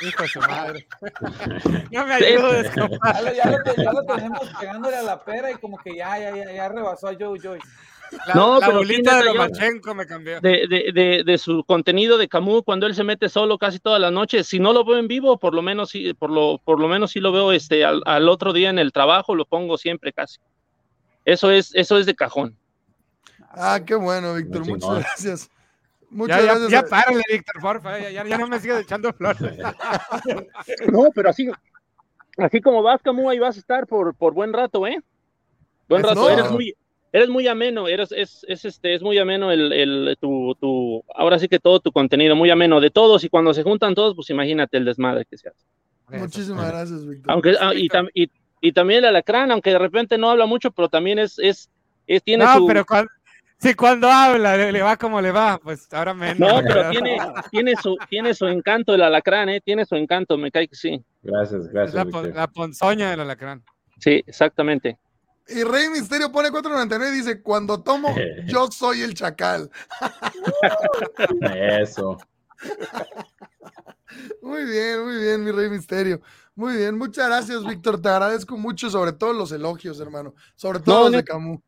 Hijo 0.01 0.23
de 0.23 0.27
su 0.29 0.39
madre. 0.39 0.87
No 1.91 2.05
me 2.07 2.13
ayudes, 2.15 2.73
Ya 2.75 2.87
compadre. 2.87 3.35
ya 3.35 3.51
lo 3.51 3.75
ya 3.83 3.91
lo 3.93 4.03
tenemos 4.05 4.49
pegándole 4.59 4.95
a 4.97 5.03
la 5.03 5.23
pera 5.23 5.51
y 5.51 5.55
como 5.55 5.77
que 5.77 5.95
ya, 5.95 6.17
ya, 6.17 6.35
ya, 6.35 6.51
ya 6.51 6.69
rebasó 6.69 7.07
a 7.09 7.13
Joe 7.19 7.39
Joyce. 7.39 7.67
La, 8.27 8.33
No, 8.33 8.59
la 8.59 8.65
pero 8.67 8.79
bolita 8.79 9.17
de 9.17 9.23
Lomachenko 9.25 9.93
me 9.95 10.05
cambió. 10.07 10.39
de, 10.41 10.67
de, 10.67 10.91
de, 10.93 11.23
de 11.23 11.37
su 11.37 11.63
contenido 11.63 12.17
de 12.17 12.27
Camus 12.27 12.63
cuando 12.63 12.85
él 12.87 12.95
se 12.95 13.03
mete 13.03 13.29
solo 13.29 13.57
casi 13.59 13.79
todas 13.79 13.99
las 14.01 14.11
noches. 14.11 14.47
Si 14.47 14.59
no 14.59 14.73
lo 14.73 14.83
veo 14.83 14.97
en 14.97 15.07
vivo, 15.07 15.37
por 15.37 15.53
lo 15.53 15.61
menos 15.61 15.89
sí, 15.91 16.13
por 16.15 16.29
lo, 16.31 16.59
por 16.63 16.79
lo 16.79 16.87
menos 16.87 17.11
sí 17.11 17.19
lo 17.19 17.31
veo 17.31 17.51
este 17.51 17.85
al, 17.85 18.01
al 18.05 18.29
otro 18.29 18.51
día 18.53 18.69
en 18.71 18.79
el 18.79 18.91
trabajo, 18.91 19.35
lo 19.35 19.45
pongo 19.45 19.77
siempre 19.77 20.11
casi. 20.11 20.39
Eso 21.25 21.51
es, 21.51 21.73
eso 21.75 21.97
es 21.99 22.05
de 22.07 22.15
cajón. 22.15 22.57
Ah, 23.51 23.79
qué 23.85 23.93
bueno, 23.95 24.33
Víctor. 24.33 24.65
Muchas 24.67 24.99
gracias. 24.99 25.49
Muchas 26.13 26.37
Ya, 26.37 26.43
ya, 26.45 26.51
gracias. 26.51 26.71
ya 26.71 26.79
a- 26.79 26.85
párale, 26.85 27.23
Víctor, 27.29 27.61
porfa. 27.61 27.99
Ya, 27.99 28.09
ya, 28.11 28.25
ya 28.25 28.37
no 28.37 28.47
me 28.47 28.59
sigas 28.59 28.81
echando 28.81 29.11
flores. 29.13 29.39
No, 30.91 31.09
pero 31.13 31.29
así, 31.29 31.49
así 32.37 32.61
como 32.61 32.81
vas, 32.83 33.01
Camus, 33.01 33.31
ahí 33.31 33.39
vas 33.39 33.55
a 33.55 33.59
estar 33.59 33.87
por, 33.87 34.15
por 34.15 34.33
buen 34.33 34.53
rato, 34.53 34.85
¿eh? 34.87 34.99
Buen 35.89 36.03
rato, 36.03 36.21
no. 36.21 36.29
eres 36.29 36.49
muy, 36.51 36.75
eres 37.11 37.29
muy 37.29 37.47
ameno, 37.47 37.87
eres, 37.87 38.11
es, 38.11 38.45
es 38.47 38.65
este, 38.65 38.95
es 38.95 39.01
muy 39.01 39.17
ameno 39.17 39.51
el, 39.51 39.71
el, 39.73 40.17
tu, 40.19 40.55
tu, 40.59 41.03
ahora 41.15 41.37
sí 41.39 41.47
que 41.47 41.59
todo 41.59 41.79
tu 41.79 41.91
contenido, 41.91 42.35
muy 42.35 42.49
ameno 42.49 42.79
de 42.79 42.89
todos, 42.89 43.23
y 43.23 43.29
cuando 43.29 43.53
se 43.53 43.63
juntan 43.63 43.93
todos, 43.95 44.15
pues 44.15 44.29
imagínate 44.29 44.77
el 44.77 44.85
desmadre 44.85 45.25
que 45.25 45.37
se 45.37 45.49
hace. 45.49 45.65
Muchísimas 46.09 46.67
gracias, 46.67 47.05
Víctor. 47.07 47.31
Aunque, 47.31 47.55
ah, 47.59 47.73
y, 47.73 47.87
tam- 47.89 48.09
y, 48.13 48.29
y 48.61 48.71
también 48.71 48.99
el 48.99 49.05
alacrán, 49.05 49.51
aunque 49.51 49.71
de 49.71 49.79
repente 49.79 50.17
no 50.17 50.29
habla 50.29 50.45
mucho, 50.45 50.71
pero 50.71 50.89
también 50.89 51.19
es, 51.19 51.37
es, 51.39 51.69
es 52.07 52.23
tiene 52.23 52.45
No, 52.45 52.57
su. 52.59 52.67
pero 52.67 52.85
cuando, 52.85 53.09
si 53.63 53.73
cuando 53.73 54.07
habla 54.09 54.55
le, 54.57 54.71
le 54.71 54.81
va 54.81 54.97
como 54.97 55.19
le 55.21 55.31
va, 55.31 55.57
pues 55.57 55.91
ahora 55.93 56.13
menos. 56.13 56.37
No, 56.39 56.61
pero 56.67 56.89
tiene, 56.91 57.17
tiene 57.51 57.73
su, 57.81 57.97
tiene 58.09 58.33
su 58.35 58.45
encanto 58.47 58.93
el 58.93 59.01
alacrán, 59.01 59.49
eh, 59.49 59.61
tiene 59.61 59.85
su 59.85 59.95
encanto, 59.95 60.37
me 60.37 60.51
cae 60.51 60.67
que 60.67 60.75
sí. 60.75 61.03
Gracias, 61.23 61.67
gracias, 61.69 61.95
la, 61.95 62.05
pon- 62.05 62.33
la 62.33 62.47
ponzoña 62.47 63.09
del 63.09 63.21
alacrán. 63.21 63.63
Sí, 63.99 64.23
exactamente. 64.27 64.99
Y 65.47 65.63
Rey 65.63 65.89
Misterio 65.89 66.31
pone 66.31 66.49
4.99 66.49 67.09
y 67.09 67.15
dice, 67.17 67.41
cuando 67.41 67.81
tomo, 67.81 68.15
yo 68.45 68.67
soy 68.71 69.01
el 69.01 69.13
chacal. 69.13 69.69
Eso. 71.81 72.17
Muy 74.41 74.63
bien, 74.65 75.03
muy 75.03 75.17
bien, 75.17 75.43
mi 75.43 75.51
Rey 75.51 75.69
Misterio. 75.69 76.21
Muy 76.55 76.77
bien, 76.77 76.97
muchas 76.97 77.27
gracias, 77.27 77.65
Víctor. 77.65 77.99
Te 78.01 78.09
agradezco 78.09 78.57
mucho, 78.57 78.89
sobre 78.89 79.11
todo 79.13 79.33
los 79.33 79.51
elogios, 79.51 79.99
hermano. 79.99 80.35
Sobre 80.55 80.79
todo 80.79 80.95
No, 80.97 81.03
los 81.05 81.11
de. 81.13 81.23
Camus. 81.23 81.59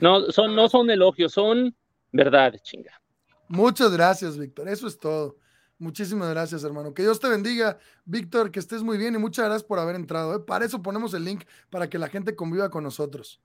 No, 0.00 0.30
son, 0.30 0.54
no 0.54 0.68
son 0.68 0.90
elogios, 0.90 1.32
son 1.32 1.74
verdades, 2.12 2.62
chinga. 2.62 3.00
Muchas 3.48 3.92
gracias, 3.92 4.38
Víctor. 4.38 4.68
Eso 4.68 4.86
es 4.86 4.98
todo. 4.98 5.36
Muchísimas 5.78 6.28
gracias, 6.30 6.62
hermano. 6.62 6.92
Que 6.92 7.02
Dios 7.02 7.18
te 7.20 7.28
bendiga, 7.28 7.78
Víctor, 8.04 8.50
que 8.50 8.60
estés 8.60 8.82
muy 8.82 8.98
bien 8.98 9.14
y 9.14 9.18
muchas 9.18 9.46
gracias 9.46 9.64
por 9.64 9.78
haber 9.78 9.96
entrado. 9.96 10.36
¿eh? 10.36 10.40
Para 10.40 10.64
eso 10.64 10.82
ponemos 10.82 11.14
el 11.14 11.24
link, 11.24 11.44
para 11.70 11.88
que 11.88 11.98
la 11.98 12.08
gente 12.08 12.36
conviva 12.36 12.70
con 12.70 12.84
nosotros. 12.84 13.40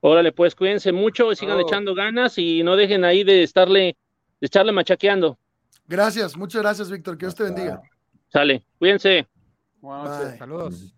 Órale, 0.00 0.32
pues 0.32 0.54
cuídense 0.54 0.92
mucho, 0.92 1.34
sigan 1.34 1.58
Oh. 1.58 1.60
echando 1.60 1.94
ganas 1.94 2.38
y 2.38 2.62
no 2.62 2.76
dejen 2.76 3.04
ahí 3.04 3.24
de 3.24 3.42
estarle, 3.42 3.96
de 4.40 4.44
estarle 4.46 4.72
machaqueando. 4.72 5.36
Gracias, 5.86 6.36
muchas 6.36 6.62
gracias, 6.62 6.90
Víctor. 6.90 7.18
Que 7.18 7.26
Dios 7.26 7.34
te 7.34 7.42
bendiga. 7.42 7.82
Sale, 8.28 8.64
cuídense. 8.78 9.26
Buenas. 9.80 10.38
Saludos. 10.38 10.94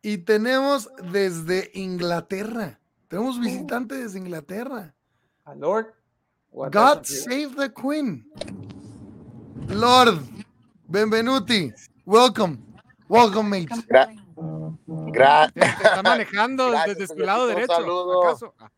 Y 0.00 0.18
tenemos 0.18 0.88
desde 1.12 1.70
Inglaterra. 1.74 2.80
Tenemos 3.12 3.38
visitantes 3.38 3.98
desde 4.04 4.18
Inglaterra. 4.20 4.94
A 5.44 5.54
Lord. 5.54 5.92
what 6.50 6.72
God 6.72 7.04
save 7.04 7.54
the 7.56 7.70
Queen. 7.70 8.24
Lord, 9.68 10.18
benvenuti. 10.88 11.74
Welcome. 12.06 12.56
Welcome, 13.10 13.50
mate. 13.50 13.66
Gra- 13.86 14.08
gra- 15.12 15.52
Te 15.52 15.60
Está 15.84 16.02
manejando 16.02 16.70
Gracias, 16.70 16.96
desde 16.96 17.14
su 17.14 17.20
lado 17.20 17.42
Un 17.48 17.54
derecho. 17.54 17.74
saludo. 17.74 18.24
¿acaso? 18.30 18.54
Ah, 18.58 18.70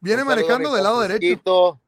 Viene 0.00 0.22
Un 0.22 0.28
manejando 0.28 0.74
del 0.74 0.82
lado 0.82 0.98
derecho. 0.98 1.80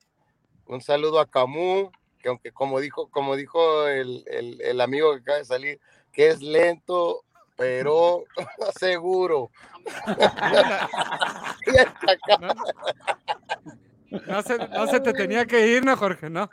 Un 0.67 0.81
saludo 0.81 1.19
a 1.19 1.27
Camus, 1.27 1.89
que 2.21 2.29
aunque 2.29 2.53
como 2.53 2.79
dijo, 2.79 3.09
como 3.11 3.35
dijo 3.35 3.89
el, 3.89 4.23
el- 4.29 4.61
el 4.61 4.81
amigo 4.81 5.13
que 5.15 5.23
acaba 5.23 5.39
de 5.39 5.45
salir, 5.45 5.81
que 6.13 6.29
es 6.29 6.41
lento, 6.41 7.25
pero 7.57 8.23
seguro. 8.79 9.51
No 14.29 14.43
se, 14.43 14.59
no 14.59 14.87
se 14.87 15.01
te 15.01 15.13
tenía 15.13 15.45
que 15.45 15.67
ir, 15.67 15.85
¿no, 15.85 15.97
Jorge? 15.97 16.31
No. 16.31 16.49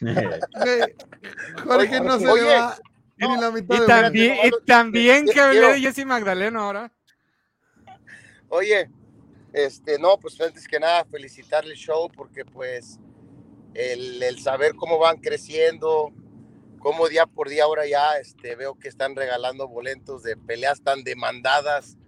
Ve, 0.00 0.96
Jorge 1.64 2.00
no 2.00 2.18
se 2.18 2.26
Oye, 2.26 2.42
le 2.42 2.56
va 2.56 2.76
ni 3.18 3.40
la 3.40 3.50
mitad 3.50 3.76
Y 3.76 3.80
de 3.80 3.86
también, 3.86 4.36
y 4.44 4.64
también 4.64 5.26
que 5.26 5.40
hablé 5.40 5.74
de 5.74 5.80
Jesse 5.80 6.06
Magdaleno 6.06 6.60
ahora. 6.60 6.92
Oye, 8.48 8.90
este, 9.52 9.98
no, 9.98 10.18
pues 10.18 10.40
antes 10.40 10.66
que 10.66 10.78
nada 10.78 11.04
felicitarle 11.04 11.72
el 11.72 11.78
show 11.78 12.10
porque 12.14 12.44
pues 12.44 12.98
el, 13.74 14.22
el 14.22 14.38
saber 14.38 14.74
cómo 14.74 14.98
van 14.98 15.18
creciendo, 15.18 16.12
cómo 16.86 17.08
día 17.08 17.26
por 17.26 17.48
día 17.48 17.64
ahora 17.64 17.84
ya 17.84 18.16
este, 18.18 18.54
veo 18.54 18.78
que 18.78 18.86
están 18.86 19.16
regalando 19.16 19.66
boletos 19.66 20.22
de 20.22 20.36
peleas 20.36 20.80
tan 20.82 21.02
demandadas, 21.02 21.98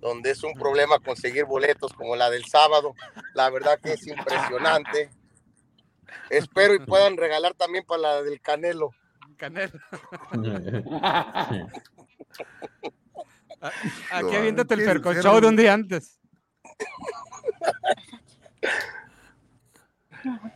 donde 0.00 0.32
es 0.32 0.42
un 0.42 0.54
problema 0.54 0.98
conseguir 0.98 1.44
boletos 1.44 1.92
como 1.92 2.16
la 2.16 2.28
del 2.28 2.44
sábado, 2.44 2.96
la 3.34 3.48
verdad 3.50 3.78
que 3.80 3.92
es 3.92 4.04
impresionante. 4.04 5.10
espero 6.28 6.74
y 6.74 6.80
puedan 6.80 7.16
regalar 7.16 7.54
también 7.54 7.84
para 7.86 8.02
la 8.02 8.20
del 8.24 8.40
Canelo. 8.40 8.90
Canelo. 9.36 9.78
Aquí 14.10 14.34
aviéntate 14.34 14.74
el 14.74 14.84
percochado 14.86 15.40
de 15.40 15.46
un 15.46 15.54
día 15.54 15.72
antes. 15.72 16.18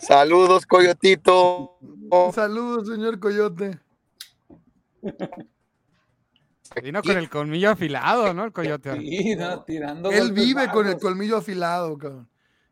Saludos, 0.01 0.67
Coyotito. 0.67 1.79
Saludos, 2.35 2.89
señor 2.89 3.19
Coyote. 3.21 3.79
Vino 6.83 7.03
con 7.03 7.17
el 7.19 7.29
colmillo 7.29 7.71
afilado, 7.71 8.33
¿no? 8.33 8.45
El 8.45 8.53
coyote. 8.53 8.97
Sí, 9.01 9.35
no, 9.35 9.63
tirando 9.65 10.11
Él 10.11 10.33
vive 10.33 10.71
con 10.71 10.87
el 10.87 10.99
colmillo 10.99 11.39
afilado, 11.39 11.99
cabrón. 11.99 12.29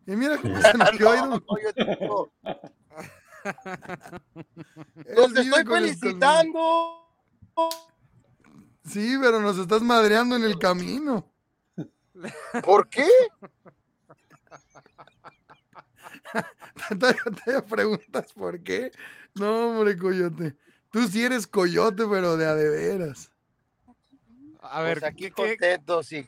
Y 0.06 0.12
mira 0.12 0.36
cómo 0.42 0.60
se 0.60 0.78
nos 0.78 0.90
quedó 0.90 1.10
ahí. 1.10 1.40
Coyotito. 1.40 2.32
Él 4.94 5.14
Los 5.16 5.36
estoy 5.36 5.64
felicitando. 5.64 7.08
Sí, 8.84 9.16
pero 9.20 9.40
nos 9.40 9.58
estás 9.58 9.82
madreando 9.82 10.36
en 10.36 10.44
el 10.44 10.58
camino. 10.60 11.30
¿Por 12.64 12.88
qué? 12.88 13.08
Te 17.44 17.62
preguntas 17.62 18.32
por 18.32 18.62
qué. 18.62 18.92
No, 19.38 19.70
hombre, 19.70 19.96
coyote. 19.96 20.56
Tú 20.90 21.06
sí 21.06 21.22
eres 21.24 21.46
coyote, 21.46 22.04
pero 22.10 22.36
de 22.36 22.46
a 22.46 22.54
de 22.54 22.68
veras. 22.68 23.30
A 24.60 24.82
Pues 24.82 25.02
aquí 25.02 25.30
contentos 25.30 26.12
y 26.12 26.26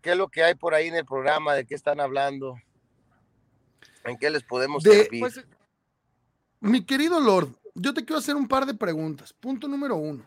qué 0.00 0.10
es 0.12 0.16
lo 0.16 0.28
que 0.28 0.42
hay 0.42 0.54
por 0.54 0.74
ahí 0.74 0.88
en 0.88 0.96
el 0.96 1.04
programa, 1.06 1.54
de 1.54 1.64
qué 1.64 1.74
están 1.74 2.00
hablando, 2.00 2.56
en 4.04 4.18
qué 4.18 4.30
les 4.30 4.42
podemos 4.42 4.82
De- 4.82 5.04
servir. 5.04 5.20
pues, 5.20 5.44
Mi 6.60 6.84
querido 6.84 7.20
Lord, 7.20 7.48
yo 7.74 7.92
te 7.94 8.04
quiero 8.04 8.18
hacer 8.18 8.36
un 8.36 8.46
par 8.48 8.66
de 8.66 8.74
preguntas. 8.74 9.32
Punto 9.32 9.66
número 9.68 9.96
uno. 9.96 10.26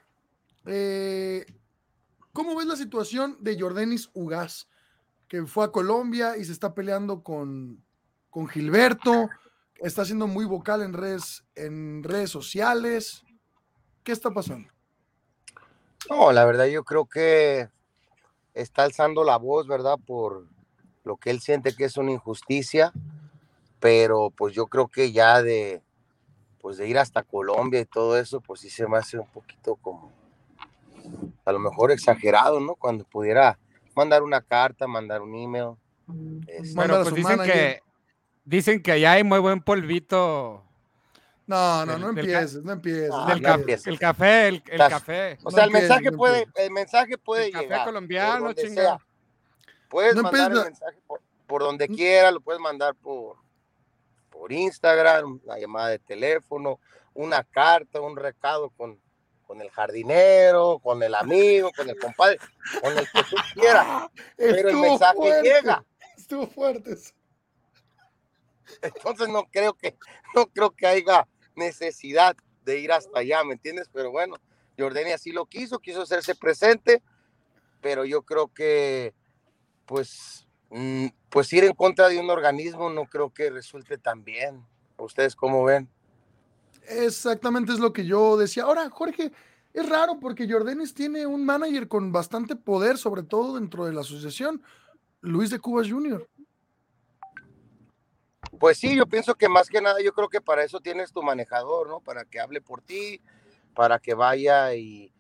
Eh, 0.66 1.45
¿Cómo 2.34 2.56
ves 2.56 2.66
la 2.68 2.76
situación 2.76 3.38
de 3.40 3.58
Jordanis 3.60 4.10
Ugaz, 4.14 4.68
que 5.30 5.45
fue 5.45 5.64
a 5.66 5.72
Colombia 5.72 6.36
y 6.38 6.44
se 6.44 6.52
está 6.52 6.74
peleando 6.74 7.24
con, 7.24 7.82
con 8.30 8.48
Gilberto? 8.48 9.30
Está 9.80 10.06
siendo 10.06 10.28
muy 10.28 10.45
vocal 10.45 10.82
en 10.82 10.94
redes, 10.94 11.44
en 11.56 12.04
redes 12.04 12.30
sociales. 12.30 13.24
¿Qué 14.04 14.12
está 14.12 14.32
pasando? 14.32 14.70
No, 16.10 16.32
la 16.32 16.45
verdad 16.45 16.66
yo 16.66 16.84
creo 16.84 17.06
que 17.06 17.70
está 18.54 18.84
alzando 18.84 19.24
la 19.24 19.38
voz, 19.38 19.68
¿verdad? 19.68 19.98
Por 20.06 20.48
lo 21.04 21.18
que 21.18 21.30
él 21.30 21.42
siente 21.42 21.76
que 21.76 21.86
es 21.86 21.98
una 21.98 22.12
injusticia, 22.12 22.92
pero 23.80 24.32
pues 24.32 24.54
yo 24.54 24.68
creo 24.68 24.88
que 24.88 25.12
ya 25.12 25.42
de, 25.42 25.82
pues 26.62 26.78
de 26.78 26.88
ir 26.88 26.98
hasta 26.98 27.24
Colombia 27.24 27.80
y 27.80 27.86
todo 27.86 28.18
eso, 28.18 28.42
pues 28.42 28.62
sí 28.62 28.70
se 28.70 28.88
me 28.88 28.98
hace 28.98 29.20
un 29.20 29.28
poquito 29.28 29.76
como, 29.76 30.12
a 31.45 31.52
lo 31.52 31.60
mejor 31.60 31.92
exagerado, 31.92 32.60
¿no? 32.60 32.76
Cuando 32.76 33.04
pudiera 33.04 33.60
mandar 33.95 34.24
una 34.24 34.42
carta, 34.42 34.88
mandar 34.88 35.22
un 35.22 35.36
email. 35.36 35.76
este, 36.48 36.74
Bueno, 36.76 37.02
pues 37.04 37.14
dicen 37.14 37.40
que, 37.44 37.82
dicen 38.46 38.82
que 38.82 38.92
allá 38.94 39.14
hay 39.14 39.24
muy 39.24 39.40
buen 39.40 39.62
polvito. 39.62 40.64
No, 41.48 41.86
no, 41.86 41.92
Del- 41.94 42.02
no 42.02 42.10
empieces, 42.10 42.64
no 42.64 42.72
empieces. 42.72 43.12
Ah, 43.14 43.26
Del 43.28 43.42
no 43.42 43.48
ca- 43.50 43.54
empieces. 43.56 43.88
el 43.88 44.00
café, 44.00 44.48
el, 44.48 44.64
café. 44.64 45.38
O 45.44 45.52
sea, 45.52 45.64
el 45.66 45.70
empieces, 45.70 45.90
mensaje 45.90 46.12
no 46.12 46.18
puede, 46.18 46.48
el 46.56 46.72
mensaje 46.72 47.18
puede 47.20 47.46
El 47.48 47.52
café 47.52 47.64
llegar. 47.66 47.86
colombiano, 47.86 48.32
por 48.32 48.42
donde 48.56 48.62
chinga. 48.64 48.82
sea. 48.82 48.98
Puedes 49.90 50.16
No 50.16 50.24
mandar 50.24 50.52
el 50.52 50.64
mensaje 50.64 50.98
por, 51.06 51.22
por 51.46 51.62
donde 51.62 51.88
quiera, 51.88 52.32
lo 52.32 52.40
puedes 52.42 52.60
mandar 52.60 52.96
por, 52.96 53.36
por 54.32 54.52
Instagram, 54.52 55.40
una 55.46 55.60
llamada 55.60 55.90
de 55.90 56.00
teléfono, 56.00 56.80
una 57.14 57.44
carta, 57.44 58.02
un 58.02 58.18
recado 58.18 58.72
con, 58.72 59.00
con 59.46 59.62
el 59.62 59.70
jardinero, 59.70 60.80
con 60.80 61.04
el 61.04 61.14
amigo, 61.14 61.70
con 61.78 61.88
el 61.88 61.98
compadre, 62.00 62.40
con 62.82 62.98
el 62.98 63.06
que 63.12 63.24
tú 63.30 63.36
quieras. 63.54 64.10
Pero 64.38 64.70
el 64.70 64.76
mensaje 64.78 65.16
fuerte, 65.16 65.44
llega. 65.44 65.84
Estuvo 66.18 66.48
fuerte. 66.48 66.94
eso. 66.94 67.14
Entonces 68.82 69.30
no 69.30 69.45
creo 69.52 69.74
que, 69.74 69.98
no 70.34 70.48
creo 70.48 70.72
que 70.72 70.88
haya 70.88 71.27
necesidad 71.56 72.35
de 72.64 72.80
ir 72.80 72.92
hasta 72.92 73.19
allá, 73.19 73.44
¿me 73.44 73.53
entiendes? 73.53 73.90
Pero 73.94 74.11
bueno, 74.11 74.38
Jordani 74.77 75.11
así 75.11 75.32
lo 75.32 75.45
quiso, 75.45 75.80
quiso 75.80 76.02
hacerse 76.02 76.35
presente, 76.35 77.02
pero 77.82 78.06
yo 78.06 78.24
creo 78.24 78.48
que, 78.48 79.14
pues, 79.85 80.48
mm, 80.69 81.08
pues 81.30 81.52
ir 81.53 81.64
en 81.64 81.74
contra 81.74 82.10
de 82.10 82.19
un 82.19 82.30
organismo 82.30 82.90
no 82.90 83.06
creo 83.06 83.34
que 83.34 83.50
resulte 83.50 83.98
tan 83.98 84.24
bien. 84.24 84.66
¿Ustedes 84.98 85.35
cómo 85.35 85.64
ven? 85.64 85.90
Exactamente 86.88 87.74
es 87.74 87.80
lo 87.80 87.94
que 87.94 88.06
yo 88.06 88.38
decía. 88.38 88.64
Ahora, 88.64 88.90
Jorge, 88.90 89.32
es 89.74 89.90
raro 89.90 90.19
porque 90.19 90.50
Jordanis 90.50 90.94
tiene 90.94 91.26
un 91.26 91.45
manager 91.45 91.88
con 91.88 92.11
bastante 92.11 92.56
poder, 92.56 92.98
sobre 92.98 93.24
todo 93.24 93.56
dentro 93.56 93.85
de 93.85 93.94
la 93.94 94.02
asociación, 94.02 94.61
Luis 95.22 95.50
de 95.50 95.60
Cubas 95.60 95.90
Jr. 95.90 96.27
Pues 98.59 98.77
sí, 98.77 98.95
yo 98.95 99.06
pienso 99.06 99.35
que 99.35 99.50
más 99.50 99.69
que 99.69 99.82
nada, 99.82 100.01
yo 100.01 100.14
creo 100.14 100.30
que 100.30 100.42
para 100.42 100.64
eso 100.64 100.80
tienes 100.80 101.11
tu 101.11 101.22
manejador, 101.22 101.90
¿no? 101.90 102.00
Para 102.00 102.25
que 102.25 102.40
hable 102.40 102.61
por 102.61 102.82
ti, 102.82 103.22
para 103.74 104.00
que 104.00 104.14
vaya 104.14 104.74
y, 104.75 105.11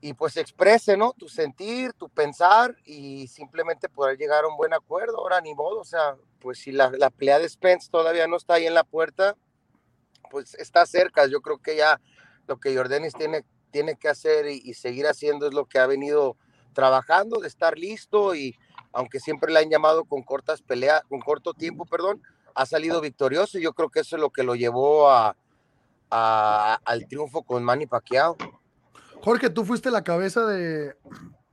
y 0.00 0.14
pues 0.14 0.36
exprese, 0.36 0.96
¿no? 0.96 1.14
Tu 1.14 1.28
sentir, 1.28 1.92
tu 1.94 2.08
pensar 2.08 2.76
y 2.84 3.26
simplemente 3.28 3.88
poder 3.88 4.18
llegar 4.18 4.44
a 4.44 4.48
un 4.48 4.56
buen 4.56 4.72
acuerdo. 4.72 5.18
Ahora 5.18 5.40
ni 5.40 5.54
modo, 5.54 5.80
o 5.80 5.84
sea, 5.84 6.16
pues 6.38 6.58
si 6.58 6.72
la, 6.72 6.90
la 6.90 7.10
pelea 7.10 7.38
de 7.38 7.48
Spence 7.48 7.90
todavía 7.90 8.26
no 8.26 8.36
está 8.36 8.54
ahí 8.54 8.66
en 8.66 8.74
la 8.74 8.84
puerta, 8.84 9.36
pues 10.30 10.54
está 10.54 10.86
cerca. 10.86 11.26
Yo 11.26 11.40
creo 11.40 11.58
que 11.58 11.76
ya 11.76 12.00
lo 12.46 12.58
que 12.58 12.74
Jordanis 12.76 13.14
tiene, 13.14 13.44
tiene 13.70 13.96
que 13.96 14.08
hacer 14.08 14.46
y, 14.46 14.60
y 14.64 14.74
seguir 14.74 15.06
haciendo 15.06 15.46
es 15.46 15.54
lo 15.54 15.66
que 15.66 15.78
ha 15.78 15.86
venido 15.86 16.36
trabajando, 16.72 17.40
de 17.40 17.48
estar 17.48 17.78
listo 17.78 18.34
y 18.34 18.56
aunque 18.92 19.20
siempre 19.20 19.52
le 19.52 19.58
han 19.60 19.70
llamado 19.70 20.04
con 20.04 20.22
cortas 20.22 20.62
peleas, 20.62 21.02
con 21.08 21.20
corto 21.20 21.54
tiempo, 21.54 21.84
perdón, 21.86 22.22
ha 22.54 22.66
salido 22.66 23.00
victorioso 23.00 23.58
y 23.58 23.62
yo 23.62 23.72
creo 23.72 23.88
que 23.90 24.00
eso 24.00 24.16
es 24.16 24.20
lo 24.22 24.30
que 24.30 24.42
lo 24.42 24.54
llevó 24.54 25.10
a, 25.10 25.36
a- 26.10 26.78
al 26.84 27.06
triunfo 27.06 27.42
con 27.42 27.64
Manny 27.64 27.86
Pacquiao. 27.86 28.36
Jorge, 29.22 29.50
tú 29.50 29.64
fuiste 29.64 29.90
la 29.90 30.02
cabeza 30.04 30.44
de 30.46 30.96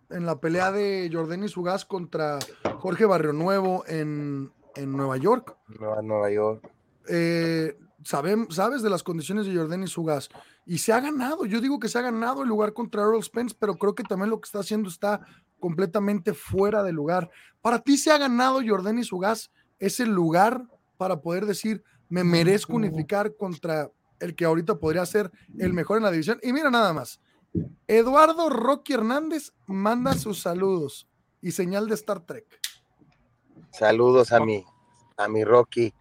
en 0.10 0.26
la 0.26 0.40
pelea 0.40 0.72
de 0.72 1.08
Jordanis 1.14 1.56
Ugaz 1.56 1.86
contra 1.86 2.40
Jorge 2.80 3.06
Barrio 3.06 3.32
Nuevo 3.32 3.84
en, 3.88 4.52
en 4.76 4.92
Nueva 4.98 5.18
York. 5.18 5.56
Nueva, 5.68 6.02
Nueva 6.02 6.32
York. 6.32 6.68
Eh, 7.08 7.78
sabes 8.04 8.82
de 8.82 8.90
las 8.90 9.04
condiciones 9.04 9.46
de 9.46 9.56
Jordanis 9.56 9.96
Ugaz 9.98 10.30
y 10.66 10.80
se 10.80 10.94
ha 10.94 11.00
ganado. 11.00 11.46
Yo 11.46 11.62
digo 11.62 11.80
que 11.80 11.90
se 11.90 12.00
ha 12.00 12.02
ganado 12.02 12.42
el 12.42 12.50
lugar 12.50 12.74
contra 12.74 13.04
Earl 13.04 13.22
Spence, 13.24 13.56
pero 13.60 13.76
creo 13.76 13.94
que 13.94 14.04
también 14.04 14.32
lo 14.32 14.42
que 14.42 14.48
está 14.48 14.60
haciendo 14.60 14.90
está 14.90 15.22
completamente 15.60 16.34
fuera 16.34 16.84
de 16.84 16.92
lugar. 16.92 17.30
Para 17.62 17.80
ti 17.80 17.98
se 17.98 18.12
ha 18.12 18.18
ganado 18.18 18.62
Jordanis 18.66 19.12
Ugaz 19.12 19.52
ese 19.80 20.06
lugar 20.06 20.64
para 20.98 21.22
poder 21.22 21.46
decir 21.46 21.84
me 22.10 22.24
merezco 22.24 22.74
unificar 22.74 23.36
contra 23.36 23.92
el 24.20 24.36
que 24.36 24.46
ahorita 24.46 24.80
podría 24.80 25.06
ser 25.06 25.32
el 25.58 25.74
mejor 25.74 25.98
en 25.98 26.04
la 26.04 26.12
división. 26.12 26.40
Y 26.42 26.52
mira 26.52 26.70
nada 26.70 26.92
más. 26.92 27.22
Eduardo 27.88 28.50
Rocky 28.50 28.94
Hernández 28.94 29.54
manda 29.66 30.14
sus 30.14 30.42
saludos 30.42 31.08
y 31.42 31.52
señal 31.52 31.88
de 31.88 31.96
Star 31.96 32.20
Trek. 32.22 32.46
Saludos 33.72 34.32
a 34.32 34.40
mi, 34.40 34.66
a 35.18 35.28
mi 35.28 35.44
Rocky. 35.44 35.94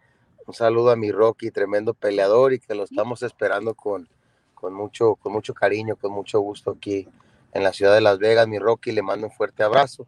Un 0.46 0.54
saludo 0.54 0.90
a 0.90 0.96
mi 0.96 1.12
Rocky, 1.12 1.50
tremendo 1.50 1.94
peleador 1.94 2.54
y 2.54 2.58
que 2.58 2.74
lo 2.74 2.84
estamos 2.84 3.22
esperando 3.22 3.74
con, 3.74 4.08
con, 4.54 4.72
mucho, 4.72 5.14
con 5.16 5.32
mucho 5.32 5.52
cariño, 5.52 5.96
con 5.96 6.12
mucho 6.12 6.40
gusto 6.40 6.72
aquí 6.72 7.06
en 7.52 7.62
la 7.62 7.72
ciudad 7.72 7.94
de 7.94 8.00
Las 8.00 8.18
Vegas. 8.18 8.48
Mi 8.48 8.58
Rocky, 8.58 8.92
le 8.92 9.02
mando 9.02 9.26
un 9.26 9.32
fuerte 9.32 9.62
abrazo. 9.62 10.06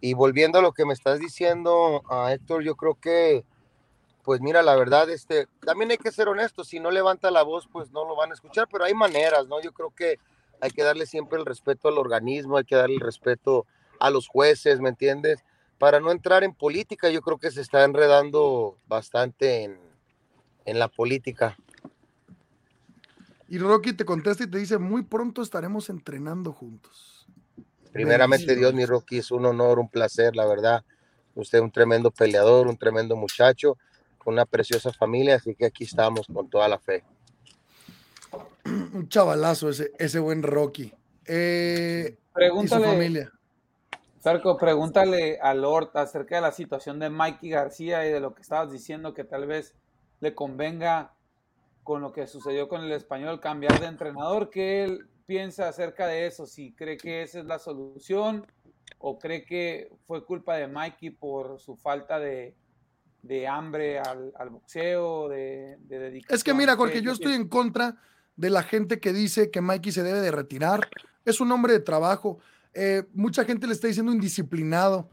Y 0.00 0.14
volviendo 0.14 0.58
a 0.58 0.62
lo 0.62 0.72
que 0.72 0.84
me 0.84 0.92
estás 0.92 1.18
diciendo, 1.18 2.02
a 2.08 2.32
Héctor, 2.32 2.62
yo 2.62 2.76
creo 2.76 2.94
que, 2.94 3.44
pues 4.22 4.40
mira, 4.40 4.62
la 4.62 4.76
verdad, 4.76 5.10
este, 5.10 5.48
también 5.64 5.90
hay 5.90 5.98
que 5.98 6.12
ser 6.12 6.28
honestos. 6.28 6.68
Si 6.68 6.78
no 6.78 6.90
levanta 6.90 7.30
la 7.30 7.42
voz, 7.42 7.68
pues 7.72 7.90
no 7.90 8.04
lo 8.04 8.14
van 8.14 8.30
a 8.30 8.34
escuchar, 8.34 8.68
pero 8.70 8.84
hay 8.84 8.94
maneras, 8.94 9.48
¿no? 9.48 9.60
Yo 9.60 9.72
creo 9.72 9.90
que 9.90 10.18
hay 10.60 10.70
que 10.70 10.84
darle 10.84 11.06
siempre 11.06 11.38
el 11.38 11.46
respeto 11.46 11.88
al 11.88 11.98
organismo, 11.98 12.56
hay 12.56 12.64
que 12.64 12.76
darle 12.76 12.96
el 12.96 13.00
respeto 13.00 13.66
a 13.98 14.10
los 14.10 14.28
jueces, 14.28 14.80
¿me 14.80 14.88
entiendes? 14.88 15.44
Para 15.78 16.00
no 16.00 16.10
entrar 16.10 16.44
en 16.44 16.54
política, 16.54 17.08
yo 17.10 17.20
creo 17.20 17.38
que 17.38 17.50
se 17.50 17.60
está 17.60 17.84
enredando 17.84 18.76
bastante 18.86 19.64
en, 19.64 19.80
en 20.64 20.78
la 20.78 20.88
política. 20.88 21.56
Y 23.48 23.58
Rocky 23.58 23.94
te 23.94 24.04
contesta 24.04 24.44
y 24.44 24.46
te 24.46 24.58
dice, 24.58 24.78
muy 24.78 25.02
pronto 25.02 25.40
estaremos 25.40 25.88
entrenando 25.88 26.52
juntos. 26.52 27.26
Primeramente, 27.92 28.54
Dios, 28.54 28.74
mi 28.74 28.84
Rocky, 28.84 29.18
es 29.18 29.30
un 29.30 29.46
honor, 29.46 29.78
un 29.78 29.88
placer, 29.88 30.36
la 30.36 30.46
verdad. 30.46 30.84
Usted 31.34 31.58
es 31.58 31.64
un 31.64 31.70
tremendo 31.70 32.10
peleador, 32.10 32.66
un 32.66 32.76
tremendo 32.76 33.16
muchacho, 33.16 33.78
con 34.18 34.34
una 34.34 34.44
preciosa 34.44 34.92
familia, 34.92 35.36
así 35.36 35.54
que 35.54 35.64
aquí 35.64 35.84
estamos 35.84 36.26
con 36.26 36.50
toda 36.50 36.68
la 36.68 36.78
fe. 36.78 37.04
Un 38.64 39.08
chavalazo 39.08 39.70
ese, 39.70 39.92
ese 39.98 40.18
buen 40.18 40.42
Rocky. 40.42 40.92
Eh, 41.24 42.10
y 42.10 42.12
su 42.12 42.32
Pregúntale, 42.32 42.86
familia. 42.86 43.32
Pregúntale 44.60 45.38
a 45.40 45.54
Lord 45.54 45.90
acerca 45.94 46.36
de 46.36 46.42
la 46.42 46.52
situación 46.52 46.98
de 46.98 47.08
Mikey 47.08 47.48
García 47.48 48.06
y 48.06 48.12
de 48.12 48.20
lo 48.20 48.34
que 48.34 48.42
estabas 48.42 48.70
diciendo, 48.70 49.14
que 49.14 49.24
tal 49.24 49.46
vez 49.46 49.74
le 50.20 50.34
convenga 50.34 51.14
con 51.88 52.02
lo 52.02 52.12
que 52.12 52.26
sucedió 52.26 52.68
con 52.68 52.82
el 52.82 52.92
español 52.92 53.40
cambiar 53.40 53.80
de 53.80 53.86
entrenador. 53.86 54.50
¿Qué 54.50 54.84
él 54.84 55.08
piensa 55.24 55.68
acerca 55.68 56.06
de 56.06 56.26
eso? 56.26 56.44
Si 56.44 56.74
cree 56.74 56.98
que 56.98 57.22
esa 57.22 57.38
es 57.38 57.46
la 57.46 57.58
solución 57.58 58.46
o 58.98 59.18
cree 59.18 59.46
que 59.46 59.90
fue 60.06 60.22
culpa 60.26 60.56
de 60.56 60.68
Mikey 60.68 61.08
por 61.08 61.58
su 61.58 61.76
falta 61.76 62.18
de, 62.18 62.54
de 63.22 63.48
hambre 63.48 64.00
al, 64.00 64.34
al 64.36 64.50
boxeo, 64.50 65.30
de, 65.30 65.78
de 65.80 65.98
dedicación. 65.98 66.36
Es 66.36 66.44
que 66.44 66.52
mira, 66.52 66.76
Jorge, 66.76 66.96
¿Qué- 66.96 67.02
yo 67.02 67.12
estoy 67.12 67.32
en 67.32 67.48
contra 67.48 67.96
de 68.36 68.50
la 68.50 68.62
gente 68.62 69.00
que 69.00 69.14
dice 69.14 69.50
que 69.50 69.62
Mikey 69.62 69.90
se 69.90 70.02
debe 70.02 70.20
de 70.20 70.30
retirar. 70.30 70.90
Es 71.24 71.40
un 71.40 71.50
hombre 71.52 71.72
de 71.72 71.80
trabajo. 71.80 72.38
Eh, 72.74 73.04
mucha 73.14 73.46
gente 73.46 73.66
le 73.66 73.72
está 73.72 73.86
diciendo 73.86 74.12
indisciplinado. 74.12 75.08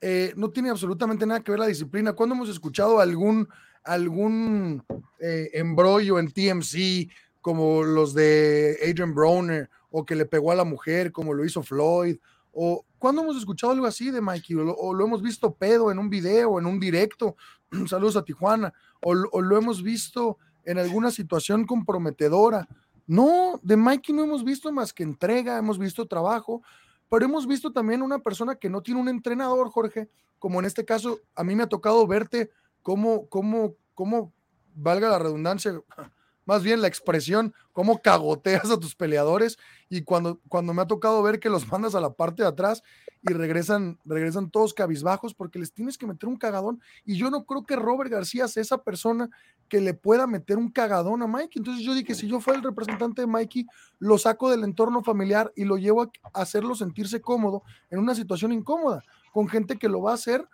Eh, 0.00 0.32
no 0.36 0.48
tiene 0.50 0.70
absolutamente 0.70 1.26
nada 1.26 1.40
que 1.40 1.50
ver 1.50 1.58
la 1.58 1.66
disciplina. 1.66 2.12
¿Cuándo 2.12 2.36
hemos 2.36 2.48
escuchado 2.48 3.00
algún, 3.00 3.48
algún 3.84 4.82
eh, 5.18 5.50
embrollo 5.54 6.18
en 6.18 6.30
TMC 6.30 7.10
como 7.40 7.82
los 7.82 8.14
de 8.14 8.78
Adrian 8.82 9.14
Broner 9.14 9.70
o 9.90 10.04
que 10.04 10.14
le 10.14 10.26
pegó 10.26 10.52
a 10.52 10.54
la 10.56 10.64
mujer 10.64 11.12
como 11.12 11.34
lo 11.34 11.44
hizo 11.44 11.62
Floyd? 11.62 12.18
¿O 12.52 12.84
cuándo 12.98 13.22
hemos 13.22 13.36
escuchado 13.36 13.72
algo 13.72 13.86
así 13.86 14.10
de 14.10 14.20
Mikey? 14.20 14.56
¿O 14.56 14.92
lo, 14.94 15.04
hemos 15.04 15.22
visto 15.22 15.54
pedo 15.54 15.90
en 15.90 15.98
un 15.98 16.10
video, 16.10 16.58
en 16.58 16.66
un 16.66 16.80
directo? 16.80 17.36
Saludos 17.88 18.16
a 18.16 18.24
Tijuana. 18.24 18.72
¿O, 19.00 19.14
o 19.32 19.40
lo 19.40 19.56
hemos 19.56 19.82
visto 19.82 20.38
en 20.64 20.78
alguna 20.78 21.10
situación 21.10 21.64
comprometedora? 21.64 22.68
No, 23.06 23.58
de 23.62 23.76
Mikey 23.76 24.14
no 24.14 24.24
hemos 24.24 24.44
visto 24.44 24.70
más 24.70 24.92
que 24.92 25.02
entrega, 25.02 25.58
hemos 25.58 25.78
visto 25.78 26.06
trabajo, 26.06 26.62
pero 27.08 27.24
hemos 27.24 27.46
visto 27.46 27.72
también 27.72 28.02
una 28.02 28.20
persona 28.20 28.54
que 28.54 28.70
no 28.70 28.82
tiene 28.82 29.00
un 29.00 29.08
entrenador, 29.08 29.68
Jorge, 29.70 30.08
como 30.38 30.60
en 30.60 30.66
este 30.66 30.84
caso, 30.84 31.20
a 31.34 31.42
mí 31.42 31.54
me 31.54 31.64
ha 31.64 31.68
tocado 31.68 32.06
verte 32.06 32.50
cómo, 32.82 33.28
cómo, 33.28 33.74
cómo, 33.94 34.32
valga 34.74 35.08
la 35.08 35.18
redundancia, 35.18 35.72
más 36.46 36.62
bien 36.62 36.80
la 36.80 36.88
expresión, 36.88 37.54
cómo 37.72 38.00
cagoteas 38.00 38.70
a 38.70 38.78
tus 38.78 38.94
peleadores 38.94 39.58
y 39.88 40.02
cuando, 40.02 40.40
cuando 40.48 40.74
me 40.74 40.82
ha 40.82 40.86
tocado 40.86 41.22
ver 41.22 41.38
que 41.38 41.50
los 41.50 41.70
mandas 41.70 41.94
a 41.94 42.00
la 42.00 42.12
parte 42.12 42.42
de 42.42 42.48
atrás 42.48 42.82
y 43.22 43.32
regresan, 43.32 43.98
regresan 44.04 44.50
todos 44.50 44.72
cabizbajos 44.72 45.34
porque 45.34 45.58
les 45.58 45.72
tienes 45.72 45.98
que 45.98 46.06
meter 46.06 46.28
un 46.28 46.36
cagadón 46.36 46.80
y 47.04 47.16
yo 47.16 47.30
no 47.30 47.44
creo 47.44 47.64
que 47.64 47.76
Robert 47.76 48.10
García 48.10 48.48
sea 48.48 48.62
esa 48.62 48.78
persona 48.78 49.28
que 49.68 49.80
le 49.80 49.94
pueda 49.94 50.26
meter 50.26 50.58
un 50.58 50.70
cagadón 50.70 51.22
a 51.22 51.26
Mikey. 51.26 51.60
Entonces 51.60 51.84
yo 51.84 51.94
dije, 51.94 52.14
si 52.14 52.26
yo 52.26 52.40
fuera 52.40 52.58
el 52.58 52.64
representante 52.64 53.22
de 53.22 53.26
Mikey, 53.26 53.66
lo 53.98 54.18
saco 54.18 54.50
del 54.50 54.64
entorno 54.64 55.02
familiar 55.02 55.52
y 55.54 55.64
lo 55.64 55.76
llevo 55.76 56.02
a 56.02 56.10
hacerlo 56.32 56.74
sentirse 56.74 57.20
cómodo 57.20 57.62
en 57.90 57.98
una 57.98 58.14
situación 58.14 58.52
incómoda, 58.52 59.02
con 59.32 59.48
gente 59.48 59.78
que 59.78 59.88
lo 59.88 60.02
va 60.02 60.12
a 60.12 60.14
hacer 60.14 60.44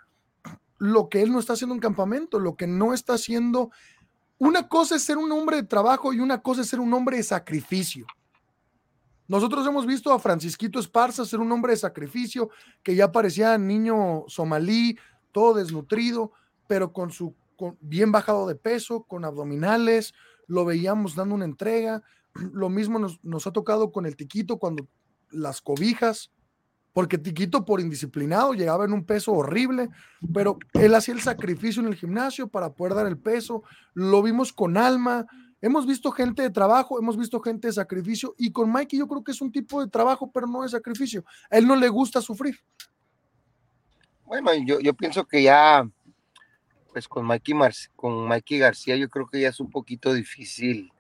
lo 0.79 1.09
que 1.09 1.23
él 1.23 1.33
no 1.33 1.39
está 1.39 1.55
haciendo 1.55 1.75
en 1.75 1.81
campamento, 1.81 2.39
lo 2.39 2.57
que 2.57 2.67
no 2.67 2.93
está 2.93 3.15
haciendo. 3.15 3.71
Una 4.39 4.69
cosa 4.69 4.97
es 4.97 5.03
ser 5.03 5.19
un 5.19 5.33
hombre 5.33 5.57
de 5.57 5.63
trabajo 5.63 6.13
y 6.13 6.21
una 6.21 6.43
cosa 6.43 6.63
es 6.63 6.69
ser 6.69 6.81
un 6.81 6.93
hombre 6.93 7.17
de 7.17 7.23
sacrificio. 7.23 8.07
Nosotros 9.29 9.67
hemos 9.67 9.87
visto 9.87 10.13
a 10.13 10.19
Francisquito 10.19 10.79
Esparza 10.79 11.25
ser 11.25 11.41
un 11.41 11.51
hombre 11.51 11.73
de 11.73 11.79
sacrificio 11.79 12.51
que 12.83 12.95
ya 12.95 13.11
parecía 13.11 13.59
niño 13.59 14.25
somalí, 14.29 14.99
todo 15.33 15.55
desnutrido, 15.55 16.33
pero 16.69 16.93
con 16.93 17.11
su 17.11 17.35
bien 17.81 18.13
bajado 18.13 18.47
de 18.47 18.55
peso, 18.55 19.03
con 19.03 19.25
abdominales, 19.25 20.15
lo 20.47 20.65
veíamos 20.65 21.17
dando 21.17 21.35
una 21.35 21.45
entrega. 21.45 22.03
Lo 22.35 22.69
mismo 22.69 22.99
nos 23.23 23.47
ha 23.47 23.53
tocado 23.53 23.91
con 23.91 24.07
el 24.07 24.15
Tiquito 24.15 24.59
cuando 24.59 24.87
las 25.31 25.61
cobijas, 25.61 26.31
porque 26.97 27.19
Tiquito 27.19 27.63
por 27.63 27.83
indisciplinado 27.83 28.55
llegaba 28.55 28.87
en 28.87 28.95
un 28.95 29.05
peso 29.05 29.31
horrible, 29.33 29.91
pero 30.33 30.59
él 30.73 30.95
hacía 30.95 31.13
el 31.13 31.21
sacrificio 31.21 31.83
en 31.83 31.89
el 31.89 31.95
gimnasio 31.95 32.49
para 32.49 32.73
poder 32.73 32.95
dar 32.95 33.07
el 33.07 33.19
peso. 33.19 33.65
Lo 33.93 34.23
vimos 34.23 34.51
con 34.51 34.79
Alma. 34.79 35.27
Hemos 35.61 35.87
visto 35.87 36.11
gente 36.11 36.41
de 36.41 36.49
trabajo, 36.49 36.99
hemos 36.99 37.19
visto 37.19 37.39
gente 37.43 37.67
de 37.67 37.75
sacrificio 37.75 38.35
y 38.39 38.51
con 38.51 38.73
Mikey 38.73 38.99
yo 38.99 39.07
creo 39.07 39.23
que 39.23 39.33
es 39.33 39.43
un 39.43 39.53
tipo 39.53 39.85
de 39.85 39.91
trabajo, 39.91 40.31
pero 40.33 40.47
no 40.47 40.63
de 40.63 40.71
sacrificio. 40.71 41.23
A 41.51 41.59
él 41.59 41.67
no 41.67 41.77
le 41.77 41.91
gusta 41.91 42.23
sufrir. 42.23 42.59
Bueno, 44.25 44.55
yo, 44.55 44.95
pienso 44.95 45.27
que 45.27 45.43
ya, 45.43 45.87
pues 46.95 47.07
con 47.09 47.27
Mikey, 47.27 47.53
Mar- 47.53 47.75
con 47.95 48.27
Mikey 48.27 48.59
García, 48.59 48.97
yo 48.97 49.11
creo 49.11 49.27
que 49.27 49.43
ya 49.43 49.51
es 49.51 49.61
un 49.61 49.69
poquito 49.69 50.15
difícil 50.15 50.91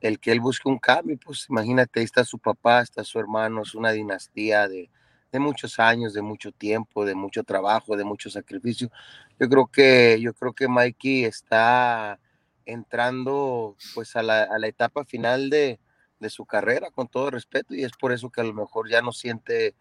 el 0.00 0.20
que 0.20 0.30
él 0.30 0.38
busque 0.38 0.68
un 0.68 0.78
cambio. 0.78 1.18
Pues 1.18 1.46
imagínate, 1.50 1.98
ahí 1.98 2.04
está 2.04 2.22
su 2.22 2.38
papá, 2.38 2.82
está 2.82 3.02
su 3.02 3.18
hermano, 3.18 3.62
es 3.62 3.74
una 3.74 3.90
dinastía 3.90 4.68
de, 4.68 4.88
de 5.36 5.40
muchos 5.40 5.78
años, 5.78 6.14
de 6.14 6.22
mucho 6.22 6.50
tiempo, 6.50 7.04
de 7.04 7.14
mucho 7.14 7.44
trabajo, 7.44 7.94
de 7.94 8.04
mucho 8.04 8.30
sacrificio. 8.30 8.90
Yo 9.38 9.48
creo 9.50 9.66
que, 9.66 10.18
yo 10.18 10.32
creo 10.32 10.54
que 10.54 10.66
Mikey 10.66 11.26
está 11.26 12.18
entrando 12.64 13.76
pues 13.94 14.16
a 14.16 14.22
la, 14.22 14.44
a 14.44 14.58
la 14.58 14.66
etapa 14.66 15.04
final 15.04 15.50
de, 15.50 15.78
de 16.20 16.30
su 16.30 16.46
carrera, 16.46 16.90
con 16.90 17.06
todo 17.08 17.30
respeto, 17.30 17.74
y 17.74 17.84
es 17.84 17.92
por 17.92 18.12
eso 18.12 18.30
que 18.30 18.40
a 18.40 18.44
lo 18.44 18.54
mejor 18.54 18.88
ya 18.88 19.02
no 19.02 19.12
siente 19.12 19.74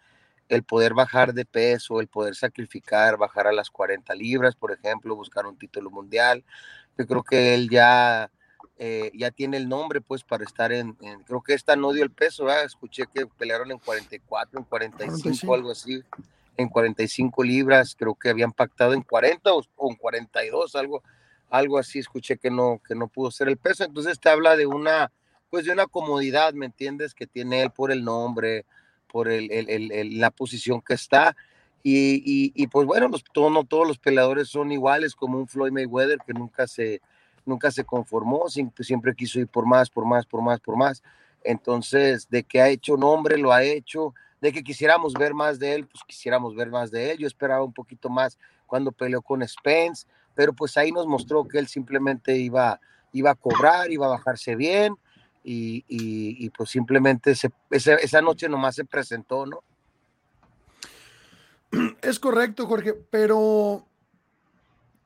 el 0.50 0.64
poder 0.64 0.94
bajar 0.94 1.34
de 1.34 1.46
peso, 1.46 2.02
el 2.02 2.08
poder 2.10 2.36
sacrificar, 2.36 3.18
bajar 3.18 3.48
a 3.48 3.54
las 3.54 3.70
40 3.70 4.14
libras, 4.14 4.56
por 4.58 4.74
ejemplo, 4.74 5.16
buscar 5.16 5.46
un 5.46 5.58
título 5.58 5.90
mundial. 5.90 6.44
Yo 6.98 7.08
creo 7.08 7.24
que 7.24 7.56
él 7.56 7.70
ya, 7.70 8.30
eh, 8.78 9.12
ya 9.14 9.32
tiene 9.32 9.58
el 9.58 9.70
nombre, 9.70 10.02
pues, 10.02 10.24
para 10.24 10.44
estar 10.44 10.72
en, 10.72 10.98
en- 11.02 11.24
creo 11.24 11.42
que 11.42 11.54
esta 11.54 11.76
no 11.76 11.94
dio 11.94 12.04
el 12.04 12.12
peso, 12.12 12.50
escuché 12.50 13.06
que 13.14 13.26
pelearon 13.26 13.72
en 13.72 13.78
44, 13.80 14.60
en 14.60 14.66
45, 14.66 15.22
45. 15.22 15.54
algo 15.54 15.72
así, 15.72 16.04
en 16.58 16.70
45 16.70 17.44
libras, 17.44 17.96
creo 17.98 18.16
que 18.16 18.30
habían 18.30 18.52
pactado 18.52 18.94
en 18.94 19.02
40 19.02 19.54
o, 19.54 19.62
o 19.78 19.90
en 19.90 19.96
42, 19.96 20.76
algo, 20.76 21.04
algo 21.50 21.78
así, 21.78 22.00
escuché 22.00 22.38
que 22.38 22.50
no, 22.52 22.82
que 22.86 22.96
no 22.96 23.08
pudo 23.08 23.32
ser 23.32 23.48
el 23.48 23.58
peso, 23.58 23.84
entonces 23.86 24.20
te 24.20 24.30
habla 24.30 24.56
de 24.58 24.66
una, 24.66 25.12
pues, 25.50 25.66
de 25.66 25.72
una 25.72 25.86
comodidad, 25.88 26.54
¿me 26.54 26.66
entiendes? 26.66 27.14
Que 27.14 27.28
tiene 27.28 27.62
él 27.62 27.72
por 27.72 27.92
el 27.92 28.04
nombre, 28.04 28.66
por 29.08 29.30
el, 29.30 29.50
el- 29.52 29.70
el- 29.70 29.92
el- 29.94 30.20
la 30.20 30.32
posición 30.32 30.82
que 30.82 30.96
está. 30.96 31.36
Y, 31.84 32.16
y- 32.26 32.52
y, 32.56 32.68
pues 32.68 32.86
bueno, 32.88 33.08
los, 33.08 33.24
todo- 33.24 33.50
no 33.52 33.64
todos 33.64 33.88
los 33.88 34.00
peleadores 34.00 34.50
son 34.50 34.72
iguales, 34.72 35.16
como 35.16 35.38
un 35.38 35.48
Floyd 35.48 35.72
Mayweather 35.72 36.18
que 36.26 36.34
nunca 36.34 36.66
se, 36.68 37.00
nunca 37.46 37.72
se 37.72 37.84
conformó, 37.84 38.48
siempre, 38.50 39.16
quiso 39.16 39.40
ir 39.40 39.48
por 39.48 39.66
más, 39.66 39.90
por 39.90 40.06
más, 40.06 40.26
por 40.26 40.42
más, 40.42 40.60
por 40.60 40.76
más. 40.76 41.04
Entonces, 41.44 42.28
de 42.30 42.44
que 42.44 42.62
ha 42.62 42.70
hecho 42.70 42.98
nombre, 42.98 43.38
lo 43.38 43.52
ha 43.52 43.64
hecho, 43.64 44.14
de 44.42 44.52
que 44.52 44.64
quisiéramos 44.64 45.14
ver 45.14 45.34
más 45.34 45.60
de 45.60 45.76
él, 45.76 45.88
pues 45.88 46.04
quisiéramos 46.06 46.56
ver 46.56 46.70
más 46.70 46.92
de 46.92 47.12
él. 47.12 47.18
Yo 47.20 47.28
esperaba 47.28 47.64
un 47.64 47.74
poquito 47.74 48.10
más 48.10 48.38
cuando 48.66 48.92
peleó 48.92 49.22
con 49.22 49.48
Spence, 49.48 50.08
pero 50.34 50.54
pues 50.54 50.76
ahí 50.78 50.92
nos 50.92 51.08
mostró 51.08 51.48
que 51.48 51.60
él 51.60 51.68
simplemente 51.68 52.36
iba, 52.38 52.80
iba 53.14 53.32
a 53.32 53.36
cobrar, 53.36 53.92
iba 53.92 54.08
a 54.08 54.10
bajarse 54.10 54.56
bien 54.56 54.96
y, 55.44 55.86
y- 55.88 56.50
pues 56.50 56.72
simplemente 56.72 57.32
esa, 57.32 57.50
esa 57.70 58.22
noche 58.22 58.50
nomás 58.50 58.76
se 58.76 58.86
presentó, 58.86 59.46
¿no? 59.46 59.64
Es 62.02 62.20
correcto, 62.20 62.68
Jorge, 62.68 62.94
pero 62.94 63.86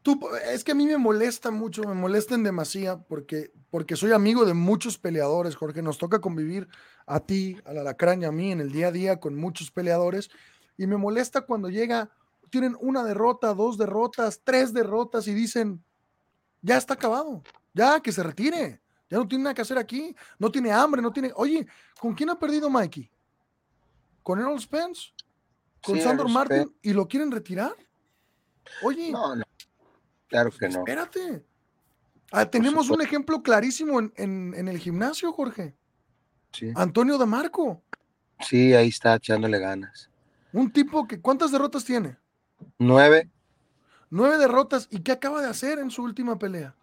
tú, 0.01 0.19
es 0.51 0.63
que 0.63 0.71
a 0.71 0.75
mí 0.75 0.85
me 0.85 0.97
molesta 0.97 1.51
mucho, 1.51 1.83
me 1.83 1.93
molesta 1.93 2.35
en 2.35 2.43
demasía, 2.43 2.97
porque, 2.97 3.51
porque 3.69 3.95
soy 3.95 4.11
amigo 4.11 4.45
de 4.45 4.53
muchos 4.53 4.97
peleadores, 4.97 5.55
Jorge. 5.55 5.81
Nos 5.81 5.97
toca 5.97 6.21
convivir 6.21 6.67
a 7.05 7.19
ti, 7.19 7.57
a 7.65 7.73
la 7.73 7.81
Alacrán 7.81 8.21
y 8.21 8.25
a 8.25 8.31
mí 8.31 8.51
en 8.51 8.59
el 8.61 8.71
día 8.71 8.87
a 8.87 8.91
día 8.91 9.19
con 9.19 9.35
muchos 9.35 9.71
peleadores, 9.71 10.29
y 10.77 10.87
me 10.87 10.97
molesta 10.97 11.41
cuando 11.41 11.69
llega, 11.69 12.09
tienen 12.49 12.75
una 12.79 13.03
derrota, 13.03 13.53
dos 13.53 13.77
derrotas, 13.77 14.41
tres 14.43 14.73
derrotas 14.73 15.27
y 15.27 15.33
dicen, 15.33 15.83
ya 16.61 16.77
está 16.77 16.93
acabado, 16.93 17.43
ya 17.73 17.99
que 17.99 18.11
se 18.11 18.23
retire, 18.23 18.81
ya 19.09 19.17
no 19.17 19.27
tiene 19.27 19.43
nada 19.45 19.53
que 19.53 19.61
hacer 19.61 19.77
aquí, 19.77 20.15
no 20.37 20.51
tiene 20.51 20.71
hambre, 20.71 21.01
no 21.01 21.11
tiene. 21.11 21.31
Oye, 21.35 21.65
¿con 21.99 22.13
quién 22.13 22.29
ha 22.29 22.39
perdido 22.39 22.69
Mikey? 22.69 23.09
¿Con 24.23 24.39
Errol 24.39 24.59
Spence? 24.59 25.13
¿Con 25.83 25.95
Sí, 25.95 26.01
Sandor 26.01 26.29
Martin? 26.29 26.75
¿Y 26.81 26.93
lo 26.93 27.07
quieren 27.07 27.31
retirar? 27.31 27.73
Oye, 28.83 29.11
No, 29.11 29.35
no, 29.35 29.43
claro 30.29 30.51
que 30.51 30.69
no. 30.69 30.79
espérate. 30.79 31.43
Ah, 32.31 32.45
tenemos 32.45 32.89
un 32.89 33.01
ejemplo 33.01 33.41
clarísimo 33.41 33.99
en, 33.99 34.13
en- 34.15 34.53
en 34.55 34.67
el 34.67 34.77
gimnasio, 34.77 35.33
Jorge. 35.33 35.75
Sí. 36.51 36.71
Antonio 36.75 37.17
Damarco, 37.17 37.83
Sí, 38.41 38.73
ahí 38.73 38.87
está 38.87 39.15
echándole 39.15 39.59
ganas. 39.59 40.09
un 40.53 40.71
tipo 40.71 41.05
que, 41.07 41.19
¿cuántas 41.19 41.51
derrotas 41.51 41.83
tiene? 41.83 42.17
Nueve, 42.77 43.29
Nueve 44.11 44.37
derrotas. 44.37 44.87
¿Y 44.89 45.01
qué 45.01 45.11
acaba 45.11 45.41
de 45.41 45.49
hacer 45.49 45.77
en 45.79 45.91
su 45.91 46.03
última 46.03 46.39
pelea? 46.39 46.75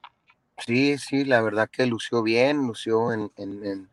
sí, 0.59 0.97
sí, 0.99 1.25
la 1.25 1.41
verdad 1.43 1.69
que 1.71 1.87
lució 1.87 2.23
bien, 2.23 2.67
lució 2.67 3.13
en, 3.13 3.31
en- 3.37 3.65
en- 3.65 3.89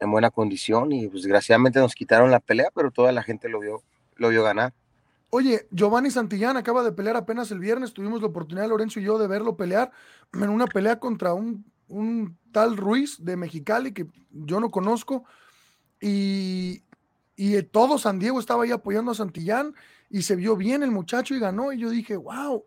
en 0.00 0.10
buena 0.12 0.30
condición 0.30 0.92
y 0.92 1.08
pues 1.08 1.22
desgraciadamente 1.24 1.80
nos 1.80 1.94
quitaron 1.94 2.30
la 2.30 2.40
pelea, 2.40 2.70
pero 2.74 2.90
toda 2.92 3.10
la 3.12 3.22
gente 3.22 3.48
lo 3.48 3.60
vio, 3.60 3.82
lo 4.16 4.28
vio 4.28 4.42
ganar. 4.44 4.72
Oye, 5.30 5.68
Giovanni 5.70 6.10
Santillán 6.10 6.56
acaba 6.56 6.82
de 6.82 6.92
pelear 6.92 7.16
apenas 7.16 7.50
el 7.50 7.58
viernes. 7.58 7.92
Tuvimos 7.92 8.20
la 8.22 8.28
oportunidad, 8.28 8.68
Lorenzo 8.68 9.00
y 9.00 9.04
yo, 9.04 9.18
de 9.18 9.26
verlo 9.26 9.56
pelear 9.56 9.90
en 10.32 10.48
una 10.48 10.66
pelea 10.66 10.98
contra 10.98 11.34
un, 11.34 11.70
un 11.88 12.38
tal 12.50 12.76
Ruiz 12.76 13.22
de 13.22 13.36
Mexicali 13.36 13.92
que 13.92 14.06
yo 14.30 14.58
no 14.58 14.70
conozco. 14.70 15.24
Y, 16.00 16.82
y 17.36 17.56
eh, 17.56 17.62
todo 17.62 17.98
San 17.98 18.18
Diego 18.18 18.40
estaba 18.40 18.64
ahí 18.64 18.70
apoyando 18.70 19.10
a 19.10 19.14
Santillán 19.14 19.74
y 20.08 20.22
se 20.22 20.36
vio 20.36 20.56
bien 20.56 20.82
el 20.82 20.90
muchacho 20.90 21.34
y 21.34 21.40
ganó. 21.40 21.72
Y 21.72 21.78
yo 21.78 21.90
dije, 21.90 22.16
wow, 22.16 22.64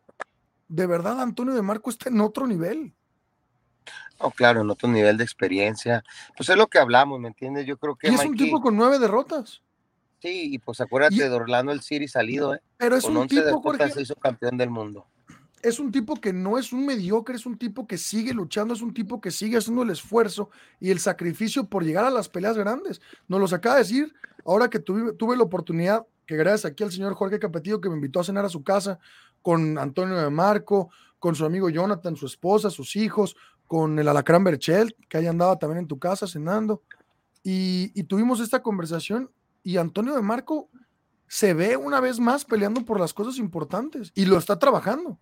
de 0.67 0.85
verdad 0.85 1.19
Antonio 1.19 1.55
de 1.55 1.61
Marco 1.63 1.89
está 1.89 2.09
en 2.09 2.21
otro 2.21 2.45
nivel. 2.45 2.93
No, 4.21 4.29
claro, 4.29 4.61
en 4.61 4.69
otro 4.69 4.87
nivel 4.87 5.17
de 5.17 5.23
experiencia. 5.23 6.03
Pues 6.37 6.47
es 6.49 6.55
lo 6.55 6.67
que 6.67 6.77
hablamos, 6.77 7.19
¿me 7.19 7.29
entiendes? 7.29 7.65
Yo 7.65 7.77
creo 7.77 7.95
que 7.95 8.09
Y 8.09 8.13
es 8.13 8.23
un 8.23 8.37
tipo 8.37 8.61
con 8.61 8.75
nueve 8.75 8.99
derrotas. 8.99 9.63
Sí, 10.21 10.53
y 10.53 10.59
pues 10.59 10.79
acuérdate 10.81 11.15
de 11.15 11.29
Orlando 11.35 11.71
el 11.71 11.81
City 11.81 12.07
salido, 12.07 12.53
¿eh? 12.53 12.61
Pero 12.77 12.95
es 12.95 13.03
Con 13.03 13.13
un 13.13 13.23
11 13.23 13.41
tipo, 13.43 13.61
Jorge- 13.61 13.89
se 13.91 14.01
hizo 14.03 14.15
campeón 14.15 14.57
del 14.57 14.69
mundo. 14.69 15.07
es 15.63 15.79
un 15.79 15.91
tipo 15.91 16.15
que 16.15 16.31
no 16.33 16.57
es 16.57 16.71
un 16.73 16.85
mediocre, 16.85 17.35
es 17.35 17.45
un 17.45 17.57
tipo 17.57 17.85
que 17.87 17.97
sigue 17.97 18.33
luchando, 18.33 18.73
es 18.73 18.81
un 18.81 18.93
tipo 18.93 19.19
que 19.21 19.31
sigue 19.31 19.57
haciendo 19.57 19.83
el 19.83 19.89
esfuerzo 19.91 20.49
y 20.79 20.89
el 20.91 20.99
sacrificio 20.99 21.65
por 21.65 21.83
llegar 21.83 22.05
a 22.05 22.09
las 22.11 22.29
peleas 22.29 22.57
grandes. 22.57 23.01
Nos 23.27 23.39
los 23.39 23.53
acaba 23.53 23.75
de 23.75 23.81
decir 23.81 24.13
ahora 24.45 24.69
que 24.69 24.79
tuve, 24.79 25.13
tuve 25.13 25.37
la 25.37 25.43
oportunidad, 25.43 26.05
que 26.25 26.35
gracias 26.35 26.65
aquí 26.71 26.83
al 26.83 26.91
señor 26.91 27.13
Jorge 27.15 27.39
Capetillo 27.39 27.79
que 27.81 27.89
me 27.89 27.95
invitó 27.95 28.19
a 28.19 28.23
cenar 28.23 28.45
a 28.45 28.49
su 28.49 28.63
casa 28.63 28.99
con 29.41 29.77
Antonio 29.77 30.17
de 30.17 30.29
Marco, 30.29 30.89
con 31.19 31.35
su 31.35 31.45
amigo 31.45 31.69
Jonathan, 31.69 32.15
su 32.15 32.25
esposa, 32.25 32.69
sus 32.71 32.95
hijos, 32.95 33.35
con 33.67 33.97
el 33.99 34.07
Alacrán 34.07 34.43
Berchel, 34.43 34.95
que 35.09 35.17
ahí 35.17 35.27
andaba 35.27 35.57
también 35.59 35.79
en 35.79 35.87
tu 35.87 35.97
casa 35.99 36.25
cenando. 36.27 36.81
Y, 37.43 37.91
y 37.99 38.03
tuvimos 38.03 38.39
esta 38.39 38.61
conversación 38.61 39.29
y 39.63 39.77
Antonio 39.77 40.15
de 40.15 40.21
Marco 40.21 40.69
se 41.27 41.53
ve 41.53 41.77
una 41.77 41.99
vez 41.99 42.19
más 42.19 42.43
peleando 42.45 42.83
por 42.83 42.99
las 42.99 43.13
cosas 43.13 43.37
importantes 43.37 44.11
y 44.15 44.25
lo 44.25 44.37
está 44.37 44.59
trabajando. 44.59 45.17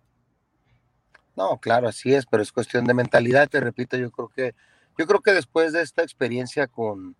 No, 1.36 1.58
claro, 1.58 1.88
así 1.88 2.12
es, 2.12 2.26
pero 2.26 2.42
es 2.42 2.52
cuestión 2.52 2.84
de 2.84 2.94
mentalidad, 2.94 3.48
te 3.48 3.60
repito, 3.60 3.96
yo 3.96 4.10
creo 4.10 4.28
que, 4.28 4.54
yo 4.98 5.06
creo 5.06 5.20
que 5.20 5.32
después 5.32 5.72
de 5.72 5.82
esta 5.82 6.02
experiencia 6.02 6.66
con, 6.66 7.14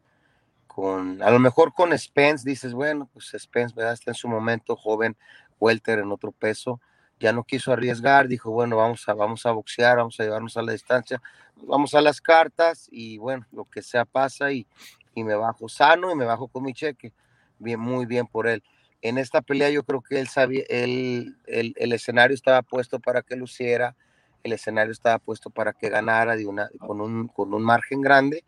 con, 0.67 1.23
a 1.23 1.31
lo 1.31 1.39
mejor 1.39 1.73
con 1.73 1.97
Spence, 1.97 2.49
dices, 2.49 2.75
bueno, 2.75 3.09
pues 3.13 3.33
Spence, 3.39 3.75
¿verdad? 3.75 3.95
Está 3.95 4.11
en 4.11 4.17
su 4.17 4.29
momento 4.29 4.77
joven, 4.77 5.17
welter 5.61 6.01
en 6.01 6.11
otro 6.11 6.33
peso, 6.33 6.81
ya 7.21 7.33
no 7.33 7.45
quiso 7.45 7.73
arriesgar, 7.73 8.27
dijo, 8.27 8.51
bueno, 8.51 8.79
vamos 8.79 9.09
a, 9.09 9.15
vamos 9.15 9.47
a 9.47 9.53
boxear, 9.53 9.99
vamos 9.99 10.19
a 10.19 10.25
llevarnos 10.25 10.57
a 10.57 10.63
la 10.63 10.73
distancia, 10.73 11.23
vamos 11.55 11.95
a 11.95 12.01
las 12.01 12.21
cartas 12.21 12.89
y 12.91 13.19
bueno, 13.19 13.47
lo 13.53 13.67
que 13.67 13.83
sea 13.83 14.05
pasa 14.05 14.51
y, 14.53 14.67
y 15.15 15.25
me 15.25 15.35
bajo 15.35 15.69
sano 15.69 16.11
y 16.11 16.15
me 16.15 16.25
bajo 16.25 16.49
con 16.49 16.63
mi 16.65 16.73
cheque, 16.75 17.13
bien, 17.59 17.81
muy 17.81 18.07
bien 18.07 18.27
por 18.27 18.47
él. 18.49 18.63
En 19.03 19.19
esta 19.19 19.41
pelea 19.43 19.71
yo 19.71 19.83
creo 19.85 20.03
que 20.03 20.21
él 20.21 20.29
sabía, 20.29 20.63
él, 20.69 21.37
el, 21.47 21.75
el 21.77 21.93
escenario 21.93 22.35
estaba 22.35 22.63
puesto 22.63 23.01
para 23.01 23.23
que 23.23 23.37
luciera, 23.37 23.97
el 24.45 24.53
escenario 24.53 24.93
estaba 24.93 25.19
puesto 25.19 25.51
para 25.51 25.73
que 25.73 25.89
ganara 25.89 26.37
de 26.37 26.47
una, 26.47 26.71
con, 26.79 27.01
un, 27.01 27.29
con 27.29 27.53
un 27.55 27.63
margen 27.63 28.01
grande 28.01 28.45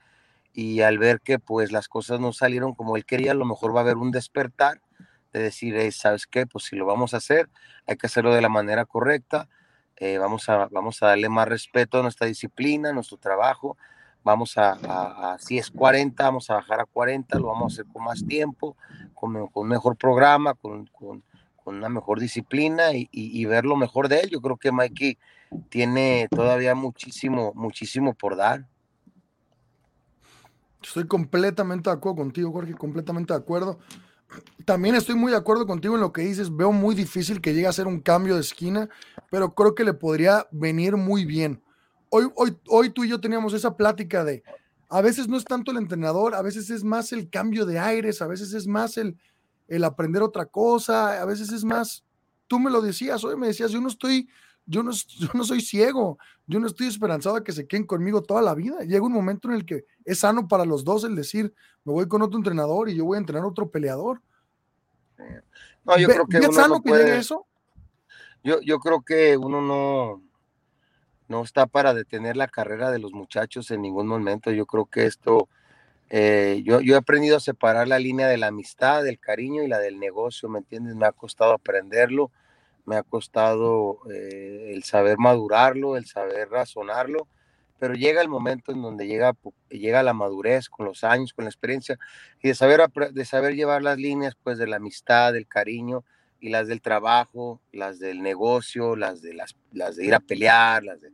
y 0.52 0.80
al 0.82 0.98
ver 0.98 1.20
que 1.20 1.38
pues 1.38 1.72
las 1.72 1.88
cosas 1.88 2.20
no 2.20 2.32
salieron 2.32 2.74
como 2.74 2.96
él 2.96 3.04
quería, 3.06 3.32
a 3.32 3.34
lo 3.34 3.44
mejor 3.46 3.74
va 3.74 3.80
a 3.80 3.82
haber 3.82 3.96
un 3.96 4.10
despertar 4.10 4.80
de 5.32 5.42
decir, 5.42 5.76
"Ey, 5.76 5.92
¿sabes 5.92 6.26
qué? 6.26 6.46
Pues 6.46 6.64
si 6.64 6.76
lo 6.76 6.86
vamos 6.86 7.14
a 7.14 7.18
hacer, 7.18 7.48
hay 7.86 7.96
que 7.96 8.06
hacerlo 8.06 8.34
de 8.34 8.42
la 8.42 8.48
manera 8.50 8.84
correcta, 8.84 9.48
eh, 9.96 10.18
vamos, 10.18 10.48
a, 10.48 10.66
vamos 10.70 11.02
a 11.02 11.08
darle 11.08 11.28
más 11.28 11.48
respeto 11.48 11.98
a 12.00 12.02
nuestra 12.02 12.26
disciplina, 12.26 12.90
a 12.90 12.92
nuestro 12.92 13.16
trabajo, 13.18 13.76
vamos 14.24 14.56
a, 14.58 14.72
a- 14.72 15.32
a- 15.34 15.38
si 15.38 15.58
es 15.58 15.70
40, 15.70 16.24
vamos 16.24 16.48
a 16.50 16.54
bajar 16.54 16.80
a 16.80 16.84
40, 16.86 17.38
lo 17.38 17.46
vamos 17.48 17.72
a 17.72 17.74
hacer 17.74 17.86
con 17.92 18.04
más 18.04 18.24
tiempo, 18.24 18.76
con, 19.14 19.32
con 19.48 19.62
un 19.64 19.68
mejor 19.68 19.96
programa, 19.96 20.54
con, 20.54 20.86
con- 20.86 21.22
con 21.56 21.76
una 21.76 21.88
mejor 21.88 22.18
disciplina 22.20 22.92
y, 22.92 23.08
y- 23.12 23.40
y 23.40 23.44
ver 23.44 23.64
lo 23.64 23.76
mejor 23.76 24.08
de 24.08 24.20
él. 24.20 24.30
Yo 24.30 24.40
creo 24.40 24.56
que 24.56 24.72
Mikey 24.72 25.16
tiene 25.68 26.28
todavía 26.30 26.74
muchísimo, 26.74 27.52
muchísimo 27.54 28.14
por 28.14 28.36
dar. 28.36 28.66
Estoy 30.82 31.06
completamente 31.06 31.88
de 31.88 31.94
acuerdo 31.96 32.16
contigo, 32.16 32.50
Jorge, 32.52 32.74
completamente 32.74 33.32
de 33.32 33.38
acuerdo. 33.38 33.78
También 34.64 34.94
estoy 34.96 35.14
muy 35.14 35.30
de 35.30 35.38
acuerdo 35.38 35.66
contigo 35.66 35.94
en 35.94 36.00
lo 36.00 36.12
que 36.12 36.22
dices. 36.22 36.54
Veo 36.54 36.72
muy 36.72 36.94
difícil 36.94 37.40
que 37.40 37.54
llegue 37.54 37.66
a 37.68 37.72
ser 37.72 37.86
un 37.86 38.00
cambio 38.00 38.34
de 38.34 38.40
esquina, 38.40 38.88
pero 39.30 39.54
creo 39.54 39.74
que 39.74 39.84
le 39.84 39.94
podría 39.94 40.46
venir 40.50 40.96
muy 40.96 41.24
bien. 41.24 41.62
Hoy, 42.14 42.30
hoy, 42.36 42.54
hoy 42.68 42.90
tú 42.90 43.04
y 43.04 43.08
yo 43.08 43.18
teníamos 43.22 43.54
esa 43.54 43.74
plática 43.74 44.22
de, 44.22 44.42
a 44.90 45.00
veces 45.00 45.28
no 45.28 45.38
es 45.38 45.44
tanto 45.46 45.70
el 45.70 45.78
entrenador, 45.78 46.34
a 46.34 46.42
veces 46.42 46.68
es 46.68 46.84
más 46.84 47.10
el 47.12 47.30
cambio 47.30 47.64
de 47.64 47.78
aires, 47.78 48.20
a 48.20 48.26
veces 48.26 48.52
es 48.52 48.66
más 48.66 48.98
el, 48.98 49.16
el 49.66 49.82
aprender 49.82 50.20
otra 50.20 50.44
cosa, 50.44 51.22
a 51.22 51.24
veces 51.24 51.50
es 51.52 51.64
más, 51.64 52.04
tú 52.48 52.60
me 52.60 52.70
lo 52.70 52.82
decías, 52.82 53.24
hoy 53.24 53.36
me 53.36 53.46
decías, 53.46 53.70
yo 53.70 53.80
no 53.80 53.88
estoy, 53.88 54.28
yo 54.66 54.82
no, 54.82 54.90
yo 55.18 55.28
no 55.32 55.42
soy 55.42 55.62
ciego, 55.62 56.18
yo 56.46 56.60
no 56.60 56.66
estoy 56.66 56.88
esperanzado 56.88 57.36
a 57.36 57.44
que 57.44 57.52
se 57.52 57.66
queden 57.66 57.86
conmigo 57.86 58.22
toda 58.22 58.42
la 58.42 58.54
vida. 58.54 58.80
Llega 58.80 59.06
un 59.06 59.12
momento 59.12 59.48
en 59.48 59.54
el 59.54 59.64
que 59.64 59.86
es 60.04 60.18
sano 60.18 60.46
para 60.48 60.66
los 60.66 60.84
dos 60.84 61.04
el 61.04 61.16
decir, 61.16 61.54
me 61.84 61.94
voy 61.94 62.06
con 62.08 62.20
otro 62.20 62.36
entrenador 62.36 62.90
y 62.90 62.94
yo 62.94 63.06
voy 63.06 63.16
a 63.16 63.20
entrenar 63.20 63.46
otro 63.46 63.70
peleador. 63.70 64.20
No, 65.84 65.96
yo 65.98 66.08
Ve- 66.08 66.14
creo 66.14 66.26
que 66.26 66.40
¿ve 66.40 66.46
uno 66.48 66.52
sano 66.52 66.74
no 66.74 66.82
que 66.82 66.90
llegue 66.90 67.04
puede- 67.04 67.18
eso? 67.18 67.46
Yo, 68.44 68.60
yo 68.60 68.78
creo 68.80 69.00
que 69.02 69.34
uno 69.38 69.62
no, 69.62 70.22
no 71.28 71.42
está 71.42 71.66
para 71.66 71.94
detener 71.94 72.36
la 72.36 72.48
carrera 72.48 72.90
de 72.90 72.98
los 72.98 73.12
muchachos 73.12 73.70
en 73.70 73.82
ningún 73.82 74.06
momento. 74.06 74.50
Yo 74.50 74.66
creo 74.66 74.86
que 74.86 75.06
esto, 75.06 75.48
eh, 76.10 76.62
yo, 76.64 76.80
yo 76.80 76.94
he 76.94 76.98
aprendido 76.98 77.36
a 77.36 77.40
separar 77.40 77.88
la 77.88 77.98
línea 77.98 78.28
de 78.28 78.38
la 78.38 78.48
amistad, 78.48 79.02
del 79.02 79.18
cariño 79.18 79.62
y 79.62 79.68
la 79.68 79.78
del 79.78 79.98
negocio, 79.98 80.48
¿me 80.48 80.58
entiendes? 80.58 80.94
Me 80.94 81.06
ha 81.06 81.12
costado 81.12 81.52
aprenderlo, 81.52 82.30
me 82.84 82.96
ha 82.96 83.02
costado 83.02 83.98
eh, 84.12 84.72
el 84.74 84.84
saber 84.84 85.18
madurarlo, 85.18 85.96
el 85.96 86.06
saber 86.06 86.50
razonarlo, 86.50 87.28
pero 87.78 87.94
llega 87.94 88.20
el 88.20 88.28
momento 88.28 88.72
en 88.72 88.82
donde 88.82 89.06
llega, 89.06 89.34
llega 89.68 90.02
la 90.02 90.12
madurez 90.12 90.68
con 90.68 90.86
los 90.86 91.02
años, 91.04 91.32
con 91.32 91.44
la 91.44 91.50
experiencia 91.50 91.98
y 92.42 92.48
de 92.48 92.54
saber, 92.54 92.80
de 93.12 93.24
saber 93.24 93.54
llevar 93.54 93.82
las 93.82 93.98
líneas 93.98 94.36
pues 94.42 94.58
de 94.58 94.66
la 94.66 94.76
amistad, 94.76 95.32
del 95.32 95.48
cariño 95.48 96.04
y 96.42 96.50
las 96.50 96.66
del 96.66 96.82
trabajo, 96.82 97.60
las 97.70 98.00
del 98.00 98.20
negocio, 98.20 98.96
las 98.96 99.22
de, 99.22 99.32
las, 99.32 99.54
las 99.70 99.94
de 99.94 100.04
ir 100.06 100.14
a 100.14 100.20
pelear, 100.20 100.82
las 100.82 101.00
de... 101.00 101.12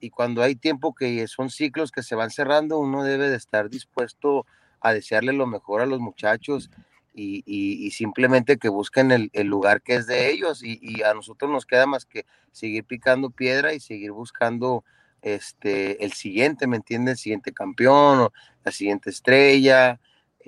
Y 0.00 0.10
cuando 0.10 0.42
hay 0.42 0.54
tiempo 0.54 0.94
que 0.94 1.26
son 1.28 1.48
ciclos 1.48 1.90
que 1.90 2.02
se 2.02 2.14
van 2.14 2.30
cerrando, 2.30 2.78
uno 2.78 3.02
debe 3.02 3.30
de 3.30 3.36
estar 3.36 3.70
dispuesto 3.70 4.44
a 4.80 4.92
desearle 4.92 5.32
lo 5.32 5.46
mejor 5.46 5.80
a 5.80 5.86
los 5.86 5.98
muchachos 5.98 6.70
y, 7.14 7.42
y- 7.46 7.90
simplemente 7.92 8.58
que 8.58 8.68
busquen 8.68 9.10
el, 9.10 9.46
lugar 9.46 9.80
que 9.80 9.94
es 9.94 10.06
de 10.06 10.30
ellos 10.30 10.62
y, 10.62 10.78
y 10.82 11.02
a 11.02 11.14
nosotros 11.14 11.50
nos 11.50 11.64
queda 11.64 11.86
más 11.86 12.04
que 12.04 12.26
seguir 12.52 12.84
picando 12.84 13.30
piedra 13.30 13.72
y 13.72 13.80
seguir 13.80 14.12
buscando 14.12 14.84
este, 15.22 16.04
el 16.04 16.12
siguiente, 16.12 16.66
¿me 16.66 16.76
entiendes? 16.76 17.12
El 17.12 17.18
siguiente 17.18 17.52
campeón 17.54 18.20
o 18.20 18.32
la 18.62 18.72
siguiente 18.72 19.08
estrella 19.08 19.98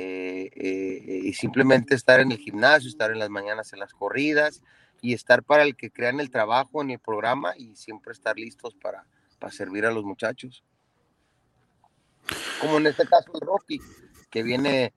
eh, 0.01 0.49
eh, 0.55 1.20
y 1.25 1.33
simplemente 1.33 1.97
estar 1.97 2.20
en 2.20 2.31
el 2.31 2.39
gimnasio, 2.39 2.89
estar 2.89 3.10
en 3.10 3.18
las 3.18 3.31
mañanas 3.31 3.73
en 3.73 3.81
las 3.81 3.93
corridas 3.93 4.62
y 5.02 5.12
estar 5.12 5.43
para 5.43 5.65
el 5.65 5.75
que 5.75 5.91
crean 5.91 6.20
el 6.20 6.31
trabajo 6.31 6.81
en 6.83 6.93
el 6.93 7.01
programa 7.01 7.55
y 7.57 7.75
siempre 7.75 8.12
estar 8.12 8.36
listos 8.36 8.77
para, 8.77 9.05
para 9.41 9.52
servir 9.52 9.86
a 9.86 9.91
los 9.91 10.05
muchachos. 10.05 10.62
Como 12.60 12.78
en 12.78 12.86
este 12.86 13.07
caso 13.07 13.33
de 13.33 13.44
Rocky, 13.44 13.81
que 14.31 14.44
viene, 14.44 14.94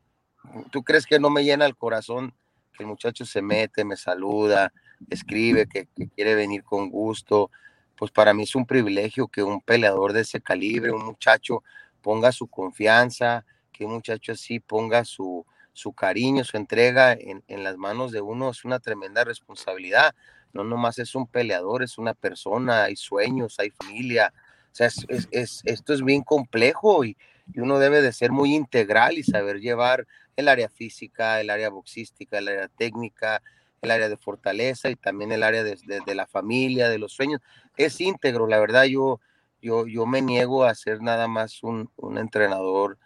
¿tú 0.69 0.83
crees 0.83 1.07
que 1.07 1.19
no 1.19 1.31
me 1.31 1.43
llena 1.43 1.65
el 1.65 1.75
corazón 1.75 2.35
que 2.71 2.83
el 2.83 2.87
muchacho 2.87 3.25
se 3.25 3.41
mete, 3.41 3.83
me 3.83 3.97
saluda, 3.97 4.71
escribe, 5.09 5.67
que 5.67 5.87
quiere 6.15 6.35
venir 6.35 6.63
con 6.63 6.91
gusto? 6.91 7.49
Pues 7.95 8.11
para 8.11 8.35
mí 8.35 8.43
es 8.43 8.53
un 8.53 8.67
privilegio 8.67 9.27
que 9.27 9.41
un 9.41 9.61
peleador 9.61 10.13
de 10.13 10.21
ese 10.21 10.41
calibre, 10.41 10.91
un 10.91 11.05
muchacho 11.05 11.63
ponga 12.03 12.31
su 12.31 12.45
confianza, 12.45 13.45
que 13.81 13.87
muchacho 13.87 14.33
así 14.33 14.59
ponga 14.59 15.03
su, 15.05 15.43
su 15.73 15.91
cariño, 15.93 16.43
su 16.43 16.55
entrega 16.55 17.13
en, 17.13 17.43
en 17.47 17.63
las 17.63 17.77
manos 17.77 18.11
de 18.11 18.21
uno, 18.21 18.51
es 18.51 18.63
una 18.63 18.77
tremenda 18.79 19.23
responsabilidad. 19.23 20.13
No 20.53 20.63
nomás 20.63 20.99
es 20.99 21.15
un 21.15 21.25
peleador, 21.25 21.81
es 21.81 21.97
una 21.97 22.13
persona, 22.13 22.83
hay 22.83 22.95
sueños, 22.95 23.59
hay 23.59 23.71
familia. 23.71 24.31
O 24.71 24.75
sea, 24.75 24.85
es- 24.85 25.27
es- 25.31 25.61
esto 25.65 25.93
es 25.95 26.03
bien 26.03 26.21
complejo 26.21 27.03
y, 27.03 27.17
y 27.51 27.59
uno 27.59 27.79
debe 27.79 28.03
de 28.03 28.13
ser 28.13 28.31
muy 28.31 28.53
integral 28.53 29.17
y 29.17 29.23
saber 29.23 29.59
llevar 29.61 30.05
el 30.35 30.47
área 30.47 30.69
física, 30.69 31.41
el 31.41 31.49
área 31.49 31.69
boxística, 31.71 32.37
el 32.37 32.49
área 32.49 32.67
técnica, 32.67 33.41
el 33.81 33.89
área 33.89 34.09
de 34.09 34.17
fortaleza 34.17 34.91
y 34.91 34.95
también 34.95 35.31
el 35.31 35.41
área 35.41 35.63
de, 35.63 35.75
de- 35.87 36.01
de 36.05 36.13
la 36.15 36.27
familia, 36.27 36.87
de 36.87 36.99
los 36.99 37.13
sueños. 37.13 37.41
Es 37.77 37.99
íntegro, 37.99 38.45
la 38.45 38.59
verdad, 38.59 38.83
yo, 38.83 39.19
yo, 39.59 39.87
yo 39.87 40.05
me 40.05 40.21
niego 40.21 40.65
a 40.65 40.75
ser 40.75 41.01
nada 41.01 41.27
más 41.27 41.63
un, 41.63 41.89
un 41.95 42.19
entrenador 42.19 42.99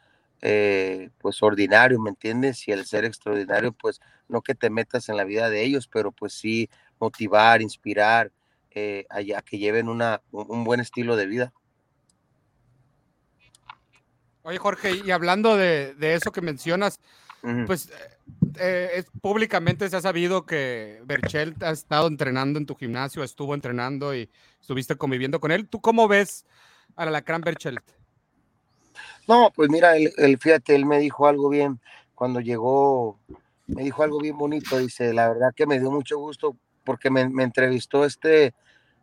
eh, 0.47 1.09
pues 1.17 1.41
ordinario, 1.41 1.99
¿me 1.99 2.11
entiendes? 2.11 2.67
Y 2.67 2.71
el 2.71 2.85
ser 2.85 3.03
extraordinario, 3.03 3.73
pues 3.73 3.99
no 4.27 4.43
que 4.43 4.53
te 4.53 4.69
metas 4.69 5.09
en 5.09 5.17
la 5.17 5.23
vida 5.23 5.49
de 5.49 5.63
ellos, 5.63 5.87
pero 5.87 6.11
pues 6.11 6.33
sí 6.33 6.69
motivar, 6.99 7.63
inspirar 7.63 8.31
eh, 8.69 9.07
a, 9.09 9.39
a 9.39 9.41
que 9.41 9.57
lleven 9.57 9.89
una, 9.89 10.21
un, 10.31 10.63
buen 10.63 10.81
estilo 10.81 11.15
de 11.15 11.25
vida. 11.25 11.53
Oye, 14.43 14.59
Jorge, 14.59 15.01
y 15.03 15.09
hablando 15.09 15.57
de, 15.57 15.95
de 15.95 16.13
eso 16.13 16.31
que 16.31 16.41
mencionas, 16.41 16.99
pues 17.65 17.89
eh, 18.59 18.89
es- 18.93 19.07
públicamente 19.19 19.89
se 19.89 19.97
ha 19.97 20.01
sabido 20.01 20.45
que 20.45 21.01
Berchelt 21.05 21.63
ha 21.63 21.71
estado 21.71 22.07
entrenando 22.07 22.59
en 22.59 22.67
tu 22.67 22.75
gimnasio, 22.75 23.23
estuvo 23.23 23.55
entrenando 23.55 24.13
y 24.13 24.29
estuviste 24.61 24.95
conviviendo 24.95 25.39
con 25.39 25.51
él. 25.51 25.67
¿Tú 25.67 25.81
cómo 25.81 26.07
ves 26.07 26.45
al 26.95 27.07
Alacrán 27.07 27.41
Berchelt? 27.41 27.94
No, 29.27 29.51
pues 29.55 29.69
mira, 29.69 29.97
él, 29.97 30.13
él, 30.17 30.37
fíjate, 30.37 30.75
él 30.75 30.85
me 30.85 30.99
dijo 30.99 31.27
algo 31.27 31.49
bien 31.49 31.79
cuando 32.13 32.39
llegó, 32.39 33.19
me 33.67 33.83
dijo 33.83 34.03
algo 34.03 34.19
bien 34.19 34.37
bonito, 34.37 34.77
dice, 34.77 35.13
la 35.13 35.29
verdad 35.29 35.53
que 35.55 35.65
me 35.65 35.79
dio 35.79 35.91
mucho 35.91 36.17
gusto 36.17 36.55
porque 36.83 37.09
me, 37.09 37.27
me 37.27 37.43
entrevistó 37.43 38.05
este 38.05 38.53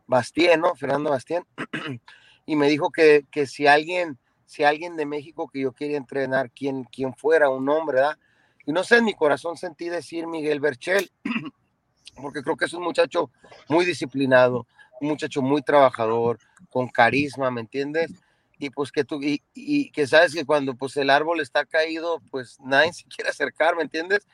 Bastien, 0.07 0.61
¿no? 0.61 0.75
Fernando 0.75 1.11
Bastien. 1.11 1.45
y 2.47 2.57
me 2.57 2.69
dijo 2.69 2.91
que, 2.91 3.27
que 3.31 3.47
si 3.47 3.67
alguien, 3.67 4.19
si 4.47 4.65
alguien 4.65 4.97
de 4.97 5.07
México 5.07 5.49
que 5.53 5.61
yo 5.61 5.73
quería 5.73 5.97
entrenar, 5.97 6.51
quien, 6.51 6.85
quien 6.85 7.15
fuera, 7.15 7.51
un 7.51 7.69
hombre, 7.69 7.97
¿verdad? 7.97 8.19
Y 8.65 8.73
no 8.73 8.85
sé, 8.85 8.99
en 8.99 9.05
mi 9.05 9.15
corazón 9.15 9.57
sentí 9.57 9.89
decir 9.89 10.27
Miguel 10.27 10.61
Berchel, 10.61 11.11
porque 12.21 12.43
creo 12.43 12.57
que 12.57 12.67
es 12.67 12.73
un 12.75 12.85
muchacho 12.85 13.31
muy 13.69 13.85
disciplinado, 13.85 14.67
un 15.01 15.09
muchacho 15.09 15.43
muy 15.43 15.63
trabajador, 15.63 16.39
con 16.71 16.89
carisma, 16.89 17.51
¿me 17.51 17.63
entiendes? 17.63 18.13
Y 18.63 18.71
pues 18.71 18.93
que 18.93 19.03
tú, 19.03 19.21
y, 19.21 19.43
y 19.55 19.91
que 19.91 20.07
sabes 20.07 20.33
que 20.33 20.45
cuando 20.45 20.77
pues 20.77 20.97
el 20.97 21.11
árbol 21.11 21.41
está 21.41 21.65
caído, 21.65 22.23
pues 22.31 22.61
nadie 22.61 22.93
se 22.93 23.03
quiere 23.17 23.31
acercar, 23.31 23.75
¿me 23.75 23.83
entiendes? 23.83 24.25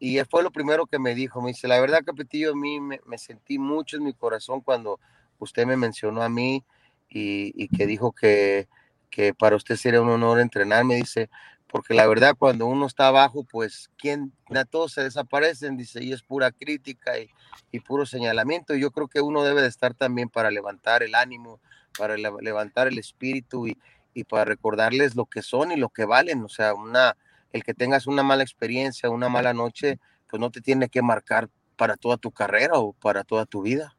Y 0.00 0.18
fue 0.24 0.42
lo 0.42 0.50
primero 0.50 0.86
que 0.86 0.98
me 0.98 1.14
dijo, 1.14 1.40
me 1.40 1.50
dice, 1.50 1.68
la 1.68 1.80
verdad, 1.80 2.02
Capetillo, 2.04 2.50
a 2.50 2.56
mí 2.56 2.80
me, 2.80 3.00
me 3.06 3.18
sentí 3.18 3.56
mucho 3.56 3.96
en 3.96 4.02
mi 4.02 4.14
corazón 4.14 4.62
cuando 4.62 4.98
usted 5.38 5.64
me 5.64 5.76
mencionó 5.76 6.24
a 6.24 6.28
mí 6.28 6.64
y, 7.08 7.52
y 7.54 7.68
que 7.68 7.86
dijo 7.86 8.10
que, 8.10 8.66
que 9.10 9.32
para 9.32 9.54
usted 9.54 9.76
sería 9.76 10.02
un 10.02 10.10
honor 10.10 10.40
entrenar, 10.40 10.84
me 10.84 10.96
dice, 10.96 11.30
porque 11.68 11.94
la 11.94 12.08
verdad 12.08 12.34
cuando 12.36 12.66
uno 12.66 12.84
está 12.84 13.06
abajo, 13.06 13.44
pues 13.44 13.90
quien 13.96 14.32
todos 14.70 14.92
se 14.92 15.04
desaparecen, 15.04 15.76
dice, 15.76 16.02
y 16.02 16.12
es 16.12 16.22
pura 16.22 16.50
crítica 16.50 17.16
y, 17.16 17.30
y 17.70 17.78
puro 17.78 18.06
señalamiento. 18.06 18.74
Y 18.74 18.80
yo 18.80 18.90
creo 18.90 19.06
que 19.06 19.20
uno 19.20 19.44
debe 19.44 19.62
de 19.62 19.68
estar 19.68 19.94
también 19.94 20.30
para 20.30 20.50
levantar 20.50 21.04
el 21.04 21.14
ánimo, 21.14 21.60
para 21.96 22.16
le- 22.16 22.30
levantar 22.40 22.88
el 22.88 22.98
espíritu 22.98 23.66
y, 23.68 23.78
y 24.14 24.24
para 24.24 24.44
recordarles 24.44 25.14
lo 25.14 25.26
que 25.26 25.42
son 25.42 25.72
y 25.72 25.76
lo 25.76 25.88
que 25.88 26.04
valen. 26.04 26.42
O 26.44 26.48
sea, 26.48 26.74
una, 26.74 27.16
el 27.52 27.62
que 27.62 27.74
tengas 27.74 28.06
una 28.06 28.22
mala 28.22 28.42
experiencia, 28.42 29.10
una 29.10 29.28
mala 29.28 29.52
noche, 29.54 29.98
pues 30.28 30.40
no 30.40 30.50
te 30.50 30.60
tiene 30.60 30.88
que 30.88 31.02
marcar 31.02 31.48
para 31.76 31.96
toda 31.96 32.16
tu 32.16 32.30
carrera 32.32 32.74
o 32.78 32.92
para 32.92 33.24
toda 33.24 33.46
tu 33.46 33.62
vida. 33.62 33.94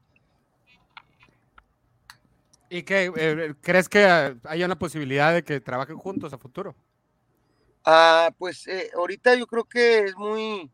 ¿Y 2.69 2.83
qué? 2.83 3.11
eh, 3.15 3.55
¿Crees 3.61 3.89
que 3.89 4.05
eh, 4.05 4.35
haya 4.43 4.65
una 4.65 4.77
posibilidad 4.77 5.33
de 5.33 5.43
que 5.43 5.59
trabajen 5.59 5.97
juntos 5.97 6.33
a 6.33 6.37
futuro? 6.37 6.75
Ah, 7.83 8.29
pues 8.37 8.67
eh, 8.67 8.91
ahorita 8.95 9.33
yo 9.35 9.47
creo 9.47 9.63
que 9.63 9.99
es 10.05 10.15
muy, 10.15 10.69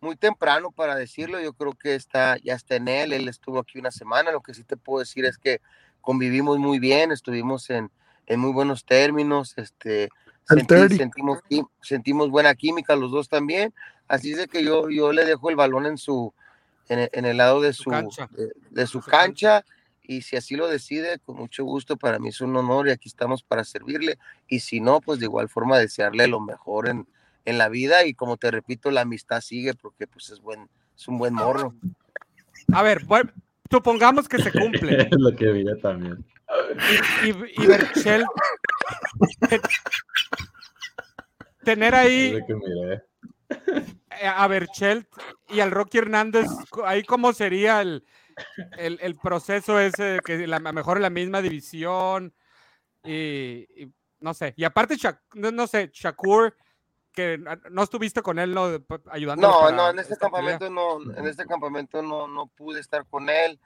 muy 0.00 0.16
temprano 0.16 0.70
para 0.70 0.94
decirlo. 0.94 1.40
Yo 1.40 1.52
creo 1.52 1.72
que 1.74 1.94
está, 1.94 2.36
ya 2.38 2.54
está 2.54 2.76
en 2.76 2.88
él. 2.88 3.12
Él 3.12 3.28
estuvo 3.28 3.58
aquí 3.58 3.78
una 3.78 3.90
semana. 3.90 4.32
Lo 4.32 4.40
que 4.40 4.54
sí 4.54 4.64
te 4.64 4.76
puedo 4.76 5.00
decir 5.00 5.26
es 5.26 5.36
que 5.36 5.60
convivimos 6.04 6.58
muy 6.58 6.78
bien, 6.78 7.10
estuvimos 7.12 7.70
en, 7.70 7.90
en 8.26 8.40
muy 8.40 8.52
buenos 8.52 8.84
términos. 8.84 9.54
Este, 9.56 10.08
sentí- 10.48 10.66
30. 10.66 10.96
sentimos, 10.96 11.38
sentimos 11.80 12.30
buena 12.30 12.54
química 12.54 12.94
los 12.96 13.10
dos 13.10 13.28
también. 13.28 13.72
Así 14.06 14.32
es 14.32 14.38
de 14.38 14.48
que 14.48 14.62
yo, 14.62 14.90
yo 14.90 15.12
le 15.12 15.24
dejo 15.24 15.48
el 15.50 15.56
balón 15.56 15.86
en 15.86 15.96
su, 15.98 16.32
en 16.88 16.98
el, 17.00 17.10
en 17.12 17.24
el 17.24 17.36
lado 17.38 17.60
de 17.60 17.72
su, 17.72 17.90
cancha. 17.90 18.28
de, 18.32 18.52
de 18.70 18.86
su 18.86 19.00
cancha. 19.00 19.64
Y 20.06 20.20
si 20.20 20.36
así 20.36 20.54
lo 20.54 20.68
decide, 20.68 21.18
con 21.20 21.36
mucho 21.36 21.64
gusto, 21.64 21.96
para 21.96 22.18
mí 22.18 22.28
es 22.28 22.42
un 22.42 22.54
honor 22.54 22.88
y 22.88 22.90
aquí 22.90 23.08
estamos 23.08 23.42
para 23.42 23.64
servirle. 23.64 24.18
Y 24.46 24.60
si 24.60 24.80
no, 24.80 25.00
pues 25.00 25.18
de 25.18 25.24
igual 25.24 25.48
forma 25.48 25.78
desearle 25.78 26.26
lo 26.28 26.40
mejor 26.40 26.88
en, 26.90 27.06
en 27.46 27.56
la 27.56 27.70
vida. 27.70 28.04
Y 28.04 28.12
como 28.12 28.36
te 28.36 28.50
repito, 28.50 28.90
la 28.90 29.00
amistad 29.00 29.40
sigue 29.40 29.72
porque 29.72 30.06
pues 30.06 30.28
es 30.28 30.40
buen, 30.40 30.68
es 30.94 31.08
un 31.08 31.16
buen 31.16 31.32
morro. 31.32 31.74
A 32.74 32.82
ver, 32.82 33.06
supongamos 33.70 34.28
que 34.28 34.38
se 34.38 34.52
cumple. 34.52 34.96
Es 35.10 35.18
lo 35.18 35.34
que 35.34 35.52
vi 35.52 35.64
yo 35.64 35.76
también. 35.78 36.24
Y, 37.24 37.28
y, 37.30 37.64
y 37.64 37.66
Berchel, 37.66 38.24
te- 39.48 39.60
tener 41.64 41.94
ahí 41.94 42.38
a 44.22 44.46
Berchelt 44.46 45.08
y 45.48 45.60
al 45.60 45.70
Rocky 45.70 45.98
Hernández, 45.98 46.46
ahí 46.84 47.02
cómo 47.02 47.32
sería 47.32 47.80
el, 47.80 48.04
el, 48.78 48.98
el 49.00 49.16
proceso 49.16 49.80
ese 49.80 50.18
que 50.24 50.46
la, 50.46 50.56
a 50.56 50.60
lo 50.60 50.72
mejor 50.72 50.98
en 50.98 51.02
la 51.02 51.10
misma 51.10 51.40
división 51.42 52.34
y, 53.02 53.66
y 53.76 53.92
no 54.20 54.34
sé. 54.34 54.54
Y 54.56 54.64
aparte, 54.64 54.96
Shak- 54.96 55.20
no, 55.34 55.50
no 55.50 55.66
sé, 55.66 55.90
Shakur, 55.92 56.54
que 57.14 57.38
no- 57.70 57.82
estuviste 57.82 58.20
con 58.22 58.38
él, 58.38 58.52
¿no? 58.52 58.66
Ayudándolo 59.10 59.52
No, 59.52 59.70
no, 59.70 59.90
en 59.90 59.98
este 60.00 60.16
pelea. 60.16 60.58
campamento 60.58 60.70
no, 60.70 61.14
en 61.16 61.26
este 61.26 61.46
campamento 61.46 62.02
no, 62.02 62.26
no 62.28 62.46
pude 62.48 62.80
estar 62.80 63.06
con 63.06 63.30
él. 63.30 63.58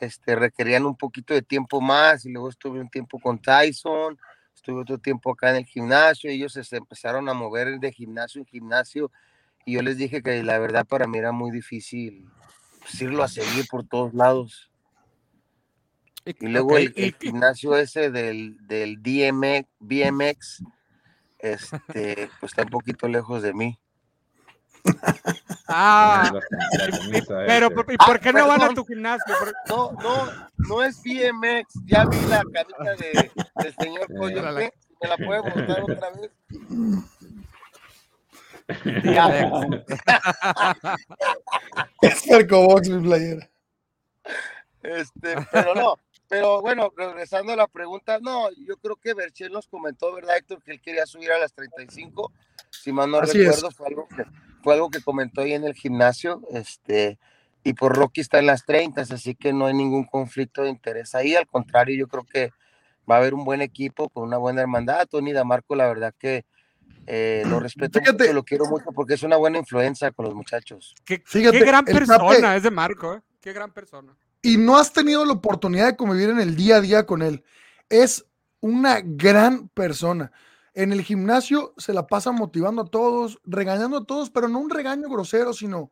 Este, 0.00 0.34
requerían 0.36 0.84
un 0.84 0.96
poquito 0.96 1.32
de 1.32 1.42
tiempo 1.42 1.80
más 1.80 2.24
y 2.26 2.30
luego 2.30 2.48
estuve 2.50 2.80
un 2.80 2.88
tiempo 2.90 3.18
con 3.18 3.38
Tyson, 3.38 4.18
estuve 4.54 4.82
otro 4.82 4.98
tiempo 4.98 5.30
acá 5.32 5.50
en 5.50 5.56
el 5.56 5.64
gimnasio, 5.66 6.30
ellos 6.30 6.52
se 6.52 6.76
empezaron 6.76 7.28
a 7.30 7.34
mover 7.34 7.78
de 7.78 7.92
gimnasio 7.92 8.40
en 8.40 8.46
gimnasio 8.46 9.10
y 9.64 9.72
yo 9.74 9.82
les 9.82 9.96
dije 9.96 10.22
que 10.22 10.42
la 10.42 10.58
verdad 10.58 10.86
para 10.86 11.06
mí 11.06 11.16
era 11.18 11.32
muy 11.32 11.50
difícil 11.50 12.28
pues, 12.80 13.00
irlo 13.00 13.22
a 13.22 13.28
seguir 13.28 13.66
por 13.70 13.86
todos 13.86 14.12
lados. 14.12 14.70
Y 16.26 16.48
luego 16.48 16.76
el, 16.76 16.92
y- 16.96 17.04
el 17.04 17.14
gimnasio 17.18 17.76
ese 17.76 18.10
del, 18.10 18.56
del 18.66 19.02
DMX, 19.02 19.66
BMX, 19.78 20.62
este, 21.38 22.30
pues 22.40 22.52
está 22.52 22.62
un 22.62 22.70
poquito 22.70 23.08
lejos 23.08 23.42
de 23.42 23.52
mí. 23.54 23.78
Ah, 25.68 26.30
La- 26.32 26.40
la 26.88 26.98
camisa 26.98 27.34
pero. 27.46 27.70
¿por- 27.70 27.92
¿y 27.92 27.96
por 27.96 28.16
Ah, 28.16 28.18
qué 28.20 28.32
no 28.32 28.46
van 28.46 28.62
a 28.62 28.68
tu 28.74 28.84
gimnasio? 28.84 29.34
Por- 29.38 29.54
No, 29.68 29.92
no, 30.00 30.32
no 30.58 30.82
es 30.84 31.02
BMX. 31.02 31.74
Ya 31.86 32.04
vi 32.04 32.16
la 32.28 32.42
camisa 32.44 32.94
de, 32.98 33.30
del 33.56 33.74
señor 33.74 34.06
la- 34.10 34.52
¿Me 35.02 35.08
la 35.08 35.16
puede 35.16 35.42
mostrar 35.42 35.82
otra 35.82 36.10
vez? 36.10 36.30
Es 42.00 42.22
Cercobox, 42.22 42.88
mi 42.88 43.02
playera. 43.02 43.48
Este, 44.82 45.34
pero 45.52 45.74
no, 45.74 45.98
pero 46.28 46.60
bueno, 46.60 46.92
regresando 46.96 47.52
a 47.52 47.56
la 47.56 47.68
pregunta, 47.68 48.18
no, 48.20 48.50
yo 48.66 48.76
creo 48.76 48.96
que 48.96 49.14
Berchel 49.14 49.52
nos 49.52 49.68
comentó, 49.68 50.12
¿verdad, 50.12 50.36
Héctor? 50.36 50.62
Que 50.62 50.72
él 50.72 50.80
quería 50.80 51.06
subir 51.06 51.30
a 51.30 51.38
las 51.38 51.52
35. 51.52 52.32
Si 52.70 52.92
mal 52.92 53.10
no 53.10 53.18
Así 53.18 53.38
recuerdo, 53.38 53.70
fue 53.70 53.86
algo, 53.86 54.08
que, 54.08 54.24
fue 54.62 54.74
algo 54.74 54.90
que 54.90 55.00
comentó 55.00 55.42
ahí 55.42 55.52
en 55.52 55.64
el 55.64 55.74
gimnasio. 55.74 56.42
Este, 56.50 57.18
y 57.62 57.74
por 57.74 57.94
Rocky 57.94 58.20
está 58.20 58.38
en 58.38 58.46
las 58.46 58.64
30, 58.64 59.02
así 59.02 59.34
que 59.34 59.52
no 59.52 59.66
hay 59.66 59.74
ningún 59.74 60.04
conflicto 60.04 60.62
de 60.62 60.70
interés 60.70 61.14
ahí. 61.14 61.34
Al 61.34 61.46
contrario, 61.46 61.96
yo 61.96 62.08
creo 62.08 62.24
que 62.24 62.52
va 63.10 63.16
a 63.16 63.18
haber 63.18 63.34
un 63.34 63.44
buen 63.44 63.62
equipo 63.62 64.08
con 64.08 64.24
una 64.24 64.36
buena 64.36 64.62
hermandad. 64.62 65.06
Tony 65.06 65.32
Damarco, 65.32 65.76
la 65.76 65.86
verdad 65.86 66.14
que 66.18 66.44
eh, 67.06 67.44
lo 67.46 67.60
respeto 67.60 68.00
mucho, 68.00 68.32
lo 68.32 68.44
quiero 68.44 68.66
mucho 68.66 68.86
porque 68.92 69.14
es 69.14 69.22
una 69.22 69.36
buena 69.36 69.58
influencia 69.58 70.10
con 70.10 70.24
los 70.24 70.34
muchachos. 70.34 70.94
Qué, 71.04 71.22
Fíjate, 71.24 71.58
qué 71.58 71.64
gran 71.64 71.84
persona 71.84 72.18
Tape- 72.18 72.56
es 72.56 72.62
de 72.64 72.70
Marco, 72.70 73.14
¿eh? 73.14 73.22
Qué 73.40 73.52
gran 73.52 73.72
persona. 73.72 74.16
Y 74.46 74.58
no 74.58 74.76
has 74.76 74.92
tenido 74.92 75.24
la 75.24 75.32
oportunidad 75.32 75.86
de 75.86 75.96
convivir 75.96 76.30
en 76.30 76.38
el 76.38 76.54
día 76.54 76.76
a 76.76 76.80
día 76.80 77.04
con 77.04 77.20
él. 77.20 77.42
Es 77.88 78.24
una 78.60 79.00
gran 79.02 79.68
persona. 79.70 80.30
En 80.72 80.92
el 80.92 81.02
gimnasio 81.02 81.74
se 81.78 81.92
la 81.92 82.06
pasa 82.06 82.30
motivando 82.30 82.82
a 82.82 82.86
todos, 82.86 83.40
regañando 83.42 83.96
a 83.96 84.04
todos, 84.04 84.30
pero 84.30 84.46
no 84.46 84.60
un 84.60 84.70
regaño 84.70 85.08
grosero, 85.08 85.52
sino 85.52 85.90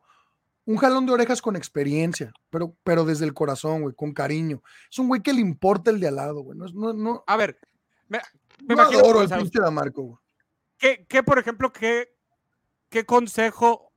un 0.63 0.77
jalón 0.77 1.05
de 1.05 1.11
orejas 1.11 1.41
con 1.41 1.57
experiencia, 1.57 2.31
pero, 2.49 2.73
pero 2.85 3.03
desde 3.03 3.25
el 3.25 3.33
corazón, 3.33 3.81
güey, 3.81 3.93
con 3.93 4.13
cariño. 4.13 4.63
Es 4.89 4.99
un 4.99 5.09
güey 5.09 5.21
que 5.21 5.33
le 5.33 5.41
importa 5.41 5.91
el 5.91 5.99
de 5.99 6.07
al 6.07 6.15
lado, 6.15 6.41
güey. 6.41 6.57
No, 6.57 6.67
no, 6.67 6.93
no, 6.93 7.23
A 7.27 7.35
ver, 7.35 7.59
me, 8.07 8.19
me 8.61 8.73
no 8.73 8.73
imagino, 8.75 8.99
adoro 8.99 9.21
el 9.21 9.29
pinche 9.29 9.59
de 9.61 9.69
Marco, 9.69 10.01
güey. 10.01 10.17
¿qué, 10.77 11.05
qué, 11.09 11.23
por 11.23 11.39
ejemplo, 11.39 11.73
qué, 11.73 12.15
qué 12.87 13.05
consejo 13.05 13.91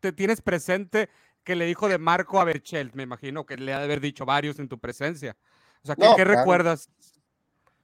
te 0.00 0.10
tienes 0.10 0.42
presente 0.42 1.10
que 1.44 1.56
le 1.56 1.66
dijo 1.66 1.88
de 1.88 1.98
Marco 1.98 2.40
a 2.40 2.44
Berchelt? 2.44 2.94
Me 2.94 3.02
imagino 3.02 3.46
que 3.46 3.56
le 3.56 3.72
ha 3.72 3.78
de 3.78 3.84
haber 3.84 4.00
dicho 4.00 4.24
varios 4.24 4.58
en 4.58 4.68
tu 4.68 4.78
presencia. 4.78 5.36
O 5.82 5.86
sea, 5.86 5.96
¿qué, 5.96 6.04
No, 6.04 6.16
qué 6.16 6.24
claro. 6.24 6.38
recuerdas? 6.38 6.88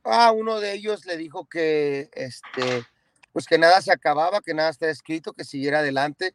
Ah, 0.04 0.32
uno 0.32 0.60
de 0.60 0.72
ellos 0.74 1.04
le 1.06 1.16
dijo 1.16 1.46
que, 1.46 2.08
este, 2.12 2.84
pues 3.32 3.46
que 3.46 3.58
nada 3.58 3.82
se 3.82 3.92
acababa, 3.92 4.40
que 4.40 4.54
nada 4.54 4.70
está 4.70 4.88
escrito, 4.88 5.32
que 5.32 5.44
siguiera 5.44 5.80
adelante. 5.80 6.34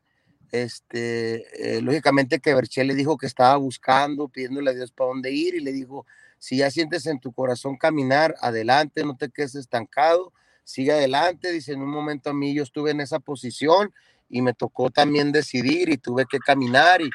Este, 0.51 1.77
eh, 1.77 1.81
lógicamente 1.81 2.39
que 2.39 2.53
Berchel 2.53 2.87
le 2.87 2.93
dijo 2.95 3.17
que 3.17 3.25
estaba 3.25 3.55
buscando, 3.57 4.27
pidiéndole 4.27 4.69
a 4.69 4.73
Dios 4.73 4.91
para 4.91 5.07
dónde 5.07 5.31
ir 5.31 5.55
y 5.55 5.61
le 5.61 5.71
dijo, 5.71 6.05
si 6.37 6.57
ya 6.57 6.69
sientes 6.69 7.07
en 7.07 7.19
tu 7.19 7.33
corazón 7.33 7.77
caminar, 7.77 8.35
adelante, 8.39 9.03
no 9.03 9.17
te 9.17 9.29
quedes 9.29 9.55
estancado, 9.55 10.31
sigue 10.63 10.91
adelante. 10.91 11.51
Dice, 11.51 11.73
en 11.73 11.81
un 11.81 11.89
momento 11.89 12.29
a 12.29 12.33
mí 12.33 12.53
yo 12.53 12.61
estuve 12.61 12.91
en 12.91 13.01
esa 13.01 13.19
posición 13.19 13.91
y 14.33 14.41
me 14.41 14.55
tocó 14.55 14.89
también 14.89 15.31
decidir 15.31 15.89
y 15.89 15.97
tuve 15.97 16.25
que 16.25 16.39
caminar 16.39 17.03
y, 17.03 17.09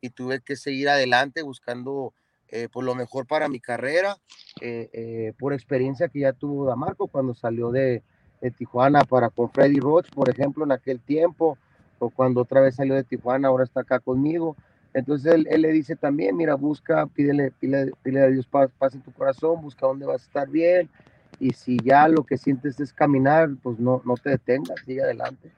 y 0.00 0.10
tuve 0.10 0.40
que 0.40 0.56
seguir 0.56 0.88
adelante 0.88 1.42
buscando 1.42 2.12
eh, 2.48 2.68
por 2.68 2.82
lo 2.82 2.96
mejor 2.96 3.28
para 3.28 3.48
mi 3.48 3.60
carrera, 3.60 4.16
eh, 4.60 4.90
eh, 4.92 5.32
por 5.38 5.52
experiencia 5.52 6.08
que 6.08 6.18
ya 6.20 6.32
tuvo 6.32 6.66
Damarco 6.66 7.06
cuando 7.06 7.32
salió 7.32 7.70
de, 7.70 8.02
de 8.40 8.50
Tijuana 8.50 9.04
para 9.04 9.30
con 9.30 9.52
Freddy 9.52 9.78
Roach, 9.78 10.10
por 10.10 10.28
ejemplo, 10.28 10.64
en 10.64 10.72
aquel 10.72 10.98
tiempo, 10.98 11.56
o 12.00 12.10
cuando 12.10 12.40
otra 12.40 12.60
vez 12.60 12.74
salió 12.74 12.94
de 12.94 13.04
Tijuana, 13.04 13.48
ahora 13.48 13.62
está 13.62 13.82
acá 13.82 14.00
conmigo. 14.00 14.56
Entonces 14.94 15.46
él, 15.46 15.62
le 15.62 15.70
dice 15.70 15.94
también, 15.94 16.36
mira, 16.36 16.56
busca, 16.56 17.06
pídele, 17.06 17.52
pídele, 17.52 18.20
a 18.20 18.26
Dios 18.26 18.48
paz 18.48 18.94
en 18.94 19.00
tu 19.00 19.12
corazón, 19.12 19.62
busca 19.62 19.86
dónde 19.86 20.06
vas 20.06 20.22
a 20.22 20.26
estar 20.26 20.48
bien, 20.48 20.90
y 21.38 21.50
si 21.50 21.76
ya 21.84 22.08
lo 22.08 22.24
que 22.24 22.36
sientes 22.36 22.80
es 22.80 22.92
caminar, 22.92 23.50
pues 23.62 23.78
no, 23.78 24.02
no 24.04 24.14
te 24.16 24.30
detengas, 24.30 24.80
sigue 24.84 25.02
adelante. 25.02 25.52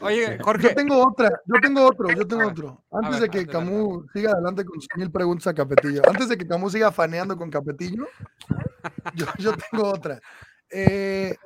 Oye, 0.00 0.38
Jorge. 0.42 0.68
Yo 0.68 0.74
tengo 0.74 1.06
otra, 1.06 1.30
yo 1.46 1.60
tengo 1.60 1.86
otro, 1.86 2.08
yo 2.10 2.26
tengo 2.26 2.48
otro. 2.48 2.84
Antes 2.90 3.20
ver, 3.20 3.22
de 3.22 3.28
que 3.30 3.38
adelante. 3.38 3.70
Camus 3.70 4.06
siga 4.12 4.32
adelante 4.32 4.64
con 4.64 4.80
sus 4.80 4.88
mil 4.96 5.10
preguntas 5.10 5.46
a 5.46 5.54
Capetillo, 5.54 6.02
antes 6.08 6.28
de 6.28 6.36
que 6.36 6.46
Camus 6.46 6.72
siga 6.72 6.90
faneando 6.90 7.36
con 7.36 7.50
Capetillo, 7.50 8.06
yo, 9.14 9.26
yo 9.38 9.52
tengo 9.70 9.88
otra. 9.88 10.20
Eh, 10.70 11.36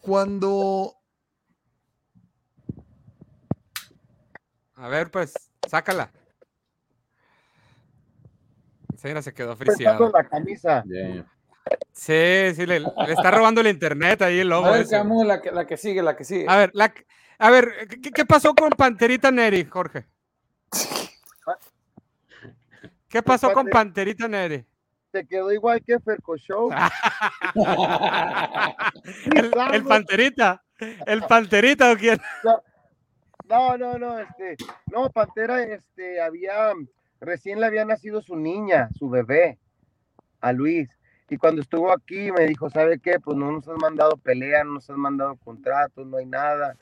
cuando 0.00 0.98
A 4.80 4.86
ver, 4.86 5.10
pues, 5.10 5.34
sácala. 5.68 6.12
Señora 8.96 9.22
se 9.22 9.34
quedó 9.34 9.56
friciada. 9.56 10.10
la 10.12 10.28
camisa. 10.28 10.84
Sí, 11.92 12.54
sí, 12.54 12.66
le, 12.66 12.80
le 12.80 13.12
está 13.12 13.30
robando 13.30 13.60
el 13.60 13.66
internet 13.68 14.22
ahí 14.22 14.38
el 14.40 14.48
lobo. 14.48 14.66
A 14.66 14.70
ver, 14.72 14.82
ese. 14.82 14.96
Camus, 14.96 15.26
la 15.26 15.40
que, 15.42 15.50
la 15.50 15.66
que 15.66 15.76
sigue, 15.76 16.02
la 16.02 16.16
que 16.16 16.24
sigue. 16.24 16.46
A 16.48 16.56
ver, 16.56 16.70
la- 16.74 16.92
a 17.38 17.50
ver, 17.50 17.88
¿qué, 18.02 18.10
qué 18.10 18.24
pasó 18.24 18.54
con 18.54 18.70
Panterita 18.70 19.30
Neri, 19.30 19.64
Jorge? 19.64 20.06
¿Qué 23.08 23.22
pasó 23.22 23.52
con 23.52 23.66
Pante- 23.66 23.72
Panterita 23.72 24.28
Neri? 24.28 24.64
Se 25.12 25.26
quedó 25.26 25.50
igual 25.52 25.82
que 25.82 25.98
Ferco 26.00 26.36
Show. 26.36 26.70
el, 29.34 29.50
el 29.72 29.84
Panterita, 29.84 30.62
el 31.06 31.22
Panterita 31.22 31.90
o 31.92 31.96
quién? 31.96 32.20
No, 33.48 33.78
no, 33.78 33.98
no, 33.98 34.18
este, 34.18 34.56
no, 34.92 35.08
Pantera, 35.10 35.62
este, 35.62 36.20
había, 36.20 36.72
recién 37.20 37.60
le 37.60 37.66
había 37.66 37.86
nacido 37.86 38.20
su 38.20 38.36
niña, 38.36 38.90
su 38.98 39.08
bebé, 39.08 39.58
a 40.42 40.52
Luis. 40.52 40.90
Y 41.30 41.38
cuando 41.38 41.62
estuvo 41.62 41.92
aquí 41.92 42.32
me 42.32 42.46
dijo, 42.46 42.70
¿sabe 42.70 42.98
qué? 43.00 43.20
Pues 43.20 43.36
no 43.36 43.52
nos 43.52 43.68
han 43.68 43.76
mandado 43.78 44.16
pelea, 44.18 44.64
no 44.64 44.74
nos 44.74 44.90
han 44.90 45.00
mandado 45.00 45.36
contratos, 45.36 46.06
no 46.06 46.18
hay 46.18 46.26
nada. 46.26 46.76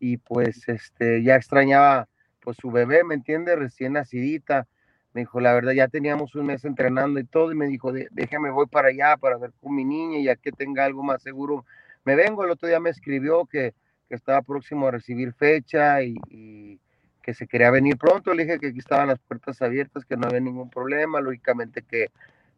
Y 0.00 0.18
pues, 0.18 0.68
este, 0.68 1.22
ya 1.22 1.36
extrañaba, 1.36 2.08
pues 2.40 2.58
su 2.58 2.70
bebé, 2.70 3.04
¿me 3.04 3.14
entiende? 3.14 3.56
Recién 3.56 3.94
nacidita. 3.94 4.68
Me 5.14 5.22
dijo, 5.22 5.40
la 5.40 5.54
verdad, 5.54 5.72
ya 5.72 5.88
teníamos 5.88 6.34
un 6.36 6.46
mes 6.46 6.64
entrenando 6.64 7.20
y 7.20 7.24
todo. 7.24 7.52
Y 7.52 7.56
me 7.56 7.66
dijo, 7.66 7.92
"De- 7.92 8.08
déjame, 8.12 8.50
voy 8.50 8.66
para 8.66 8.88
allá 8.88 9.16
para 9.18 9.38
ver 9.38 9.52
con 9.62 9.74
mi 9.74 9.84
niña, 9.84 10.20
ya 10.20 10.36
que 10.36 10.52
tenga 10.52 10.84
algo 10.84 11.02
más 11.02 11.22
seguro. 11.22 11.64
Me 12.04 12.16
vengo, 12.16 12.44
el 12.44 12.50
otro 12.52 12.68
día 12.68 12.80
me 12.80 12.90
escribió 12.90 13.46
que, 13.46 13.74
que 14.08 14.16
estaba 14.16 14.42
próximo 14.42 14.88
a 14.88 14.92
recibir 14.92 15.32
fecha 15.34 16.02
y, 16.02 16.16
y 16.30 16.80
que 17.22 17.34
se 17.34 17.46
quería 17.48 17.70
venir 17.70 17.98
pronto. 17.98 18.34
Le 18.34 18.44
dije 18.44 18.60
que 18.60 18.68
aquí 18.68 18.78
estaban 18.80 19.08
las 19.08 19.18
puertas 19.20 19.62
abiertas, 19.62 20.04
que 20.04 20.16
no 20.16 20.26
había 20.28 20.40
ningún 20.40 20.70
problema. 20.70 21.20
Lógicamente 21.20 21.82
que, 21.82 22.10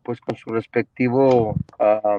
pues 0.03 0.21
con 0.21 0.37
su 0.37 0.51
respectivo, 0.51 1.57
ah, 1.79 2.19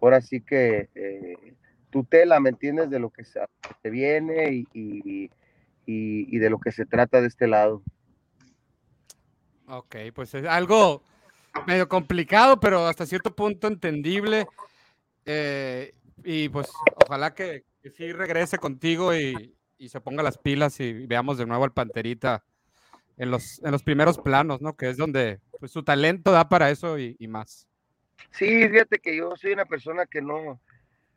ahora 0.00 0.20
sí 0.20 0.40
que 0.40 0.88
eh, 0.94 1.54
tutela, 1.90 2.40
¿me 2.40 2.50
entiendes? 2.50 2.90
De 2.90 2.98
lo 2.98 3.10
que 3.10 3.24
se, 3.24 3.40
viene 3.90 4.66
y 4.72 5.28
de 6.38 6.50
lo 6.50 6.58
que 6.58 6.72
se 6.72 6.86
trata 6.86 7.20
de 7.20 7.28
este 7.28 7.46
lado. 7.46 7.82
Ok, 9.66 9.96
pues 10.14 10.34
es 10.34 10.44
algo 10.44 11.02
medio 11.66 11.88
complicado, 11.88 12.60
pero 12.60 12.86
hasta 12.86 13.06
cierto 13.06 13.34
punto 13.34 13.66
entendible. 13.66 14.46
Eh, 15.24 15.94
y 16.22 16.48
pues 16.50 16.68
ojalá 17.06 17.34
que, 17.34 17.64
que 17.82 17.90
sí 17.90 18.12
regrese 18.12 18.58
contigo 18.58 19.14
y, 19.14 19.56
y 19.78 19.88
se 19.88 20.00
ponga 20.00 20.22
las 20.22 20.38
pilas 20.38 20.78
y 20.80 21.06
veamos 21.06 21.38
de 21.38 21.46
nuevo 21.46 21.64
al 21.64 21.72
Panterita 21.72 22.44
en 23.16 23.30
los, 23.30 23.62
en 23.64 23.70
los 23.70 23.82
primeros 23.82 24.18
planos, 24.18 24.60
¿no? 24.60 24.76
Que 24.76 24.88
es 24.88 24.96
donde 24.96 25.40
pues, 25.60 25.72
su 25.72 25.82
talento 25.82 26.32
da 26.32 26.48
para 26.48 26.70
eso 26.70 26.98
y, 26.98 27.16
más. 27.28 27.68
Sí, 28.30 28.68
fíjate 28.68 28.98
que 28.98 29.16
yo 29.16 29.36
soy 29.36 29.52
una 29.52 29.64
persona 29.64 30.06
que 30.06 30.20
no, 30.20 30.60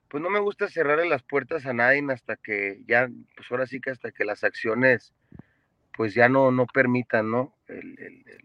pues 0.08 0.22
no 0.22 0.30
me 0.30 0.40
gusta 0.40 0.68
cerrarle 0.68 1.08
las 1.08 1.24
puertas 1.24 1.66
a 1.66 1.74
nadie 1.74 2.04
hasta 2.12 2.36
que 2.36 2.82
ya, 2.88 3.10
pues 3.36 3.48
ahora 3.52 3.66
sí 3.68 3.80
que 3.80 3.92
hasta 3.92 4.12
que 4.12 4.26
las 4.26 4.44
acciones, 4.44 5.14
pues 5.96 6.14
ya 6.14 6.30
no, 6.30 6.52
no 6.52 6.66
permitan, 6.68 7.32
¿no? 7.32 7.56
El, 7.68 7.98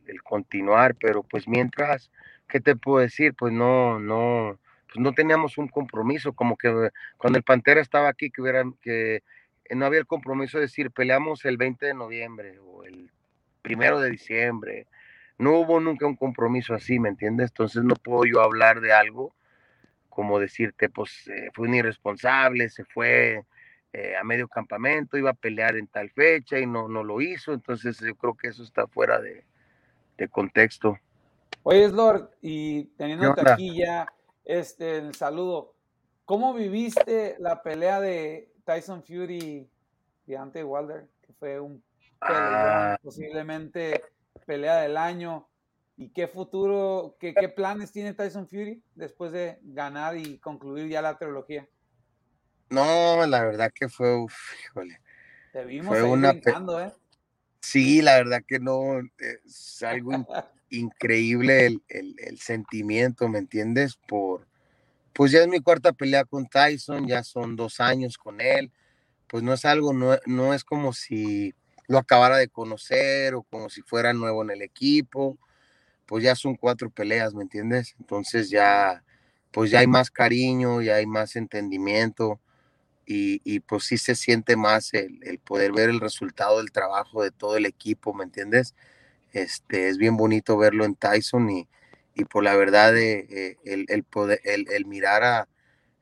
el- 0.07 0.23
continuar, 0.23 0.95
pero 0.95 1.23
pues 1.23 1.47
mientras, 1.47 2.11
¿qué 2.49 2.61
te 2.61 2.75
puedo 2.75 3.01
decir? 3.01 3.35
Pues 3.35 3.53
no, 3.53 3.99
no, 3.99 4.59
pues 4.87 4.97
no 4.99 5.13
teníamos 5.13 5.59
un 5.59 5.69
compromiso, 5.69 6.33
como 6.33 6.57
que 6.57 6.91
cuando 7.19 7.39
el 7.39 7.45
Pantera 7.45 7.81
estaba 7.83 8.09
aquí, 8.09 8.31
que 8.31 8.41
hubiera, 8.41 8.65
que 8.81 9.23
no 9.75 9.85
había 9.85 10.01
el 10.01 10.07
compromiso 10.07 10.57
de 10.59 10.63
decir, 10.63 10.91
peleamos 10.91 11.45
el 11.45 11.59
20 11.59 11.87
de 11.87 11.95
noviembre 11.95 12.59
o 12.61 12.85
el 12.85 13.11
primero 13.63 14.01
de 14.01 14.11
diciembre, 14.11 14.87
no 15.39 15.59
hubo 15.59 15.81
nunca 15.81 16.07
un 16.07 16.17
compromiso 16.17 16.75
así, 16.75 16.99
¿me 16.99 17.09
entiendes? 17.09 17.51
Entonces 17.51 17.83
no 17.85 17.95
puedo 17.95 18.25
yo 18.25 18.41
hablar 18.41 18.81
de 18.81 18.93
algo 18.93 19.35
como 20.13 20.39
decirte, 20.39 20.91
pues 20.91 21.27
eh, 21.29 21.51
fue 21.55 21.69
un 21.69 21.75
irresponsable, 21.75 22.69
se 22.69 22.85
fue 22.85 23.45
eh, 23.95 24.15
a 24.15 24.23
medio 24.23 24.47
campamento, 24.47 25.17
iba 25.17 25.31
a 25.31 25.35
pelear 25.35 25.77
en 25.77 25.87
tal 25.87 26.11
fecha 26.11 26.59
y 26.59 26.67
no, 26.67 26.87
no 26.87 27.03
lo 27.03 27.21
hizo, 27.23 27.55
entonces 27.55 27.99
yo 27.99 28.15
creo 28.17 28.37
que 28.37 28.49
eso 28.49 28.63
está 28.63 28.87
fuera 28.87 29.21
de, 29.21 29.45
de 30.19 30.29
contexto. 30.29 30.99
Oye, 31.63 31.89
Lord, 31.89 32.31
y 32.43 32.85
¿Qué 32.85 32.91
teniéndote 32.99 33.41
aquí 33.51 33.75
ya, 33.75 34.07
este, 34.45 34.99
el 34.99 35.15
saludo, 35.15 35.75
¿cómo 36.27 36.53
viviste 36.53 37.37
la 37.39 37.63
pelea 37.63 37.99
de 38.01 38.53
Tyson 38.65 39.03
Fury 39.03 39.67
y 40.27 40.35
ante 40.35 40.63
Wilder? 40.63 41.09
Que 41.23 41.33
fue 41.33 41.59
un 41.59 41.83
Ah. 42.29 42.97
posiblemente 43.03 44.03
pelea 44.47 44.77
del 44.77 44.97
año. 44.97 45.49
¿Y 45.97 46.09
qué 46.11 46.27
futuro, 46.27 47.17
qué, 47.21 47.35
qué 47.35 47.49
planes 47.49 47.93
tiene 47.93 48.15
Tyson 48.15 48.49
Fury 48.49 48.83
después 48.95 49.31
de 49.31 49.59
ganar 49.63 50.17
y 50.17 50.39
concluir 50.39 50.89
ya 50.89 51.03
la 51.03 51.19
trilogía? 51.19 51.69
No, 52.71 53.27
la 53.27 53.45
verdad 53.45 53.71
que 53.75 53.89
fue, 53.89 54.17
uf, 54.17 54.35
híjole. 54.65 55.01
Te 55.53 55.65
vimos 55.65 55.89
Fue 55.89 55.99
ahí 56.01 56.11
una 56.11 56.31
brincando, 56.33 56.81
¿eh? 56.81 56.93
Sí, 57.61 58.01
la 58.01 58.17
verdad 58.17 58.43
que 58.47 58.59
no, 58.59 59.01
es 59.19 59.83
algo 59.83 60.13
in- 60.15 60.27
increíble 60.71 61.67
el, 61.67 61.83
el- 61.89 62.17
el 62.19 62.39
sentimiento, 62.39 63.29
¿me 63.29 63.39
entiendes? 63.39 63.97
Por, 64.09 64.47
pues 65.13 65.31
ya 65.31 65.41
es 65.41 65.49
mi 65.49 65.61
cuarta 65.61 65.93
pelea 65.93 66.25
con 66.25 66.47
Tyson, 66.49 67.07
ya 67.07 67.23
son 67.23 67.55
dos 67.55 67.79
años 67.81 68.17
con 68.17 68.41
él, 68.41 68.73
pues 69.27 69.43
no 69.43 69.53
es 69.53 69.65
algo, 69.67 69.93
no, 69.93 70.17
no 70.27 70.55
es 70.55 70.65
como 70.65 70.95
si 70.95 71.55
lo 71.93 71.99
acabara 71.99 72.39
de 72.39 72.49
conocer 72.49 73.35
o 73.35 73.43
como 73.43 73.69
si 73.71 73.83
fuera 73.83 74.13
nuevo 74.13 74.43
en 74.43 74.51
el 74.51 74.63
equipo, 74.63 75.39
pues 76.07 76.25
ya 76.25 76.35
son 76.35 76.57
cuatro 76.57 76.91
peleas, 76.91 77.35
¿me 77.35 77.43
entiendes? 77.43 77.95
Entonces 78.01 78.51
ya, 78.51 79.05
pues 79.53 79.71
ya 79.71 79.81
hay 79.81 79.87
más 79.87 80.11
cariño, 80.11 80.81
ya 80.83 80.97
hay 80.97 81.07
más 81.07 81.37
entendimiento 81.37 82.41
y, 83.07 83.61
pues 83.61 83.85
sí 83.85 83.99
se 83.99 84.15
siente 84.15 84.57
más 84.57 84.95
el, 84.95 85.39
poder 85.45 85.73
ver 85.73 85.91
el 85.91 86.01
resultado 86.01 86.59
del 86.59 86.73
trabajo 86.73 87.23
de 87.23 87.31
todo 87.31 87.59
el 87.59 87.67
equipo, 87.67 88.15
¿me 88.15 88.25
entiendes? 88.25 88.75
Este, 89.33 89.89
es 89.89 89.99
bien 89.99 90.17
bonito 90.17 90.57
verlo 90.57 90.87
en 90.87 90.95
Tyson 90.95 91.51
y, 91.51 91.69
y 92.15 92.25
por 92.25 92.43
la 92.43 92.57
verdad 92.57 92.97
eh, 92.97 93.27
eh, 93.29 93.57
el, 93.65 93.87
el 94.71 94.87
mirar 94.87 95.47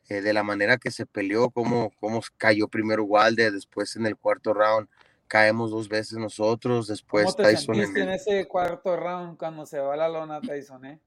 eh, 0.09 0.21
de 0.23 0.33
la 0.33 0.45
manera 0.45 0.77
que 0.77 0.91
se 0.91 1.07
peleó, 1.07 1.51
cómo, 1.51 1.93
cómo 2.01 2.21
cayó 2.37 2.69
primero 2.69 3.05
Walde, 3.05 3.51
después 3.51 3.97
en 3.97 4.07
el 4.07 4.17
cuarto 4.17 4.55
round 4.55 4.89
caemos 5.31 5.71
dos 5.71 5.89
veces 5.89 6.19
nosotros, 6.19 6.89
después 6.89 7.27
¿Cómo 7.27 7.37
te 7.37 7.43
Tyson 7.55 7.77
en 7.77 7.97
el- 7.97 8.03
en 8.03 8.11
ese 8.11 8.49
cuarto 8.49 8.97
round 8.97 9.39
cuando 9.39 9.65
se 9.65 9.79
va 9.79 9.97
la 9.97 10.09
lona 10.09 10.41
Tyson, 10.41 10.85
eh? 10.87 11.01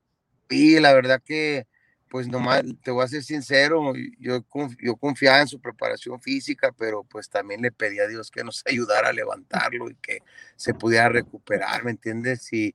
Y 0.50 0.80
la 0.80 0.94
verdad 0.94 1.22
que, 1.24 1.68
pues 2.10 2.28
nomás, 2.62 2.64
te 2.84 2.92
voy 2.92 3.04
a 3.04 3.08
ser 3.10 3.22
sincero, 3.24 3.94
yo, 4.20 4.46
yo 4.82 4.96
confiaba 4.96 5.42
en 5.42 5.48
su 5.50 5.60
preparación 5.60 6.22
física, 6.22 6.72
pero 6.72 7.04
pues 7.04 7.30
también 7.30 7.62
le 7.62 7.72
pedí 7.74 8.00
a 8.00 8.08
Dios 8.08 8.32
que 8.32 8.46
nos 8.46 8.64
ayudara 8.66 9.10
a 9.10 9.14
levantarlo 9.14 9.90
y 9.90 9.96
que 9.96 10.20
se 10.56 10.74
pudiera 10.74 11.10
recuperar, 11.10 11.84
¿me 11.84 11.92
entiendes? 11.92 12.52
Y, 12.54 12.74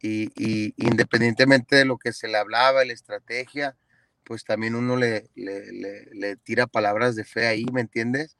y, 0.00 0.30
y 0.36 0.74
independientemente 0.78 1.76
de 1.76 1.84
lo 1.84 1.98
que 1.98 2.14
se 2.14 2.28
le 2.28 2.38
hablaba, 2.38 2.82
la 2.86 2.94
estrategia, 2.94 3.76
pues 4.24 4.42
también 4.44 4.74
uno 4.74 4.96
le, 4.96 5.28
le, 5.34 5.70
le- 5.70 6.06
le 6.14 6.36
tira 6.36 6.66
palabras 6.66 7.14
de 7.14 7.24
fe 7.24 7.46
ahí, 7.46 7.66
¿me 7.72 7.82
entiendes? 7.82 8.38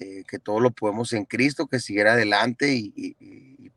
Eh, 0.00 0.24
que 0.28 0.38
todo 0.38 0.60
lo 0.60 0.70
podemos 0.72 1.12
en 1.14 1.24
Cristo, 1.24 1.66
que 1.68 1.80
siguiera 1.80 2.12
adelante 2.12 2.72
y, 2.74 2.92
y- 2.96 3.16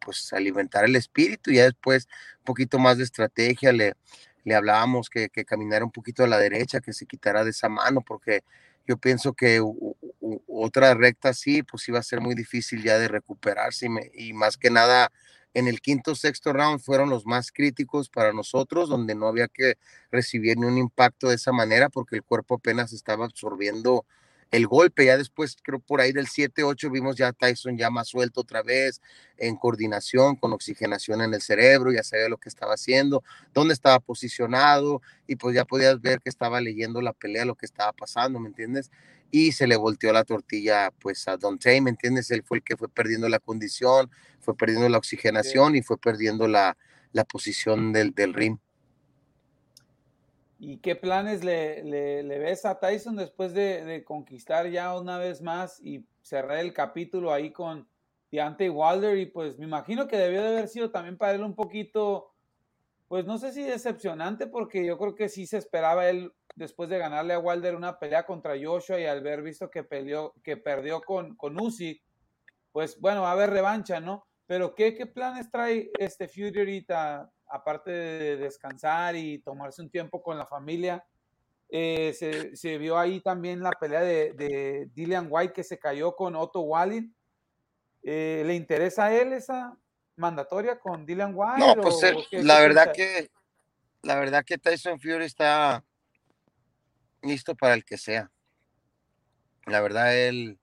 pues 0.05 0.31
alimentar 0.33 0.85
el 0.85 0.95
espíritu. 0.95 1.51
Ya 1.51 1.63
después 1.65 2.07
un 2.39 2.45
poquito 2.45 2.79
más 2.79 2.97
de 2.97 3.03
estrategia, 3.03 3.71
le, 3.73 3.93
le 4.43 4.55
hablábamos 4.55 5.09
que, 5.09 5.29
que 5.29 5.45
caminara 5.45 5.83
un 5.85 5.91
poquito 5.91 6.23
a 6.23 6.27
la 6.27 6.37
derecha, 6.39 6.79
que 6.81 6.93
se 6.93 7.05
quitara 7.05 7.43
de 7.43 7.51
esa 7.51 7.69
mano, 7.69 8.01
porque 8.01 8.41
yo 8.87 8.97
pienso 8.97 9.33
que 9.33 9.61
otra 10.47 10.93
recta 10.93 11.29
así, 11.29 11.63
pues 11.63 11.87
iba 11.87 11.99
a 11.99 12.03
ser 12.03 12.21
muy 12.21 12.35
difícil 12.35 12.83
ya 12.83 12.97
de 12.99 13.07
recuperarse 13.07 13.85
y, 13.87 13.89
me- 13.89 14.11
y 14.13 14.33
más 14.33 14.57
que 14.57 14.69
nada 14.69 15.11
en 15.53 15.67
el 15.67 15.81
quinto, 15.81 16.13
sexto 16.15 16.53
round 16.53 16.79
fueron 16.79 17.09
los 17.09 17.25
más 17.25 17.51
críticos 17.51 18.09
para 18.09 18.33
nosotros, 18.33 18.87
donde 18.89 19.15
no 19.15 19.27
había 19.27 19.47
que 19.47 19.77
recibir 20.11 20.57
ni 20.57 20.65
un 20.67 20.77
impacto 20.77 21.29
de 21.29 21.35
esa 21.35 21.51
manera 21.51 21.89
porque 21.89 22.15
el 22.15 22.23
cuerpo 22.23 22.55
apenas 22.55 22.93
estaba 22.93 23.25
absorbiendo 23.25 24.05
el 24.51 24.67
golpe. 24.67 25.05
Ya 25.05 25.17
después, 25.17 25.57
creo 25.61 25.79
por 25.79 26.01
ahí 26.01 26.11
del 26.11 26.27
7-8, 26.27 26.91
vimos 26.91 27.15
ya 27.15 27.29
a 27.29 27.33
Tyson 27.33 27.77
ya 27.77 27.89
más 27.89 28.09
suelto 28.09 28.41
otra 28.41 28.63
vez, 28.63 29.01
en 29.37 29.55
coordinación, 29.55 30.35
con 30.35 30.53
oxigenación 30.53 31.21
en 31.21 31.33
el 31.33 31.41
cerebro, 31.41 31.91
ya 31.91 32.03
sabía 32.03 32.29
lo 32.29 32.37
que 32.37 32.49
estaba 32.49 32.73
haciendo, 32.73 33.23
dónde 33.53 33.73
estaba 33.73 33.99
posicionado, 33.99 35.01
y 35.27 35.35
pues 35.35 35.55
ya 35.55 35.65
podías 35.65 36.01
ver 36.01 36.19
que 36.21 36.29
estaba 36.29 36.61
leyendo 36.61 37.01
la 37.01 37.13
pelea, 37.13 37.45
lo 37.45 37.55
que 37.55 37.65
estaba 37.65 37.93
pasando, 37.93 38.39
¿me 38.39 38.49
entiendes? 38.49 38.91
y 39.31 39.51
se 39.51 39.67
le 39.67 39.75
volteó 39.75 40.11
la 40.11 40.23
tortilla 40.23 40.91
pues 40.99 41.27
a 41.27 41.37
Dante, 41.37 41.79
¿me 41.81 41.91
entiendes? 41.91 42.31
Él 42.31 42.43
fue 42.43 42.57
el 42.57 42.63
que 42.63 42.77
fue 42.77 42.89
perdiendo 42.89 43.29
la 43.29 43.39
condición, 43.39 44.09
fue 44.39 44.55
perdiendo 44.55 44.89
la 44.89 44.97
oxigenación 44.97 45.75
y 45.75 45.81
fue 45.81 45.97
perdiendo 45.97 46.47
la, 46.47 46.77
la 47.11 47.25
posición 47.25 47.93
del, 47.93 48.13
del 48.13 48.33
ring. 48.33 48.57
¿Y 50.61 50.79
qué 50.79 50.97
planes 50.97 51.41
le, 51.45 51.83
le, 51.85 52.37
ves 52.37 52.65
a 52.65 52.79
Tyson 52.79 53.15
después 53.15 53.53
de, 53.53 54.03
conquistar 54.05 54.69
ya 54.69 54.93
una 54.99 55.17
vez 55.17 55.41
más 55.41 55.79
y 55.81 56.05
cerrar 56.21 56.57
el 56.57 56.73
capítulo 56.73 57.31
ahí 57.31 57.53
con 57.53 57.87
Deontay 58.29 58.67
Wilder? 58.67 59.17
Y 59.17 59.27
pues 59.27 59.57
me 59.57 59.65
imagino 59.65 60.05
que 60.05 60.17
debió 60.17 60.41
de 60.41 60.49
haber 60.49 60.67
sido 60.67 60.91
también 60.91 61.17
para 61.17 61.33
él 61.33 61.43
un 61.43 61.55
poquito, 61.55 62.33
pues 63.07 63.25
no 63.25 63.37
sé 63.37 63.53
si 63.53 63.63
decepcionante, 63.63 64.47
porque 64.47 64.85
yo 64.85 64.97
creo 64.97 65.15
que 65.15 65.29
sí 65.29 65.47
se 65.47 65.57
esperaba 65.57 66.09
él 66.09 66.33
después 66.55 66.89
de 66.89 66.97
ganarle 66.97 67.35
a 67.35 67.39
Wilder 67.39 67.75
una 67.75 67.97
pelea 67.97 68.25
contra 68.25 68.55
Joshua 68.61 68.99
y 68.99 69.05
al 69.05 69.21
ver 69.21 69.41
visto 69.41 69.69
que, 69.69 69.85
peleó, 69.85 70.33
que 70.43 70.57
perdió 70.57 70.99
con, 70.99 71.37
con 71.37 71.57
Usyk, 71.57 72.03
pues 72.73 72.99
bueno, 72.99 73.21
va 73.21 73.29
a 73.29 73.33
haber 73.33 73.51
revancha, 73.51 74.01
¿no? 74.01 74.27
Pero 74.45 74.75
¿qué, 74.75 74.93
qué 74.93 75.05
planes 75.05 75.49
trae 75.49 75.89
este 75.99 76.27
Fury? 76.27 76.85
Aparte 77.49 77.91
de 77.91 78.37
descansar 78.37 79.15
y 79.15 79.39
tomarse 79.39 79.81
un 79.81 79.89
tiempo 79.89 80.21
con 80.21 80.37
la 80.37 80.45
familia, 80.45 81.05
eh, 81.71 82.13
se, 82.17 82.55
se, 82.55 82.77
vio 82.77 82.97
ahí 82.97 83.21
también 83.21 83.61
la 83.61 83.71
pelea 83.71 84.01
de, 84.01 84.33
de, 84.33 84.89
Dillian 84.95 85.27
White 85.29 85.53
que 85.53 85.63
se 85.63 85.77
cayó 85.77 86.15
con 86.15 86.35
Otto 86.35 86.61
Wallin. 86.61 87.15
Eh, 88.01 88.43
¿Le 88.45 88.55
interesa 88.55 89.05
a 89.05 89.15
él 89.15 89.33
esa 89.33 89.77
mandatoria 90.15 90.79
con 90.79 91.05
Dillian 91.05 91.33
White? 91.35 91.59
No, 91.59 91.75
pues 91.75 92.01
él, 92.03 92.17
la 92.45 92.59
verdad 92.59 92.91
que 92.93 93.29
la 94.01 94.15
verdad 94.15 94.43
que 94.43 94.57
Tyson 94.57 94.99
Fury 94.99 95.25
está 95.25 95.83
listo 97.21 97.53
para 97.55 97.75
el 97.75 97.85
que 97.85 97.97
sea. 97.97 98.31
La 99.65 99.81
verdad 99.81 100.17
él 100.17 100.57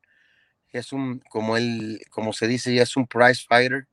es 0.73 0.93
un 0.93 1.21
como 1.31 1.57
él 1.57 2.01
como 2.11 2.33
se 2.33 2.49
dice 2.49 2.75
ya 2.75 2.83
es 2.83 2.97
un 2.97 3.07
prize 3.07 3.45
fighter. 3.47 3.87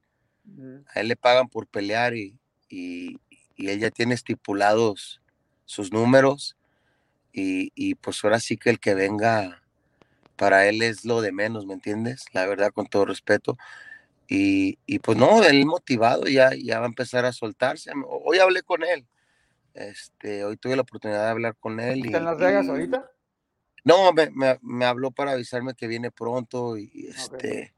A 0.93 0.99
él 0.99 1.09
le 1.09 1.15
pagan 1.15 1.47
por 1.47 1.67
pelear 1.67 2.15
y, 2.15 2.39
y, 2.73 3.19
y 3.55 3.69
él 3.69 3.79
ya 3.79 3.91
tiene 3.91 4.15
estipulados 4.15 5.21
sus 5.65 5.93
números 5.93 6.57
y, 7.31 7.71
y, 7.75 7.95
pues 7.95 8.23
ahora 8.23 8.39
sí 8.39 8.57
que 8.57 8.69
el 8.69 8.79
que 8.79 8.95
venga 8.95 9.61
para 10.35 10.67
él 10.67 10.81
es 10.81 11.05
lo 11.05 11.21
de 11.21 11.31
menos, 11.31 11.65
¿me 11.65 11.73
entiendes? 11.73 12.25
La 12.31 12.45
verdad, 12.45 12.71
con 12.71 12.85
todo 12.85 13.05
respeto. 13.05 13.57
Y, 14.27 14.77
y 14.85 14.99
pues 14.99 15.17
no, 15.17 15.43
él 15.43 15.65
motivado 15.65 16.25
ya, 16.25 16.51
ya 16.55 16.79
va 16.79 16.85
a 16.85 16.89
empezar 16.89 17.25
a 17.25 17.33
soltarse. 17.33 17.91
Hoy 18.07 18.39
hablé 18.39 18.61
con 18.61 18.83
él. 18.83 19.05
Este, 19.73 20.43
hoy 20.45 20.57
tuve 20.57 20.75
la 20.75 20.83
oportunidad 20.83 21.23
de 21.23 21.31
hablar 21.31 21.55
con 21.59 21.79
él. 21.79 22.05
¿Está 22.05 22.19
en 22.19 22.25
Las 22.25 22.37
Vegas 22.37 22.67
ahorita? 22.67 23.09
No, 23.83 24.13
me, 24.13 24.29
me, 24.29 24.59
me, 24.61 24.85
habló 24.85 25.11
para 25.11 25.31
avisarme 25.31 25.73
que 25.73 25.87
viene 25.87 26.11
pronto 26.11 26.77
y 26.77 27.07
este 27.07 27.73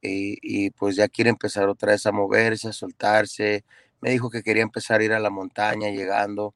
y, 0.00 0.38
y, 0.42 0.70
pues 0.70 0.94
ya 0.96 1.08
quiere 1.08 1.30
empezar 1.30 1.68
otra 1.68 1.92
vez 1.92 2.06
a 2.06 2.12
moverse, 2.12 2.68
a 2.68 2.72
soltarse, 2.72 3.64
me 4.00 4.10
dijo 4.10 4.30
que 4.30 4.42
quería 4.42 4.62
empezar 4.62 5.00
a 5.00 5.04
ir 5.04 5.12
a 5.12 5.20
la 5.20 5.30
montaña 5.30 5.90
llegando 5.90 6.54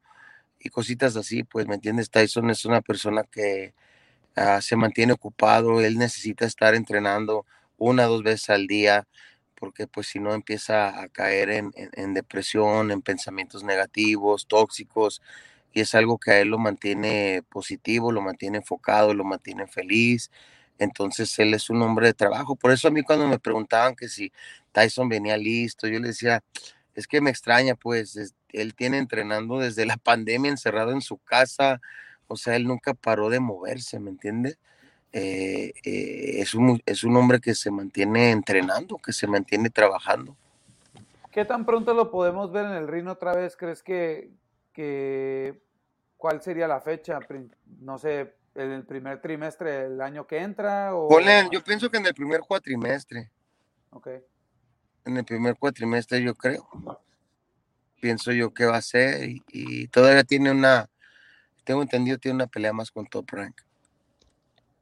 y 0.59 0.69
cositas 0.69 1.15
así, 1.17 1.43
pues, 1.43 1.67
¿me 1.67 1.75
entiendes? 1.75 2.09
Tyson 2.09 2.49
es 2.49 2.65
una 2.65 2.81
persona 2.81 3.23
que 3.23 3.73
uh, 4.37 4.61
se 4.61 4.75
mantiene 4.75 5.13
ocupado, 5.13 5.81
él 5.81 5.97
necesita 5.97 6.45
estar 6.45 6.75
entrenando 6.75 7.45
una 7.77 8.05
dos 8.05 8.23
veces 8.23 8.49
al 8.49 8.67
día, 8.67 9.07
porque 9.55 9.87
pues 9.87 10.07
si 10.07 10.19
no 10.19 10.33
empieza 10.33 11.01
a 11.01 11.07
caer 11.09 11.49
en, 11.49 11.71
en, 11.75 11.89
en, 11.93 12.13
depresión, 12.13 12.91
en 12.91 13.01
pensamientos 13.01 13.63
negativos, 13.63 14.47
tóxicos, 14.47 15.21
y 15.73 15.81
es 15.81 15.95
algo 15.95 16.17
que 16.17 16.31
a 16.31 16.39
él 16.39 16.49
lo 16.49 16.59
mantiene 16.59 17.43
positivo, 17.49 18.11
lo 18.11 18.21
mantiene 18.21 18.59
enfocado, 18.59 19.13
lo 19.13 19.23
mantiene 19.23 19.67
feliz. 19.67 20.31
Entonces 20.77 21.37
él 21.39 21.53
es 21.53 21.69
un 21.69 21.81
hombre 21.81 22.07
de 22.07 22.13
trabajo. 22.13 22.55
Por 22.55 22.71
eso 22.71 22.87
a 22.87 22.91
mí 22.91 23.01
cuando 23.03 23.27
me 23.27 23.39
preguntaban 23.39 23.95
que 23.95 24.07
si 24.07 24.31
Tyson 24.71 25.09
venía 25.09 25.37
listo, 25.37 25.87
yo 25.87 25.99
le 25.99 26.09
decía, 26.09 26.43
es 26.95 27.07
que 27.07 27.21
me 27.21 27.29
extraña, 27.29 27.75
pues 27.75 28.15
es, 28.15 28.35
él 28.49 28.75
tiene 28.75 28.97
entrenando 28.97 29.59
desde 29.59 29.85
la 29.85 29.97
pandemia 30.03 30.51
encerrado 30.51 30.91
en 30.91 31.01
su 31.01 31.17
casa, 31.17 31.81
o 32.27 32.35
sea, 32.35 32.55
él 32.55 32.67
nunca 32.67 32.93
paró 32.93 33.29
de 33.29 33.39
moverse, 33.39 33.99
¿me 33.99 34.09
entiendes? 34.09 34.57
Eh, 35.11 35.73
eh, 35.83 36.41
es, 36.41 36.55
un, 36.55 36.81
es 36.85 37.03
un 37.03 37.15
hombre 37.15 37.39
que 37.39 37.53
se 37.53 37.69
mantiene 37.69 38.31
entrenando, 38.31 38.97
que 38.97 39.13
se 39.13 39.27
mantiene 39.27 39.69
trabajando. 39.69 40.35
¿Qué 41.31 41.45
tan 41.45 41.65
pronto 41.65 41.93
lo 41.93 42.09
podemos 42.09 42.51
ver 42.51 42.65
en 42.65 42.73
el 42.73 42.87
ring 42.87 43.07
otra 43.07 43.33
vez? 43.33 43.55
¿Crees 43.55 43.83
que, 43.83 44.31
que 44.71 45.61
cuál 46.17 46.41
sería 46.41 46.67
la 46.67 46.81
fecha? 46.81 47.19
No 47.79 47.99
sé, 47.99 48.33
en 48.55 48.71
el 48.71 48.85
primer 48.85 49.21
trimestre 49.21 49.89
del 49.89 50.01
año 50.01 50.25
que 50.25 50.39
entra 50.39 50.95
o 50.95 51.07
Ponle, 51.07 51.47
yo 51.51 51.63
pienso 51.63 51.89
que 51.89 51.97
en 51.97 52.05
el 52.05 52.13
primer 52.13 52.41
cuatrimestre. 52.41 53.29
Ok. 53.91 54.09
En 55.05 55.17
el 55.17 55.25
primer 55.25 55.57
cuatrimestre, 55.57 56.21
yo 56.21 56.35
creo. 56.35 56.67
Pienso 58.01 58.31
yo 58.31 58.53
que 58.53 58.65
va 58.65 58.77
a 58.77 58.81
ser 58.81 59.29
y, 59.29 59.43
y 59.49 59.87
todavía 59.87 60.23
tiene 60.23 60.51
una, 60.51 60.89
tengo 61.63 61.81
entendido, 61.81 62.17
tiene 62.17 62.35
una 62.35 62.47
pelea 62.47 62.73
más 62.73 62.91
con 62.91 63.05
Top 63.07 63.29
Rank. 63.31 63.61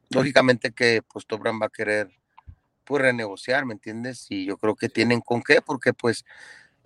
Lógicamente 0.10 0.72
que 0.72 1.02
pues 1.02 1.26
Top 1.26 1.44
Rank 1.44 1.62
va 1.62 1.68
a 1.68 1.70
querer 1.70 2.10
pues 2.84 3.02
renegociar, 3.02 3.66
¿me 3.66 3.74
entiendes? 3.74 4.28
Y 4.30 4.46
yo 4.46 4.58
creo 4.58 4.76
que 4.76 4.90
tienen 4.90 5.22
con 5.22 5.42
qué, 5.42 5.62
porque 5.62 5.94
pues 5.94 6.26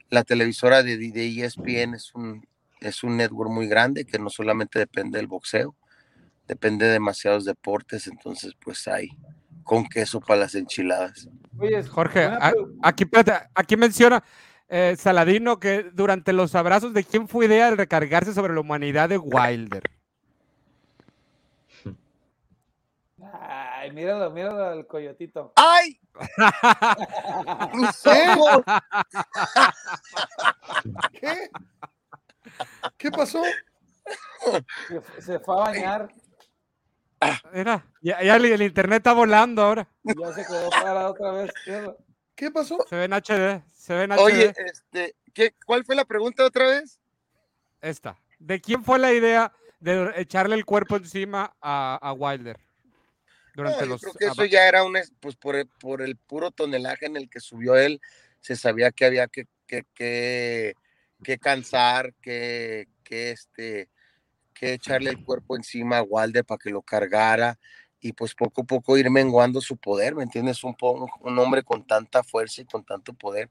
la 0.10 0.24
televisora 0.24 0.84
de, 0.84 0.98
de 0.98 1.44
ESPN 1.44 1.96
es 1.96 2.14
un, 2.14 2.48
es 2.80 3.04
un 3.04 3.18
network 3.18 3.50
muy 3.50 3.68
grande 3.68 4.06
que 4.06 4.20
no 4.20 4.30
solamente 4.30 4.80
depende 4.80 5.18
del 5.18 5.28
boxeo, 5.28 5.76
depende 6.48 6.86
de 6.86 6.94
demasiados 6.94 7.46
deportes, 7.46 8.08
entonces 8.08 8.54
pues 8.64 8.88
hay 8.88 9.10
con 9.66 9.86
queso 9.86 10.22
para 10.22 10.40
las 10.42 10.56
enchiladas. 10.56 11.28
Oye, 11.60 11.84
Jorge, 11.84 12.24
a, 12.24 12.54
aquí, 12.84 13.04
aquí 13.56 13.76
menciona 13.76 14.24
eh, 14.70 14.96
Saladino 14.98 15.60
que 15.60 15.84
durante 15.92 16.32
los 16.32 16.56
abrazos 16.56 16.94
de 16.94 17.04
quién 17.04 17.28
fue 17.28 17.48
idea 17.48 17.72
de 17.72 17.76
recargarse 17.76 18.34
sobre 18.34 18.54
la 18.54 18.62
humanidad 18.62 19.10
de 19.10 19.18
Wilder. 19.18 19.84
Ay, 23.42 23.92
míralo, 23.92 24.32
míralo 24.32 24.66
al 24.66 24.88
coyotito. 24.88 25.54
¡Ay! 25.56 26.00
¿Qué? 31.20 31.50
¿Qué 32.98 33.12
pasó? 33.12 33.44
Se, 34.88 35.02
se 35.22 35.40
fue 35.40 35.56
a 35.56 35.60
bañar. 35.60 36.14
Mira, 37.54 37.86
ya, 38.02 38.24
ya 38.24 38.36
el, 38.36 38.46
el, 38.46 38.62
internet 38.62 38.98
está 38.98 39.14
volando 39.14 39.62
ahora. 39.62 39.88
Ya 40.04 40.34
se 40.34 40.46
quedó 40.46 40.70
parado 40.70 41.12
otra 41.12 41.32
vez. 41.32 41.52
¿Qué 42.36 42.52
pasó? 42.52 42.86
Se 42.90 42.96
ve 42.96 43.06
en 43.06 43.14
HD. 43.14 43.64
Se 43.74 43.94
ve 43.94 44.04
en 44.04 44.12
HD. 44.12 44.20
Oye, 44.20 44.54
este, 44.58 45.16
¿qué, 45.34 45.54
¿cuál 45.66 45.86
fue 45.86 45.96
la 45.96 46.06
pregunta 46.06 46.44
otra 46.44 46.68
vez? 46.68 47.00
Esta. 47.82 48.20
¿De 48.40 48.60
quién 48.60 48.84
fue 48.84 49.00
la 49.00 49.14
idea 49.14 49.54
de 49.80 50.12
echarle 50.16 50.56
el 50.56 50.66
cuerpo 50.66 50.98
encima 50.98 51.56
a, 51.62 51.98
a 52.02 52.14
Wilder? 52.14 52.60
Durante 53.56 53.82
no, 53.82 53.92
los, 53.92 54.02
creo 54.02 54.14
que 54.14 54.26
eso 54.26 54.46
ya 54.46 54.68
era 54.68 54.84
un, 54.84 54.98
pues 55.22 55.36
por 55.38 55.56
el, 55.56 55.68
por 55.68 56.02
el 56.02 56.18
puro 56.18 56.52
tonelaje 56.52 57.06
en 57.06 57.16
el 57.16 57.30
que 57.30 57.40
subió 57.40 57.76
él, 57.78 58.02
se 58.42 58.58
sabía 58.58 58.92
que 58.92 59.06
había 59.06 59.28
que, 59.28 59.48
que, 59.66 59.86
que, 59.94 60.76
que 61.24 61.38
cansar, 61.38 62.14
que, 62.16 62.90
que 63.04 63.32
este, 63.32 63.90
que 64.56 64.74
echarle 64.74 65.12
el 65.12 65.24
cuerpo 65.24 65.56
encima 65.56 66.00
a 66.00 66.02
Walder 66.02 66.44
para 66.44 66.58
que 66.58 66.72
lo 66.72 66.82
cargara 66.82 67.60
y 68.00 68.14
pues 68.14 68.34
poco 68.34 68.62
a 68.62 68.66
poco 68.66 68.98
ir 68.98 69.10
menguando 69.10 69.62
su 69.62 69.78
poder, 69.78 70.16
¿me 70.16 70.24
entiendes? 70.24 70.64
Un, 70.64 70.76
un 71.22 71.40
hombre 71.40 71.64
con 71.64 71.86
tanta 71.86 72.24
fuerza 72.24 72.62
y 72.62 72.66
con 72.66 72.84
tanto 72.84 73.14
poder, 73.14 73.50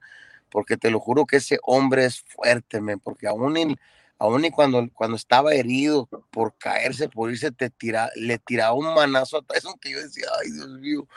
porque 0.49 0.77
te 0.77 0.89
lo 0.89 0.99
juro 0.99 1.25
que 1.25 1.37
ese 1.37 1.59
hombre 1.63 2.05
es 2.05 2.21
fuerte, 2.21 2.81
man, 2.81 2.99
porque 2.99 3.27
aún, 3.27 3.57
en, 3.57 3.75
aún 4.17 4.45
y 4.45 4.51
cuando, 4.51 4.87
cuando 4.93 5.17
estaba 5.17 5.53
herido 5.53 6.07
por 6.31 6.57
caerse, 6.57 7.09
por 7.09 7.31
irse, 7.31 7.51
te 7.51 7.69
tira, 7.69 8.09
le 8.15 8.37
tiraba 8.39 8.73
un 8.73 8.93
manazo 8.93 9.37
a 9.37 9.41
Tyson 9.41 9.77
que 9.79 9.91
yo 9.91 10.01
decía, 10.01 10.27
ay 10.41 10.51
Dios 10.51 10.69
mío, 10.79 11.07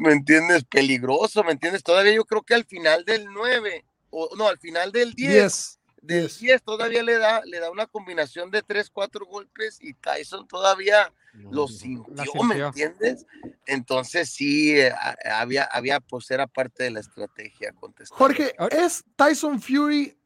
¿me 0.00 0.12
entiendes? 0.12 0.64
Peligroso, 0.64 1.44
¿me 1.44 1.52
entiendes? 1.52 1.82
Todavía 1.82 2.12
yo 2.12 2.24
creo 2.24 2.42
que 2.42 2.54
al 2.54 2.64
final 2.64 3.04
del 3.04 3.26
9, 3.32 3.84
o 4.10 4.30
no, 4.36 4.48
al 4.48 4.58
final 4.58 4.90
del 4.90 5.14
10. 5.14 5.30
10 5.30 5.81
del 6.02 6.28
10 6.28 6.62
todavía 6.62 7.02
le 7.02 7.16
da, 7.16 7.42
le 7.44 7.60
da 7.60 7.70
una 7.70 7.86
combinación 7.86 8.50
de 8.50 8.62
3, 8.62 8.90
4 8.90 9.24
golpes 9.24 9.78
y 9.80 9.94
Tyson 9.94 10.46
todavía 10.48 11.12
lo 11.32 11.68
sintió, 11.68 12.24
sintió, 12.24 12.42
¿me 12.42 12.58
entiendes? 12.58 13.24
Entonces 13.66 14.28
sí, 14.28 14.78
eh, 14.78 14.92
había, 15.24 15.64
había, 15.64 16.00
pues 16.00 16.30
era 16.32 16.48
parte 16.48 16.82
de 16.82 16.90
la 16.90 17.00
estrategia 17.00 17.72
contestar. 17.72 18.18
Jorge, 18.18 18.52
¿es 18.72 19.04
Tyson 19.14 19.62
Fury 19.62 20.18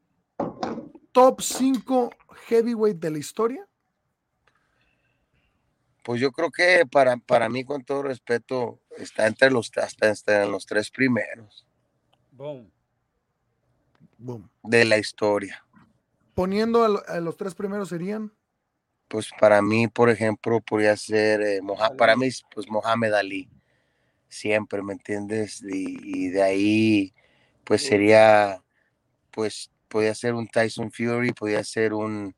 top 1.13 1.43
5 1.43 2.11
heavyweight 2.49 2.99
de 2.99 3.11
la 3.11 3.19
historia? 3.19 3.69
Pues 6.03 6.21
yo 6.21 6.33
creo 6.33 6.51
que 6.51 6.87
para, 6.91 7.17
para 7.19 7.49
mí, 7.49 7.65
con 7.65 7.85
todo 7.85 8.03
respeto, 8.05 8.81
está 8.97 9.27
entre 9.27 9.51
los, 9.51 9.71
hasta, 9.77 10.47
los 10.47 10.65
tres 10.65 10.91
primeros. 10.91 11.67
Boom. 12.31 12.71
Boom. 14.17 14.49
De 14.63 14.85
la 14.85 14.99
historia 14.99 15.66
poniendo 16.37 16.85
a, 16.85 17.17
a, 17.17 17.21
los 17.21 17.37
tres 17.37 17.57
primeros 17.57 17.91
serían. 17.91 18.33
pues 19.09 19.31
para 19.39 19.63
mí, 19.63 19.89
por 19.89 20.11
ejemplo, 20.11 20.61
podría 20.61 20.97
ser, 20.97 21.41
eh, 21.43 21.63
Moha- 21.63 21.95
para 21.97 22.17
mí, 22.17 22.29
pues 22.55 22.69
Mohamed 22.69 23.13
Ali, 23.15 23.49
siempre, 24.29 24.83
¿me 24.83 24.95
entiendes? 24.95 25.63
Y, 25.63 26.27
y 26.27 26.31
de 26.31 26.43
ahí, 26.43 27.15
pues 27.65 27.83
sería, 27.85 28.63
pues 29.33 29.71
podría 29.89 30.15
ser 30.15 30.35
un 30.35 30.49
Tyson 30.49 30.93
Fury, 30.93 31.33
podría 31.33 31.65
ser 31.65 31.95
un, 31.95 32.35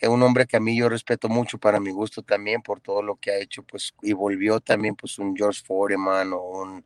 eh, 0.00 0.08
un 0.08 0.22
hombre 0.22 0.46
que 0.46 0.56
a 0.58 0.60
mí 0.60 0.76
yo 0.78 0.88
respeto 0.90 1.28
mucho 1.28 1.58
para 1.58 1.80
mi 1.80 1.90
gusto 1.92 2.22
también 2.22 2.62
por 2.62 2.80
todo 2.80 3.02
lo 3.02 3.16
que 3.16 3.32
ha 3.32 3.38
hecho, 3.38 3.62
pues, 3.64 3.94
y 4.02 4.12
volvió 4.14 4.60
también, 4.60 4.96
pues, 4.96 5.18
un 5.18 5.36
George 5.36 5.62
Foreman 5.66 6.32
o 6.34 6.40
un, 6.42 6.84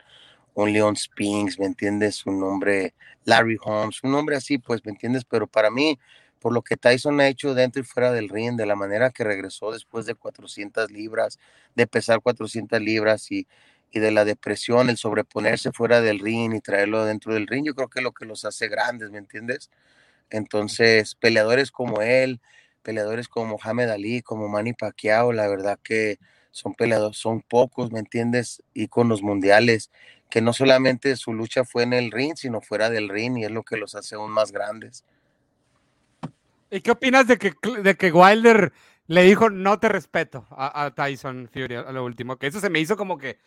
un 0.55 0.73
Leon 0.73 0.97
Spinks, 0.97 1.59
¿me 1.59 1.67
entiendes? 1.67 2.27
Un 2.27 2.43
hombre, 2.43 2.95
Larry 3.25 3.57
Holmes, 3.65 4.03
un 4.05 4.15
hombre 4.15 4.37
así, 4.37 4.59
pues, 4.59 4.85
¿me 4.85 4.93
entiendes? 4.93 5.25
Pero 5.25 5.47
para 5.47 5.71
mí, 5.71 5.99
por 6.45 6.53
lo 6.53 6.61
que 6.61 6.77
Tyson 6.77 7.23
ha 7.23 7.29
hecho 7.29 7.55
dentro 7.55 7.81
y 7.81 7.87
fuera 7.87 8.13
del 8.13 8.29
ring, 8.29 8.55
de 8.55 8.67
la 8.67 8.77
manera 8.77 9.09
que 9.09 9.25
regresó 9.25 9.73
después 9.73 10.05
de 10.05 10.15
400 10.15 10.91
libras, 10.91 11.39
de 11.75 11.87
pesar 11.87 12.21
400 12.21 12.83
libras 12.83 13.33
y, 13.33 13.49
y 13.91 13.99
de 13.99 14.11
la 14.11 14.27
depresión, 14.27 14.91
el 14.91 14.99
sobreponerse 14.99 15.73
fuera 15.73 16.03
del 16.03 16.19
ring 16.19 16.53
y 16.55 16.61
traerlo 16.61 17.07
dentro 17.07 17.33
del 17.33 17.47
ring, 17.47 17.65
yo 17.65 17.75
creo 17.75 17.89
que 17.89 18.01
es 18.01 18.05
lo 18.05 18.13
que 18.13 18.27
los 18.27 18.45
hace 18.45 18.69
grandes, 18.69 19.11
¿me 19.11 19.17
entiendes? 19.17 19.71
Entonces, 20.29 21.15
peleadores 21.15 21.71
como 21.71 22.03
él, 22.03 22.43
peleadores 22.83 23.27
como 23.27 23.57
Mohamed 23.57 23.89
Ali, 23.89 24.21
como 24.21 24.47
Manny 24.47 24.75
Pacquiao, 24.75 25.33
la 25.33 25.49
verdad 25.49 25.79
que 25.83 26.19
son 26.51 26.75
peleadores, 26.75 27.17
son 27.17 27.41
pocos, 27.41 27.91
¿me 27.91 28.01
entiendes? 28.01 28.63
Íconos 28.75 29.23
mundiales, 29.23 29.91
que 30.29 30.43
no 30.43 30.53
solamente 30.53 31.17
su 31.17 31.33
lucha 31.33 31.65
fue 31.65 31.85
en 31.85 31.95
el 31.95 32.11
ring, 32.11 32.35
sino 32.37 32.61
fuera 32.61 32.91
del 32.91 33.09
ring, 33.09 33.39
y 33.39 33.45
es 33.45 33.51
lo 33.51 33.63
que 33.63 33.79
los 33.79 33.95
hace 33.95 34.17
aún 34.17 34.31
más 34.31 34.53
grandes. 34.53 35.05
¿Y 36.71 36.81
qué 36.81 36.91
opinas 36.91 37.27
de 37.27 37.39
que, 37.39 37.55
de 37.83 37.97
que 37.97 38.13
Wilder 38.13 38.73
le 39.07 39.23
dijo 39.23 39.51
no 39.51 39.79
te 39.79 39.89
respeto 39.89 40.47
a, 40.51 40.85
a 40.85 40.95
Tyson 40.95 41.49
Fury 41.53 41.77
a 41.77 41.93
lo 41.93 42.05
último? 42.05 42.37
Que 42.39 42.47
eso 42.49 42.61
se 42.61 42.71
me 42.71 42.81
hizo 42.81 42.97
como 42.97 43.19
que 43.19 43.39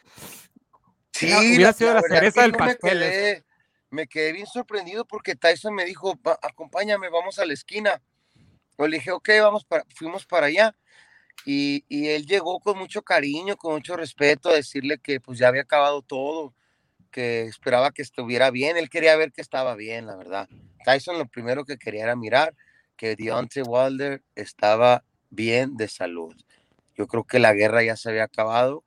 Sí, 1.14 1.28
Era- 1.28 1.40
hubiera 1.40 1.74
sido 1.74 1.94
la 1.94 2.02
verdad 2.02 2.16
cereza 2.20 2.42
del 2.44 2.52
me 2.52 2.58
pastel. 2.58 3.02
eso. 3.04 3.12
quedé, 3.12 3.46
me 3.90 4.08
quedé 4.08 4.34
bien 4.34 4.46
sorprendido 4.46 5.06
porque 5.06 5.36
Tyson 5.36 5.74
me 5.74 5.86
dijo, 5.86 6.14
"Va, 6.26 6.38
acompáñame, 6.42 7.10
vamos 7.10 7.40
a 7.40 7.46
la 7.46 7.54
esquina. 7.54 8.02
Yo 8.78 8.88
le 8.88 8.98
dije, 8.98 9.12
ok, 9.12 9.30
vamos 9.42 9.66
para, 9.66 9.84
fuimos 9.96 10.26
para 10.28 10.48
allá. 10.48 10.76
Y, 11.46 11.86
y 11.88 12.10
él 12.10 12.26
llegó 12.26 12.60
con 12.60 12.78
mucho 12.78 13.02
cariño, 13.02 13.58
con 13.58 13.74
mucho 13.74 13.96
respeto, 13.98 14.50
a 14.50 14.54
decirle 14.56 15.00
que 15.00 15.20
pues 15.20 15.40
ya 15.40 15.48
había 15.48 15.62
acabado 15.64 16.02
todo, 16.02 16.54
que 17.12 17.44
esperaba 17.44 17.92
que 17.92 18.02
estuviera 18.04 18.52
bien. 18.52 18.78
Él 18.78 18.90
quería 18.90 19.16
ver 19.16 19.32
que 19.32 19.42
estaba 19.42 19.76
bien, 19.76 20.06
la 20.06 20.16
verdad. 20.16 20.48
Tyson 20.86 21.18
lo 21.18 21.26
primero 21.28 21.66
que 21.66 21.78
quería 21.78 22.04
era 22.04 22.16
mirar 22.16 22.54
que 22.98 23.16
Deontay 23.16 23.64
Wilder 23.64 24.24
estaba 24.36 25.06
bien 25.30 25.78
de 25.78 25.88
salud. 25.90 26.36
Yo 26.96 27.08
creo 27.08 27.24
que 27.26 27.40
la 27.40 27.54
guerra 27.54 27.84
ya 27.84 27.96
se 27.98 28.10
había 28.10 28.24
acabado 28.26 28.84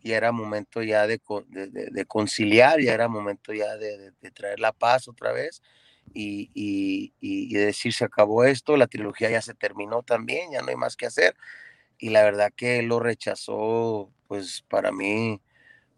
y 0.00 0.12
era 0.12 0.32
momento 0.32 0.82
ya 0.82 1.06
de, 1.06 1.20
de- 1.48 1.90
conciliar, 2.06 2.80
ya 2.80 2.94
era 2.94 3.08
momento 3.08 3.52
ya 3.52 3.76
de, 3.76 4.12
traer 4.32 4.60
la 4.60 4.72
paz 4.72 5.08
otra 5.08 5.32
vez 5.32 5.62
y, 6.14 6.50
y- 6.54 7.14
decir 7.66 7.92
se 7.94 8.04
acabó 8.04 8.44
esto, 8.44 8.76
la 8.76 8.86
trilogía 8.88 9.30
ya 9.30 9.42
se 9.42 9.54
terminó 9.54 10.02
también, 10.02 10.52
ya 10.52 10.62
no 10.62 10.68
hay 10.68 10.76
más 10.76 10.96
que 10.96 11.06
hacer. 11.06 11.34
Y 11.98 12.10
la 12.10 12.22
verdad 12.24 12.52
que 12.56 12.82
lo 12.82 13.00
rechazó, 13.00 14.12
pues 14.28 14.62
para 14.68 14.92
mí, 14.92 15.40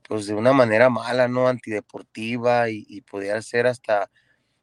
pues 0.09 0.27
de 0.27 0.35
una 0.35 0.53
manera 0.53 0.91
mala, 0.91 1.29
¿no? 1.29 1.49
Antideportiva 1.49 2.71
y, 2.71 2.85
y 2.89 3.03
podía 3.03 3.41
ser 3.43 3.67
hasta 3.67 4.11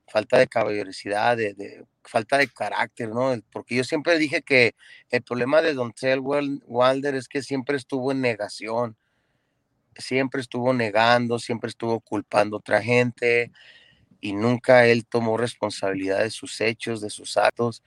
falta 0.08 0.38
de 0.38 0.48
caballerosidad, 0.48 1.38
de, 1.38 1.86
falta 2.03 2.38
de 2.38 2.48
carácter, 2.48 3.10
¿no? 3.10 3.36
Porque 3.52 3.76
yo 3.76 3.84
siempre 3.84 4.18
dije 4.18 4.42
que 4.42 4.76
el 5.10 5.22
problema 5.22 5.61
de 5.61 5.74
Don 5.74 5.94
Wilder 6.66 7.16
es 7.16 7.27
que 7.27 7.42
siempre 7.44 7.77
estuvo 7.77 8.11
en 8.11 8.22
negación 8.22 8.98
siempre 10.02 10.42
estuvo 10.42 10.74
negando, 10.74 11.40
siempre 11.40 11.69
estuvo 11.69 12.00
culpando 12.00 12.58
a 12.58 12.60
otra 12.60 12.82
gente 12.82 13.52
y 14.19 14.34
nunca 14.34 14.86
él 14.86 15.06
tomó 15.06 15.38
responsabilidad 15.38 16.19
de 16.19 16.32
sus 16.32 16.60
hechos, 16.61 17.02
de 17.02 17.10
sus 17.10 17.38
actos. 17.38 17.84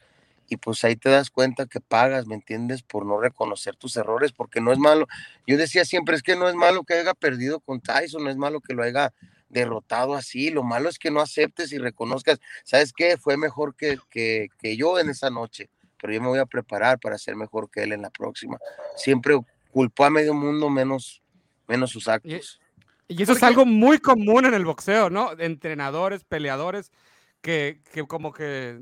Y 0.49 0.57
pues 0.57 0.83
ahí 0.85 0.97
te 0.97 1.11
das 1.11 1.31
cuenta 1.31 1.67
que 1.67 1.81
pagas, 1.81 2.27
¿me 2.27 2.35
entiendes? 2.35 2.83
Por 2.83 3.07
no 3.07 3.21
reconocer 3.21 3.77
tus 3.77 3.97
errores, 3.97 4.33
porque 4.33 4.61
no 4.61 4.73
es 4.73 4.79
malo. 4.79 5.07
Yo 5.47 5.57
decía 5.57 5.85
siempre, 5.85 6.17
es 6.17 6.23
que 6.23 6.35
no 6.35 6.49
es 6.49 6.57
malo 6.57 6.83
que 6.83 6.95
haya 6.95 7.15
perdido 7.15 7.61
con 7.61 7.81
Tyson, 7.81 8.25
no 8.25 8.31
es 8.31 8.37
malo 8.37 8.61
que 8.61 8.75
lo 8.75 8.83
haya 8.83 9.13
derrotado 9.51 10.15
así, 10.15 10.51
lo 10.51 10.63
malo 10.63 10.89
es 10.89 10.99
que 10.99 11.11
no 11.11 11.21
aceptes 11.21 11.73
y 11.73 11.79
reconozcas, 11.79 12.41
¿sabes 12.65 12.93
qué? 12.93 13.19
Fue 13.19 13.37
mejor 13.37 13.75
que, 13.77 13.99
que, 14.09 14.49
que 14.59 14.77
yo 14.77 14.99
en 14.99 15.11
esa 15.11 15.29
noche, 15.29 15.69
pero 16.01 16.13
yo 16.15 16.21
me 16.23 16.29
voy 16.29 16.39
a 16.39 16.47
preparar 16.47 16.99
para 16.99 17.19
ser 17.19 17.37
mejor 17.37 17.69
que 17.71 17.83
él 17.83 17.93
en 17.93 18.03
la 18.03 18.11
próxima. 18.11 18.59
Siempre 18.97 19.39
culpó 19.71 20.05
a 20.05 20.11
medio 20.11 20.33
mundo 20.35 20.71
menos, 20.71 21.23
menos 21.69 21.91
sus 21.91 22.09
actos. 22.09 22.61
Y 23.09 23.23
eso 23.23 23.33
es 23.33 23.43
algo 23.43 23.67
muy 23.67 23.99
común 23.99 24.47
en 24.47 24.55
el 24.55 24.65
boxeo, 24.65 25.11
¿no? 25.11 25.35
De 25.35 25.45
Entrenadores, 25.45 26.23
peleadores, 26.25 26.93
que, 27.41 27.83
que 27.93 28.07
como 28.07 28.33
que 28.33 28.81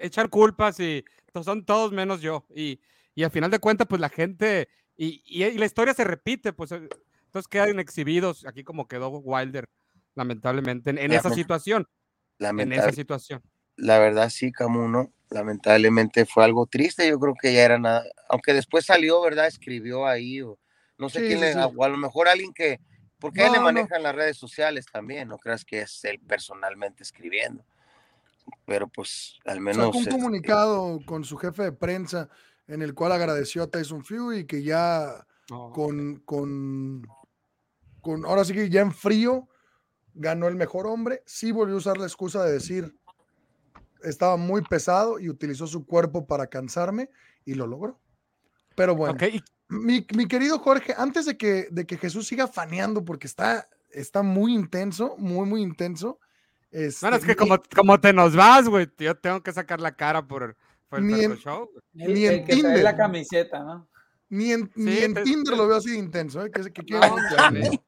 echan 0.00 0.28
culpas 0.28 0.80
y 0.80 1.04
son 1.44 1.64
todos 1.66 1.92
menos 1.92 2.22
yo. 2.22 2.46
Y, 2.54 2.80
y 3.14 3.22
al 3.22 3.30
final 3.30 3.50
de 3.50 3.58
cuentas, 3.58 3.86
pues 3.86 4.00
la 4.00 4.08
gente, 4.08 4.68
y, 4.96 5.22
y- 5.26 5.44
y 5.44 5.58
la 5.58 5.66
historia 5.66 5.92
se 5.92 6.04
repite, 6.04 6.54
pues 6.54 6.72
eh, 6.72 6.88
entonces 7.26 7.48
quedan 7.48 7.78
exhibidos, 7.78 8.46
aquí 8.46 8.64
como 8.64 8.88
quedó 8.88 9.08
Wilder, 9.10 9.68
lamentablemente, 10.14 10.90
en, 10.90 10.98
en 10.98 11.12
esa 11.12 11.30
situación. 11.30 11.86
En 12.38 12.72
esa 12.72 12.92
situación. 12.92 13.42
La 13.76 13.98
verdad 13.98 14.30
sí, 14.30 14.52
Camu, 14.52 14.88
¿no? 14.88 15.12
Lamentablemente 15.30 16.26
fue 16.26 16.44
algo 16.44 16.66
triste, 16.66 17.08
yo 17.08 17.18
creo 17.20 17.34
que 17.40 17.52
ya 17.54 17.64
era 17.64 17.78
nada, 17.78 18.04
aunque 18.28 18.52
después 18.52 18.84
salió, 18.84 19.20
¿verdad? 19.20 19.46
Escribió 19.46 20.06
ahí, 20.06 20.42
o 20.42 20.58
no 20.98 21.08
sé 21.08 21.20
Sí, 21.20 21.26
quién 21.28 21.40
le, 21.40 21.52
sí. 21.52 21.58
o 21.76 21.84
a 21.84 21.88
lo 21.88 21.96
mejor 21.96 22.28
alguien 22.28 22.52
que, 22.52 22.80
porque 23.18 23.44
él 23.46 23.52
le 23.52 23.58
No, 23.58 23.64
no. 23.64 23.72
manejan 23.72 24.02
las 24.02 24.14
redes 24.14 24.36
sociales 24.36 24.86
también, 24.92 25.28
no 25.28 25.38
creas 25.38 25.64
que 25.64 25.82
es 25.82 26.04
él 26.04 26.18
personalmente 26.18 27.04
escribiendo, 27.04 27.64
pero 28.66 28.88
pues 28.88 29.38
al 29.44 29.60
menos... 29.60 29.94
Un 29.94 30.02
este, 30.02 30.10
comunicado 30.10 30.98
con 31.06 31.24
su 31.24 31.36
jefe 31.36 31.62
de 31.62 31.72
prensa 31.72 32.28
en 32.66 32.82
el 32.82 32.94
cual 32.94 33.12
agradeció 33.12 33.62
a 33.62 33.70
Tyson 33.70 34.04
Fury 34.04 34.40
y 34.40 34.44
que 34.46 34.62
ya 34.62 35.24
con, 35.46 36.16
con, 36.24 37.02
con, 38.00 38.24
ahora 38.24 38.44
sí 38.44 38.52
que 38.52 38.68
ya 38.68 38.80
en 38.80 38.92
frío 38.92 39.48
ganó 40.14 40.48
el 40.48 40.56
mejor 40.56 40.86
hombre. 40.86 41.22
Sí 41.26 41.52
volvió 41.52 41.74
a 41.74 41.78
usar 41.78 41.98
la 41.98 42.06
excusa 42.06 42.44
de 42.44 42.52
decir 42.52 42.94
estaba 44.02 44.36
muy 44.36 44.62
pesado 44.62 45.18
y 45.18 45.28
utilizó 45.28 45.66
su 45.66 45.84
cuerpo 45.84 46.26
para 46.26 46.46
cansarme 46.46 47.10
y 47.44 47.54
lo 47.54 47.66
logró. 47.66 48.00
Pero 48.74 48.94
bueno, 48.96 49.14
Ok, 49.14 49.22
y- 49.34 49.44
mi, 49.68 50.06
mi 50.16 50.26
querido 50.26 50.58
Jorge, 50.58 50.94
antes 50.96 51.26
de 51.26 51.36
que, 51.36 51.68
de 51.70 51.86
que 51.86 51.96
Jesús 51.98 52.26
siga 52.26 52.48
faneando, 52.48 53.04
porque 53.04 53.26
está, 53.26 53.68
está 53.90 54.22
muy 54.22 54.54
intenso, 54.54 55.14
muy, 55.18 55.46
muy 55.46 55.60
intenso. 55.62 56.18
este, 56.70 57.04
Bueno, 57.06 57.16
es 57.18 57.24
que 57.24 57.36
como, 57.36 57.58
como 57.76 58.00
te 58.00 58.12
nos 58.12 58.34
vas, 58.34 58.68
güey, 58.68 58.88
yo 58.98 59.14
tengo 59.16 59.42
que 59.42 59.52
sacar 59.52 59.80
la 59.80 59.92
cara 59.94 60.26
por, 60.26 60.56
por 60.88 61.00
el 61.00 61.06
Ni 61.06 61.20
en- 61.22 61.36
Show. 61.36 61.70
El, 61.94 62.14
Ni 62.14 62.24
el 62.24 62.32
en 62.34 62.44
que 62.46 62.52
trae 62.52 62.62
Tinder. 62.62 62.82
la 62.82 62.96
camiseta, 62.96 63.62
¿no? 63.62 63.88
Ni 64.32 64.52
en, 64.52 64.70
ni 64.76 64.96
en 64.98 65.12
te- 65.14 65.22
Tinder 65.24 65.54
te- 65.54 65.56
lo 65.56 65.66
veo 65.66 65.76
así 65.76 65.90
de 65.90 65.98
intenso, 65.98 66.44
¿eh? 66.44 66.50
Que, 66.52 66.72
que 66.72 66.82
No, 66.94 67.00
ni, 67.52 67.80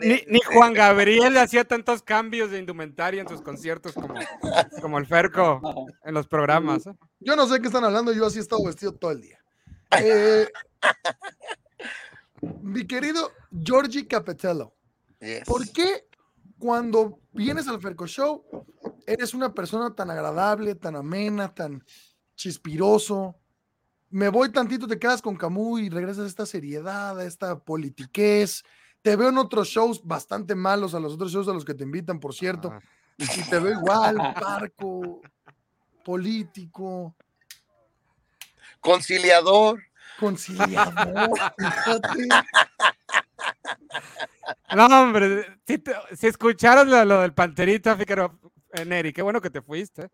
ni- 0.00 0.24
ni 0.26 0.40
Juan 0.54 0.72
Gabriel 0.72 1.36
hacía 1.36 1.64
tantos 1.64 2.02
cambios 2.02 2.50
de 2.50 2.58
indumentaria 2.58 3.20
en 3.20 3.28
sus 3.28 3.42
conciertos 3.42 3.92
como, 3.92 4.14
como 4.80 4.98
el 4.98 5.06
Ferco 5.06 5.60
en 6.02 6.14
los 6.14 6.26
programas. 6.26 6.86
¿eh? 6.86 6.94
Yo 7.20 7.36
no 7.36 7.46
sé 7.46 7.60
qué 7.60 7.66
están 7.66 7.84
hablando, 7.84 8.12
yo 8.14 8.24
así 8.26 8.38
he 8.38 8.40
estado 8.40 8.64
vestido 8.64 8.92
todo 8.94 9.10
el 9.10 9.20
día. 9.20 9.38
Eh, 10.00 10.48
mi 12.62 12.86
querido 12.86 13.30
Georgie 13.52 14.06
Capitello, 14.06 14.72
Yes. 15.20 15.44
¿por 15.44 15.70
qué 15.72 16.06
cuando 16.58 17.18
vienes 17.32 17.68
al 17.68 17.78
Ferco 17.82 18.06
Show 18.06 18.42
eres 19.06 19.34
una 19.34 19.52
persona 19.52 19.94
tan 19.94 20.10
agradable, 20.10 20.74
tan 20.74 20.96
amena, 20.96 21.52
tan 21.54 21.84
chispiroso? 22.34 23.36
Me 24.10 24.28
voy 24.28 24.50
tantito, 24.50 24.86
te 24.88 24.98
quedas 24.98 25.22
con 25.22 25.36
Camus 25.36 25.80
y 25.80 25.88
regresas 25.88 26.24
a 26.24 26.28
esta 26.28 26.46
seriedad, 26.46 27.18
a 27.18 27.24
esta 27.24 27.58
politiquez. 27.60 28.64
Te 29.02 29.14
veo 29.16 29.28
en 29.28 29.38
otros 29.38 29.68
shows 29.68 30.02
bastante 30.04 30.54
malos, 30.54 30.94
a 30.94 31.00
los 31.00 31.14
otros 31.14 31.32
shows 31.32 31.48
a 31.48 31.52
los 31.52 31.64
que 31.64 31.74
te 31.74 31.84
invitan, 31.84 32.18
por 32.20 32.34
cierto. 32.34 32.70
Ah. 32.72 32.80
Y 33.18 33.42
te 33.48 33.58
veo 33.58 33.72
igual, 33.78 34.16
parco, 34.40 35.20
político, 36.04 37.14
Conciliador. 38.80 39.80
conciliador, 40.18 41.30
fíjate. 41.58 42.28
No, 44.74 44.86
hombre, 44.86 45.58
si, 45.66 45.78
te- 45.78 45.94
si 46.16 46.26
escucharas 46.26 46.86
lo, 46.86 47.04
lo 47.04 47.20
del 47.20 47.34
Panterito, 47.34 47.94
Fíjaro, 47.96 48.38
eh, 48.72 48.84
Neri, 48.84 49.12
qué 49.12 49.22
bueno 49.22 49.40
que 49.40 49.50
te 49.50 49.60
fuiste. 49.62 50.08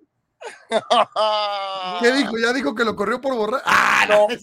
¿Qué 2.00 2.12
dijo? 2.12 2.38
Ya 2.38 2.52
dijo 2.52 2.74
que 2.74 2.84
lo 2.84 2.94
corrió 2.94 3.20
por 3.20 3.34
borrar. 3.34 3.62
¡Ah, 3.64 4.04
no! 4.08 4.28
No 4.28 4.30
es 4.34 4.42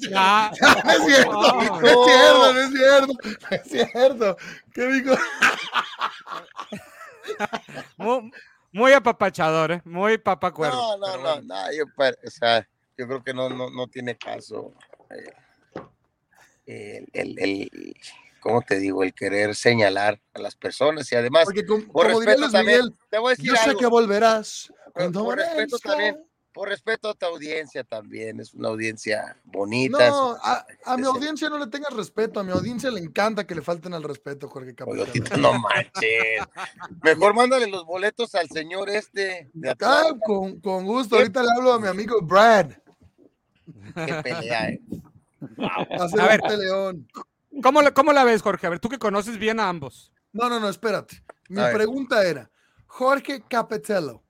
cierto, 1.05 1.31
no 1.31 2.59
es 2.59 2.71
cierto, 2.71 3.13
no, 3.13 3.51
es 3.51 3.61
cierto, 3.63 4.25
no 4.25 4.31
es. 4.31 4.35
¿Qué 4.73 4.87
dijo? 4.87 5.15
Muy, 7.97 8.31
muy 8.73 8.91
apapachador, 8.91 9.71
¿eh? 9.71 9.81
muy 9.85 10.17
papacuervo. 10.17 10.75
No, 10.75 10.97
no, 10.97 11.15
no, 11.15 11.21
bueno. 11.21 11.41
no, 11.43 11.71
yo, 11.71 11.85
o 11.95 12.29
sea, 12.29 12.67
yo 12.97 13.07
creo 13.07 13.23
que 13.23 13.33
no, 13.33 13.47
no, 13.49 13.69
no 13.69 13.87
tiene 13.87 14.17
caso. 14.17 14.73
el, 16.65 17.07
el, 17.13 17.39
el- 17.39 17.95
¿cómo 18.43 18.61
te 18.61 18.77
digo? 18.77 19.01
El 19.03 19.13
querer 19.13 19.55
señalar 19.55 20.21
a 20.33 20.39
las 20.39 20.55
personas 20.55 21.09
y 21.11 21.15
además, 21.15 21.45
Porque 21.45 21.65
com- 21.65 21.81
por 21.87 22.07
como 22.07 22.19
diría 22.19 22.35
respeto 22.35 22.39
Luis 22.41 22.51
también, 22.51 22.79
Miguel, 22.81 22.97
te 23.09 23.17
voy 23.17 23.27
a 23.27 23.29
decir 23.31 23.45
yo 23.45 23.55
sé 23.55 23.69
algo. 23.69 23.79
que 23.79 23.85
volverás. 23.87 24.67
por, 24.85 24.93
Cuando 24.93 25.23
por 25.23 25.37
respeto 25.37 25.79
también, 25.79 26.17
por 26.51 26.69
respeto 26.69 27.09
a 27.09 27.13
tu 27.15 27.25
audiencia 27.25 27.83
también, 27.83 28.39
es 28.39 28.53
una 28.53 28.67
audiencia 28.67 29.35
bonita. 29.45 30.09
No, 30.09 30.33
a, 30.39 30.65
a 30.85 30.97
mi 30.97 31.05
audiencia 31.07 31.49
no 31.49 31.57
le 31.57 31.65
tengas 31.67 31.91
respeto. 31.93 32.39
A 32.39 32.43
mi 32.43 32.51
audiencia 32.51 32.91
le 32.91 32.99
encanta 32.99 33.47
que 33.47 33.55
le 33.55 33.61
falten 33.63 33.93
al 33.95 34.03
respeto, 34.03 34.47
Jorge 34.49 34.75
Capitán. 34.75 35.41
No 35.41 35.57
manches. 35.57 36.43
Mejor 37.01 37.33
mándale 37.35 37.65
los 37.67 37.85
boletos 37.85 38.35
al 38.35 38.49
señor 38.49 38.89
este 38.89 39.49
de 39.53 39.75
Ah, 39.81 40.11
con, 40.23 40.59
con 40.59 40.85
gusto. 40.85 41.15
Ahorita 41.15 41.41
le 41.41 41.49
hablo 41.57 41.73
a 41.73 41.79
mi 41.79 41.87
amigo 41.87 42.21
Brad. 42.21 42.71
Qué 44.05 44.13
pelea, 44.21 44.69
eh. 44.69 44.81
Va 45.59 45.87
a 46.21 46.23
A 46.23 46.27
ver. 46.27 46.41
peleón. 46.41 47.07
¿Cómo, 47.61 47.81
la- 47.81 47.93
¿Cómo 47.93 48.13
la 48.13 48.23
ves, 48.23 48.41
Jorge? 48.41 48.67
A 48.67 48.69
ver, 48.71 48.79
tú 48.79 48.89
que 48.89 48.97
conoces 48.99 49.37
bien 49.37 49.59
a 49.59 49.69
ambos. 49.69 50.11
No, 50.31 50.49
no, 50.49 50.59
no, 50.59 50.69
espérate. 50.69 51.23
Mi 51.49 51.59
A 51.59 51.65
ver. 51.65 51.73
pregunta 51.75 52.25
era, 52.25 52.49
Jorge 52.87 53.43
Capitello, 53.47 54.23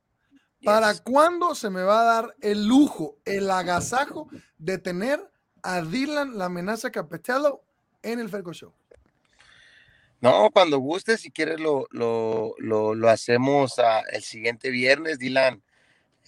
¿para 0.64 0.93
cuándo 1.00 1.56
se 1.56 1.69
me 1.69 1.84
va 1.84 2.02
a 2.02 2.03
dar 2.03 2.35
el 2.42 2.66
lujo, 2.68 3.18
el 3.26 3.50
agasajo 3.50 4.27
de 4.58 4.77
tener 4.77 5.19
a 5.61 5.82
Dylan 5.82 6.38
la 6.38 6.45
amenaza 6.45 6.92
Capitello 6.92 7.61
en 8.02 8.19
el 8.19 8.30
Ferco 8.30 8.52
Show? 8.53 8.74
No, 10.19 10.50
cuando 10.52 10.77
guste, 10.77 11.18
si 11.18 11.32
quieres 11.32 11.60
lo, 11.60 11.85
lo, 11.92 12.56
lo, 12.58 12.95
lo 12.95 13.10
hacemos 13.10 13.77
ah, 13.80 14.03
el 14.11 14.24
siguiente 14.24 14.69
viernes, 14.69 15.19
Dylan. 15.19 15.61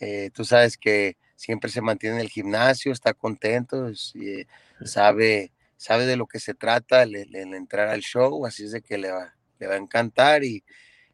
Eh, 0.01 0.31
tú 0.33 0.43
sabes 0.43 0.77
que 0.77 1.17
siempre 1.37 1.69
se 1.69 1.81
mantiene 1.81 2.17
en 2.17 2.21
el 2.21 2.29
gimnasio, 2.29 2.91
está 2.91 3.13
contento, 3.13 3.87
eh, 3.87 4.45
sabe, 4.83 5.53
sabe 5.85 6.05
de 6.07 6.15
lo 6.15 6.25
que 6.25 6.39
se 6.39 6.55
trata 6.55 7.03
el, 7.03 7.15
el- 7.15 7.35
el 7.35 7.53
entrar 7.53 7.89
al 7.89 8.01
show, 8.01 8.43
así 8.45 8.63
es 8.65 8.71
de 8.71 8.81
que 8.81 8.97
le 8.97 9.11
va, 9.11 9.35
le 9.59 9.67
va 9.67 9.75
a 9.75 9.77
encantar 9.77 10.43
y, 10.43 10.63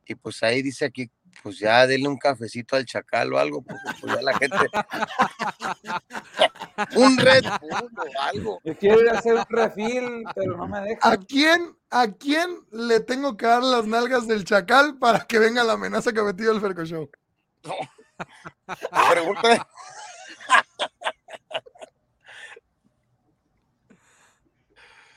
y 0.05 0.15
pues 0.15 0.41
ahí 0.43 0.61
dice 0.61 0.85
aquí, 0.85 1.11
pues 1.43 1.59
ya 1.59 1.85
denle 1.87 2.07
un 2.07 2.17
cafecito 2.17 2.75
al 2.77 2.85
chacal 2.85 3.33
o 3.33 3.37
algo, 3.37 3.61
porque 3.61 3.81
pues 3.99 4.15
ya 4.15 4.21
la 4.21 4.33
gente... 4.37 4.57
un 6.95 7.17
Red 7.17 7.43
Bull 7.61 7.89
o 7.97 8.21
algo. 8.21 8.61
Yo 8.63 8.77
quiero 8.77 9.01
ir 9.01 9.09
a 9.09 9.19
hacer 9.19 9.33
un 9.35 9.45
refil, 9.49 10.23
pero 10.35 10.55
no 10.57 10.67
me 10.67 10.79
dejan. 10.81 11.13
¿A 11.13 11.17
quién, 11.17 11.75
¿A 11.89 12.07
quién 12.07 12.49
le 12.71 12.99
tengo 13.01 13.35
que 13.37 13.45
dar 13.47 13.63
las 13.63 13.85
nalgas 13.85 14.25
del 14.27 14.43
chacal 14.45 14.97
para 14.99 15.25
que 15.25 15.37
venga 15.39 15.63
la 15.65 15.73
amenaza 15.73 16.11
que 16.13 16.19
ha 16.19 16.23
metido 16.23 16.53
el 16.53 16.61
Ferco 16.61 16.85
Show? 16.85 17.09
Pregunta. 19.11 19.67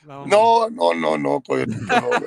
No, 0.07 0.69
no, 0.71 0.95
no, 0.95 1.19
no, 1.19 1.41
coyotito, 1.41 1.81
no, 1.81 2.11
no. 2.11 2.27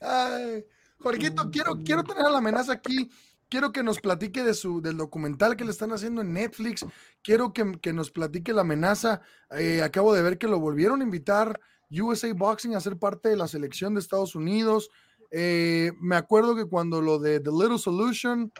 Ay, 0.00 0.64
Jorgito, 0.98 1.50
quiero, 1.50 1.78
quiero 1.84 2.04
tener 2.04 2.26
a 2.26 2.30
la 2.30 2.38
amenaza 2.38 2.72
aquí. 2.72 3.10
Quiero 3.48 3.72
que 3.72 3.82
nos 3.82 4.00
platique 4.00 4.44
de 4.44 4.52
su, 4.52 4.82
del 4.82 4.98
documental 4.98 5.56
que 5.56 5.64
le 5.64 5.70
están 5.70 5.92
haciendo 5.92 6.20
en 6.20 6.34
Netflix. 6.34 6.84
Quiero 7.22 7.52
que, 7.52 7.78
que 7.80 7.94
nos 7.94 8.10
platique 8.10 8.52
la 8.52 8.60
amenaza. 8.60 9.22
Eh, 9.50 9.82
acabo 9.82 10.14
de 10.14 10.22
ver 10.22 10.36
que 10.36 10.48
lo 10.48 10.60
volvieron 10.60 11.00
a 11.00 11.04
invitar 11.04 11.58
USA 11.90 12.32
Boxing 12.34 12.74
a 12.74 12.80
ser 12.80 12.98
parte 12.98 13.30
de 13.30 13.36
la 13.36 13.48
selección 13.48 13.94
de 13.94 14.00
Estados 14.00 14.34
Unidos. 14.34 14.90
Eh, 15.30 15.92
me 16.00 16.16
acuerdo 16.16 16.54
que 16.54 16.66
cuando 16.66 17.00
lo 17.00 17.18
de 17.18 17.40
The 17.40 17.50
Little 17.50 17.78
Solution 17.78 18.52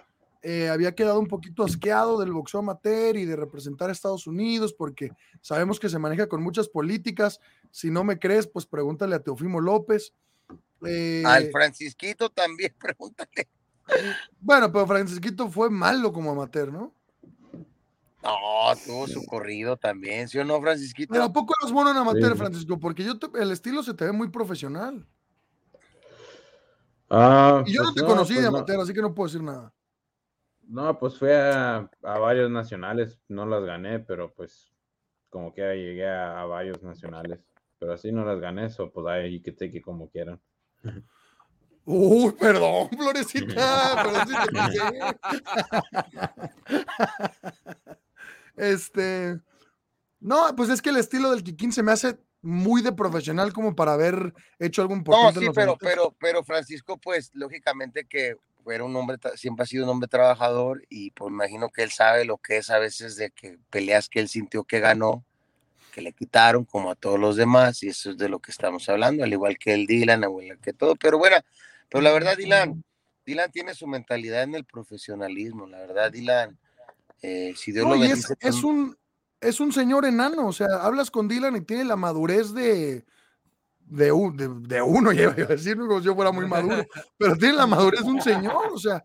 eh, 0.42 0.68
había 0.68 0.94
quedado 0.94 1.18
un 1.18 1.26
poquito 1.26 1.64
asqueado 1.64 2.18
del 2.20 2.32
boxeo 2.32 2.60
amateur 2.60 3.16
y 3.16 3.24
de 3.24 3.36
representar 3.36 3.88
a 3.88 3.92
Estados 3.92 4.26
Unidos 4.26 4.72
porque 4.72 5.10
sabemos 5.40 5.80
que 5.80 5.88
se 5.88 5.98
maneja 5.98 6.28
con 6.28 6.42
muchas 6.42 6.68
políticas. 6.68 7.40
Si 7.70 7.90
no 7.90 8.04
me 8.04 8.18
crees, 8.18 8.46
pues 8.46 8.64
pregúntale 8.66 9.14
a 9.16 9.20
Teofimo 9.22 9.60
López. 9.60 10.12
Eh, 10.86 11.22
Al 11.26 11.50
Francisquito 11.50 12.30
también, 12.30 12.72
pregúntale. 12.80 13.48
bueno, 14.40 14.70
pero 14.72 14.86
Francisquito 14.86 15.50
fue 15.50 15.70
malo 15.70 16.12
como 16.12 16.30
amateur, 16.30 16.72
¿no? 16.72 16.94
No, 18.22 18.76
tuvo 18.84 19.06
su 19.06 19.24
corrido 19.26 19.76
también, 19.76 20.28
¿sí 20.28 20.38
o 20.38 20.44
no, 20.44 20.60
Francisquito? 20.60 21.12
Pero 21.12 21.24
¿a 21.24 21.32
poco 21.32 21.54
eres 21.62 21.72
bueno 21.72 21.90
en 21.92 21.96
amateur, 21.96 22.32
Sí. 22.32 22.38
Francisco? 22.38 22.78
Porque 22.78 23.04
yo 23.04 23.18
te- 23.18 23.40
el 23.40 23.50
estilo 23.52 23.82
se 23.82 23.94
te 23.94 24.04
ve 24.06 24.12
muy 24.12 24.28
profesional. 24.28 25.06
Ah, 27.10 27.62
Y 27.66 27.72
yo 27.72 27.82
no 27.82 27.92
pues 27.92 27.94
te 27.94 28.08
conocí 28.08 28.34
pues 28.34 28.44
de 28.44 28.50
no. 28.50 28.56
amateur, 28.58 28.80
así 28.80 28.92
que 28.92 29.00
no 29.00 29.14
puedo 29.14 29.28
decir 29.28 29.42
nada. 29.42 29.72
No, 30.68 30.98
pues 30.98 31.18
fui 31.18 31.30
a, 31.30 31.76
a 32.02 32.18
varios 32.18 32.50
nacionales, 32.50 33.18
no 33.28 33.46
las 33.46 33.64
gané, 33.64 34.00
pero 34.00 34.34
pues 34.34 34.70
como 35.30 35.54
que 35.54 35.62
llegué 35.62 36.06
a, 36.06 36.42
a 36.42 36.44
varios 36.44 36.82
nacionales. 36.82 37.40
Pero 37.78 37.94
así 37.94 38.12
no 38.12 38.24
las 38.24 38.38
gané, 38.38 38.66
eso 38.66 38.90
pues 38.90 39.06
ahí 39.06 39.40
que 39.40 39.52
te 39.52 39.70
que 39.70 39.80
como 39.80 40.10
quieran. 40.10 40.38
Uy, 41.86 42.32
perdón, 42.32 42.90
Florecita, 42.90 44.02
perdón 44.04 44.28
si 44.28 44.34
te. 44.52 44.52
Este, 48.56 49.40
no, 50.20 50.54
pues 50.54 50.68
es 50.68 50.82
que 50.82 50.90
el 50.90 50.98
estilo 50.98 51.30
del 51.30 51.42
Kikín 51.42 51.72
se 51.72 51.82
me 51.82 51.92
hace 51.92 52.18
muy 52.42 52.82
de 52.82 52.92
profesional 52.92 53.54
como 53.54 53.74
para 53.74 53.94
haber 53.94 54.34
hecho 54.58 54.82
algo 54.82 54.96
No, 54.96 55.32
sí, 55.32 55.48
pero, 55.54 55.78
pero, 55.78 56.14
pero 56.20 56.44
Francisco, 56.44 56.98
pues, 56.98 57.30
lógicamente 57.34 58.06
que 58.06 58.36
era 58.72 58.84
un 58.84 58.94
hombre, 58.96 59.18
siempre 59.36 59.62
ha 59.62 59.66
sido 59.66 59.84
un 59.84 59.90
hombre 59.90 60.08
trabajador 60.08 60.84
y 60.88 61.10
pues 61.12 61.30
imagino 61.30 61.68
que 61.70 61.82
él 61.82 61.90
sabe 61.90 62.24
lo 62.24 62.38
que 62.38 62.58
es 62.58 62.70
a 62.70 62.78
veces 62.78 63.16
de 63.16 63.30
que 63.30 63.58
peleas 63.70 64.08
que 64.08 64.20
él 64.20 64.28
sintió 64.28 64.64
que 64.64 64.80
ganó, 64.80 65.24
que 65.92 66.02
le 66.02 66.12
quitaron 66.12 66.64
como 66.64 66.90
a 66.90 66.94
todos 66.94 67.18
los 67.18 67.36
demás 67.36 67.82
y 67.82 67.88
eso 67.88 68.10
es 68.10 68.18
de 68.18 68.28
lo 68.28 68.38
que 68.38 68.50
estamos 68.50 68.88
hablando, 68.88 69.24
al 69.24 69.32
igual 69.32 69.58
que 69.58 69.74
el 69.74 69.86
Dylan, 69.86 70.22
igual 70.24 70.58
que 70.60 70.72
todo, 70.72 70.96
pero 70.96 71.18
bueno, 71.18 71.36
pero 71.88 72.02
la 72.02 72.12
verdad 72.12 72.36
Dylan, 72.36 72.84
Dylan 73.24 73.50
tiene 73.50 73.74
su 73.74 73.86
mentalidad 73.86 74.42
en 74.42 74.54
el 74.54 74.64
profesionalismo, 74.64 75.66
la 75.66 75.78
verdad 75.78 76.12
Dylan, 76.12 76.58
eh, 77.22 77.52
si 77.56 77.72
Dios 77.72 77.84
No, 77.86 77.94
lo 77.94 78.02
es, 78.02 78.08
bendice, 78.10 78.34
es 78.40 78.54
tam- 78.56 78.64
un, 78.64 78.98
es 79.40 79.60
un 79.60 79.72
señor 79.72 80.04
enano, 80.04 80.46
o 80.46 80.52
sea, 80.52 80.68
hablas 80.82 81.10
con 81.10 81.26
Dylan 81.28 81.56
y 81.56 81.60
tiene 81.62 81.84
la 81.84 81.96
madurez 81.96 82.52
de, 82.52 83.04
de, 83.90 84.12
un- 84.12 84.36
de, 84.36 84.48
de 84.76 84.82
uno, 84.82 85.12
iba 85.12 85.32
a 85.32 85.34
decir, 85.34 85.76
como 85.76 85.98
si 86.00 86.06
yo 86.06 86.14
fuera 86.14 86.32
muy 86.32 86.46
maduro, 86.46 86.86
pero 87.16 87.36
tiene 87.36 87.54
la 87.54 87.66
madurez 87.66 88.00
de 88.04 88.10
un 88.10 88.20
señor, 88.22 88.72
o 88.72 88.78
sea, 88.78 89.04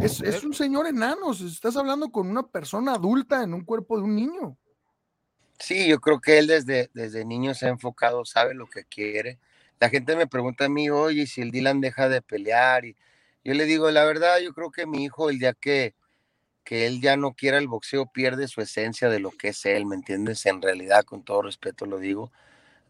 es, 0.00 0.20
es 0.20 0.44
un 0.44 0.54
señor 0.54 0.86
enano, 0.86 1.32
estás 1.32 1.76
hablando 1.76 2.10
con 2.10 2.28
una 2.28 2.46
persona 2.46 2.94
adulta 2.94 3.42
en 3.42 3.54
un 3.54 3.64
cuerpo 3.64 3.96
de 3.96 4.04
un 4.04 4.14
niño. 4.16 4.56
Sí, 5.58 5.88
yo 5.88 6.00
creo 6.00 6.20
que 6.20 6.38
él 6.38 6.46
desde, 6.46 6.90
desde 6.94 7.24
niño 7.24 7.54
se 7.54 7.66
ha 7.66 7.68
enfocado, 7.68 8.24
sabe 8.24 8.54
lo 8.54 8.66
que 8.66 8.84
quiere. 8.84 9.38
La 9.78 9.90
gente 9.90 10.16
me 10.16 10.26
pregunta 10.26 10.64
a 10.66 10.68
mí, 10.68 10.88
oye, 10.90 11.26
si 11.26 11.42
el 11.42 11.50
Dylan 11.50 11.80
deja 11.80 12.08
de 12.08 12.22
pelear, 12.22 12.84
y 12.86 12.96
yo 13.44 13.54
le 13.54 13.64
digo, 13.66 13.90
la 13.90 14.04
verdad, 14.04 14.38
yo 14.38 14.52
creo 14.54 14.70
que 14.70 14.86
mi 14.86 15.04
hijo, 15.04 15.28
el 15.28 15.38
día 15.38 15.52
que, 15.54 15.94
que 16.64 16.86
él 16.86 17.00
ya 17.02 17.16
no 17.16 17.32
quiera 17.34 17.58
el 17.58 17.68
boxeo, 17.68 18.06
pierde 18.06 18.48
su 18.48 18.60
esencia 18.62 19.08
de 19.10 19.20
lo 19.20 19.30
que 19.32 19.48
es 19.48 19.66
él, 19.66 19.84
¿me 19.86 19.96
entiendes? 19.96 20.44
En 20.46 20.62
realidad, 20.62 21.04
con 21.04 21.24
todo 21.24 21.42
respeto 21.42 21.84
lo 21.86 21.98
digo, 21.98 22.32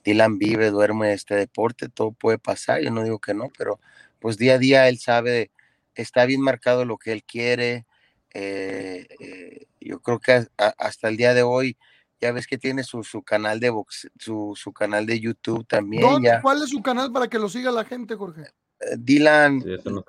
Dylan 0.04 0.38
vive, 0.38 0.70
duerme 0.70 1.12
este 1.12 1.34
deporte, 1.34 1.88
todo 1.88 2.12
puede 2.12 2.38
pasar, 2.38 2.80
yo 2.80 2.90
no 2.90 3.02
digo 3.04 3.18
que 3.18 3.34
no, 3.34 3.50
pero 3.56 3.78
pues 4.18 4.36
día 4.38 4.54
a 4.54 4.58
día 4.58 4.88
él 4.88 4.98
sabe, 4.98 5.50
está 5.94 6.24
bien 6.26 6.40
marcado 6.40 6.84
lo 6.84 6.96
que 6.98 7.12
él 7.12 7.24
quiere. 7.24 7.86
eh, 8.32 9.08
eh, 9.18 9.66
yo 9.80 10.00
creo 10.00 10.20
que 10.20 10.32
a- 10.32 10.46
a- 10.56 10.74
hasta 10.78 11.08
el 11.08 11.16
día 11.16 11.34
de 11.34 11.42
hoy, 11.42 11.76
ya 12.20 12.30
ves 12.30 12.46
que 12.46 12.58
tiene 12.58 12.84
su, 12.84 13.02
su 13.02 13.22
canal 13.24 13.58
de 13.58 13.70
box, 13.70 14.08
su, 14.18 14.52
su 14.56 14.72
canal 14.72 15.04
de 15.04 15.18
YouTube 15.18 15.66
también. 15.66 16.02
¿Dónde- 16.02 16.28
Ya. 16.28 16.40
¿Cuál 16.40 16.62
es 16.62 16.68
su 16.70 16.80
canal 16.80 17.10
para 17.10 17.26
que 17.26 17.38
lo 17.40 17.48
siga 17.48 17.72
la 17.72 17.84
gente, 17.84 18.14
Jorge? 18.14 18.42
Eh, 18.78 18.96
Dylan, 18.98 19.60
Sí, 19.62 19.68
no 19.86 20.04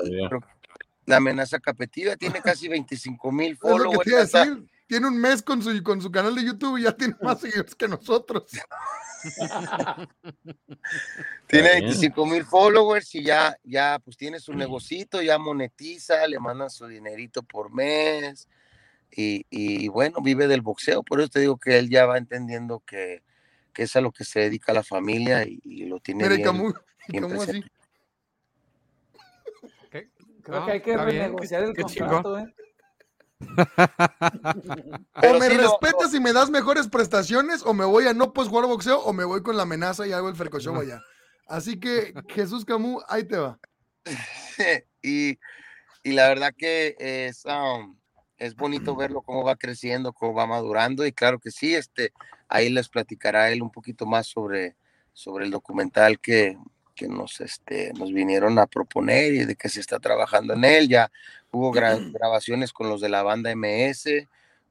la 1.07 1.17
amenaza 1.17 1.59
capetiva 1.59 2.15
tiene 2.15 2.41
casi 2.41 2.67
25 2.67 3.31
mil 3.31 3.53
Es 3.53 3.59
lo 3.59 3.75
que 4.01 4.11
followers. 4.11 4.31
Tiene 4.91 5.07
un 5.07 5.17
mes 5.17 5.41
con 5.41 5.63
su, 5.63 5.81
con 5.83 6.01
su 6.01 6.11
canal 6.11 6.35
de 6.35 6.43
YouTube 6.43 6.77
y 6.77 6.83
ya 6.83 6.91
tiene 6.91 7.15
más 7.21 7.39
seguidores 7.41 7.75
que 7.75 7.87
nosotros. 7.87 8.43
Tiene 11.47 11.67
Está 11.67 11.79
bien. 11.79 11.85
25 11.85 12.25
mil 12.25 12.43
followers 12.43 13.15
y 13.15 13.23
ya, 13.23 13.55
ya, 13.63 13.99
pues 14.03 14.17
tiene 14.17 14.41
su 14.41 14.53
negocito, 14.53 15.21
ya 15.21 15.37
monetiza, 15.37 16.27
le 16.27 16.39
mandan 16.39 16.69
su 16.69 16.87
dinerito 16.87 17.41
por 17.41 17.73
mes 17.73 18.49
y, 19.09 19.45
y 19.49 19.87
bueno, 19.87 20.19
vive 20.21 20.47
del 20.49 20.59
boxeo. 20.59 21.03
Por 21.03 21.21
eso 21.21 21.29
te 21.29 21.39
digo 21.39 21.55
que 21.55 21.79
él 21.79 21.89
ya 21.89 22.05
va 22.05 22.17
entendiendo 22.17 22.83
que, 22.85 23.23
que 23.71 23.83
es 23.83 23.95
a 23.95 24.01
lo 24.01 24.11
que 24.11 24.25
se 24.25 24.41
dedica 24.41 24.73
la 24.73 24.83
familia 24.83 25.45
y, 25.47 25.61
y 25.63 25.85
lo 25.85 26.01
tiene 26.01 26.25
Mira, 26.25 26.35
bien. 26.35 26.45
Camus, 26.45 26.73
bien 27.07 27.29
Camus 27.29 27.47
así. 27.47 27.63
Creo 29.89 30.59
No, 30.59 30.65
que 30.65 30.71
hay 30.73 30.81
que 30.81 30.91
bien, 30.97 31.05
renegociar 31.05 31.63
el 31.63 31.75
contrato, 31.75 32.39
¿eh? 32.39 32.53
O 35.23 35.39
me 35.39 35.49
no, 35.49 35.61
respetas 35.61 36.13
y 36.13 36.19
me 36.19 36.33
das 36.33 36.49
mejores 36.49 36.87
prestaciones, 36.87 37.63
o 37.65 37.73
me 37.73 37.85
voy 37.85 38.07
a 38.07 38.13
no 38.13 38.33
pues 38.33 38.47
jugar 38.47 38.67
boxeo, 38.67 38.99
o 38.99 39.13
me 39.13 39.23
voy 39.23 39.41
con 39.41 39.57
la 39.57 39.63
amenaza 39.63 40.07
y 40.07 40.11
hago 40.11 40.29
el 40.29 40.35
Ferco 40.35 40.59
Show 40.59 40.79
allá. 40.79 41.01
Así 41.47 41.79
que, 41.79 42.13
Jesús 42.29 42.65
Camus, 42.65 43.03
ahí 43.07 43.23
te 43.23 43.37
va. 43.37 43.59
y, 45.01 45.37
y 46.03 46.11
la 46.11 46.29
verdad 46.29 46.53
que 46.57 46.95
es, 46.97 47.43
um, 47.45 47.97
es 48.37 48.55
bonito 48.55 48.95
verlo 48.95 49.21
cómo 49.21 49.43
va 49.43 49.55
creciendo, 49.55 50.13
cómo 50.13 50.33
va 50.33 50.47
madurando 50.47 51.05
y 51.05 51.11
claro 51.11 51.39
que 51.39 51.51
sí, 51.51 51.75
este, 51.75 52.13
ahí 52.47 52.69
les 52.69 52.89
platicará 52.89 53.51
él 53.51 53.61
un 53.61 53.71
poquito 53.71 54.05
más 54.05 54.27
sobre, 54.27 54.75
sobre 55.13 55.45
el 55.45 55.51
documental 55.51 56.19
que, 56.19 56.57
que 56.95 57.07
nos, 57.07 57.41
este, 57.41 57.91
nos 57.93 58.11
vinieron 58.13 58.59
a 58.59 58.67
proponer 58.67 59.33
y 59.33 59.45
de 59.45 59.55
que 59.55 59.69
se 59.69 59.79
está 59.79 59.99
trabajando 59.99 60.53
en 60.53 60.63
él. 60.63 60.87
Ya 60.87 61.11
hubo 61.51 61.71
gra- 61.73 62.01
grabaciones 62.13 62.73
con 62.73 62.89
los 62.89 63.01
de 63.01 63.09
la 63.09 63.23
banda 63.23 63.51
MS, 63.51 64.27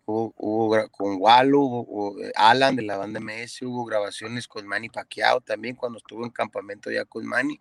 hubo, 0.06 0.32
hubo 0.36 0.88
con 0.90 1.16
Walu, 1.20 1.60
hubo- 1.62 2.18
eh, 2.20 2.32
Alan 2.36 2.76
de 2.76 2.82
la 2.82 2.96
banda 2.96 3.20
MS, 3.20 3.64
hubo 3.66 3.84
grabaciones 3.84 4.48
con 4.48 4.66
Manny 4.66 4.88
Pacquiao 4.88 5.40
también 5.40 5.76
cuando 5.76 5.98
estuvo 5.98 6.24
en 6.24 6.30
campamento 6.30 6.90
ya 6.90 7.04
con 7.04 7.26
Manny, 7.26 7.60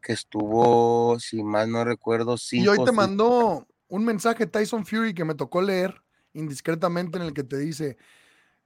que 0.00 0.12
estuvo, 0.12 1.18
si 1.20 1.42
más 1.42 1.68
no 1.68 1.84
recuerdo, 1.84 2.36
Y 2.52 2.68
hoy 2.68 2.78
te 2.84 2.92
mandó 2.92 3.66
un 3.88 4.04
mensaje 4.04 4.46
Tyson 4.46 4.86
Fury 4.86 5.14
que 5.14 5.24
me 5.24 5.34
tocó 5.34 5.60
leer 5.60 6.02
indiscretamente 6.32 7.18
en 7.18 7.24
el 7.24 7.34
que 7.34 7.42
te 7.42 7.58
dice, 7.58 7.96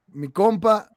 mi 0.07 0.29
compa, 0.29 0.91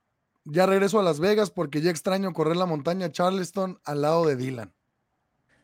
ya 0.45 0.67
regreso 0.67 1.01
a 1.01 1.03
Las 1.03 1.19
Vegas 1.19 1.51
porque 1.51 1.81
ya 1.81 1.91
extraño 1.91 2.33
correr 2.33 2.57
la 2.57 2.67
montaña 2.67 3.11
Charleston 3.11 3.81
al 3.85 4.03
lado 4.03 4.27
de 4.27 4.37
Dylan. 4.37 4.73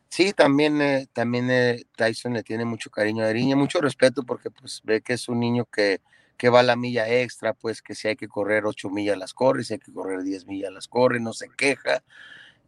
Sí, 0.09 0.33
también, 0.33 0.81
eh, 0.81 1.07
también 1.11 1.49
eh, 1.49 1.83
Tyson 1.95 2.33
le 2.33 2.43
tiene 2.43 2.65
mucho 2.65 2.89
cariño 2.89 3.23
a 3.23 3.29
Eriña, 3.29 3.55
mucho 3.55 3.81
respeto 3.81 4.23
porque 4.23 4.49
pues 4.49 4.81
ve 4.83 5.01
que 5.01 5.13
es 5.13 5.27
un 5.27 5.39
niño 5.39 5.65
que, 5.65 5.99
que 6.37 6.49
va 6.49 6.61
a 6.61 6.63
la 6.63 6.75
milla 6.75 7.09
extra, 7.09 7.53
pues 7.53 7.81
que 7.81 7.95
si 7.95 8.07
hay 8.07 8.15
que 8.15 8.27
correr 8.27 8.65
ocho 8.65 8.89
millas 8.89 9.17
las 9.17 9.33
corre, 9.33 9.63
si 9.63 9.73
hay 9.73 9.79
que 9.79 9.91
correr 9.91 10.23
10 10.23 10.45
millas 10.45 10.71
las 10.71 10.87
corre, 10.87 11.19
no 11.19 11.33
se 11.33 11.49
queja 11.49 12.03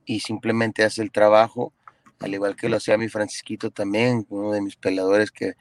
y 0.06 0.22
simplemente 0.22 0.84
hace 0.84 1.02
el 1.02 1.12
trabajo, 1.12 1.74
al 2.20 2.34
igual 2.34 2.56
que 2.56 2.70
lo 2.70 2.78
hacía 2.78 2.98
mi 2.98 3.10
Francisquito 3.10 3.72
también, 3.72 4.26
uno 4.30 4.52
de 4.52 4.62
mis 4.62 4.76
peleadores 4.76 5.32
que, 5.32 5.56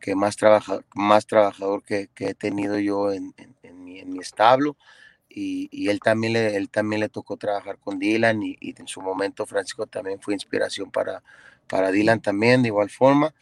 que 0.00 0.14
más, 0.14 0.36
trabaja, 0.36 0.80
más 0.94 1.26
trabajador 1.26 1.82
que, 1.82 2.08
he 2.16 2.34
tenido 2.34 2.78
yo 2.78 3.12
en 3.12 3.34
mi, 3.74 4.00
en 4.00 4.12
mi 4.12 4.18
establo. 4.18 4.76
Y, 5.34 5.68
y 5.70 5.88
él, 5.88 5.98
también 6.00 6.34
le, 6.34 6.56
él 6.56 6.68
también 6.68 7.00
le 7.00 7.08
tocó 7.08 7.36
trabajar 7.38 7.78
con 7.78 7.98
Dylan 7.98 8.42
y, 8.42 8.56
y 8.60 8.74
en 8.78 8.86
su 8.86 9.00
momento 9.00 9.46
Francisco 9.46 9.86
también 9.86 10.20
fue 10.20 10.34
inspiración 10.34 10.90
para, 10.90 11.22
para 11.66 11.90
Dylan 11.90 12.20
también 12.20 12.60
de 12.62 12.68
igual 12.68 12.90
forma. 12.90 13.34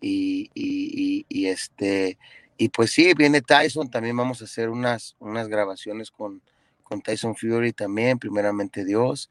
Y, 0.00 0.50
y- 0.54 0.90
y- 0.94 1.26
y 1.28 1.46
este, 1.46 2.18
y 2.56 2.68
pues 2.70 2.90
sí, 2.90 3.14
viene 3.14 3.40
Tyson, 3.40 3.88
también 3.88 4.16
vamos 4.16 4.40
a 4.40 4.44
hacer 4.46 4.68
unas, 4.68 5.14
unas 5.20 5.46
grabaciones 5.48 6.10
con, 6.10 6.42
con 6.82 7.02
Tyson 7.02 7.36
Fury 7.36 7.72
también, 7.72 8.18
primeramente 8.18 8.84
Dios. 8.84 9.28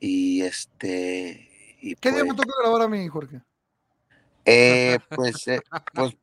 Y 0.00 0.42
este, 0.42 1.48
y 1.80 1.94
¿Qué 1.94 2.10
día 2.10 2.24
pues, 2.24 2.32
me 2.32 2.34
toca 2.36 2.52
grabar 2.60 2.82
a 2.82 2.88
mí, 2.88 3.08
Jorge? 3.08 3.40
eh, 4.44 4.98
pues, 5.14 5.46
eh, 5.48 5.60
pues 5.94 6.14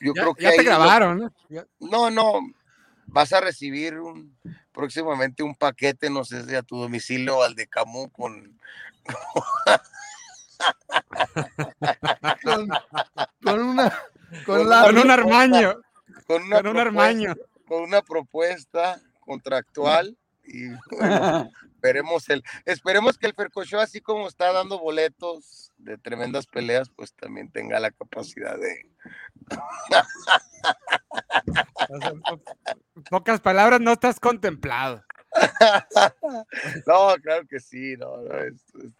yo 0.00 0.12
Ya- 0.14 0.22
creo 0.22 0.34
que 0.34 0.42
ya 0.42 0.50
te 0.50 0.56
lo- 0.58 0.64
grabaron, 0.64 1.18
¿no? 1.18 1.32
Ya- 1.48 1.66
No, 1.80 2.10
no, 2.10 2.40
vas 3.06 3.32
a 3.32 3.40
recibir 3.40 3.98
un, 3.98 4.36
próximamente 4.72 5.42
un 5.42 5.54
paquete, 5.54 6.10
no 6.10 6.24
sé 6.24 6.44
si 6.44 6.54
a 6.54 6.62
tu 6.62 6.76
domicilio 6.78 7.38
o 7.38 7.42
al 7.42 7.54
de 7.54 7.66
Camus 7.66 8.08
con, 8.12 8.58
con, 12.42 12.68
con 13.42 13.60
una 13.60 13.90
con, 14.46 14.58
Con 14.58 14.68
la- 14.68 14.82
Con 14.82 14.98
un 14.98 15.10
armaño. 15.10 15.74
con 16.26 16.42
una 16.42 16.56
Con 16.56 16.66
un 16.68 16.78
armaño. 16.78 17.34
con 17.68 17.82
una 17.82 18.02
propuesta 18.02 19.00
contractual 19.20 20.16
y 20.44 20.68
bueno, 20.90 21.50
esperemos 21.74 22.28
el 22.28 22.42
esperemos 22.64 23.18
que 23.18 23.26
el 23.26 23.34
Ferco 23.34 23.64
Show, 23.64 23.80
así 23.80 24.00
como 24.00 24.28
está 24.28 24.52
dando 24.52 24.78
boletos 24.78 25.72
de 25.78 25.98
tremendas 25.98 26.46
peleas 26.46 26.90
pues 26.90 27.12
también 27.14 27.50
tenga 27.50 27.80
la 27.80 27.90
capacidad 27.90 28.56
de 28.58 28.90
pocas 33.10 33.40
palabras, 33.40 33.80
no 33.80 33.92
estás 33.92 34.18
contemplado. 34.20 35.02
no 36.86 37.14
claro 37.22 37.46
que 37.48 37.58
sí 37.60 37.96
no, 37.96 38.18
no, 38.18 38.38
es- 38.38 38.62
es- 38.82 38.92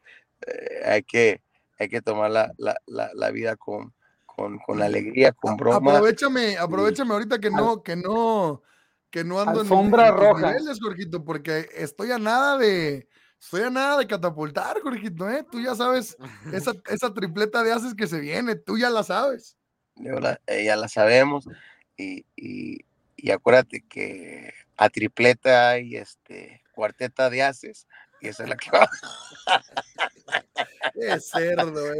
eh, 0.46 0.80
hay 0.84 1.02
que 1.02 1.40
hay 1.78 1.88
que 1.88 2.02
tomar 2.02 2.30
la, 2.30 2.52
la, 2.58 2.76
la, 2.86 3.10
la 3.14 3.30
vida 3.30 3.56
con, 3.56 3.92
con, 4.26 4.58
con 4.58 4.80
alegría 4.82 5.32
con 5.32 5.56
broma 5.56 5.76
Aprovechame, 5.76 6.56
aprovechame 6.56 7.12
ahorita 7.12 7.38
que 7.40 7.50
no, 7.50 7.82
que 7.82 7.96
no, 7.96 8.62
que 9.10 9.24
no 9.24 9.40
ando 9.40 9.60
en- 9.60 9.66
Alfombra 9.66 10.08
en 10.08 10.14
roja. 10.16 10.52
niveles, 10.52 10.78
Jorgito, 10.80 11.24
porque 11.24 11.68
estoy 11.74 12.12
a 12.12 12.18
nada 12.18 12.58
de, 12.58 13.08
estoy 13.40 13.62
a 13.62 13.70
nada 13.70 13.98
de 13.98 14.06
catapultar, 14.06 14.80
Jorgito, 14.82 15.28
¿eh? 15.28 15.44
Tú 15.50 15.60
ya 15.60 15.74
sabes 15.74 16.16
esa, 16.52 16.72
esa 16.88 17.12
tripleta 17.12 17.62
de 17.64 17.72
haces 17.72 17.94
que 17.94 18.06
se 18.06 18.20
viene, 18.20 18.54
tú 18.54 18.78
ya 18.78 18.90
la 18.90 19.02
sabes. 19.02 19.56
la- 19.96 20.40
eh, 20.46 20.64
ya 20.64 20.76
la 20.76 20.88
sabemos 20.88 21.48
y, 21.96 22.24
y, 22.36 22.84
y 23.24 23.30
acuérdate 23.30 23.82
que 23.88 24.52
a 24.76 24.90
tripleta 24.90 25.70
hay 25.70 25.96
este 25.96 26.62
cuarteta 26.74 27.30
de 27.30 27.42
haces 27.42 27.86
y 28.20 28.28
esa 28.28 28.42
es 28.42 28.50
la 28.50 28.56
que 28.56 28.70
va 28.70 28.86
Qué 30.92 31.18
cerdo. 31.20 31.94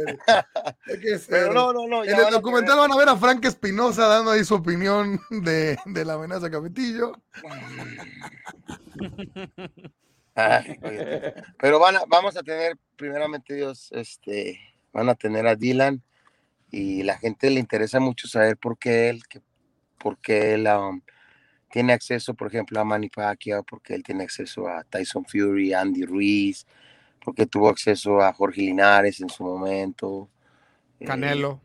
Qué 0.85 0.95
Pero 1.01 1.19
cerdo. 1.19 1.53
no, 1.53 1.73
no, 1.73 1.87
no, 1.87 2.03
En 2.03 2.15
el 2.19 2.29
documental 2.29 2.77
van 2.77 2.91
a 2.91 2.95
ver 2.95 3.09
a 3.09 3.15
Frank 3.17 3.43
Espinosa 3.43 4.05
dando 4.07 4.29
ahí 4.31 4.43
su 4.43 4.53
opinión 4.53 5.19
de, 5.31 5.79
de 5.85 6.05
la 6.05 6.13
amenaza 6.13 6.47
Capetillo. 6.51 7.13
Ay, 10.35 10.77
oye, 10.83 11.33
pero 11.57 11.79
van 11.79 11.95
a- 11.95 12.03
vamos 12.07 12.37
a 12.37 12.43
tener 12.43 12.77
primeramente 12.95 13.55
Dios 13.55 13.89
este 13.93 14.59
van 14.93 15.09
a 15.09 15.15
tener 15.15 15.47
a 15.47 15.55
Dylan 15.55 16.03
y 16.69 17.01
la 17.01 17.17
gente 17.17 17.49
le 17.49 17.59
interesa 17.59 17.99
mucho 17.99 18.27
saber 18.27 18.57
por 18.57 18.77
qué 18.77 19.09
él 19.09 19.23
que 19.27 19.41
por 19.97 20.19
qué 20.19 20.53
él 20.53 20.67
um, 20.67 21.01
tiene 21.75 21.91
acceso 21.91 22.33
por 22.33 22.47
ejemplo 22.47 22.79
a 22.79 22.85
Manny 22.85 23.09
Pacquiao 23.09 23.61
porque 23.65 23.95
él 23.95 24.01
tiene 24.01 24.23
acceso 24.23 24.65
a 24.65 24.85
Tyson 24.85 25.25
Fury 25.25 25.73
Andy 25.73 26.05
Ruiz 26.05 26.65
porque 27.21 27.47
tuvo 27.47 27.67
acceso 27.67 28.21
a 28.21 28.31
Jorge 28.31 28.61
Linares 28.61 29.19
en 29.19 29.27
su 29.27 29.43
momento 29.43 30.29
eh, 31.01 31.05
Canelo. 31.05 31.59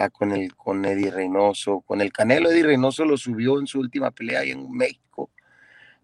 ah, 0.00 0.10
con 0.10 0.32
el 0.32 0.56
con 0.56 0.84
Eddie 0.84 1.12
Reynoso 1.12 1.80
con 1.82 2.00
el 2.00 2.12
Canelo 2.12 2.50
Eddie 2.50 2.64
Reynoso 2.64 3.04
lo 3.04 3.16
subió 3.16 3.60
en 3.60 3.68
su 3.68 3.78
última 3.78 4.10
pelea 4.10 4.40
ahí 4.40 4.50
en 4.50 4.68
México 4.68 5.30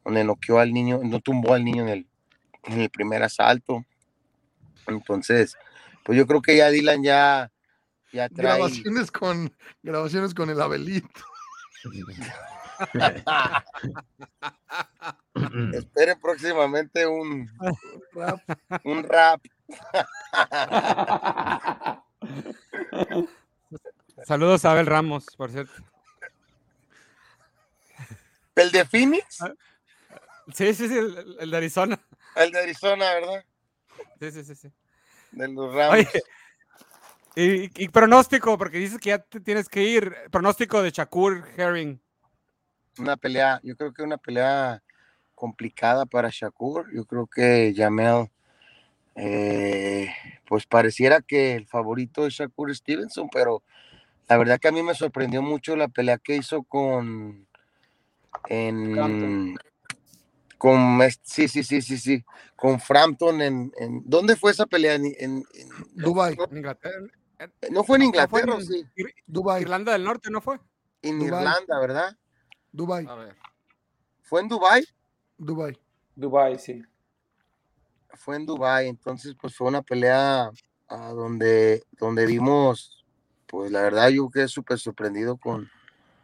donde 0.05 0.23
noqueó 0.23 0.61
al 0.61 0.73
niño 0.73 1.01
no 1.03 1.19
tumbó 1.19 1.55
al 1.55 1.65
niño 1.65 1.83
en 1.83 1.89
el 1.89 2.07
en 2.63 2.81
el 2.83 2.91
primer 2.91 3.25
asalto 3.25 3.85
entonces 4.87 5.57
pues 6.05 6.17
yo 6.17 6.29
creo 6.29 6.41
que 6.43 6.57
ya 6.57 6.71
Dylan 6.71 7.03
ya 7.03 7.51
ya 8.13 8.29
trae 8.29 8.57
Grabaciones 8.57 9.11
con, 9.11 9.53
grabaciones 9.83 10.33
con 10.33 10.49
el 10.49 10.61
Abelito. 10.63 11.09
esperen 15.75 16.21
próximamente 16.21 17.07
un 17.07 17.49
Rap. 18.13 18.41
un 18.85 19.03
rap 19.05 19.41
Saludos 24.27 24.65
a 24.65 24.73
Abel 24.73 24.87
Ramos, 24.87 25.27
por 25.37 25.51
cierto. 25.51 25.73
el 28.57 28.71
de 28.73 28.85
Phoenix 28.85 29.39
Sí, 30.55 30.73
sí, 30.75 30.89
sí, 30.89 30.97
el, 30.97 31.37
el 31.41 31.51
de 31.51 31.57
Arizona. 31.57 32.01
el 32.37 32.51
de 32.53 32.61
Arizona 32.61 33.15
verdad 33.15 33.45
Sí, 34.21 34.33
sí, 34.33 34.45
sí, 34.45 34.55
sí. 34.55 34.73
de 35.33 35.49
los 35.49 35.75
Rams 35.75 35.93
Oye, 35.95 36.23
y, 37.37 37.85
y 37.85 37.89
pronóstico, 37.89 38.57
porque 38.59 38.79
dices 38.79 38.99
que 38.99 39.11
ya 39.11 39.19
te 39.19 39.39
tienes 39.41 39.69
que 39.69 39.83
ir. 39.85 40.13
Pronóstico 40.33 40.83
de 40.83 40.91
Shakur 40.91 41.47
Herring. 41.57 42.01
Una 42.99 43.17
pelea, 43.17 43.61
yo 43.63 43.77
creo 43.77 43.93
que 43.93 44.03
una 44.03 44.19
pelea 44.19 44.83
complicada 45.35 46.07
para 46.07 46.31
Shakur. 46.33 46.93
Yo 46.95 47.05
creo 47.05 47.27
que 47.27 47.73
Jamel, 47.77 48.31
eh, 49.15 50.09
pues 50.47 50.67
pareciera 50.67 51.21
que 51.21 51.55
el 51.55 51.67
favorito 51.67 52.27
es 52.27 52.35
Shakur 52.35 52.75
Stevenson, 52.75 53.29
pero 53.31 53.63
la 54.29 54.37
verdad 54.37 54.59
que 54.59 54.69
a 54.69 54.73
mí 54.73 54.83
me 54.83 54.95
sorprendió 54.95 55.43
mucho 55.43 55.77
la 55.77 55.89
pelea 55.89 56.19
que 56.19 56.37
hizo 56.37 56.63
con 56.63 57.47
en 58.49 58.95
Frampton. 58.95 59.59
con 60.59 61.01
sí, 61.23 61.49
sí, 61.49 61.63
sí, 61.63 61.81
sí, 61.83 61.99
sí, 61.99 62.25
con 62.57 62.81
Frampton 62.81 63.41
en, 63.43 63.73
en 63.79 64.03
¿dónde 64.05 64.37
fue 64.37 64.51
esa 64.51 64.67
pelea? 64.67 64.95
En, 64.95 65.07
en- 65.07 65.45
en- 65.55 65.69
Dubai, 65.95 66.37
Inglaterra. 66.51 67.07
no 67.71 67.85
fue 67.85 67.97
en 67.97 68.03
No, 68.03 68.29
fue 68.29 68.41
Inglaterra, 68.41 68.55
en 68.55 68.67
sí, 68.67 68.87
Dubai, 69.27 69.63
Irlanda 69.63 69.93
del 69.93 70.05
Norte, 70.05 70.31
¿no 70.31 70.41
fue? 70.41 70.59
en. 71.03 71.23
Irlanda, 71.23 71.79
¿verdad? 71.79 72.17
Dubai, 72.73 73.07
A 73.07 73.15
ver. 73.15 73.37
¿Fue 74.23 74.41
en 74.41 74.49
Dubai? 74.49 74.85
Dubai. 75.37 75.79
Dubai, 76.15 76.59
sí. 76.59 76.83
fue 78.15 78.37
en 78.37 78.47
Dubai, 78.47 78.89
entonces 78.89 79.35
pues 79.41 79.55
fue 79.55 79.69
una 79.69 79.83
pelea 79.83 80.51
ah, 80.89 81.13
donde, 81.15 81.85
donde 81.93 82.27
vimos, 82.27 83.05
pues 83.47 83.71
la 83.71 83.83
verdad 83.83 84.09
yo 84.09 84.29
quedé 84.29 84.49
súper 84.49 84.79
sorprendido 84.79 85.37
con, 85.37 85.71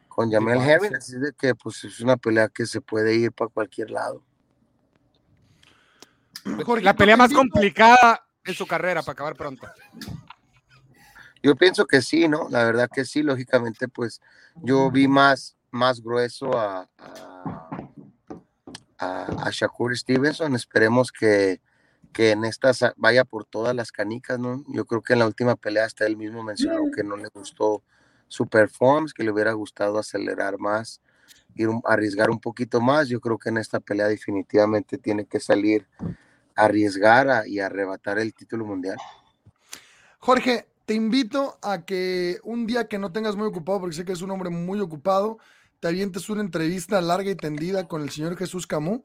con 0.08 0.30
Jamel 0.30 0.60
sí. 0.60 0.94
así 0.94 1.16
de 1.18 1.32
que 1.32 1.54
pues 1.54 1.84
es 1.84 2.00
una 2.00 2.16
pelea 2.16 2.48
que 2.48 2.66
se 2.66 2.80
puede 2.80 3.14
ir 3.14 3.32
para 3.32 3.48
cualquier 3.48 3.90
lado. 3.90 4.22
La 6.82 6.94
pelea 6.94 7.16
más 7.16 7.32
complicada 7.32 8.26
en 8.44 8.54
su 8.54 8.66
carrera, 8.66 9.02
para 9.02 9.12
acabar 9.12 9.34
pronto. 9.34 9.66
Yo 11.42 11.56
pienso 11.56 11.86
que 11.86 12.02
sí, 12.02 12.28
¿no? 12.28 12.48
La 12.50 12.64
verdad 12.64 12.88
que 12.92 13.04
sí, 13.04 13.22
lógicamente 13.22 13.88
pues 13.88 14.20
yo 14.56 14.90
vi 14.90 15.08
más, 15.08 15.56
más 15.74 16.00
grueso 16.00 16.56
a, 16.56 16.88
a, 16.98 17.78
a- 18.98 19.46
a 19.46 19.50
Shakur 19.50 19.96
Stevenson. 19.96 20.54
Esperemos 20.54 21.10
que, 21.12 21.60
que 22.12 22.30
en 22.30 22.44
esta 22.44 22.72
sa- 22.72 22.94
vaya 22.96 23.24
por 23.24 23.44
todas 23.44 23.74
las 23.74 23.92
canicas, 23.92 24.38
¿no? 24.38 24.62
Yo 24.68 24.86
creo 24.86 25.02
que 25.02 25.12
en 25.14 25.18
la 25.18 25.26
última 25.26 25.56
pelea 25.56 25.84
hasta 25.84 26.06
él 26.06 26.16
mismo 26.16 26.42
mencionó 26.42 26.90
que 26.94 27.02
no 27.02 27.16
le 27.16 27.28
gustó 27.28 27.82
su 28.28 28.46
performance, 28.46 29.12
que 29.12 29.24
le 29.24 29.30
hubiera 29.32 29.52
gustado 29.52 29.98
acelerar 29.98 30.58
más, 30.58 31.00
ir 31.54 31.68
arriesgar 31.84 32.30
un 32.30 32.40
poquito 32.40 32.80
más. 32.80 33.08
Yo 33.08 33.20
creo 33.20 33.38
que 33.38 33.48
en 33.50 33.58
esta 33.58 33.80
pelea 33.80 34.06
definitivamente 34.08 34.96
tiene 34.96 35.26
que 35.26 35.40
salir 35.40 35.86
a 36.56 36.64
arriesgar 36.64 37.28
a- 37.28 37.46
y 37.48 37.58
arrebatar 37.58 38.18
el 38.18 38.32
título 38.32 38.64
mundial. 38.64 38.96
Jorge, 40.20 40.66
te 40.86 40.94
invito 40.94 41.58
a 41.62 41.84
que 41.84 42.38
un 42.44 42.66
día 42.66 42.88
que 42.88 42.98
no 42.98 43.12
tengas 43.12 43.36
muy 43.36 43.46
ocupado, 43.46 43.80
porque 43.80 43.96
sé 43.96 44.04
que 44.04 44.12
es 44.12 44.22
un 44.22 44.30
hombre 44.30 44.50
muy 44.50 44.80
ocupado, 44.80 45.38
te 45.84 45.88
avientes 45.88 46.30
una 46.30 46.40
entrevista 46.40 46.98
larga 47.02 47.30
y 47.30 47.34
tendida 47.36 47.86
con 47.86 48.00
el 48.00 48.08
señor 48.08 48.38
Jesús 48.38 48.66
Camus, 48.66 49.02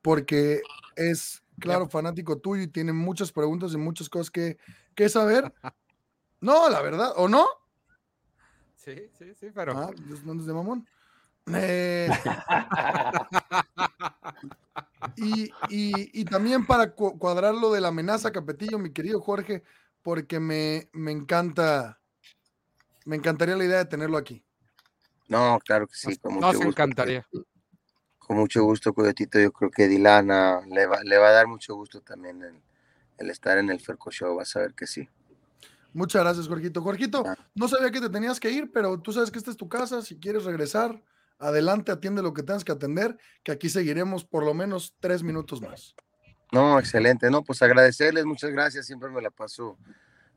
porque 0.00 0.62
es, 0.94 1.42
claro, 1.58 1.88
fanático 1.88 2.38
tuyo 2.38 2.62
y 2.62 2.68
tiene 2.68 2.92
muchas 2.92 3.32
preguntas 3.32 3.72
y 3.72 3.78
muchas 3.78 4.08
cosas 4.08 4.30
que, 4.30 4.56
que 4.94 5.08
saber. 5.08 5.52
No, 6.40 6.68
la 6.68 6.82
verdad, 6.82 7.14
¿o 7.16 7.26
no? 7.26 7.48
Sí, 8.76 9.10
sí, 9.18 9.34
sí, 9.34 9.48
pero. 9.52 9.76
Ah, 9.76 9.90
pues, 10.08 10.22
no 10.22 10.30
andes 10.30 10.46
de 10.46 10.54
mamón. 10.54 10.86
Eh, 11.52 12.08
y, 15.16 15.46
y- 15.68 16.20
y 16.20 16.24
también 16.26 16.64
para 16.64 16.94
cu- 16.94 17.18
cuadrar 17.18 17.56
lo 17.56 17.72
de 17.72 17.80
la 17.80 17.88
amenaza 17.88 18.30
Capetillo, 18.30 18.78
mi 18.78 18.92
querido 18.92 19.20
Jorge, 19.20 19.64
porque 20.00 20.38
me, 20.38 20.88
me 20.92 21.10
encanta, 21.10 22.00
me 23.04 23.16
encantaría 23.16 23.56
la 23.56 23.64
idea 23.64 23.78
de 23.78 23.86
tenerlo 23.86 24.16
aquí. 24.16 24.44
No, 25.30 25.60
claro 25.64 25.86
que 25.86 25.94
sí, 25.94 26.16
con 26.16 26.34
mucho 26.34 26.46
Nos 26.48 26.56
gusto. 26.56 26.68
encantaría. 26.68 27.26
Con 28.18 28.36
mucho 28.36 28.64
gusto, 28.64 28.92
Coyotito. 28.92 29.38
Yo 29.38 29.52
creo 29.52 29.70
que 29.70 29.86
Dilana 29.86 30.60
le 30.66 30.86
va, 30.86 31.02
le 31.04 31.18
va 31.18 31.28
a 31.28 31.32
dar 31.32 31.46
mucho 31.46 31.76
gusto 31.76 32.00
también 32.00 32.42
el, 32.42 32.60
el 33.16 33.30
estar 33.30 33.56
en 33.56 33.70
el 33.70 33.80
Ferco 33.80 34.10
Show. 34.10 34.36
Vas 34.36 34.56
a 34.56 34.60
ver 34.60 34.74
que 34.74 34.88
sí. 34.88 35.08
Muchas 35.92 36.22
gracias, 36.22 36.48
Jorgito. 36.48 36.82
Jorgito, 36.82 37.24
no 37.54 37.68
sabía 37.68 37.92
que 37.92 38.00
te 38.00 38.10
tenías 38.10 38.40
que 38.40 38.50
ir, 38.50 38.72
pero 38.72 39.00
tú 39.00 39.12
sabes 39.12 39.30
que 39.30 39.38
esta 39.38 39.52
es 39.52 39.56
tu 39.56 39.68
casa. 39.68 40.02
Si 40.02 40.18
quieres 40.18 40.44
regresar, 40.44 41.00
adelante, 41.38 41.92
atiende 41.92 42.22
lo 42.22 42.34
que 42.34 42.42
tengas 42.42 42.64
que 42.64 42.72
atender, 42.72 43.16
que 43.44 43.52
aquí 43.52 43.68
seguiremos 43.68 44.24
por 44.24 44.44
lo 44.44 44.52
menos 44.52 44.96
tres 44.98 45.22
minutos 45.22 45.62
más. 45.62 45.94
No, 46.50 46.76
excelente. 46.76 47.30
No, 47.30 47.44
pues 47.44 47.62
agradecerles, 47.62 48.24
muchas 48.24 48.50
gracias. 48.50 48.86
Siempre 48.86 49.10
me 49.10 49.22
la 49.22 49.30
paso 49.30 49.78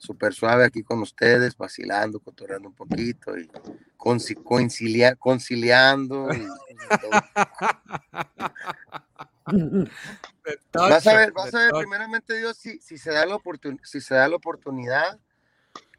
súper 0.03 0.33
suave 0.33 0.65
aquí 0.65 0.83
con 0.83 1.01
ustedes, 1.01 1.56
vacilando, 1.56 2.19
cotorreando 2.19 2.67
un 2.67 2.75
poquito 2.75 3.38
y 3.38 3.49
conci- 3.98 4.41
coincilia- 4.43 5.15
conciliando. 5.15 6.33
y- 6.33 6.45
vas 10.73 11.07
a 11.07 11.15
ver, 11.15 11.32
vas 11.32 11.53
a 11.56 11.59
ver, 11.59 11.72
primeramente 11.80 12.38
Dios, 12.38 12.57
si, 12.57 12.80
si 12.80 12.98
se 12.98 13.11
da 13.11 13.25
la 13.25 13.40
si 13.83 14.01
se 14.01 14.15
da 14.15 14.27
la 14.27 14.35
oportunidad, 14.35 15.19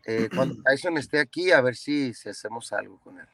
eh, 0.05 0.29
cuando 0.35 0.55
Tyson 0.65 0.99
esté 0.99 1.19
aquí, 1.19 1.51
a 1.51 1.63
ver 1.63 1.77
si, 1.77 2.13
si 2.13 2.29
hacemos 2.29 2.73
algo 2.73 2.99
con 3.01 3.19
él. 3.19 3.27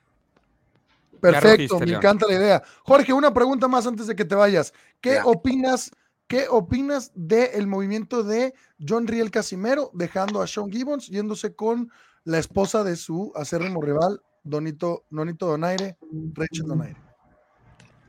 Perfecto, 1.21 1.81
me 1.81 1.93
encanta 1.93 2.27
la 2.27 2.35
idea. 2.35 2.63
Jorge, 2.85 3.13
una 3.13 3.35
pregunta 3.35 3.67
más 3.69 3.87
antes 3.87 4.07
de 4.07 4.15
que 4.15 4.25
te 4.25 4.37
vayas. 4.37 4.73
¿Qué 5.01 5.15
Ya. 5.15 5.25
opinas? 5.25 5.91
¿Qué 6.31 6.47
opinas 6.49 7.11
del 7.17 7.67
movimiento 7.67 8.23
de 8.23 8.55
John 8.79 9.09
Riel 9.09 9.33
Casimero 9.33 9.91
dejando 9.95 10.41
a 10.41 10.47
Sean 10.47 10.71
Gibbons 10.71 11.09
yéndose 11.09 11.57
con 11.57 11.91
la 12.23 12.39
esposa 12.39 12.85
de 12.85 12.95
su 12.95 13.33
acérrimo 13.35 13.83
rival, 13.83 14.23
Donito, 14.45 15.03
Nonito 15.11 15.47
Donaire, 15.47 15.97
Rachel 16.35 16.67
Donaire? 16.69 16.97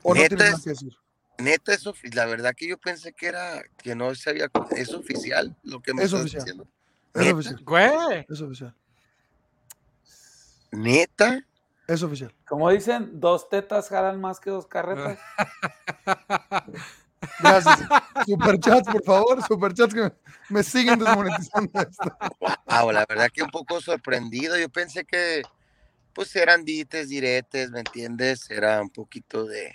¿O 0.04 0.14
no 0.14 0.22
Neta 0.22 0.36
tienes 0.36 0.46
es- 0.46 0.52
nada 0.52 0.64
que 0.64 0.70
decir? 0.70 0.94
Neta, 1.40 1.74
es 1.74 2.14
la 2.14 2.26
verdad 2.28 2.54
que 2.56 2.68
yo 2.68 2.78
pensé 2.78 3.12
que 3.12 3.26
era, 3.26 3.64
que 3.82 3.96
no 3.96 4.14
sabía, 4.14 4.52
es 4.78 4.94
oficial 4.94 5.58
lo 5.64 5.82
que 5.82 5.92
me 5.96 6.04
Es 6.04 6.06
estás 6.14 6.22
oficial. 6.22 6.44
diciendo. 6.44 6.68
Es 7.16 7.22
¿Neta? 7.24 7.34
oficial. 7.34 7.64
Güey. 7.66 8.26
Es 8.30 8.42
oficial. 8.42 8.76
¿Neta? 10.70 11.44
Es 11.88 12.04
oficial. 12.04 12.32
Como 12.48 12.70
dicen, 12.70 13.20
dos 13.20 13.50
tetas 13.50 13.90
jalan 13.90 14.22
más 14.22 14.40
que 14.40 14.52
dos 14.52 14.68
carretas. 14.68 15.18
Gracias. 17.40 17.80
Superchats, 18.26 18.92
por 18.92 19.04
favor. 19.04 19.48
Superchats 19.48 19.94
que 19.94 20.12
me, 20.50 20.64
siguen 20.64 21.00
desmonetizando 21.00 21.72
esto. 21.82 22.18
Wow, 22.68 22.92
la 22.92 23.06
verdad 23.08 23.30
que 23.34 23.44
un 23.44 23.50
poco 23.50 23.82
sorprendido. 23.82 24.58
Yo 24.58 24.70
pensé 24.70 25.06
que 25.06 25.44
pues 26.14 26.36
eran 26.36 26.66
dites, 26.66 27.10
diretes, 27.10 27.72
¿me 27.72 27.80
entiendes? 27.80 28.50
Era 28.50 28.82
un 28.82 28.90
poquito 28.90 29.46
de 29.46 29.74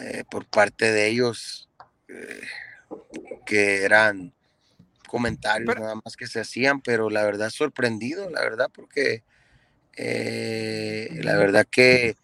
eh, 0.00 0.24
por 0.30 0.46
parte 0.46 0.92
de 0.92 1.08
ellos 1.08 1.68
eh, 2.08 2.42
que 3.46 3.84
eran 3.84 4.32
comentarios 5.08 5.76
nada 5.76 5.94
más 5.94 6.16
que 6.16 6.26
se 6.26 6.40
hacían, 6.40 6.80
pero 6.80 7.10
la 7.10 7.22
verdad 7.24 7.50
sorprendido, 7.50 8.30
la 8.30 8.40
verdad, 8.40 8.70
porque 8.74 9.22
eh, 9.96 11.20
la 11.22 11.36
verdad 11.36 11.66
que 11.70 12.16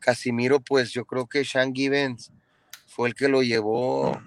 Casimiro, 0.00 0.60
pues 0.60 0.90
yo 0.90 1.06
creo 1.06 1.26
que 1.26 1.44
Sean 1.44 1.74
Gibbons 1.74 2.30
fue 2.94 3.08
el 3.08 3.14
que 3.14 3.28
lo 3.28 3.42
llevó 3.42 4.20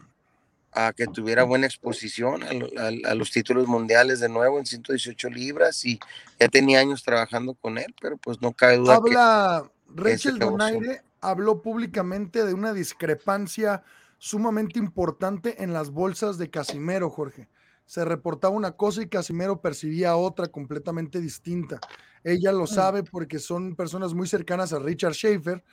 a 0.73 0.91
que 0.93 1.07
tuviera 1.07 1.43
buena 1.43 1.65
exposición 1.65 2.43
a, 2.43 2.53
lo- 2.53 2.67
a- 2.77 3.11
a 3.11 3.15
los 3.15 3.31
títulos 3.31 3.67
mundiales 3.67 4.19
de 4.19 4.29
nuevo 4.29 4.59
en 4.59 4.65
118 4.65 5.29
libras 5.29 5.83
y 5.85 5.99
ya 6.39 6.47
tenía 6.49 6.79
años 6.79 7.01
trabajando 7.01 7.55
con 7.55 7.77
él, 7.77 7.95
pero 8.01 8.17
pues 8.17 8.41
no 8.41 8.51
cabe 8.51 8.77
duda 8.77 8.95
que 9.03 9.15
Habla 9.15 9.71
ese 10.05 10.29
Rachel 10.29 10.39
Donaire, 10.39 11.01
habló 11.21 11.61
públicamente 11.61 12.45
de 12.45 12.53
una 12.53 12.73
discrepancia 12.73 13.83
sumamente 14.19 14.79
importante 14.79 15.63
en 15.63 15.71
las 15.73 15.89
bolsas 15.91 16.37
de 16.37 16.49
Casimero, 16.49 17.09
Jorge. 17.09 17.47
Se 17.85 18.03
reportaba 18.03 18.53
una 18.53 18.73
cosa 18.73 19.01
y 19.01 19.07
Casimero 19.07 19.61
percibía 19.61 20.17
otra 20.17 20.47
completamente 20.47 21.21
distinta. 21.21 21.79
Ella 22.23 22.51
lo 22.51 22.67
sabe 22.67 23.03
porque 23.03 23.39
son 23.39 23.75
personas 23.77 24.13
muy 24.13 24.27
cercanas 24.27 24.73
a 24.73 24.79
Richard 24.79 25.13
Schaefer, 25.13 25.63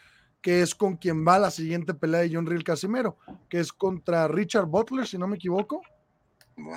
que 0.44 0.60
es 0.60 0.74
con 0.74 0.98
quien 0.98 1.26
va 1.26 1.38
la 1.38 1.50
siguiente 1.50 1.94
pelea 1.94 2.20
de 2.20 2.30
John 2.34 2.44
Real 2.44 2.62
Casimero, 2.62 3.16
que 3.48 3.60
es 3.60 3.72
contra 3.72 4.28
Richard 4.28 4.66
Butler, 4.66 5.06
si 5.06 5.16
no 5.16 5.26
me 5.26 5.36
equivoco. 5.36 5.80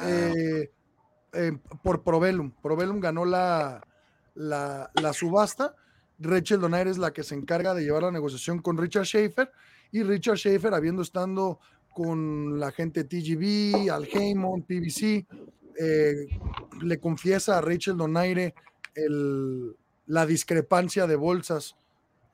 Eh, 0.06 0.72
eh, 1.34 1.52
por 1.84 2.02
Provelum. 2.02 2.50
Provelum 2.64 3.02
ganó 3.02 3.26
la, 3.26 3.86
la, 4.36 4.90
la 4.96 5.12
subasta. 5.12 5.76
Rachel 6.18 6.62
Donaire 6.62 6.90
es 6.90 6.98
la 6.98 7.12
que 7.12 7.24
se 7.24 7.36
encarga 7.36 7.74
de 7.74 7.84
llevar 7.84 8.04
la 8.04 8.12
negociación 8.12 8.60
con 8.60 8.78
Richard 8.78 9.04
Schaefer. 9.06 9.52
Y 9.92 10.02
Richard 10.04 10.38
Schaefer, 10.38 10.74
habiendo 10.74 11.02
estando 11.02 11.60
con 11.94 12.62
la 12.62 12.72
gente 12.72 13.04
TGB, 13.04 13.90
Al 13.92 14.06
Heyman, 14.06 14.62
PBC, 14.62 15.28
eh, 15.78 16.28
le 16.84 17.00
confiesa 17.02 17.58
a 17.58 17.62
Rachel 17.62 17.98
Donaire 17.98 18.56
el- 18.96 19.76
la 20.06 20.26
discrepancia 20.26 21.06
de 21.06 21.18
bolsas, 21.18 21.76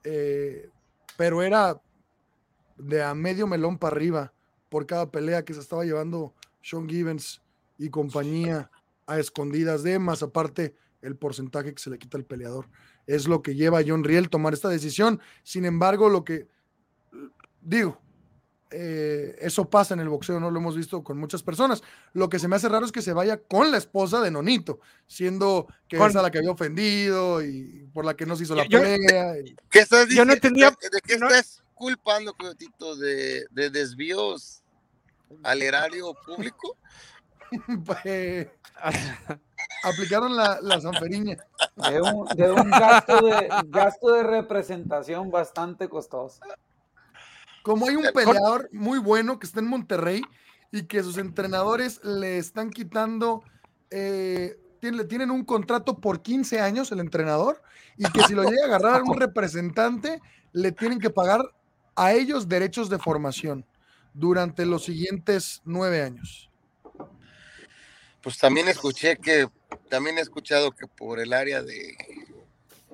eh, 0.03 0.69
pero 1.17 1.41
era 1.41 1.81
de 2.77 3.03
a 3.03 3.13
medio 3.13 3.47
melón 3.47 3.77
para 3.77 3.95
arriba 3.95 4.33
por 4.69 4.85
cada 4.85 5.09
pelea 5.11 5.45
que 5.45 5.53
se 5.53 5.59
estaba 5.59 5.85
llevando 5.85 6.33
Sean 6.61 6.87
Gibbons 6.89 7.41
y 7.77 7.89
compañía 7.89 8.71
a 9.05 9.19
escondidas 9.19 9.83
de 9.83 9.99
más 9.99 10.23
aparte 10.23 10.75
el 11.01 11.15
porcentaje 11.15 11.73
que 11.73 11.81
se 11.81 11.89
le 11.89 11.99
quita 11.99 12.17
al 12.17 12.25
peleador. 12.25 12.67
Es 13.05 13.27
lo 13.27 13.41
que 13.41 13.55
lleva 13.55 13.79
a 13.79 13.83
John 13.85 14.03
Riel 14.03 14.29
tomar 14.29 14.53
esta 14.53 14.69
decisión. 14.69 15.19
Sin 15.43 15.65
embargo, 15.65 16.07
lo 16.07 16.23
que 16.23 16.47
digo, 17.61 17.99
eh, 18.73 19.35
eso 19.39 19.69
pasa 19.69 19.93
en 19.93 19.99
el 20.01 20.09
boxeo, 20.09 20.39
no 20.39 20.49
lo 20.51 20.59
hemos 20.59 20.75
visto 20.75 21.03
con 21.03 21.17
muchas 21.17 21.43
personas. 21.43 21.83
Lo 22.13 22.27
que 22.29 22.39
se 22.39 22.47
me 22.47 22.55
hace 22.55 22.67
raro 22.69 22.85
es 22.85 22.91
que 22.91 23.01
se 23.01 23.13
vaya 23.13 23.37
con 23.37 23.71
la 23.71 23.77
esposa 23.77 24.19
de 24.21 24.31
Nonito, 24.31 24.79
siendo 25.07 25.67
que 25.87 25.97
Con- 25.97 26.09
es 26.09 26.15
a 26.15 26.21
la 26.21 26.31
que 26.31 26.39
había 26.39 26.51
ofendido 26.51 27.41
y 27.43 27.87
por 27.93 28.03
la 28.05 28.15
que 28.15 28.25
no 28.25 28.35
se 28.35 28.43
hizo 28.43 28.55
la 28.55 28.65
Yo- 28.67 28.81
pelea. 28.81 29.39
y- 29.39 29.55
¿Qué 29.69 29.79
estás 29.79 30.07
Yo 30.09 30.25
no 30.25 30.33
diciendo? 30.33 30.33
entendía- 30.33 30.71
¿De, 30.81 30.89
de 30.89 31.01
qué 31.01 31.13
estás 31.13 31.63
culpando, 31.75 32.33
Coyotito? 32.33 32.95
¿De, 32.95 33.45
de 33.51 33.69
desvíos 33.69 34.61
al 35.43 35.61
erario 35.61 36.13
público? 36.25 36.77
Eh, 38.05 38.49
aplicaron 39.83 40.35
la, 40.35 40.59
la 40.61 40.81
sanferiña. 40.81 41.37
De 41.75 42.01
un, 42.01 42.25
de 42.35 42.51
un 42.51 42.69
gasto, 42.71 43.21
de, 43.25 43.49
gasto 43.67 44.11
de 44.13 44.23
representación 44.23 45.29
bastante 45.29 45.87
costoso. 45.87 46.39
Como 47.63 47.87
hay 47.87 47.95
un 47.95 48.05
peleador 48.13 48.69
muy 48.71 48.99
bueno 48.99 49.39
que 49.39 49.47
está 49.47 49.59
en 49.61 49.67
Monterrey 49.67 50.21
y 50.71 50.83
que 50.83 51.01
sus 51.01 51.17
entrenadores 51.17 52.03
le 52.03 52.37
están 52.37 52.69
quitando, 52.69 53.43
eh, 53.89 54.57
tiene- 54.79 54.97
le 54.97 55.05
tienen 55.05 55.31
un 55.31 55.45
contrato 55.45 55.99
por 55.99 56.21
15 56.21 56.59
años 56.59 56.91
el 56.91 56.99
entrenador 56.99 57.61
y 57.97 58.03
que 58.11 58.21
si 58.23 58.33
lo 58.33 58.43
llega 58.43 58.63
a 58.63 58.65
agarrar 58.67 59.03
un 59.03 59.17
representante, 59.19 60.19
le 60.51 60.71
tienen 60.71 60.99
que 60.99 61.09
pagar 61.09 61.41
a 61.95 62.13
ellos 62.13 62.49
derechos 62.49 62.89
de 62.89 62.99
formación 62.99 63.65
durante 64.13 64.65
los 64.65 64.83
siguientes 64.83 65.61
nueve 65.63 66.01
años. 66.01 66.49
Pues 68.21 68.37
también 68.37 68.67
escuché 68.67 69.17
que, 69.17 69.47
también 69.89 70.17
he 70.17 70.21
escuchado 70.21 70.71
que 70.71 70.87
por 70.87 71.19
el 71.19 71.33
área 71.33 71.61
de, 71.61 71.95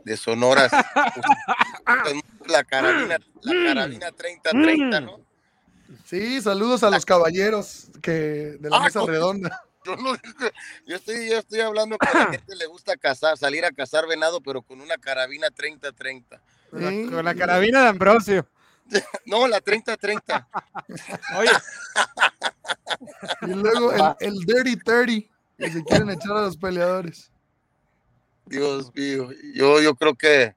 de 0.09 0.17
Sonoras, 0.17 0.71
la 2.47 2.63
carabina, 2.63 3.19
la 3.43 3.53
carabina 3.53 4.09
30-30, 4.09 5.05
¿no? 5.05 5.19
Sí, 6.03 6.41
saludos 6.41 6.81
a 6.83 6.89
los 6.89 7.05
caballeros 7.05 7.89
que 8.01 8.11
de 8.59 8.69
la 8.71 8.77
Ah, 8.77 8.83
mesa 8.85 9.05
redonda. 9.05 9.61
Yo, 9.85 9.95
no- 9.95 10.13
yo 10.85 10.95
estoy, 10.97 11.29
yo 11.29 11.37
estoy 11.37 11.61
hablando 11.61 11.97
que 11.97 12.05
a 12.07 12.13
la 12.13 12.31
gente 12.31 12.53
le 12.55 12.65
gusta 12.65 12.97
cazar, 12.97 13.37
salir 13.37 13.63
a 13.63 13.71
cazar 13.71 14.05
venado, 14.07 14.41
pero 14.41 14.61
con 14.61 14.81
una 14.81 14.97
carabina 14.97 15.47
30-30. 15.47 16.39
Con 16.69 16.83
la, 16.83 16.89
con 17.15 17.23
la 17.25 17.33
carabina 17.35 17.83
de 17.83 17.87
Ambrosio. 17.89 18.45
No, 19.25 19.47
la 19.47 19.61
30-30. 19.61 20.47
Oye, 21.37 21.51
Y 23.43 23.53
luego 23.53 23.93
el, 23.93 24.03
el 24.19 24.33
Dirty 24.39 24.75
30, 24.77 25.29
que 25.57 25.71
se 25.71 25.83
quieren 25.85 26.09
echar 26.09 26.31
a 26.37 26.41
los 26.41 26.57
peleadores. 26.57 27.31
Dios 28.49 28.93
mío, 28.95 29.29
yo, 29.53 29.81
yo 29.81 29.95
creo 29.95 30.15
que 30.15 30.55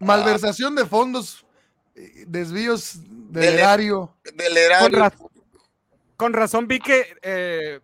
Malversación 0.00 0.74
de 0.74 0.84
fondos, 0.84 1.46
eh, 1.94 2.24
desvíos 2.26 2.98
del 3.04 3.42
Del- 3.44 3.54
erario. 3.60 4.14
del 4.24 4.34
con, 4.48 4.56
erario, 4.58 4.98
ra- 4.98 5.12
con 6.16 6.32
razón 6.32 6.66
vi 6.68 6.80
que 6.80 7.16
eh, 7.22 7.80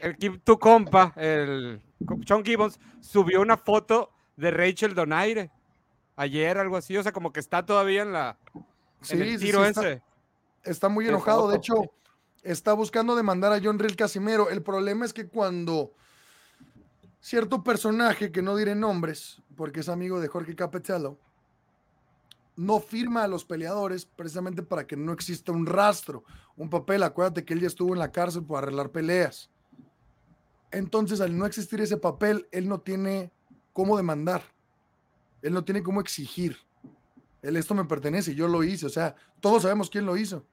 el, 0.00 0.16
tu 0.42 0.58
compa, 0.58 1.12
el 1.16 1.82
Sean 2.26 2.44
Gibbons, 2.44 2.78
subió 3.00 3.40
una 3.40 3.56
foto 3.56 4.12
de 4.36 4.50
Rachel 4.50 4.94
Donaire 4.94 5.50
ayer, 6.16 6.56
algo 6.58 6.76
así, 6.76 6.96
o 6.96 7.02
sea, 7.02 7.12
como 7.12 7.32
que 7.32 7.40
está 7.40 7.66
todavía 7.66 8.02
en 8.02 8.12
la 8.12 8.38
en 8.54 8.62
Sí, 9.02 9.20
el 9.20 9.38
tiro 9.38 9.62
sí, 9.64 9.68
está- 9.70 9.88
ese. 9.92 10.02
Está 10.64 10.88
muy 10.88 11.06
enojado. 11.06 11.48
De 11.48 11.58
hecho, 11.58 11.74
está 12.42 12.72
buscando 12.72 13.14
demandar 13.14 13.52
a 13.52 13.60
John 13.62 13.78
Real 13.78 13.94
Casimero. 13.94 14.50
El 14.50 14.62
problema 14.62 15.04
es 15.04 15.12
que 15.12 15.28
cuando 15.28 15.92
cierto 17.26 17.64
personaje, 17.64 18.30
que 18.30 18.40
no 18.40 18.54
diré 18.54 18.76
nombres, 18.76 19.42
porque 19.56 19.80
es 19.80 19.88
amigo 19.88 20.20
de 20.20 20.28
Jorge 20.28 20.54
Capitello, 20.54 21.18
no 22.54 22.78
firma 22.78 23.24
a 23.24 23.28
los 23.28 23.44
peleadores 23.44 24.04
precisamente 24.06 24.62
para 24.62 24.86
que 24.86 24.96
no 24.96 25.12
exista 25.12 25.50
un 25.50 25.66
rastro, 25.66 26.22
un 26.56 26.70
papel. 26.70 27.02
Acuérdate 27.02 27.44
que 27.44 27.54
él 27.54 27.60
ya 27.60 27.66
estuvo 27.66 27.94
en 27.94 27.98
la 27.98 28.12
cárcel 28.12 28.44
por 28.44 28.62
arreglar 28.62 28.92
peleas. 28.92 29.50
Entonces, 30.70 31.20
al 31.20 31.36
no 31.36 31.46
existir 31.46 31.80
ese 31.80 31.96
papel, 31.96 32.46
él 32.52 32.68
no 32.68 32.80
tiene 32.80 33.32
cómo 33.72 33.96
demandar. 33.96 34.42
Él 35.42 35.52
no 35.52 35.64
tiene 35.64 35.82
cómo 35.82 36.00
exigir. 36.00 36.56
Él, 37.42 37.56
esto 37.56 37.74
me 37.74 37.84
pertenece, 37.86 38.36
yo 38.36 38.46
lo 38.46 38.62
hice. 38.62 38.86
O 38.86 38.90
sea, 38.90 39.16
todos 39.40 39.62
sabemos 39.62 39.90
quién 39.90 40.06
lo 40.06 40.16
hizo. 40.16 40.46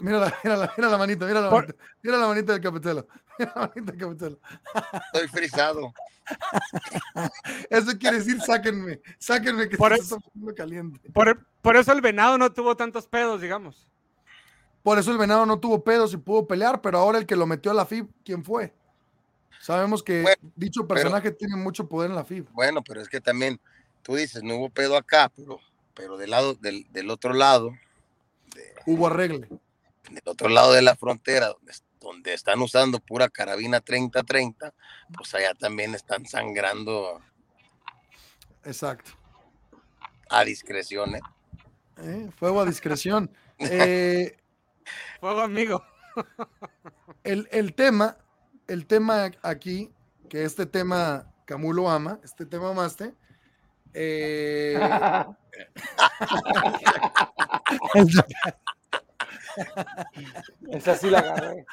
Mira 0.00 0.18
la, 0.18 0.34
mira 0.44 0.56
la, 0.56 0.74
mira 0.76 0.88
la 0.90 0.98
manita, 0.98 1.26
mira 1.26 1.40
la 1.40 1.50
Por- 1.50 1.62
manita, 1.66 1.84
mira 2.02 2.16
la 2.18 2.26
manita 2.26 2.52
del 2.52 2.62
capitelo. 2.62 3.06
Mira 3.38 3.52
la 3.54 3.60
manita 3.68 3.92
del 3.92 3.98
capitelo. 4.00 4.40
estoy 5.12 5.28
frisado. 5.28 5.92
Eso 7.70 7.96
quiere 7.98 8.18
decir, 8.18 8.40
sáquenme, 8.40 9.00
sáquenme 9.18 9.68
que 9.68 9.76
Por 9.76 9.94
se 9.94 10.00
eso- 10.02 10.16
está 10.16 10.28
poniendo 10.30 10.54
caliente. 10.54 11.10
Por, 11.12 11.46
por 11.62 11.76
eso 11.76 11.92
el 11.92 12.00
venado 12.00 12.36
no 12.36 12.52
tuvo 12.52 12.76
tantos 12.76 13.06
pedos, 13.06 13.40
digamos. 13.40 13.86
Por 14.82 14.98
eso 14.98 15.10
el 15.12 15.18
venado 15.18 15.46
no 15.46 15.58
tuvo 15.58 15.82
pedos 15.84 16.12
y 16.12 16.16
pudo 16.16 16.46
pelear, 16.46 16.80
pero 16.80 16.98
ahora 16.98 17.18
el 17.18 17.26
que 17.26 17.36
lo 17.36 17.46
metió 17.46 17.70
a 17.70 17.74
la 17.74 17.86
FIB, 17.86 18.08
¿quién 18.24 18.44
fue? 18.44 18.72
Sabemos 19.60 20.02
que 20.02 20.22
Bueno, 20.22 20.52
dicho 20.56 20.86
pero- 20.86 21.00
personaje 21.00 21.30
tiene 21.30 21.56
mucho 21.56 21.88
poder 21.88 22.10
en 22.10 22.16
la 22.16 22.24
FIB. 22.24 22.46
Bueno, 22.52 22.82
pero 22.82 23.00
es 23.00 23.08
que 23.08 23.20
también, 23.20 23.60
tú 24.02 24.16
dices, 24.16 24.42
no 24.42 24.56
hubo 24.56 24.70
pedo 24.70 24.96
acá, 24.96 25.30
pero, 25.34 25.60
pero 25.94 26.16
del 26.16 26.30
lado, 26.30 26.54
del, 26.54 26.86
del 26.92 27.08
otro 27.10 27.32
lado, 27.32 27.70
Hubo 28.86 29.06
arregle. 29.06 29.48
Del 30.10 30.22
otro 30.26 30.48
lado 30.48 30.72
de 30.72 30.82
la 30.82 30.96
frontera, 30.96 31.48
donde, 31.48 31.72
donde 32.00 32.34
están 32.34 32.60
usando 32.60 33.00
pura 33.00 33.28
carabina 33.28 33.82
30-30, 33.84 34.72
pues 35.16 35.34
allá 35.34 35.54
también 35.54 35.94
están 35.94 36.26
sangrando 36.26 37.20
Exacto. 38.64 39.12
a 40.30 40.44
discreción, 40.44 41.16
¿eh? 41.16 41.20
¿eh? 41.98 42.30
Fuego 42.36 42.60
a 42.60 42.64
discreción. 42.66 43.30
Eh, 43.58 44.36
Fuego 45.20 45.40
amigo. 45.40 45.82
el, 47.24 47.48
el 47.50 47.74
tema, 47.74 48.18
el 48.66 48.86
tema 48.86 49.30
aquí, 49.42 49.90
que 50.28 50.44
este 50.44 50.66
tema 50.66 51.32
Camulo 51.44 51.90
ama, 51.90 52.20
este 52.22 52.44
tema 52.44 52.70
amaste. 52.70 53.14
eh, 53.94 54.78
Esa 60.70 60.96
sí 60.96 61.10
la 61.10 61.18
agarré. 61.20 61.66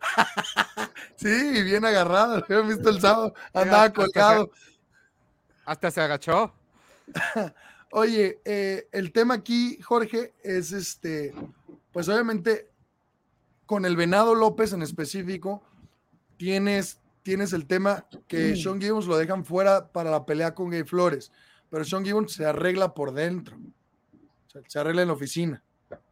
sí, 1.16 1.62
bien 1.62 1.84
agarrado, 1.84 2.38
lo 2.38 2.44
habían 2.44 2.68
visto 2.68 2.88
el 2.90 3.00
sábado, 3.00 3.34
andaba 3.52 3.84
hasta 3.84 4.02
se- 4.02 4.12
colgado. 4.12 4.50
Hasta 5.64 5.90
se 5.90 6.00
agachó. 6.00 6.54
Oye, 7.92 8.40
eh, 8.44 8.88
el 8.92 9.12
tema 9.12 9.34
aquí, 9.34 9.80
Jorge, 9.82 10.32
es 10.42 10.72
este, 10.72 11.34
pues 11.92 12.08
obviamente 12.08 12.70
con 13.66 13.84
el 13.84 13.96
Venado 13.96 14.34
López 14.34 14.72
en 14.72 14.82
específico, 14.82 15.62
tienes, 16.36 17.00
tienes 17.22 17.52
el 17.52 17.66
tema 17.66 18.06
que 18.26 18.56
Sean 18.56 18.80
Gibbons 18.80 19.06
lo 19.06 19.16
dejan 19.16 19.44
fuera 19.44 19.88
para 19.92 20.10
la 20.10 20.24
pelea 20.24 20.54
con 20.54 20.70
Gay 20.70 20.84
Flores, 20.84 21.30
pero 21.68 21.84
Sean 21.84 22.04
Gibbons 22.04 22.32
se 22.32 22.46
arregla 22.46 22.94
por 22.94 23.12
dentro, 23.12 23.56
o 23.56 24.50
sea, 24.50 24.62
se 24.66 24.78
arregla 24.78 25.02
en 25.02 25.08
la 25.08 25.14
oficina. 25.14 25.62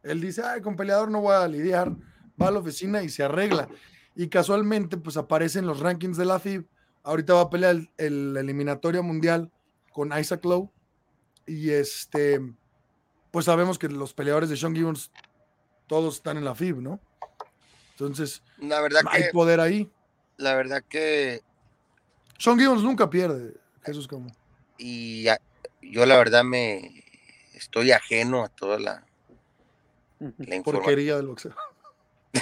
Él 0.03 0.21
dice, 0.21 0.41
ay, 0.43 0.61
con 0.61 0.75
peleador 0.75 1.09
no 1.09 1.21
voy 1.21 1.35
a 1.35 1.47
lidiar, 1.47 1.91
va 2.41 2.47
a 2.47 2.51
la 2.51 2.59
oficina 2.59 3.03
y 3.03 3.09
se 3.09 3.23
arregla. 3.23 3.67
Y 4.15 4.27
casualmente, 4.27 4.97
pues 4.97 5.17
aparece 5.17 5.59
en 5.59 5.67
los 5.67 5.79
rankings 5.79 6.17
de 6.17 6.25
la 6.25 6.39
FIB. 6.39 6.67
Ahorita 7.03 7.33
va 7.33 7.41
a 7.41 7.49
pelear 7.49 7.75
el, 7.75 7.89
el 7.97 8.37
eliminatorio 8.37 9.03
mundial 9.03 9.51
con 9.93 10.17
Isaac 10.17 10.43
Lowe. 10.45 10.69
Y 11.45 11.71
este, 11.71 12.39
pues 13.31 13.45
sabemos 13.45 13.79
que 13.79 13.87
los 13.87 14.13
peleadores 14.13 14.49
de 14.49 14.57
Sean 14.57 14.75
Gibbons 14.75 15.11
todos 15.87 16.15
están 16.15 16.37
en 16.37 16.45
la 16.45 16.55
FIB, 16.55 16.81
¿no? 16.81 16.99
Entonces, 17.91 18.41
La 18.59 18.79
verdad 18.81 19.01
hay 19.09 19.23
que, 19.23 19.29
poder 19.29 19.59
ahí. 19.59 19.91
la 20.37 20.55
verdad 20.55 20.83
que, 20.87 21.41
Sean 22.37 22.57
Gibbons 22.57 22.83
nunca 22.83 23.09
pierde, 23.09 23.55
Jesús 23.83 24.07
como. 24.07 24.31
y 24.77 25.25
yo 25.81 26.05
la 26.05 26.17
verdad 26.17 26.43
me 26.43 27.03
estoy 27.53 27.91
ajeno 27.91 28.43
a 28.43 28.49
toda 28.49 28.79
la, 28.79 29.05
la. 30.19 30.63
Porquería 30.63 31.17
del 31.17 31.27
boxeo. 31.27 31.53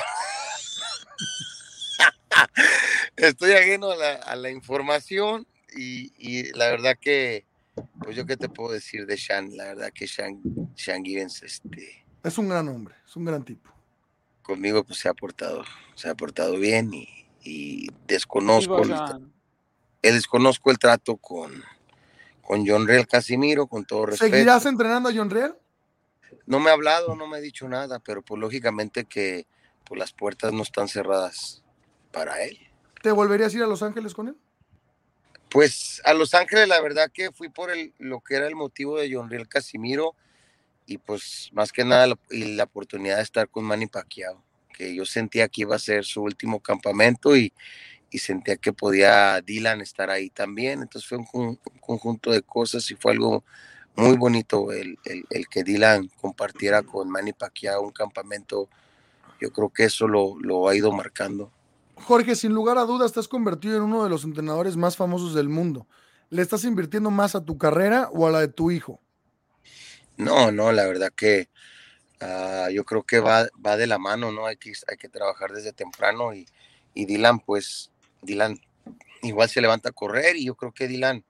Estoy 3.15 3.53
ajeno 3.53 3.91
a 3.91 3.95
la, 3.95 4.13
a 4.13 4.35
la 4.35 4.51
información 4.51 5.47
y, 5.75 6.11
y 6.17 6.51
la 6.53 6.69
verdad 6.69 6.97
que, 6.99 7.45
pues 8.03 8.15
yo 8.15 8.25
qué 8.25 8.37
te 8.37 8.49
puedo 8.49 8.71
decir 8.73 9.05
de 9.05 9.17
Sean, 9.17 9.55
la 9.57 9.65
verdad 9.65 9.91
que 9.93 10.07
Sean, 10.07 10.39
Sean 10.75 11.03
Gibbons, 11.03 11.43
este, 11.43 12.05
Es 12.23 12.37
un 12.37 12.49
gran 12.49 12.67
hombre, 12.69 12.95
es 13.07 13.15
un 13.15 13.25
gran 13.25 13.43
tipo. 13.43 13.71
conmigo 14.43 14.83
pues 14.83 14.99
se 14.99 15.09
ha 15.09 15.13
portado, 15.13 15.63
se 15.95 16.09
ha 16.09 16.15
portado 16.15 16.57
bien 16.57 16.93
y, 16.93 17.07
y 17.43 17.87
desconozco, 18.07 18.81
el, 18.83 18.91
eh, 20.03 20.11
desconozco 20.11 20.71
el 20.71 20.77
trato 20.77 21.17
con, 21.17 21.63
con 22.41 22.67
John 22.67 22.87
Real 22.87 23.07
Casimiro, 23.07 23.67
con 23.67 23.85
todo 23.85 24.05
respeto. 24.07 24.31
¿Seguirás 24.31 24.65
entrenando 24.65 25.09
a 25.09 25.13
John 25.13 25.29
Real? 25.29 25.57
No 26.45 26.59
me 26.59 26.69
ha 26.69 26.73
hablado, 26.73 27.15
no 27.15 27.27
me 27.27 27.37
ha 27.37 27.41
dicho 27.41 27.67
nada, 27.67 27.99
pero 27.99 28.21
pues 28.21 28.39
lógicamente 28.39 29.05
que 29.05 29.47
pues, 29.83 29.99
las 29.99 30.13
puertas 30.13 30.53
no 30.53 30.63
están 30.63 30.87
cerradas 30.87 31.63
para 32.11 32.43
él. 32.43 32.57
¿Te 33.01 33.11
volverías 33.11 33.53
a 33.53 33.57
ir 33.57 33.63
a 33.63 33.67
Los 33.67 33.83
Ángeles 33.83 34.13
con 34.13 34.29
él? 34.29 34.35
Pues 35.49 36.01
a 36.03 36.13
Los 36.13 36.33
Ángeles 36.33 36.67
la 36.67 36.81
verdad 36.81 37.11
que 37.13 37.31
fui 37.31 37.49
por 37.49 37.71
el, 37.71 37.93
lo 37.99 38.21
que 38.21 38.35
era 38.35 38.47
el 38.47 38.55
motivo 38.55 38.97
de 38.97 39.13
John 39.13 39.29
Real 39.29 39.47
Casimiro 39.47 40.15
y 40.85 40.97
pues 40.97 41.49
más 41.53 41.71
que 41.71 41.85
nada 41.85 42.07
la, 42.07 42.19
y 42.29 42.55
la 42.55 42.63
oportunidad 42.63 43.17
de 43.17 43.23
estar 43.23 43.49
con 43.49 43.65
Manny 43.65 43.87
Pacquiao, 43.87 44.43
que 44.73 44.95
yo 44.95 45.05
sentía 45.05 45.47
que 45.47 45.61
iba 45.61 45.75
a 45.75 45.79
ser 45.79 46.05
su 46.05 46.23
último 46.23 46.61
campamento 46.61 47.35
y, 47.35 47.53
y 48.09 48.19
sentía 48.19 48.55
que 48.57 48.73
podía 48.73 49.41
Dylan 49.41 49.81
estar 49.81 50.09
ahí 50.09 50.29
también, 50.29 50.81
entonces 50.81 51.07
fue 51.07 51.17
un 51.17 51.55
conjunto 51.79 52.31
de 52.31 52.41
cosas 52.41 52.89
y 52.91 52.95
fue 52.95 53.11
algo 53.11 53.43
muy 53.97 54.17
bonito 54.17 54.71
el, 54.71 54.97
el- 55.05 55.25
el 55.29 55.47
que 55.47 55.63
Dylan 55.63 56.09
compartiera 56.21 56.83
con 56.83 57.09
Manny 57.09 57.33
Pacquiao 57.33 57.81
un 57.81 57.91
campamento, 57.91 58.69
yo 59.41 59.51
creo 59.51 59.69
que 59.69 59.85
eso 59.85 60.07
lo, 60.07 60.37
lo 60.39 60.69
ha 60.69 60.75
ido 60.75 60.91
marcando. 60.91 61.51
Jorge, 61.95 62.35
sin 62.35 62.53
lugar 62.53 62.77
a 62.77 62.83
dudas, 62.85 63.17
has 63.17 63.27
convertido 63.27 63.77
en 63.77 63.83
uno 63.83 64.03
de 64.03 64.09
los 64.09 64.23
entrenadores 64.23 64.77
más 64.77 64.95
famosos 64.95 65.33
del 65.33 65.49
mundo. 65.49 65.87
¿Le 66.29 66.41
estás 66.41 66.63
invirtiendo 66.63 67.11
más 67.11 67.35
a 67.35 67.43
tu 67.45 67.57
carrera 67.57 68.09
o 68.13 68.27
a 68.27 68.31
la 68.31 68.39
de 68.41 68.49
tu 68.49 68.71
hijo? 68.71 69.01
No, 70.17 70.51
no, 70.51 70.71
la 70.71 70.85
verdad 70.87 71.11
que 71.15 71.49
ah, 72.21 72.69
yo 72.71 72.85
creo 72.85 73.03
que 73.03 73.19
va, 73.19 73.47
va 73.65 73.77
de 73.77 73.87
la 73.87 73.97
mano, 73.99 74.31
¿no? 74.31 74.45
Hay 74.47 74.57
que, 74.57 74.73
hay 74.87 74.97
que 74.97 75.09
trabajar 75.09 75.51
desde 75.51 75.73
temprano 75.73 76.33
y, 76.33 76.47
y 76.93 77.05
Dylan, 77.05 77.39
pues, 77.39 77.91
Dylan 78.21 78.59
igual 79.21 79.49
se 79.49 79.61
levanta 79.61 79.89
a 79.89 79.93
correr 79.93 80.35
y 80.35 80.45
yo 80.45 80.55
creo 80.55 80.71
que 80.71 80.87
Dylan 80.87 81.23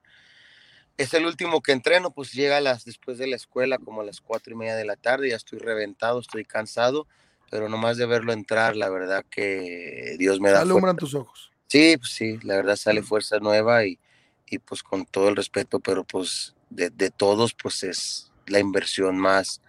es 0.98 1.14
el 1.14 1.26
último 1.26 1.62
que 1.62 1.72
entreno, 1.72 2.12
pues 2.12 2.32
llega 2.34 2.58
a 2.58 2.62
las, 2.62 2.86
después 2.86 3.18
de 3.18 3.28
la 3.28 3.36
escuela 3.36 3.78
como 3.78 4.02
a 4.02 4.06
las 4.06 4.22
cuatro 4.22 4.54
y 4.54 4.56
media 4.58 4.76
de 4.76 4.86
la 4.86 4.96
tarde, 4.96 5.30
ya 5.30 5.36
estoy 5.36 5.60
reventado, 5.60 6.20
estoy 6.20 6.44
cansado, 6.46 7.08
pero 7.52 7.70
nomás 7.70 7.98
de 7.98 8.06
verlo 8.06 8.34
entrar, 8.34 8.76
la 8.76 8.90
verdad 8.90 9.24
que 9.30 10.16
Dios 10.18 10.40
me 10.40 10.52
da 10.52 10.62
Alumbran 10.62 10.96
fuerza. 10.96 11.00
tus 11.00 11.16
ojos. 11.16 11.52
Sí, 11.68 11.98
pues 11.98 12.12
sí, 12.12 12.40
la 12.44 12.56
verdad 12.56 12.76
sale 12.76 13.04
fuerza 13.04 13.40
nueva 13.40 13.86
y, 13.86 14.00
y 14.48 14.60
pues 14.60 14.82
con 14.84 15.06
todo 15.06 15.30
el 15.30 15.36
respeto, 15.36 15.80
pero 15.80 16.04
pues 16.04 16.56
de, 16.70 16.90
de 16.90 17.12
todos, 17.12 17.54
pues 17.54 17.84
es, 17.84 18.32
la 18.48 18.60
inversión 18.60 19.18
más 19.18 19.62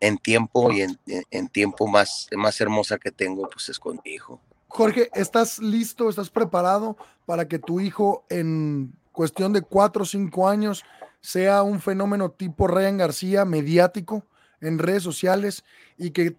en 0.00 0.18
tiempo 0.18 0.72
y 0.72 0.80
en, 0.82 0.98
en- 1.06 1.24
en 1.30 1.48
tiempo 1.48 1.86
más, 1.86 2.28
más 2.36 2.60
hermosa 2.60 2.98
que 2.98 3.10
tengo, 3.12 3.48
pues 3.48 3.68
es 3.68 3.78
con 3.78 4.00
mi 4.04 4.12
hijo. 4.12 4.40
Jorge, 4.68 5.08
¿estás 5.14 5.58
listo, 5.60 6.08
estás 6.08 6.30
preparado 6.30 6.96
para 7.26 7.46
que 7.46 7.58
tu 7.58 7.78
hijo 7.80 8.26
en 8.28 8.92
cuestión 9.14 9.54
de 9.54 9.62
cuatro 9.62 10.02
o 10.02 10.06
cinco 10.06 10.46
años 10.48 10.84
sea 11.22 11.62
un 11.62 11.80
fenómeno 11.80 12.30
tipo 12.30 12.66
Ryan 12.66 12.98
García, 12.98 13.46
mediático, 13.46 14.26
en 14.60 14.78
redes 14.78 15.02
sociales 15.02 15.64
y 15.96 16.10
que 16.10 16.36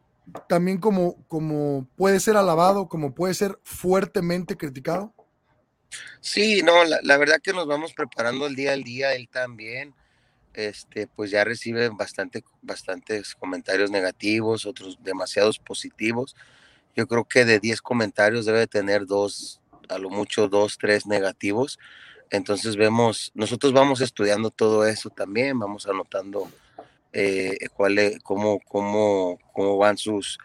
también 0.48 0.78
como, 0.78 1.16
como 1.28 1.88
puede 1.96 2.20
ser 2.20 2.38
alabado, 2.38 2.88
como 2.88 3.16
puede 3.16 3.34
ser 3.34 3.58
fuertemente 3.64 4.58
criticado? 4.58 5.14
Sí, 6.20 6.62
no, 6.64 6.84
la, 6.84 7.00
la 7.04 7.18
verdad 7.18 7.40
que 7.42 7.54
nos 7.54 7.68
vamos 7.68 7.94
preparando 7.94 8.48
el 8.48 8.56
día 8.56 8.74
al 8.74 8.84
día, 8.84 9.14
él 9.14 9.30
también, 9.30 9.94
este, 10.54 11.08
pues 11.08 11.32
ya 11.32 11.44
recibe 11.44 11.90
bastante, 11.90 12.44
bastantes 12.62 13.36
comentarios 13.36 13.92
negativos, 13.92 14.66
otros 14.66 14.98
demasiados 15.04 15.60
positivos. 15.60 16.36
Yo 16.96 17.08
creo 17.08 17.26
que 17.26 17.46
de 17.46 17.60
10 17.60 17.82
comentarios 17.82 18.46
debe 18.46 18.68
tener 18.68 19.06
dos, 19.06 19.62
a 19.90 19.98
lo 19.98 20.10
mucho 20.10 20.48
dos, 20.48 20.78
tres 20.78 21.06
negativos. 21.06 21.78
Entonces 22.30 22.76
vemos, 22.76 23.32
nosotros 23.36 23.72
vamos 23.74 24.02
estudiando 24.02 24.50
todo 24.50 24.86
eso 24.86 25.10
también, 25.10 25.58
vamos 25.60 25.88
anotando 25.88 26.50
eh, 27.18 27.58
cuál 27.74 27.98
es- 27.98 28.20
cómo, 28.24 28.60
cómo, 28.68 29.40
cómo 29.54 29.78
van 29.78 29.98
sus, 29.98 30.38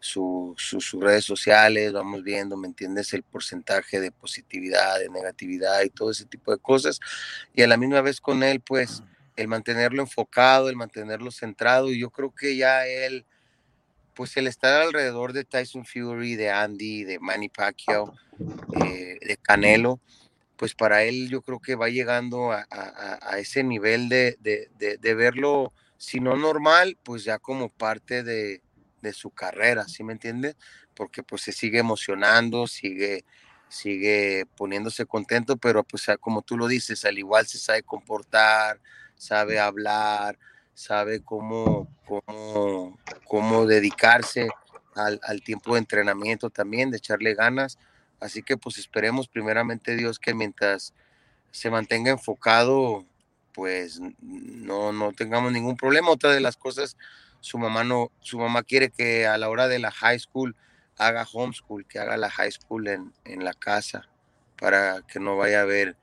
su- 0.00 0.54
su- 0.58 0.80
sus 0.80 1.00
redes 1.00 1.24
sociales, 1.24 1.92
vamos 1.92 2.22
viendo, 2.24 2.56
¿me 2.56 2.66
entiendes? 2.66 3.12
El 3.14 3.22
porcentaje 3.22 4.00
de 4.00 4.10
positividad, 4.10 4.98
de 4.98 5.08
negatividad 5.08 5.82
y 5.82 5.90
todo 5.90 6.10
ese 6.10 6.24
tipo 6.24 6.50
de 6.50 6.58
cosas. 6.58 6.98
Y 7.54 7.62
a 7.62 7.68
la 7.68 7.76
misma 7.76 8.00
vez 8.00 8.20
con 8.20 8.42
él, 8.42 8.60
pues, 8.60 9.04
el 9.36 9.46
mantenerlo 9.48 10.02
enfocado, 10.02 10.68
el 10.68 10.74
mantenerlo 10.76 11.30
centrado, 11.30 11.92
y 11.92 12.00
yo 12.00 12.10
creo 12.10 12.34
que 12.34 12.56
ya 12.56 12.86
él, 12.88 13.24
pues 14.14 14.36
el 14.36 14.46
estar 14.48 14.80
alrededor 14.82 15.32
de 15.32 15.44
Tyson 15.44 15.84
Fury, 15.84 16.34
de 16.36 16.50
Andy, 16.50 17.04
de 17.04 17.18
Manny 17.20 17.50
Pacquiao, 17.50 18.14
eh, 18.84 19.18
de 19.20 19.36
Canelo, 19.40 20.00
pues 20.56 20.74
para 20.74 21.02
él 21.04 21.28
yo 21.28 21.42
creo 21.42 21.60
que 21.60 21.74
va 21.74 21.88
llegando 21.88 22.52
a, 22.52 22.66
a- 22.70 23.38
ese 23.38 23.62
nivel 23.62 24.08
de, 24.08 24.36
de- 24.40 24.68
de- 24.78 24.98
verlo, 25.14 25.72
si 25.98 26.20
no 26.20 26.36
normal, 26.36 26.98
pues 27.02 27.24
ya 27.24 27.38
como 27.38 27.68
parte 27.68 28.22
de, 28.22 28.62
su 29.12 29.30
carrera, 29.30 29.84
¿sí 29.86 30.02
me 30.02 30.12
entiendes? 30.14 30.56
Porque 30.94 31.22
pues 31.22 31.42
se 31.42 31.52
sigue 31.52 31.78
emocionando, 31.78 32.66
sigue, 32.66 33.24
sigue 33.68 34.46
poniéndose 34.56 35.06
contento, 35.06 35.56
pero 35.56 35.84
pues 35.84 36.06
como 36.20 36.42
tú 36.42 36.56
lo 36.56 36.66
dices, 36.66 37.04
al 37.04 37.18
igual 37.18 37.46
se 37.46 37.58
sabe 37.58 37.82
comportar, 37.82 38.80
sabe 39.16 39.60
hablar, 39.60 40.38
sabe 40.74 41.22
cómo, 41.22 41.88
cómo, 42.04 42.98
cómo 43.26 43.66
dedicarse 43.66 44.48
al, 44.94 45.20
al 45.22 45.42
tiempo 45.42 45.74
de 45.74 45.80
entrenamiento 45.80 46.50
también, 46.50 46.90
de 46.90 46.98
echarle 46.98 47.34
ganas. 47.34 47.78
Así 48.26 48.42
que 48.42 48.56
pues 48.56 48.76
esperemos 48.76 49.28
primeramente 49.28 49.96
Dios 49.96 50.18
que 50.18 50.34
mientras 50.34 50.92
se 51.52 51.70
mantenga 51.70 52.10
enfocado, 52.10 53.06
pues 53.52 54.00
no, 54.20 54.92
no 54.92 55.12
tengamos 55.12 55.52
ningún 55.52 55.76
problema. 55.76 56.10
Otra 56.10 56.32
de 56.32 56.40
las 56.40 56.56
cosas, 56.56 56.96
su 57.40 57.56
mamá 57.56 57.84
no, 57.84 58.10
su 58.20 58.38
mamá 58.38 58.64
quiere 58.64 58.90
que 58.90 59.26
a 59.26 59.38
la 59.38 59.48
hora 59.48 59.68
de 59.68 59.78
la 59.78 59.90
high 59.90 60.18
school 60.18 60.56
haga 60.98 61.26
homeschool, 61.32 61.86
que 61.86 62.00
haga 62.00 62.16
la 62.16 62.30
high 62.30 62.50
school 62.50 62.88
en, 62.88 63.12
en 63.24 63.44
la 63.44 63.54
casa, 63.54 64.08
para 64.58 65.02
que 65.02 65.20
no 65.20 65.36
vaya 65.36 65.60
a 65.60 65.62
haber 65.62 65.96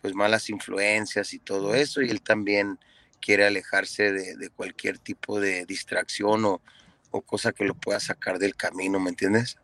pues 0.00 0.14
malas 0.14 0.48
influencias 0.48 1.34
y 1.34 1.38
todo 1.38 1.74
eso. 1.74 2.00
Y 2.00 2.08
él 2.08 2.22
también 2.22 2.78
quiere 3.20 3.46
alejarse 3.46 4.12
de, 4.12 4.36
de 4.36 4.50
cualquier 4.50 4.98
tipo 4.98 5.40
de 5.40 5.66
distracción 5.66 6.44
o, 6.46 6.62
o 7.10 7.20
cosa 7.20 7.52
que 7.52 7.64
lo 7.64 7.74
pueda 7.74 8.00
sacar 8.00 8.38
del 8.38 8.56
camino, 8.56 8.98
¿me 8.98 9.10
entiendes? 9.10 9.58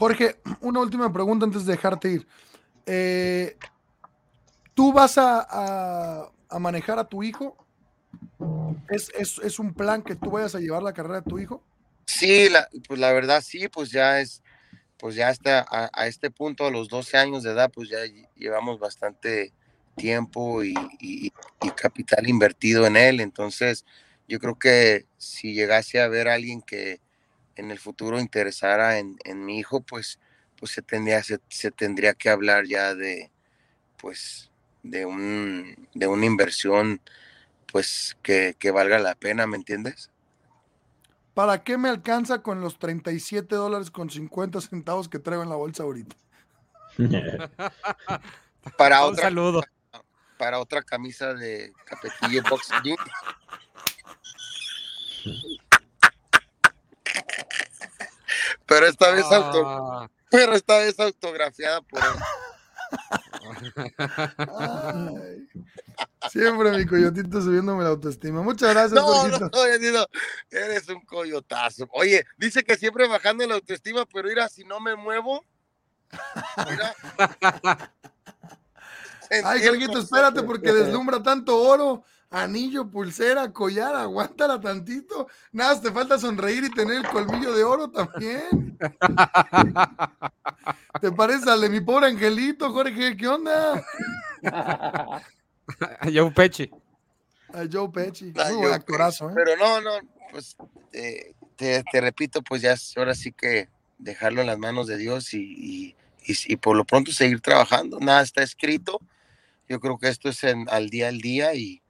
Jorge, 0.00 0.40
una 0.62 0.80
última 0.80 1.12
pregunta 1.12 1.44
antes 1.44 1.66
de 1.66 1.72
dejarte 1.72 2.10
ir. 2.10 2.26
Eh, 2.86 3.58
¿Tú 4.72 4.94
vas 4.94 5.18
a, 5.18 5.46
a- 6.48 6.58
manejar 6.58 6.98
a 6.98 7.04
tu 7.06 7.22
hijo? 7.22 7.54
¿Es, 8.88 9.10
es, 9.14 9.38
es 9.44 9.58
un 9.58 9.74
plan 9.74 10.02
que 10.02 10.16
tú 10.16 10.30
vayas 10.30 10.54
a 10.54 10.58
llevar 10.58 10.82
la 10.82 10.94
carrera 10.94 11.16
de 11.20 11.28
tu 11.28 11.38
hijo? 11.38 11.62
Sí, 12.06 12.48
pues 12.88 12.98
la 12.98 13.12
verdad 13.12 13.42
sí, 13.44 13.68
pues 13.68 13.90
ya 13.90 14.20
es, 14.22 14.42
pues 14.96 15.16
ya 15.16 15.28
está 15.28 15.66
a, 15.70 16.06
este 16.06 16.30
punto, 16.30 16.66
a 16.66 16.70
los 16.70 16.88
12 16.88 17.18
años 17.18 17.42
de 17.42 17.50
edad, 17.50 17.70
pues 17.70 17.90
ya 17.90 17.98
lle- 18.06 18.26
llevamos 18.36 18.80
bastante 18.80 19.52
tiempo 19.96 20.64
y, 20.64 20.72
y- 20.98 21.30
y 21.60 21.70
capital 21.76 22.26
invertido 22.26 22.86
en 22.86 22.96
él. 22.96 23.20
Entonces, 23.20 23.84
yo 24.26 24.38
creo 24.40 24.58
que 24.58 25.04
si 25.18 25.52
llegase 25.52 26.00
a 26.00 26.08
ver 26.08 26.26
a 26.28 26.34
alguien 26.36 26.62
que 26.62 27.02
en 27.60 27.70
el 27.70 27.78
futuro 27.78 28.18
interesara 28.18 28.98
en, 28.98 29.18
en 29.24 29.44
mi 29.44 29.58
hijo, 29.58 29.80
pues, 29.82 30.18
pues 30.58 30.72
se 30.72 30.82
tendría, 30.82 31.22
se, 31.22 31.38
se 31.48 31.70
tendría 31.70 32.14
que 32.14 32.30
hablar 32.30 32.64
ya 32.66 32.94
de, 32.94 33.30
pues, 33.98 34.50
de 34.82 35.04
un, 35.06 35.88
de 35.94 36.06
una 36.06 36.24
inversión, 36.26 37.00
pues, 37.70 38.16
que, 38.22 38.56
que 38.58 38.70
valga 38.70 38.98
la 38.98 39.14
pena, 39.14 39.46
¿me 39.46 39.56
entiendes? 39.58 40.10
¿Para 41.34 41.62
qué 41.62 41.78
me 41.78 41.88
alcanza 41.88 42.42
con 42.42 42.60
los 42.60 42.78
37 42.78 43.54
dólares 43.54 43.90
con 43.90 44.10
50 44.10 44.60
centavos 44.60 45.08
que 45.08 45.18
traigo 45.18 45.42
en 45.42 45.48
la 45.50 45.56
bolsa 45.56 45.82
ahorita? 45.82 46.16
Para 48.76 49.04
Un 49.06 49.12
otra, 49.12 49.24
saludo. 49.24 49.62
para 50.36 50.58
otra 50.58 50.82
camisa 50.82 51.32
de 51.34 51.72
capetillo 51.84 52.42
box 52.48 52.68
Pero 58.80 58.88
esta 58.88 59.10
vez 59.10 59.24
auto, 59.30 59.62
Ah. 59.66 60.10
pero 60.30 60.54
esta 60.54 60.78
vez 60.78 60.98
autografiada 60.98 61.82
por 61.82 62.00
él. 62.00 62.06
Ay, 64.58 65.46
siempre 66.30 66.70
mi 66.72 66.86
coyotito 66.86 67.42
subiéndome 67.42 67.84
la 67.84 67.90
autoestima. 67.90 68.40
Muchas 68.42 68.70
gracias, 68.70 68.92
No, 68.92 69.28
no, 69.28 69.38
no, 69.38 69.64
Diosito, 69.64 70.08
eres 70.50 70.88
un 70.88 71.02
coyotazo. 71.04 71.86
Oye, 71.92 72.24
dice 72.38 72.64
que 72.64 72.76
siempre 72.78 73.06
bajando 73.06 73.46
la 73.46 73.56
autoestima, 73.56 74.06
pero 74.06 74.28
mira, 74.28 74.48
si 74.48 74.64
no 74.64 74.80
me 74.80 74.96
muevo, 74.96 75.44
mira. 76.56 76.94
Ay, 79.44 79.62
Jorgito, 79.64 79.98
espérate, 79.98 80.42
porque 80.42 80.72
deslumbra 80.72 81.22
tanto 81.22 81.56
oro, 81.62 82.02
anillo, 82.30 82.88
pulsera, 82.88 83.52
collar, 83.52 83.94
aguántala 83.96 84.60
tantito. 84.60 85.28
Nada, 85.52 85.80
te 85.80 85.90
falta 85.90 86.18
sonreír 86.18 86.64
y 86.64 86.70
tener 86.70 86.96
el 86.98 87.08
colmillo 87.08 87.52
de 87.52 87.64
oro 87.64 87.90
también. 87.90 88.78
¿Te 91.00 91.12
parece 91.12 91.50
al 91.50 91.60
de 91.60 91.68
mi 91.68 91.80
pobre 91.80 92.06
angelito, 92.06 92.72
Jorge? 92.72 93.16
¿Qué 93.16 93.26
onda? 93.28 93.84
Joe 96.12 96.30
Pechi. 96.34 96.70
A 98.36 98.44
Joe 98.44 98.54
Muy 98.56 98.72
actorazo, 98.72 99.30
¿eh? 99.30 99.32
Pero 99.34 99.56
no, 99.56 99.80
no, 99.80 99.90
pues 100.30 100.56
eh, 100.92 101.34
te, 101.56 101.82
te 101.90 102.00
repito, 102.00 102.42
pues 102.42 102.62
ya 102.62 102.72
es 102.72 102.96
ahora 102.96 103.14
sí 103.14 103.32
que 103.32 103.68
dejarlo 103.98 104.40
en 104.40 104.46
las 104.46 104.58
manos 104.58 104.86
de 104.86 104.96
Dios 104.96 105.34
y, 105.34 105.40
y, 105.42 105.96
y- 106.26 106.52
y 106.52 106.56
por 106.56 106.76
lo 106.76 106.84
pronto 106.84 107.12
seguir 107.12 107.40
trabajando. 107.40 107.98
Nada 108.00 108.22
está 108.22 108.42
escrito. 108.42 109.00
Yo 109.68 109.80
creo 109.80 109.98
que 109.98 110.08
esto 110.08 110.28
es 110.28 110.42
en- 110.44 110.68
al 110.70 110.90
día 110.90 111.08
al 111.08 111.18
día 111.18 111.54
y, 111.54 111.82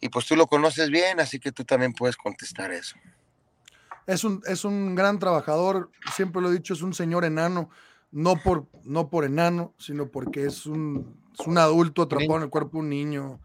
y 0.00 0.08
pues 0.08 0.26
tú 0.26 0.36
lo 0.36 0.46
conoces 0.46 0.90
bien, 0.90 1.20
así 1.20 1.38
que 1.38 1.52
tú 1.52 1.64
también 1.64 1.92
puedes 1.92 2.16
contestar 2.16 2.72
eso. 2.72 2.96
Es 4.06 4.24
un, 4.24 4.42
es 4.46 4.64
un 4.64 4.94
gran 4.94 5.18
trabajador, 5.18 5.90
siempre 6.14 6.40
lo 6.40 6.50
he 6.50 6.54
dicho, 6.54 6.74
es 6.74 6.82
un 6.82 6.94
señor 6.94 7.24
enano, 7.24 7.70
no 8.10 8.36
por, 8.36 8.66
no 8.84 9.08
por 9.10 9.24
enano, 9.24 9.74
sino 9.78 10.10
porque 10.10 10.46
es 10.46 10.66
un, 10.66 11.16
es 11.38 11.46
un 11.46 11.58
adulto 11.58 12.02
atrapado 12.02 12.38
en 12.38 12.44
el 12.44 12.50
cuerpo 12.50 12.78
de 12.78 12.82
un 12.84 12.88
niño. 12.88 13.40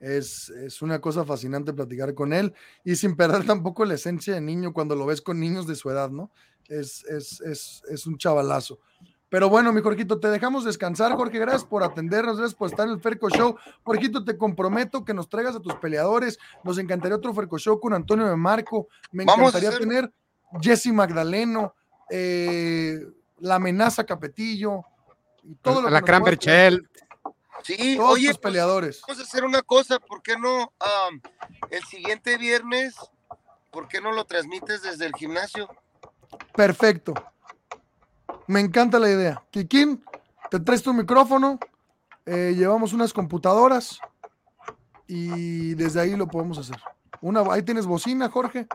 Es, 0.00 0.48
es 0.50 0.80
una 0.80 1.00
cosa 1.00 1.24
fascinante 1.24 1.72
platicar 1.72 2.14
con 2.14 2.32
él 2.32 2.54
y 2.84 2.94
sin 2.94 3.16
perder 3.16 3.44
tampoco 3.44 3.84
la 3.84 3.94
esencia 3.94 4.34
de 4.34 4.40
niño 4.40 4.72
cuando 4.72 4.94
lo 4.94 5.04
ves 5.06 5.20
con 5.20 5.40
niños 5.40 5.66
de 5.66 5.74
su 5.74 5.90
edad, 5.90 6.10
¿no? 6.10 6.30
Es, 6.68 7.04
es, 7.04 7.40
es, 7.40 7.82
es 7.88 8.06
un 8.06 8.16
chavalazo. 8.16 8.78
Pero 9.30 9.48
bueno, 9.50 9.72
mi 9.72 9.82
Jorgito, 9.82 10.18
te 10.18 10.28
dejamos 10.28 10.64
descansar, 10.64 11.12
Jorge. 11.14 11.38
Gracias 11.38 11.64
por 11.64 11.82
atendernos, 11.82 12.38
gracias 12.38 12.54
por 12.56 12.68
estar 12.70 12.86
en 12.86 12.94
el 12.94 13.00
Ferco 13.00 13.28
Show. 13.28 13.56
Jorgito, 13.82 14.24
te 14.24 14.38
comprometo 14.38 15.04
que 15.04 15.12
nos 15.12 15.28
traigas 15.28 15.54
a 15.56 15.60
tus 15.60 15.74
peleadores. 15.74 16.38
Nos 16.64 16.78
encantaría 16.78 17.16
otro 17.16 17.34
Ferco 17.34 17.58
Show 17.58 17.78
con 17.78 17.92
Antonio 17.92 18.26
de 18.26 18.36
Marco. 18.36 18.88
Me 19.12 19.24
Vamos 19.24 19.54
a 19.54 19.58
encantaría 19.58 19.68
hacer- 19.68 19.80
tener 19.80 20.12
Jesse 20.62 20.86
Magdaleno, 20.92 21.74
eh, 22.08 23.00
la 23.40 23.56
amenaza 23.56 24.04
Capetillo 24.04 24.82
y 25.42 25.54
todo 25.56 25.82
lo 25.82 25.88
que 25.88 25.92
la 25.94 26.00
puedas 26.00 26.22
Berchel. 26.22 26.88
Sí, 27.64 27.96
Todos 27.96 28.12
oye, 28.14 28.28
tus 28.28 28.38
peleadores. 28.38 29.02
Vamos 29.06 29.20
a 29.20 29.24
hacer 29.26 29.44
una 29.44 29.60
cosa, 29.62 29.98
¿por 29.98 30.22
qué 30.22 30.38
no 30.38 30.72
el 31.70 31.82
siguiente 31.84 32.38
viernes, 32.38 32.94
por 33.70 33.88
qué 33.88 34.00
no 34.00 34.12
lo 34.12 34.24
transmites 34.24 34.82
desde 34.82 35.04
el 35.04 35.12
gimnasio? 35.14 35.68
Perfecto. 36.54 37.12
Me 38.48 38.58
encanta 38.60 38.98
la 38.98 39.08
idea. 39.10 39.42
Kikín, 39.50 40.02
te 40.50 40.58
traes 40.58 40.82
tu 40.82 40.92
micrófono, 40.92 41.60
eh, 42.26 42.54
llevamos 42.56 42.92
unas 42.92 43.12
computadoras 43.12 44.00
y 45.06 45.74
desde 45.74 46.00
ahí 46.00 46.16
lo 46.16 46.26
podemos 46.26 46.58
hacer. 46.58 46.76
Una, 47.20 47.42
ahí 47.52 47.62
tienes 47.62 47.86
bocina, 47.86 48.28
Jorge. 48.28 48.66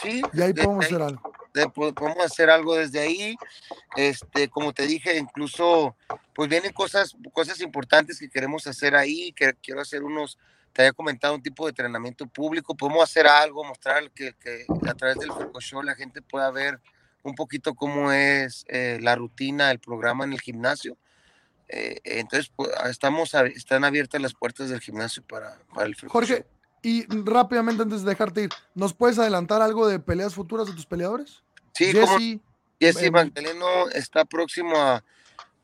Sí. 0.00 0.22
Y 0.32 0.40
ahí 0.42 0.52
podemos 0.52 0.84
hacer 0.86 1.02
algo. 1.02 1.32
de- 1.54 1.68
po- 1.68 1.92
podemos 1.92 2.24
hacer 2.24 2.48
algo 2.48 2.74
desde 2.74 3.00
ahí. 3.00 3.36
Este, 3.96 4.48
como 4.48 4.72
te 4.72 4.86
dije, 4.86 5.18
incluso, 5.18 5.94
pues 6.34 6.48
vienen 6.48 6.72
cosas, 6.72 7.14
cosas 7.32 7.60
importantes 7.60 8.18
que 8.18 8.30
queremos 8.30 8.66
hacer 8.66 8.94
ahí, 8.96 9.32
que 9.34 9.52
quiero 9.62 9.82
hacer 9.82 10.02
unos, 10.02 10.38
te 10.72 10.80
había 10.82 10.92
comentado 10.94 11.34
un 11.34 11.42
tipo 11.42 11.66
de 11.66 11.70
entrenamiento 11.70 12.26
público, 12.26 12.74
podemos 12.74 13.02
hacer 13.02 13.26
algo, 13.26 13.62
mostrar 13.64 14.10
que, 14.12 14.32
que 14.34 14.64
a 14.88 14.94
través 14.94 15.18
del 15.18 15.30
Show 15.60 15.82
la 15.82 15.94
gente 15.94 16.22
pueda 16.22 16.50
ver 16.50 16.80
un 17.22 17.34
poquito 17.34 17.74
cómo 17.74 18.12
es 18.12 18.64
eh, 18.68 18.98
la 19.00 19.14
rutina, 19.14 19.70
el 19.70 19.78
programa 19.78 20.24
en 20.24 20.32
el 20.32 20.40
gimnasio. 20.40 20.96
Eh, 21.68 22.00
entonces, 22.04 22.52
pues, 22.54 22.70
estamos, 22.90 23.34
a- 23.34 23.46
están 23.46 23.84
abiertas 23.84 24.20
las 24.20 24.34
puertas 24.34 24.68
del 24.68 24.80
gimnasio 24.80 25.22
para, 25.22 25.58
para 25.74 25.86
el 25.86 25.94
Foco 25.96 26.12
Jorge, 26.12 26.44
y 26.82 27.06
rápidamente 27.24 27.82
antes 27.82 28.02
de 28.02 28.10
dejarte 28.10 28.42
ir, 28.42 28.50
¿nos 28.74 28.92
puedes 28.92 29.18
adelantar 29.18 29.62
algo 29.62 29.86
de 29.86 29.98
peleas 30.00 30.34
futuras 30.34 30.66
de 30.66 30.74
tus 30.74 30.86
peleadores? 30.86 31.42
Sí, 31.74 31.92
Jesse, 31.92 32.40
Jesse 32.80 33.04
em, 33.04 33.12
Magdaleno 33.12 33.88
está 33.90 34.24
próximo 34.24 34.76
a. 34.76 35.02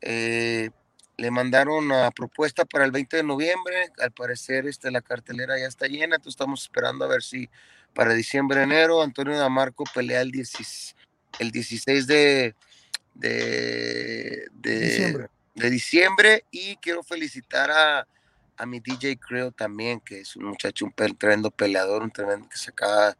eh, 0.01 0.69
le 1.17 1.31
mandaron 1.31 1.83
una 1.83 2.09
propuesta 2.11 2.63
para 2.63 2.85
el 2.85 2.91
20 2.91 3.17
de 3.17 3.23
noviembre. 3.23 3.91
Al 3.99 4.11
parecer, 4.11 4.65
este, 4.65 4.89
la 4.89 5.01
cartelera 5.01 5.59
ya 5.59 5.67
está 5.67 5.87
llena. 5.87 6.15
Entonces, 6.15 6.35
estamos 6.35 6.61
esperando 6.61 7.03
a 7.03 7.09
ver 7.09 7.21
si 7.21 7.49
para 7.93 8.13
diciembre, 8.13 8.63
enero, 8.63 9.01
Antonio 9.01 9.37
Damarco 9.37 9.83
pelea 9.93 10.21
el, 10.21 10.31
16 10.31 10.95
el 11.37 11.51
16 11.51 12.07
de, 12.07 12.55
de, 13.13 14.47
de 14.53 14.79
Diciembre. 14.79 15.29
de 15.55 15.69
diciembre. 15.69 16.45
Y 16.51 16.75
quiero 16.77 17.03
felicitar 17.03 17.69
a, 17.71 18.07
a 18.57 18.65
mi 18.65 18.79
DJ 18.79 19.17
Creo 19.19 19.51
también, 19.51 19.99
que 19.99 20.21
es 20.21 20.35
un 20.35 20.45
muchacho, 20.45 20.85
un 20.85 20.93
tremendo 21.17 21.51
peleador, 21.51 22.03
un 22.03 22.11
tremendo 22.11 22.47
que 22.49 22.57
se 22.57 22.71
acaba 22.71 23.17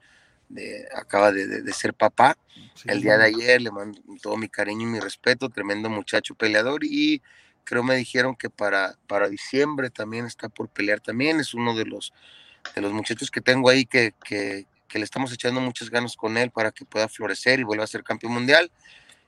de, 0.47 0.87
acaba 0.95 1.31
de, 1.31 1.47
de- 1.47 1.61
de 1.61 1.73
ser 1.73 1.93
papá. 1.93 2.37
El 2.85 3.01
día 3.01 3.17
de 3.17 3.25
ayer 3.25 3.61
le 3.61 3.71
mando 3.71 4.01
todo 4.21 4.35
mi 4.37 4.49
cariño 4.49 4.83
y 4.87 4.91
mi 4.91 4.99
respeto, 4.99 5.49
tremendo 5.49 5.89
muchacho 5.89 6.33
peleador 6.35 6.83
y 6.83 7.21
creo 7.63 7.83
me 7.83 7.95
dijeron 7.95 8.35
que 8.35 8.49
para, 8.49 8.97
para 9.05 9.29
diciembre 9.29 9.91
también 9.91 10.25
está 10.25 10.49
por 10.49 10.69
pelear 10.69 10.99
también, 11.01 11.39
es 11.39 11.53
uno 11.53 11.75
de 11.75 11.85
los, 11.85 12.11
de 12.73 12.81
los 12.81 12.91
muchachos 12.93 13.29
que 13.29 13.41
tengo 13.41 13.69
ahí 13.69 13.85
que, 13.85 14.13
que, 14.23 14.65
que 14.89 14.99
le 14.99 15.05
estamos 15.05 15.31
echando 15.31 15.61
muchas 15.61 15.89
ganas 15.89 16.17
con 16.17 16.35
él 16.37 16.51
para 16.51 16.71
que 16.71 16.83
pueda 16.83 17.07
florecer 17.07 17.59
y 17.61 17.63
vuelva 17.63 17.85
a 17.85 17.87
ser 17.87 18.03
campeón 18.03 18.33
mundial. 18.33 18.69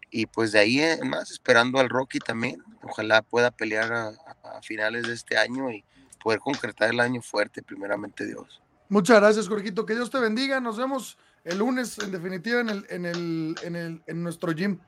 Y 0.09 0.25
pues 0.25 0.51
de 0.51 0.59
ahí 0.59 0.81
en 0.81 1.07
más, 1.07 1.31
esperando 1.31 1.80
al 1.80 1.88
Rocky 1.88 2.19
también, 2.19 2.61
ojalá 2.83 3.22
pueda 3.22 3.51
pelear 3.51 3.93
a, 3.93 4.07
a- 4.07 4.57
a 4.57 4.61
finales 4.61 5.07
de 5.07 5.14
este 5.14 5.38
año 5.38 5.72
y 5.72 5.85
poder 6.22 6.40
concretar 6.40 6.90
el 6.90 6.99
año 6.99 7.22
fuerte, 7.22 7.64
primeramente 7.64 8.25
Dios. 8.25 8.61
Muchas 8.90 9.22
gracias, 9.22 9.48
Jorgito. 9.48 9.85
Que 9.85 9.95
Dios 9.95 10.09
te 10.11 10.19
bendiga. 10.19 10.59
Nos 10.59 10.77
vemos 10.77 11.17
el 11.45 11.59
lunes, 11.59 11.98
en 11.99 12.11
definitiva, 12.11 12.59
en, 12.59 12.69
el, 12.69 12.85
en, 12.90 13.06
el, 13.06 13.56
en, 13.64 13.75
el, 13.77 14.01
en 14.06 14.22
nuestro 14.23 14.51
gym. 14.51 14.80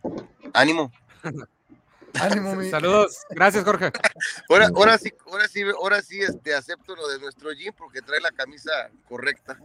Ánimo. 0.53 0.91
Ánimo, 2.19 2.53
mi. 2.55 2.69
Saludos. 2.69 3.17
Gracias, 3.29 3.63
Jorge. 3.63 3.91
Ahora, 4.49 4.67
ahora 4.75 4.97
sí, 4.97 5.11
ahora 5.25 5.47
sí, 5.47 5.61
ahora 5.63 6.01
sí 6.01 6.19
este, 6.21 6.53
acepto 6.53 6.95
lo 6.95 7.07
de 7.07 7.19
nuestro 7.19 7.49
gym 7.53 7.73
porque 7.75 8.01
trae 8.01 8.19
la 8.21 8.31
camisa 8.31 8.71
correcta. 9.07 9.57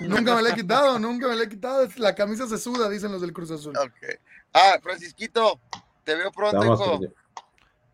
Nunca 0.00 0.34
me 0.34 0.42
la 0.42 0.50
he 0.50 0.54
quitado, 0.54 0.98
nunca 0.98 1.28
me 1.28 1.36
la 1.36 1.44
he 1.44 1.48
quitado. 1.48 1.86
La 1.96 2.14
camisa 2.14 2.46
se 2.46 2.58
suda, 2.58 2.88
dicen 2.88 3.12
los 3.12 3.20
del 3.20 3.32
Cruz 3.32 3.50
Azul. 3.50 3.74
Ah, 4.52 4.78
Francisquito, 4.82 5.60
te 6.04 6.14
veo 6.14 6.30
pronto, 6.30 6.58
Vamos, 6.58 6.80
hijo. 6.80 7.00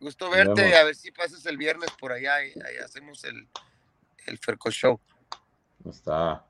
Gusto 0.01 0.31
verte, 0.31 0.77
a 0.77 0.85
ver 0.85 0.95
si 0.95 1.11
pasas 1.11 1.45
el 1.47 1.57
viernes 1.57 1.91
por 1.99 2.13
allá 2.13 2.45
y 2.45 2.51
ahí 2.51 2.77
hacemos 2.85 3.25
el, 3.25 3.49
el 4.27 4.39
Ferco 4.39 4.71
Show. 4.71 5.01
Está. 5.89 6.45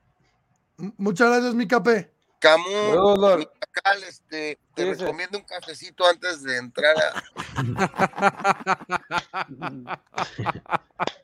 Muchas 0.76 1.30
gracias, 1.30 1.54
mi 1.54 1.68
capé. 1.68 2.12
Camu, 2.40 2.64
Saludos, 2.64 3.18
Lord. 3.18 3.38
mi 3.38 3.44
Chacal, 3.44 4.02
este, 4.02 4.58
te 4.74 4.94
recomiendo 4.94 5.38
un 5.38 5.44
cafecito 5.44 6.04
antes 6.06 6.42
de 6.42 6.58
entrar 6.58 6.96
a... 6.98 7.22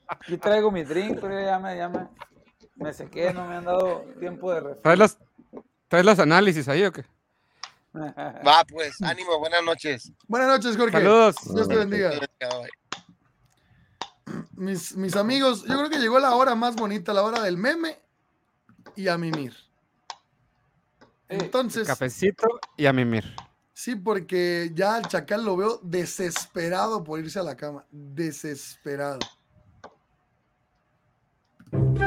Aquí 0.09 0.39
traigo 0.39 0.71
mi 0.71 0.85
drink, 0.85 1.19
pero 1.21 1.41
ya 1.41 1.59
me, 1.59 1.77
ya 1.77 1.89
me, 2.81 2.93
sequé, 2.93 3.33
no 3.33 3.47
me 3.47 3.57
han 3.57 3.65
dado 3.65 4.05
tiempo 4.19 4.53
de 4.53 4.75
¿Traes 4.77 4.99
los, 4.99 5.19
¿Traes 5.89 6.05
los 6.05 6.19
análisis 6.19 6.67
ahí 6.69 6.85
o 6.85 6.93
qué? 6.93 7.05
Va, 7.95 8.65
pues, 8.69 9.01
ánimo, 9.03 9.39
buenas 9.39 9.63
noches. 9.65 10.13
Buenas 10.27 10.49
noches, 10.49 10.77
Jorge. 10.77 10.99
Saludos. 10.99 11.37
Dios 11.55 11.69
te 11.69 11.77
bendiga. 11.77 12.13
Mis, 14.53 14.97
mis 14.97 15.17
amigos, 15.17 15.63
yo 15.63 15.77
creo 15.77 15.91
que 15.91 15.99
llegó 15.99 16.21
la 16.21 16.35
hora 16.35 16.55
más 16.55 16.77
bonita, 16.77 17.13
la 17.13 17.23
hora 17.23 17.43
del 17.43 17.57
meme 17.57 17.99
y 18.95 19.09
a 19.09 19.19
mimir. 19.19 19.55
Entonces, 21.29 21.87
Cafecito 21.87 22.61
y 22.77 22.87
a 22.87 22.93
mimir. 22.93 23.25
sí, 23.73 23.95
porque 23.97 24.71
ya 24.75 24.97
al 24.97 25.07
chacal 25.07 25.45
lo 25.45 25.57
veo 25.57 25.81
desesperado 25.83 27.03
por 27.03 27.21
irse 27.21 27.39
a 27.39 27.43
la 27.43 27.57
cama. 27.57 27.85
Desesperado. 27.91 29.19
Boom. 31.73 32.01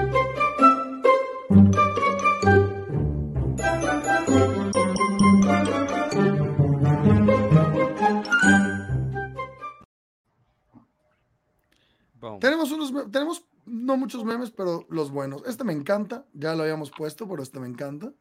Tenemos 12.39 12.71
unos, 12.71 13.11
tenemos 13.11 13.45
no 13.65 13.97
muchos 13.97 14.23
memes, 14.25 14.51
pero 14.51 14.85
los 14.89 15.11
buenos. 15.11 15.43
Este 15.45 15.63
me 15.63 15.73
encanta, 15.73 16.25
ya 16.33 16.55
lo 16.55 16.63
habíamos 16.63 16.91
puesto, 16.91 17.27
pero 17.27 17.41
este 17.41 17.59
me 17.59 17.67
encanta. 17.67 18.11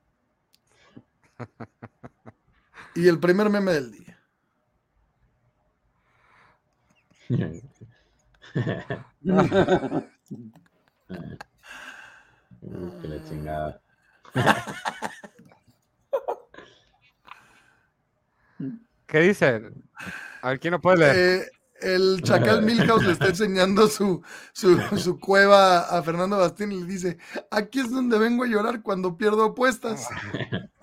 Y 2.94 3.08
el 3.08 3.18
primer 3.18 3.48
meme 3.48 3.72
del 3.72 3.90
día. 3.90 4.18
Uh, 12.60 13.00
que 13.00 13.08
la 13.08 13.24
chingada. 13.24 13.80
¿Qué 19.06 19.20
dice? 19.20 19.62
A 20.40 20.48
ver, 20.50 20.60
¿quién 20.60 20.72
lo 20.72 20.80
puede 20.80 20.98
leer? 20.98 21.16
Eh, 21.16 21.46
el 21.82 22.22
Chacal 22.22 22.62
Milhouse 22.62 23.04
le 23.04 23.12
está 23.12 23.26
enseñando 23.30 23.86
su, 23.88 24.22
su, 24.52 24.80
su 24.96 25.20
cueva 25.20 25.80
a 25.80 26.02
Fernando 26.02 26.38
Bastín 26.38 26.72
y 26.72 26.80
le 26.80 26.86
dice, 26.86 27.18
aquí 27.50 27.80
es 27.80 27.90
donde 27.90 28.18
vengo 28.18 28.44
a 28.44 28.46
llorar 28.46 28.80
cuando 28.82 29.16
pierdo 29.16 29.44
apuestas. 29.44 30.08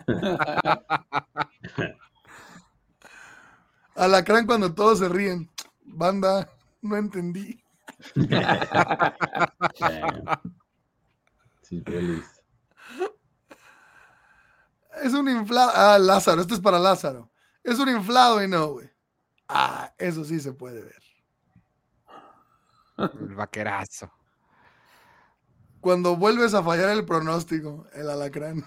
Alacrán 3.95 4.45
cuando 4.45 4.73
todos 4.73 4.99
se 4.99 5.09
ríen. 5.09 5.49
Banda, 5.83 6.49
no 6.81 6.97
entendí. 6.97 7.59
Sí, 11.61 11.83
feliz. 11.85 12.25
Es 15.03 15.13
un 15.13 15.29
inflado. 15.29 15.71
Ah, 15.75 15.99
Lázaro, 15.99 16.41
esto 16.41 16.55
es 16.55 16.59
para 16.59 16.79
Lázaro. 16.79 17.29
Es 17.63 17.77
un 17.77 17.89
inflado 17.89 18.43
y 18.43 18.47
no, 18.47 18.69
güey. 18.69 18.89
Ah, 19.47 19.93
eso 19.99 20.25
sí 20.25 20.39
se 20.39 20.51
puede 20.51 20.81
ver. 20.81 21.03
El 22.97 23.35
vaquerazo. 23.35 24.11
Cuando 25.79 26.15
vuelves 26.15 26.55
a 26.55 26.63
fallar 26.63 26.89
el 26.89 27.05
pronóstico, 27.05 27.85
el 27.93 28.09
alacrán. 28.09 28.65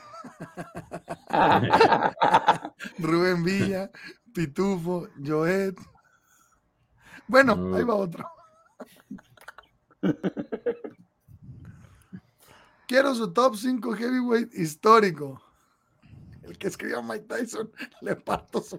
Rubén 2.99 3.43
Villa, 3.43 3.91
Pitufo, 4.33 5.09
Joet. 5.23 5.77
Bueno, 7.27 7.77
ahí 7.77 7.83
va 7.83 7.97
otro. 7.97 8.31
Quiero 12.87 13.15
su 13.15 13.33
top 13.33 13.57
5 13.57 13.95
heavyweight 13.95 14.53
histórico. 14.55 15.43
El 16.43 16.59
que 16.59 16.69
escribió 16.69 17.03
Mike 17.03 17.25
Tyson, 17.29 17.73
le 18.03 18.15
parto 18.17 18.63
su 18.63 18.79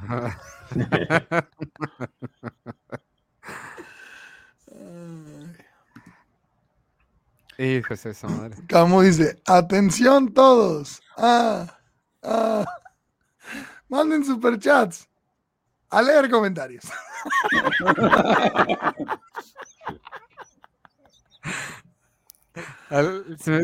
Hijo 7.56 7.94
de 7.94 8.10
esa 8.10 8.26
madre. 8.26 8.56
Camo 8.66 9.02
dice, 9.02 9.40
atención 9.46 10.34
todos. 10.34 11.00
Ah, 11.16 11.78
ah. 12.24 12.64
Manden 13.88 14.24
superchats. 14.24 15.08
A 15.88 16.02
leer 16.02 16.28
comentarios. 16.28 16.82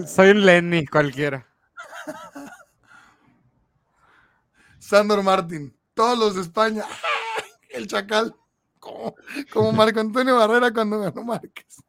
Soy 0.07 0.31
un 0.31 0.45
Lenny 0.45 0.87
cualquiera. 0.87 1.47
Sandor 4.79 5.23
Martín, 5.23 5.77
todos 5.95 6.19
los 6.19 6.35
de 6.35 6.43
España. 6.43 6.85
El 7.71 7.87
chacal. 7.87 8.35
Como, 8.79 9.15
como 9.53 9.73
Marco 9.73 10.01
Antonio 10.01 10.37
Barrera 10.37 10.73
cuando 10.73 11.01
ganó 11.01 11.23
Márquez. 11.23 11.83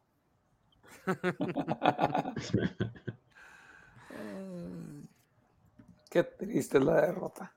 Qué 6.12 6.24
triste 6.24 6.78
es 6.78 6.84
la 6.84 7.02
derrota. 7.02 7.56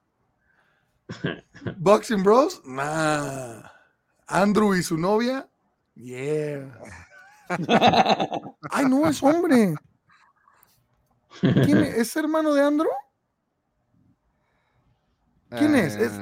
Boxing 1.76 2.22
Bros, 2.22 2.62
nah. 2.64 3.62
Andrew 4.26 4.74
y 4.74 4.82
su 4.82 4.96
novia, 4.96 5.46
yeah. 5.94 6.72
Ay, 8.70 8.86
no, 8.88 9.06
es 9.06 9.22
hombre. 9.22 9.74
¿Quién 11.40 11.78
es? 11.84 11.94
¿Es 11.96 12.16
hermano 12.16 12.54
de 12.54 12.62
Andrew? 12.62 12.90
¿Quién 15.50 15.74
es? 15.76 15.94
Es- 15.96 16.18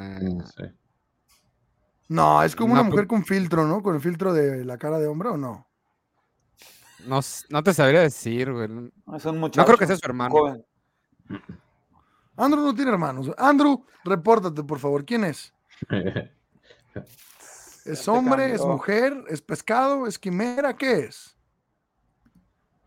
No 2.09 2.43
es 2.43 2.55
como 2.57 2.73
una 2.75 2.83
No, 2.83 2.91
mujer 2.91 3.07
con 3.07 3.25
filtro, 3.25 3.67
¿no? 3.67 3.83
Con 3.83 3.95
el 3.95 4.01
filtro 4.01 4.33
de 4.35 4.65
la 4.65 4.77
cara 4.79 4.99
de 4.99 5.07
hombre 5.07 5.31
o 5.31 5.37
no. 5.37 5.67
No, 7.07 7.21
no 7.51 7.63
te 7.63 7.75
sabría 7.75 8.01
decir, 8.01 8.53
güey. 8.53 8.69
No 8.69 9.17
Es 9.17 9.25
un 9.25 9.41
no 9.41 9.51
creo 9.51 9.77
que 9.79 9.87
sea 9.87 9.97
su 9.97 10.05
hermano. 10.07 10.31
joven. 10.35 10.65
Andrew 12.37 12.63
no 12.65 12.75
tiene 12.75 12.91
hermanos. 12.91 13.31
Andrew, 13.39 13.85
repórtate, 14.05 14.63
por 14.63 14.79
favor. 14.79 15.05
¿Quién 15.05 15.25
es? 15.25 15.53
¿Es 17.85 18.07
hombre? 18.09 18.55
¿Es 18.55 18.61
mujer? 18.61 19.25
¿Es 19.29 19.43
pescado? 19.43 20.07
¿Es 20.07 20.19
quimera? 20.19 20.77
¿Qué 20.77 21.01
es? 21.01 21.37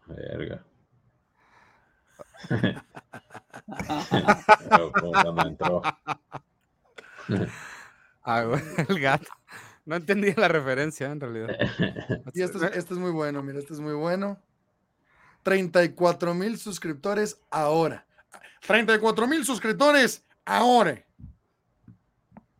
Verga. 0.07 0.63
Ah, 8.27 8.43
el 8.87 8.99
gato. 8.99 9.27
No 9.85 9.95
entendí 9.95 10.33
la 10.33 10.47
referencia, 10.47 11.11
en 11.11 11.19
realidad. 11.19 11.49
Y 12.33 12.41
este 12.41 12.57
es, 12.57 12.63
este 12.63 12.93
es 12.95 12.99
muy 12.99 13.11
bueno, 13.11 13.43
mira, 13.43 13.59
este 13.59 13.73
es 13.73 13.79
muy 13.79 13.93
bueno. 13.93 14.41
34 15.43 16.33
mil 16.33 16.57
suscriptores 16.57 17.39
ahora. 17.51 18.03
34 18.65 19.27
mil 19.27 19.45
suscriptores 19.45 20.25
ahora. 20.43 21.04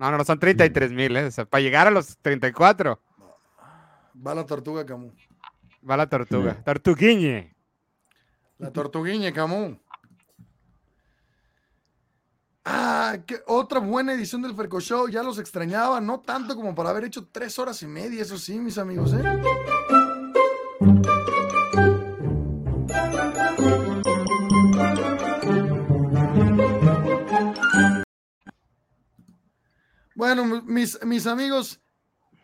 No, 0.06 0.12
no, 0.12 0.18
no, 0.20 0.24
son 0.24 0.38
33 0.38 0.92
mil, 0.92 1.18
¿eh? 1.18 1.26
O 1.26 1.32
sea, 1.32 1.46
para 1.46 1.62
llegar 1.64 1.88
a 1.88 1.90
los 1.92 2.16
34, 2.20 3.02
Va 4.26 4.36
la 4.36 4.46
tortuga 4.46 4.86
Camus. 4.86 5.16
va 5.90 5.98
la 5.98 6.08
tortuga. 6.08 6.64
Tortuguiñe. 6.64 7.56
La 8.60 8.72
tortuguiña 8.72 9.32
Camus. 9.34 9.78
Ah, 12.64 13.18
qué 13.26 13.42
otra 13.48 13.80
buena 13.80 14.14
edición 14.14 14.44
del 14.44 14.56
Ferco 14.56 14.80
Show. 14.80 15.08
Ya 15.10 15.24
los 15.24 15.40
extrañaba, 15.40 16.00
no 16.00 16.20
tanto 16.20 16.56
como 16.56 16.76
para 16.76 16.92
haber 16.92 17.06
hecho 17.06 17.28
tres 17.32 17.58
horas 17.58 17.82
y 17.82 17.88
media, 17.88 18.22
eso 18.22 18.38
sí, 18.38 18.60
mis 18.60 18.78
amigos, 18.78 19.12
¿eh? 19.12 19.24
Bueno, 30.16 30.46
mi- 30.46 30.62
mis, 30.62 31.04
mis 31.06 31.28
amigos, 31.28 31.80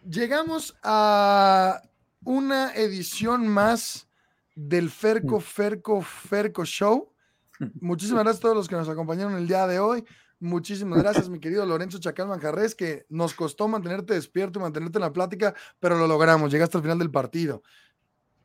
llegamos 0.08 0.76
a 0.84 1.82
una 2.24 2.74
edición 2.76 3.48
más 3.48 4.08
del 4.56 4.90
Ferco, 4.90 5.40
Ferco, 5.40 6.02
Ferco 6.02 6.66
Show. 6.66 7.14
Muchísimas 7.82 8.24
gracias 8.24 8.40
a 8.40 8.42
todos 8.42 8.56
los 8.56 8.68
que 8.68 8.76
nos 8.76 8.90
acompañaron 8.90 9.36
el 9.36 9.48
día 9.48 9.66
de 9.68 9.80
hoy. 9.80 10.04
Muchísimas 10.40 11.00
gracias, 11.00 11.30
mi 11.30 11.40
querido 11.40 11.66
Lorenzo 11.66 12.00
Chacal 12.00 12.28
Manjarres, 12.28 12.74
que 12.74 13.06
nos 13.10 13.34
costó 13.36 13.68
mantenerte 13.68 14.16
despierto 14.16 14.58
y 14.58 14.62
mantenerte 14.64 14.98
en 14.98 15.04
la 15.04 15.14
plática, 15.14 15.54
pero 15.80 15.98
lo 15.98 16.08
logramos. 16.08 16.52
Llegaste 16.52 16.78
al 16.78 16.84
final 16.84 16.98
del 16.98 17.12
partido. 17.12 17.62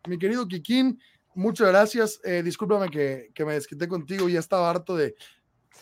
Mi 0.07 0.19
querido 0.19 0.47
Kikín, 0.47 1.01
muchas 1.35 1.69
gracias. 1.69 2.21
Eh, 2.23 2.43
discúlpame 2.43 2.91
que, 2.91 3.31
que 3.35 3.47
me 3.47 3.55
desquité 3.55 3.89
contigo. 3.89 4.29
Ya 4.29 4.41
estaba 4.41 4.69
harto 4.69 4.95
de 4.95 5.17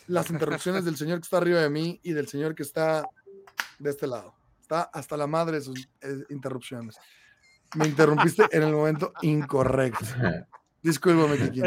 las 0.07 0.29
interrupciones 0.29 0.85
del 0.85 0.95
señor 0.95 1.19
que 1.19 1.23
está 1.25 1.37
arriba 1.37 1.59
de 1.59 1.69
mí 1.69 1.99
y 2.01 2.13
del 2.13 2.27
señor 2.29 2.55
que 2.55 2.63
está 2.63 3.05
de 3.79 3.89
este 3.89 4.07
lado. 4.07 4.33
Está 4.61 4.83
hasta 4.83 5.15
la 5.17 5.27
madre 5.27 5.57
de 5.57 5.61
sus 5.61 5.87
eh, 6.01 6.23
interrupciones. 6.29 6.95
Me 7.75 7.87
interrumpiste 7.87 8.43
en 8.51 8.63
el 8.63 8.73
momento 8.73 9.13
incorrecto. 9.21 10.05
Discúlpame, 10.81 11.37
Kikín. 11.37 11.65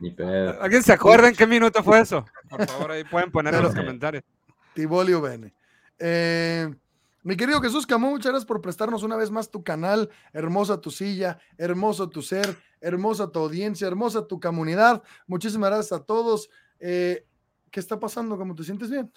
Ni 0.00 0.10
pedo. 0.10 0.60
¿Alguien 0.62 0.82
se 0.82 0.92
acuerda 0.92 1.28
en 1.28 1.34
qué 1.36 1.46
minuto 1.46 1.82
fue 1.82 2.00
eso? 2.00 2.24
Por 2.48 2.66
favor, 2.66 2.90
ahí 2.92 3.04
pueden 3.04 3.30
poner 3.30 3.54
en 3.54 3.62
los 3.62 3.74
comentarios. 3.74 4.24
Tibolio 4.74 5.20
Bene. 5.20 5.54
Eh, 5.98 6.74
mi 7.22 7.36
querido 7.36 7.60
Jesús 7.60 7.86
Camus, 7.86 8.10
muchas 8.10 8.30
gracias 8.32 8.46
por 8.46 8.60
prestarnos 8.60 9.02
una 9.02 9.16
vez 9.16 9.30
más 9.30 9.50
tu 9.50 9.62
canal. 9.62 10.08
Hermosa 10.32 10.80
tu 10.80 10.90
silla, 10.90 11.38
hermoso 11.58 12.08
tu 12.08 12.22
ser, 12.22 12.56
hermosa 12.80 13.30
tu 13.30 13.40
audiencia, 13.40 13.86
hermosa 13.86 14.26
tu 14.26 14.40
comunidad. 14.40 15.02
Muchísimas 15.26 15.70
gracias 15.70 16.00
a 16.00 16.04
todos. 16.04 16.48
Eh, 16.80 17.26
¿Qué 17.70 17.80
está 17.80 17.98
pasando? 18.00 18.38
¿Cómo 18.38 18.54
te 18.54 18.64
sientes 18.64 18.90
bien? 18.90 19.12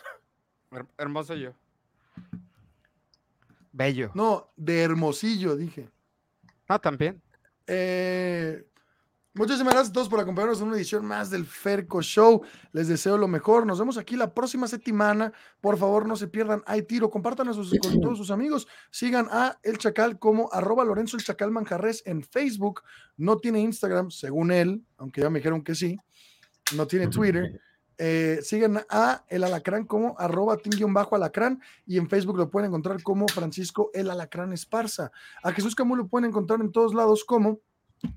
Her- 0.72 0.88
hermoso 0.98 1.36
yo. 1.36 1.54
Bello. 3.72 4.12
No, 4.14 4.52
de 4.56 4.82
hermosillo, 4.82 5.56
dije. 5.56 5.90
No, 6.68 6.80
también. 6.80 7.22
Eh, 7.68 8.66
muchísimas 9.34 9.74
gracias 9.74 9.92
a 9.92 9.94
todos 9.94 10.10
por 10.10 10.20
acompañarnos 10.20 10.60
en 10.62 10.68
una 10.68 10.76
edición 10.78 11.06
más 11.06 11.30
del 11.30 11.46
Ferco 11.46 12.02
Show. 12.02 12.42
Les 12.74 12.88
deseo 12.88 13.18
lo 13.18 13.28
mejor. 13.28 13.66
Nos 13.66 13.80
vemos 13.80 13.98
aquí 13.98 14.16
la 14.16 14.34
próxima 14.34 14.68
semana. 14.68 15.32
Por 15.62 15.78
favor, 15.78 16.06
no 16.08 16.16
se 16.16 16.28
pierdan. 16.28 16.62
Hay 16.66 16.84
tiro. 16.84 17.10
Compártanlo 17.10 17.54
sus- 17.54 17.78
con 17.80 18.02
todos 18.02 18.18
sus 18.18 18.32
amigos. 18.32 18.68
Sigan 18.92 19.28
a 19.32 19.60
El 19.64 19.78
Chacal 19.78 20.20
como 20.20 20.50
arroba 20.52 20.84
Lorenzo 20.84 21.16
El 21.18 21.24
Chacal 21.24 21.52
Manjarres 21.52 22.04
en 22.06 22.24
Facebook. 22.24 22.82
No 23.18 23.38
tiene 23.38 23.60
Instagram, 23.62 24.10
según 24.12 24.52
él, 24.52 24.84
aunque 24.98 25.22
ya 25.22 25.30
me 25.30 25.40
dijeron 25.40 25.64
que 25.64 25.76
sí. 25.76 25.98
No 26.76 26.86
tiene 26.88 27.08
Twitter. 27.08 27.62
Eh, 28.02 28.40
sigan 28.44 28.80
a 28.90 29.26
El 29.28 29.44
Alacrán 29.44 29.84
como 29.84 30.18
arroba 30.18 30.58
bajo 30.94 31.16
alacrán 31.18 31.62
y 31.86 31.98
en 31.98 32.08
Facebook 32.08 32.38
lo 32.38 32.50
pueden 32.50 32.70
encontrar 32.70 33.04
como 33.04 33.28
Francisco 33.28 33.92
El 33.94 34.10
Alacrán 34.10 34.54
Esparza. 34.54 35.12
A 35.44 35.52
Jesús 35.52 35.76
Camus 35.76 35.98
lo 35.98 36.08
pueden 36.08 36.30
encontrar 36.30 36.62
en 36.62 36.72
todos 36.72 36.94
lados 36.94 37.26
como 37.26 37.60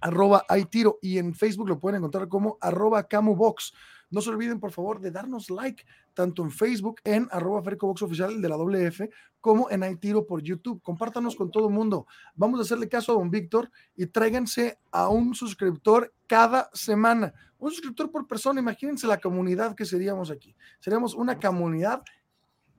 arroba 0.01 0.45
hay 0.49 0.67
tiro 0.67 1.01
y 1.03 1.19
en 1.19 1.35
Facebook 1.35 1.69
lo 1.69 1.81
pueden 1.81 1.99
encontrar 1.99 2.29
como 2.29 2.59
arroba 2.61 3.09
camubox. 3.09 3.73
No 4.13 4.21
se 4.21 4.29
olviden, 4.29 4.61
por 4.61 4.73
favor, 4.73 5.01
de 5.01 5.11
darnos 5.11 5.51
like 5.51 5.85
tanto 6.13 6.43
en 6.43 6.51
Facebook 6.51 7.01
en 7.03 7.27
arroba 7.31 7.63
Fercobox 7.63 8.03
oficial 8.03 8.43
de 8.43 8.49
la 8.49 8.57
WF 8.57 9.01
como 9.41 9.71
en 9.71 9.83
hay 9.83 9.97
tiro 9.97 10.27
por 10.27 10.43
YouTube. 10.43 10.83
Compártanos 10.83 11.35
con 11.35 11.51
todo 11.51 11.69
el 11.69 11.75
mundo. 11.75 12.07
Vamos 12.35 12.61
a 12.61 12.63
hacerle 12.63 12.91
caso 12.91 13.13
a 13.13 13.15
don 13.15 13.31
Víctor 13.31 13.71
y 13.97 14.07
tráiganse 14.07 14.79
a 14.91 15.09
un 15.09 15.35
suscriptor 15.35 16.13
cada 16.27 16.69
semana. 16.75 17.33
Un 17.59 17.71
suscriptor 17.71 18.11
por 18.11 18.27
persona. 18.27 18.61
Imagínense 18.61 19.07
la 19.07 19.19
comunidad 19.19 19.75
que 19.75 19.87
seríamos 19.87 20.31
aquí. 20.31 20.55
Seríamos 20.79 21.15
una 21.15 21.41
comunidad 21.41 22.03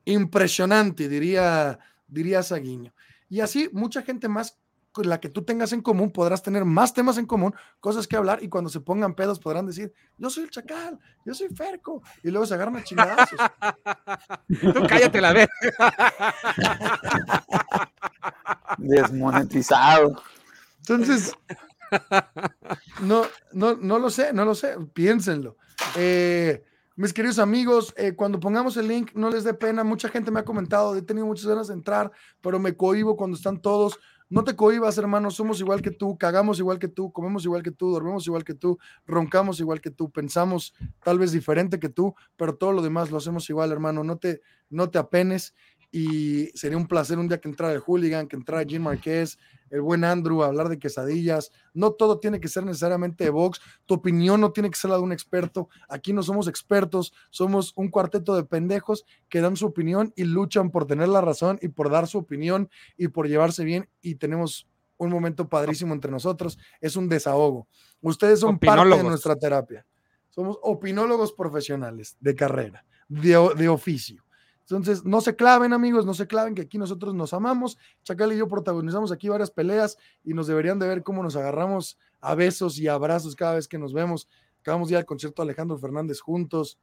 impresionante, 0.05 1.09
diría, 1.09 1.79
diría 2.07 2.43
Saguiño. 2.43 2.93
Y 3.27 3.39
así 3.39 3.69
mucha 3.73 4.03
gente 4.03 4.29
más 4.29 4.59
con 4.93 5.09
la 5.09 5.19
que 5.19 5.27
tú 5.27 5.43
tengas 5.43 5.73
en 5.73 5.81
común, 5.81 6.11
podrás 6.11 6.41
tener 6.43 6.63
más 6.63 6.93
temas 6.93 7.17
en 7.17 7.25
común, 7.25 7.53
cosas 7.79 8.07
que 8.07 8.15
hablar, 8.15 8.41
y 8.41 8.47
cuando 8.47 8.69
se 8.69 8.79
pongan 8.79 9.15
pedos 9.15 9.39
podrán 9.39 9.65
decir, 9.65 9.91
yo 10.17 10.29
soy 10.29 10.43
el 10.43 10.51
chacal, 10.51 10.99
yo 11.25 11.33
soy 11.33 11.49
Ferco, 11.49 12.01
y 12.23 12.29
luego 12.29 12.45
se 12.45 12.53
agarran 12.53 12.77
a 12.77 12.83
chingadazos. 12.83 13.39
Tú 14.61 14.87
cállate 14.87 15.19
la 15.19 15.33
vez. 15.33 15.49
Desmonetizado. 18.77 20.21
Entonces, 20.79 21.33
no, 23.01 23.23
no, 23.51 23.75
no 23.75 23.99
lo 23.99 24.09
sé, 24.09 24.31
no 24.31 24.45
lo 24.45 24.53
sé, 24.53 24.77
piénsenlo. 24.93 25.57
Eh, 25.95 26.63
mis 26.95 27.11
queridos 27.11 27.39
amigos, 27.39 27.91
eh, 27.97 28.13
cuando 28.15 28.39
pongamos 28.39 28.77
el 28.77 28.87
link, 28.87 29.13
no 29.15 29.31
les 29.31 29.43
dé 29.43 29.55
pena. 29.55 29.83
Mucha 29.83 30.09
gente 30.09 30.29
me 30.29 30.41
ha 30.41 30.45
comentado, 30.45 30.95
he 30.95 31.01
tenido 31.01 31.25
muchas 31.25 31.47
ganas 31.47 31.67
de 31.67 31.73
entrar, 31.73 32.11
pero 32.39 32.59
me 32.59 32.77
cohibo 32.77 33.17
cuando 33.17 33.35
están 33.35 33.59
todos. 33.59 33.99
No 34.33 34.43
te 34.43 34.55
cohibas, 34.55 34.97
hermano, 34.97 35.29
somos 35.29 35.59
igual 35.59 35.83
que 35.83 35.91
tú, 35.91 36.17
cagamos 36.17 36.57
igual 36.57 36.79
que 36.79 36.87
tú, 36.87 37.11
comemos 37.11 37.45
igual 37.45 37.61
que 37.61 37.69
tú, 37.69 37.91
dormimos 37.91 38.25
igual 38.25 38.43
que 38.43 38.55
tú, 38.55 38.79
roncamos 39.05 39.59
igual 39.59 39.79
que 39.79 39.91
tú, 39.91 40.09
pensamos 40.09 40.73
tal 41.03 41.19
vez 41.19 41.31
diferente 41.31 41.79
que 41.79 41.89
tú, 41.89 42.15
pero 42.35 42.55
todo 42.55 42.71
lo 42.71 42.81
demás 42.81 43.11
lo 43.11 43.17
hacemos 43.17 43.47
igual, 43.51 43.71
hermano. 43.71 44.03
No 44.03 44.17
te, 44.17 44.41
no 44.71 44.89
te 44.89 44.97
apenes 44.97 45.53
y 45.95 46.47
sería 46.55 46.75
un 46.75 46.87
placer 46.87 47.19
un 47.19 47.27
día 47.27 47.39
que 47.39 47.47
entrara 47.47 47.71
el 47.71 47.79
hooligan, 47.79 48.27
que 48.27 48.35
entrara 48.35 48.65
Jim 48.67 48.81
Marquez, 48.81 49.37
el 49.69 49.81
buen 49.81 50.03
Andrew, 50.03 50.41
a 50.41 50.47
hablar 50.47 50.67
de 50.67 50.79
quesadillas. 50.79 51.51
No 51.71 51.91
todo 51.91 52.19
tiene 52.19 52.39
que 52.39 52.47
ser 52.47 52.65
necesariamente 52.65 53.25
de 53.25 53.29
box. 53.29 53.61
Tu 53.85 53.93
opinión 53.93 54.41
no 54.41 54.51
tiene 54.51 54.71
que 54.71 54.75
ser 54.75 54.89
la 54.89 54.97
de 54.97 55.03
un 55.03 55.11
experto. 55.11 55.69
Aquí 55.87 56.11
no 56.11 56.23
somos 56.23 56.47
expertos, 56.47 57.13
somos 57.29 57.73
un 57.75 57.89
cuarteto 57.89 58.35
de 58.35 58.43
pendejos 58.43 59.05
que 59.29 59.39
dan 59.39 59.55
su 59.55 59.67
opinión 59.67 60.11
y 60.15 60.23
luchan 60.23 60.71
por 60.71 60.87
tener 60.87 61.09
la 61.09 61.21
razón 61.21 61.59
y 61.61 61.67
por 61.67 61.91
dar 61.91 62.07
su 62.07 62.17
opinión 62.17 62.71
y 62.97 63.09
por 63.09 63.27
llevarse 63.27 63.63
bien. 63.63 63.87
Y 64.01 64.15
tenemos 64.15 64.67
un 64.97 65.11
momento 65.11 65.47
padrísimo 65.47 65.93
entre 65.93 66.09
nosotros. 66.09 66.57
Es 66.81 66.95
un 66.95 67.07
desahogo. 67.07 67.67
Ustedes 68.01 68.39
son 68.39 68.57
parte 68.57 68.97
de 68.97 69.03
nuestra 69.03 69.35
terapia. 69.35 69.85
Somos 70.31 70.57
opinólogos 70.63 71.33
profesionales 71.33 72.17
de 72.19 72.33
carrera, 72.33 72.83
de, 73.07 73.51
de 73.55 73.69
oficio. 73.69 74.23
Entonces, 74.69 75.03
no 75.03 75.19
se 75.21 75.35
claven, 75.35 75.73
amigos, 75.73 76.05
no 76.05 76.13
se 76.13 76.25
claven, 76.25 76.55
que 76.55 76.61
aquí 76.63 76.77
nosotros 76.77 77.13
nos 77.13 77.33
amamos. 77.33 77.77
Chacal 78.03 78.31
y 78.33 78.37
yo 78.37 78.47
protagonizamos 78.47 79.11
aquí 79.11 79.27
varias 79.29 79.51
peleas 79.51 79.97
y 80.23 80.33
nos 80.33 80.47
deberían 80.47 80.79
de 80.79 80.87
ver 80.87 81.03
cómo 81.03 81.21
nos 81.21 81.35
agarramos 81.35 81.97
a 82.21 82.33
besos 82.35 82.79
y 82.79 82.87
abrazos 82.87 83.35
cada 83.35 83.55
vez 83.55 83.67
que 83.67 83.77
nos 83.77 83.93
vemos. 83.93 84.27
Acabamos 84.61 84.87
de 84.87 84.93
ir 84.93 84.97
al 84.97 85.05
concierto 85.05 85.41
de 85.41 85.47
Alejandro 85.47 85.77
Fernández 85.77 86.21
juntos. 86.21 86.79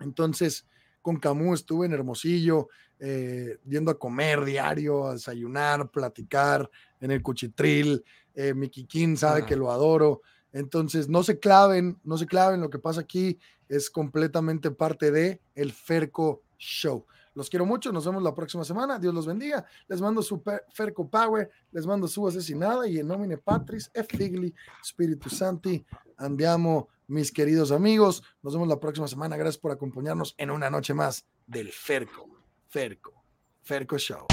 Entonces, 0.00 0.66
con 1.02 1.16
Camus 1.18 1.60
estuve 1.60 1.86
en 1.86 1.92
Hermosillo, 1.92 2.68
eh, 2.98 3.58
yendo 3.66 3.90
a 3.90 3.98
comer 3.98 4.44
diario, 4.44 5.06
a 5.06 5.12
desayunar, 5.12 5.90
platicar 5.90 6.70
en 7.00 7.10
el 7.10 7.22
cuchitril. 7.22 8.02
Eh, 8.34 8.54
mi 8.54 8.68
Kikín 8.70 9.16
sabe 9.16 9.42
Ah. 9.42 9.46
que 9.46 9.56
lo 9.56 9.70
adoro. 9.70 10.22
Entonces, 10.52 11.08
no 11.08 11.22
se 11.22 11.38
claven, 11.38 11.98
no 12.04 12.16
se 12.16 12.26
claven. 12.26 12.60
Lo 12.60 12.70
que 12.70 12.78
pasa 12.78 13.02
aquí 13.02 13.38
es 13.68 13.90
completamente 13.90 14.70
parte 14.70 15.10
de 15.10 15.40
el 15.54 15.72
Ferco 15.72 16.42
Show. 16.64 17.06
Los 17.34 17.50
quiero 17.50 17.66
mucho, 17.66 17.92
nos 17.92 18.06
vemos 18.06 18.22
la 18.22 18.32
próxima 18.32 18.64
semana. 18.64 18.98
Dios 18.98 19.12
los 19.12 19.26
bendiga. 19.26 19.64
Les 19.88 20.00
mando 20.00 20.22
su 20.22 20.42
Ferco 20.72 21.08
Power, 21.08 21.50
les 21.72 21.86
mando 21.86 22.06
su 22.06 22.26
asesinada 22.26 22.86
y 22.86 22.98
en 22.98 23.08
nomine 23.08 23.36
Patris, 23.36 23.90
e 23.92 24.04
Figli, 24.04 24.54
Spiritu 24.84 25.28
Santi, 25.28 25.84
andiamo, 26.16 26.88
mis 27.08 27.32
queridos 27.32 27.72
amigos. 27.72 28.22
Nos 28.42 28.54
vemos 28.54 28.68
la 28.68 28.78
próxima 28.78 29.08
semana. 29.08 29.36
Gracias 29.36 29.58
por 29.58 29.72
acompañarnos 29.72 30.34
en 30.38 30.50
una 30.50 30.70
noche 30.70 30.94
más 30.94 31.26
del 31.46 31.72
Ferco, 31.72 32.28
Ferco, 32.68 33.24
Ferco 33.62 33.98
Show. 33.98 34.26